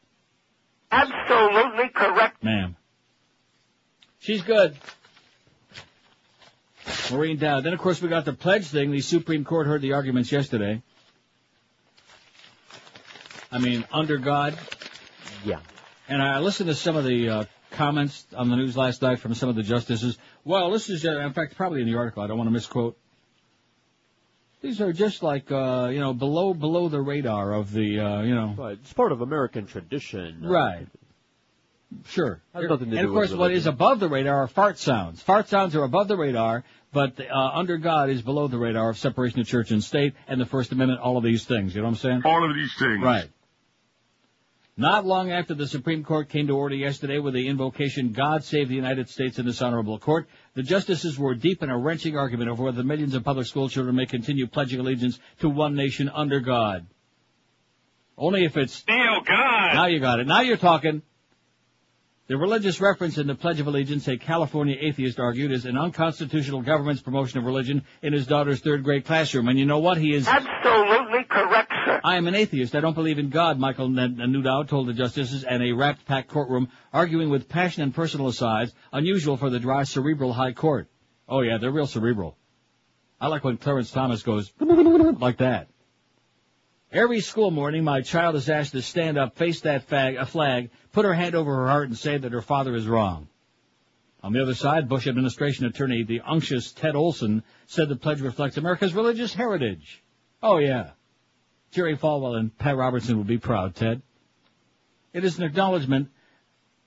Absolutely 0.90 1.90
correct. 1.90 2.42
ma'am. 2.42 2.74
She's 4.18 4.42
good. 4.42 4.76
Maureen 7.10 7.38
Dowd. 7.38 7.64
Then, 7.64 7.72
of 7.72 7.80
course, 7.80 8.00
we 8.00 8.08
got 8.08 8.24
the 8.24 8.32
pledge 8.32 8.66
thing. 8.66 8.90
The 8.90 9.00
Supreme 9.00 9.44
Court 9.44 9.66
heard 9.66 9.82
the 9.82 9.92
arguments 9.92 10.30
yesterday. 10.32 10.82
I 13.52 13.58
mean, 13.58 13.84
under 13.92 14.16
God. 14.18 14.58
Yeah. 15.44 15.60
And 16.08 16.22
I 16.22 16.38
listened 16.38 16.68
to 16.68 16.74
some 16.74 16.96
of 16.96 17.04
the 17.04 17.28
uh, 17.28 17.44
comments 17.72 18.26
on 18.36 18.48
the 18.48 18.56
news 18.56 18.76
last 18.76 19.02
night 19.02 19.18
from 19.18 19.34
some 19.34 19.48
of 19.48 19.56
the 19.56 19.62
justices. 19.62 20.18
Well, 20.44 20.70
this 20.70 20.88
is, 20.88 21.04
uh, 21.04 21.18
in 21.20 21.32
fact, 21.32 21.56
probably 21.56 21.80
in 21.80 21.86
the 21.86 21.96
article. 21.96 22.22
I 22.22 22.26
don't 22.26 22.38
want 22.38 22.48
to 22.48 22.52
misquote. 22.52 22.96
These 24.62 24.80
are 24.80 24.92
just 24.92 25.22
like, 25.22 25.50
uh, 25.50 25.88
you 25.90 26.00
know, 26.00 26.12
below 26.12 26.52
below 26.52 26.88
the 26.88 27.00
radar 27.00 27.54
of 27.54 27.72
the, 27.72 27.98
uh, 27.98 28.22
you 28.22 28.34
know. 28.34 28.54
Right. 28.56 28.78
It's 28.80 28.92
part 28.92 29.10
of 29.10 29.22
American 29.22 29.66
tradition. 29.66 30.40
Right. 30.42 30.86
Sure. 32.06 32.42
Has 32.54 32.64
nothing 32.68 32.90
to 32.90 32.96
and 32.96 33.06
do 33.06 33.08
of 33.08 33.14
course, 33.14 33.30
with 33.30 33.38
what 33.38 33.46
religion. 33.46 33.60
is 33.60 33.66
above 33.66 34.00
the 34.00 34.08
radar 34.08 34.44
are 34.44 34.48
fart 34.48 34.78
sounds. 34.78 35.20
Fart 35.22 35.48
sounds 35.48 35.74
are 35.74 35.82
above 35.82 36.08
the 36.08 36.16
radar, 36.16 36.64
but 36.92 37.20
uh, 37.20 37.50
under 37.54 37.78
God 37.78 38.10
is 38.10 38.22
below 38.22 38.48
the 38.48 38.58
radar 38.58 38.90
of 38.90 38.98
separation 38.98 39.40
of 39.40 39.46
church 39.46 39.70
and 39.70 39.82
state 39.82 40.14
and 40.28 40.40
the 40.40 40.46
First 40.46 40.72
Amendment. 40.72 41.00
All 41.00 41.16
of 41.16 41.24
these 41.24 41.44
things. 41.44 41.74
You 41.74 41.80
know 41.80 41.88
what 41.88 41.94
I'm 41.94 41.96
saying? 41.96 42.22
All 42.24 42.48
of 42.48 42.54
these 42.54 42.72
things. 42.78 43.02
Right. 43.02 43.28
Not 44.76 45.04
long 45.04 45.30
after 45.30 45.52
the 45.52 45.66
Supreme 45.66 46.04
Court 46.04 46.30
came 46.30 46.46
to 46.46 46.56
order 46.56 46.74
yesterday 46.74 47.18
with 47.18 47.34
the 47.34 47.48
invocation, 47.48 48.12
God 48.12 48.44
save 48.44 48.68
the 48.70 48.74
United 48.74 49.10
States 49.10 49.38
in 49.38 49.44
this 49.44 49.60
honorable 49.60 49.98
court, 49.98 50.26
the 50.54 50.62
justices 50.62 51.18
were 51.18 51.34
deep 51.34 51.62
in 51.62 51.68
a 51.68 51.76
wrenching 51.76 52.16
argument 52.16 52.48
over 52.48 52.64
whether 52.64 52.82
millions 52.82 53.14
of 53.14 53.22
public 53.22 53.46
school 53.46 53.68
children 53.68 53.94
may 53.94 54.06
continue 54.06 54.46
pledging 54.46 54.80
allegiance 54.80 55.18
to 55.40 55.50
one 55.50 55.74
nation 55.74 56.08
under 56.08 56.40
God. 56.40 56.86
Only 58.16 58.44
if 58.44 58.56
it's... 58.56 58.82
Oh, 58.88 59.18
God! 59.26 59.74
Now 59.74 59.86
you 59.86 60.00
got 60.00 60.20
it. 60.20 60.26
Now 60.26 60.40
you're 60.40 60.56
talking. 60.56 61.02
The 62.30 62.36
religious 62.36 62.80
reference 62.80 63.18
in 63.18 63.26
the 63.26 63.34
Pledge 63.34 63.58
of 63.58 63.66
Allegiance, 63.66 64.06
a 64.06 64.16
California 64.16 64.76
atheist 64.78 65.18
argued, 65.18 65.50
is 65.50 65.66
an 65.66 65.76
unconstitutional 65.76 66.62
government's 66.62 67.02
promotion 67.02 67.40
of 67.40 67.44
religion 67.44 67.82
in 68.02 68.12
his 68.12 68.24
daughter's 68.24 68.60
third 68.60 68.84
grade 68.84 69.04
classroom. 69.04 69.48
And 69.48 69.58
you 69.58 69.66
know 69.66 69.80
what? 69.80 69.98
He 69.98 70.14
is... 70.14 70.28
Absolutely 70.28 71.24
correct, 71.24 71.72
sir. 71.84 72.00
I 72.04 72.18
am 72.18 72.28
an 72.28 72.36
atheist. 72.36 72.76
I 72.76 72.80
don't 72.82 72.94
believe 72.94 73.18
in 73.18 73.30
God, 73.30 73.58
Michael 73.58 73.86
N- 73.86 74.14
Newdow 74.16 74.68
told 74.68 74.86
the 74.86 74.92
justices 74.92 75.42
in 75.42 75.60
a 75.60 75.72
wrapped 75.72 76.06
packed 76.06 76.28
courtroom, 76.28 76.68
arguing 76.92 77.30
with 77.30 77.48
passion 77.48 77.82
and 77.82 77.92
personal 77.92 78.28
asides, 78.28 78.72
unusual 78.92 79.36
for 79.36 79.50
the 79.50 79.58
dry, 79.58 79.82
cerebral 79.82 80.32
high 80.32 80.52
court. 80.52 80.88
Oh 81.28 81.40
yeah, 81.40 81.58
they're 81.58 81.72
real 81.72 81.88
cerebral. 81.88 82.38
I 83.20 83.26
like 83.26 83.42
when 83.42 83.56
Clarence 83.56 83.90
Thomas 83.90 84.22
goes 84.22 84.52
like 84.60 85.38
that. 85.38 85.66
Every 86.92 87.20
school 87.20 87.52
morning, 87.52 87.84
my 87.84 88.00
child 88.00 88.34
is 88.34 88.50
asked 88.50 88.72
to 88.72 88.82
stand 88.82 89.16
up, 89.16 89.36
face 89.36 89.60
that 89.60 89.88
fag, 89.88 90.26
flag, 90.26 90.70
put 90.90 91.04
her 91.04 91.14
hand 91.14 91.36
over 91.36 91.54
her 91.54 91.68
heart, 91.68 91.88
and 91.88 91.96
say 91.96 92.18
that 92.18 92.32
her 92.32 92.42
father 92.42 92.74
is 92.74 92.88
wrong. 92.88 93.28
On 94.24 94.32
the 94.32 94.42
other 94.42 94.54
side, 94.54 94.88
Bush 94.88 95.06
administration 95.06 95.66
attorney, 95.66 96.02
the 96.02 96.20
unctuous 96.26 96.72
Ted 96.72 96.96
Olson, 96.96 97.44
said 97.66 97.88
the 97.88 97.94
pledge 97.94 98.20
reflects 98.20 98.56
America's 98.56 98.92
religious 98.92 99.32
heritage. 99.32 100.02
Oh 100.42 100.58
yeah. 100.58 100.90
Jerry 101.70 101.96
Falwell 101.96 102.36
and 102.36 102.56
Pat 102.58 102.76
Robertson 102.76 103.18
would 103.18 103.28
be 103.28 103.38
proud, 103.38 103.76
Ted. 103.76 104.02
It 105.12 105.24
is 105.24 105.38
an 105.38 105.44
acknowledgement 105.44 106.10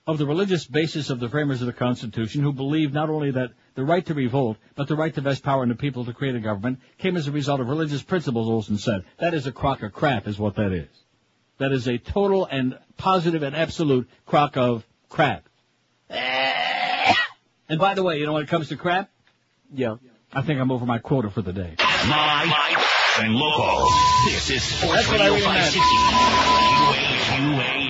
of 0.06 0.18
the 0.18 0.26
religious 0.26 0.66
basis 0.66 1.08
of 1.08 1.18
the 1.18 1.28
framers 1.28 1.62
of 1.62 1.66
the 1.66 1.72
Constitution 1.72 2.42
who 2.42 2.52
believed 2.52 2.92
not 2.92 3.08
only 3.08 3.30
that 3.30 3.50
the 3.74 3.84
right 3.84 4.04
to 4.06 4.14
revolt, 4.14 4.58
but 4.74 4.86
the 4.86 4.96
right 4.96 5.14
to 5.14 5.20
vest 5.20 5.42
power 5.42 5.62
in 5.62 5.68
the 5.68 5.74
people 5.74 6.04
to 6.04 6.12
create 6.12 6.34
a 6.34 6.40
government 6.40 6.78
came 6.98 7.16
as 7.16 7.26
a 7.26 7.32
result 7.32 7.60
of 7.60 7.68
religious 7.68 8.02
principles, 8.02 8.48
Olson 8.48 8.78
said. 8.78 9.04
That 9.18 9.34
is 9.34 9.46
a 9.46 9.52
crock 9.52 9.82
of 9.82 9.92
crap 9.92 10.28
is 10.28 10.38
what 10.38 10.56
that 10.56 10.72
is. 10.72 10.88
That 11.58 11.72
is 11.72 11.88
a 11.88 11.98
total 11.98 12.44
and 12.44 12.78
positive 12.96 13.42
and 13.42 13.56
absolute 13.56 14.08
crock 14.26 14.56
of 14.56 14.84
crap. 15.08 15.48
And 17.68 17.78
by 17.78 17.94
the 17.94 18.02
way, 18.02 18.18
you 18.18 18.26
know 18.26 18.34
when 18.34 18.42
it 18.42 18.48
comes 18.48 18.68
to 18.68 18.76
crap? 18.76 19.10
Yeah. 19.72 19.96
I 20.32 20.42
think 20.42 20.60
I'm 20.60 20.70
over 20.70 20.84
my 20.84 20.98
quota 20.98 21.30
for 21.30 21.42
the 21.42 21.52
day. 21.52 21.74
Live 21.78 22.52
and 23.20 23.34
local. 23.34 23.88
This 24.26 24.50
is 24.50 24.62
Sports 24.62 24.96
That's 24.96 25.08
what 25.08 25.20
I 25.20 25.28
Radio 25.28 25.44
560. 25.44 27.83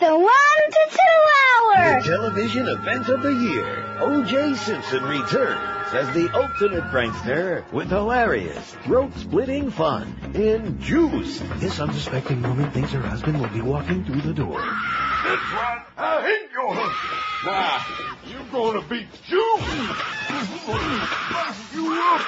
The 0.00 0.06
one 0.06 0.70
to 0.70 0.88
two 0.88 1.76
hours. 1.76 2.04
The 2.04 2.10
television 2.10 2.68
event 2.68 3.10
of 3.10 3.20
the 3.20 3.34
year. 3.34 3.84
O.J. 4.00 4.54
Simpson 4.54 5.04
returns 5.04 5.79
as 5.92 6.12
the 6.14 6.30
ultimate 6.34 6.84
prankster 6.84 7.70
with 7.72 7.88
hilarious, 7.88 8.74
throat-splitting 8.84 9.70
fun 9.70 10.14
in 10.34 10.80
Juice. 10.80 11.40
This 11.56 11.80
unsuspecting 11.80 12.42
woman 12.42 12.70
thinks 12.70 12.92
her 12.92 13.00
husband 13.00 13.40
will 13.40 13.48
be 13.48 13.60
walking 13.60 14.04
through 14.04 14.20
the 14.20 14.32
door. 14.32 14.60
This 14.60 15.40
one, 15.52 15.82
I 15.96 16.22
hate 16.22 16.50
your 16.52 16.74
husband. 16.74 17.20
Why? 17.44 17.84
You're 18.26 18.52
gonna 18.52 18.86
be 18.88 19.08
Jew. 19.26 19.58
You 21.74 21.92
up. 21.92 22.20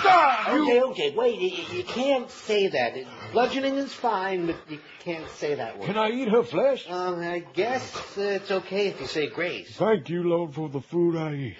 Stop. 0.00 0.48
Okay, 0.48 0.80
okay, 0.82 1.14
wait, 1.14 1.38
you, 1.38 1.76
you 1.76 1.84
can't 1.84 2.30
say 2.30 2.68
that. 2.68 2.94
Bludgeoning 3.32 3.76
is 3.76 3.92
fine, 3.92 4.46
but 4.46 4.56
you 4.68 4.78
can't 5.00 5.28
say 5.30 5.54
that 5.54 5.78
word. 5.78 5.86
Can 5.86 5.98
I 5.98 6.10
eat 6.10 6.28
her 6.28 6.42
flesh? 6.42 6.88
Um, 6.88 7.20
I 7.20 7.40
guess 7.40 7.94
uh, 8.16 8.22
it's 8.22 8.50
okay 8.50 8.88
if 8.88 9.00
you 9.00 9.06
say 9.06 9.28
grace. 9.28 9.76
Thank 9.76 10.08
you, 10.08 10.22
Lord, 10.22 10.54
for 10.54 10.68
the 10.68 10.80
food 10.80 11.16
I 11.16 11.34
eat. 11.34 11.56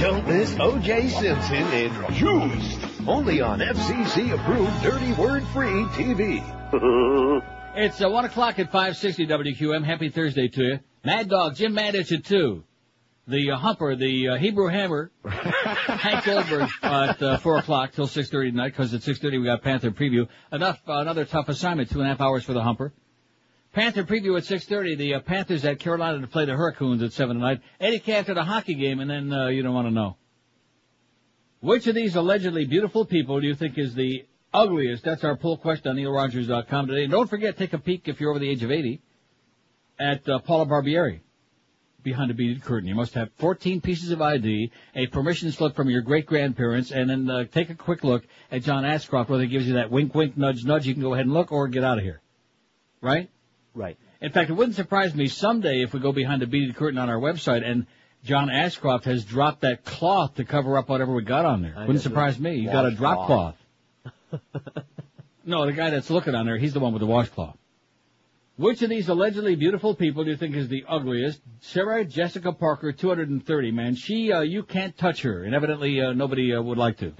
Don't 0.00 0.26
miss 0.26 0.58
O.J. 0.58 1.08
Simpson 1.08 1.72
in 1.72 1.92
Juiced. 2.14 2.80
Only 3.06 3.40
on 3.40 3.60
FCC-approved 3.60 4.82
Dirty 4.82 5.12
Word 5.12 5.44
Free 5.48 5.84
TV. 5.94 7.40
It's 7.76 8.00
uh, 8.00 8.08
1 8.08 8.26
o'clock 8.26 8.60
at 8.60 8.70
560 8.70 9.26
WQM. 9.26 9.84
Happy 9.84 10.08
Thursday 10.08 10.46
to 10.46 10.62
you. 10.62 10.78
Mad 11.04 11.28
Dog, 11.28 11.56
Jim 11.56 11.74
Mandich 11.74 12.12
at 12.12 12.24
2. 12.24 12.62
The 13.26 13.50
uh, 13.50 13.56
Humper, 13.56 13.96
the 13.96 14.28
uh, 14.28 14.36
Hebrew 14.36 14.68
Hammer, 14.68 15.10
Hank 15.28 16.24
Goldberg 16.24 16.68
at 16.82 17.20
uh, 17.20 17.38
4 17.38 17.58
o'clock 17.58 17.92
till 17.92 18.06
6.30 18.06 18.50
tonight, 18.50 18.68
because 18.68 18.94
at 18.94 19.00
6.30 19.00 19.40
we 19.40 19.46
got 19.46 19.62
Panther 19.62 19.90
Preview. 19.90 20.28
Enough, 20.52 20.78
uh, 20.86 20.98
another 20.98 21.24
tough 21.24 21.48
assignment, 21.48 21.90
two 21.90 21.98
and 21.98 22.06
a 22.06 22.10
half 22.10 22.20
hours 22.20 22.44
for 22.44 22.52
the 22.52 22.62
Humper. 22.62 22.92
Panther 23.74 24.04
Preview 24.04 24.36
at 24.36 24.44
6.30. 24.44 24.96
The 24.96 25.14
uh, 25.14 25.20
Panthers 25.20 25.64
at 25.64 25.80
Carolina 25.80 26.20
to 26.20 26.28
play 26.28 26.44
the 26.44 26.54
Hurricanes 26.54 27.02
at 27.02 27.12
7 27.12 27.36
tonight. 27.36 27.60
Eddie 27.80 27.98
K 27.98 28.14
after 28.14 28.32
the 28.32 28.44
hockey 28.44 28.74
game, 28.74 29.00
and 29.00 29.10
then 29.10 29.32
uh, 29.32 29.48
you 29.48 29.62
don't 29.62 29.74
want 29.74 29.88
to 29.88 29.92
know. 29.92 30.16
Which 31.60 31.86
of 31.88 31.94
these 31.96 32.14
allegedly 32.14 32.66
beautiful 32.66 33.04
people 33.04 33.40
do 33.40 33.48
you 33.48 33.54
think 33.54 33.76
is 33.76 33.94
the 33.94 34.26
ugliest? 34.52 35.02
That's 35.02 35.24
our 35.24 35.36
poll 35.36 35.56
question 35.56 35.90
on 35.90 35.96
neilrogers.com 35.96 36.86
today. 36.86 37.02
And 37.02 37.10
don't 37.10 37.28
forget, 37.28 37.58
take 37.58 37.72
a 37.72 37.78
peek 37.78 38.06
if 38.06 38.20
you're 38.20 38.30
over 38.30 38.38
the 38.38 38.48
age 38.48 38.62
of 38.62 38.70
80 38.70 39.02
at 39.98 40.28
uh, 40.28 40.38
Paula 40.38 40.66
Barbieri 40.66 41.20
behind 42.04 42.30
a 42.30 42.34
beaded 42.34 42.62
curtain. 42.62 42.88
You 42.88 42.94
must 42.94 43.14
have 43.14 43.30
14 43.38 43.80
pieces 43.80 44.10
of 44.10 44.22
ID, 44.22 44.70
a 44.94 45.06
permission 45.08 45.50
slip 45.50 45.74
from 45.74 45.90
your 45.90 46.02
great 46.02 46.26
grandparents, 46.26 46.92
and 46.92 47.10
then 47.10 47.28
uh, 47.28 47.44
take 47.44 47.70
a 47.70 47.74
quick 47.74 48.04
look 48.04 48.24
at 48.52 48.62
John 48.62 48.84
Ashcroft, 48.84 49.30
whether 49.30 49.42
he 49.42 49.48
gives 49.48 49.66
you 49.66 49.74
that 49.74 49.90
wink, 49.90 50.14
wink, 50.14 50.36
nudge, 50.36 50.64
nudge. 50.64 50.86
You 50.86 50.92
can 50.92 51.02
go 51.02 51.14
ahead 51.14 51.24
and 51.24 51.34
look 51.34 51.50
or 51.50 51.66
get 51.66 51.82
out 51.82 51.98
of 51.98 52.04
here. 52.04 52.20
Right? 53.00 53.30
Right. 53.74 53.98
In 54.20 54.30
fact, 54.32 54.50
it 54.50 54.54
wouldn't 54.54 54.76
surprise 54.76 55.14
me 55.14 55.28
someday 55.28 55.82
if 55.82 55.92
we 55.92 56.00
go 56.00 56.12
behind 56.12 56.40
the 56.40 56.46
beaded 56.46 56.76
curtain 56.76 56.98
on 56.98 57.10
our 57.10 57.18
website 57.18 57.68
and 57.68 57.86
John 58.24 58.48
Ashcroft 58.48 59.04
has 59.04 59.24
dropped 59.24 59.62
that 59.62 59.84
cloth 59.84 60.36
to 60.36 60.44
cover 60.44 60.78
up 60.78 60.88
whatever 60.88 61.12
we 61.12 61.24
got 61.24 61.44
on 61.44 61.60
there. 61.60 61.74
I 61.76 61.80
Wouldn't 61.86 62.02
surprise 62.02 62.38
me. 62.38 62.56
You 62.56 62.70
got 62.70 62.86
a 62.86 62.92
drop 62.92 63.26
cloth. 63.26 63.56
No, 65.46 65.66
the 65.66 65.72
guy 65.72 65.90
that's 65.90 66.10
looking 66.10 66.34
on 66.34 66.46
there, 66.46 66.56
he's 66.56 66.72
the 66.72 66.80
one 66.80 66.92
with 66.92 67.00
the 67.00 67.06
washcloth. 67.06 67.56
Which 68.56 68.82
of 68.82 68.88
these 68.88 69.08
allegedly 69.08 69.56
beautiful 69.56 69.94
people 69.94 70.24
do 70.24 70.30
you 70.30 70.36
think 70.36 70.54
is 70.54 70.68
the 70.68 70.84
ugliest? 70.88 71.40
Sarah 71.60 72.04
Jessica 72.04 72.52
Parker, 72.52 72.92
230, 72.92 73.70
man. 73.72 73.94
She, 73.96 74.32
uh, 74.32 74.40
you 74.40 74.62
can't 74.62 74.96
touch 74.96 75.22
her, 75.22 75.42
and 75.42 75.54
evidently 75.54 76.00
uh, 76.00 76.12
nobody 76.12 76.54
uh, 76.54 76.62
would 76.62 76.78
like 76.78 76.98
to. 76.98 77.10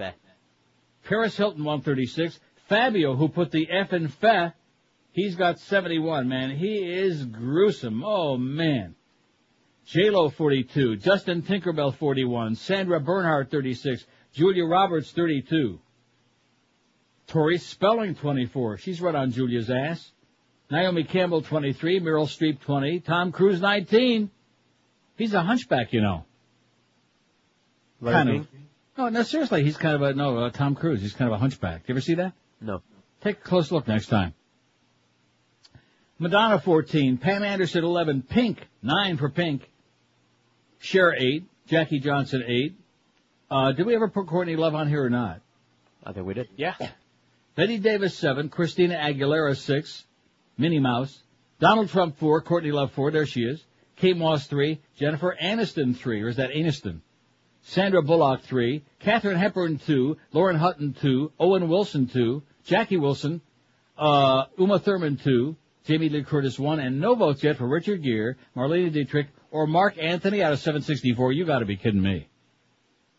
Paris 1.03 1.37
Hilton, 1.37 1.63
136. 1.63 2.39
Fabio, 2.67 3.15
who 3.15 3.27
put 3.27 3.51
the 3.51 3.69
F 3.69 3.93
in 3.93 4.07
fa, 4.07 4.55
he's 5.15 5.35
got 5.35 5.59
71, 5.59 6.27
man. 6.27 6.51
He 6.51 6.77
is 6.77 7.25
gruesome. 7.25 8.03
Oh, 8.05 8.37
man. 8.37 8.95
J-Lo, 9.85 10.29
42. 10.29 10.97
Justin 10.97 11.41
Tinkerbell, 11.41 11.95
41. 11.95 12.55
Sandra 12.55 12.99
Bernhard, 12.99 13.49
36. 13.49 14.05
Julia 14.33 14.65
Roberts, 14.65 15.11
32. 15.11 15.79
Tori 17.27 17.57
Spelling, 17.57 18.15
24. 18.15 18.77
She's 18.77 19.01
right 19.01 19.15
on 19.15 19.31
Julia's 19.31 19.69
ass. 19.69 20.11
Naomi 20.69 21.03
Campbell, 21.03 21.41
23. 21.41 22.01
Meryl 22.01 22.27
Streep, 22.27 22.59
20. 22.59 22.99
Tom 22.99 23.31
Cruise, 23.31 23.61
19. 23.61 24.29
He's 25.17 25.33
a 25.33 25.41
hunchback, 25.41 25.93
you 25.93 26.01
know. 26.01 26.25
Larry 28.01 28.15
kind 28.15 28.29
King? 28.29 28.39
of. 28.41 28.47
No, 28.97 29.09
no, 29.09 29.23
seriously, 29.23 29.63
he's 29.63 29.77
kind 29.77 29.95
of 29.95 30.01
a, 30.01 30.13
no, 30.13 30.37
uh, 30.37 30.49
Tom 30.49 30.75
Cruise. 30.75 31.01
He's 31.01 31.13
kind 31.13 31.31
of 31.31 31.35
a 31.35 31.39
hunchback. 31.39 31.83
You 31.87 31.93
ever 31.93 32.01
see 32.01 32.15
that? 32.15 32.33
No. 32.59 32.81
Take 33.21 33.37
a 33.37 33.41
close 33.41 33.71
look 33.71 33.87
next 33.87 34.07
time. 34.07 34.33
Madonna 36.17 36.59
14, 36.59 37.17
Pam 37.17 37.43
Anderson 37.43 37.83
11, 37.83 38.21
Pink 38.23 38.65
9 38.81 39.17
for 39.17 39.29
Pink, 39.29 39.69
Cher 40.79 41.13
8, 41.13 41.43
Jackie 41.67 41.99
Johnson 41.99 42.43
8. 42.47 42.75
Uh, 43.51 43.71
did 43.73 43.85
we 43.85 43.95
ever 43.95 44.07
put 44.07 44.27
Courtney 44.27 44.55
Love 44.55 44.75
on 44.75 44.87
here 44.87 45.03
or 45.03 45.09
not? 45.09 45.41
I 46.05 46.13
think 46.13 46.25
we 46.25 46.33
did. 46.33 46.47
Yeah. 46.55 46.75
Bette 47.55 47.79
Davis 47.79 48.17
7, 48.17 48.49
Christina 48.49 48.95
Aguilera 48.95 49.57
6, 49.57 50.05
Minnie 50.57 50.79
Mouse, 50.79 51.21
Donald 51.59 51.89
Trump 51.89 52.17
4, 52.17 52.41
Courtney 52.41 52.71
Love 52.71 52.91
4, 52.93 53.11
there 53.11 53.25
she 53.25 53.41
is, 53.41 53.63
Kate 53.97 54.15
Moss 54.15 54.47
3, 54.47 54.79
Jennifer 54.97 55.35
Aniston 55.41 55.97
3, 55.97 56.21
or 56.21 56.29
is 56.29 56.37
that 56.37 56.51
Aniston? 56.51 56.99
Sandra 57.63 58.01
Bullock 58.01 58.43
3, 58.43 58.83
Katharine 58.99 59.37
Hepburn 59.37 59.79
2, 59.79 60.15
Lauren 60.31 60.55
Hutton 60.55 60.95
2, 61.01 61.31
Owen 61.39 61.67
Wilson 61.67 62.07
2, 62.07 62.41
Jackie 62.65 62.97
Wilson, 62.97 63.41
Uh, 63.97 64.45
Uma 64.57 64.77
Thurman 64.79 65.15
two, 65.17 65.55
Jamie 65.85 66.09
Lee 66.09 66.23
Curtis 66.23 66.57
one, 66.57 66.79
and 66.79 66.99
no 66.99 67.15
votes 67.15 67.43
yet 67.43 67.57
for 67.57 67.67
Richard 67.67 68.03
Gere, 68.03 68.35
Marlene 68.55 68.91
Dietrich, 68.91 69.27
or 69.51 69.67
Marc 69.67 69.97
Anthony 69.97 70.41
out 70.41 70.53
of 70.53 70.59
764. 70.59 71.31
You 71.31 71.45
got 71.45 71.59
to 71.59 71.65
be 71.65 71.77
kidding 71.77 72.01
me. 72.01 72.27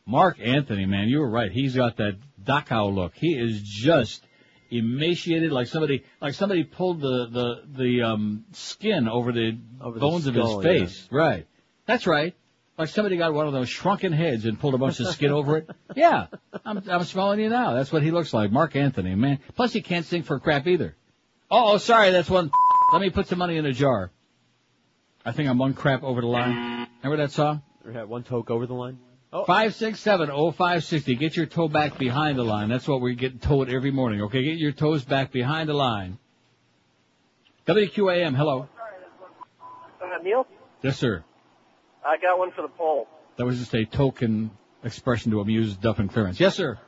Marc 0.04 0.38
Anthony, 0.40 0.86
man, 0.86 1.08
you 1.08 1.20
were 1.20 1.28
right. 1.30 1.50
He's 1.50 1.74
got 1.74 1.96
that 1.96 2.16
Dachau 2.42 2.94
look. 2.94 3.14
He 3.14 3.34
is 3.34 3.60
just 3.62 4.24
emaciated, 4.70 5.52
like 5.52 5.66
somebody, 5.66 6.04
like 6.20 6.34
somebody 6.34 6.64
pulled 6.64 7.00
the 7.00 7.26
the 7.26 7.62
the 7.76 8.02
um 8.02 8.44
skin 8.52 9.08
over 9.08 9.32
the 9.32 9.58
Over 9.80 9.94
the 9.94 10.00
bones 10.00 10.26
of 10.26 10.34
his 10.34 10.56
face. 10.62 11.08
Right. 11.10 11.46
That's 11.86 12.06
right. 12.06 12.34
Like 12.78 12.88
somebody 12.88 13.16
got 13.16 13.32
one 13.32 13.46
of 13.46 13.52
those 13.52 13.68
shrunken 13.68 14.12
heads 14.12 14.44
and 14.44 14.60
pulled 14.60 14.74
a 14.74 14.78
bunch 14.78 15.00
of 15.00 15.06
skin 15.08 15.32
over 15.32 15.56
it. 15.58 15.70
Yeah, 15.94 16.26
I'm 16.64 16.82
I'm 16.88 17.04
smelling 17.04 17.40
you 17.40 17.48
now. 17.48 17.74
That's 17.74 17.90
what 17.90 18.02
he 18.02 18.10
looks 18.10 18.34
like, 18.34 18.52
Marc 18.52 18.76
Anthony, 18.76 19.14
man. 19.14 19.38
Plus 19.54 19.72
he 19.72 19.80
can't 19.80 20.04
sing 20.04 20.22
for 20.22 20.38
crap 20.38 20.66
either. 20.66 20.94
Oh, 21.50 21.74
oh, 21.74 21.78
sorry, 21.78 22.10
that's 22.10 22.28
one. 22.28 22.50
Let 22.92 23.00
me 23.00 23.10
put 23.10 23.28
some 23.28 23.38
money 23.38 23.56
in 23.56 23.66
a 23.66 23.72
jar. 23.72 24.10
I 25.24 25.32
think 25.32 25.48
I'm 25.48 25.58
one 25.58 25.74
crap 25.74 26.02
over 26.02 26.20
the 26.20 26.26
line. 26.26 26.88
Remember 27.02 27.22
that 27.24 27.32
song? 27.32 27.62
Or 27.84 27.92
had 27.92 28.08
one 28.08 28.22
toke 28.24 28.50
over 28.50 28.66
the 28.66 28.74
line. 28.74 28.98
Five 29.46 29.74
six 29.74 30.00
seven 30.00 30.30
oh 30.32 30.50
five 30.50 30.82
sixty. 30.84 31.14
Get 31.14 31.36
your 31.36 31.46
toe 31.46 31.68
back 31.68 31.98
behind 31.98 32.38
the 32.38 32.44
line. 32.44 32.68
That's 32.68 32.88
what 32.88 33.00
we 33.00 33.14
get 33.14 33.42
told 33.42 33.68
every 33.68 33.90
morning. 33.90 34.22
Okay, 34.22 34.42
get 34.42 34.56
your 34.56 34.72
toes 34.72 35.04
back 35.04 35.30
behind 35.30 35.68
the 35.68 35.74
line. 35.74 36.18
WQAM. 37.66 38.34
Hello. 38.34 38.68
Uh, 40.00 40.22
Neil, 40.22 40.46
Yes, 40.82 40.98
sir. 40.98 41.24
I 42.04 42.16
got 42.18 42.38
one 42.38 42.52
for 42.52 42.62
the 42.62 42.68
poll. 42.68 43.08
That 43.36 43.44
was 43.44 43.58
just 43.58 43.74
a 43.74 43.84
token 43.84 44.50
expression 44.84 45.32
to 45.32 45.40
amuse 45.40 45.76
Duff 45.76 45.98
and 45.98 46.10
Clarence. 46.10 46.40
Yes, 46.40 46.54
sir. 46.54 46.78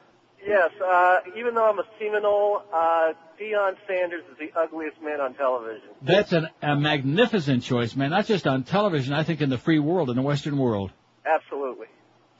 Yes, 0.46 0.70
uh, 0.82 1.16
even 1.36 1.54
though 1.54 1.68
I'm 1.68 1.78
a 1.78 1.84
Seminole, 1.98 2.62
uh, 2.72 3.12
Deion 3.40 3.76
Sanders 3.86 4.24
is 4.30 4.38
the 4.38 4.60
ugliest 4.60 5.00
man 5.02 5.20
on 5.20 5.34
television. 5.34 5.88
That's 6.02 6.32
an, 6.32 6.48
a 6.60 6.74
magnificent 6.74 7.62
choice, 7.62 7.94
man. 7.94 8.10
Not 8.10 8.26
just 8.26 8.46
on 8.46 8.64
television. 8.64 9.14
I 9.14 9.22
think 9.22 9.40
in 9.40 9.48
the 9.48 9.58
free 9.58 9.78
world, 9.78 10.10
in 10.10 10.16
the 10.16 10.22
Western 10.22 10.58
world. 10.58 10.90
Absolutely. 11.24 11.86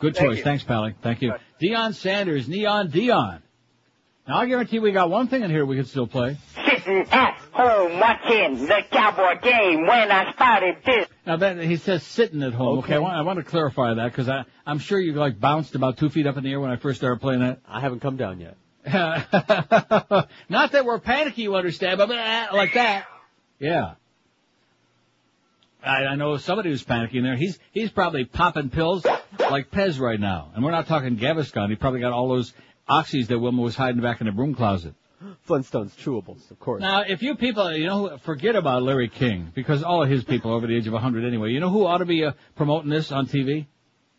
Good 0.01 0.17
Thank 0.17 0.29
choice. 0.29 0.39
you. 0.39 0.45
Thanks, 0.45 0.65
Pally. 0.65 0.95
Thank 1.03 1.23
you. 1.23 1.35
Deion 1.61 1.95
Sanders, 1.95 2.49
Neon 2.49 2.91
Dion. 2.91 3.43
Now 4.27 4.39
I 4.39 4.47
guarantee 4.47 4.79
we 4.79 4.93
got 4.93 5.09
one 5.09 5.29
thing 5.29 5.43
in 5.43 5.51
here 5.51 5.65
we 5.65 5.77
can 5.77 5.87
still 5.87 6.07
play. 6.07 6.37
Sitting 6.55 7.07
at 7.11 7.39
home 7.53 7.99
watching 7.99 8.67
the 8.67 8.83
Cowboy 8.91 9.41
game 9.41 9.87
when 9.87 10.13
I 10.13 10.33
spotted 10.33 10.77
this. 10.85 11.09
Now 11.27 11.37
that 11.39 11.59
he 11.59 11.77
says 11.77 12.03
sitting 12.03 12.43
at 12.43 12.53
home. 12.53 12.81
Okay, 12.81 12.95
I, 12.95 12.99
want, 12.99 13.15
I 13.15 13.23
want 13.23 13.39
to 13.39 13.45
clarify 13.45 13.95
that 13.95 14.13
because 14.13 14.29
I 14.29 14.45
I'm 14.67 14.79
sure 14.79 15.01
you 15.01 15.15
like 15.15 15.41
bounced 15.41 15.75
about 15.75 15.97
two 15.97 16.11
feet 16.11 16.27
up 16.27 16.37
in 16.37 16.45
the 16.45 16.51
air 16.51 16.61
when 16.61 16.71
I 16.71 16.77
first 16.77 17.01
started 17.01 17.21
playing 17.21 17.41
that. 17.41 17.61
I 17.67 17.81
haven't 17.81 18.01
come 18.01 18.17
down 18.17 18.41
yet. 18.41 18.57
Not 20.49 20.73
that 20.73 20.85
we're 20.85 21.01
panicky, 21.01 21.43
you 21.43 21.57
understand, 21.57 21.99
but 21.99 22.11
uh, 22.11 22.47
like 22.53 22.75
that. 22.75 23.07
Yeah. 23.59 23.95
I, 25.83 26.05
I 26.05 26.15
know 26.17 26.37
somebody 26.37 26.71
who's 26.71 26.85
panicking 26.85 27.23
there. 27.23 27.37
He's 27.37 27.59
he's 27.73 27.91
probably 27.91 28.25
popping 28.25 28.71
pills 28.71 29.07
like 29.39 29.71
Pez 29.71 30.01
right 30.01 30.19
now, 30.19 30.51
and 30.55 30.65
we're 30.65 30.71
not 30.71 30.87
talking 30.87 31.17
Gaviscon. 31.17 31.71
He 31.71 31.77
probably 31.77 32.01
got 32.01 32.13
all 32.13 32.29
those 32.29 32.53
oxys 32.89 33.29
that 33.29 33.39
Wilma 33.39 33.63
was 33.63 33.77
hiding 33.77 34.01
back 34.01 34.21
in 34.21 34.27
the 34.27 34.33
broom 34.33 34.55
closet. 34.55 34.95
Flintstones 35.49 35.91
chewables, 35.97 36.49
of 36.51 36.61
course. 36.61 36.81
Now, 36.81 37.01
if 37.01 37.23
you 37.23 37.35
people, 37.35 37.73
you 37.73 37.87
know, 37.87 38.19
forget 38.19 38.55
about 38.55 38.85
Larry 38.85 39.09
King 39.09 39.51
because 39.53 39.83
all 39.83 40.03
of 40.03 40.09
his 40.09 40.23
people 40.23 40.53
are 40.53 40.55
over 40.55 40.69
the 40.69 40.77
age 40.77 40.87
of 40.87 40.93
100 40.93 41.25
anyway. 41.25 41.51
You 41.51 41.59
know 41.59 41.71
who 41.71 41.87
ought 41.87 41.99
to 41.99 42.05
be 42.05 42.25
uh, 42.25 42.33
promoting 42.55 42.89
this 42.89 43.11
on 43.11 43.27
TV? 43.27 43.67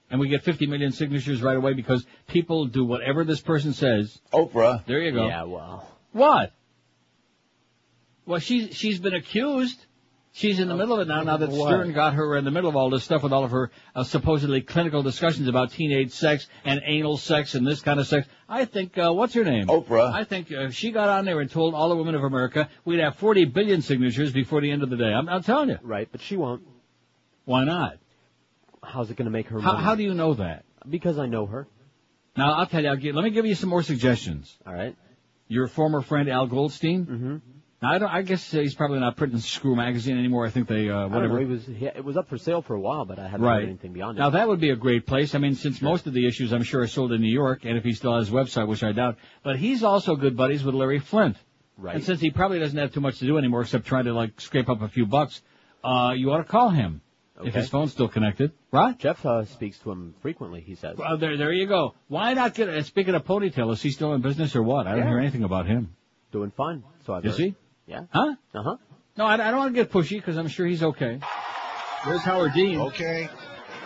And 0.09 0.19
we 0.19 0.27
get 0.27 0.43
50 0.43 0.65
million 0.67 0.91
signatures 0.91 1.41
right 1.41 1.55
away 1.55 1.73
because 1.73 2.05
people 2.27 2.65
do 2.65 2.83
whatever 2.83 3.23
this 3.23 3.41
person 3.41 3.73
says. 3.73 4.19
Oprah. 4.33 4.85
There 4.85 4.99
you 4.99 5.11
go. 5.11 5.27
Yeah, 5.27 5.43
well. 5.43 5.87
What? 6.11 6.51
Well, 8.25 8.39
she's 8.39 8.75
she's 8.75 8.99
been 8.99 9.13
accused. 9.13 9.85
She's 10.31 10.59
in 10.59 10.67
the 10.67 10.75
middle 10.75 10.93
of 10.93 11.01
it 11.01 11.07
now. 11.07 11.23
Now 11.23 11.37
that 11.37 11.49
What? 11.49 11.67
Stern 11.67 11.91
got 11.93 12.13
her 12.13 12.37
in 12.37 12.45
the 12.45 12.51
middle 12.51 12.69
of 12.69 12.75
all 12.75 12.89
this 12.89 13.03
stuff 13.03 13.23
with 13.23 13.33
all 13.33 13.43
of 13.43 13.51
her 13.51 13.71
uh, 13.95 14.03
supposedly 14.03 14.61
clinical 14.61 15.01
discussions 15.01 15.47
about 15.47 15.71
teenage 15.71 16.11
sex 16.11 16.47
and 16.63 16.81
anal 16.85 17.17
sex 17.17 17.55
and 17.55 17.65
this 17.65 17.81
kind 17.81 17.99
of 17.99 18.07
sex, 18.07 18.27
I 18.47 18.65
think 18.65 18.97
uh, 18.97 19.11
what's 19.11 19.33
her 19.33 19.43
name? 19.43 19.67
Oprah. 19.67 20.13
I 20.13 20.23
think 20.23 20.51
uh, 20.51 20.65
if 20.65 20.75
she 20.75 20.91
got 20.91 21.09
on 21.09 21.25
there 21.25 21.39
and 21.39 21.49
told 21.49 21.73
all 21.73 21.89
the 21.89 21.95
women 21.95 22.15
of 22.15 22.23
America, 22.23 22.69
we'd 22.85 22.99
have 22.99 23.15
40 23.15 23.45
billion 23.45 23.81
signatures 23.81 24.31
before 24.31 24.61
the 24.61 24.71
end 24.71 24.83
of 24.83 24.89
the 24.89 24.97
day. 24.97 25.11
I'm, 25.11 25.27
I'm 25.27 25.43
telling 25.43 25.69
you. 25.69 25.79
Right, 25.81 26.07
but 26.11 26.21
she 26.21 26.37
won't. 26.37 26.61
Why 27.45 27.63
not? 27.63 27.97
How's 28.83 29.09
it 29.11 29.17
going 29.17 29.25
to 29.25 29.31
make 29.31 29.47
her 29.47 29.59
How, 29.59 29.73
money? 29.73 29.83
how 29.83 29.95
do 29.95 30.03
you 30.03 30.13
know 30.13 30.33
that? 30.35 30.63
Because 30.87 31.17
I 31.19 31.25
know 31.27 31.45
her. 31.45 31.67
Now 32.37 32.53
I'll 32.53 32.65
tell 32.67 32.81
you. 32.81 32.89
I'll 32.89 32.95
give, 32.95 33.15
let 33.15 33.23
me 33.23 33.31
give 33.31 33.45
you 33.45 33.55
some 33.55 33.69
more 33.69 33.83
suggestions. 33.83 34.57
All 34.65 34.73
right. 34.73 34.95
Your 35.47 35.67
former 35.67 36.01
friend 36.01 36.29
Al 36.29 36.47
Goldstein. 36.47 37.05
Mm-hmm. 37.05 37.35
Now 37.81 37.93
I 37.93 37.97
don't. 37.97 38.09
I 38.09 38.21
guess 38.21 38.53
uh, 38.53 38.59
he's 38.59 38.75
probably 38.75 38.99
not 38.99 39.15
printing 39.17 39.39
Screw 39.39 39.75
magazine 39.75 40.17
anymore. 40.17 40.45
I 40.45 40.49
think 40.49 40.67
they 40.67 40.89
uh, 40.89 41.07
whatever. 41.07 41.33
know, 41.35 41.39
he 41.39 41.45
was, 41.45 41.65
he, 41.65 41.85
it 41.85 42.03
was 42.03 42.17
up 42.17 42.29
for 42.29 42.37
sale 42.37 42.61
for 42.61 42.75
a 42.75 42.79
while, 42.79 43.05
but 43.05 43.19
I 43.19 43.23
haven't 43.27 43.41
Right. 43.41 43.61
heard 43.61 43.69
anything 43.69 43.93
beyond 43.93 44.17
it. 44.17 44.21
Now 44.21 44.29
that 44.31 44.47
would 44.47 44.59
be 44.59 44.69
a 44.69 44.75
great 44.75 45.05
place. 45.05 45.33
I 45.33 45.39
mean, 45.39 45.55
since 45.55 45.81
most 45.81 46.05
of 46.05 46.13
the 46.13 46.27
issues 46.27 46.51
I'm 46.53 46.63
sure 46.63 46.81
are 46.81 46.87
sold 46.87 47.11
in 47.13 47.21
New 47.21 47.31
York, 47.33 47.65
and 47.65 47.77
if 47.77 47.83
he 47.83 47.93
still 47.93 48.15
has 48.15 48.29
a 48.29 48.31
website, 48.31 48.67
which 48.67 48.83
I 48.83 48.91
doubt, 48.91 49.17
but 49.43 49.57
he's 49.57 49.83
also 49.83 50.15
good 50.15 50.35
buddies 50.37 50.63
with 50.63 50.75
Larry 50.75 50.99
Flynt. 50.99 51.37
Right. 51.77 51.95
And 51.95 52.03
since 52.03 52.19
he 52.19 52.29
probably 52.31 52.59
doesn't 52.59 52.77
have 52.77 52.93
too 52.93 52.99
much 53.01 53.19
to 53.19 53.25
do 53.25 53.37
anymore 53.37 53.61
except 53.61 53.85
trying 53.85 54.05
to 54.05 54.13
like 54.13 54.39
scrape 54.41 54.69
up 54.69 54.81
a 54.81 54.89
few 54.89 55.05
bucks, 55.05 55.41
uh, 55.83 56.13
you 56.15 56.31
ought 56.31 56.39
to 56.39 56.43
call 56.43 56.69
him 56.69 57.01
if 57.41 57.53
his 57.53 57.69
phone's 57.69 57.91
still 57.91 58.07
connected, 58.07 58.51
right? 58.71 58.97
Jeff 58.97 59.25
uh, 59.25 59.45
speaks 59.45 59.77
to 59.79 59.91
him 59.91 60.13
frequently, 60.21 60.61
he 60.61 60.75
says. 60.75 60.97
Well, 60.97 61.17
there, 61.17 61.37
there 61.37 61.51
you 61.53 61.67
go. 61.67 61.93
Why 62.07 62.33
not 62.33 62.53
get? 62.53 62.69
And 62.69 62.85
speaking 62.85 63.15
of 63.15 63.23
ponytail, 63.25 63.71
is 63.73 63.81
he 63.81 63.91
still 63.91 64.13
in 64.13 64.21
business 64.21 64.55
or 64.55 64.63
what? 64.63 64.87
I 64.87 64.91
don't 64.91 64.99
Yeah. 64.99 65.07
hear 65.09 65.19
anything 65.19 65.43
about 65.43 65.65
him. 65.67 65.95
Doing 66.31 66.51
fine. 66.51 66.83
So 67.05 67.13
I've 67.13 67.25
Is 67.25 67.37
heard. 67.37 67.45
he? 67.45 67.55
Yeah. 67.87 68.01
Huh? 68.11 68.35
Uh-huh. 68.53 68.75
No, 69.17 69.25
I, 69.25 69.33
I 69.33 69.37
don't 69.37 69.57
want 69.57 69.73
to 69.75 69.81
get 69.81 69.91
pushy 69.91 70.17
because 70.17 70.37
I'm 70.37 70.47
sure 70.47 70.65
he's 70.67 70.83
okay. 70.83 71.19
There's 72.05 72.21
Howard 72.21 72.53
Dean. 72.53 72.79
Okay. 72.79 73.27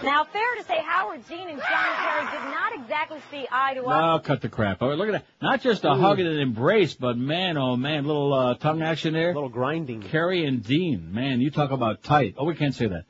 Now, 0.03 0.25
fair 0.25 0.41
to 0.57 0.63
say, 0.65 0.77
Howard 0.85 1.25
Dean 1.29 1.47
and 1.47 1.57
John 1.59 1.95
Kerry 1.95 2.25
did 2.25 2.51
not 2.51 2.73
exactly 2.75 3.19
see 3.31 3.47
eye 3.49 3.73
to 3.75 3.87
eye. 3.87 4.15
No, 4.15 4.19
cut 4.19 4.41
the 4.41 4.49
crap. 4.49 4.79
Oh, 4.81 4.89
look 4.93 5.07
at 5.07 5.11
that. 5.13 5.25
Not 5.41 5.61
just 5.61 5.85
a 5.85 5.93
hug 5.95 6.19
and 6.19 6.27
an 6.27 6.39
embrace, 6.39 6.93
but 6.93 7.17
man, 7.17 7.57
oh 7.57 7.77
man, 7.77 8.05
little 8.05 8.33
uh, 8.33 8.55
tongue 8.55 8.81
action 8.81 9.13
there. 9.13 9.33
little 9.33 9.47
grinding. 9.47 10.01
Kerry 10.01 10.45
and 10.45 10.61
Dean, 10.61 11.13
man, 11.13 11.39
you 11.39 11.51
talk 11.51 11.71
about 11.71 12.03
tight. 12.03 12.35
Oh, 12.37 12.43
we 12.43 12.55
can't 12.55 12.75
say 12.75 12.87
that. 12.87 13.05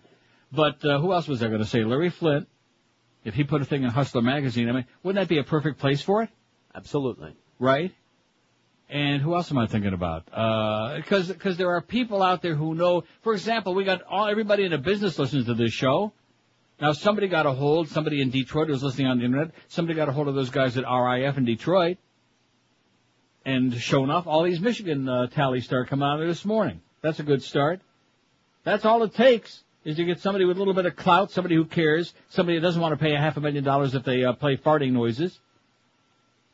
But 0.54 0.86
uh, 0.86 1.00
who 1.00 1.14
else 1.14 1.28
was 1.28 1.42
I 1.42 1.48
going 1.48 1.62
to 1.62 1.66
say? 1.66 1.84
Larry 1.84 2.12
Flynt. 2.12 2.48
If 3.26 3.34
he 3.34 3.44
put 3.44 3.62
a 3.62 3.66
thing 3.66 3.84
in 3.84 3.90
Hustler 3.90 4.22
magazine, 4.22 4.70
I 4.70 4.74
mean, 4.74 4.86
wouldn't 5.02 5.22
that 5.22 5.30
be 5.30 5.40
a 5.40 5.44
perfect 5.44 5.80
place 5.80 6.02
for 6.02 6.24
it? 6.24 6.30
Absolutely. 6.76 7.36
Right? 7.58 7.94
And 8.90 9.22
who 9.22 9.34
else 9.34 9.50
am 9.50 9.58
I 9.58 9.66
thinking 9.66 9.94
about? 9.94 10.26
Because 10.26 11.30
because 11.30 11.58
there 11.58 11.72
are 11.72 11.82
people 11.82 12.22
out 12.22 12.42
there 12.42 12.54
who 12.54 12.76
know. 12.76 13.06
For 13.22 13.34
example, 13.34 13.74
we 13.74 13.86
got 13.86 14.04
all 14.04 14.28
everybody 14.28 14.66
in 14.66 14.72
the 14.72 14.78
business 14.78 15.18
listens 15.18 15.46
to 15.46 15.54
this 15.54 15.72
show. 15.72 16.12
Now 16.80 16.92
somebody 16.92 17.28
got 17.30 17.46
a 17.46 17.54
hold. 17.54 17.88
Somebody 17.88 18.22
in 18.22 18.30
Detroit 18.30 18.68
was 18.68 18.84
listening 18.84 19.08
on 19.08 19.20
the 19.20 19.26
internet. 19.26 19.52
Somebody 19.70 19.96
got 19.96 20.10
a 20.10 20.12
hold 20.12 20.28
of 20.28 20.36
those 20.36 20.50
guys 20.50 20.78
at 20.78 20.84
RIF 20.84 21.38
in 21.38 21.46
Detroit. 21.46 21.98
And 23.46 23.74
shown 23.74 24.10
off, 24.10 24.28
all 24.28 24.44
these 24.44 24.60
Michigan 24.60 25.08
uh, 25.08 25.28
tallies 25.28 25.66
start 25.66 25.88
coming 25.88 26.08
out 26.08 26.22
of 26.22 26.28
this 26.28 26.46
morning. 26.46 26.82
That's 27.02 27.20
a 27.20 27.24
good 27.24 27.42
start. 27.42 27.82
That's 28.64 28.86
all 28.86 29.04
it 29.04 29.14
takes 29.16 29.64
is 29.86 29.98
to 29.98 30.06
get 30.06 30.20
somebody 30.20 30.46
with 30.46 30.58
a 30.58 30.60
little 30.60 30.74
bit 30.74 30.86
of 30.86 30.96
clout, 30.96 31.32
somebody 31.32 31.56
who 31.56 31.66
cares, 31.66 32.14
somebody 32.30 32.58
that 32.58 32.64
doesn't 32.64 32.82
want 32.82 32.98
to 32.98 33.04
pay 33.04 33.14
a 33.14 33.20
half 33.20 33.38
a 33.38 33.42
million 33.42 33.64
dollars 33.64 33.94
if 33.96 34.04
they 34.04 34.24
uh, 34.24 34.34
play 34.34 34.58
farting 34.58 34.92
noises. 34.92 35.38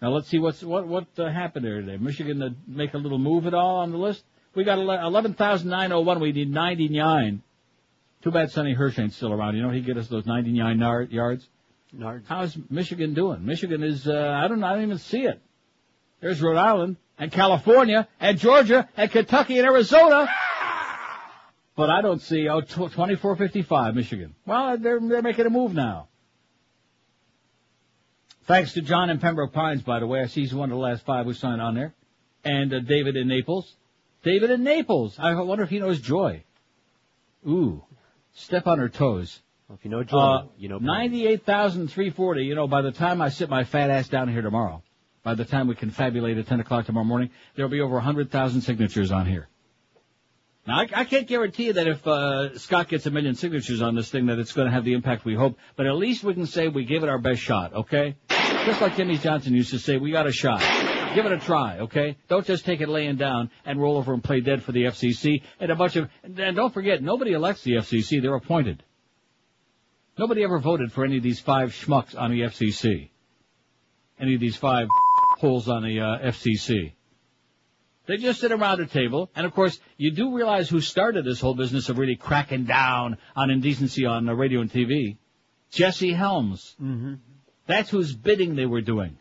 Now 0.01 0.09
let's 0.11 0.27
see 0.27 0.39
what's 0.39 0.63
what 0.63 0.87
what 0.87 1.07
uh, 1.17 1.29
happened 1.29 1.65
there 1.65 1.81
today. 1.81 1.97
Michigan 1.97 2.41
uh, 2.41 2.49
make 2.67 2.93
a 2.93 2.97
little 2.97 3.19
move 3.19 3.45
at 3.45 3.53
all 3.53 3.77
on 3.77 3.91
the 3.91 3.97
list. 3.97 4.23
We 4.55 4.63
got 4.63 4.79
eleven 4.79 5.33
thousand 5.33 5.69
nine 5.69 5.91
hundred 5.91 6.05
one. 6.05 6.19
We 6.19 6.31
need 6.31 6.51
ninety 6.51 6.87
nine. 6.87 7.41
Too 8.23 8.31
bad 8.31 8.51
Sonny 8.51 8.73
Hirsch 8.73 8.97
ain't 8.99 9.13
still 9.13 9.33
around. 9.33 9.55
You 9.55 9.61
know 9.61 9.69
he'd 9.69 9.85
get 9.85 9.97
us 9.97 10.07
those 10.07 10.25
ninety 10.25 10.51
nine 10.51 10.79
yard, 10.79 11.11
yards. 11.11 11.47
How's 12.27 12.57
Michigan 12.69 13.13
doing? 13.13 13.45
Michigan 13.45 13.83
is 13.83 14.07
uh, 14.07 14.39
I 14.43 14.47
don't 14.47 14.59
know. 14.59 14.67
I 14.67 14.73
don't 14.73 14.83
even 14.83 14.97
see 14.99 15.23
it. 15.23 15.41
There's 16.21 16.41
Rhode 16.41 16.57
Island 16.57 16.97
and 17.17 17.31
California 17.31 18.07
and 18.19 18.37
Georgia 18.37 18.87
and 18.95 19.11
Kentucky 19.11 19.57
and 19.57 19.67
Arizona. 19.67 20.29
But 21.79 21.89
I 21.89 22.01
don't 22.01 22.21
see 22.21 22.49
oh 22.49 22.59
2455 22.59 23.95
Michigan. 23.95 24.35
Well, 24.45 24.77
they're 24.77 24.99
they're 24.99 25.21
making 25.21 25.45
a 25.45 25.49
move 25.49 25.73
now. 25.73 26.09
Thanks 28.43 28.73
to 28.73 28.81
John 28.81 29.09
in 29.09 29.19
Pembroke 29.19 29.53
Pines, 29.53 29.81
by 29.81 30.01
the 30.01 30.05
way. 30.05 30.19
I 30.19 30.25
see 30.25 30.41
he's 30.41 30.53
one 30.53 30.71
of 30.71 30.75
the 30.75 30.83
last 30.83 31.05
five 31.05 31.25
who 31.25 31.33
signed 31.33 31.61
on 31.61 31.75
there. 31.75 31.93
And 32.43 32.73
uh, 32.73 32.79
David 32.81 33.15
in 33.15 33.29
Naples. 33.29 33.77
David 34.23 34.51
in 34.51 34.61
Naples. 34.61 35.15
I 35.19 35.33
wonder 35.35 35.63
if 35.63 35.69
he 35.69 35.79
knows 35.79 36.01
Joy. 36.01 36.43
Ooh. 37.47 37.81
Step 38.33 38.67
on 38.67 38.77
her 38.79 38.89
toes. 38.89 39.39
Well, 39.69 39.77
if 39.77 39.85
you 39.85 39.91
know 39.91 40.03
Joy, 40.03 40.17
Uh, 40.17 40.47
you 40.57 40.67
know. 40.67 40.79
98,340. 40.79 42.43
You 42.43 42.55
know, 42.55 42.67
by 42.67 42.81
the 42.81 42.91
time 42.91 43.21
I 43.21 43.29
sit 43.29 43.49
my 43.49 43.63
fat 43.63 43.89
ass 43.89 44.09
down 44.09 44.27
here 44.27 44.41
tomorrow, 44.41 44.83
by 45.23 45.33
the 45.33 45.45
time 45.45 45.69
we 45.69 45.75
confabulate 45.75 46.37
at 46.37 46.45
10 46.45 46.59
o'clock 46.59 46.87
tomorrow 46.87 47.05
morning, 47.05 47.29
there'll 47.55 47.71
be 47.71 47.79
over 47.79 47.95
100,000 47.95 48.59
signatures 48.59 49.13
on 49.13 49.25
here. 49.25 49.47
Now, 50.69 50.81
I, 50.81 50.87
I 50.97 51.03
can't 51.05 51.25
guarantee 51.25 51.65
you 51.65 51.73
that 51.73 51.87
if 51.87 52.05
uh, 52.05 52.55
Scott 52.59 52.89
gets 52.89 53.07
a 53.07 53.09
million 53.09 53.33
signatures 53.33 53.81
on 53.81 53.95
this 53.95 54.11
thing 54.11 54.27
that 54.27 54.37
it's 54.37 54.51
going 54.51 54.67
to 54.67 54.71
have 54.71 54.85
the 54.85 54.93
impact 54.93 55.25
we 55.25 55.33
hope, 55.33 55.57
but 55.75 55.87
at 55.87 55.95
least 55.95 56.23
we 56.23 56.35
can 56.35 56.45
say 56.45 56.67
we 56.67 56.85
gave 56.85 57.01
it 57.01 57.09
our 57.09 57.17
best 57.17 57.41
shot, 57.41 57.73
okay? 57.73 58.15
Just 58.67 58.79
like 58.79 58.95
Jimmy 58.95 59.17
Johnson 59.17 59.55
used 59.55 59.71
to 59.71 59.79
say, 59.79 59.97
we 59.97 60.11
got 60.11 60.27
a 60.27 60.31
shot. 60.31 60.59
Give 61.15 61.25
it 61.25 61.31
a 61.31 61.39
try, 61.39 61.79
okay? 61.79 62.17
Don't 62.27 62.45
just 62.45 62.65
take 62.65 62.81
it 62.81 62.87
laying 62.87 63.15
down 63.15 63.49
and 63.65 63.81
roll 63.81 63.97
over 63.97 64.13
and 64.13 64.23
play 64.23 64.41
dead 64.41 64.61
for 64.61 64.71
the 64.71 64.83
FCC 64.83 65.41
and 65.59 65.71
a 65.71 65.75
bunch 65.75 65.95
of, 65.95 66.07
and 66.21 66.55
don't 66.55 66.71
forget, 66.71 67.01
nobody 67.01 67.31
elects 67.31 67.63
the 67.63 67.71
FCC, 67.71 68.21
they're 68.21 68.35
appointed. 68.35 68.83
Nobody 70.19 70.43
ever 70.43 70.59
voted 70.59 70.91
for 70.91 71.03
any 71.03 71.17
of 71.17 71.23
these 71.23 71.39
five 71.39 71.69
schmucks 71.69 72.15
on 72.15 72.29
the 72.29 72.41
FCC. 72.41 73.09
Any 74.19 74.35
of 74.35 74.39
these 74.39 74.55
five 74.55 74.87
holes 75.39 75.67
on 75.67 75.81
the 75.81 75.99
uh, 75.99 76.29
FCC. 76.29 76.91
They 78.09 78.17
just 78.17 78.41
sit 78.41 78.51
around 78.51 78.81
a 78.81 78.87
table, 78.87 79.29
and 79.35 79.45
of 79.45 79.53
course, 79.53 79.79
you 79.95 80.09
do 80.09 80.35
realize 80.35 80.67
who 80.67 80.81
started 80.81 81.23
this 81.23 81.39
whole 81.39 81.53
business 81.53 81.89
of 81.89 81.99
really 81.99 82.15
cracking 82.15 82.63
down 82.63 83.19
on 83.35 83.51
indecency 83.51 84.07
on 84.07 84.27
uh, 84.27 84.33
radio 84.33 84.61
and 84.61 84.71
TV. 84.71 85.17
Jesse 85.69 86.13
Helms. 86.13 86.75
Mm-hmm. 86.81 87.13
That's 87.67 87.91
whose 87.91 88.15
bidding 88.15 88.55
they 88.55 88.65
were 88.65 88.81
doing. 88.81 89.19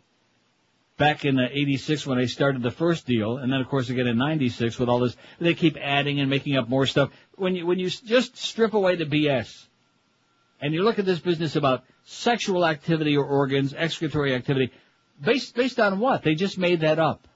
Back 0.97 1.27
in 1.27 1.39
uh, 1.39 1.49
86 1.53 2.07
when 2.07 2.17
they 2.17 2.29
started 2.29 2.63
the 2.63 2.71
first 2.71 3.05
deal, 3.05 3.37
and 3.37 3.53
then 3.53 3.61
of 3.61 3.69
course 3.69 3.91
again 3.91 4.07
in 4.07 4.17
96 4.17 4.79
with 4.79 4.89
all 4.89 5.01
this, 5.01 5.19
they 5.39 5.53
keep 5.53 5.77
adding 5.77 6.19
and 6.21 6.31
making 6.31 6.57
up 6.57 6.71
more 6.71 6.87
stuff. 6.87 7.11
When 7.37 7.57
you, 7.57 7.67
when 7.67 7.79
you 7.79 7.91
just 7.91 8.39
strip 8.39 8.73
away 8.73 8.97
the 8.97 9.05
BS, 9.05 9.67
and 10.63 10.73
you 10.73 10.83
look 10.83 10.99
at 10.99 11.05
this 11.05 11.19
business 11.19 11.57
about 11.57 11.85
sexual 12.07 12.65
activity 12.65 13.19
or 13.19 13.27
organs, 13.27 13.75
excretory 13.77 14.35
activity, 14.35 14.73
based, 15.23 15.55
based 15.55 15.79
on 15.79 15.99
what? 15.99 16.23
They 16.23 16.35
just 16.35 16.57
made 16.57 16.81
that 16.81 16.99
up. 16.99 17.28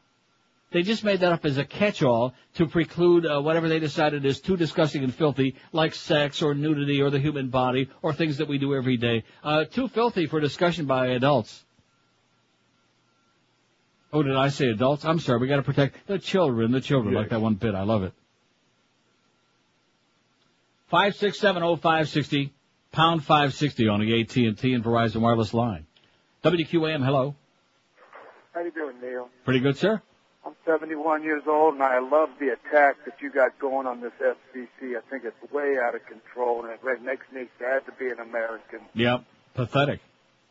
They 0.73 0.83
just 0.83 1.05
made 1.05 1.21
that 1.21 1.33
up 1.33 1.45
as 1.45 1.59
a 1.59 1.65
catch-all 1.65 2.33
to 2.55 2.67
preclude 2.67 3.27
uh, 3.27 3.41
whatever 3.41 3.69
they 3.69 3.79
decided 3.79 4.25
is 4.25 4.41
too 4.41 4.57
disgusting 4.57 5.05
and 5.05 5.15
filthy, 5.15 5.55
like 5.73 5.95
sex 5.95 6.41
or 6.41 6.55
nudity 6.55 7.03
or 7.03 7.11
the 7.11 7.19
human 7.19 7.49
body 7.49 7.91
or 8.01 8.15
things 8.15 8.39
that 8.39 8.49
we 8.49 8.57
do 8.57 8.75
every 8.75 8.97
day. 8.97 9.25
Uh, 9.45 9.65
too 9.65 9.89
filthy 9.89 10.27
for 10.27 10.41
discussion 10.41 10.87
by 10.87 11.09
adults. 11.09 11.65
Oh, 14.15 14.23
did 14.23 14.37
I 14.37 14.49
say 14.49 14.69
adults? 14.69 15.05
I'm 15.05 15.21
sorry. 15.21 15.41
We 15.41 15.49
got 15.49 15.57
to 15.57 15.63
protect 15.63 16.07
the 16.07 16.19
children. 16.19 16.73
The 16.73 16.81
children 16.81 17.15
like 17.15 17.31
that 17.31 17.41
one 17.41 17.55
bit. 17.55 17.75
I 17.75 17.83
love 17.83 18.03
it. 18.03 18.13
Five 20.89 21.15
six 21.17 21.39
seven 21.39 21.63
oh 21.63 21.77
five 21.77 22.09
sixty 22.09 22.53
pound 22.93 23.25
five 23.25 23.55
sixty 23.55 23.89
on 23.89 24.01
the 24.01 24.21
AT 24.21 24.37
and 24.37 24.59
T 24.59 24.75
and 24.75 24.85
Verizon 24.85 25.23
wireless 25.23 25.55
line. 25.55 25.87
WQAM. 26.45 27.03
Hello. 27.05 27.35
How 28.53 28.61
you 28.61 28.71
doing, 28.71 29.01
Neil? 29.01 29.31
Pretty 29.45 29.61
good, 29.61 29.79
sir. 29.79 30.03
I'm 30.45 30.55
71 30.67 31.23
years 31.23 31.45
old, 31.47 31.75
and 31.75 31.83
I 31.83 32.01
love 32.01 32.31
the 32.41 32.49
attack 32.49 32.97
that 33.05 33.21
you 33.21 33.31
got 33.31 33.59
going 33.61 33.87
on 33.87 34.01
this 34.01 34.13
FCC. 34.21 34.97
I 34.97 35.01
think 35.09 35.25
it's 35.25 35.53
way 35.53 35.77
out 35.79 35.95
of 35.95 36.05
control, 36.07 36.65
and 36.65 36.73
it 36.73 37.03
makes 37.03 37.27
me 37.33 37.47
sad 37.61 37.87
to 37.87 37.93
be 37.93 38.09
an 38.09 38.19
American. 38.19 38.81
Yep. 38.95 39.25
Pathetic. 39.55 40.01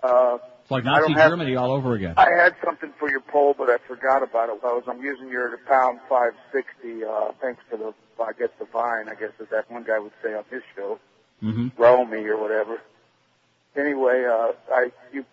Uh, 0.02 0.38
It's 0.62 0.72
like 0.72 0.86
Nazi 0.86 1.02
don't 1.10 1.18
have- 1.18 1.32
Germany 1.32 1.56
all 1.58 1.72
over 1.72 1.94
again. 1.94 2.14
I 2.16 2.30
had 2.32 2.56
something 2.64 2.94
for 3.00 3.10
your 3.10 3.20
poll, 3.20 3.54
but 3.58 3.70
I 3.70 3.78
forgot 3.80 4.24
about 4.24 4.50
it. 4.50 4.60
I 4.64 4.68
was, 4.74 4.84
I'm 4.88 5.02
using 5.02 5.28
your 5.28 5.58
pound 5.68 6.00
560. 6.08 7.04
Uh, 7.04 7.32
thanks 7.42 7.62
for 7.70 7.76
the, 7.78 7.94
I 8.24 8.32
guess 8.34 8.50
the 8.60 8.66
vine. 8.66 9.10
I 9.10 9.16
guess 9.16 9.32
as 9.42 9.50
that 9.50 9.70
one 9.70 9.84
guy 9.84 10.00
would 10.00 10.14
say 10.24 10.34
on 10.34 10.46
his 10.50 10.64
show, 10.76 11.00
Mm-hmm. 11.44 11.70
roll 11.82 12.06
me 12.06 12.20
or 12.28 12.38
whatever. 12.40 12.78
Anyway, 13.76 14.26
uh, 14.26 14.52
I 14.72 14.92
you, 15.12 15.26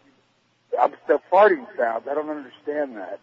I'm 0.81 0.93
the 1.07 1.20
farting 1.31 1.67
sounds. 1.77 2.07
I 2.11 2.15
don't 2.15 2.31
understand 2.31 2.97
that. 2.97 3.20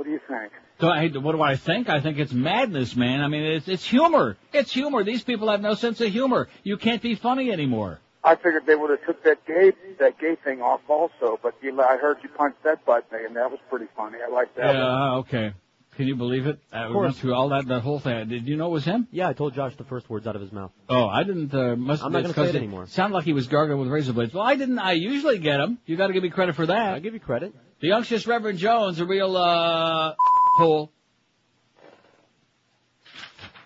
What 0.00 0.06
do 0.06 0.12
you 0.12 0.20
think? 0.26 0.50
So 0.80 0.88
I, 0.88 1.08
what 1.08 1.32
do 1.32 1.42
I 1.42 1.56
think? 1.56 1.90
I 1.90 2.00
think 2.00 2.18
it's 2.18 2.32
madness, 2.32 2.96
man. 2.96 3.20
I 3.20 3.28
mean, 3.28 3.42
it's, 3.42 3.68
it's 3.68 3.84
humor. 3.84 4.38
It's 4.50 4.72
humor. 4.72 5.04
These 5.04 5.22
people 5.22 5.50
have 5.50 5.60
no 5.60 5.74
sense 5.74 6.00
of 6.00 6.10
humor. 6.10 6.48
You 6.62 6.78
can't 6.78 7.02
be 7.02 7.16
funny 7.16 7.52
anymore. 7.52 8.00
I 8.24 8.36
figured 8.36 8.64
they 8.64 8.76
would 8.76 8.88
have 8.88 9.04
took 9.04 9.22
that 9.24 9.44
gay 9.44 9.72
that 9.98 10.18
gay 10.18 10.36
thing 10.36 10.62
off 10.62 10.80
also, 10.88 11.38
but 11.42 11.52
you, 11.60 11.78
I 11.82 11.98
heard 11.98 12.16
you 12.22 12.30
punch 12.30 12.54
that 12.64 12.86
button, 12.86 13.26
and 13.26 13.36
that 13.36 13.50
was 13.50 13.60
pretty 13.68 13.88
funny. 13.94 14.16
I 14.26 14.30
like 14.32 14.54
that. 14.54 14.68
one. 14.68 14.76
Yeah, 14.76 15.14
okay. 15.16 15.52
Can 16.00 16.08
you 16.08 16.16
believe 16.16 16.46
it? 16.46 16.58
Uh, 16.72 16.84
we 16.88 16.94
course. 16.94 17.04
went 17.08 17.16
through 17.18 17.34
all 17.34 17.50
that, 17.50 17.66
that 17.68 17.80
whole 17.82 18.00
thing. 18.00 18.26
Did 18.26 18.48
you 18.48 18.56
know 18.56 18.68
it 18.68 18.70
was 18.70 18.86
him? 18.86 19.06
Yeah, 19.10 19.28
I 19.28 19.34
told 19.34 19.52
Josh 19.52 19.76
the 19.76 19.84
first 19.84 20.08
words 20.08 20.26
out 20.26 20.34
of 20.34 20.40
his 20.40 20.50
mouth. 20.50 20.72
Oh, 20.88 21.06
I 21.06 21.24
didn't, 21.24 21.52
uh, 21.52 21.76
must 21.76 22.02
I'm 22.02 22.10
not 22.10 22.22
gonna 22.22 22.32
say 22.32 22.40
'cause 22.40 22.48
it 22.54 22.56
anymore. 22.56 22.86
Sounded 22.86 23.14
like 23.14 23.26
he 23.26 23.34
was 23.34 23.48
gargling 23.48 23.78
with 23.78 23.90
razor 23.90 24.14
blades. 24.14 24.32
Well, 24.32 24.42
I 24.42 24.56
didn't, 24.56 24.78
I 24.78 24.92
usually 24.92 25.36
get 25.38 25.60
him. 25.60 25.76
You 25.84 25.98
gotta 25.98 26.14
give 26.14 26.22
me 26.22 26.30
credit 26.30 26.54
for 26.56 26.64
that. 26.64 26.94
I 26.94 27.00
give 27.00 27.12
you 27.12 27.20
credit. 27.20 27.54
The 27.82 27.92
unctuous 27.92 28.26
Reverend 28.26 28.58
Jones, 28.58 28.98
a 28.98 29.04
real, 29.04 29.36
uh, 29.36 30.14
hole. 30.56 30.90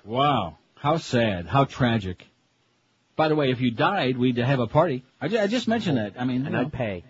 Wow. 0.04 0.58
How 0.74 0.96
sad. 0.96 1.46
How 1.46 1.66
tragic. 1.66 2.26
By 3.14 3.28
the 3.28 3.36
way, 3.36 3.52
if 3.52 3.60
you 3.60 3.70
died, 3.70 4.18
we'd 4.18 4.38
have 4.38 4.58
a 4.58 4.66
party. 4.66 5.04
I, 5.20 5.28
ju- 5.28 5.38
I 5.38 5.46
just 5.46 5.68
mentioned 5.68 5.98
that. 5.98 6.14
I 6.18 6.24
mean, 6.24 6.42
And 6.46 6.52
know. 6.54 6.62
I'd 6.62 6.72
pay. 6.72 7.04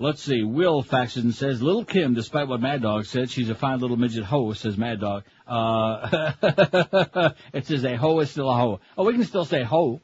Let's 0.00 0.22
see. 0.22 0.42
Will 0.42 0.82
faxes 0.82 1.24
and 1.24 1.34
says, 1.34 1.60
Little 1.60 1.84
Kim, 1.84 2.14
despite 2.14 2.48
what 2.48 2.58
Mad 2.58 2.80
Dog 2.80 3.04
said, 3.04 3.30
she's 3.30 3.50
a 3.50 3.54
fine 3.54 3.80
little 3.80 3.98
midget 3.98 4.24
hoe, 4.24 4.54
says 4.54 4.78
Mad 4.78 4.98
Dog. 4.98 5.24
Uh, 5.46 6.32
it 7.52 7.66
says 7.66 7.84
a 7.84 7.96
hoe 7.96 8.18
is 8.20 8.30
still 8.30 8.50
a 8.50 8.56
hoe. 8.56 8.80
Oh, 8.96 9.04
we 9.04 9.12
can 9.12 9.24
still 9.24 9.44
say 9.44 9.62
hoe. 9.62 10.00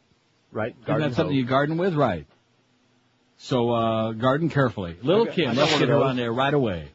Right. 0.53 0.73
Isn't 0.73 0.87
Garden 0.87 1.09
that 1.09 1.17
something 1.17 1.35
hoe. 1.35 1.39
you 1.39 1.47
garden 1.47 1.79
with? 1.79 1.95
Right. 1.95 2.27
So, 3.39 3.71
uh, 3.71 4.13
garden 4.13 4.51
carefully. 4.51 4.99
Little 5.03 5.29
Okay, 5.29 5.47
Kim, 5.47 5.57
let's 5.57 5.79
get 5.79 5.89
her 5.89 6.03
on 6.03 6.17
there 6.17 6.33
right 6.33 6.53
away. 6.53 6.91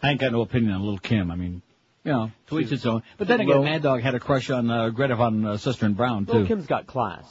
I 0.00 0.10
ain't 0.10 0.20
got 0.20 0.30
no 0.30 0.42
opinion 0.42 0.74
on 0.74 0.80
Little 0.82 0.98
Kim. 0.98 1.32
I 1.32 1.34
mean, 1.34 1.60
you 2.04 2.12
know, 2.12 2.30
to 2.48 2.60
each 2.60 2.70
its 2.70 2.86
own. 2.86 3.02
But 3.18 3.26
then 3.26 3.40
again, 3.40 3.56
Lil- 3.56 3.64
Mad 3.64 3.82
Dog 3.82 4.00
had 4.00 4.14
a 4.14 4.20
crush 4.20 4.48
on 4.48 4.70
uh, 4.70 4.90
Greta 4.90 5.16
von 5.16 5.44
uh, 5.44 5.56
Sister 5.56 5.86
and 5.86 5.96
Brown, 5.96 6.24
Lil 6.26 6.42
too. 6.42 6.46
Kim's 6.46 6.66
got 6.66 6.86
class. 6.86 7.24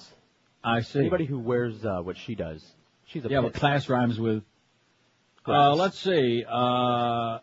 I 0.63 0.81
see. 0.81 0.99
Anybody 0.99 1.25
who 1.25 1.39
wears 1.39 1.85
uh, 1.85 2.01
what 2.01 2.17
she 2.17 2.35
does, 2.35 2.65
she's 3.13 3.23
a 3.25 3.29
Yeah, 3.29 3.41
pit. 3.41 3.53
but 3.53 3.59
class 3.59 3.87
rhymes 3.87 4.19
with. 4.19 4.43
Uh, 5.47 5.75
let's 5.75 5.97
see. 5.99 6.43
Uh, 6.49 7.39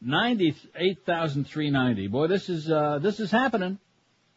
ninety-eight 0.00 1.04
thousand 1.04 1.44
three 1.44 1.70
ninety. 1.70 2.06
Boy, 2.08 2.26
this 2.26 2.48
is 2.48 2.70
uh, 2.70 2.98
this 3.00 3.20
is 3.20 3.30
happening. 3.30 3.78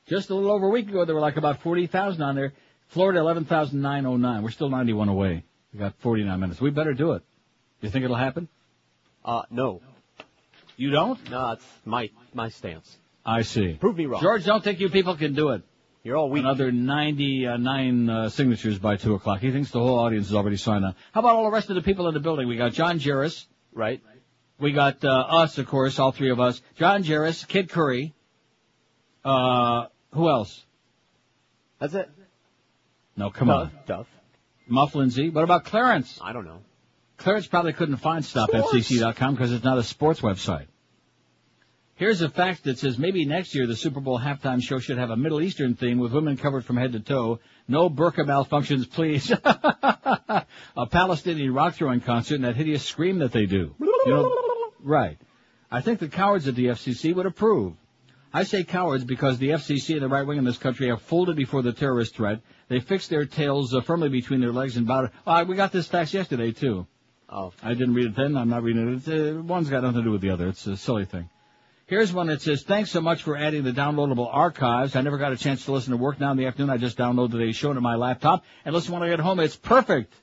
Just 0.07 0.29
a 0.29 0.35
little 0.35 0.51
over 0.51 0.67
a 0.67 0.69
week 0.69 0.89
ago, 0.89 1.05
there 1.05 1.15
were 1.15 1.21
like 1.21 1.37
about 1.37 1.61
forty 1.61 1.87
thousand 1.87 2.21
on 2.21 2.35
there. 2.35 2.53
Florida, 2.89 3.19
eleven 3.19 3.45
thousand 3.45 3.81
nine 3.81 4.05
oh 4.05 4.17
nine. 4.17 4.43
We're 4.43 4.51
still 4.51 4.69
ninety-one 4.69 5.09
away. 5.09 5.43
We 5.73 5.79
got 5.79 5.95
forty-nine 5.99 6.39
minutes. 6.39 6.59
We 6.61 6.69
better 6.69 6.93
do 6.93 7.13
it. 7.13 7.23
You 7.81 7.89
think 7.89 8.03
it'll 8.05 8.15
happen? 8.15 8.47
Uh, 9.25 9.43
no. 9.49 9.81
You 10.75 10.89
don't? 10.91 11.29
No, 11.29 11.49
that's 11.49 11.65
my 11.85 12.09
my 12.33 12.49
stance. 12.49 12.97
I 13.25 13.43
see. 13.43 13.73
Prove 13.79 13.95
me 13.95 14.05
wrong. 14.05 14.21
George, 14.21 14.43
don't 14.43 14.63
think 14.63 14.79
you 14.79 14.89
people 14.89 15.15
can 15.15 15.33
do 15.33 15.49
it. 15.49 15.61
You're 16.03 16.17
all 16.17 16.29
weak. 16.29 16.41
Another 16.41 16.69
99 16.69 18.09
uh, 18.09 18.29
signatures 18.29 18.77
by 18.77 18.97
2 18.97 19.13
o'clock. 19.13 19.39
He 19.39 19.51
thinks 19.51 19.71
the 19.71 19.79
whole 19.79 19.99
audience 19.99 20.27
is 20.27 20.35
already 20.35 20.57
signed 20.57 20.83
up. 20.83 20.95
How 21.13 21.21
about 21.21 21.35
all 21.37 21.45
the 21.45 21.51
rest 21.51 21.69
of 21.69 21.75
the 21.75 21.81
people 21.81 22.09
in 22.09 22.13
the 22.13 22.19
building? 22.19 22.47
We 22.49 22.57
got 22.57 22.73
John 22.73 22.99
Jarris. 22.99 23.45
Right. 23.71 24.01
We 24.59 24.73
got 24.73 25.03
uh, 25.05 25.09
us, 25.09 25.57
of 25.57 25.67
course, 25.67 25.99
all 25.99 26.11
three 26.11 26.29
of 26.29 26.41
us. 26.41 26.61
John 26.75 27.03
Jarris, 27.03 27.47
Kid 27.47 27.69
Curry. 27.69 28.13
Uh, 29.23 29.85
who 30.11 30.27
else? 30.27 30.61
That's 31.79 31.93
it. 31.93 32.09
No, 33.15 33.29
come 33.29 33.47
Duff, 33.47 33.61
on. 33.61 33.71
Duff. 33.87 34.07
Muff 34.67 34.95
Lindsay. 34.95 35.29
What 35.29 35.45
about 35.45 35.63
Clarence? 35.63 36.19
I 36.21 36.33
don't 36.33 36.45
know. 36.45 36.59
Clarence 37.17 37.47
probably 37.47 37.71
couldn't 37.71 37.97
find 37.97 38.25
stopfcc.com 38.25 39.35
because 39.35 39.53
it's 39.53 39.63
not 39.63 39.77
a 39.77 39.83
sports 39.83 40.19
website. 40.19 40.65
Here's 41.95 42.21
a 42.21 42.29
fact 42.29 42.63
that 42.63 42.79
says 42.79 42.97
maybe 42.97 43.23
next 43.25 43.53
year 43.53 43.67
the 43.67 43.75
Super 43.75 43.99
Bowl 43.99 44.19
halftime 44.19 44.61
show 44.61 44.79
should 44.79 44.97
have 44.97 45.11
a 45.11 45.15
Middle 45.15 45.41
Eastern 45.41 45.75
theme 45.75 45.99
with 45.99 46.11
women 46.11 46.37
covered 46.37 46.65
from 46.65 46.77
head 46.77 46.93
to 46.93 46.99
toe. 46.99 47.39
No 47.67 47.87
burqa 47.87 48.25
malfunctions, 48.25 48.89
please. 48.89 49.31
a 50.75 50.87
Palestinian 50.87 51.53
rock 51.53 51.75
throwing 51.75 52.01
concert 52.01 52.35
and 52.35 52.45
that 52.45 52.55
hideous 52.55 52.83
scream 52.83 53.19
that 53.19 53.31
they 53.31 53.45
do. 53.45 53.75
You 53.79 54.03
know, 54.07 54.71
right. 54.81 55.19
I 55.69 55.81
think 55.81 55.99
the 55.99 56.07
cowards 56.07 56.47
at 56.47 56.55
the 56.55 56.67
FCC 56.67 57.13
would 57.13 57.27
approve. 57.27 57.75
I 58.33 58.43
say 58.43 58.63
cowards 58.63 59.03
because 59.03 59.37
the 59.37 59.49
FCC 59.49 59.93
and 59.93 60.01
the 60.01 60.07
right 60.07 60.25
wing 60.25 60.39
in 60.39 60.43
this 60.43 60.57
country 60.57 60.87
have 60.87 61.03
folded 61.03 61.35
before 61.35 61.61
the 61.61 61.73
terrorist 61.73 62.15
threat. 62.15 62.41
They 62.67 62.79
fixed 62.79 63.11
their 63.11 63.25
tails 63.25 63.75
uh, 63.75 63.81
firmly 63.81 64.09
between 64.09 64.41
their 64.41 64.51
legs 64.51 64.77
and 64.77 64.87
bowed. 64.87 65.11
Oh, 65.27 65.43
we 65.43 65.55
got 65.55 65.71
this 65.71 65.87
fax 65.87 66.11
yesterday 66.11 66.51
too. 66.51 66.87
Oh. 67.29 67.53
I 67.61 67.75
didn't 67.75 67.93
read 67.93 68.07
it 68.07 68.15
then. 68.15 68.35
I'm 68.35 68.49
not 68.49 68.63
reading 68.63 69.01
it. 69.05 69.07
Uh, 69.07 69.41
one's 69.43 69.69
got 69.69 69.83
nothing 69.83 69.99
to 69.99 70.03
do 70.03 70.11
with 70.11 70.21
the 70.21 70.31
other. 70.31 70.47
It's 70.47 70.65
a 70.65 70.75
silly 70.75 71.05
thing. 71.05 71.29
Here's 71.93 72.11
one 72.11 72.25
that 72.25 72.41
says, 72.41 72.63
thanks 72.63 72.89
so 72.89 73.01
much 73.01 73.21
for 73.21 73.37
adding 73.37 73.63
the 73.63 73.71
downloadable 73.71 74.27
archives. 74.27 74.95
I 74.95 75.01
never 75.01 75.19
got 75.19 75.31
a 75.31 75.37
chance 75.37 75.65
to 75.65 75.71
listen 75.71 75.91
to 75.91 75.97
work 75.97 76.19
now 76.19 76.31
in 76.31 76.37
the 76.37 76.47
afternoon. 76.47 76.71
I 76.71 76.77
just 76.77 76.97
downloaded 76.97 77.33
today's 77.33 77.55
show 77.55 77.71
to 77.71 77.81
my 77.81 77.93
laptop 77.97 78.43
and 78.65 78.73
listen 78.73 78.95
when 78.95 79.03
I 79.03 79.09
get 79.09 79.19
home. 79.19 79.39
It's 79.39 79.55
perfect. 79.55 80.11
It 80.11 80.19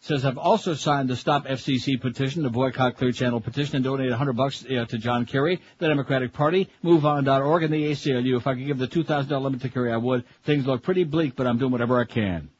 Says, 0.00 0.24
I've 0.24 0.38
also 0.38 0.74
signed 0.74 1.08
the 1.08 1.14
Stop 1.14 1.46
FCC 1.46 2.00
petition, 2.00 2.42
the 2.42 2.50
Boycott 2.50 2.96
Clear 2.96 3.12
Channel 3.12 3.40
petition, 3.40 3.76
and 3.76 3.84
donated 3.84 4.10
100 4.10 4.32
bucks 4.32 4.64
uh, 4.64 4.86
to 4.86 4.98
John 4.98 5.24
Kerry, 5.24 5.60
the 5.78 5.86
Democratic 5.86 6.32
Party, 6.32 6.68
MoveOn.org, 6.82 7.62
and 7.62 7.72
the 7.72 7.92
ACLU. 7.92 8.36
If 8.36 8.48
I 8.48 8.54
could 8.54 8.66
give 8.66 8.78
the 8.78 8.88
$2,000 8.88 9.40
limit 9.40 9.60
to 9.60 9.68
Kerry, 9.68 9.92
I 9.92 9.98
would. 9.98 10.24
Things 10.42 10.66
look 10.66 10.82
pretty 10.82 11.04
bleak, 11.04 11.36
but 11.36 11.46
I'm 11.46 11.58
doing 11.58 11.70
whatever 11.70 12.00
I 12.00 12.06
can. 12.06 12.50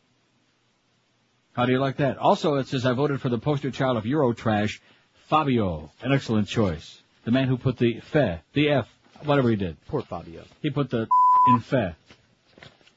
How 1.55 1.67
do 1.67 1.73
you 1.73 1.81
like 1.81 1.97
that? 1.97 2.19
Also, 2.19 2.55
it 2.55 2.69
says 2.69 2.87
I 2.87 2.93
voted 2.93 3.21
for 3.21 3.31
the 3.31 3.39
poster 3.39 3.73
child 3.73 3.97
of 3.97 4.05
Eurotrash, 4.05 4.79
Fabio. 5.27 5.91
An 6.03 6.13
excellent 6.13 6.47
choice. 6.47 7.02
The 7.25 7.31
man 7.31 7.49
who 7.49 7.57
put 7.57 7.79
the 7.79 8.01
fe, 8.01 8.41
the 8.53 8.71
F, 8.71 8.89
whatever 9.25 9.49
he 9.51 9.57
did. 9.57 9.77
Poor 9.87 10.03
Fabio. 10.03 10.45
He 10.61 10.71
put 10.71 10.91
the 10.91 11.09
in 11.49 11.61
fe. 11.61 11.95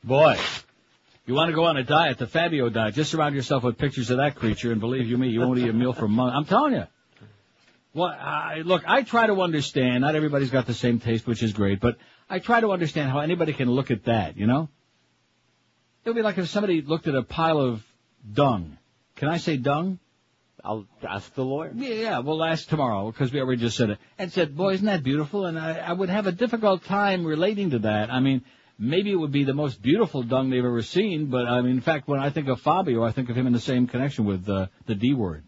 Boy. 0.04 0.38
You 1.26 1.34
want 1.34 1.50
to 1.50 1.56
go 1.56 1.66
on 1.66 1.78
a 1.78 1.84
diet, 1.84 2.20
the 2.20 2.28
Fabio 2.28 2.70
diet. 2.70 2.94
Just 2.94 3.12
surround 3.12 3.34
yourself 3.34 3.64
with 3.64 3.78
pictures 3.78 4.12
of 4.12 4.18
that 4.18 4.36
creature, 4.36 4.72
and 4.72 4.80
believe 4.80 5.08
you 5.08 5.18
me, 5.18 5.30
you 5.30 5.40
won't 5.40 5.58
eat 5.58 5.70
a 5.70 5.74
meal 5.74 5.94
for 5.94 6.08
months. 6.08 6.36
I'm 6.38 6.45
telling 6.45 6.74
you. 6.74 6.84
Well, 7.95 8.10
I, 8.10 8.62
look, 8.64 8.84
I 8.86 9.04
try 9.04 9.26
to 9.28 9.42
understand. 9.42 10.02
Not 10.02 10.16
everybody's 10.16 10.52
got 10.52 10.68
the 10.68 10.74
same 10.74 11.00
taste, 11.00 11.26
which 11.26 11.42
is 11.42 11.54
great, 11.54 11.80
but 11.80 11.98
I 12.30 12.40
try 12.40 12.60
to 12.60 12.72
understand 12.72 13.10
how 13.10 13.20
anybody 13.20 13.54
can 13.54 13.72
look 13.72 13.90
at 13.90 14.06
that. 14.06 14.38
You 14.38 14.45
know, 14.45 14.70
it 16.04 16.10
would 16.10 16.16
be 16.16 16.22
like 16.22 16.38
if 16.38 16.50
somebody 16.50 16.82
looked 16.82 17.08
at 17.08 17.16
a 17.16 17.24
pile 17.24 17.60
of 17.60 17.84
dung. 18.32 18.78
Can 19.16 19.30
I 19.30 19.38
say 19.38 19.58
dung? 19.58 19.98
I'll 20.66 20.88
ask 21.08 21.34
the 21.35 21.44
lawyer. 21.44 21.72
Yeah, 21.76 21.94
yeah, 21.94 22.19
we'll 22.19 22.44
ask 22.44 22.68
tomorrow 22.68 23.11
because 23.11 23.32
we 23.32 23.40
already 23.40 23.61
just 23.61 23.77
said 23.77 23.92
it. 23.92 24.00
And 24.18 24.32
said, 24.32 24.56
boy, 24.56 24.74
isn't 24.74 24.85
that 24.85 25.03
beautiful? 25.03 25.45
And 25.45 25.60
I, 25.60 25.77
I 25.77 25.94
would 25.94 26.10
have 26.10 26.27
a 26.27 26.32
difficult 26.32 26.84
time 26.85 27.26
relating 27.26 27.69
to 27.72 27.80
that. 27.80 28.11
I 28.11 28.19
mean, 28.19 28.44
maybe 28.80 29.11
it 29.11 29.16
would 29.16 29.32
be 29.32 29.44
the 29.44 29.53
most 29.53 29.82
beautiful 29.82 30.24
dung 30.24 30.50
they've 30.50 30.66
ever 30.66 30.82
seen, 30.82 31.27
but 31.27 31.45
I 31.45 31.61
mean, 31.61 31.72
in 31.72 31.82
fact, 31.82 32.08
when 32.08 32.19
I 32.19 32.30
think 32.30 32.48
of 32.48 32.60
Fabio, 32.61 33.03
I 33.03 33.11
think 33.11 33.30
of 33.30 33.35
him 33.35 33.48
in 33.48 33.53
the 33.53 33.60
same 33.60 33.88
connection 33.88 34.26
with 34.26 34.50
uh, 34.50 34.68
the 34.88 34.95
D 34.95 35.14
word. 35.14 35.44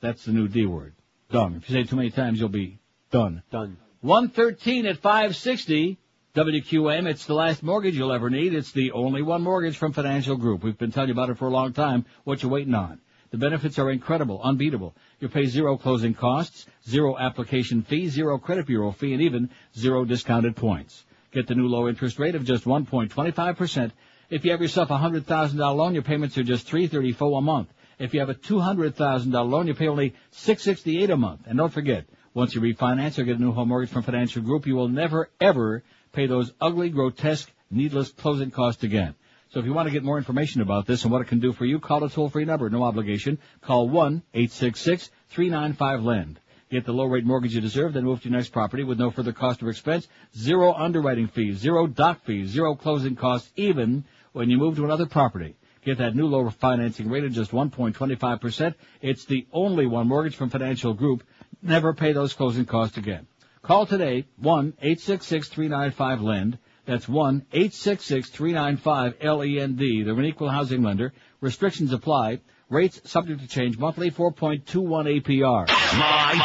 That's 0.00 0.24
the 0.24 0.32
new 0.32 0.48
D 0.48 0.66
word. 0.66 0.94
Dung. 1.30 1.56
If 1.56 1.68
you 1.68 1.74
say 1.74 1.80
it 1.82 1.88
too 1.88 1.96
many 1.96 2.10
times, 2.10 2.38
you'll 2.38 2.48
be 2.50 2.78
done. 3.10 3.42
Done. 3.50 3.78
113 4.02 4.86
at 4.86 4.98
560. 4.98 5.98
WQM, 6.34 7.06
it's 7.10 7.26
the 7.26 7.34
last 7.34 7.62
mortgage 7.62 7.94
you'll 7.94 8.12
ever 8.12 8.30
need. 8.30 8.54
It's 8.54 8.72
the 8.72 8.92
only 8.92 9.20
one 9.20 9.42
mortgage 9.42 9.76
from 9.76 9.92
Financial 9.92 10.34
Group. 10.34 10.64
We've 10.64 10.78
been 10.78 10.90
telling 10.90 11.08
you 11.08 11.12
about 11.12 11.28
it 11.28 11.36
for 11.36 11.46
a 11.46 11.50
long 11.50 11.74
time. 11.74 12.06
What 12.24 12.42
you 12.42 12.48
waiting 12.48 12.74
on? 12.74 13.00
The 13.32 13.38
benefits 13.38 13.78
are 13.78 13.90
incredible, 13.90 14.42
unbeatable. 14.44 14.94
You 15.18 15.28
pay 15.30 15.46
zero 15.46 15.78
closing 15.78 16.12
costs, 16.12 16.66
zero 16.86 17.18
application 17.18 17.80
fee, 17.80 18.08
zero 18.08 18.38
credit 18.38 18.66
bureau 18.66 18.92
fee, 18.92 19.14
and 19.14 19.22
even 19.22 19.48
zero 19.74 20.04
discounted 20.04 20.54
points. 20.54 21.04
Get 21.32 21.46
the 21.46 21.54
new 21.54 21.66
low 21.66 21.88
interest 21.88 22.18
rate 22.18 22.34
of 22.34 22.44
just 22.44 22.64
1.25%. 22.64 23.90
If 24.28 24.44
you 24.44 24.50
have 24.50 24.60
yourself 24.60 24.90
a 24.90 24.98
$100,000 24.98 25.58
loan, 25.58 25.94
your 25.94 26.02
payments 26.02 26.36
are 26.36 26.42
just 26.42 26.66
334 26.66 27.38
a 27.38 27.40
month. 27.40 27.68
If 27.98 28.12
you 28.12 28.20
have 28.20 28.28
a 28.28 28.34
$200,000 28.34 29.32
loan, 29.48 29.66
you 29.66 29.74
pay 29.74 29.88
only 29.88 30.14
668 30.32 31.08
a 31.08 31.16
month. 31.16 31.40
And 31.46 31.56
don't 31.56 31.72
forget, 31.72 32.04
once 32.34 32.54
you 32.54 32.60
refinance 32.60 33.18
or 33.18 33.24
get 33.24 33.38
a 33.38 33.42
new 33.42 33.52
home 33.52 33.68
mortgage 33.68 33.90
from 33.90 34.02
Financial 34.02 34.42
Group, 34.42 34.66
you 34.66 34.74
will 34.74 34.88
never, 34.88 35.30
ever 35.40 35.82
pay 36.12 36.26
those 36.26 36.52
ugly, 36.60 36.90
grotesque, 36.90 37.50
needless 37.70 38.10
closing 38.10 38.50
costs 38.50 38.84
again. 38.84 39.14
So 39.52 39.60
if 39.60 39.66
you 39.66 39.74
want 39.74 39.86
to 39.86 39.92
get 39.92 40.02
more 40.02 40.16
information 40.16 40.62
about 40.62 40.86
this 40.86 41.02
and 41.02 41.12
what 41.12 41.20
it 41.20 41.28
can 41.28 41.38
do 41.38 41.52
for 41.52 41.66
you, 41.66 41.78
call 41.78 42.02
a 42.02 42.08
toll-free 42.08 42.46
number, 42.46 42.70
no 42.70 42.84
obligation. 42.84 43.38
Call 43.60 43.86
1-866-395-LEND. 43.90 46.40
Get 46.70 46.86
the 46.86 46.94
low 46.94 47.04
rate 47.04 47.26
mortgage 47.26 47.54
you 47.54 47.60
deserve, 47.60 47.92
then 47.92 48.04
move 48.04 48.22
to 48.22 48.30
your 48.30 48.38
next 48.38 48.48
property 48.48 48.82
with 48.82 48.98
no 48.98 49.10
further 49.10 49.34
cost 49.34 49.62
or 49.62 49.68
expense, 49.68 50.08
zero 50.34 50.72
underwriting 50.72 51.28
fees, 51.28 51.58
zero 51.58 51.86
doc 51.86 52.24
fees, 52.24 52.48
zero 52.48 52.74
closing 52.74 53.14
costs, 53.14 53.52
even 53.54 54.06
when 54.32 54.48
you 54.48 54.56
move 54.56 54.76
to 54.76 54.86
another 54.86 55.04
property. 55.04 55.54
Get 55.84 55.98
that 55.98 56.16
new 56.16 56.28
lower 56.28 56.50
financing 56.50 57.10
rate 57.10 57.24
of 57.24 57.32
just 57.32 57.50
1.25%. 57.50 58.74
It's 59.02 59.26
the 59.26 59.46
only 59.52 59.84
one 59.84 60.08
mortgage 60.08 60.36
from 60.36 60.48
Financial 60.48 60.94
Group. 60.94 61.24
Never 61.60 61.92
pay 61.92 62.14
those 62.14 62.32
closing 62.32 62.64
costs 62.64 62.96
again. 62.96 63.26
Call 63.60 63.84
today, 63.84 64.24
1-866-395-LEND. 64.42 66.56
That's 66.84 67.06
1-866-395-LEND. 67.06 69.78
They're 70.06 70.18
an 70.18 70.24
equal 70.24 70.48
housing 70.48 70.82
lender. 70.82 71.12
Restrictions 71.40 71.92
apply. 71.92 72.40
Rates 72.68 73.00
subject 73.04 73.40
to 73.40 73.46
change 73.46 73.78
monthly, 73.78 74.10
4.21 74.10 75.22
APR. 75.22 75.68
Live 75.68 76.42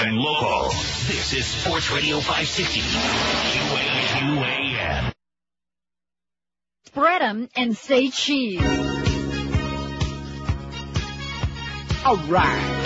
and 0.00 0.16
local. 0.16 0.70
This 0.70 1.34
is 1.34 1.44
Sports 1.44 1.90
Radio 1.90 2.20
560. 2.20 2.80
QAM. 4.16 5.12
Spread 6.86 7.20
'em 7.22 7.48
and 7.54 7.76
say 7.76 8.08
cheese. 8.10 8.62
All 12.04 12.16
right. 12.28 12.82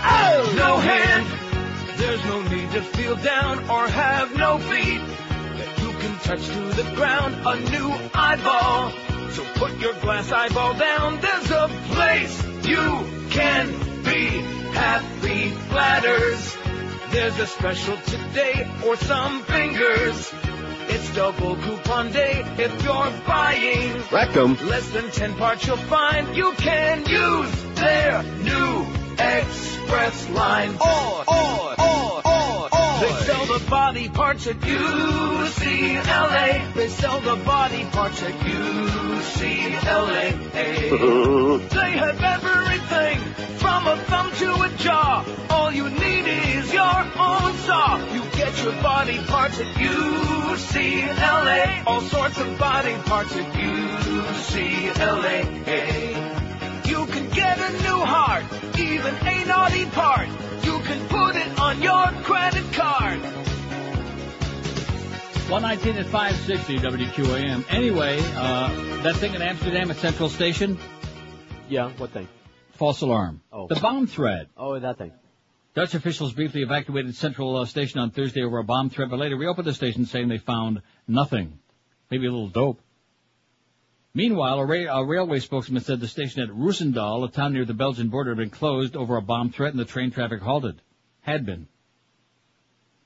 Oh! 0.00 0.52
No 0.56 0.76
hand. 0.78 1.26
There's 1.98 2.24
no 2.26 2.42
need 2.42 2.70
to 2.70 2.82
feel 2.82 3.16
down 3.16 3.68
or 3.68 3.88
have 3.88 4.36
no 4.36 4.58
feet. 4.58 5.00
That 5.58 5.80
you 5.82 5.90
can 5.98 6.18
touch 6.20 6.46
to 6.46 6.60
the 6.80 6.94
ground 6.94 7.34
a 7.44 7.56
new 7.70 7.92
eyeball. 8.14 8.92
So 9.32 9.44
put 9.54 9.76
your 9.78 9.94
glass 9.94 10.30
eyeball 10.30 10.74
down. 10.74 11.20
There's 11.20 11.50
a 11.50 11.68
place 11.90 12.44
you 12.64 13.04
can 13.30 13.66
be 14.04 14.28
happy. 14.78 15.50
Platters. 15.70 16.56
There's 17.10 17.38
a 17.40 17.46
special 17.48 17.96
today 17.96 18.70
or 18.86 18.96
some 18.96 19.42
fingers. 19.42 20.32
It's 20.90 21.14
double 21.16 21.56
coupon 21.56 22.12
day 22.12 22.44
if 22.58 22.84
you're 22.84 23.12
buying. 23.26 24.02
Rectum. 24.12 24.56
Less 24.68 24.88
than 24.90 25.10
10 25.10 25.34
parts 25.34 25.66
you'll 25.66 25.76
find 25.76 26.36
you 26.36 26.52
can 26.52 27.04
use 27.06 27.62
their 27.74 28.22
new 28.22 29.07
express 29.18 30.28
line. 30.30 30.76
Or, 30.80 31.24
or, 31.28 31.74
or, 31.80 32.22
or, 32.26 32.68
or. 32.74 33.00
They 33.00 33.12
sell 33.24 33.46
the 33.46 33.64
body 33.70 34.08
parts 34.08 34.46
at 34.46 34.56
UCLA. 34.60 35.94
They 36.74 36.88
sell 36.88 37.20
the 37.20 37.36
body 37.44 37.84
parts 37.92 38.22
at 38.22 38.34
UCLA. 38.34 38.88
they 41.70 41.90
have 41.92 42.20
everything 42.22 43.18
from 43.58 43.86
a 43.86 43.96
thumb 43.96 44.32
to 44.32 44.62
a 44.62 44.68
jaw. 44.78 45.24
All 45.50 45.72
you 45.72 45.88
need 45.90 46.26
is 46.26 46.72
your 46.72 46.82
own 46.82 47.54
saw. 47.66 47.98
You 48.12 48.22
get 48.32 48.62
your 48.62 48.72
body 48.82 49.18
parts 49.18 49.60
at 49.60 49.66
UCLA. 49.76 51.06
All 51.86 52.00
sorts 52.00 52.38
of 52.38 52.58
body 52.58 52.94
parts 53.04 53.36
at 53.36 53.52
UCLA. 53.52 54.78
You 56.88 57.06
can 57.06 57.28
get 57.30 57.58
a 57.58 57.70
new 57.82 57.98
heart, 58.04 58.44
even 58.78 59.14
a 59.14 59.44
naughty 59.44 59.84
part. 59.86 60.28
You 60.64 60.78
can 60.80 61.08
put 61.08 61.36
it 61.36 61.58
on 61.58 61.82
your 61.82 62.06
credit 62.22 62.72
card. 62.72 63.20
119 65.50 65.96
at 65.96 66.06
560 66.06 66.78
WQAM. 66.78 67.64
Anyway, 67.70 68.18
uh, 68.36 69.02
that 69.02 69.16
thing 69.16 69.34
in 69.34 69.42
Amsterdam 69.42 69.90
at 69.90 69.96
Central 69.96 70.28
Station, 70.28 70.78
Yeah, 71.68 71.90
what 71.98 72.10
thing? 72.10 72.28
false 72.72 73.00
alarm. 73.00 73.40
Oh. 73.52 73.66
The 73.66 73.76
bomb 73.76 74.06
threat. 74.06 74.48
Oh, 74.56 74.78
that 74.78 74.98
thing. 74.98 75.12
Dutch 75.74 75.94
officials 75.94 76.32
briefly 76.32 76.62
evacuated 76.62 77.14
Central 77.14 77.56
uh, 77.56 77.64
Station 77.64 78.00
on 78.00 78.10
Thursday 78.10 78.42
over 78.42 78.58
a 78.58 78.64
bomb 78.64 78.90
threat, 78.90 79.10
but 79.10 79.18
later 79.18 79.36
reopened 79.36 79.66
the 79.66 79.74
station 79.74 80.06
saying 80.06 80.28
they 80.28 80.38
found 80.38 80.82
nothing. 81.06 81.58
Maybe 82.10 82.26
a 82.26 82.30
little 82.30 82.48
dope. 82.48 82.80
Meanwhile, 84.14 84.60
a, 84.60 84.66
ra- 84.66 85.00
a 85.00 85.04
railway 85.04 85.40
spokesman 85.40 85.82
said 85.82 86.00
the 86.00 86.08
station 86.08 86.42
at 86.42 86.48
Roosendaal, 86.48 87.24
a 87.24 87.30
town 87.30 87.52
near 87.52 87.64
the 87.64 87.74
Belgian 87.74 88.08
border, 88.08 88.30
had 88.30 88.38
been 88.38 88.50
closed 88.50 88.96
over 88.96 89.16
a 89.16 89.22
bomb 89.22 89.50
threat 89.50 89.72
and 89.72 89.78
the 89.78 89.84
train 89.84 90.10
traffic 90.10 90.40
halted. 90.40 90.80
Had 91.20 91.44
been. 91.44 91.68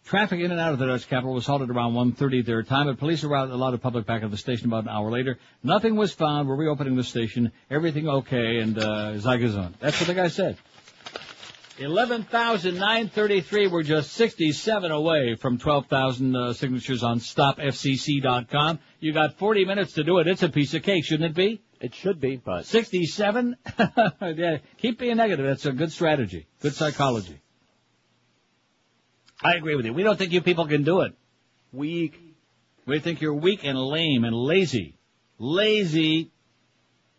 Traffic 0.05 0.41
in 0.41 0.51
and 0.51 0.61
out 0.61 0.73
of 0.73 0.79
the 0.79 0.87
Dutch 0.87 1.09
capital 1.09 1.33
was 1.33 1.47
halted 1.47 1.71
around 1.71 1.95
1.30 1.95 2.45
their 2.45 2.63
time, 2.63 2.87
but 2.87 2.99
police 2.99 3.23
allowed 3.23 3.51
allowed 3.51 3.71
the 3.71 3.79
public 3.79 4.05
back 4.05 4.23
at 4.23 4.31
the 4.31 4.37
station 4.37 4.67
about 4.67 4.85
an 4.85 4.91
hour 4.91 5.11
later. 5.11 5.39
Nothing 5.63 5.97
was 5.97 6.13
found. 6.13 6.49
We're 6.49 6.57
reopening 6.57 6.97
the 6.97 7.05
station. 7.05 7.53
Everything 7.71 8.09
okay, 8.09 8.59
and 8.59 8.79
uh, 8.79 9.15
Zagazon. 9.17 9.75
That's 9.81 9.99
what 10.01 10.09
the 10.09 10.15
guy 10.15 10.29
said. 10.29 10.57
11,933. 11.79 13.67
We're 13.69 13.83
just 13.83 14.13
67 14.13 14.91
away 14.91 15.37
from 15.37 15.59
12,000 15.59 16.37
uh, 16.37 16.53
signatures 16.53 17.03
on 17.03 17.21
stopfcc.com. 17.21 18.79
You 19.01 19.13
got 19.13 19.39
40 19.39 19.65
minutes 19.65 19.95
to 19.95 20.05
do 20.05 20.19
it. 20.19 20.27
It's 20.27 20.43
a 20.43 20.49
piece 20.49 20.75
of 20.75 20.83
cake, 20.83 21.05
shouldn't 21.05 21.31
it 21.31 21.35
be? 21.35 21.63
It 21.81 21.95
should 21.95 22.21
be, 22.21 22.37
but 22.37 22.67
67? 22.67 23.57
yeah, 23.79 24.59
keep 24.77 24.99
being 24.99 25.17
negative. 25.17 25.47
That's 25.47 25.67
a 25.67 25.73
good 25.73 25.93
strategy. 25.93 26.47
Good 26.61 26.75
psychology. 26.75 27.41
I 29.43 29.55
agree 29.55 29.75
with 29.75 29.87
you. 29.87 29.93
We 29.93 30.05
don't 30.05 30.17
think 30.17 30.33
you 30.33 30.43
people 30.43 30.67
can 30.67 30.85
do 30.85 31.01
it. 31.01 31.15
Weak. 31.73 32.21
We 32.87 33.01
think 33.01 33.21
you're 33.21 33.35
weak 33.35 33.65
and 33.65 33.79
lame 33.79 34.25
and 34.25 34.37
lazy. 34.37 34.99
Lazy. 35.39 36.31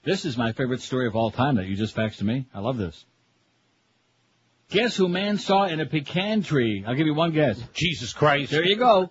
This 0.03 0.25
is 0.25 0.37
my 0.37 0.51
favorite 0.53 0.81
story 0.81 1.07
of 1.07 1.15
all 1.15 1.31
time 1.31 1.55
that 1.55 1.65
you 1.65 1.75
just 1.75 1.95
faxed 1.95 2.17
to 2.17 2.25
me. 2.25 2.45
I 2.53 2.59
love 2.59 2.77
this. 2.77 3.05
Guess 4.73 4.97
who 4.97 5.07
man 5.07 5.37
saw 5.37 5.65
in 5.65 5.79
a 5.79 5.85
pecan 5.85 6.41
tree? 6.41 6.83
I'll 6.87 6.95
give 6.95 7.05
you 7.05 7.13
one 7.13 7.31
guess. 7.31 7.61
Jesus 7.75 8.11
Christ. 8.11 8.49
There 8.49 8.65
you 8.65 8.75
go. 8.75 9.07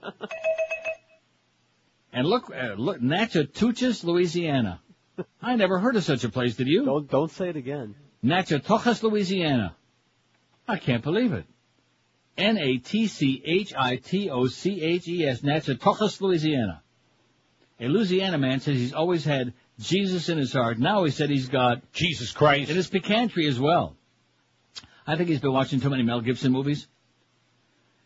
and 2.13 2.27
look, 2.27 2.51
uh, 2.51 2.75
look, 2.77 3.01
Natchitoches, 3.01 4.03
Louisiana. 4.03 4.81
I 5.41 5.55
never 5.55 5.79
heard 5.79 5.95
of 5.95 6.03
such 6.03 6.25
a 6.25 6.29
place, 6.31 6.57
did 6.57 6.67
you? 6.67 6.85
Don't 6.85 7.09
don't 7.09 7.31
say 7.31 7.49
it 7.49 7.55
again. 7.55 7.95
Natchitoches, 8.23 9.05
Louisiana. 9.05 9.77
I 10.67 10.79
can't 10.79 11.05
believe 11.05 11.33
it. 11.33 11.45
N-A-T-C-H-I-T-O-C-H-E-S, 12.37 13.03
Natchitoches, 15.45 16.21
Louisiana. 16.21 16.83
A 17.79 17.87
Louisiana 17.87 18.39
man 18.39 18.59
says 18.59 18.79
he's 18.79 18.95
always 18.95 19.25
had 19.25 19.53
Jesus 19.79 20.29
in 20.29 20.39
his 20.39 20.53
heart. 20.53 20.81
Now 20.81 21.05
he 21.05 21.13
said 21.13 21.31
he's 21.31 21.49
got 21.49 21.93
Jesus 21.93 22.33
Christ. 22.33 22.69
in 22.69 22.75
his 22.75 22.89
pecan 22.89 23.29
tree 23.29 23.47
as 23.47 23.61
well. 23.61 23.97
I 25.07 25.17
think 25.17 25.29
he's 25.29 25.41
been 25.41 25.53
watching 25.53 25.81
too 25.81 25.91
many 25.91 26.03
Mel 26.03 26.21
Gibson 26.21 26.53
movies. 26.53 26.87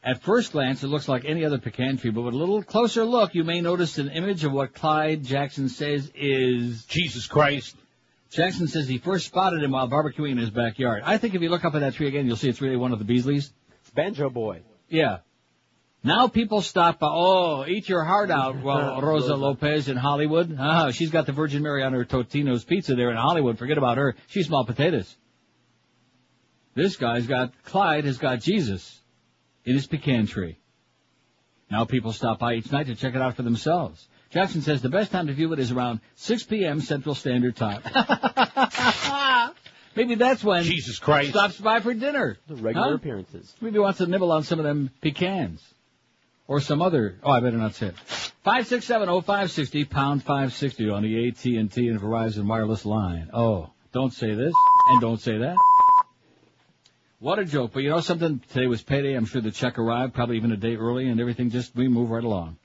At 0.02 0.22
first 0.22 0.52
glance, 0.52 0.84
it 0.84 0.86
looks 0.86 1.08
like 1.08 1.24
any 1.24 1.44
other 1.44 1.58
pecan 1.58 1.98
tree, 1.98 2.10
but 2.10 2.22
with 2.22 2.34
a 2.34 2.36
little 2.36 2.62
closer 2.62 3.04
look, 3.04 3.34
you 3.34 3.42
may 3.42 3.60
notice 3.60 3.98
an 3.98 4.08
image 4.08 4.44
of 4.44 4.52
what 4.52 4.72
Clyde 4.72 5.24
Jackson 5.24 5.68
says 5.68 6.10
is 6.14 6.84
Jesus 6.84 7.26
Christ. 7.26 7.76
Jackson 8.30 8.68
says 8.68 8.86
he 8.88 8.98
first 8.98 9.26
spotted 9.26 9.62
him 9.62 9.72
while 9.72 9.88
barbecuing 9.88 10.32
in 10.32 10.38
his 10.38 10.50
backyard. 10.50 11.02
I 11.04 11.18
think 11.18 11.34
if 11.34 11.42
you 11.42 11.48
look 11.48 11.64
up 11.64 11.74
at 11.74 11.80
that 11.80 11.94
tree 11.94 12.06
again, 12.06 12.26
you'll 12.26 12.36
see 12.36 12.48
it's 12.48 12.60
really 12.60 12.76
one 12.76 12.92
of 12.92 13.04
the 13.04 13.04
Beasleys. 13.04 13.50
It's 13.80 13.90
Banjo 13.94 14.30
Boy. 14.30 14.62
Yeah. 14.88 15.18
Now 16.04 16.28
people 16.28 16.62
stop 16.62 17.00
by, 17.00 17.08
oh, 17.10 17.66
eat 17.66 17.88
your 17.88 18.04
heart 18.04 18.30
out, 18.30 18.62
well, 18.62 19.00
Rosa 19.02 19.34
Lopez 19.34 19.88
in 19.88 19.96
Hollywood. 19.96 20.56
Ah, 20.56 20.92
she's 20.92 21.10
got 21.10 21.26
the 21.26 21.32
Virgin 21.32 21.62
Mary 21.62 21.82
on 21.82 21.92
her 21.92 22.04
Totino's 22.04 22.64
pizza 22.64 22.94
there 22.94 23.10
in 23.10 23.16
Hollywood. 23.16 23.58
Forget 23.58 23.76
about 23.76 23.96
her. 23.96 24.14
She's 24.28 24.46
small 24.46 24.64
potatoes. 24.64 25.16
This 26.76 26.96
guy's 26.96 27.26
got, 27.26 27.50
Clyde 27.64 28.04
has 28.04 28.18
got 28.18 28.40
Jesus 28.40 29.00
in 29.64 29.74
his 29.74 29.86
pecan 29.88 30.26
tree. 30.28 30.58
Now 31.70 31.84
people 31.86 32.12
stop 32.12 32.38
by 32.38 32.54
each 32.54 32.70
night 32.70 32.86
to 32.86 32.94
check 32.94 33.14
it 33.16 33.20
out 33.22 33.34
for 33.34 33.42
themselves. 33.42 34.06
Jackson 34.30 34.60
says 34.60 34.82
the 34.82 34.88
best 34.90 35.10
time 35.10 35.26
to 35.28 35.32
view 35.32 35.52
it 35.54 35.58
is 35.58 35.72
around 35.72 36.00
6 36.16 36.42
p.m. 36.44 36.80
Central 36.80 37.14
Standard 37.14 37.56
Time. 37.56 37.80
Maybe 39.96 40.14
that's 40.16 40.44
when 40.44 40.64
Jesus 40.64 40.98
Christ 40.98 41.30
stops 41.30 41.58
by 41.58 41.80
for 41.80 41.94
dinner. 41.94 42.36
The 42.46 42.56
regular 42.56 42.88
Huh? 42.90 42.94
appearances. 42.96 43.54
Maybe 43.62 43.72
he 43.74 43.78
wants 43.78 43.98
to 43.98 44.06
nibble 44.06 44.30
on 44.30 44.42
some 44.42 44.58
of 44.58 44.64
them 44.66 44.90
pecans. 45.00 45.62
Or 46.48 46.60
some 46.60 46.82
other, 46.82 47.18
oh, 47.24 47.30
I 47.32 47.40
better 47.40 47.56
not 47.56 47.74
say 47.74 47.86
it. 47.88 47.94
5670560, 48.46 49.88
pound 49.90 50.22
560 50.22 50.90
on 50.90 51.02
the 51.02 51.28
AT&T 51.28 51.56
and 51.56 51.70
Verizon 52.00 52.46
wireless 52.46 52.84
line. 52.84 53.30
Oh, 53.32 53.70
don't 53.92 54.12
say 54.12 54.32
this 54.34 54.52
and 54.90 55.00
don't 55.00 55.20
say 55.20 55.38
that. 55.38 55.56
What 57.26 57.40
a 57.40 57.44
joke. 57.44 57.72
But 57.74 57.82
you 57.82 57.90
know 57.90 57.98
something? 57.98 58.40
Today 58.52 58.68
was 58.68 58.84
payday. 58.84 59.14
I'm 59.14 59.24
sure 59.24 59.42
the 59.42 59.50
check 59.50 59.80
arrived, 59.80 60.14
probably 60.14 60.36
even 60.36 60.52
a 60.52 60.56
day 60.56 60.76
early, 60.76 61.08
and 61.08 61.20
everything 61.20 61.50
just, 61.50 61.74
we 61.74 61.88
move 61.88 62.08
right 62.08 62.22
along. 62.22 62.56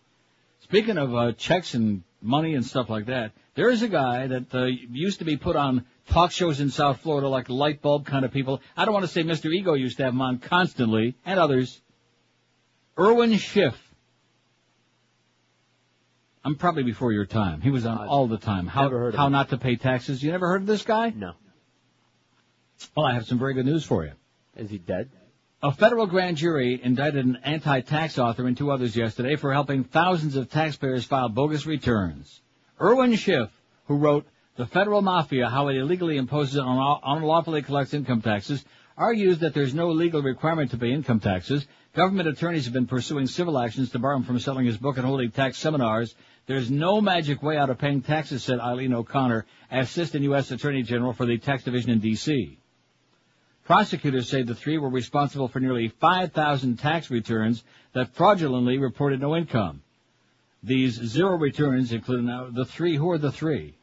Speaking 0.60 1.00
of 1.00 1.16
uh, 1.16 1.32
checks 1.32 1.74
and 1.74 2.04
money 2.22 2.54
and 2.54 2.64
stuff 2.64 2.88
like 2.88 3.08
that, 3.08 3.32
there 3.56 3.72
is 3.72 3.82
a 3.82 3.88
guy 3.88 4.28
that 4.28 4.54
uh, 4.54 4.66
used 4.66 5.18
to 5.18 5.26
be 5.26 5.36
put 5.36 5.56
on 5.56 5.88
talk 6.10 6.30
shows 6.30 6.60
in 6.60 6.70
South 6.70 7.00
Florida 7.00 7.28
like 7.28 7.50
light 7.50 7.82
bulb 7.82 8.06
kind 8.06 8.24
of 8.24 8.32
people. 8.32 8.62
I 8.78 8.86
don't 8.86 8.94
want 8.94 9.04
to 9.04 9.12
say 9.12 9.24
Mr. 9.24 9.52
Ego 9.52 9.74
used 9.74 9.98
to 9.98 10.04
have 10.04 10.14
him 10.14 10.22
on 10.22 10.38
constantly, 10.38 11.16
and 11.26 11.40
others. 11.40 11.82
Irwin 13.00 13.36
Schiff. 13.38 13.76
I'm 16.46 16.56
probably 16.56 16.84
before 16.84 17.12
your 17.12 17.26
time. 17.26 17.62
He 17.62 17.72
was 17.72 17.88
on 17.88 18.08
all 18.08 18.28
the 18.28 18.38
time. 18.38 18.68
How, 18.68 18.84
Never 18.84 19.00
heard 19.00 19.14
of 19.16 19.20
how 19.20 19.30
not 19.30 19.50
to 19.50 19.58
pay 19.58 19.76
taxes. 19.76 20.22
You 20.22 20.30
never 20.30 20.48
heard 20.48 20.62
of 20.62 20.68
this 20.68 20.84
guy? 20.84 21.10
No. 21.10 21.34
Well, 22.96 23.08
I 23.08 23.16
have 23.16 23.26
some 23.26 23.40
very 23.40 23.56
good 23.56 23.66
news 23.66 23.84
for 23.84 24.06
you. 24.06 24.12
Is 24.56 24.70
he 24.70 24.78
dead? 24.78 25.10
A 25.64 25.72
federal 25.72 26.08
grand 26.08 26.38
jury 26.38 26.80
indicted 26.84 27.24
an 27.24 27.38
anti-tax 27.44 28.18
author 28.18 28.48
and 28.48 28.58
two 28.58 28.72
others 28.72 28.96
yesterday 28.96 29.36
for 29.36 29.54
helping 29.54 29.84
thousands 29.84 30.36
of 30.36 30.50
taxpayers 30.50 31.06
file 31.06 31.30
bogus 31.30 31.66
returns. 31.66 32.42
Irwin 32.82 33.16
Schiff, 33.16 33.50
who 33.86 33.96
wrote 33.96 34.26
The 34.58 34.66
Federal 34.66 35.02
Mafia, 35.02 35.50
How 35.50 35.70
It 35.70 35.78
Illegally 35.78 36.18
Imposes 36.18 36.58
and 36.58 36.68
Unlawfully 36.68 37.62
Collects 37.62 37.94
Income 37.94 38.24
Taxes, 38.24 38.66
argues 38.98 39.40
that 39.40 39.54
there's 39.54 39.74
no 39.74 39.92
legal 39.92 40.22
requirement 40.22 40.72
to 40.72 40.78
pay 40.78 40.92
income 40.92 41.20
taxes. 41.20 41.66
Government 41.94 42.28
attorneys 42.28 42.66
have 42.66 42.74
been 42.74 42.88
pursuing 42.88 43.28
civil 43.28 43.58
actions 43.58 43.92
to 43.92 44.00
bar 44.00 44.14
him 44.14 44.24
from 44.24 44.40
selling 44.40 44.66
his 44.66 44.78
book 44.78 44.98
and 44.98 45.06
holding 45.06 45.32
tax 45.32 45.58
seminars. 45.60 46.14
There's 46.48 46.70
no 46.70 47.00
magic 47.00 47.42
way 47.42 47.58
out 47.58 47.70
of 47.70 47.78
paying 47.78 48.02
taxes, 48.02 48.44
said 48.44 48.60
Eileen 48.60 48.94
O'Connor, 48.94 49.46
Assistant 49.70 50.24
U.S. 50.24 50.52
Attorney 50.52 50.84
General 50.84 51.14
for 51.14 51.26
the 51.26 51.38
Tax 51.38 51.64
Division 51.64 51.92
in 51.92 52.00
D.C. 52.00 52.58
Prosecutors 53.72 54.28
say 54.28 54.44
the 54.44 54.54
three 54.54 54.78
were 54.78 54.90
responsible 54.90 55.48
for 55.48 55.62
nearly 55.62 55.88
5,000 55.88 56.78
tax 56.78 57.10
returns 57.10 57.64
that 57.94 58.14
fraudulently 58.16 58.78
reported 58.78 59.22
no 59.22 59.34
income. 59.34 59.82
These 60.62 60.96
zero 60.96 61.38
returns 61.38 61.94
include 61.94 62.26
now 62.26 62.50
the 62.52 62.66
three. 62.66 62.98
Who 62.98 63.10
are 63.12 63.18
the 63.18 63.32
three? 63.32 63.76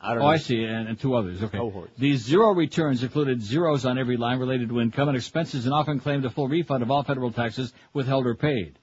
I 0.00 0.10
don't 0.10 0.18
oh, 0.18 0.26
know. 0.26 0.30
I 0.30 0.36
see, 0.36 0.62
and, 0.62 0.86
and 0.86 1.00
two 1.00 1.16
others. 1.16 1.42
Okay. 1.42 1.58
Cohorts. 1.58 1.98
These 1.98 2.20
zero 2.20 2.54
returns 2.54 3.02
included 3.02 3.42
zeros 3.42 3.84
on 3.84 3.98
every 3.98 4.16
line 4.16 4.38
related 4.38 4.68
to 4.68 4.80
income 4.80 5.08
and 5.08 5.16
expenses, 5.16 5.64
and 5.64 5.74
often 5.74 5.98
claimed 5.98 6.24
a 6.24 6.30
full 6.30 6.46
refund 6.46 6.84
of 6.84 6.92
all 6.92 7.02
federal 7.02 7.32
taxes 7.32 7.72
withheld 7.92 8.24
or 8.24 8.36
paid. 8.36 8.78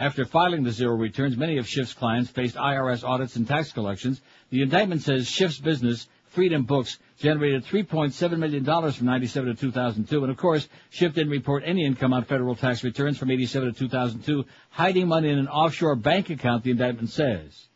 After 0.00 0.24
filing 0.24 0.64
the 0.64 0.72
zero 0.72 0.96
returns, 0.96 1.36
many 1.36 1.58
of 1.58 1.68
Schiff's 1.68 1.94
clients 1.94 2.28
faced 2.28 2.56
IRS 2.56 3.04
audits 3.04 3.36
and 3.36 3.46
tax 3.46 3.70
collections. 3.70 4.20
The 4.50 4.62
indictment 4.62 5.02
says 5.02 5.30
Schiff's 5.30 5.60
business, 5.60 6.08
Freedom 6.32 6.64
Books, 6.64 6.98
generated 7.22 7.64
$3.7 7.64 8.38
million 8.38 8.64
from 8.64 9.06
97 9.06 9.54
to 9.54 9.60
2002. 9.60 10.22
And 10.22 10.30
of 10.30 10.36
course, 10.36 10.68
Schiff 10.90 11.14
didn't 11.14 11.30
report 11.30 11.62
any 11.64 11.86
income 11.86 12.12
on 12.12 12.24
federal 12.24 12.56
tax 12.56 12.82
returns 12.82 13.16
from 13.16 13.30
87 13.30 13.72
to 13.72 13.78
2002, 13.78 14.44
hiding 14.70 15.06
money 15.06 15.30
in 15.30 15.38
an 15.38 15.46
offshore 15.46 15.94
bank 15.94 16.30
account, 16.30 16.64
the 16.64 16.72
indictment 16.72 17.10
says. 17.10 17.68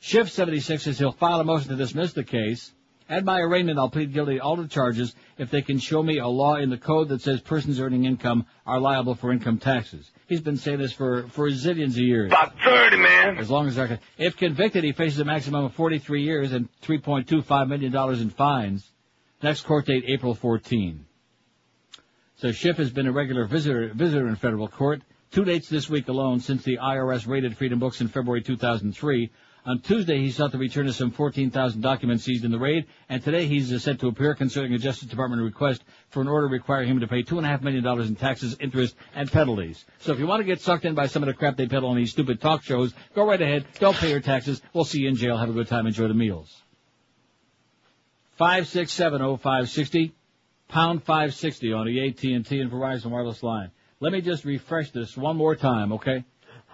Schiff 0.00 0.30
76 0.30 0.82
says 0.82 0.98
he'll 0.98 1.12
file 1.12 1.40
a 1.40 1.44
motion 1.44 1.70
to 1.70 1.76
dismiss 1.76 2.12
the 2.12 2.24
case. 2.24 2.72
At 3.08 3.24
my 3.24 3.40
arraignment, 3.40 3.78
I'll 3.78 3.88
plead 3.88 4.12
guilty 4.12 4.36
to 4.36 4.40
all 4.40 4.56
the 4.56 4.68
charges 4.68 5.14
if 5.38 5.50
they 5.50 5.62
can 5.62 5.78
show 5.78 6.02
me 6.02 6.18
a 6.18 6.28
law 6.28 6.56
in 6.56 6.68
the 6.68 6.78
code 6.78 7.08
that 7.08 7.22
says 7.22 7.40
persons 7.40 7.80
earning 7.80 8.04
income 8.04 8.44
are 8.66 8.80
liable 8.80 9.14
for 9.14 9.32
income 9.32 9.58
taxes. 9.58 10.10
He's 10.26 10.40
been 10.40 10.56
saying 10.56 10.78
this 10.78 10.92
for, 10.92 11.28
for 11.28 11.48
zillions 11.50 11.92
of 11.92 11.98
years. 11.98 12.32
About 12.32 12.54
30, 12.64 12.96
man. 12.96 13.38
As 13.38 13.50
long 13.50 13.68
as 13.68 13.76
they're, 13.76 13.98
if 14.16 14.36
convicted, 14.36 14.82
he 14.82 14.92
faces 14.92 15.18
a 15.18 15.24
maximum 15.24 15.66
of 15.66 15.74
43 15.74 16.22
years 16.22 16.52
and 16.52 16.68
3.25 16.82 17.68
million 17.68 17.92
dollars 17.92 18.22
in 18.22 18.30
fines. 18.30 18.90
Next 19.42 19.62
court 19.62 19.86
date, 19.86 20.04
April 20.06 20.34
14. 20.34 21.04
So 22.36 22.52
Schiff 22.52 22.78
has 22.78 22.90
been 22.90 23.06
a 23.06 23.12
regular 23.12 23.44
visitor, 23.44 23.90
visitor 23.94 24.26
in 24.28 24.36
federal 24.36 24.68
court. 24.68 25.02
Two 25.30 25.44
dates 25.44 25.68
this 25.68 25.90
week 25.90 26.08
alone 26.08 26.40
since 26.40 26.62
the 26.62 26.78
IRS 26.78 27.26
raided 27.26 27.56
Freedom 27.56 27.78
Books 27.78 28.00
in 28.00 28.08
February 28.08 28.42
2003. 28.42 29.30
On 29.66 29.80
Tuesday, 29.80 30.18
he 30.18 30.30
sought 30.30 30.52
the 30.52 30.58
return 30.58 30.86
of 30.88 30.94
some 30.94 31.10
14,000 31.10 31.80
documents 31.80 32.24
seized 32.24 32.44
in 32.44 32.50
the 32.50 32.58
raid, 32.58 32.84
and 33.08 33.24
today 33.24 33.46
he's 33.46 33.72
uh, 33.72 33.78
set 33.78 33.98
to 34.00 34.08
appear 34.08 34.34
concerning 34.34 34.74
a 34.74 34.78
Justice 34.78 35.08
Department 35.08 35.40
request 35.40 35.82
for 36.10 36.20
an 36.20 36.28
order 36.28 36.46
requiring 36.48 36.90
him 36.90 37.00
to 37.00 37.08
pay 37.08 37.22
$2.5 37.22 37.62
million 37.62 38.00
in 38.02 38.14
taxes, 38.14 38.54
interest, 38.60 38.94
and 39.14 39.32
penalties. 39.32 39.82
So 40.00 40.12
if 40.12 40.18
you 40.18 40.26
want 40.26 40.40
to 40.40 40.44
get 40.44 40.60
sucked 40.60 40.84
in 40.84 40.94
by 40.94 41.06
some 41.06 41.22
of 41.22 41.28
the 41.28 41.32
crap 41.32 41.56
they 41.56 41.66
peddle 41.66 41.88
on 41.88 41.96
these 41.96 42.10
stupid 42.10 42.42
talk 42.42 42.62
shows, 42.62 42.92
go 43.14 43.26
right 43.26 43.40
ahead. 43.40 43.64
Don't 43.80 43.96
pay 43.96 44.10
your 44.10 44.20
taxes. 44.20 44.60
We'll 44.74 44.84
see 44.84 45.00
you 45.00 45.08
in 45.08 45.16
jail. 45.16 45.38
Have 45.38 45.48
a 45.48 45.54
good 45.54 45.68
time. 45.68 45.86
Enjoy 45.86 46.08
the 46.08 46.14
meals. 46.14 46.54
5670560, 48.38 50.12
pound 50.68 51.04
560 51.04 51.72
on 51.72 51.86
the 51.86 52.08
AT&T 52.08 52.30
and 52.32 52.44
Verizon 52.70 53.06
wireless 53.06 53.42
line. 53.42 53.70
Let 54.00 54.12
me 54.12 54.20
just 54.20 54.44
refresh 54.44 54.90
this 54.90 55.16
one 55.16 55.38
more 55.38 55.56
time, 55.56 55.92
okay? 55.92 56.24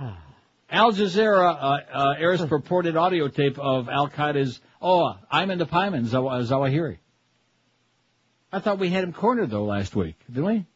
Al 0.70 0.92
Jazeera 0.92 1.54
uh, 1.54 1.78
uh, 1.92 2.14
airs 2.18 2.44
purported 2.44 2.96
audio 2.96 3.28
tape 3.28 3.58
of 3.58 3.88
Al 3.88 4.08
Qaeda's 4.08 4.60
"Oh, 4.80 5.14
I'm 5.30 5.50
in 5.50 5.58
the 5.58 5.66
Pieman 5.66 6.04
Zawahiri." 6.06 6.98
I 8.52 8.60
thought 8.60 8.78
we 8.78 8.88
had 8.88 9.04
him 9.04 9.12
cornered 9.12 9.50
though 9.50 9.64
last 9.64 9.96
week, 9.96 10.16
didn't 10.28 10.44
we? 10.44 10.66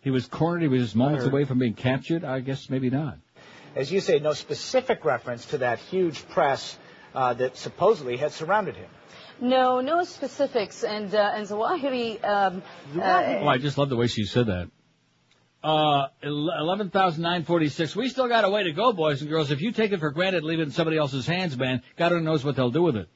He 0.00 0.10
was 0.10 0.26
cornered. 0.26 0.62
He 0.62 0.68
was 0.68 0.82
just 0.82 0.96
moments 0.96 1.24
away 1.24 1.44
from 1.44 1.58
being 1.58 1.74
captured. 1.74 2.24
I 2.24 2.40
guess 2.40 2.68
maybe 2.68 2.90
not. 2.90 3.18
As 3.76 3.92
you 3.92 4.00
say, 4.00 4.18
no 4.18 4.32
specific 4.32 5.04
reference 5.04 5.46
to 5.46 5.58
that 5.58 5.78
huge 5.78 6.26
press 6.28 6.76
uh, 7.14 7.34
that 7.34 7.56
supposedly 7.56 8.16
had 8.16 8.32
surrounded 8.32 8.76
him. 8.76 8.90
No, 9.40 9.80
no 9.80 10.02
specifics. 10.02 10.82
And 10.82 11.14
uh, 11.14 11.32
and 11.34 11.46
Zawahiri. 11.46 12.24
Um, 12.24 12.62
uh, 12.96 13.38
Oh, 13.40 13.46
I 13.46 13.58
just 13.58 13.78
love 13.78 13.88
the 13.88 13.96
way 13.96 14.08
she 14.08 14.24
said 14.24 14.46
that. 14.46 14.68
Uh, 15.62 16.06
eleven 16.22 16.88
thousand 16.90 17.22
nine 17.22 17.42
forty-six. 17.44 17.96
We 17.96 18.08
still 18.08 18.28
got 18.28 18.44
a 18.44 18.50
way 18.50 18.62
to 18.62 18.72
go, 18.72 18.92
boys 18.92 19.22
and 19.22 19.28
girls. 19.30 19.50
If 19.50 19.60
you 19.60 19.72
take 19.72 19.90
it 19.90 19.98
for 19.98 20.10
granted, 20.12 20.44
leave 20.44 20.60
it 20.60 20.62
in 20.62 20.70
somebody 20.70 20.96
else's 20.96 21.26
hands, 21.26 21.58
man. 21.58 21.82
God 21.96 22.12
only 22.12 22.24
knows 22.24 22.44
what 22.44 22.54
they'll 22.54 22.70
do 22.70 22.82
with 22.82 22.94
it. 22.96 23.08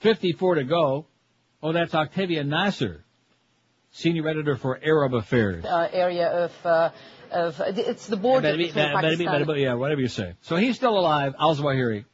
Fifty-four 0.00 0.56
to 0.56 0.64
go. 0.64 1.06
Oh, 1.62 1.72
that's 1.72 1.94
Octavia 1.94 2.44
Nasr, 2.44 3.04
senior 3.90 4.28
editor 4.28 4.56
for 4.56 4.78
Arab 4.84 5.14
Affairs. 5.14 5.64
uh, 5.64 5.88
area 5.90 6.28
of 6.28 6.66
uh, 6.66 6.90
of 7.30 7.58
it's 7.78 8.06
the 8.06 8.18
border 8.18 8.52
be- 8.52 8.66
between 8.66 8.84
be- 8.86 8.92
Pakistan. 8.92 9.26
better 9.26 9.54
be- 9.54 9.62
yeah, 9.62 9.74
whatever 9.74 10.02
you 10.02 10.08
say. 10.08 10.34
So 10.42 10.56
he's 10.56 10.76
still 10.76 10.98
alive, 10.98 11.34
al-Zawahiri, 11.40 12.04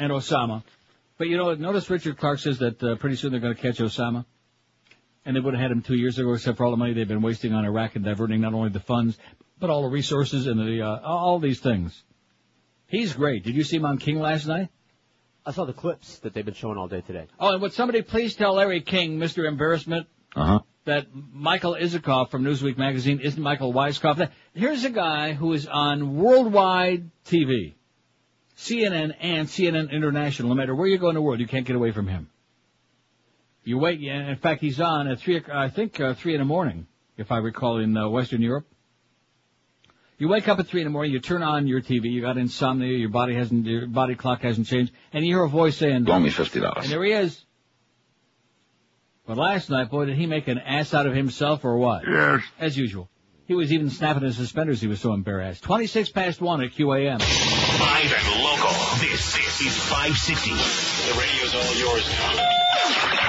and 0.00 0.10
Osama. 0.10 0.64
But 1.18 1.28
you 1.28 1.36
know, 1.36 1.54
notice 1.54 1.88
Richard 1.88 2.16
Clarke 2.18 2.40
says 2.40 2.58
that 2.58 2.82
uh, 2.82 2.96
pretty 2.96 3.14
soon 3.14 3.30
they're 3.30 3.40
going 3.40 3.54
to 3.54 3.62
catch 3.62 3.78
Osama. 3.78 4.24
And 5.24 5.36
they 5.36 5.40
would 5.40 5.54
have 5.54 5.60
had 5.60 5.70
him 5.70 5.82
two 5.82 5.96
years 5.96 6.18
ago, 6.18 6.32
except 6.32 6.56
for 6.56 6.64
all 6.64 6.70
the 6.70 6.76
money 6.76 6.94
they've 6.94 7.06
been 7.06 7.22
wasting 7.22 7.52
on 7.52 7.64
Iraq 7.64 7.96
and 7.96 8.04
diverting 8.04 8.40
not 8.40 8.54
only 8.54 8.70
the 8.70 8.80
funds, 8.80 9.18
but 9.58 9.68
all 9.68 9.82
the 9.82 9.88
resources 9.88 10.46
and 10.46 10.58
the 10.58 10.82
uh, 10.82 11.00
all 11.02 11.38
these 11.38 11.60
things. 11.60 12.02
He's 12.86 13.12
great. 13.12 13.44
Did 13.44 13.54
you 13.54 13.64
see 13.64 13.76
him 13.76 13.84
on 13.84 13.98
King 13.98 14.18
last 14.20 14.46
night? 14.46 14.68
I 15.44 15.52
saw 15.52 15.64
the 15.66 15.72
clips 15.74 16.18
that 16.20 16.32
they've 16.32 16.44
been 16.44 16.54
showing 16.54 16.78
all 16.78 16.88
day 16.88 17.00
today. 17.02 17.26
Oh, 17.38 17.52
and 17.52 17.62
would 17.62 17.72
somebody 17.72 18.02
please 18.02 18.34
tell 18.34 18.54
Larry 18.54 18.80
King, 18.80 19.18
Mr. 19.18 19.46
Embarrassment, 19.46 20.06
Uh-huh. 20.36 20.60
that 20.84 21.06
Michael 21.12 21.74
Isikoff 21.74 22.30
from 22.30 22.44
Newsweek 22.44 22.78
magazine 22.78 23.20
isn't 23.20 23.42
Michael 23.42 23.72
Weisskopf. 23.72 24.30
Here's 24.54 24.84
a 24.84 24.90
guy 24.90 25.32
who 25.34 25.52
is 25.52 25.66
on 25.66 26.16
worldwide 26.16 27.10
TV, 27.26 27.74
CNN 28.56 29.14
and 29.20 29.48
CNN 29.48 29.90
International. 29.90 30.48
No 30.50 30.54
matter 30.54 30.74
where 30.74 30.86
you 30.86 30.98
go 30.98 31.08
in 31.08 31.14
the 31.14 31.22
world, 31.22 31.40
you 31.40 31.46
can't 31.46 31.66
get 31.66 31.76
away 31.76 31.92
from 31.92 32.06
him. 32.08 32.28
You 33.68 33.76
wait. 33.76 34.00
yeah, 34.00 34.30
In 34.30 34.36
fact, 34.36 34.62
he's 34.62 34.80
on 34.80 35.08
at 35.08 35.20
three. 35.20 35.36
o'c- 35.36 35.50
I 35.50 35.68
think 35.68 36.00
uh, 36.00 36.14
three 36.14 36.32
in 36.34 36.38
the 36.40 36.46
morning 36.46 36.86
if 37.18 37.30
I 37.30 37.36
recall, 37.38 37.78
in 37.78 37.96
uh, 37.96 38.08
Western 38.08 38.40
Europe. 38.40 38.66
You 40.18 40.28
wake 40.28 40.48
up 40.48 40.58
at 40.58 40.66
three 40.68 40.80
in 40.80 40.86
the 40.86 40.90
morning, 40.90 41.12
you 41.12 41.20
turn 41.20 41.42
on 41.42 41.66
your 41.66 41.80
TV, 41.82 42.10
you 42.10 42.20
got 42.22 42.38
insomnia, 42.38 42.96
your 42.96 43.08
body 43.10 43.34
hasn't, 43.34 43.66
your 43.66 43.86
body 43.86 44.14
clock 44.14 44.40
hasn't 44.42 44.68
changed, 44.68 44.92
and 45.12 45.24
you 45.26 45.34
hear 45.34 45.42
a 45.44 45.48
voice 45.48 45.76
saying, 45.76 46.04
Loan 46.04 46.22
me 46.22 46.30
fifty 46.30 46.60
dollars. 46.60 46.84
and 46.84 46.92
there 46.92 47.04
he 47.04 47.12
is. 47.12 47.44
But 49.26 49.36
last 49.36 49.68
night, 49.68 49.90
boy, 49.90 50.06
did 50.06 50.16
he 50.16 50.26
make 50.26 50.48
an 50.48 50.58
ass 50.58 50.94
out 50.94 51.06
of 51.06 51.14
himself 51.14 51.64
or 51.64 51.76
what? 51.76 52.04
Yes. 52.08 52.42
As 52.58 52.78
usual. 52.78 53.10
He 53.46 53.54
was 53.54 53.72
even 53.72 53.90
snapping 53.90 54.22
his 54.22 54.36
suspenders, 54.36 54.80
he 54.80 54.86
was 54.86 55.00
so 55.00 55.12
embarrassed. 55.12 55.62
26 55.64 56.08
past 56.10 56.40
1 56.40 56.62
at 56.62 56.70
QAM. 56.72 57.18
Live 57.18 58.14
and 58.16 58.42
local. 58.42 58.70
This, 59.00 59.34
this 59.34 59.60
is 59.60 59.76
560. 59.88 60.50
The 60.50 61.18
radio's 61.20 61.54
all 61.54 61.74
yours 61.76 62.08
now. 62.08 62.57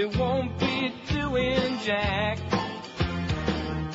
they 0.00 0.06
won't 0.18 0.58
be 0.58 0.90
doing 1.12 1.78
jack 1.84 2.38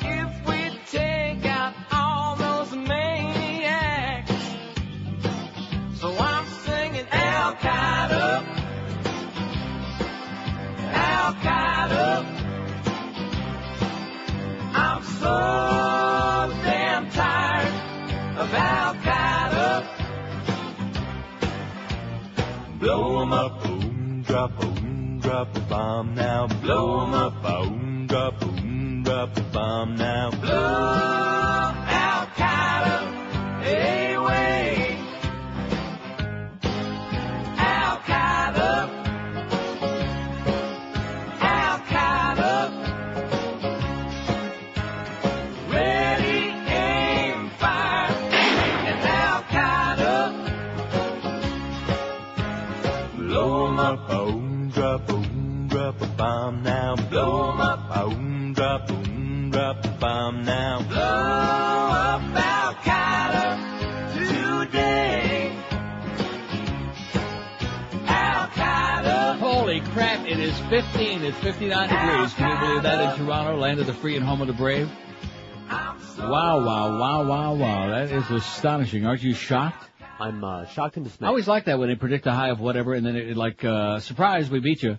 if 0.02 0.46
we 0.46 0.70
take 0.88 1.44
out 1.46 1.74
all 1.90 2.36
those 2.36 2.72
maniacs. 2.76 4.30
So 5.94 6.16
I'm 6.16 6.46
singing 6.64 7.06
Al 7.10 7.54
Qaeda, 7.56 8.26
Al 10.78 11.34
Qaeda. 11.46 12.08
I'm 14.74 15.02
so 15.02 15.34
damn 16.68 17.10
tired 17.10 17.74
of 18.42 18.54
Al 18.54 18.94
Qaeda. 19.06 19.68
Blow 22.78 23.22
'em 23.22 23.32
up, 23.32 23.64
boom, 23.64 24.22
drop, 24.22 24.50
boom, 24.60 24.75
drop 25.26 25.56
a 25.56 25.60
bomb 25.62 26.14
now. 26.14 26.46
Blow 26.62 27.02
'em 27.02 27.14
up, 27.14 27.42
boom, 27.42 28.06
drop, 28.06 28.38
boom, 28.38 29.02
drop 29.02 29.36
a 29.36 29.40
bomb 29.54 29.96
now. 29.96 30.30
Blow 30.30 31.72
Al 32.04 32.22
Qaeda 32.38 32.96
away. 34.14 34.96
Al 37.58 37.94
Qaeda. 38.10 38.72
Al 41.54 41.76
Qaeda. 41.92 42.54
Ready, 45.74 46.40
aim, 46.86 47.50
fire. 47.60 48.14
And 48.90 49.02
Al 49.24 49.40
Qaeda. 49.54 50.14
Blow 53.16 53.66
'em 53.66 53.78
up, 53.88 53.98
boom, 54.08 54.45
drop, 54.98 55.08
boom, 55.08 55.68
drop 55.68 56.00
a 56.00 56.06
bomb 56.06 56.62
now. 56.62 56.96
Blow 57.10 57.52
'em 57.52 57.60
up, 57.60 57.94
boom, 57.94 58.52
drop, 58.54 58.86
boom, 58.86 59.50
drop 59.50 59.84
a 59.84 59.88
bomb 59.88 60.44
now. 60.44 60.82
Blow 60.88 61.00
up 61.00 62.22
Al 62.34 62.74
Qaeda 62.74 63.58
today. 64.14 65.52
Al 68.06 68.46
Qaeda. 68.48 69.38
Holy 69.38 69.80
crap, 69.80 70.26
it 70.26 70.38
is 70.38 70.58
15, 70.70 71.24
it's 71.24 71.38
59 71.38 71.88
degrees. 71.88 72.34
Can 72.34 72.50
you 72.50 72.66
believe 72.66 72.82
that 72.82 73.18
in 73.18 73.26
Toronto, 73.26 73.56
land 73.56 73.80
of 73.80 73.86
the 73.86 73.94
free 73.94 74.16
and 74.16 74.24
home 74.24 74.40
of 74.40 74.46
the 74.46 74.54
brave? 74.54 74.90
Wow, 76.18 76.64
wow, 76.64 76.98
wow, 76.98 77.28
wow, 77.28 77.54
wow. 77.54 77.88
That 77.90 78.10
is 78.10 78.30
astonishing. 78.30 79.04
Aren't 79.04 79.22
you 79.22 79.34
shocked? 79.34 79.90
I'm 80.18 80.42
uh, 80.42 80.66
shocked 80.66 80.96
and 80.96 81.04
dismayed. 81.04 81.26
I 81.26 81.28
always 81.28 81.46
like 81.46 81.66
that 81.66 81.78
when 81.78 81.88
they 81.88 81.94
predict 81.94 82.26
a 82.26 82.32
high 82.32 82.48
of 82.48 82.60
whatever 82.60 82.94
and 82.94 83.04
then 83.04 83.16
it, 83.16 83.36
like, 83.36 83.64
uh, 83.64 84.00
surprise, 84.00 84.48
we 84.48 84.60
beat 84.60 84.82
you. 84.82 84.98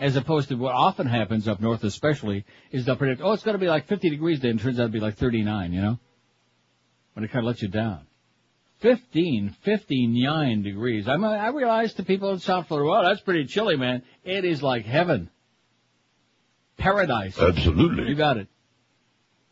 As 0.00 0.16
opposed 0.16 0.48
to 0.48 0.56
what 0.56 0.74
often 0.74 1.06
happens 1.06 1.46
up 1.46 1.60
north 1.60 1.84
especially, 1.84 2.44
is 2.72 2.84
they'll 2.84 2.96
predict, 2.96 3.20
oh, 3.22 3.32
it's 3.32 3.44
gonna 3.44 3.58
be 3.58 3.68
like 3.68 3.86
50 3.86 4.10
degrees 4.10 4.38
today 4.38 4.50
and 4.50 4.60
it 4.60 4.62
turns 4.62 4.80
out 4.80 4.86
to 4.86 4.92
be 4.92 5.00
like 5.00 5.16
39, 5.16 5.72
you 5.72 5.80
know? 5.80 5.98
When 7.12 7.24
it 7.24 7.28
kind 7.28 7.44
of 7.44 7.48
lets 7.48 7.62
you 7.62 7.68
down. 7.68 8.06
15, 8.80 9.56
59 9.62 10.62
degrees. 10.62 11.08
I'm, 11.08 11.24
I 11.24 11.48
realize 11.48 11.94
to 11.94 12.02
people 12.02 12.30
in 12.32 12.40
South 12.40 12.68
Florida, 12.68 12.88
well, 12.88 13.04
that's 13.04 13.20
pretty 13.20 13.46
chilly, 13.46 13.76
man. 13.76 14.02
It 14.24 14.44
is 14.44 14.62
like 14.62 14.84
heaven. 14.84 15.30
Paradise. 16.76 17.38
Absolutely. 17.38 18.08
You 18.08 18.14
got 18.16 18.36
it. 18.36 18.48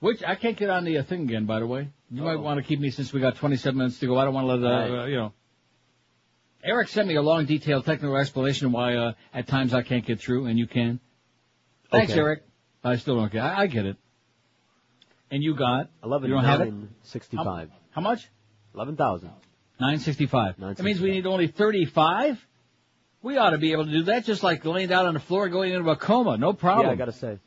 Which, 0.01 0.23
I 0.23 0.35
can't 0.35 0.57
get 0.57 0.69
on 0.69 0.85
the 0.85 0.99
uh, 0.99 1.05
thing 1.05 1.23
again, 1.23 1.47
by 1.47 1.61
the 1.61 1.67
way. 1.67 1.89
You 2.11 2.23
might 2.23 2.37
want 2.37 2.59
to 2.59 2.63
keep 2.63 2.81
me 2.81 2.91
since 2.91 3.13
we 3.13 3.21
got 3.21 3.37
27 3.37 3.77
minutes 3.77 3.99
to 4.01 4.07
go. 4.07 4.19
I 4.19 4.25
don't 4.25 4.35
want 4.35 4.47
to 4.47 4.55
let, 4.55 4.73
uh, 4.73 4.77
Right. 4.77 5.03
uh, 5.03 5.07
you 5.07 5.17
know. 5.17 5.33
Eric 6.63 6.89
sent 6.89 7.09
me 7.09 7.17
a 7.17 7.23
long, 7.23 7.45
detailed 7.45 7.85
technical 7.85 8.17
explanation 8.17 8.73
why, 8.73 8.95
uh, 8.97 9.13
at 9.33 9.47
times 9.47 9.75
I 9.75 9.83
can't 9.83 10.05
get 10.05 10.21
through 10.21 10.47
and 10.47 10.59
you 10.59 10.67
can. 10.67 11.01
Thanks, 11.91 12.13
Okay. 12.13 12.21
Eric. 12.21 12.43
I 12.83 12.97
still 12.97 13.17
don't 13.17 13.31
get 13.33 13.43
I, 13.43 13.63
I 13.63 13.67
get 13.67 13.87
it. 13.87 13.97
And 15.31 15.43
you 15.43 15.55
got? 15.55 15.91
11, 16.03 16.29
You 16.29 16.37
don't 16.37 16.45
have 16.45 16.61
it? 16.61 16.73
65. 17.03 17.71
How 17.91 18.01
much? 18.01 18.29
11,000. 18.75 19.29
965. 19.81 20.57
That 20.59 20.83
means 20.83 21.01
we 21.01 21.11
need 21.11 21.27
only 21.27 21.49
35? 21.49 22.47
We 23.23 23.39
ought 23.39 23.51
to 23.51 23.59
be 23.59 23.73
able 23.73 23.87
to 23.87 23.91
do 23.91 24.03
that 24.05 24.25
just 24.25 24.43
like 24.43 24.65
laying 24.65 24.89
down 24.89 25.07
on 25.07 25.15
the 25.15 25.21
floor 25.21 25.49
going 25.49 25.73
into 25.73 25.89
a 25.91 25.97
coma. 25.97 26.37
No 26.37 26.53
problem. 26.53 26.87
Yeah, 26.87 26.93
I 26.93 26.97
gotta 26.97 27.13
say. 27.13 27.39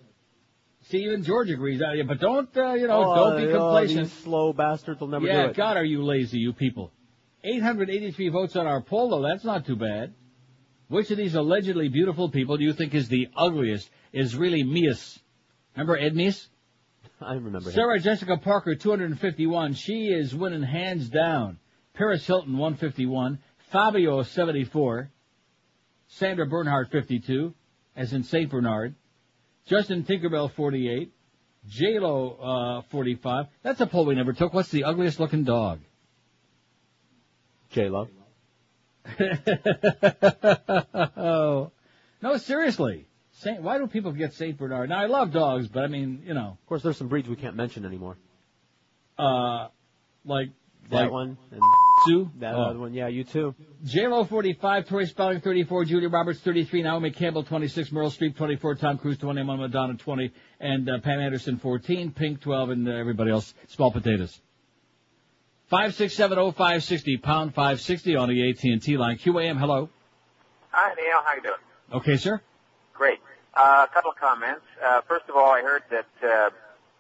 See, 0.89 0.99
even 0.99 1.23
George 1.23 1.49
agrees. 1.49 1.81
Yeah, 1.81 2.03
but 2.07 2.19
don't, 2.19 2.49
uh, 2.55 2.73
you 2.73 2.87
know, 2.87 3.03
Oh, 3.03 3.15
don't 3.15 3.37
be 3.45 3.51
oh, 3.51 3.57
complacent. 3.57 4.03
these 4.05 4.13
slow 4.23 4.53
bastards 4.53 5.01
will 5.01 5.09
never 5.09 5.25
yeah, 5.25 5.43
do 5.43 5.49
it. 5.49 5.55
God, 5.57 5.75
are 5.75 5.83
you 5.83 6.03
lazy, 6.03 6.39
you 6.39 6.53
people. 6.53 6.91
883 7.43 8.29
votes 8.29 8.55
on 8.55 8.67
our 8.67 8.81
poll, 8.81 9.09
though. 9.09 9.21
That's 9.21 9.43
not 9.43 9.65
too 9.65 9.75
bad. 9.75 10.13
Which 10.87 11.11
of 11.11 11.17
these 11.17 11.35
allegedly 11.35 11.89
beautiful 11.89 12.29
people 12.29 12.57
do 12.57 12.63
you 12.63 12.71
think 12.71 12.95
is 12.95 13.09
the 13.09 13.27
ugliest? 13.35 13.89
Is 14.13 14.35
really 14.35 14.63
Mias? 14.63 15.19
Remember 15.75 15.97
Ed 15.97 16.15
Mias? 16.15 16.47
I 17.19 17.33
remember 17.33 17.69
him. 17.69 17.75
Sarah 17.75 17.99
Jessica 17.99 18.37
Parker, 18.37 18.75
251. 18.75 19.73
She 19.73 20.07
is 20.07 20.33
winning 20.33 20.63
hands 20.63 21.09
down. 21.09 21.59
Paris 21.95 22.25
Hilton, 22.25 22.57
151. 22.57 23.39
Fabio, 23.71 24.23
74. 24.23 25.11
Sandra 26.07 26.45
Bernhard, 26.45 26.89
52. 26.91 27.53
As 27.95 28.13
in 28.13 28.23
St. 28.23 28.49
Bernard. 28.49 28.95
Justin 29.67 30.03
Tinkerbell, 30.03 30.51
48. 30.53 31.11
J-Lo, 31.67 32.79
uh, 32.79 32.81
45. 32.89 33.47
That's 33.63 33.81
a 33.81 33.87
poll 33.87 34.05
we 34.05 34.15
never 34.15 34.31
took. 34.33 34.53
What's 34.53 34.69
the 34.69 34.85
ugliest 34.85 35.19
looking 35.19 35.43
dog? 35.43 35.79
J-Lo. 37.71 38.07
oh. 41.17 41.71
No, 42.19 42.35
seriously. 42.37 43.05
Saint, 43.41 43.61
why 43.61 43.77
do 43.77 43.85
people 43.85 44.11
get 44.11 44.33
St. 44.33 44.57
Bernard? 44.57 44.89
Now, 44.89 44.97
I 44.97 45.05
love 45.05 45.31
dogs, 45.31 45.67
but 45.67 45.83
I 45.83 45.87
mean, 45.87 46.23
you 46.25 46.33
know, 46.33 46.57
Of 46.59 46.65
course, 46.67 46.81
there's 46.81 46.97
some 46.97 47.09
breeds 47.09 47.29
we 47.29 47.35
can't 47.35 47.55
mention 47.55 47.85
anymore. 47.85 48.17
uh, 49.19 49.67
like, 50.25 50.49
That 50.89 50.95
like 51.03 51.11
one 51.11 51.37
and 51.51 51.61
Sue? 52.07 52.31
that 52.39 52.55
Oh. 52.55 52.61
other 52.63 52.79
one. 52.79 52.93
Yeah, 52.93 53.07
you 53.07 53.23
too. 53.23 53.53
J-Lo 53.85 54.23
45, 54.23 54.87
Tori 54.87 55.05
Spelling 55.05 55.41
34, 55.41 55.85
Julia 55.85 56.09
Roberts 56.09 56.39
33, 56.39 56.81
Naomi 56.83 57.11
Campbell 57.11 57.43
26, 57.43 57.89
Meryl 57.89 58.09
Streep 58.11 58.35
24, 58.35 58.75
Tom 58.75 58.97
Cruise 58.97 59.17
20, 59.17 59.43
Madonna 59.43 59.95
20, 59.95 60.31
and 60.59 60.89
uh, 60.89 60.99
Pam 60.99 61.19
Anderson 61.19 61.57
14, 61.57 62.11
Pink 62.11 62.41
12, 62.41 62.69
and 62.71 62.87
uh, 62.87 62.91
everybody 62.93 63.31
else, 63.31 63.53
small 63.67 63.91
potatoes. 63.91 64.41
5670560, 65.71 67.21
pound 67.21 67.53
560 67.53 68.15
on 68.15 68.29
the 68.29 68.49
AT&T 68.49 68.97
line. 68.97 69.17
QAM, 69.17 69.59
hello. 69.59 69.89
Hi, 70.71 70.93
Neil. 70.95 71.21
How 71.25 71.35
you 71.35 71.41
doing? 71.41 71.55
Okay, 71.93 72.17
sir. 72.17 72.41
Great. 72.93 73.19
Uh, 73.53 73.85
a 73.89 73.93
couple 73.93 74.11
of 74.11 74.17
comments. 74.17 74.61
Uh, 74.83 75.01
first 75.07 75.25
of 75.29 75.35
all, 75.35 75.51
I 75.51 75.61
heard 75.61 75.83
that 75.91 76.05
uh, 76.23 76.49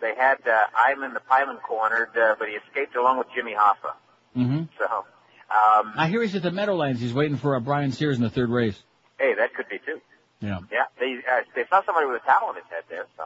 they 0.01 0.15
had 0.15 0.37
uh, 0.47 0.63
Ivan 0.87 1.13
the 1.13 1.19
Pilot 1.21 1.61
cornered, 1.63 2.09
uh, 2.17 2.35
but 2.37 2.47
he 2.49 2.55
escaped 2.55 2.95
along 2.95 3.19
with 3.19 3.27
Jimmy 3.35 3.53
Hoffa. 3.53 3.93
Mm-hmm. 4.37 4.63
So, 4.77 4.85
um, 4.85 5.93
I 5.95 6.07
hear 6.09 6.21
he's 6.21 6.35
at 6.35 6.43
the 6.43 6.51
Meadowlands. 6.51 6.99
He's 7.01 7.13
waiting 7.13 7.37
for 7.37 7.55
uh, 7.55 7.59
Brian 7.59 7.91
Sears 7.91 8.17
in 8.17 8.23
the 8.23 8.29
third 8.29 8.49
race. 8.49 8.77
hey, 9.19 9.33
that 9.35 9.53
could 9.53 9.67
be 9.69 9.79
too. 9.79 9.99
Yeah. 10.39 10.59
Yeah, 10.71 10.85
they 10.99 11.17
uh, 11.29 11.41
they 11.55 11.63
saw 11.69 11.81
somebody 11.85 12.05
with 12.07 12.21
a 12.21 12.25
towel 12.25 12.49
on 12.49 12.55
his 12.55 12.65
head 12.69 12.83
there, 12.89 13.05
so 13.17 13.23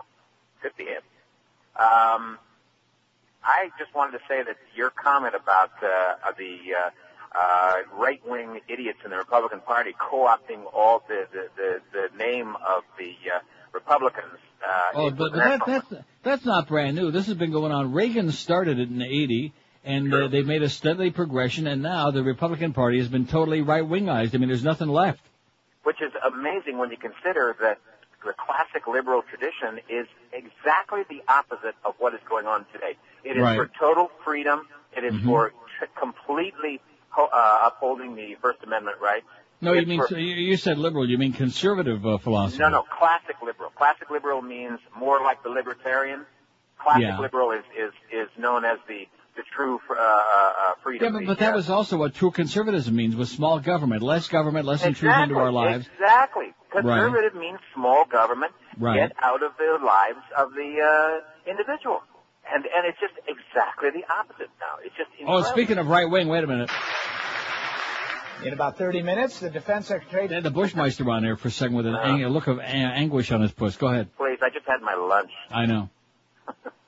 could 0.62 0.72
be 0.78 0.86
him. 0.86 1.02
Um, 1.76 2.38
I 3.44 3.70
just 3.80 3.94
wanted 3.96 4.14
to 4.20 4.24
say 4.30 4.44
that 4.44 4.56
your 4.76 4.92
comment 4.92 5.34
about 5.36 5.72
uh, 5.84 6.32
the 6.38 6.58
uh, 6.78 6.90
uh, 7.38 7.76
right-wing 7.98 8.60
idiots 8.70 9.00
in 9.04 9.10
the 9.12 9.18
Republican 9.18 9.62
Party 9.62 9.94
co-opting 10.00 10.64
all 10.74 11.04
the 11.08 11.26
the, 11.34 11.48
the, 11.58 11.80
the 11.92 12.18
name 12.18 12.56
of 12.56 12.84
the 12.98 13.12
uh, 13.36 13.40
Republicans. 13.74 14.38
Uh, 14.64 14.82
Oh, 14.94 15.10
but 15.12 15.34
that, 15.34 15.62
that's 15.66 15.94
that's 16.24 16.46
not 16.46 16.68
brand 16.68 16.96
new. 16.96 17.12
This 17.12 17.26
has 17.28 17.36
been 17.36 17.52
going 17.52 17.72
on. 17.72 17.94
Reagan 17.94 18.32
started 18.32 18.80
it 18.80 18.90
in 18.90 19.02
'80, 19.02 19.54
and 19.84 20.14
uh, 20.14 20.28
they've 20.28 20.46
made 20.46 20.62
a 20.64 20.70
steady 20.70 21.12
progression. 21.12 21.68
And 21.68 21.82
now 21.82 22.12
the 22.12 22.24
Republican 22.24 22.74
Party 22.74 23.00
has 23.00 23.08
been 23.08 23.26
totally 23.28 23.62
right-wingized. 23.62 24.36
I 24.36 24.38
mean, 24.38 24.50
there's 24.50 24.64
nothing 24.64 24.88
left. 24.90 25.22
which 25.84 26.00
is 26.02 26.12
amazing 26.32 26.78
when 26.78 26.92
you 26.92 26.98
consider 26.98 27.56
that 27.60 27.80
the 28.24 28.34
classic 28.38 28.86
liberal 28.88 29.24
tradition 29.24 29.80
is 29.90 30.06
exactly 30.32 31.02
the 31.10 31.24
opposite 31.28 31.74
of 31.84 31.96
what 31.98 32.14
is 32.14 32.20
going 32.30 32.46
on 32.46 32.66
today. 32.72 32.96
It 33.24 33.36
is 33.36 33.42
Right. 33.42 33.58
for 33.58 33.68
total 33.80 34.12
freedom. 34.24 34.68
It 34.96 35.04
is 35.04 35.14
Mhm. 35.16 35.26
for 35.26 35.50
t- 35.50 35.88
completely 36.00 36.80
ho- 37.10 37.30
uh, 37.34 37.62
upholding 37.66 38.14
the 38.14 38.36
First 38.36 38.60
Amendment 38.64 38.98
rights. 39.02 39.26
No, 39.60 39.74
you 39.74 39.88
mean 39.88 40.00
for- 40.06 40.16
you 40.20 40.36
you 40.36 40.56
said 40.58 40.78
liberal. 40.78 41.10
You 41.10 41.18
mean 41.18 41.34
conservative 41.34 42.06
uh, 42.06 42.20
philosophy? 42.20 42.62
no, 42.62 42.70
no, 42.70 42.84
classic 42.84 43.38
liberal. 43.42 43.72
Classic 43.72 44.08
liberal 44.12 44.44
means 44.44 44.80
more 44.96 45.20
like 45.22 45.42
the 45.42 45.50
libertarian. 45.50 46.26
Classic 46.78 47.02
Yeah. 47.04 47.20
liberal 47.20 47.52
is, 47.52 47.64
is, 47.76 47.92
is 48.12 48.30
known 48.38 48.66
as 48.66 48.78
the, 48.88 49.08
the 49.36 49.44
true 49.56 49.80
fr- 49.88 49.96
uh, 49.96 50.00
uh, 50.00 50.74
freedom. 50.84 51.14
Yeah, 51.14 51.20
but, 51.20 51.28
but 51.28 51.40
that 51.40 51.54
uh, 51.54 51.58
was 51.58 51.70
also 51.70 51.98
what 51.98 52.14
true 52.16 52.32
conservatism 52.32 52.96
means: 52.96 53.16
with 53.16 53.30
small 53.30 53.60
government, 53.60 54.02
less 54.02 54.28
government, 54.28 54.66
less 54.66 54.84
intrusion 54.86 55.22
into 55.24 55.36
our 55.38 55.52
lives. 55.52 55.88
Exactly. 55.94 56.54
Conservative 56.72 57.36
means 57.36 57.60
small 57.76 58.06
government. 58.06 58.54
Right. 58.78 58.98
Get 59.10 59.12
out 59.22 59.44
of 59.44 59.52
the 59.58 59.86
lives 59.86 60.24
of 60.38 60.52
the 60.54 61.22
uh, 61.46 61.50
individual. 61.50 62.02
And 62.54 62.66
and 62.66 62.86
it's 62.88 63.00
just 63.00 63.14
exactly 63.28 63.90
the 63.92 64.04
opposite 64.14 64.50
now. 64.60 64.84
It's 64.84 64.96
just 64.96 65.10
Oh, 65.28 65.44
speaking 65.44 65.78
of 65.78 65.88
right 65.88 66.10
wing, 66.10 66.28
wait 66.28 66.44
a 66.44 66.48
minute. 66.48 66.70
In 68.44 68.54
about 68.54 68.78
30 68.78 69.04
minutes, 69.04 69.40
the 69.40 69.52
defense 69.52 69.86
secretary. 69.88 70.26
They 70.28 70.34
had 70.36 70.44
the 70.44 70.50
Bushmeister 70.52 71.08
on 71.12 71.22
there 71.22 71.38
for 71.38 71.50
a 71.50 71.52
second 71.52 71.76
with 71.76 71.86
an 71.86 71.96
ang- 71.96 72.24
a 72.24 72.30
look 72.30 72.48
of 72.48 72.58
a- 72.58 72.64
anguish 72.64 73.32
on 73.32 73.42
his 73.42 73.52
puss. 73.52 73.78
Go 73.78 73.88
ahead. 73.88 74.10
Please, 74.18 74.40
I 74.42 74.50
just 74.50 74.66
had 74.66 74.82
my 74.82 74.96
lunch. 74.96 75.30
I 75.52 75.68
know. 75.68 75.90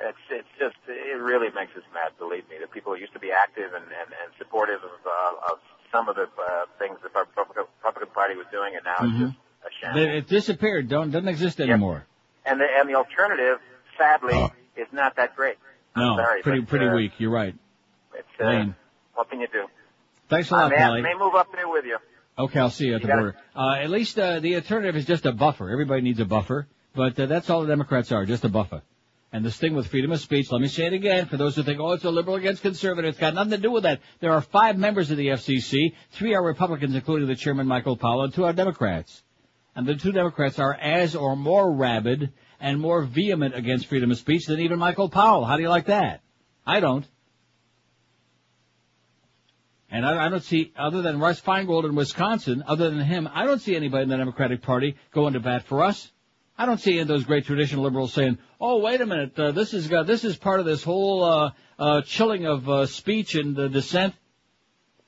It's 0.00 0.24
it's 0.30 0.48
just 0.58 0.76
it 0.88 1.20
really 1.20 1.48
makes 1.54 1.76
us 1.76 1.84
mad. 1.92 2.12
Believe 2.18 2.48
me, 2.48 2.56
the 2.60 2.66
people 2.68 2.94
who 2.94 2.98
used 3.00 3.12
to 3.12 3.18
be 3.20 3.30
active 3.32 3.74
and 3.74 3.84
and, 3.84 4.08
and 4.08 4.28
supportive 4.38 4.80
of 4.82 4.96
uh, 5.04 5.52
of 5.52 5.58
some 5.92 6.08
of 6.08 6.16
the 6.16 6.22
uh, 6.24 6.64
things 6.78 6.96
the 7.02 7.10
Republican, 7.12 7.64
Republican 7.82 8.14
Party 8.14 8.34
was 8.36 8.46
doing, 8.50 8.72
and 8.76 8.84
now 8.84 8.96
Mhm. 9.04 9.12
it's 9.12 9.36
just 9.36 9.36
a 9.66 9.70
sham. 9.84 9.94
They- 9.96 10.16
It 10.18 10.26
disappeared. 10.28 10.88
Don't 10.88 11.10
doesn't 11.10 11.28
exist 11.28 11.60
anymore. 11.60 12.06
And 12.46 12.58
the 12.60 12.64
and 12.78 12.88
the 12.88 12.94
alternative, 12.94 13.58
sadly, 13.98 14.40
is 14.76 14.88
not 14.92 15.16
that 15.16 15.36
great. 15.36 15.58
No, 15.94 16.16
sorry, 16.16 16.42
pretty 16.42 16.60
but, 16.60 16.68
pretty 16.70 16.86
uh, 16.86 16.94
weak. 16.94 17.12
You're 17.18 17.30
right. 17.32 17.54
It's 18.14 18.28
uh, 18.40 18.44
Lame. 18.46 18.74
what 19.14 19.28
can 19.28 19.40
you 19.40 19.48
do? 19.52 19.66
Thanks 20.30 20.50
a 20.50 20.54
lot, 20.54 20.70
may, 20.70 20.76
Pally. 20.76 21.02
may 21.02 21.14
move 21.14 21.34
up 21.34 21.52
there 21.52 21.68
with 21.68 21.84
you. 21.84 21.98
Okay, 22.38 22.58
I'll 22.60 22.70
see 22.70 22.86
you 22.86 22.94
at 22.94 23.02
the 23.02 23.08
You 23.08 23.14
border. 23.14 23.36
Uh, 23.54 23.74
at 23.82 23.90
least 23.90 24.18
uh, 24.18 24.40
the 24.40 24.54
alternative 24.54 24.96
is 24.96 25.04
just 25.04 25.26
a 25.26 25.32
buffer. 25.32 25.68
Everybody 25.68 26.00
needs 26.00 26.20
a 26.20 26.24
buffer, 26.24 26.68
but 26.94 27.18
uh, 27.20 27.26
that's 27.26 27.50
all 27.50 27.60
the 27.62 27.66
Democrats 27.68 28.12
are, 28.12 28.24
just 28.24 28.44
a 28.44 28.48
buffer. 28.48 28.80
And 29.32 29.44
this 29.44 29.56
thing 29.56 29.74
with 29.74 29.86
freedom 29.86 30.10
of 30.10 30.20
speech, 30.20 30.50
let 30.50 30.60
me 30.60 30.66
say 30.66 30.86
it 30.86 30.92
again 30.92 31.26
for 31.26 31.36
those 31.36 31.54
who 31.54 31.62
think, 31.62 31.78
oh, 31.78 31.92
it's 31.92 32.04
a 32.04 32.10
liberal 32.10 32.36
against 32.36 32.62
conservative. 32.62 33.10
It's 33.10 33.18
got 33.18 33.34
nothing 33.34 33.52
to 33.52 33.58
do 33.58 33.70
with 33.70 33.84
that. 33.84 34.00
There 34.18 34.32
are 34.32 34.40
five 34.40 34.76
members 34.76 35.12
of 35.12 35.18
the 35.18 35.28
FCC. 35.28 35.94
Three 36.10 36.34
are 36.34 36.42
Republicans, 36.42 36.96
including 36.96 37.28
the 37.28 37.36
chairman, 37.36 37.68
Michael 37.68 37.96
Powell, 37.96 38.24
and 38.24 38.34
two 38.34 38.44
are 38.44 38.52
Democrats. 38.52 39.22
And 39.76 39.86
the 39.86 39.94
two 39.94 40.10
Democrats 40.10 40.58
are 40.58 40.74
as 40.74 41.14
or 41.14 41.36
more 41.36 41.72
rabid 41.72 42.32
and 42.58 42.80
more 42.80 43.02
vehement 43.02 43.54
against 43.54 43.86
freedom 43.86 44.10
of 44.10 44.18
speech 44.18 44.46
than 44.46 44.60
even 44.60 44.80
Michael 44.80 45.08
Powell. 45.08 45.44
How 45.44 45.56
do 45.56 45.62
you 45.62 45.68
like 45.68 45.86
that? 45.86 46.22
I 46.66 46.80
don't. 46.80 47.06
And 49.92 50.04
I, 50.04 50.26
I 50.26 50.28
don't 50.28 50.42
see, 50.42 50.72
other 50.76 51.02
than 51.02 51.20
Russ 51.20 51.40
Feingold 51.40 51.84
in 51.84 51.94
Wisconsin, 51.94 52.64
other 52.66 52.90
than 52.90 53.00
him, 53.00 53.28
I 53.32 53.44
don't 53.44 53.60
see 53.60 53.76
anybody 53.76 54.04
in 54.04 54.08
the 54.08 54.16
Democratic 54.16 54.62
Party 54.62 54.96
going 55.12 55.34
to 55.34 55.40
bat 55.40 55.64
for 55.64 55.82
us. 55.84 56.10
I 56.60 56.66
don't 56.66 56.78
see 56.78 56.90
any 56.92 57.00
of 57.00 57.08
those 57.08 57.24
great 57.24 57.46
traditional 57.46 57.84
liberals 57.84 58.12
saying, 58.12 58.36
"Oh, 58.60 58.80
wait 58.80 59.00
a 59.00 59.06
minute, 59.06 59.38
uh, 59.38 59.52
this 59.52 59.72
is 59.72 59.90
uh, 59.90 60.02
this 60.02 60.24
is 60.24 60.36
part 60.36 60.60
of 60.60 60.66
this 60.66 60.84
whole 60.84 61.24
uh, 61.24 61.50
uh, 61.78 62.02
chilling 62.02 62.44
of 62.44 62.68
uh, 62.68 62.84
speech 62.84 63.34
and 63.34 63.58
uh, 63.58 63.68
dissent." 63.68 64.12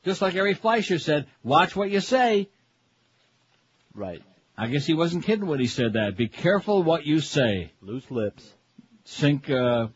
Just 0.03 0.23
like 0.23 0.35
Ari 0.35 0.55
Fleischer 0.55 0.99
said, 0.99 1.27
"Watch 1.43 1.77
what 1.77 1.91
you 1.91 2.01
say." 2.01 2.49
Right. 3.95 4.23
I 4.57 4.69
guess 4.69 4.87
he 4.87 4.95
wasn't 4.95 5.25
kidding 5.25 5.47
when 5.47 5.61
he 5.61 5.67
said 5.67 5.93
that. 5.93 6.17
Be 6.17 6.29
careful 6.29 6.83
what 6.83 7.05
you 7.05 7.21
say. 7.21 7.71
Loose 7.83 8.11
lips. 8.11 8.51
Sink. 9.05 9.51
Uh, 9.51 9.89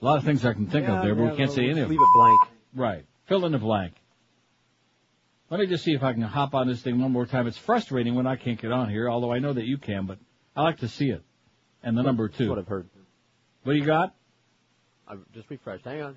a 0.00 0.04
lot 0.04 0.16
of 0.16 0.24
things 0.24 0.42
I 0.46 0.54
can 0.54 0.68
think 0.68 0.86
Yeah, 0.86 0.96
of 0.96 1.04
there, 1.04 1.14
but 1.14 1.24
yeah, 1.24 1.30
we 1.32 1.36
can't 1.36 1.52
say 1.52 1.64
any 1.64 1.70
of 1.72 1.76
them. 1.76 1.90
leave 1.90 2.00
it 2.00 2.08
blank. 2.14 2.40
Right. 2.74 3.04
Fill 3.26 3.44
in 3.44 3.52
the 3.52 3.58
blank. 3.58 3.92
Let 5.50 5.60
me 5.60 5.66
just 5.66 5.84
see 5.84 5.92
if 5.92 6.02
I 6.02 6.12
can 6.12 6.22
hop 6.22 6.54
on 6.54 6.68
this 6.68 6.80
thing 6.82 7.00
one 7.00 7.12
more 7.12 7.26
time. 7.26 7.46
It's 7.46 7.58
frustrating 7.58 8.14
when 8.14 8.26
I 8.26 8.36
can't 8.36 8.60
get 8.60 8.72
on 8.72 8.88
here, 8.88 9.10
although 9.10 9.32
I 9.32 9.38
know 9.38 9.52
that 9.52 9.64
you 9.64 9.78
can, 9.78 10.06
but 10.06 10.18
I 10.56 10.62
like 10.62 10.78
to 10.78 10.88
see 10.88 11.10
it. 11.10 11.22
And 11.82 11.96
the 11.96 12.02
number 12.02 12.28
two. 12.28 12.48
what 12.48 12.58
I've 12.58 12.66
heard. 12.66 12.88
What 13.62 13.74
do 13.74 13.78
you 13.78 13.84
got? 13.84 14.14
I 15.06 15.16
just 15.34 15.50
refreshed. 15.50 15.84
Hang 15.84 16.00
on. 16.00 16.14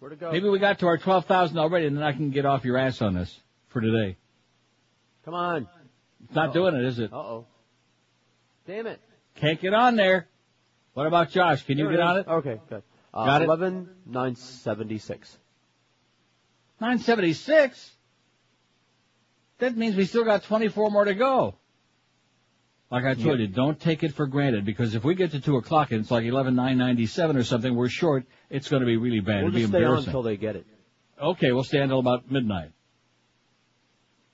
Where 0.00 0.10
to 0.10 0.16
go? 0.16 0.32
Maybe 0.32 0.48
we 0.48 0.58
got 0.58 0.80
to 0.80 0.86
our 0.88 0.98
12,000 0.98 1.58
already, 1.58 1.86
and 1.86 1.96
then 1.96 2.02
I 2.02 2.12
can 2.12 2.30
get 2.30 2.44
off 2.44 2.64
your 2.64 2.76
ass 2.76 3.00
on 3.00 3.14
this 3.14 3.38
for 3.68 3.80
today. 3.80 4.16
Come 5.24 5.34
on. 5.34 5.68
It's 6.24 6.34
not 6.34 6.52
doing 6.52 6.74
it, 6.74 6.84
is 6.84 6.98
it? 6.98 7.12
Uh 7.12 7.16
oh. 7.16 7.46
Damn 8.66 8.86
it. 8.88 9.00
Can't 9.36 9.60
get 9.60 9.74
on 9.74 9.94
there. 9.96 10.26
What 10.94 11.06
about 11.06 11.30
Josh? 11.30 11.64
Can 11.64 11.78
you 11.78 11.88
get 11.88 12.00
on 12.00 12.18
it? 12.18 12.26
Okay, 12.28 12.60
good. 12.68 12.82
Uh, 13.14 13.24
Got 13.26 13.42
it? 13.42 13.44
Eleven 13.44 13.88
nine 14.06 14.34
seventy 14.34 14.98
six. 14.98 15.36
976? 16.80 17.92
That 19.60 19.76
means 19.76 19.94
we 19.96 20.04
still 20.06 20.24
got 20.24 20.42
24 20.44 20.90
more 20.90 21.04
to 21.04 21.14
go. 21.14 21.54
Like 22.90 23.04
I 23.04 23.14
told 23.14 23.38
Yeah. 23.38 23.46
you, 23.46 23.48
don't 23.48 23.78
take 23.78 24.02
it 24.02 24.14
for 24.14 24.26
granted 24.26 24.64
because 24.64 24.94
if 24.94 25.04
we 25.04 25.14
get 25.14 25.30
to 25.32 25.40
2 25.40 25.56
o'clock 25.56 25.92
and 25.92 26.00
it's 26.00 26.10
like 26.10 26.24
11,997 26.24 27.36
or 27.36 27.44
something, 27.44 27.74
we're 27.76 27.88
short, 27.88 28.24
it's 28.48 28.68
going 28.68 28.80
to 28.80 28.86
be 28.86 28.96
really 28.96 29.20
bad. 29.20 29.44
We'll 29.44 29.48
It'll 29.48 29.54
be 29.54 29.60
just 29.60 29.72
stay 29.72 29.84
on 29.84 29.98
until 29.98 30.22
they 30.22 30.36
get 30.36 30.56
it. 30.56 30.66
Okay, 31.22 31.52
we'll 31.52 31.62
stay 31.64 31.78
until 31.78 32.00
about 32.00 32.30
midnight. 32.30 32.72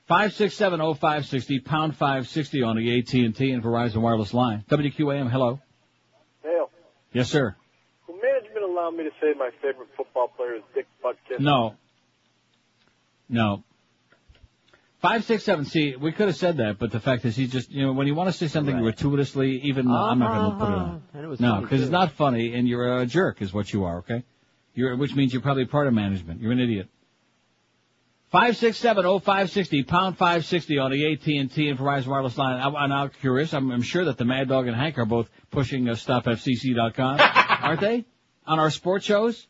Five 0.06 0.32
six 0.34 0.54
seven 0.54 0.80
oh 0.80 0.94
five 0.94 1.26
sixty 1.26 1.58
pound 1.58 1.96
five 1.96 2.28
sixty 2.28 2.62
on 2.62 2.76
the 2.76 2.98
AT 3.00 3.12
and 3.12 3.34
T 3.34 3.50
and 3.50 3.60
Verizon 3.62 3.96
wireless 3.96 4.32
line. 4.32 4.64
WQAM, 4.70 5.28
hello. 5.28 5.58
Dale, 6.44 6.70
Yes, 7.12 7.28
sir. 7.28 7.56
will 8.06 8.14
management 8.14 8.64
allow 8.64 8.90
me 8.90 9.02
to 9.02 9.10
say 9.20 9.32
my 9.36 9.50
favorite 9.60 9.88
football 9.96 10.28
player 10.28 10.54
is 10.54 10.62
Dick 10.76 10.86
Butkus? 11.04 11.40
No. 11.40 11.74
No. 13.28 13.64
Five 15.00 15.24
six 15.24 15.44
seven. 15.44 15.64
See, 15.66 15.94
we 15.94 16.10
could 16.12 16.28
have 16.28 16.36
said 16.36 16.56
that, 16.56 16.78
but 16.78 16.90
the 16.90 17.00
fact 17.00 17.24
is, 17.26 17.36
he 17.36 17.46
just 17.46 17.70
you 17.70 17.84
know 17.84 17.92
when 17.92 18.06
you 18.06 18.14
want 18.14 18.28
to 18.28 18.32
say 18.32 18.48
something 18.48 18.78
gratuitously, 18.78 19.60
even 19.64 19.90
I'm 19.90 20.18
not 20.18 20.34
going 20.34 20.50
to 20.50 20.64
put 20.64 20.72
it 20.72 21.24
on. 21.24 21.32
It 21.34 21.40
No, 21.40 21.60
because 21.60 21.82
it's 21.82 21.90
not 21.90 22.12
funny, 22.12 22.54
and 22.54 22.66
you're 22.66 23.00
a 23.00 23.06
jerk, 23.06 23.42
is 23.42 23.52
what 23.52 23.72
you 23.72 23.84
are. 23.84 23.98
Okay, 23.98 24.24
you're 24.74 24.96
which 24.96 25.14
means 25.14 25.34
you're 25.34 25.42
probably 25.42 25.66
part 25.66 25.86
of 25.86 25.92
management. 25.92 26.40
You're 26.40 26.52
an 26.52 26.60
idiot. 26.60 26.88
Five 28.30 28.56
six 28.56 28.78
seven 28.78 29.06
oh 29.06 29.18
five 29.18 29.50
sixty 29.50 29.82
pound 29.84 30.16
five 30.16 30.46
sixty 30.46 30.78
on 30.78 30.90
the 30.90 31.12
AT 31.12 31.26
and 31.26 31.52
T 31.52 31.68
and 31.68 31.78
Verizon 31.78 32.08
wireless 32.08 32.36
line. 32.36 32.60
I, 32.60 32.68
I'm 32.68 32.88
now 32.88 33.08
curious. 33.08 33.54
I'm, 33.54 33.70
I'm 33.70 33.82
sure 33.82 34.06
that 34.06 34.18
the 34.18 34.24
Mad 34.24 34.48
Dog 34.48 34.66
and 34.66 34.74
Hank 34.74 34.98
are 34.98 35.04
both 35.04 35.30
pushing 35.50 35.88
uh, 35.88 35.92
stopfcc.com, 35.92 37.18
aren't 37.62 37.80
they? 37.80 38.04
On 38.46 38.58
our 38.58 38.70
sports 38.70 39.04
shows. 39.04 39.46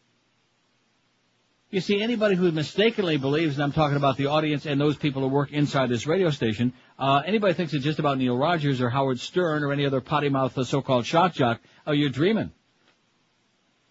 You 1.77 1.83
see, 1.83 2.01
anybody 2.01 2.37
who 2.37 2.51
mistakenly 2.53 3.19
believes, 3.19 3.57
and 3.57 3.63
I'm 3.63 3.71
talking 3.71 3.99
about 3.99 4.17
the 4.17 4.29
audience 4.29 4.65
and 4.65 4.81
those 4.81 4.97
people 4.97 5.21
who 5.21 5.29
work 5.29 5.53
inside 5.53 5.91
this 5.91 6.07
radio 6.07 6.31
station, 6.31 6.73
uh, 6.99 7.21
anybody 7.27 7.53
thinks 7.53 7.75
it's 7.75 7.85
just 7.85 7.99
about 7.99 8.17
Neil 8.17 8.35
Rogers 8.35 8.81
or 8.81 8.89
Howard 8.89 9.21
Stern 9.21 9.63
or 9.63 9.75
any 9.75 9.85
other 9.85 10.01
potty 10.01 10.31
mouth 10.31 10.55
so-called 10.67 11.05
shock 11.05 11.35
jock, 11.35 11.61
oh, 11.87 11.93
you're 11.93 12.09
dreaming. 12.09 12.51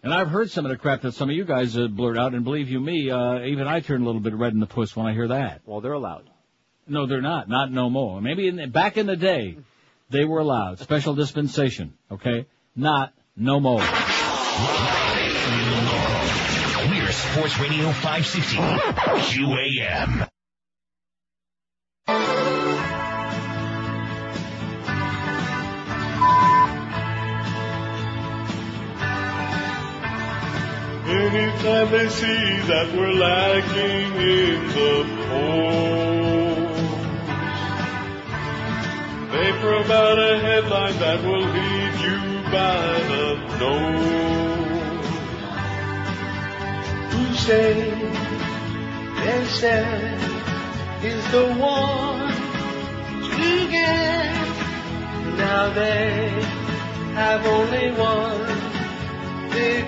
And 0.02 0.12
I've 0.12 0.26
heard 0.26 0.50
some 0.50 0.64
of 0.64 0.72
the 0.72 0.76
crap 0.76 1.02
that 1.02 1.14
some 1.14 1.30
of 1.30 1.36
you 1.36 1.44
guys 1.44 1.78
uh, 1.78 1.86
blurt 1.86 2.18
out, 2.18 2.34
and 2.34 2.42
believe 2.42 2.68
you 2.68 2.80
me, 2.80 3.08
uh, 3.08 3.44
even 3.44 3.68
I 3.68 3.78
turn 3.78 4.02
a 4.02 4.04
little 4.04 4.20
bit 4.20 4.34
red 4.34 4.52
in 4.52 4.58
the 4.58 4.66
puss 4.66 4.96
when 4.96 5.06
I 5.06 5.12
hear 5.12 5.28
that. 5.28 5.60
Well, 5.64 5.80
they're 5.80 5.92
allowed. 5.92 6.28
No, 6.88 7.06
they're 7.06 7.22
not. 7.22 7.48
Not 7.48 7.70
no 7.70 7.88
more. 7.88 8.20
Maybe 8.20 8.48
in 8.48 8.56
the, 8.56 8.66
back 8.66 8.96
in 8.96 9.06
the 9.06 9.14
day, 9.14 9.58
they 10.10 10.24
were 10.24 10.40
allowed. 10.40 10.80
Special 10.80 11.14
dispensation. 11.14 11.94
Okay? 12.10 12.46
Not 12.74 13.12
no 13.36 13.60
more. 13.60 13.80
Sports 17.16 17.58
Radio 17.58 17.90
560 17.92 18.56
QAM. 18.56 20.28
Anytime 31.08 31.90
they 31.90 32.08
see 32.10 32.60
that 32.68 32.92
we're 32.94 33.14
lagging 33.14 34.12
in 34.20 34.68
the 34.76 35.04
polls, 35.28 36.76
they 39.32 39.52
provide 39.60 40.18
a 40.18 40.38
headline 40.40 40.98
that 40.98 41.24
will 41.24 41.40
leave 41.40 42.00
you 42.04 42.18
by 42.52 43.00
the 43.08 43.26
nose. 43.58 44.55
They 49.26 49.44
say, 49.46 49.84
is 51.02 51.24
the 51.30 51.46
one 51.54 52.32
to 53.30 53.68
get. 53.70 54.34
Now 55.36 55.72
they 55.72 56.28
have 57.14 57.46
only 57.46 57.90
one 57.92 58.46
big 59.50 59.86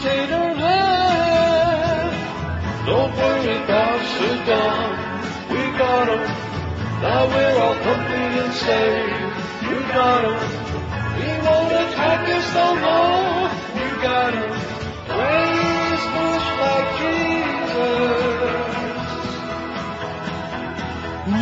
potato 0.00 0.40
left. 0.64 2.16
Don't 2.86 3.12
worry 3.16 3.56
about 3.64 4.00
Saddam, 4.14 4.90
we 5.50 5.62
got 5.78 6.08
him. 6.08 6.24
Now 7.02 7.22
we're 7.26 7.58
all 7.60 7.76
comfy 7.84 8.24
and 8.42 8.52
safe. 8.54 9.32
We 9.68 9.76
got 9.92 10.22
him. 10.24 10.38
He 11.20 11.28
won't 11.46 11.72
attack 11.72 12.22
us 12.36 12.46
no 12.54 12.66
more. 12.84 13.50
We 13.76 13.86
got 14.02 14.32
him. 14.34 14.81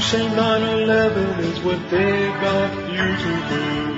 Like 0.01 0.07
say 0.11 0.27
9-11 0.27 1.39
is 1.41 1.61
what 1.61 1.81
they 1.91 2.29
got 2.41 2.73
you 2.91 3.07
to 3.23 3.33
believe? 3.49 3.91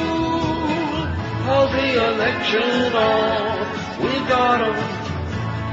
Of 1.57 1.67
the 1.71 1.89
election 2.11 2.95
on, 2.95 3.67
we 4.03 4.13
got 4.27 4.59
'em. 4.61 4.75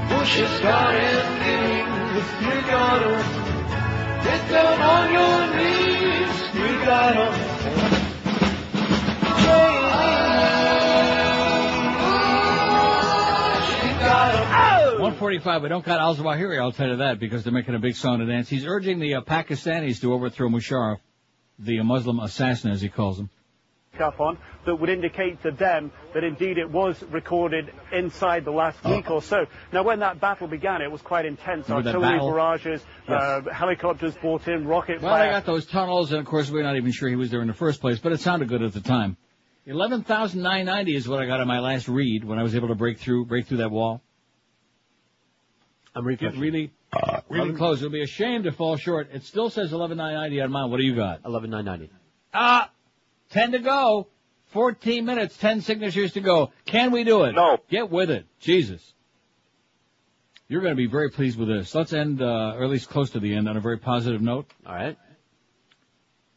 Bush 0.09 0.35
has 0.41 0.61
got 0.61 0.95
him 0.95 1.27
king, 1.45 1.87
we 2.47 2.57
got 2.71 2.71
got 2.71 3.01
'em. 3.03 3.21
Get 4.25 4.43
down 4.51 4.79
on 4.95 5.07
your 5.19 5.41
knees, 5.57 6.37
we 6.55 6.71
got 6.85 7.17
got 7.17 7.17
'em. 7.17 7.35
145, 15.21 15.63
we 15.63 15.69
don't 15.69 15.85
got 15.85 16.01
Al 16.01 16.17
Zawahiri, 16.17 16.59
I'll 16.59 16.73
tell 16.73 16.89
you 16.89 16.97
that, 16.97 17.19
because 17.19 17.45
they're 17.45 17.53
making 17.53 17.75
a 17.75 17.79
big 17.79 17.95
song 17.95 18.21
to 18.21 18.27
dance. 18.27 18.49
He's 18.49 18.65
urging 18.65 19.01
the 19.01 19.17
uh, 19.17 19.21
Pakistanis 19.21 20.01
to 20.01 20.15
overthrow 20.15 20.49
Musharraf, 20.49 20.97
the 21.59 21.81
uh, 21.81 21.85
Muslim 21.85 22.21
assassin, 22.21 22.71
as 22.71 22.81
he 22.81 22.89
calls 22.89 23.21
him. 23.21 23.29
up 24.01 24.19
on 24.19 24.39
that 24.65 24.77
would 24.77 24.89
indicate 24.89 25.43
to 25.43 25.51
them 25.51 25.93
that 26.15 26.25
indeed 26.25 26.57
it 26.57 26.71
was 26.71 27.03
recorded 27.11 27.71
inside 27.93 28.47
the 28.47 28.51
last 28.51 28.83
week 28.83 29.11
or 29.11 29.21
so. 29.21 29.45
Now, 29.75 29.83
when 29.83 30.01
that 30.01 30.21
battle 30.21 30.49
began, 30.49 30.81
it 30.81 30.91
was 30.91 31.03
quite 31.03 31.27
intense. 31.27 31.69
Remember 31.69 31.91
Artillery 31.91 32.19
barrages, 32.19 32.83
uh, 33.07 33.43
helicopters 33.53 34.15
brought 34.23 34.49
in, 34.49 34.67
rocket 34.67 35.03
fire. 35.03 35.11
Well, 35.11 35.23
they 35.23 35.31
got 35.31 35.45
those 35.45 35.67
tunnels, 35.67 36.13
and 36.13 36.21
of 36.21 36.25
course, 36.25 36.51
we're 36.51 36.63
not 36.63 36.77
even 36.77 36.93
sure 36.93 37.11
he 37.11 37.17
was 37.17 37.31
there 37.31 37.43
in 37.43 37.49
the 37.49 37.53
first 37.53 37.83
place, 37.83 37.99
but 37.99 38.13
it 38.13 38.21
sounded 38.21 38.49
good 38.49 38.63
at 38.63 38.73
the 38.73 38.81
time. 38.81 39.19
11,990 39.67 40.97
is 40.97 41.07
what 41.07 41.21
I 41.21 41.27
got 41.27 41.41
on 41.41 41.47
my 41.47 41.61
last 41.61 41.89
read 41.89 42.25
when 42.25 42.39
I 42.39 42.43
was 42.43 42.55
able 42.55 42.69
to 42.69 42.75
break 42.75 42.99
through, 42.99 43.27
break 43.27 43.47
through 43.47 43.59
that 43.59 43.71
wall. 43.71 44.03
I'm 45.95 46.07
Get 46.15 46.37
really, 46.37 46.73
really 47.29 47.53
close. 47.55 47.79
It'll 47.79 47.91
be 47.91 48.03
a 48.03 48.07
shame 48.07 48.45
to 48.45 48.53
fall 48.53 48.77
short. 48.77 49.09
It 49.13 49.25
still 49.25 49.51
says 49.51 49.73
11,990 49.73 50.41
on 50.41 50.53
mine. 50.53 50.71
What 50.71 50.77
do 50.77 50.85
you 50.85 50.95
got? 50.95 51.21
11,990. 51.25 51.93
Ah, 52.33 52.71
10 53.31 53.53
to 53.53 53.59
go. 53.59 54.09
14 54.53 55.05
minutes, 55.05 55.37
10 55.37 55.61
signatures 55.61 56.13
to 56.13 56.21
go. 56.21 56.51
Can 56.65 56.91
we 56.91 57.05
do 57.05 57.25
it? 57.25 57.33
No. 57.33 57.59
Get 57.69 57.91
with 57.91 58.11
it. 58.11 58.27
Jesus. 58.41 58.95
You're 60.49 60.61
going 60.61 60.73
to 60.73 60.77
be 60.77 60.89
very 60.89 61.11
pleased 61.11 61.39
with 61.39 61.49
this. 61.49 61.73
Let's 61.75 61.93
end, 61.93 62.21
uh, 62.21 62.55
or 62.57 62.65
at 62.65 62.71
least 62.71 62.89
close 62.89 63.11
to 63.11 63.21
the 63.21 63.35
end 63.35 63.49
on 63.49 63.57
a 63.57 63.61
very 63.61 63.79
positive 63.79 64.21
note. 64.21 64.51
All 64.67 64.75
right. 64.75 64.99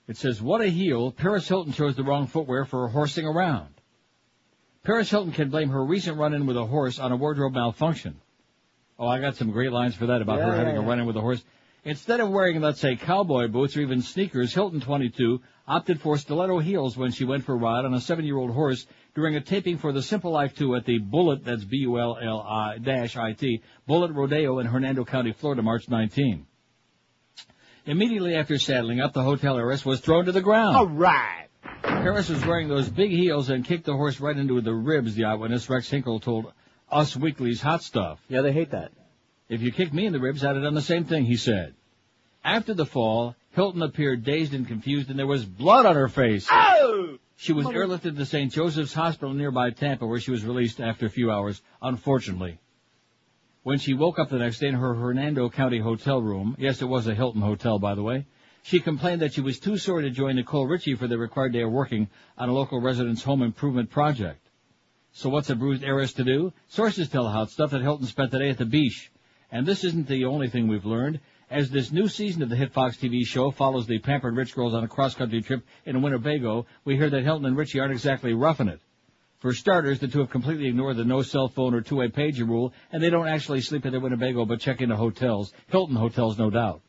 It 0.07 0.17
says, 0.17 0.41
what 0.41 0.61
a 0.61 0.67
heel. 0.67 1.11
Paris 1.11 1.47
Hilton 1.47 1.73
chose 1.73 1.95
the 1.95 2.03
wrong 2.03 2.27
footwear 2.27 2.65
for 2.65 2.87
horsing 2.89 3.25
around. 3.25 3.73
Paris 4.83 5.09
Hilton 5.09 5.31
can 5.31 5.49
blame 5.49 5.69
her 5.69 5.83
recent 5.83 6.17
run-in 6.17 6.45
with 6.45 6.57
a 6.57 6.65
horse 6.65 6.99
on 6.99 7.11
a 7.11 7.15
wardrobe 7.15 7.53
malfunction. 7.53 8.19
Oh, 9.03 9.07
I 9.07 9.19
got 9.19 9.35
some 9.35 9.51
great 9.51 9.73
lines 9.73 9.95
for 9.95 10.05
that 10.05 10.21
about 10.21 10.39
her 10.39 10.55
having 10.55 10.75
yeah, 10.75 10.81
a 10.81 10.85
run-in 10.85 11.05
with 11.05 11.17
a 11.17 11.21
horse. 11.21 11.43
Instead 11.83 12.21
of 12.21 12.29
wearing, 12.29 12.61
let's 12.61 12.79
say, 12.79 12.95
cowboy 12.95 13.49
boots 13.49 13.75
or 13.75 13.81
even 13.81 14.01
sneakers, 14.01 14.53
Hilton 14.53 14.79
22 14.79 15.41
opted 15.67 15.99
for 15.99 16.17
stiletto 16.17 16.59
heels 16.59 16.95
when 16.95 17.11
she 17.11 17.25
went 17.25 17.43
for 17.43 17.51
a 17.51 17.57
ride 17.57 17.83
on 17.83 17.93
a 17.93 17.99
seven-year-old 17.99 18.51
horse 18.51 18.87
during 19.13 19.35
a 19.35 19.41
taping 19.41 19.77
for 19.77 19.91
The 19.91 20.01
Simple 20.01 20.31
Life 20.31 20.55
2 20.55 20.75
at 20.75 20.85
the 20.85 20.99
Bullet, 20.99 21.43
that's 21.43 21.65
B-U-L-L-I 21.65 22.77
dash 22.77 23.17
I-T, 23.17 23.61
Bullet 23.85 24.13
Rodeo 24.13 24.59
in 24.59 24.67
Hernando 24.67 25.03
County, 25.03 25.33
Florida, 25.33 25.61
March 25.61 25.89
19. 25.89 26.45
Immediately 27.85 28.35
after 28.35 28.57
saddling 28.57 29.01
up, 29.01 29.11
the 29.11 29.23
hotel 29.23 29.57
heiress 29.57 29.85
was 29.85 29.99
thrown 29.99 30.25
to 30.25 30.31
the 30.31 30.39
ground. 30.39 30.77
All 30.77 30.87
right. 30.87 31.47
Harris 31.83 32.29
was 32.29 32.45
wearing 32.45 32.69
those 32.69 32.87
big 32.87 33.11
heels 33.11 33.49
and 33.49 33.65
kicked 33.65 33.83
the 33.83 33.97
horse 33.97 34.21
right 34.21 34.37
into 34.37 34.61
the 34.61 34.73
ribs, 34.73 35.15
the 35.15 35.25
eyewitness 35.25 35.69
Rex 35.69 35.89
Hinkle 35.89 36.21
told 36.21 36.53
Us 36.93 37.17
Weekly's 37.17 37.61
Hot 37.61 37.81
Stuff. 37.81 38.19
Yeah, 38.29 38.41
they 38.41 38.53
hate 38.53 38.71
that. 38.71 38.91
If 39.49 39.61
you 39.61 39.71
kicked 39.71 39.93
me 39.93 40.05
in 40.05 40.13
the 40.13 40.19
ribs, 40.19 40.43
I'd 40.43 40.55
have 40.55 40.63
done 40.63 40.75
the 40.75 40.81
same 40.81 41.05
thing, 41.05 41.25
he 41.25 41.37
said. 41.37 41.73
After 42.43 42.73
the 42.73 42.85
fall, 42.85 43.35
Hilton 43.51 43.81
appeared 43.81 44.23
dazed 44.23 44.53
and 44.53 44.67
confused 44.67 45.09
and 45.09 45.17
there 45.17 45.27
was 45.27 45.45
blood 45.45 45.85
on 45.85 45.95
her 45.95 46.07
face. 46.07 46.47
Oh! 46.51 47.17
She 47.35 47.53
was 47.53 47.65
airlifted 47.65 48.17
to 48.17 48.25
St. 48.25 48.51
Joseph's 48.51 48.93
Hospital 48.93 49.33
nearby 49.33 49.71
Tampa 49.71 50.05
where 50.05 50.19
she 50.19 50.31
was 50.31 50.45
released 50.45 50.79
after 50.79 51.05
a 51.05 51.09
few 51.09 51.31
hours, 51.31 51.61
unfortunately. 51.81 52.59
When 53.63 53.79
she 53.79 53.93
woke 53.93 54.19
up 54.19 54.29
the 54.29 54.39
next 54.39 54.59
day 54.59 54.67
in 54.67 54.75
her 54.75 54.93
Hernando 54.93 55.49
County 55.49 55.79
hotel 55.79 56.21
room, 56.21 56.55
yes, 56.59 56.81
it 56.81 56.85
was 56.85 57.07
a 57.07 57.15
Hilton 57.15 57.41
hotel, 57.41 57.79
by 57.79 57.95
the 57.95 58.03
way, 58.03 58.27
she 58.61 58.79
complained 58.79 59.21
that 59.21 59.33
she 59.33 59.41
was 59.41 59.59
too 59.59 59.77
sore 59.77 60.01
to 60.01 60.09
join 60.09 60.35
Nicole 60.35 60.67
Richie 60.67 60.95
for 60.95 61.07
the 61.07 61.17
required 61.17 61.53
day 61.53 61.61
of 61.61 61.71
working 61.71 62.09
on 62.37 62.49
a 62.49 62.53
local 62.53 62.79
resident's 62.79 63.23
home 63.23 63.41
improvement 63.41 63.89
project. 63.89 64.42
So 65.13 65.29
what's 65.29 65.49
a 65.51 65.55
bruised 65.55 65.83
heiress 65.83 66.13
to 66.13 66.23
do? 66.23 66.53
Sources 66.69 67.07
tell 67.07 67.29
Hot 67.29 67.51
Stuff 67.51 67.71
that 67.71 67.81
Hilton 67.81 68.07
spent 68.07 68.31
the 68.31 68.39
day 68.39 68.49
at 68.49 68.57
the 68.57 68.65
beach. 68.65 69.11
And 69.51 69.65
this 69.65 69.83
isn't 69.83 70.07
the 70.07 70.25
only 70.25 70.49
thing 70.49 70.67
we've 70.67 70.85
learned. 70.85 71.19
As 71.51 71.69
this 71.69 71.91
new 71.91 72.07
season 72.07 72.41
of 72.41 72.49
the 72.49 72.55
hit 72.55 72.73
Fox 72.73 72.97
TV 72.97 73.23
show 73.23 73.51
follows 73.51 73.85
the 73.85 73.99
pampered 73.99 74.35
rich 74.35 74.55
girls 74.55 74.73
on 74.73 74.83
a 74.83 74.87
cross-country 74.87 75.43
trip 75.43 75.63
in 75.85 76.01
Winnebago, 76.01 76.65
we 76.83 76.95
hear 76.95 77.11
that 77.11 77.23
Hilton 77.23 77.45
and 77.45 77.55
Richie 77.55 77.79
aren't 77.79 77.91
exactly 77.91 78.33
roughing 78.33 78.69
it. 78.69 78.79
For 79.37 79.53
starters, 79.53 79.99
the 79.99 80.07
two 80.07 80.19
have 80.19 80.31
completely 80.31 80.67
ignored 80.67 80.97
the 80.97 81.05
no 81.05 81.21
cell 81.21 81.47
phone 81.47 81.75
or 81.75 81.81
two-way 81.81 82.07
pager 82.07 82.47
rule, 82.47 82.73
and 82.91 83.03
they 83.03 83.11
don't 83.11 83.27
actually 83.27 83.61
sleep 83.61 83.85
at 83.85 83.91
the 83.91 83.99
Winnebago 83.99 84.45
but 84.45 84.61
check 84.61 84.81
into 84.81 84.95
hotels. 84.95 85.53
Hilton 85.67 85.95
hotels, 85.95 86.39
no 86.39 86.49
doubt. 86.49 86.81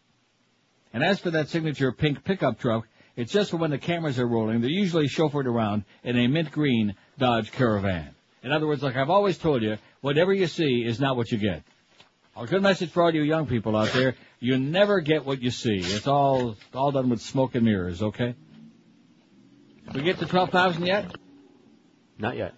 And 0.95 1.05
as 1.05 1.21
for 1.21 1.31
that 1.33 1.51
signature 1.51 1.93
pink 1.93 2.25
pickup 2.25 2.59
truck, 2.59 2.89
it's 3.17 3.33
just 3.33 3.51
for 3.51 3.57
when 3.57 3.71
the 3.71 3.79
cameras 3.79 4.19
are 4.19 4.27
rolling. 4.27 4.61
They're 4.61 4.71
usually 4.71 5.07
chauffeured 5.07 5.47
around 5.47 5.85
in 6.03 6.19
a 6.19 6.27
mint 6.27 6.51
green 6.51 6.95
Dodge 7.19 7.53
Caravan. 7.53 8.15
In 8.43 8.53
other 8.53 8.67
words, 8.67 8.83
like 8.83 8.97
I've 8.97 9.11
always 9.11 9.39
told 9.39 9.63
you, 9.63 9.79
whatever 10.01 10.33
you 10.33 10.47
see 10.47 10.85
is 10.85 11.01
not 11.01 11.17
what 11.17 11.31
you 11.31 11.39
get. 11.39 11.63
A 12.37 12.47
good 12.47 12.63
message 12.63 12.91
for 12.91 13.03
all 13.03 13.15
you 13.15 13.23
young 13.23 13.47
people 13.47 13.77
out 13.77 13.93
there. 13.93 14.17
You 14.41 14.59
never 14.59 15.01
get 15.01 15.25
what 15.25 15.41
you 15.41 15.51
see. 15.51 15.77
It's 15.77 16.09
all, 16.09 16.57
all 16.75 16.91
done 16.91 17.09
with 17.09 17.21
smoke 17.21 17.55
and 17.55 17.65
mirrors, 17.65 18.03
okay? 18.03 18.35
We 19.95 20.03
get 20.03 20.19
to 20.19 20.27
12,000 20.27 20.85
yet? 20.85 21.15
Not 22.19 22.37
yet. 22.37 22.55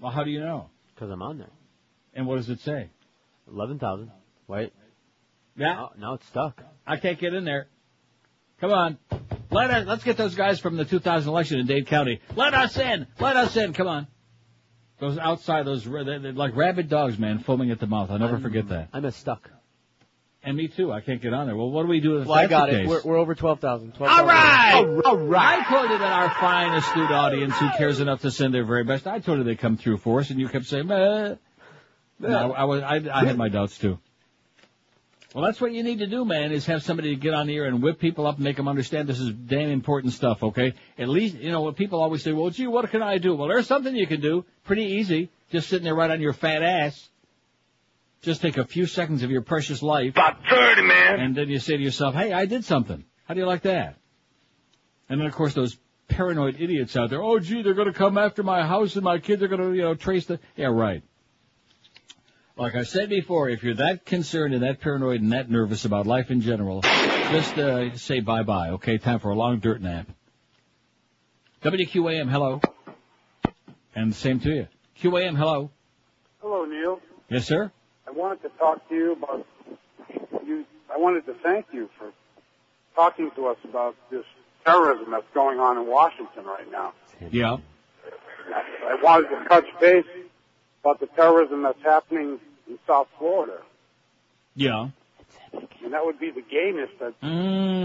Well, 0.00 0.10
how 0.10 0.24
do 0.24 0.30
you 0.30 0.40
know? 0.40 0.70
Because 0.94 1.10
I'm 1.10 1.22
on 1.22 1.38
there. 1.38 1.50
And 2.14 2.26
what 2.26 2.36
does 2.36 2.48
it 2.48 2.60
say? 2.60 2.88
11,000. 3.48 4.10
Wait. 4.48 4.72
Yeah. 5.56 5.66
Now, 5.66 5.90
now 5.98 6.14
it's 6.14 6.26
stuck. 6.26 6.62
I 6.86 6.96
can't 6.96 7.18
get 7.18 7.34
in 7.34 7.44
there. 7.44 7.68
Come 8.60 8.72
on. 8.72 8.98
Let 9.56 9.70
us, 9.70 9.86
let's 9.86 10.04
get 10.04 10.18
those 10.18 10.34
guys 10.34 10.60
from 10.60 10.76
the 10.76 10.84
2000 10.84 11.28
election 11.28 11.58
in 11.58 11.66
Dade 11.66 11.86
County. 11.86 12.20
Let 12.34 12.52
us 12.52 12.76
in! 12.76 13.06
Let 13.18 13.36
us 13.36 13.56
in! 13.56 13.72
Come 13.72 13.88
on. 13.88 14.06
Those 14.98 15.16
outside, 15.16 15.66
those, 15.66 15.84
they're, 15.84 16.04
they're 16.04 16.32
like 16.32 16.54
rabid 16.54 16.90
dogs, 16.90 17.18
man, 17.18 17.38
foaming 17.38 17.70
at 17.70 17.80
the 17.80 17.86
mouth. 17.86 18.10
I'll 18.10 18.18
never 18.18 18.34
I'm- 18.34 18.42
forget 18.42 18.68
that. 18.68 18.90
I'm 18.92 19.04
as 19.06 19.16
stuck. 19.16 19.50
And 20.42 20.56
me 20.56 20.68
too. 20.68 20.92
I 20.92 21.00
can't 21.00 21.20
get 21.20 21.32
on 21.32 21.46
there. 21.46 21.56
Well, 21.56 21.70
what 21.70 21.82
do 21.82 21.88
we 21.88 21.98
do 21.98 22.18
if 22.18 22.28
Well, 22.28 22.38
I 22.38 22.46
got 22.46 22.70
it. 22.70 22.86
We're, 22.86 23.02
we're 23.02 23.16
over 23.16 23.34
12,000. 23.34 23.94
All 23.98 24.06
right! 24.06 25.02
All 25.04 25.16
right. 25.16 25.66
I 25.66 25.68
told 25.68 25.90
you 25.90 25.98
that 25.98 26.12
our 26.12 26.30
fine, 26.30 26.72
astute 26.74 27.10
audience 27.10 27.56
who 27.56 27.68
cares 27.76 27.98
enough 27.98 28.20
to 28.20 28.30
send 28.30 28.54
their 28.54 28.64
very 28.64 28.84
best, 28.84 29.08
I 29.08 29.18
told 29.18 29.38
you 29.38 29.44
they'd 29.44 29.58
come 29.58 29.76
through 29.76 29.96
for 29.96 30.20
us, 30.20 30.30
and 30.30 30.38
you 30.38 30.48
kept 30.48 30.66
saying, 30.66 30.86
meh. 30.86 31.34
No, 32.20 32.52
I, 32.52 32.64
was, 32.64 32.82
I, 32.82 33.00
I 33.12 33.24
had 33.24 33.36
my 33.36 33.48
doubts 33.48 33.76
too. 33.76 33.98
Well, 35.34 35.44
that's 35.44 35.60
what 35.60 35.72
you 35.72 35.82
need 35.82 35.98
to 35.98 36.06
do, 36.06 36.24
man, 36.24 36.52
is 36.52 36.66
have 36.66 36.82
somebody 36.82 37.10
to 37.10 37.20
get 37.20 37.34
on 37.34 37.46
the 37.46 37.56
air 37.56 37.64
and 37.64 37.82
whip 37.82 37.98
people 37.98 38.26
up 38.26 38.36
and 38.36 38.44
make 38.44 38.56
them 38.56 38.68
understand 38.68 39.08
this 39.08 39.20
is 39.20 39.32
damn 39.32 39.68
important 39.68 40.12
stuff, 40.14 40.42
okay? 40.42 40.74
At 40.98 41.08
least, 41.08 41.36
you 41.36 41.50
know, 41.50 41.60
what 41.60 41.76
people 41.76 42.00
always 42.00 42.22
say, 42.22 42.32
well, 42.32 42.48
gee, 42.50 42.66
what 42.66 42.88
can 42.90 43.02
I 43.02 43.18
do? 43.18 43.34
Well, 43.34 43.48
there's 43.48 43.66
something 43.66 43.94
you 43.94 44.06
can 44.06 44.20
do. 44.20 44.44
Pretty 44.64 44.84
easy. 44.84 45.30
Just 45.50 45.68
sitting 45.68 45.84
there 45.84 45.94
right 45.94 46.10
on 46.10 46.20
your 46.20 46.32
fat 46.32 46.62
ass. 46.62 47.08
Just 48.22 48.40
take 48.40 48.56
a 48.56 48.64
few 48.64 48.86
seconds 48.86 49.22
of 49.22 49.30
your 49.30 49.42
precious 49.42 49.82
life. 49.82 50.12
About 50.12 50.38
30, 50.48 50.82
man. 50.82 51.20
And 51.20 51.36
then 51.36 51.48
you 51.48 51.58
say 51.58 51.76
to 51.76 51.82
yourself, 51.82 52.14
hey, 52.14 52.32
I 52.32 52.46
did 52.46 52.64
something. 52.64 53.04
How 53.26 53.34
do 53.34 53.40
you 53.40 53.46
like 53.46 53.62
that? 53.62 53.96
And 55.08 55.20
then, 55.20 55.26
of 55.26 55.34
course, 55.34 55.54
those 55.54 55.76
paranoid 56.08 56.56
idiots 56.60 56.96
out 56.96 57.10
there, 57.10 57.22
oh, 57.22 57.38
gee, 57.38 57.62
they're 57.62 57.74
going 57.74 57.92
to 57.92 57.98
come 57.98 58.16
after 58.16 58.42
my 58.42 58.66
house 58.66 58.94
and 58.94 59.04
my 59.04 59.18
kids 59.18 59.42
are 59.42 59.48
going 59.48 59.60
to, 59.60 59.74
you 59.74 59.82
know, 59.82 59.94
trace 59.94 60.26
the... 60.26 60.40
Yeah, 60.56 60.68
right. 60.68 61.02
Like 62.58 62.74
I 62.74 62.84
said 62.84 63.10
before, 63.10 63.50
if 63.50 63.62
you're 63.62 63.74
that 63.74 64.06
concerned 64.06 64.54
and 64.54 64.62
that 64.62 64.80
paranoid 64.80 65.20
and 65.20 65.32
that 65.32 65.50
nervous 65.50 65.84
about 65.84 66.06
life 66.06 66.30
in 66.30 66.40
general, 66.40 66.80
just 66.80 67.58
uh, 67.58 67.94
say 67.98 68.20
bye-bye, 68.20 68.70
okay? 68.70 68.96
Time 68.96 69.18
for 69.18 69.28
a 69.28 69.34
long 69.34 69.58
dirt 69.58 69.82
nap. 69.82 70.08
WQAM, 71.62 72.30
hello. 72.30 72.62
And 73.94 74.14
same 74.14 74.40
to 74.40 74.48
you. 74.48 74.68
QAM, 75.02 75.36
hello. 75.36 75.70
Hello, 76.40 76.64
Neil. 76.64 76.98
Yes, 77.28 77.46
sir? 77.46 77.70
I 78.08 78.10
wanted 78.12 78.40
to 78.40 78.48
talk 78.58 78.88
to 78.88 78.94
you 78.94 79.12
about 79.12 79.46
you. 80.46 80.64
I 80.90 80.96
wanted 80.96 81.26
to 81.26 81.34
thank 81.42 81.66
you 81.72 81.90
for 81.98 82.10
talking 82.94 83.30
to 83.36 83.48
us 83.48 83.58
about 83.64 83.96
this 84.10 84.24
terrorism 84.64 85.10
that's 85.10 85.26
going 85.34 85.60
on 85.60 85.76
in 85.76 85.86
Washington 85.86 86.46
right 86.46 86.70
now. 86.72 86.94
Yeah. 87.30 87.58
I 88.50 88.98
wanted 89.02 89.28
to 89.28 89.44
touch 89.46 89.66
base 89.78 90.06
about 90.86 91.00
the 91.00 91.06
terrorism 91.16 91.62
that's 91.64 91.82
happening 91.82 92.38
in 92.68 92.78
South 92.86 93.08
Florida, 93.18 93.58
Yeah. 94.54 94.90
and 95.82 95.92
that 95.92 96.04
would 96.04 96.20
be 96.20 96.30
the 96.30 96.42
gayness 96.42 96.90
that 97.00 97.20
Mm. 97.22 97.78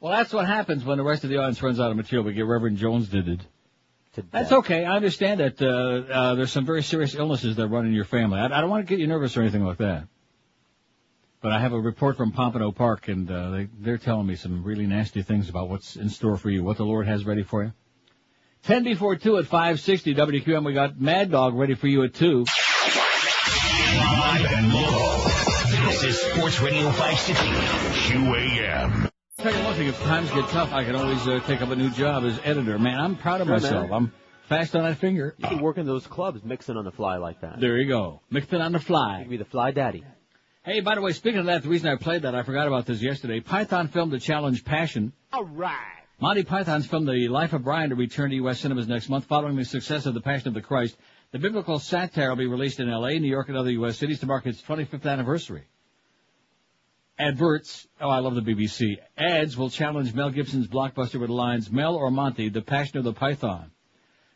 Well, 0.00 0.12
that's 0.12 0.32
what 0.32 0.46
happens 0.46 0.84
when 0.84 0.98
the 0.98 1.04
rest 1.04 1.24
of 1.24 1.30
the 1.30 1.38
audience 1.38 1.62
runs 1.62 1.80
out 1.80 1.90
of 1.90 1.96
material. 1.96 2.24
We 2.24 2.34
get 2.34 2.44
Reverend 2.46 2.76
Jones 2.76 3.08
did 3.08 3.28
it. 3.28 3.40
That's 4.30 4.52
okay. 4.52 4.84
I 4.84 4.96
understand 4.96 5.40
that 5.40 5.62
uh, 5.62 5.66
uh, 6.12 6.34
there's 6.34 6.52
some 6.52 6.66
very 6.66 6.82
serious 6.82 7.14
illnesses 7.14 7.56
that 7.56 7.68
run 7.68 7.86
in 7.86 7.92
your 7.94 8.04
family. 8.04 8.38
I, 8.40 8.46
I 8.46 8.60
don't 8.60 8.68
want 8.68 8.86
to 8.86 8.90
get 8.90 8.98
you 8.98 9.06
nervous 9.06 9.36
or 9.36 9.42
anything 9.42 9.64
like 9.64 9.78
that. 9.78 10.04
But 11.42 11.52
I 11.52 11.58
have 11.60 11.72
a 11.72 11.80
report 11.80 12.16
from 12.18 12.32
Pompano 12.32 12.70
Park, 12.70 13.08
and 13.08 13.30
uh, 13.30 13.50
they, 13.50 13.68
they're 13.78 13.96
telling 13.98 14.26
me 14.26 14.36
some 14.36 14.62
really 14.62 14.86
nasty 14.86 15.22
things 15.22 15.48
about 15.48 15.70
what's 15.70 15.96
in 15.96 16.10
store 16.10 16.36
for 16.36 16.50
you, 16.50 16.62
what 16.62 16.76
the 16.76 16.84
Lord 16.84 17.06
has 17.06 17.24
ready 17.24 17.42
for 17.42 17.64
you. 17.64 17.72
10 18.64 18.84
before 18.84 19.16
2 19.16 19.38
at 19.38 19.46
560 19.46 20.14
WQM. 20.16 20.66
We 20.66 20.74
got 20.74 21.00
Mad 21.00 21.30
Dog 21.30 21.54
ready 21.54 21.74
for 21.74 21.86
you 21.86 22.02
at 22.04 22.12
2. 22.12 22.44
Live 23.96 24.52
and 24.52 24.72
local. 24.74 25.16
This 25.88 26.02
is 26.04 26.20
Sports 26.20 26.60
Radio 26.60 26.90
560 26.90 27.46
QAM. 28.12 29.10
Tell 29.38 29.56
you 29.56 29.64
one 29.64 29.74
thing, 29.76 29.86
if 29.86 29.98
times 30.02 30.30
get 30.32 30.46
tough, 30.50 30.74
I 30.74 30.84
can 30.84 30.94
always 30.94 31.26
uh, 31.26 31.40
take 31.46 31.62
up 31.62 31.70
a 31.70 31.76
new 31.76 31.88
job 31.90 32.24
as 32.24 32.38
editor. 32.44 32.78
Man, 32.78 33.00
I'm 33.00 33.16
proud 33.16 33.40
of 33.40 33.46
Sure, 33.46 33.56
myself. 33.56 33.88
man. 33.88 33.92
I'm 33.94 34.12
fast 34.46 34.76
on 34.76 34.82
that 34.84 34.98
finger. 34.98 35.34
You 35.38 35.48
can 35.48 35.60
work 35.60 35.78
in 35.78 35.86
those 35.86 36.06
clubs 36.06 36.44
mixing 36.44 36.76
on 36.76 36.84
the 36.84 36.92
fly 36.92 37.16
like 37.16 37.40
that. 37.40 37.58
There 37.60 37.78
you 37.78 37.88
go. 37.88 38.20
Mixed 38.28 38.52
it 38.52 38.60
on 38.60 38.72
the 38.72 38.78
fly. 38.78 39.16
You 39.20 39.22
can 39.24 39.30
be 39.30 39.36
the 39.38 39.46
fly 39.46 39.70
daddy. 39.70 40.04
Hey, 40.62 40.80
by 40.80 40.94
the 40.94 41.00
way, 41.00 41.12
speaking 41.12 41.40
of 41.40 41.46
that, 41.46 41.62
the 41.62 41.70
reason 41.70 41.88
I 41.88 41.96
played 41.96 42.22
that, 42.22 42.34
I 42.34 42.42
forgot 42.42 42.66
about 42.66 42.84
this 42.84 43.00
yesterday. 43.00 43.40
Python 43.40 43.88
filmed 43.88 44.12
the 44.12 44.20
challenge 44.20 44.62
Passion. 44.62 45.14
All 45.32 45.46
right. 45.46 46.04
Monty 46.20 46.42
Python's 46.42 46.86
film 46.86 47.06
The 47.06 47.28
Life 47.28 47.54
of 47.54 47.64
Brian 47.64 47.88
to 47.88 47.96
return 47.96 48.28
to 48.28 48.36
U.S. 48.36 48.60
cinemas 48.60 48.86
next 48.86 49.08
month 49.08 49.24
following 49.24 49.56
the 49.56 49.64
success 49.64 50.04
of 50.04 50.12
The 50.12 50.20
Passion 50.20 50.48
of 50.48 50.54
the 50.54 50.60
Christ. 50.60 50.98
The 51.32 51.38
biblical 51.38 51.78
satire 51.78 52.28
will 52.28 52.36
be 52.36 52.46
released 52.46 52.78
in 52.78 52.90
L.A., 52.90 53.18
New 53.18 53.30
York, 53.30 53.48
and 53.48 53.56
other 53.56 53.70
U.S. 53.70 53.96
cities 53.96 54.20
to 54.20 54.26
mark 54.26 54.44
its 54.44 54.60
25th 54.60 55.10
anniversary. 55.10 55.64
Adverts, 57.18 57.88
oh, 57.98 58.10
I 58.10 58.18
love 58.18 58.34
the 58.34 58.42
BBC. 58.42 58.98
Ads 59.16 59.56
will 59.56 59.70
challenge 59.70 60.12
Mel 60.12 60.28
Gibson's 60.28 60.68
blockbuster 60.68 61.18
with 61.18 61.28
the 61.28 61.34
lines, 61.34 61.70
Mel 61.70 61.96
or 61.96 62.10
Monty, 62.10 62.50
The 62.50 62.60
Passion 62.60 62.98
of 62.98 63.04
the 63.04 63.14
Python. 63.14 63.70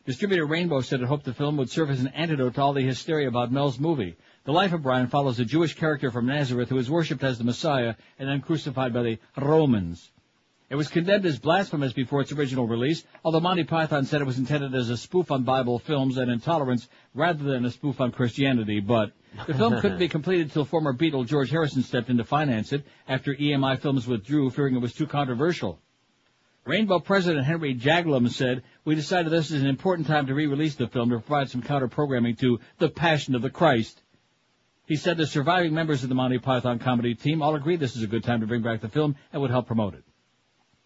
Distributor 0.07 0.47
Rainbow 0.47 0.81
said 0.81 1.03
it 1.03 1.07
hoped 1.07 1.25
the 1.25 1.35
film 1.35 1.59
would 1.59 1.71
serve 1.71 1.91
as 1.91 2.01
an 2.01 2.09
antidote 2.09 2.55
to 2.55 2.63
all 2.63 2.73
the 2.73 2.83
hysteria 2.83 3.29
about 3.29 3.53
Mel's 3.53 3.79
movie. 3.79 4.17
The 4.45 4.53
Life 4.53 4.75
of 4.75 4.83
Brian 4.83 5.07
follows 5.07 5.41
a 5.41 5.45
Jewish 5.47 5.75
character 5.75 6.11
from 6.11 6.27
Nazareth 6.27 6.69
who 6.69 6.77
is 6.77 6.91
worshipped 6.91 7.25
as 7.25 7.39
the 7.39 7.45
Messiah 7.45 7.95
and 8.19 8.29
then 8.29 8.43
crucified 8.43 8.93
by 8.93 9.03
the 9.03 9.19
Romans. 9.39 10.11
It 10.69 10.77
was 10.77 10.89
condemned 10.89 11.25
as 11.25 11.39
blasphemous 11.39 11.95
before 11.95 12.21
its 12.21 12.31
original 12.31 12.67
release, 12.67 13.05
although 13.25 13.41
Monty 13.41 13.65
Python 13.65 14.05
said 14.05 14.21
it 14.21 14.27
was 14.27 14.39
intended 14.39 14.75
as 14.75 14.91
a 14.91 14.99
spoof 14.99 15.31
on 15.31 15.45
Bible 15.45 15.79
films 15.79 16.19
and 16.19 16.31
intolerance 16.31 16.89
rather 17.15 17.43
than 17.43 17.65
a 17.65 17.71
spoof 17.71 18.03
on 18.03 18.13
Christianity, 18.13 18.81
but 18.81 19.13
the 19.47 19.55
film 19.55 19.81
couldn't 19.81 19.99
be 19.99 20.09
completed 20.09 20.49
until 20.49 20.67
former 20.67 20.93
Beatle 20.93 21.27
George 21.27 21.49
Harrison 21.49 21.83
stepped 21.83 22.11
in 22.11 22.19
to 22.19 22.25
finance 22.25 22.75
it 22.75 22.85
after 23.09 23.35
EMI 23.35 23.79
Films 23.79 24.07
withdrew, 24.07 24.51
fearing 24.51 24.75
it 24.75 24.83
was 24.83 24.93
too 24.93 25.07
controversial. 25.07 25.79
Rainbow 26.67 26.99
President 26.99 27.47
Henry 27.47 27.75
Jaglom 27.75 28.29
said, 28.29 28.63
We 28.85 28.95
decided 28.95 29.33
this 29.33 29.51
is 29.51 29.63
an 29.63 29.69
important 29.69 30.07
time 30.07 30.27
to 30.27 30.35
re-release 30.35 30.75
the 30.75 30.87
film 30.87 31.09
to 31.11 31.19
provide 31.19 31.49
some 31.49 31.63
counter-programming 31.63 32.37
to 32.37 32.61
The 32.79 32.91
Passion 32.91 33.35
of 33.35 33.41
the 33.41 33.51
Christ. 33.51 34.03
He 34.87 34.97
said 34.97 35.17
the 35.17 35.27
surviving 35.27 35.73
members 35.73 36.03
of 36.03 36.11
the 36.11 36.15
Monty 36.15 36.39
Python 36.39 36.79
comedy 36.79 37.15
team 37.15 37.43
all 37.43 37.55
agree 37.55 37.77
this 37.77 37.97
is 37.97 38.03
a 38.03 38.07
good 38.07 38.23
time 38.23 38.41
to 38.41 38.47
bring 38.47 38.61
back 38.61 38.83
the 38.83 38.89
film 38.89 39.17
and 39.33 39.41
would 39.41 39.51
help 39.51 39.67
promote 39.67 39.95
it. 39.95 40.05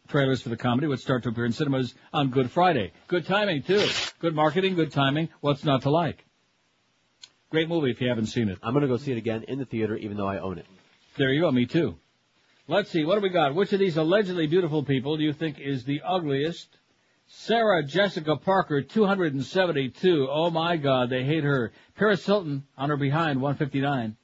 Trailers 0.06 0.40
for 0.40 0.50
the 0.50 0.56
comedy 0.56 0.86
would 0.86 1.00
start 1.00 1.24
to 1.24 1.30
appear 1.30 1.44
in 1.44 1.52
cinemas 1.52 1.94
on 2.12 2.30
Good 2.30 2.50
Friday. 2.50 2.92
Good 3.08 3.26
timing, 3.26 3.64
too. 3.64 3.86
Good 4.20 4.34
marketing, 4.34 4.76
good 4.76 4.92
timing. 4.92 5.28
What's 5.40 5.64
not 5.64 5.82
to 5.82 5.90
like? 5.90 6.24
Great 7.50 7.68
movie 7.68 7.90
if 7.90 8.00
you 8.00 8.08
haven't 8.08 8.26
seen 8.26 8.48
it. 8.48 8.58
I'm 8.62 8.72
going 8.72 8.82
to 8.82 8.88
go 8.88 8.96
see 8.96 9.12
it 9.12 9.18
again 9.18 9.44
in 9.48 9.58
the 9.58 9.64
theater, 9.64 9.96
even 9.96 10.16
though 10.16 10.28
I 10.28 10.38
own 10.38 10.58
it. 10.58 10.66
There 11.16 11.32
you 11.32 11.40
go, 11.40 11.50
me 11.50 11.66
too. 11.66 11.98
Let's 12.68 12.90
see, 12.90 13.04
what 13.04 13.16
do 13.16 13.20
we 13.22 13.30
got? 13.30 13.54
Which 13.54 13.72
of 13.72 13.80
these 13.80 13.96
allegedly 13.96 14.46
beautiful 14.46 14.84
people 14.84 15.16
do 15.16 15.24
you 15.24 15.32
think 15.32 15.58
is 15.58 15.84
the 15.84 16.02
ugliest? 16.06 16.77
Sarah 17.30 17.84
Jessica 17.84 18.36
Parker, 18.36 18.80
272. 18.80 20.28
Oh 20.30 20.50
my 20.50 20.78
god, 20.78 21.10
they 21.10 21.24
hate 21.24 21.44
her. 21.44 21.72
Paris 21.94 22.24
Hilton 22.24 22.64
on 22.76 22.88
her 22.88 22.96
behind, 22.96 23.40
159. 23.40 24.16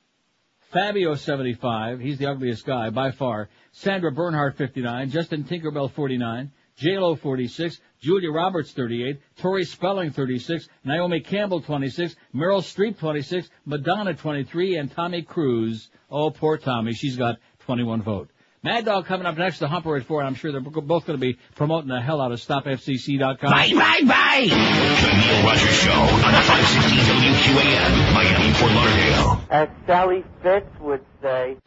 Fabio, 0.72 1.14
75. 1.14 2.00
He's 2.00 2.18
the 2.18 2.26
ugliest 2.26 2.64
guy 2.64 2.88
by 2.90 3.10
far. 3.12 3.50
Sandra 3.72 4.10
Bernhard, 4.10 4.56
59. 4.56 5.10
Justin 5.10 5.44
Tinkerbell, 5.44 5.92
49. 5.92 6.50
J-Lo, 6.76 7.14
46. 7.14 7.78
Julia 8.00 8.32
Roberts, 8.32 8.72
38. 8.72 9.20
Tori 9.36 9.64
Spelling, 9.64 10.10
36. 10.10 10.66
Naomi 10.82 11.20
Campbell, 11.20 11.60
26. 11.60 12.16
Meryl 12.34 12.62
Streep, 12.62 12.98
26. 12.98 13.50
Madonna, 13.66 14.14
23. 14.14 14.76
And 14.76 14.90
Tommy 14.90 15.22
Cruise. 15.22 15.90
Oh, 16.10 16.30
poor 16.30 16.56
Tommy. 16.56 16.94
She's 16.94 17.16
got 17.16 17.36
21 17.60 18.02
vote. 18.02 18.30
Mad 18.64 18.86
Dog 18.86 19.04
coming 19.04 19.26
up 19.26 19.36
next 19.36 19.58
to 19.58 19.68
Humper 19.68 19.94
at 19.96 20.06
4. 20.06 20.20
And 20.20 20.26
I'm 20.28 20.34
sure 20.34 20.50
they're 20.50 20.62
both 20.62 21.04
going 21.06 21.18
to 21.18 21.20
be 21.20 21.38
promoting 21.54 21.90
the 21.90 22.00
hell 22.00 22.22
out 22.22 22.32
of 22.32 22.40
StopFCC.com. 22.40 23.50
Bye, 23.50 23.72
bye, 23.74 24.00
bye. 24.06 24.46
The 24.48 25.12
Neil 25.12 25.44
Rogers 25.44 25.76
Show 25.80 25.92
on 25.92 26.32
560 26.32 26.96
WQAM, 27.12 28.14
Miami, 28.14 28.54
Fort 28.54 28.72
Lauderdale. 28.72 29.40
As 29.50 29.68
Sally 29.86 30.24
Fitz 30.42 30.80
would 30.80 31.04
say. 31.20 31.58